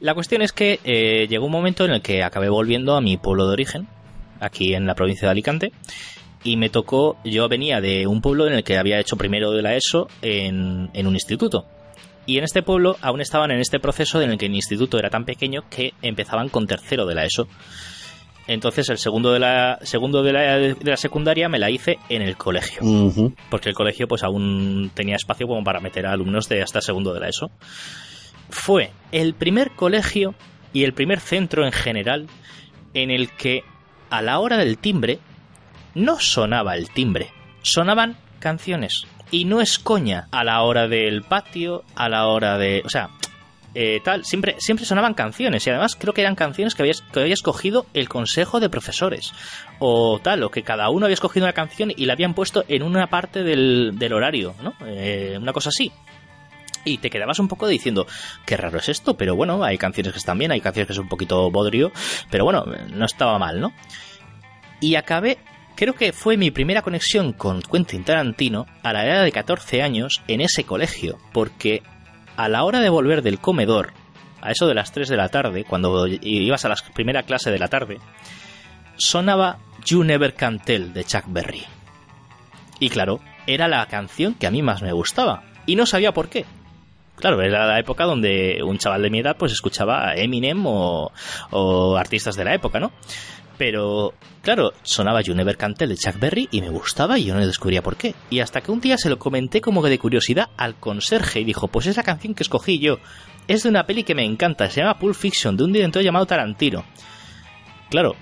La 0.00 0.14
cuestión 0.14 0.42
es 0.42 0.52
que 0.52 0.78
eh, 0.84 1.26
llegó 1.28 1.46
un 1.46 1.52
momento 1.52 1.84
en 1.84 1.92
el 1.92 2.02
que 2.02 2.22
acabé 2.22 2.48
volviendo 2.48 2.94
a 2.94 3.00
mi 3.00 3.16
pueblo 3.16 3.46
de 3.46 3.52
origen, 3.52 3.88
aquí 4.40 4.74
en 4.74 4.86
la 4.86 4.94
provincia 4.94 5.26
de 5.26 5.32
Alicante, 5.32 5.72
y 6.44 6.56
me 6.56 6.68
tocó, 6.70 7.16
yo 7.24 7.48
venía 7.48 7.80
de 7.80 8.06
un 8.06 8.20
pueblo 8.20 8.46
en 8.46 8.52
el 8.52 8.62
que 8.64 8.78
había 8.78 9.00
hecho 9.00 9.16
primero 9.16 9.50
de 9.50 9.62
la 9.62 9.74
ESO 9.74 10.08
en, 10.22 10.90
en 10.92 11.06
un 11.06 11.14
instituto. 11.14 11.64
Y 12.26 12.36
en 12.38 12.44
este 12.44 12.62
pueblo 12.62 12.96
aún 13.00 13.20
estaban 13.22 13.50
en 13.50 13.58
este 13.58 13.80
proceso 13.80 14.20
en 14.20 14.30
el 14.30 14.38
que 14.38 14.46
el 14.46 14.54
instituto 14.54 14.98
era 14.98 15.08
tan 15.10 15.24
pequeño 15.24 15.62
que 15.70 15.94
empezaban 16.02 16.50
con 16.50 16.66
tercero 16.66 17.06
de 17.06 17.14
la 17.14 17.24
ESO. 17.24 17.48
Entonces 18.48 18.88
el 18.88 18.96
segundo 18.96 19.32
de 19.32 19.38
la 19.38 19.78
segundo 19.82 20.22
de 20.22 20.32
la, 20.32 20.56
de 20.56 20.76
la 20.82 20.96
secundaria 20.96 21.48
me 21.50 21.58
la 21.58 21.70
hice 21.70 21.98
en 22.08 22.22
el 22.22 22.36
colegio 22.36 22.80
porque 23.50 23.68
el 23.68 23.74
colegio 23.74 24.08
pues 24.08 24.22
aún 24.22 24.90
tenía 24.94 25.16
espacio 25.16 25.46
como 25.46 25.62
para 25.62 25.80
meter 25.80 26.06
a 26.06 26.12
alumnos 26.12 26.48
de 26.48 26.62
hasta 26.62 26.80
segundo 26.80 27.12
de 27.12 27.20
la 27.20 27.28
ESO. 27.28 27.50
Fue 28.48 28.90
el 29.12 29.34
primer 29.34 29.72
colegio 29.72 30.34
y 30.72 30.84
el 30.84 30.94
primer 30.94 31.20
centro 31.20 31.66
en 31.66 31.72
general 31.72 32.26
en 32.94 33.10
el 33.10 33.30
que 33.32 33.64
a 34.08 34.22
la 34.22 34.38
hora 34.38 34.56
del 34.56 34.78
timbre 34.78 35.18
no 35.94 36.18
sonaba 36.18 36.74
el 36.74 36.90
timbre, 36.90 37.30
sonaban 37.62 38.16
canciones. 38.38 39.06
Y 39.30 39.44
no 39.44 39.60
es 39.60 39.78
coña, 39.78 40.26
a 40.30 40.42
la 40.42 40.62
hora 40.62 40.88
del 40.88 41.22
patio, 41.22 41.84
a 41.94 42.08
la 42.08 42.26
hora 42.28 42.56
de... 42.56 42.82
O 42.86 42.88
sea, 42.88 43.10
eh, 43.80 44.00
tal, 44.02 44.24
siempre, 44.24 44.56
siempre 44.58 44.84
sonaban 44.84 45.14
canciones 45.14 45.64
y 45.64 45.70
además 45.70 45.94
creo 45.94 46.12
que 46.12 46.22
eran 46.22 46.34
canciones 46.34 46.74
que 46.74 46.82
había, 46.82 46.94
que 47.12 47.30
escogido 47.30 47.86
el 47.94 48.08
consejo 48.08 48.58
de 48.58 48.68
profesores 48.68 49.32
o 49.78 50.18
tal, 50.18 50.42
o 50.42 50.50
que 50.50 50.64
cada 50.64 50.90
uno 50.90 51.06
había 51.06 51.14
escogido 51.14 51.46
una 51.46 51.52
canción 51.52 51.92
y 51.96 52.06
la 52.06 52.14
habían 52.14 52.34
puesto 52.34 52.64
en 52.66 52.82
una 52.82 53.06
parte 53.06 53.44
del, 53.44 53.92
del 53.96 54.14
horario, 54.14 54.56
¿no? 54.64 54.74
Eh, 54.84 55.38
una 55.40 55.52
cosa 55.52 55.68
así. 55.68 55.92
Y 56.84 56.98
te 56.98 57.08
quedabas 57.08 57.38
un 57.38 57.46
poco 57.46 57.68
diciendo, 57.68 58.08
qué 58.44 58.56
raro 58.56 58.78
es 58.78 58.88
esto, 58.88 59.16
pero 59.16 59.36
bueno, 59.36 59.62
hay 59.62 59.78
canciones 59.78 60.12
que 60.12 60.18
están 60.18 60.38
bien, 60.38 60.50
hay 60.50 60.60
canciones 60.60 60.88
que 60.88 60.94
son 60.94 61.04
un 61.04 61.10
poquito 61.10 61.48
bodrio, 61.48 61.92
pero 62.32 62.42
bueno, 62.42 62.64
no 62.92 63.06
estaba 63.06 63.38
mal, 63.38 63.60
¿no? 63.60 63.72
Y 64.80 64.96
acabé, 64.96 65.38
creo 65.76 65.94
que 65.94 66.12
fue 66.12 66.36
mi 66.36 66.50
primera 66.50 66.82
conexión 66.82 67.32
con 67.32 67.62
Quentin 67.62 68.02
Tarantino 68.02 68.66
a 68.82 68.92
la 68.92 69.06
edad 69.06 69.22
de 69.22 69.30
14 69.30 69.82
años 69.82 70.20
en 70.26 70.40
ese 70.40 70.64
colegio, 70.64 71.20
porque 71.32 71.84
a 72.38 72.48
la 72.48 72.62
hora 72.62 72.78
de 72.78 72.88
volver 72.88 73.22
del 73.22 73.40
comedor, 73.40 73.92
a 74.40 74.52
eso 74.52 74.68
de 74.68 74.74
las 74.74 74.92
3 74.92 75.08
de 75.08 75.16
la 75.16 75.28
tarde, 75.28 75.64
cuando 75.64 76.06
ibas 76.06 76.64
a 76.64 76.68
la 76.68 76.76
primera 76.94 77.24
clase 77.24 77.50
de 77.50 77.58
la 77.58 77.66
tarde, 77.66 77.98
sonaba 78.96 79.58
You 79.84 80.04
Never 80.04 80.34
Can 80.34 80.60
Tell 80.60 80.92
de 80.92 81.02
Chuck 81.02 81.24
Berry. 81.26 81.64
Y 82.78 82.90
claro, 82.90 83.18
era 83.48 83.66
la 83.66 83.84
canción 83.86 84.34
que 84.34 84.46
a 84.46 84.52
mí 84.52 84.62
más 84.62 84.82
me 84.82 84.92
gustaba, 84.92 85.42
y 85.66 85.74
no 85.74 85.84
sabía 85.84 86.12
por 86.12 86.28
qué. 86.28 86.44
Claro, 87.16 87.42
era 87.42 87.66
la 87.66 87.80
época 87.80 88.04
donde 88.04 88.60
un 88.62 88.78
chaval 88.78 89.02
de 89.02 89.10
mi 89.10 89.18
edad 89.18 89.36
pues 89.36 89.50
escuchaba 89.50 90.10
a 90.10 90.14
Eminem 90.14 90.64
o, 90.64 91.10
o 91.50 91.96
artistas 91.96 92.36
de 92.36 92.44
la 92.44 92.54
época, 92.54 92.78
¿no? 92.78 92.92
Pero, 93.58 94.14
claro, 94.40 94.72
sonaba 94.82 95.20
You 95.20 95.34
Never 95.34 95.56
Can 95.56 95.74
Tell 95.74 95.88
de 95.88 95.96
Chuck 95.96 96.18
Berry 96.18 96.48
y 96.52 96.60
me 96.60 96.70
gustaba 96.70 97.18
y 97.18 97.24
yo 97.24 97.34
no 97.34 97.44
descubría 97.44 97.82
por 97.82 97.96
qué. 97.96 98.14
Y 98.30 98.38
hasta 98.38 98.60
que 98.60 98.70
un 98.70 98.80
día 98.80 98.96
se 98.96 99.10
lo 99.10 99.18
comenté 99.18 99.60
como 99.60 99.82
que 99.82 99.90
de 99.90 99.98
curiosidad 99.98 100.48
al 100.56 100.76
conserje 100.76 101.40
y 101.40 101.44
dijo, 101.44 101.66
pues 101.68 101.86
es 101.86 101.96
la 101.96 102.04
canción 102.04 102.34
que 102.34 102.44
escogí 102.44 102.78
yo. 102.78 102.98
Es 103.48 103.64
de 103.64 103.68
una 103.68 103.84
peli 103.84 104.04
que 104.04 104.14
me 104.14 104.24
encanta, 104.24 104.70
se 104.70 104.80
llama 104.80 104.98
Pulp 104.98 105.16
Fiction, 105.16 105.56
de 105.56 105.64
un 105.64 105.72
director 105.72 106.02
llamado 106.02 106.26
Tarantino. 106.26 106.84
Claro, 107.90 108.14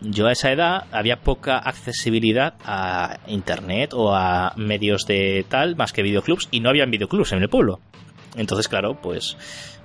yo 0.00 0.28
a 0.28 0.32
esa 0.32 0.50
edad 0.50 0.84
había 0.92 1.20
poca 1.20 1.58
accesibilidad 1.58 2.54
a 2.64 3.18
internet 3.26 3.92
o 3.92 4.14
a 4.14 4.54
medios 4.56 5.04
de 5.06 5.44
tal, 5.48 5.76
más 5.76 5.92
que 5.92 6.02
videoclubs, 6.02 6.48
y 6.50 6.60
no 6.60 6.70
habían 6.70 6.90
videoclubs 6.90 7.32
en 7.32 7.42
el 7.42 7.50
pueblo. 7.50 7.80
Entonces, 8.36 8.68
claro, 8.68 8.98
pues 9.02 9.36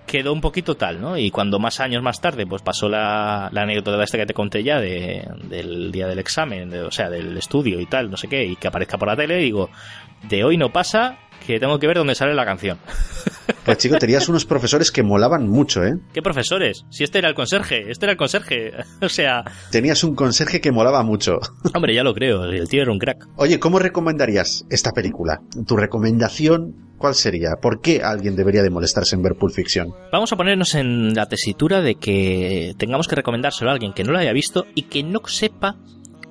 quedó 0.05 0.31
un 0.33 0.41
poquito 0.41 0.75
tal, 0.75 1.01
¿no? 1.01 1.17
Y 1.17 1.31
cuando 1.31 1.59
más 1.59 1.79
años 1.79 2.01
más 2.03 2.21
tarde, 2.21 2.45
pues 2.45 2.61
pasó 2.61 2.87
la, 2.89 3.49
la 3.51 3.61
anécdota 3.63 4.01
esta 4.03 4.17
que 4.17 4.25
te 4.25 4.33
conté 4.33 4.63
ya 4.63 4.79
de, 4.79 5.27
del 5.49 5.91
día 5.91 6.07
del 6.07 6.19
examen, 6.19 6.69
de- 6.69 6.81
o 6.83 6.91
sea, 6.91 7.09
del 7.09 7.37
estudio 7.37 7.79
y 7.79 7.85
tal, 7.85 8.09
no 8.11 8.17
sé 8.17 8.27
qué, 8.27 8.45
y 8.45 8.55
que 8.55 8.67
aparezca 8.67 8.97
por 8.97 9.07
la 9.07 9.15
tele, 9.15 9.37
digo, 9.37 9.69
de 10.29 10.43
hoy 10.43 10.57
no 10.57 10.71
pasa, 10.71 11.17
que 11.45 11.59
tengo 11.59 11.79
que 11.79 11.87
ver 11.87 11.97
dónde 11.97 12.15
sale 12.15 12.33
la 12.33 12.45
canción. 12.45 12.77
Pues 13.63 13.79
chico, 13.79 13.97
tenías 13.97 14.29
unos 14.29 14.45
profesores 14.45 14.91
que 14.91 15.01
molaban 15.01 15.47
mucho, 15.47 15.83
¿eh? 15.83 15.95
¿Qué 16.13 16.21
profesores? 16.21 16.85
Si 16.91 17.03
este 17.03 17.17
era 17.17 17.29
el 17.29 17.35
conserje, 17.35 17.89
este 17.89 18.05
era 18.05 18.11
el 18.11 18.17
conserje. 18.17 18.71
o 19.01 19.09
sea, 19.09 19.43
Tenías 19.71 20.03
un 20.03 20.15
conserje 20.15 20.61
que 20.61 20.71
molaba 20.71 21.01
mucho. 21.03 21.39
hombre, 21.73 21.95
ya 21.95 22.03
lo 22.03 22.13
creo, 22.13 22.43
el 22.45 22.67
tío 22.67 22.83
era 22.83 22.91
un 22.91 22.99
crack. 22.99 23.27
Oye, 23.37 23.59
¿cómo 23.59 23.79
recomendarías 23.79 24.65
esta 24.69 24.91
película? 24.91 25.41
¿Tu 25.65 25.75
recomendación 25.75 26.75
cuál 26.99 27.15
sería? 27.15 27.51
¿Por 27.59 27.81
qué 27.81 28.01
alguien 28.03 28.35
debería 28.35 28.61
de 28.61 28.69
molestarse 28.69 29.15
en 29.15 29.23
ver 29.23 29.35
Pulp 29.35 29.53
Fiction? 29.53 29.93
Vamos 30.11 30.31
a 30.31 30.35
ponernos 30.37 30.75
en 30.75 31.15
la 31.15 31.27
tesitura 31.27 31.81
de 31.81 31.95
que 31.95 32.73
tengamos 32.77 33.07
que 33.07 33.15
recomendárselo 33.15 33.71
a 33.71 33.73
alguien 33.73 33.93
que 33.93 34.03
no 34.03 34.11
lo 34.11 34.19
haya 34.19 34.33
visto 34.33 34.65
y 34.75 34.83
que 34.83 35.01
no 35.03 35.21
sepa 35.25 35.75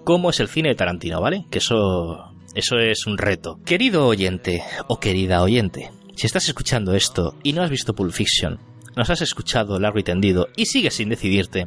cómo 0.05 0.31
es 0.31 0.39
el 0.39 0.49
cine 0.49 0.69
de 0.69 0.75
Tarantino, 0.77 1.21
¿vale? 1.21 1.47
Que 1.51 1.59
eso, 1.59 2.34
eso 2.55 2.79
es 2.79 3.07
un 3.07 3.19
reto. 3.19 3.59
Querido 3.65 4.07
oyente 4.07 4.63
o 4.87 5.01
querida 5.01 5.43
oyente, 5.43 5.91
si 6.15 6.27
estás 6.27 6.47
escuchando 6.49 6.95
esto 6.95 7.35
y 7.43 7.53
no 7.53 7.63
has 7.63 7.71
visto 7.71 7.95
Pulp 7.95 8.13
Fiction, 8.13 8.61
nos 8.97 9.11
has 9.11 9.23
escuchado 9.23 9.81
largo 9.81 9.99
y 9.99 10.05
tendido 10.05 10.47
y 10.57 10.67
sigues 10.67 10.95
sin 10.95 11.09
decidirte, 11.09 11.67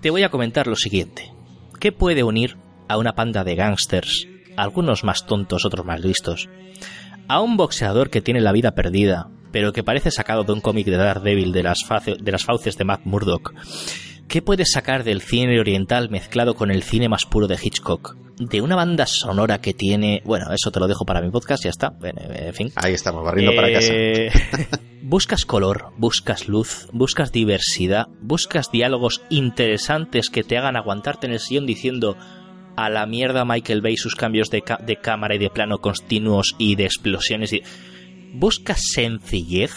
te 0.00 0.10
voy 0.10 0.22
a 0.22 0.28
comentar 0.28 0.68
lo 0.68 0.76
siguiente. 0.76 1.32
¿Qué 1.80 1.90
puede 1.90 2.22
unir 2.22 2.56
a 2.86 2.98
una 2.98 3.14
panda 3.14 3.42
de 3.42 3.56
gángsters, 3.56 4.28
algunos 4.56 5.02
más 5.02 5.26
tontos, 5.26 5.64
otros 5.64 5.84
más 5.84 6.00
listos, 6.00 6.48
a 7.26 7.40
un 7.40 7.56
boxeador 7.56 8.08
que 8.08 8.22
tiene 8.22 8.40
la 8.40 8.52
vida 8.52 8.76
perdida, 8.76 9.28
pero 9.50 9.72
que 9.72 9.82
parece 9.82 10.12
sacado 10.12 10.44
de 10.44 10.52
un 10.52 10.60
cómic 10.60 10.86
de 10.86 10.96
Daredevil 10.96 11.52
de 11.52 11.64
las, 11.64 11.80
de 12.20 12.32
las 12.32 12.44
fauces 12.44 12.78
de 12.78 12.84
Matt 12.84 13.04
Murdock. 13.04 13.54
¿Qué 14.28 14.40
puedes 14.40 14.70
sacar 14.70 15.04
del 15.04 15.20
cine 15.20 15.58
oriental 15.58 16.10
mezclado 16.10 16.54
con 16.54 16.70
el 16.70 16.82
cine 16.82 17.08
más 17.08 17.24
puro 17.24 17.48
de 17.48 17.58
Hitchcock? 17.60 18.27
De 18.38 18.60
una 18.60 18.76
banda 18.76 19.06
sonora 19.06 19.60
que 19.60 19.74
tiene... 19.74 20.22
Bueno, 20.24 20.52
eso 20.52 20.70
te 20.70 20.78
lo 20.78 20.86
dejo 20.86 21.04
para 21.04 21.20
mi 21.20 21.30
podcast, 21.30 21.64
ya 21.64 21.70
está. 21.70 21.92
En 22.02 22.54
fin. 22.54 22.72
Ahí 22.76 22.94
estamos, 22.94 23.24
barriendo 23.24 23.54
para 23.54 23.72
casa. 23.72 23.88
Eh, 23.92 24.30
buscas 25.02 25.44
color, 25.44 25.92
buscas 25.96 26.48
luz, 26.48 26.88
buscas 26.92 27.32
diversidad, 27.32 28.06
buscas 28.20 28.70
diálogos 28.70 29.22
interesantes 29.30 30.30
que 30.30 30.44
te 30.44 30.56
hagan 30.56 30.76
aguantarte 30.76 31.26
en 31.26 31.32
el 31.32 31.40
sillón 31.40 31.66
diciendo 31.66 32.16
a 32.76 32.90
la 32.90 33.06
mierda 33.06 33.44
Michael 33.44 33.82
Bay 33.82 33.96
sus 33.96 34.14
cambios 34.14 34.50
de, 34.50 34.62
de 34.86 34.96
cámara 34.96 35.34
y 35.34 35.38
de 35.38 35.50
plano 35.50 35.78
continuos 35.78 36.54
y 36.58 36.76
de 36.76 36.84
explosiones. 36.84 37.52
Y... 37.52 37.62
Buscas 38.34 38.80
sencillez, 38.92 39.74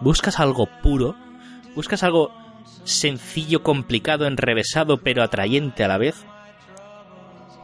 buscas 0.00 0.40
algo 0.40 0.68
puro, 0.82 1.14
buscas 1.76 2.02
algo 2.02 2.32
sencillo, 2.84 3.62
complicado, 3.62 4.26
enrevesado, 4.26 4.98
pero 4.98 5.22
atrayente 5.22 5.84
a 5.84 5.88
la 5.88 5.98
vez. 5.98 6.26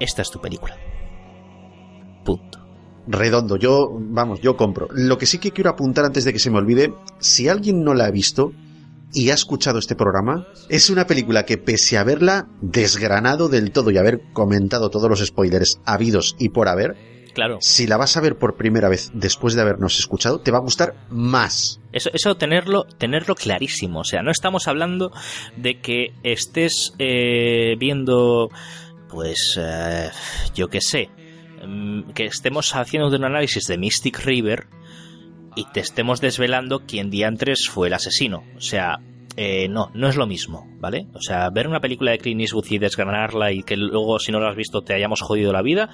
Esta 0.00 0.22
es 0.22 0.30
tu 0.30 0.40
película. 0.40 0.76
Punto. 2.24 2.58
Redondo, 3.08 3.56
yo, 3.56 3.88
vamos, 3.92 4.40
yo 4.40 4.56
compro. 4.56 4.88
Lo 4.90 5.16
que 5.16 5.26
sí 5.26 5.38
que 5.38 5.52
quiero 5.52 5.70
apuntar 5.70 6.04
antes 6.04 6.24
de 6.24 6.32
que 6.32 6.38
se 6.40 6.50
me 6.50 6.58
olvide, 6.58 6.92
si 7.20 7.48
alguien 7.48 7.84
no 7.84 7.94
la 7.94 8.06
ha 8.06 8.10
visto 8.10 8.52
y 9.12 9.30
ha 9.30 9.34
escuchado 9.34 9.78
este 9.78 9.94
programa, 9.94 10.46
es 10.68 10.90
una 10.90 11.06
película 11.06 11.44
que 11.44 11.56
pese 11.56 11.96
a 11.96 12.00
haberla 12.00 12.48
desgranado 12.60 13.48
del 13.48 13.70
todo 13.70 13.90
y 13.92 13.98
haber 13.98 14.20
comentado 14.32 14.90
todos 14.90 15.08
los 15.08 15.24
spoilers 15.24 15.80
habidos 15.84 16.34
y 16.40 16.48
por 16.48 16.68
haber, 16.68 16.96
Claro. 17.32 17.58
si 17.60 17.86
la 17.86 17.96
vas 17.96 18.16
a 18.16 18.20
ver 18.20 18.36
por 18.36 18.56
primera 18.56 18.88
vez 18.88 19.10
después 19.14 19.54
de 19.54 19.60
habernos 19.60 20.00
escuchado, 20.00 20.40
te 20.40 20.50
va 20.50 20.58
a 20.58 20.62
gustar 20.62 20.94
más. 21.08 21.80
Eso, 21.92 22.10
eso 22.12 22.34
tenerlo, 22.36 22.84
tenerlo 22.98 23.36
clarísimo. 23.36 24.00
O 24.00 24.04
sea, 24.04 24.22
no 24.22 24.32
estamos 24.32 24.66
hablando 24.66 25.12
de 25.56 25.78
que 25.80 26.12
estés 26.24 26.94
eh, 26.98 27.76
viendo, 27.78 28.48
pues, 29.08 29.58
eh, 29.60 30.10
yo 30.54 30.68
qué 30.68 30.80
sé, 30.80 31.08
mm, 31.66 32.10
que 32.12 32.26
estemos 32.26 32.74
haciendo 32.74 33.08
un 33.08 33.24
análisis 33.24 33.66
de 33.66 33.78
Mystic 33.78 34.20
River 34.24 34.66
y 35.54 35.64
te 35.72 35.80
estemos 35.80 36.20
desvelando 36.20 36.80
quién 36.86 37.10
diantres 37.10 37.68
fue 37.68 37.88
el 37.88 37.94
asesino. 37.94 38.44
O 38.56 38.60
sea, 38.60 38.98
eh, 39.36 39.68
no, 39.68 39.90
no 39.94 40.08
es 40.08 40.16
lo 40.16 40.26
mismo, 40.26 40.66
¿vale? 40.80 41.08
O 41.14 41.20
sea, 41.20 41.50
ver 41.50 41.68
una 41.68 41.80
película 41.80 42.12
de 42.12 42.18
Clint 42.18 42.40
Eastwood 42.40 42.66
y 42.70 42.78
desgranarla 42.78 43.52
y 43.52 43.62
que 43.62 43.76
luego, 43.76 44.18
si 44.18 44.32
no 44.32 44.40
la 44.40 44.50
has 44.50 44.56
visto, 44.56 44.82
te 44.82 44.94
hayamos 44.94 45.20
jodido 45.20 45.52
la 45.52 45.62
vida, 45.62 45.90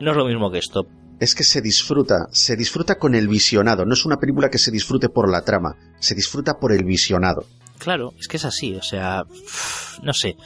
no 0.00 0.10
es 0.10 0.16
lo 0.16 0.26
mismo 0.26 0.50
que 0.50 0.58
esto. 0.58 0.86
Es 1.20 1.34
que 1.34 1.44
se 1.44 1.62
disfruta, 1.62 2.26
se 2.30 2.56
disfruta 2.56 2.98
con 2.98 3.14
el 3.14 3.28
visionado, 3.28 3.84
no 3.84 3.94
es 3.94 4.04
una 4.04 4.18
película 4.18 4.50
que 4.50 4.58
se 4.58 4.70
disfrute 4.70 5.08
por 5.08 5.30
la 5.30 5.42
trama, 5.42 5.76
se 5.98 6.14
disfruta 6.14 6.58
por 6.58 6.72
el 6.72 6.84
visionado. 6.84 7.46
Claro, 7.78 8.12
es 8.18 8.28
que 8.28 8.36
es 8.36 8.44
así, 8.44 8.74
o 8.74 8.82
sea, 8.82 9.24
no 10.02 10.12
sé, 10.12 10.36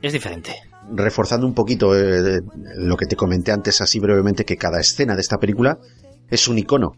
es 0.00 0.12
diferente. 0.12 0.71
Reforzando 0.94 1.46
un 1.46 1.54
poquito 1.54 1.96
eh, 1.96 2.40
lo 2.76 2.96
que 2.96 3.06
te 3.06 3.16
comenté 3.16 3.52
antes 3.52 3.80
así 3.80 4.00
brevemente, 4.00 4.44
que 4.44 4.56
cada 4.56 4.80
escena 4.80 5.14
de 5.14 5.20
esta 5.20 5.38
película 5.38 5.78
es 6.30 6.48
un 6.48 6.58
icono. 6.58 6.92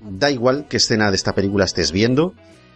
Da 0.00 0.30
igual 0.30 0.66
qué 0.68 0.78
escena 0.78 1.10
de 1.10 1.16
esta 1.16 1.34
película 1.34 1.64
estés 1.64 1.92
viendo, 1.92 2.34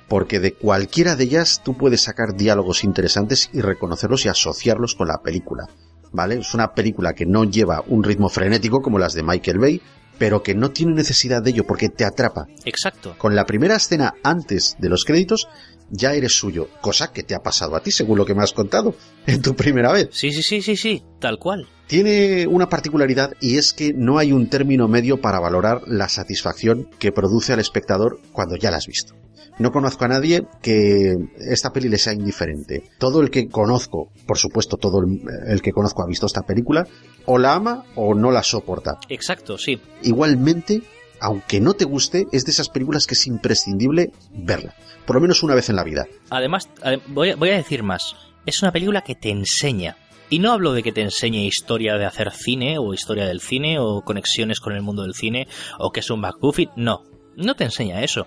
porque 0.09 0.41
de 0.41 0.55
cualquiera 0.55 1.17
de 1.17 1.25
ellas 1.25 1.61
tú 1.65 1.77
puedes 1.77 2.03
sacar 2.03 2.35
diálogos 2.37 2.85
interesantes 2.85 3.51
y 3.53 3.61
reconocerlos 3.61 4.25
y 4.25 4.29
asociarlos 4.29 4.95
con 4.95 5.09
la 5.09 5.19
película. 5.19 5.65
¿Vale? 6.11 6.37
Es 6.37 6.55
una 6.55 6.73
película 6.73 7.13
que 7.13 7.27
no 7.27 7.45
lleva 7.45 7.83
un 7.87 8.03
ritmo 8.03 8.31
frenético 8.31 8.81
como 8.81 8.99
las 8.99 9.13
de 9.13 9.23
Michael 9.23 9.59
Bay, 9.59 9.83
pero 10.19 10.43
que 10.43 10.55
no 10.55 10.71
tiene 10.71 10.95
necesidad 10.95 11.43
de 11.43 11.51
ello 11.51 11.65
porque 11.67 11.91
te 11.91 12.05
atrapa. 12.05 12.47
Exacto. 12.65 13.15
Con 13.19 13.35
la 13.35 13.45
primera 13.45 13.77
escena 13.77 14.15
antes 14.23 14.77
de 14.79 14.89
los 14.89 15.05
créditos 15.05 15.49
ya 15.91 16.15
eres 16.15 16.33
suyo, 16.37 16.69
cosa 16.81 17.13
que 17.13 17.23
te 17.23 17.35
ha 17.35 17.41
pasado 17.41 17.77
a 17.77 17.83
ti 17.83 17.91
según 17.91 18.19
lo 18.19 18.27
que 18.27 18.35
me 18.35 18.43
has 18.43 18.53
contado 18.53 18.95
en 19.27 19.43
tu 19.43 19.55
primera 19.55 19.93
vez. 19.93 20.09
Sí, 20.13 20.33
sí, 20.33 20.43
sí, 20.43 20.63
sí, 20.63 20.77
sí, 20.77 21.03
tal 21.21 21.39
cual. 21.39 21.67
Tiene 21.87 22.47
una 22.47 22.69
particularidad 22.69 23.33
y 23.41 23.57
es 23.57 23.73
que 23.73 23.93
no 23.95 24.19
hay 24.19 24.33
un 24.33 24.51
término 24.51 24.89
medio 24.89 25.21
para 25.21 25.41
valorar 25.41 25.83
la 25.87 26.09
satisfacción 26.09 26.89
que 26.99 27.13
produce 27.13 27.55
al 27.55 27.61
espectador 27.61 28.21
cuando 28.33 28.57
ya 28.57 28.71
la 28.71 28.77
has 28.77 28.87
visto. 28.87 29.15
No 29.59 29.73
conozco 29.73 30.05
a 30.05 30.09
nadie 30.09 30.47
que 30.63 31.17
esta 31.39 31.73
peli 31.73 31.89
le 31.89 31.99
sea 31.99 32.13
indiferente. 32.13 32.85
Todo 32.99 33.21
el 33.21 33.31
que 33.31 33.49
conozco, 33.49 34.13
por 34.27 34.39
supuesto 34.39 34.77
todo 34.77 35.01
el, 35.01 35.21
el 35.49 35.63
que 35.63 35.73
conozco 35.73 36.03
ha 36.03 36.07
visto 36.07 36.27
esta 36.27 36.43
película, 36.43 36.87
o 37.27 37.39
la 37.39 37.55
ama 37.55 37.85
o 37.97 38.15
no 38.15 38.31
la 38.31 38.45
soporta. 38.45 38.99
Exacto, 39.09 39.59
sí. 39.59 39.81
Igualmente, 40.03 40.83
aunque 41.21 41.61
no 41.61 41.75
te 41.75 41.85
guste, 41.85 42.27
es 42.33 42.45
de 42.45 42.51
esas 42.53 42.69
películas 42.69 43.07
que 43.07 43.15
es 43.15 43.27
imprescindible 43.27 44.13
verla. 44.33 44.75
Por 45.07 45.17
lo 45.17 45.21
menos 45.23 45.43
una 45.43 45.55
vez 45.55 45.69
en 45.71 45.77
la 45.77 45.85
vida. 45.85 46.07
Además, 46.31 46.69
ade- 46.83 47.01
voy 47.09 47.31
a, 47.31 47.37
voy 47.37 47.51
a 47.51 47.57
decir 47.57 47.83
más. 47.83 48.15
Es 48.47 48.63
una 48.63 48.73
película 48.73 49.03
que 49.03 49.15
te 49.15 49.31
enseña. 49.31 49.97
Y 50.31 50.41
no 50.41 50.53
hablo 50.53 50.73
de 50.75 50.83
que 50.83 50.93
te 50.93 51.01
enseñe 51.01 51.47
historia 51.47 51.95
de 51.97 52.05
hacer 52.05 52.31
cine 52.33 52.77
o 52.79 52.93
historia 52.93 53.27
del 53.27 53.41
cine 53.41 53.79
o 53.79 54.03
conexiones 54.03 54.61
con 54.61 54.75
el 54.75 54.83
mundo 54.83 55.03
del 55.03 55.15
cine 55.15 55.49
o 55.79 55.91
que 55.91 56.01
es 56.01 56.11
un 56.11 56.21
McGuffin. 56.21 56.69
No, 56.77 57.03
no 57.37 57.55
te 57.55 57.65
enseña 57.65 58.03
eso. 58.03 58.27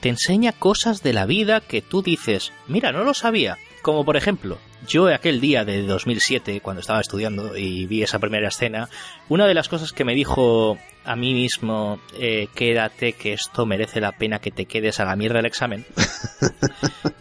Te 0.00 0.10
enseña 0.10 0.52
cosas 0.52 1.02
de 1.02 1.14
la 1.14 1.24
vida 1.24 1.60
que 1.62 1.80
tú 1.80 2.02
dices, 2.02 2.52
mira, 2.68 2.92
no 2.92 3.04
lo 3.04 3.14
sabía. 3.14 3.56
Como 3.80 4.04
por 4.04 4.18
ejemplo, 4.18 4.58
yo 4.86 5.06
aquel 5.08 5.40
día 5.40 5.64
de 5.64 5.82
2007, 5.82 6.60
cuando 6.60 6.80
estaba 6.80 7.00
estudiando 7.00 7.56
y 7.56 7.86
vi 7.86 8.02
esa 8.02 8.18
primera 8.18 8.48
escena, 8.48 8.88
una 9.28 9.46
de 9.46 9.54
las 9.54 9.68
cosas 9.68 9.92
que 9.92 10.04
me 10.04 10.14
dijo 10.14 10.78
a 11.04 11.16
mí 11.16 11.34
mismo, 11.34 12.00
eh, 12.18 12.48
quédate 12.54 13.12
que 13.14 13.34
esto 13.34 13.66
merece 13.66 14.00
la 14.00 14.12
pena 14.12 14.38
que 14.38 14.50
te 14.50 14.66
quedes 14.66 15.00
a 15.00 15.04
la 15.04 15.16
mierda 15.16 15.36
del 15.36 15.46
examen. 15.46 15.84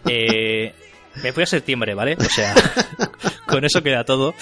Eh, 0.05 0.73
me 1.23 1.31
fui 1.31 1.43
a 1.43 1.45
septiembre, 1.45 1.95
¿vale? 1.95 2.17
O 2.19 2.23
sea, 2.25 2.53
con 3.47 3.63
eso 3.63 3.81
queda 3.81 4.03
todo. 4.03 4.35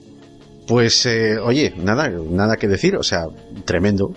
Pues, 0.69 1.05
eh, 1.07 1.39
oye, 1.39 1.73
nada, 1.77 2.09
nada 2.11 2.57
que 2.57 2.69
decir, 2.69 2.95
o 2.97 3.03
sea, 3.03 3.27
tremendo. 3.65 4.15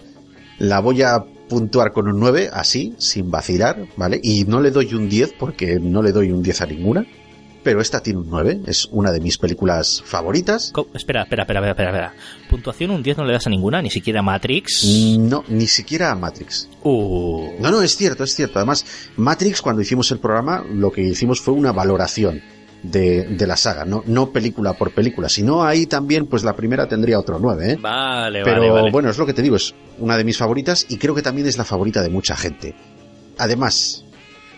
La 0.59 0.79
voy 0.81 1.01
a 1.01 1.23
puntuar 1.49 1.91
con 1.91 2.07
un 2.07 2.19
9, 2.19 2.49
así, 2.53 2.93
sin 2.99 3.31
vacilar, 3.31 3.87
¿vale? 3.97 4.19
Y 4.21 4.43
no 4.43 4.61
le 4.61 4.69
doy 4.71 4.93
un 4.93 5.09
10 5.09 5.33
porque 5.39 5.79
no 5.79 6.03
le 6.03 6.11
doy 6.11 6.31
un 6.31 6.43
10 6.43 6.61
a 6.61 6.65
ninguna. 6.67 7.05
Pero 7.63 7.79
esta 7.79 8.01
tiene 8.01 8.19
un 8.19 8.29
9, 8.29 8.61
es 8.65 8.87
una 8.91 9.11
de 9.11 9.19
mis 9.19 9.37
películas 9.37 10.01
favoritas. 10.03 10.71
Co- 10.73 10.87
Espera, 10.95 11.21
espera, 11.23 11.43
espera, 11.43 11.59
espera, 11.59 11.71
espera, 11.71 11.89
espera. 11.91 12.13
Puntuación 12.49 12.89
un 12.91 13.03
10 13.03 13.17
no 13.17 13.25
le 13.25 13.33
das 13.33 13.45
a 13.45 13.49
ninguna, 13.51 13.81
ni 13.83 13.91
siquiera 13.91 14.19
a 14.21 14.23
Matrix. 14.23 14.83
No, 15.19 15.43
ni 15.47 15.67
siquiera 15.67 16.11
a 16.11 16.15
Matrix. 16.15 16.67
Uh. 16.83 17.51
No, 17.59 17.69
no, 17.69 17.81
es 17.83 17.95
cierto, 17.95 18.23
es 18.23 18.33
cierto. 18.35 18.57
Además, 18.57 18.83
Matrix, 19.15 19.61
cuando 19.61 19.83
hicimos 19.83 20.09
el 20.11 20.17
programa, 20.17 20.65
lo 20.73 20.91
que 20.91 21.01
hicimos 21.03 21.39
fue 21.39 21.53
una 21.53 21.71
valoración 21.71 22.41
de, 22.83 23.25
de 23.25 23.47
la 23.47 23.55
saga, 23.57 23.85
no, 23.85 24.03
no 24.05 24.31
película 24.31 24.73
por 24.73 24.91
película. 24.91 25.29
Si 25.29 25.43
no, 25.43 25.63
ahí 25.63 25.85
también, 25.85 26.27
pues 26.27 26.43
la 26.43 26.55
primera 26.55 26.87
tendría 26.87 27.19
otro 27.19 27.39
9, 27.39 27.71
¿eh? 27.73 27.77
Vale, 27.79 28.41
Pero 28.43 28.61
vale, 28.61 28.71
vale. 28.71 28.91
bueno, 28.91 29.09
es 29.09 29.17
lo 29.17 29.25
que 29.25 29.33
te 29.33 29.41
digo, 29.41 29.55
es 29.55 29.73
una 29.99 30.17
de 30.17 30.23
mis 30.23 30.37
favoritas 30.37 30.85
y 30.89 30.97
creo 30.97 31.13
que 31.15 31.21
también 31.21 31.47
es 31.47 31.57
la 31.57 31.63
favorita 31.63 32.01
de 32.01 32.09
mucha 32.09 32.35
gente. 32.35 32.75
Además, 33.37 34.03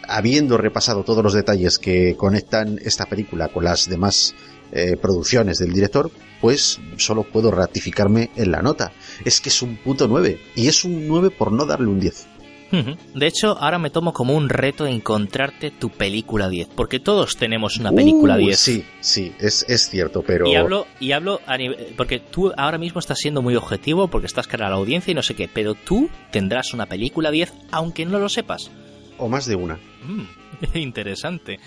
habiendo 0.07 0.57
repasado 0.57 1.03
todos 1.03 1.23
los 1.23 1.33
detalles 1.33 1.79
que 1.79 2.15
conectan 2.15 2.79
esta 2.83 3.05
película 3.05 3.47
con 3.49 3.63
las 3.63 3.89
demás 3.89 4.35
eh, 4.71 4.97
producciones 5.01 5.59
del 5.59 5.73
director, 5.73 6.09
pues 6.41 6.79
solo 6.97 7.23
puedo 7.23 7.51
ratificarme 7.51 8.29
en 8.35 8.51
la 8.51 8.61
nota. 8.61 8.91
Es 9.23 9.39
que 9.39 9.49
es 9.49 9.61
un 9.61 9.77
puto 9.77 10.07
9. 10.07 10.39
Y 10.55 10.67
es 10.67 10.83
un 10.83 11.07
9 11.07 11.29
por 11.31 11.51
no 11.53 11.65
darle 11.65 11.87
un 11.87 11.99
10. 11.99 12.27
De 13.13 13.27
hecho, 13.27 13.57
ahora 13.59 13.77
me 13.77 13.89
tomo 13.91 14.13
como 14.13 14.33
un 14.35 14.49
reto 14.49 14.87
encontrarte 14.87 15.69
tu 15.71 15.89
película 15.89 16.49
10, 16.49 16.69
porque 16.75 16.99
todos 16.99 17.37
tenemos 17.37 17.77
una 17.77 17.91
Uh, 17.91 17.95
película 17.95 18.35
10. 18.37 18.59
Sí, 18.59 18.85
sí, 18.99 19.33
es, 19.39 19.63
es 19.69 19.87
cierto, 19.89 20.23
pero... 20.23 20.47
Y 20.47 20.55
hablo, 20.55 20.87
y 20.99 21.11
hablo 21.11 21.39
a 21.45 21.55
nivel- 21.57 21.93
porque 21.95 22.19
tú 22.19 22.51
ahora 22.57 22.77
mismo 22.79 22.99
estás 22.99 23.19
siendo 23.19 23.41
muy 23.43 23.55
objetivo 23.55 24.07
porque 24.07 24.25
estás 24.27 24.47
cara 24.47 24.67
a 24.67 24.69
la 24.69 24.75
audiencia 24.77 25.11
y 25.11 25.13
no 25.15 25.21
sé 25.21 25.35
qué, 25.35 25.47
pero 25.47 25.75
tú 25.75 26.09
tendrás 26.31 26.73
una 26.73 26.87
película 26.87 27.29
10 27.29 27.53
aunque 27.71 28.05
no 28.05 28.17
lo 28.17 28.27
sepas. 28.29 28.71
O 29.19 29.29
más 29.29 29.45
de 29.45 29.55
una. 29.55 29.75
Mm, 30.07 30.23
interesante. 30.77 31.59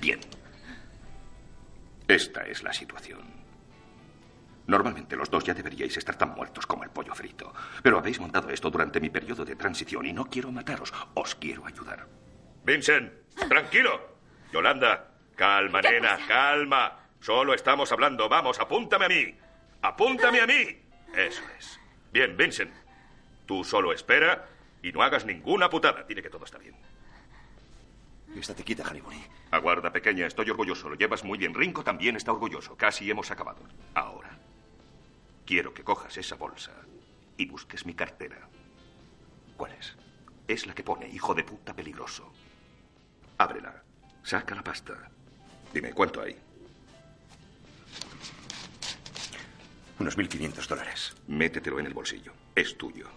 Bien. 0.00 0.18
Esta 2.08 2.42
es 2.42 2.62
la 2.62 2.72
situación. 2.72 3.20
Normalmente 4.66 5.16
los 5.16 5.30
dos 5.30 5.44
ya 5.44 5.52
deberíais 5.52 5.96
estar 5.96 6.16
tan 6.16 6.34
muertos 6.34 6.66
como 6.66 6.84
el 6.84 6.90
pollo 6.90 7.14
frito. 7.14 7.52
Pero 7.82 7.98
habéis 7.98 8.18
montado 8.18 8.48
esto 8.50 8.70
durante 8.70 9.00
mi 9.00 9.10
periodo 9.10 9.44
de 9.44 9.56
transición 9.56 10.06
y 10.06 10.12
no 10.12 10.24
quiero 10.26 10.50
mataros. 10.50 10.92
Os 11.14 11.34
quiero 11.34 11.66
ayudar. 11.66 12.06
Vincent, 12.64 13.12
tranquilo. 13.48 14.16
Yolanda, 14.52 15.10
calma, 15.36 15.82
nena, 15.82 16.18
calma. 16.26 16.98
Solo 17.20 17.52
estamos 17.54 17.92
hablando. 17.92 18.28
Vamos, 18.28 18.58
apúntame 18.58 19.04
a 19.04 19.08
mí. 19.08 19.34
Apúntame 19.82 20.40
a 20.40 20.46
mí. 20.46 20.82
Eso 21.14 21.42
es. 21.58 21.78
Bien, 22.12 22.36
Vincent. 22.36 22.72
Tú 23.46 23.64
solo 23.64 23.92
espera 23.92 24.46
y 24.82 24.92
no 24.92 25.02
hagas 25.02 25.26
ninguna 25.26 25.68
putada. 25.68 26.04
Dile 26.04 26.22
que 26.22 26.30
todo 26.30 26.44
está 26.44 26.58
bien. 26.58 26.74
Estate 28.34 28.64
quieta, 28.64 28.86
Hariboni. 28.88 29.22
Aguarda, 29.50 29.92
pequeña, 29.92 30.26
estoy 30.26 30.50
orgulloso. 30.50 30.88
Lo 30.88 30.96
llevas 30.96 31.22
muy 31.22 31.38
bien. 31.38 31.54
Rinco 31.54 31.84
también 31.84 32.16
está 32.16 32.32
orgulloso. 32.32 32.76
Casi 32.76 33.08
hemos 33.10 33.30
acabado. 33.30 33.62
Ahora, 33.94 34.33
quiero 35.44 35.74
que 35.74 35.84
cojas 35.84 36.16
esa 36.16 36.36
bolsa 36.36 36.72
y 37.36 37.46
busques 37.46 37.86
mi 37.86 37.94
cartera. 37.94 38.48
¿Cuál 39.56 39.72
es? 39.72 39.94
Es 40.48 40.66
la 40.66 40.74
que 40.74 40.82
pone 40.82 41.08
hijo 41.08 41.34
de 41.34 41.44
puta 41.44 41.74
peligroso. 41.74 42.32
Ábrela. 43.38 43.82
Saca 44.22 44.54
la 44.54 44.64
pasta. 44.64 45.10
Dime, 45.72 45.92
¿cuánto 45.92 46.22
hay? 46.22 46.36
Unos 49.98 50.16
1.500 50.16 50.66
dólares. 50.66 51.14
Métetelo 51.28 51.78
en 51.78 51.86
el 51.86 51.94
bolsillo. 51.94 52.32
Es 52.54 52.76
tuyo. 52.76 53.08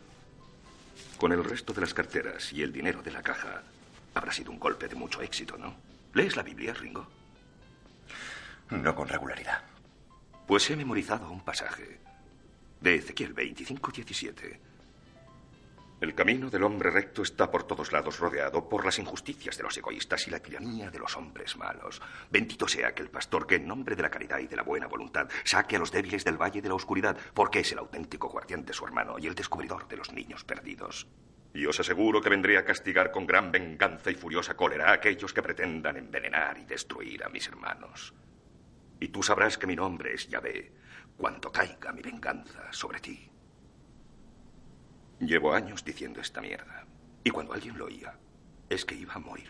Con 1.17 1.31
el 1.31 1.43
resto 1.43 1.73
de 1.73 1.81
las 1.81 1.93
carteras 1.93 2.53
y 2.53 2.61
el 2.61 2.71
dinero 2.71 3.01
de 3.01 3.11
la 3.11 3.23
caja, 3.23 3.63
habrá 4.13 4.31
sido 4.31 4.51
un 4.51 4.59
golpe 4.59 4.87
de 4.87 4.95
mucho 4.95 5.21
éxito, 5.21 5.57
¿no? 5.57 5.75
¿Lees 6.13 6.35
la 6.35 6.43
Biblia, 6.43 6.73
Ringo? 6.73 7.07
No 8.69 8.95
con 8.95 9.07
regularidad. 9.07 9.63
Pues 10.45 10.69
he 10.69 10.75
memorizado 10.75 11.31
un 11.31 11.41
pasaje 11.41 11.99
de 12.81 12.95
Ezequiel 12.95 13.33
25:17. 13.33 14.59
El 15.99 16.13
camino 16.13 16.51
del 16.51 16.61
hombre 16.61 16.91
recto 16.91 17.23
está 17.23 17.49
por 17.49 17.63
todos 17.63 17.91
lados 17.91 18.19
rodeado 18.19 18.69
por 18.69 18.85
las 18.85 18.99
injusticias 18.99 19.57
de 19.57 19.63
los 19.63 19.75
egoístas 19.77 20.27
y 20.27 20.31
la 20.31 20.39
tiranía 20.39 20.91
de 20.91 20.99
los 20.99 21.17
hombres 21.17 21.57
malos. 21.57 21.99
Bendito 22.29 22.67
sea 22.67 22.89
aquel 22.89 23.09
pastor 23.09 23.47
que 23.47 23.55
en 23.55 23.67
nombre 23.67 23.95
de 23.95 24.03
la 24.03 24.11
caridad 24.11 24.37
y 24.37 24.45
de 24.45 24.55
la 24.55 24.61
buena 24.61 24.85
voluntad 24.85 25.27
saque 25.43 25.75
a 25.75 25.79
los 25.79 25.91
débiles 25.91 26.23
del 26.23 26.39
valle 26.39 26.61
de 26.61 26.69
la 26.69 26.75
oscuridad, 26.75 27.17
porque 27.33 27.61
es 27.61 27.71
el 27.71 27.79
auténtico 27.79 28.29
guardián 28.29 28.63
de 28.63 28.73
su 28.73 28.85
hermano 28.85 29.17
y 29.17 29.25
el 29.25 29.33
descubridor 29.33 29.87
de 29.87 29.97
los 29.97 30.13
niños 30.13 30.43
perdidos. 30.43 31.07
Y 31.51 31.65
os 31.65 31.79
aseguro 31.79 32.21
que 32.21 32.29
vendré 32.29 32.59
a 32.59 32.65
castigar 32.65 33.09
con 33.09 33.25
gran 33.25 33.51
venganza 33.51 34.11
y 34.11 34.15
furiosa 34.15 34.55
cólera 34.55 34.91
a 34.91 34.93
aquellos 34.93 35.33
que 35.33 35.41
pretendan 35.41 35.97
envenenar 35.97 36.59
y 36.59 36.65
destruir 36.65 37.23
a 37.23 37.29
mis 37.29 37.47
hermanos. 37.47 38.13
Y 38.99 39.07
tú 39.07 39.23
sabrás 39.23 39.57
que 39.57 39.65
mi 39.65 39.75
nombre 39.75 40.13
es 40.13 40.27
Yahvé 40.27 40.76
cuando 41.17 41.51
caiga 41.51 41.91
mi 41.91 42.01
venganza 42.01 42.71
sobre 42.71 42.99
ti. 42.99 43.29
Llevo 45.19 45.53
años 45.53 45.83
diciendo 45.83 46.21
esta 46.21 46.41
mierda. 46.41 46.85
Y 47.23 47.31
cuando 47.31 47.53
alguien 47.53 47.77
lo 47.77 47.85
oía, 47.85 48.17
es 48.69 48.85
que 48.85 48.95
iba 48.95 49.13
a 49.13 49.19
morir. 49.19 49.49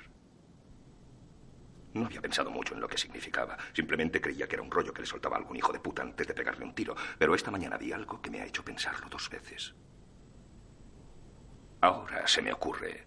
No 1.94 2.06
había 2.06 2.22
pensado 2.22 2.50
mucho 2.52 2.74
en 2.74 2.80
lo 2.80 2.88
que 2.88 2.98
significaba. 2.98 3.58
Simplemente 3.74 4.22
creía 4.22 4.48
que 4.48 4.56
era 4.56 4.64
un 4.64 4.72
rollo 4.72 4.94
que 4.94 5.02
le 5.02 5.08
soltaba 5.08 5.38
algún 5.38 5.58
hijo 5.58 5.74
de 5.74 5.80
puta 5.80 6.04
antes 6.04 6.28
de 6.28 6.34
pegarle 6.34 6.64
un 6.64 6.74
tiro. 6.74 6.96
Pero 7.18 7.36
esta 7.36 7.52
mañana 7.52 7.78
vi 7.78 7.92
algo 7.92 8.22
que 8.22 8.30
me 8.32 8.42
ha 8.42 8.46
hecho 8.46 8.64
pensarlo 8.64 9.10
dos 9.10 9.30
veces. 9.30 9.76
Ahora 11.82 12.28
se 12.28 12.42
me 12.42 12.54
ocurre 12.54 13.06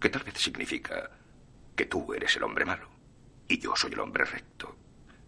que 0.00 0.08
tal 0.08 0.22
vez 0.22 0.34
significa 0.38 1.10
que 1.76 1.86
tú 1.86 2.12
eres 2.14 2.34
el 2.36 2.42
hombre 2.42 2.64
malo 2.64 2.88
y 3.46 3.58
yo 3.58 3.74
soy 3.76 3.92
el 3.92 4.00
hombre 4.00 4.24
recto. 4.24 4.76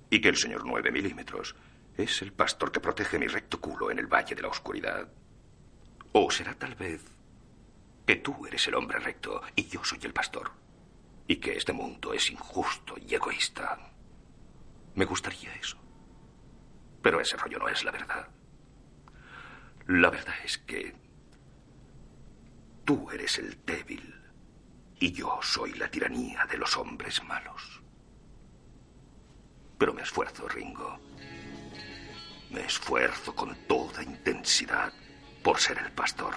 Y 0.09 0.21
que 0.21 0.29
el 0.29 0.37
señor 0.37 0.65
nueve 0.65 0.91
milímetros 0.91 1.55
es 2.03 2.23
el 2.23 2.33
pastor 2.33 2.73
que 2.73 2.81
protege 2.81 3.19
mi 3.19 3.27
recto 3.27 3.61
culo 3.61 3.91
en 3.91 3.99
el 3.99 4.07
valle 4.07 4.35
de 4.35 4.43
la 4.43 4.49
oscuridad. 4.49 5.09
O 6.13 6.31
será 6.31 6.55
tal 6.55 6.75
vez 6.75 7.05
que 8.07 8.17
tú 8.17 8.47
eres 8.47 8.67
el 8.69 8.75
hombre 8.75 8.99
recto 8.99 9.43
y 9.55 9.67
yo 9.67 9.85
soy 9.85 10.01
el 10.03 10.13
pastor. 10.13 10.51
Y 11.27 11.37
que 11.37 11.57
este 11.57 11.73
mundo 11.73 12.13
es 12.13 12.31
injusto 12.31 12.97
y 12.99 13.15
egoísta. 13.15 13.79
Me 14.95 15.05
gustaría 15.05 15.55
eso. 15.55 15.79
Pero 17.03 17.21
ese 17.21 17.37
rollo 17.37 17.59
no 17.59 17.69
es 17.69 17.85
la 17.85 17.93
verdad. 17.93 18.29
La 19.87 20.11
verdad 20.11 20.35
es 20.45 20.59
que 20.59 20.95
tú 22.85 23.11
eres 23.11 23.39
el 23.39 23.65
débil 23.65 24.15
y 24.99 25.13
yo 25.13 25.39
soy 25.43 25.75
la 25.75 25.91
tiranía 25.91 26.45
de 26.47 26.59
los 26.59 26.77
hombres 26.77 27.23
malos. 27.25 27.81
Pero 29.79 29.95
me 29.95 30.03
esfuerzo, 30.03 30.47
Ringo. 30.49 31.10
Me 32.51 32.63
esfuerzo 32.63 33.35
con 33.35 33.57
toda 33.69 34.03
intensidad 34.03 34.93
por 35.43 35.59
ser 35.59 35.79
el 35.79 35.93
pastor. 35.93 36.35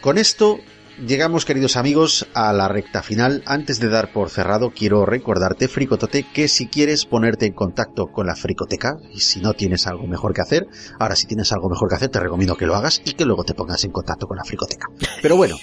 Con 0.00 0.18
esto 0.18 0.58
llegamos, 1.04 1.44
queridos 1.44 1.76
amigos, 1.76 2.26
a 2.34 2.52
la 2.52 2.68
recta 2.68 3.02
final. 3.02 3.42
Antes 3.46 3.78
de 3.78 3.88
dar 3.88 4.12
por 4.12 4.30
cerrado, 4.30 4.70
quiero 4.70 5.06
recordarte, 5.06 5.68
Fricotote, 5.68 6.24
que 6.32 6.48
si 6.48 6.66
quieres 6.66 7.04
ponerte 7.04 7.46
en 7.46 7.52
contacto 7.52 8.06
con 8.06 8.26
la 8.26 8.34
Fricoteca, 8.34 8.96
y 9.12 9.20
si 9.20 9.40
no 9.40 9.52
tienes 9.52 9.86
algo 9.86 10.06
mejor 10.06 10.34
que 10.34 10.40
hacer, 10.40 10.66
ahora 10.98 11.14
si 11.14 11.26
tienes 11.26 11.52
algo 11.52 11.68
mejor 11.68 11.88
que 11.88 11.94
hacer, 11.94 12.08
te 12.08 12.20
recomiendo 12.20 12.56
que 12.56 12.66
lo 12.66 12.74
hagas 12.74 13.00
y 13.04 13.12
que 13.12 13.24
luego 13.24 13.44
te 13.44 13.54
pongas 13.54 13.84
en 13.84 13.92
contacto 13.92 14.26
con 14.26 14.36
la 14.36 14.44
Fricoteca. 14.44 14.88
Pero 15.22 15.36
bueno, 15.36 15.56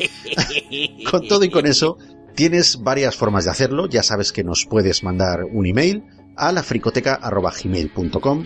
con 1.12 1.28
todo 1.28 1.44
y 1.44 1.50
con 1.50 1.66
eso, 1.66 1.98
tienes 2.36 2.82
varias 2.82 3.16
formas 3.16 3.45
de 3.45 3.52
hacerlo. 3.52 3.88
Ya 3.88 4.03
sabes 4.03 4.32
que 4.32 4.44
nos 4.44 4.66
puedes 4.66 5.03
mandar 5.03 5.44
un 5.52 5.66
email 5.66 6.03
a 6.36 6.52
lafricoteca.gmail.com 6.52 8.45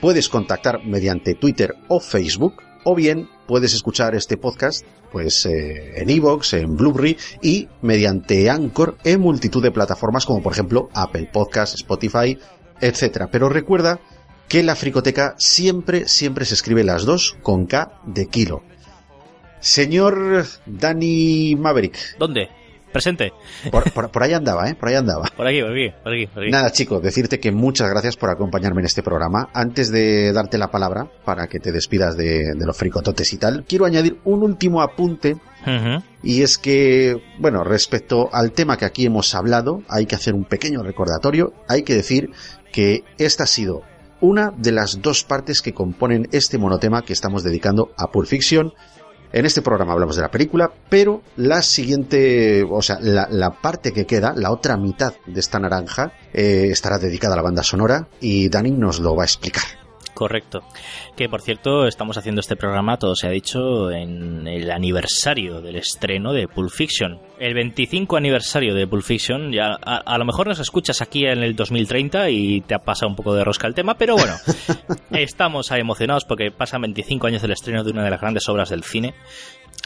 Puedes 0.00 0.28
contactar 0.28 0.84
mediante 0.84 1.34
Twitter 1.34 1.76
o 1.88 1.98
Facebook, 1.98 2.56
o 2.84 2.94
bien 2.94 3.30
puedes 3.46 3.72
escuchar 3.72 4.14
este 4.14 4.36
podcast 4.36 4.84
pues 5.10 5.46
eh, 5.46 5.94
en 5.96 6.10
iVoox, 6.10 6.54
en 6.54 6.76
Blueberry 6.76 7.16
y 7.40 7.68
mediante 7.80 8.50
Anchor 8.50 8.98
en 9.04 9.20
multitud 9.20 9.62
de 9.62 9.70
plataformas 9.70 10.26
como 10.26 10.42
por 10.42 10.52
ejemplo 10.52 10.90
Apple 10.92 11.30
Podcast, 11.32 11.74
Spotify, 11.76 12.38
etcétera. 12.80 13.28
Pero 13.30 13.48
recuerda 13.48 14.00
que 14.48 14.62
la 14.62 14.76
fricoteca 14.76 15.36
siempre, 15.38 16.06
siempre 16.08 16.44
se 16.44 16.54
escribe 16.54 16.84
las 16.84 17.04
dos 17.04 17.38
con 17.42 17.66
K 17.66 18.00
de 18.04 18.26
kilo. 18.26 18.62
Señor 19.60 20.44
Danny 20.66 21.56
Maverick. 21.56 22.18
¿Dónde? 22.18 22.50
Presente. 22.94 23.32
Por, 23.72 23.90
por- 23.92 24.10
por 24.10 24.22
ahí 24.22 24.32
andaba, 24.32 24.70
¿eh? 24.70 24.74
Por 24.74 24.88
ahí 24.88 24.94
andaba. 24.94 25.24
Por 25.36 25.46
aquí, 25.46 25.60
por 25.60 25.72
aquí, 25.72 25.90
por 26.02 26.12
aquí. 26.12 26.26
por 26.28 26.42
aquí. 26.44 26.50
Nada, 26.52 26.70
chicos, 26.70 27.02
decirte 27.02 27.40
que 27.40 27.50
muchas 27.52 27.90
gracias 27.90 28.16
por 28.16 28.30
acompañarme 28.30 28.80
en 28.80 28.86
este 28.86 29.02
programa. 29.02 29.50
Antes 29.52 29.90
de 29.90 30.32
darte 30.32 30.56
la 30.58 30.70
palabra 30.70 31.10
para 31.24 31.48
que 31.48 31.58
te 31.58 31.72
despidas 31.72 32.16
de, 32.16 32.54
de 32.54 32.64
los 32.66 32.76
fricototes 32.76 33.32
y 33.32 33.36
tal, 33.36 33.64
quiero 33.68 33.84
añadir 33.84 34.20
un 34.24 34.42
último 34.44 34.80
apunte 34.80 35.36
y 36.22 36.42
es 36.42 36.56
que, 36.56 37.16
bueno, 37.40 37.64
respecto 37.64 38.28
al 38.32 38.52
tema 38.52 38.76
que 38.76 38.84
aquí 38.84 39.04
hemos 39.06 39.34
hablado, 39.34 39.82
hay 39.88 40.06
que 40.06 40.14
hacer 40.14 40.32
un 40.34 40.44
pequeño 40.44 40.82
recordatorio. 40.82 41.52
Hay 41.68 41.82
que 41.82 41.94
decir 41.94 42.30
que 42.72 43.02
esta 43.18 43.42
ha 43.44 43.46
sido 43.48 43.82
una 44.20 44.52
de 44.56 44.70
las 44.72 45.02
dos 45.02 45.24
partes 45.24 45.60
que 45.62 45.74
componen 45.74 46.28
este 46.32 46.58
monotema 46.58 47.02
que 47.02 47.12
estamos 47.12 47.42
dedicando 47.42 47.90
a 47.98 48.12
Pulp 48.12 48.28
Fiction. 48.28 48.72
En 49.34 49.46
este 49.46 49.62
programa 49.62 49.94
hablamos 49.94 50.14
de 50.14 50.22
la 50.22 50.30
película, 50.30 50.70
pero 50.88 51.20
la 51.34 51.60
siguiente, 51.60 52.62
o 52.62 52.80
sea, 52.82 53.00
la, 53.00 53.50
parte 53.50 53.92
que 53.92 54.06
queda, 54.06 54.32
la 54.36 54.52
otra 54.52 54.76
mitad 54.76 55.12
de 55.26 55.40
esta 55.40 55.58
naranja, 55.58 56.12
eh, 56.32 56.68
estará 56.70 56.98
dedicada 56.98 57.34
a 57.34 57.38
la 57.38 57.42
banda 57.42 57.64
sonora 57.64 58.06
y 58.20 58.48
Dani 58.48 58.70
nos 58.70 59.00
lo 59.00 59.16
va 59.16 59.24
a 59.24 59.26
explicar. 59.26 59.64
Correcto. 60.14 60.62
Que 61.16 61.28
por 61.28 61.42
cierto, 61.42 61.86
estamos 61.86 62.16
haciendo 62.16 62.40
este 62.40 62.56
programa, 62.56 62.96
todo 62.96 63.14
se 63.16 63.26
ha 63.26 63.30
dicho, 63.30 63.90
en 63.90 64.46
el 64.46 64.70
aniversario 64.70 65.60
del 65.60 65.76
estreno 65.76 66.32
de 66.32 66.46
Pulp 66.46 66.70
Fiction. 66.70 67.20
El 67.38 67.54
25 67.54 68.16
aniversario 68.16 68.74
de 68.74 68.86
Pulp 68.86 69.02
Fiction, 69.02 69.52
ya 69.52 69.76
a, 69.84 69.96
a 69.96 70.18
lo 70.18 70.24
mejor 70.24 70.46
nos 70.46 70.60
escuchas 70.60 71.02
aquí 71.02 71.26
en 71.26 71.42
el 71.42 71.56
2030 71.56 72.30
y 72.30 72.60
te 72.60 72.74
ha 72.74 72.78
pasado 72.78 73.10
un 73.10 73.16
poco 73.16 73.34
de 73.34 73.44
rosca 73.44 73.66
el 73.66 73.74
tema, 73.74 73.94
pero 73.94 74.14
bueno, 74.14 74.34
estamos 75.10 75.70
emocionados 75.72 76.24
porque 76.24 76.50
pasan 76.50 76.82
25 76.82 77.26
años 77.26 77.42
del 77.42 77.52
estreno 77.52 77.82
de 77.82 77.90
una 77.90 78.04
de 78.04 78.10
las 78.10 78.20
grandes 78.20 78.48
obras 78.48 78.70
del 78.70 78.84
cine. 78.84 79.14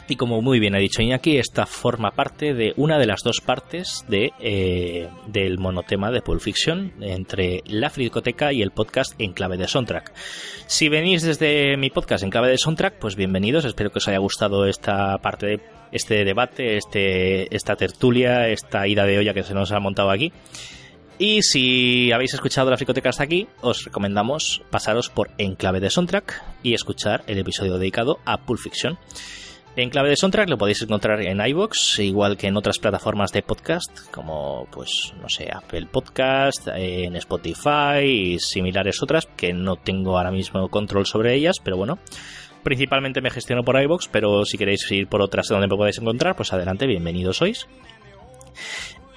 Y 0.07 0.15
como 0.15 0.41
muy 0.41 0.59
bien 0.59 0.75
ha 0.75 0.79
dicho 0.79 1.03
Iñaki, 1.03 1.37
esta 1.37 1.67
forma 1.67 2.11
parte 2.11 2.55
de 2.55 2.73
una 2.77 2.97
de 2.97 3.05
las 3.05 3.21
dos 3.21 3.41
partes 3.41 4.03
de, 4.07 4.31
eh, 4.39 5.07
del 5.27 5.59
monotema 5.59 6.09
de 6.09 6.21
Pulp 6.21 6.41
Fiction 6.41 6.93
entre 6.99 7.61
la 7.67 7.91
fricoteca 7.91 8.51
y 8.51 8.63
el 8.63 8.71
podcast 8.71 9.13
en 9.19 9.33
clave 9.33 9.57
de 9.57 9.67
soundtrack. 9.67 10.11
Si 10.65 10.89
venís 10.89 11.21
desde 11.21 11.77
mi 11.77 11.91
podcast 11.91 12.23
en 12.23 12.31
clave 12.31 12.49
de 12.49 12.57
soundtrack, 12.57 12.97
pues 12.97 13.15
bienvenidos. 13.15 13.65
Espero 13.65 13.91
que 13.91 13.99
os 13.99 14.07
haya 14.07 14.17
gustado 14.17 14.65
esta 14.65 15.15
parte 15.19 15.45
de 15.45 15.59
este 15.91 16.25
debate, 16.25 16.77
este, 16.77 17.55
esta 17.55 17.75
tertulia, 17.75 18.47
esta 18.47 18.87
ida 18.87 19.05
de 19.05 19.19
olla 19.19 19.35
que 19.35 19.43
se 19.43 19.53
nos 19.53 19.71
ha 19.71 19.79
montado 19.79 20.09
aquí. 20.09 20.31
Y 21.19 21.41
si 21.41 22.13
habéis 22.13 22.33
escuchado 22.33 22.71
la 22.71 22.77
fricoteca 22.77 23.09
hasta 23.09 23.23
aquí, 23.23 23.47
os 23.61 23.83
recomendamos 23.83 24.61
pasaros 24.69 25.09
por 25.09 25.29
Enclave 25.37 25.81
de 25.81 25.89
Soundtrack 25.89 26.41
y 26.63 26.73
escuchar 26.73 27.23
el 27.27 27.39
episodio 27.39 27.77
dedicado 27.77 28.19
a 28.25 28.37
Pulp 28.37 28.59
Fiction. 28.59 28.97
En 29.75 29.89
clave 29.89 30.09
de 30.09 30.17
soundtrack 30.17 30.49
lo 30.49 30.57
podéis 30.57 30.81
encontrar 30.81 31.21
en 31.21 31.39
iBox, 31.39 31.99
igual 31.99 32.37
que 32.37 32.47
en 32.47 32.57
otras 32.57 32.79
plataformas 32.79 33.31
de 33.31 33.43
podcast, 33.43 34.09
como 34.11 34.67
pues 34.71 35.13
no 35.21 35.29
sé, 35.29 35.49
Apple 35.53 35.87
Podcast, 35.91 36.67
en 36.75 37.15
Spotify 37.15 38.03
y 38.03 38.39
similares 38.39 39.01
otras 39.01 39.25
que 39.37 39.53
no 39.53 39.77
tengo 39.77 40.17
ahora 40.17 40.31
mismo 40.31 40.67
control 40.69 41.05
sobre 41.05 41.35
ellas, 41.35 41.59
pero 41.63 41.77
bueno, 41.77 41.99
principalmente 42.63 43.21
me 43.21 43.29
gestiono 43.29 43.63
por 43.63 43.81
iBox, 43.81 44.09
pero 44.09 44.43
si 44.43 44.57
queréis 44.57 44.91
ir 44.91 45.07
por 45.07 45.21
otras 45.21 45.47
donde 45.47 45.67
me 45.67 45.77
podéis 45.77 45.99
encontrar, 45.99 46.35
pues 46.35 46.51
adelante, 46.51 46.85
bienvenidos 46.85 47.37
sois. 47.37 47.67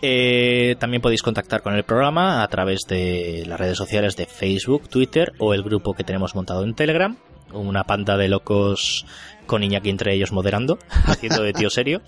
Eh, 0.04 0.74
también 0.80 1.00
podéis 1.00 1.22
contactar 1.22 1.62
con 1.62 1.74
el 1.74 1.84
programa 1.84 2.42
a 2.42 2.48
través 2.48 2.80
de 2.88 3.44
las 3.46 3.58
redes 3.58 3.78
sociales 3.78 4.16
de 4.16 4.26
Facebook, 4.26 4.88
Twitter 4.88 5.32
o 5.38 5.54
el 5.54 5.62
grupo 5.62 5.94
que 5.94 6.02
tenemos 6.02 6.34
montado 6.34 6.64
en 6.64 6.74
Telegram. 6.74 7.16
Una 7.52 7.84
panda 7.84 8.16
de 8.16 8.28
locos 8.28 9.06
con 9.46 9.62
Iñaki 9.62 9.90
entre 9.90 10.14
ellos 10.14 10.32
moderando, 10.32 10.78
haciendo 11.06 11.42
de 11.42 11.52
tío 11.52 11.70
serio. 11.70 12.02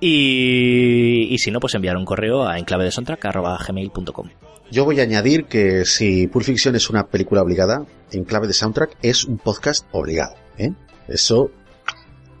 Y, 0.00 1.28
y 1.30 1.38
si 1.38 1.50
no, 1.50 1.60
pues 1.60 1.74
enviar 1.74 1.96
un 1.96 2.04
correo 2.04 2.46
a 2.46 2.58
enclavedesoundtrack.gmail.com. 2.58 4.28
Yo 4.70 4.84
voy 4.84 5.00
a 5.00 5.02
añadir 5.02 5.46
que 5.46 5.84
si 5.84 6.28
Pulp 6.28 6.44
Fiction 6.44 6.76
es 6.76 6.88
una 6.90 7.08
película 7.08 7.42
obligada, 7.42 7.84
en 8.12 8.24
clave 8.24 8.46
de 8.46 8.52
soundtrack 8.52 8.96
es 9.02 9.24
un 9.24 9.38
podcast 9.38 9.84
obligado. 9.90 10.34
¿eh? 10.58 10.70
Eso 11.08 11.50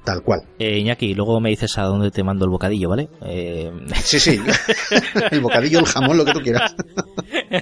tal 0.04 0.22
cual. 0.22 0.42
Eh, 0.58 0.78
Iñaki, 0.78 1.14
luego 1.14 1.40
me 1.40 1.50
dices 1.50 1.76
a 1.78 1.82
dónde 1.82 2.10
te 2.10 2.22
mando 2.22 2.44
el 2.44 2.50
bocadillo, 2.50 2.88
¿vale? 2.88 3.08
Eh... 3.22 3.70
Sí, 4.02 4.20
sí. 4.20 4.40
el 5.30 5.40
bocadillo, 5.40 5.80
el 5.80 5.86
jamón, 5.86 6.16
lo 6.16 6.24
que 6.24 6.32
tú 6.32 6.40
quieras. 6.40 6.74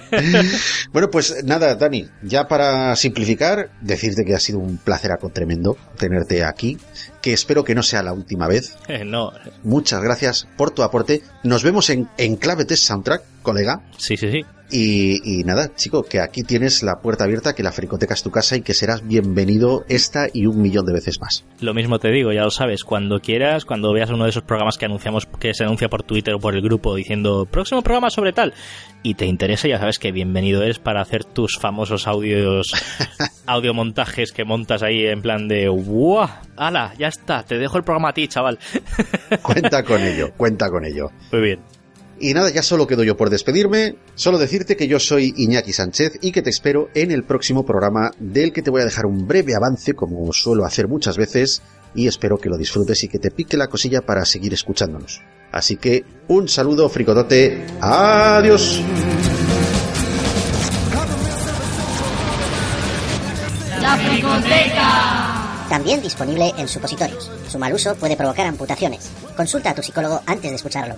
bueno, 0.92 1.08
pues 1.10 1.44
nada, 1.44 1.75
Dani, 1.75 2.07
ya 2.23 2.47
para 2.47 2.94
simplificar, 2.97 3.70
decirte 3.81 4.25
que 4.25 4.34
ha 4.34 4.41
sido 4.41 4.58
un 4.58 4.78
placer 4.78 5.08
tremendo 5.33 5.76
tenerte 5.97 6.44
aquí, 6.44 6.78
que 7.23 7.33
espero 7.33 7.65
que 7.65 7.75
no 7.75 7.83
sea 7.83 8.02
la 8.02 8.12
última 8.12 8.47
vez. 8.47 8.76
no. 9.05 9.33
Muchas 9.62 10.02
gracias 10.02 10.49
por 10.57 10.70
tu 10.70 10.83
aporte. 10.83 11.23
Nos 11.42 11.62
vemos 11.62 11.91
en, 11.91 12.08
en 12.18 12.36
Clave 12.36 12.65
Test 12.65 12.84
Soundtrack, 12.84 13.23
colega. 13.42 13.83
Sí, 13.97 14.17
sí, 14.17 14.31
sí. 14.31 14.44
Y, 14.70 15.40
y, 15.40 15.44
nada, 15.44 15.74
chico, 15.74 16.02
que 16.02 16.20
aquí 16.20 16.42
tienes 16.42 16.82
la 16.82 17.00
puerta 17.00 17.24
abierta, 17.24 17.55
que 17.55 17.62
la 17.62 17.72
fricoteca 17.72 18.12
es 18.12 18.22
tu 18.22 18.30
casa 18.30 18.56
y 18.56 18.60
que 18.60 18.74
serás 18.74 19.06
bienvenido 19.06 19.84
esta 19.88 20.28
y 20.32 20.47
un 20.47 20.60
millón 20.60 20.84
de 20.84 20.92
veces 20.92 21.20
más. 21.20 21.44
Lo 21.60 21.72
mismo 21.72 21.98
te 21.98 22.10
digo, 22.10 22.32
ya 22.32 22.42
lo 22.42 22.50
sabes, 22.50 22.84
cuando 22.84 23.20
quieras, 23.20 23.64
cuando 23.64 23.92
veas 23.94 24.10
uno 24.10 24.24
de 24.24 24.30
esos 24.30 24.42
programas 24.42 24.76
que 24.76 24.84
anunciamos, 24.84 25.26
que 25.26 25.55
se 25.55 25.64
anuncia 25.64 25.88
por 25.88 26.02
Twitter 26.02 26.34
o 26.34 26.38
por 26.38 26.55
el 26.55 26.60
grupo 26.60 26.94
diciendo 26.94 27.47
próximo 27.50 27.80
programa 27.82 28.10
sobre 28.10 28.32
tal, 28.32 28.52
y 29.02 29.14
te 29.14 29.24
interesa, 29.24 29.68
ya 29.68 29.78
sabes 29.78 29.98
que 29.98 30.12
bienvenido 30.12 30.62
es 30.62 30.78
para 30.78 31.00
hacer 31.00 31.24
tus 31.24 31.58
famosos 31.58 32.06
audios, 32.06 32.66
audiomontajes 33.47 34.32
que 34.32 34.44
montas 34.44 34.82
ahí 34.82 35.06
en 35.06 35.22
plan 35.22 35.48
de 35.48 35.68
¡Wow! 35.68 36.28
¡Hala! 36.56 36.92
Ya 36.98 37.08
está, 37.08 37.42
te 37.42 37.56
dejo 37.56 37.78
el 37.78 37.84
programa 37.84 38.10
a 38.10 38.12
ti, 38.12 38.28
chaval. 38.28 38.58
cuenta 39.40 39.82
con 39.84 40.02
ello, 40.02 40.32
cuenta 40.36 40.68
con 40.68 40.84
ello. 40.84 41.10
Muy 41.32 41.40
bien. 41.40 41.77
Y 42.20 42.34
nada, 42.34 42.50
ya 42.50 42.62
solo 42.62 42.86
quedo 42.86 43.05
yo 43.05 43.16
por 43.16 43.30
despedirme, 43.30 43.97
solo 44.16 44.38
decirte 44.38 44.76
que 44.76 44.88
yo 44.88 44.98
soy 44.98 45.32
Iñaki 45.36 45.72
Sánchez 45.72 46.18
y 46.20 46.32
que 46.32 46.42
te 46.42 46.50
espero 46.50 46.88
en 46.94 47.12
el 47.12 47.22
próximo 47.22 47.64
programa 47.64 48.10
del 48.18 48.52
que 48.52 48.62
te 48.62 48.70
voy 48.70 48.80
a 48.80 48.84
dejar 48.84 49.06
un 49.06 49.28
breve 49.28 49.55
avance 49.55 49.94
como 49.94 50.32
suelo 50.32 50.64
hacer 50.64 50.88
muchas 50.88 51.16
veces 51.16 51.62
y 51.94 52.08
espero 52.08 52.38
que 52.38 52.48
lo 52.48 52.56
disfrutes 52.56 53.05
y 53.05 53.08
que 53.08 53.20
te 53.20 53.30
pique 53.30 53.56
la 53.56 53.68
cosilla 53.68 54.02
para 54.02 54.24
seguir 54.24 54.52
escuchándonos. 54.52 55.20
Así 55.52 55.76
que 55.76 56.05
un 56.26 56.48
saludo 56.48 56.88
fricotote, 56.88 57.64
adiós. 57.80 58.82
La 63.80 63.97
fricoteca. 63.97 65.66
También 65.68 66.02
disponible 66.02 66.52
en 66.58 66.66
supositorios. 66.66 67.30
Su 67.48 67.58
mal 67.58 67.72
uso 67.72 67.94
puede 67.94 68.16
provocar 68.16 68.47
amputaciones. 68.47 69.08
Consulta 69.36 69.70
a 69.70 69.74
tu 69.74 69.82
psicólogo 69.82 70.20
antes 70.26 70.50
de 70.50 70.56
escucharlo. 70.56 70.97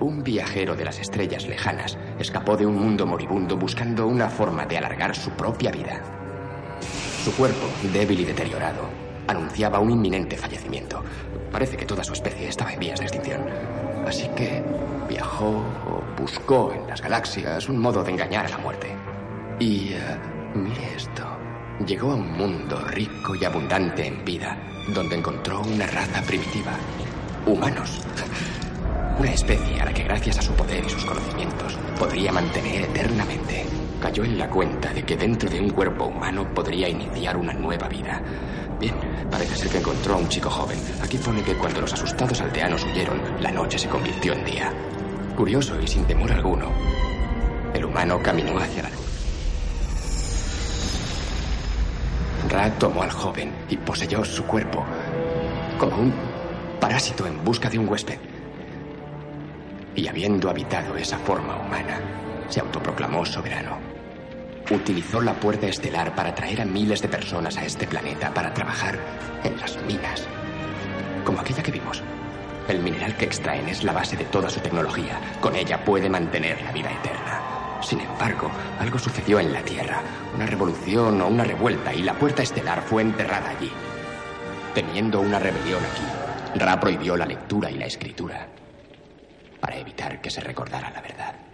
Un 0.00 0.24
viajero 0.24 0.74
de 0.74 0.84
las 0.84 0.98
estrellas 0.98 1.46
lejanas 1.46 1.96
escapó 2.18 2.56
de 2.56 2.66
un 2.66 2.74
mundo 2.74 3.06
moribundo 3.06 3.56
buscando 3.56 4.08
una 4.08 4.28
forma 4.28 4.66
de 4.66 4.78
alargar 4.78 5.14
su 5.14 5.30
propia 5.30 5.70
vida. 5.70 6.02
Su 7.22 7.32
cuerpo, 7.36 7.68
débil 7.92 8.18
y 8.18 8.24
deteriorado, 8.24 8.88
anunciaba 9.28 9.78
un 9.78 9.92
inminente 9.92 10.36
fallecimiento. 10.36 11.04
Parece 11.52 11.76
que 11.76 11.86
toda 11.86 12.02
su 12.02 12.12
especie 12.12 12.48
estaba 12.48 12.72
en 12.72 12.80
vías 12.80 12.98
de 12.98 13.06
extinción. 13.06 13.46
Así 14.04 14.28
que 14.34 14.64
viajó 15.08 15.64
o 15.86 16.02
buscó 16.20 16.72
en 16.72 16.88
las 16.88 17.00
galaxias 17.00 17.68
un 17.68 17.78
modo 17.78 18.02
de 18.02 18.10
engañar 18.10 18.46
a 18.46 18.48
la 18.48 18.58
muerte. 18.58 18.88
Y 19.60 19.94
uh, 19.94 20.58
mire 20.58 20.96
esto. 20.96 21.35
Llegó 21.84 22.12
a 22.12 22.14
un 22.14 22.32
mundo 22.32 22.80
rico 22.88 23.34
y 23.34 23.44
abundante 23.44 24.06
en 24.06 24.24
vida, 24.24 24.56
donde 24.94 25.16
encontró 25.16 25.60
una 25.60 25.86
raza 25.86 26.22
primitiva. 26.22 26.72
Humanos. 27.44 28.02
Una 29.18 29.32
especie 29.32 29.80
a 29.80 29.86
la 29.86 29.94
que 29.94 30.04
gracias 30.04 30.38
a 30.38 30.42
su 30.42 30.52
poder 30.52 30.84
y 30.84 30.90
sus 30.90 31.04
conocimientos 31.04 31.78
podría 31.98 32.32
mantener 32.32 32.82
eternamente. 32.82 33.64
Cayó 34.00 34.24
en 34.24 34.38
la 34.38 34.48
cuenta 34.48 34.92
de 34.92 35.04
que 35.04 35.16
dentro 35.16 35.48
de 35.48 35.60
un 35.60 35.70
cuerpo 35.70 36.04
humano 36.04 36.52
podría 36.54 36.88
iniciar 36.88 37.36
una 37.36 37.54
nueva 37.54 37.88
vida. 37.88 38.22
Bien, 38.78 38.94
parece 39.30 39.56
ser 39.56 39.68
que 39.70 39.78
encontró 39.78 40.14
a 40.14 40.18
un 40.18 40.28
chico 40.28 40.50
joven. 40.50 40.78
Aquí 41.02 41.16
pone 41.16 41.42
que 41.42 41.54
cuando 41.54 41.80
los 41.80 41.92
asustados 41.94 42.40
aldeanos 42.42 42.84
huyeron, 42.84 43.20
la 43.40 43.50
noche 43.50 43.78
se 43.78 43.88
convirtió 43.88 44.34
en 44.34 44.44
día. 44.44 44.72
Curioso 45.34 45.80
y 45.80 45.86
sin 45.86 46.04
temor 46.04 46.32
alguno, 46.32 46.70
el 47.72 47.84
humano 47.84 48.20
caminó 48.22 48.58
hacia 48.58 48.82
la 48.82 48.90
luz. 48.90 49.05
Ra 52.48 52.70
tomó 52.78 53.02
al 53.02 53.10
joven 53.10 53.52
y 53.68 53.76
poseyó 53.76 54.24
su 54.24 54.44
cuerpo 54.44 54.84
como 55.78 55.96
un 55.96 56.14
parásito 56.80 57.26
en 57.26 57.44
busca 57.44 57.68
de 57.68 57.78
un 57.78 57.88
huésped. 57.88 58.18
Y 59.94 60.08
habiendo 60.08 60.48
habitado 60.48 60.96
esa 60.96 61.18
forma 61.18 61.56
humana, 61.56 62.00
se 62.48 62.60
autoproclamó 62.60 63.24
soberano. 63.26 63.78
Utilizó 64.70 65.20
la 65.20 65.34
puerta 65.34 65.66
estelar 65.66 66.14
para 66.14 66.34
traer 66.34 66.60
a 66.60 66.64
miles 66.64 67.02
de 67.02 67.08
personas 67.08 67.56
a 67.56 67.64
este 67.64 67.86
planeta 67.86 68.32
para 68.32 68.52
trabajar 68.52 68.98
en 69.44 69.58
las 69.60 69.80
minas, 69.82 70.26
como 71.24 71.40
aquella 71.40 71.62
que 71.62 71.72
vimos. 71.72 72.02
El 72.68 72.80
mineral 72.80 73.16
que 73.16 73.26
extraen 73.26 73.68
es 73.68 73.84
la 73.84 73.92
base 73.92 74.16
de 74.16 74.24
toda 74.24 74.50
su 74.50 74.60
tecnología. 74.60 75.20
Con 75.40 75.54
ella 75.54 75.84
puede 75.84 76.08
mantener 76.08 76.60
la 76.62 76.72
vida 76.72 76.90
eterna. 76.90 77.55
Sin 77.86 78.00
embargo, 78.00 78.50
algo 78.80 78.98
sucedió 78.98 79.38
en 79.38 79.52
la 79.52 79.62
Tierra, 79.62 80.02
una 80.34 80.44
revolución 80.44 81.20
o 81.22 81.28
una 81.28 81.44
revuelta, 81.44 81.94
y 81.94 82.02
la 82.02 82.14
puerta 82.14 82.42
estelar 82.42 82.82
fue 82.82 83.02
enterrada 83.02 83.50
allí. 83.50 83.70
Temiendo 84.74 85.20
una 85.20 85.38
rebelión 85.38 85.78
aquí, 85.84 86.58
Ra 86.58 86.80
prohibió 86.80 87.16
la 87.16 87.26
lectura 87.26 87.70
y 87.70 87.78
la 87.78 87.86
escritura 87.86 88.48
para 89.60 89.76
evitar 89.76 90.20
que 90.20 90.30
se 90.30 90.40
recordara 90.40 90.90
la 90.90 91.00
verdad. 91.00 91.45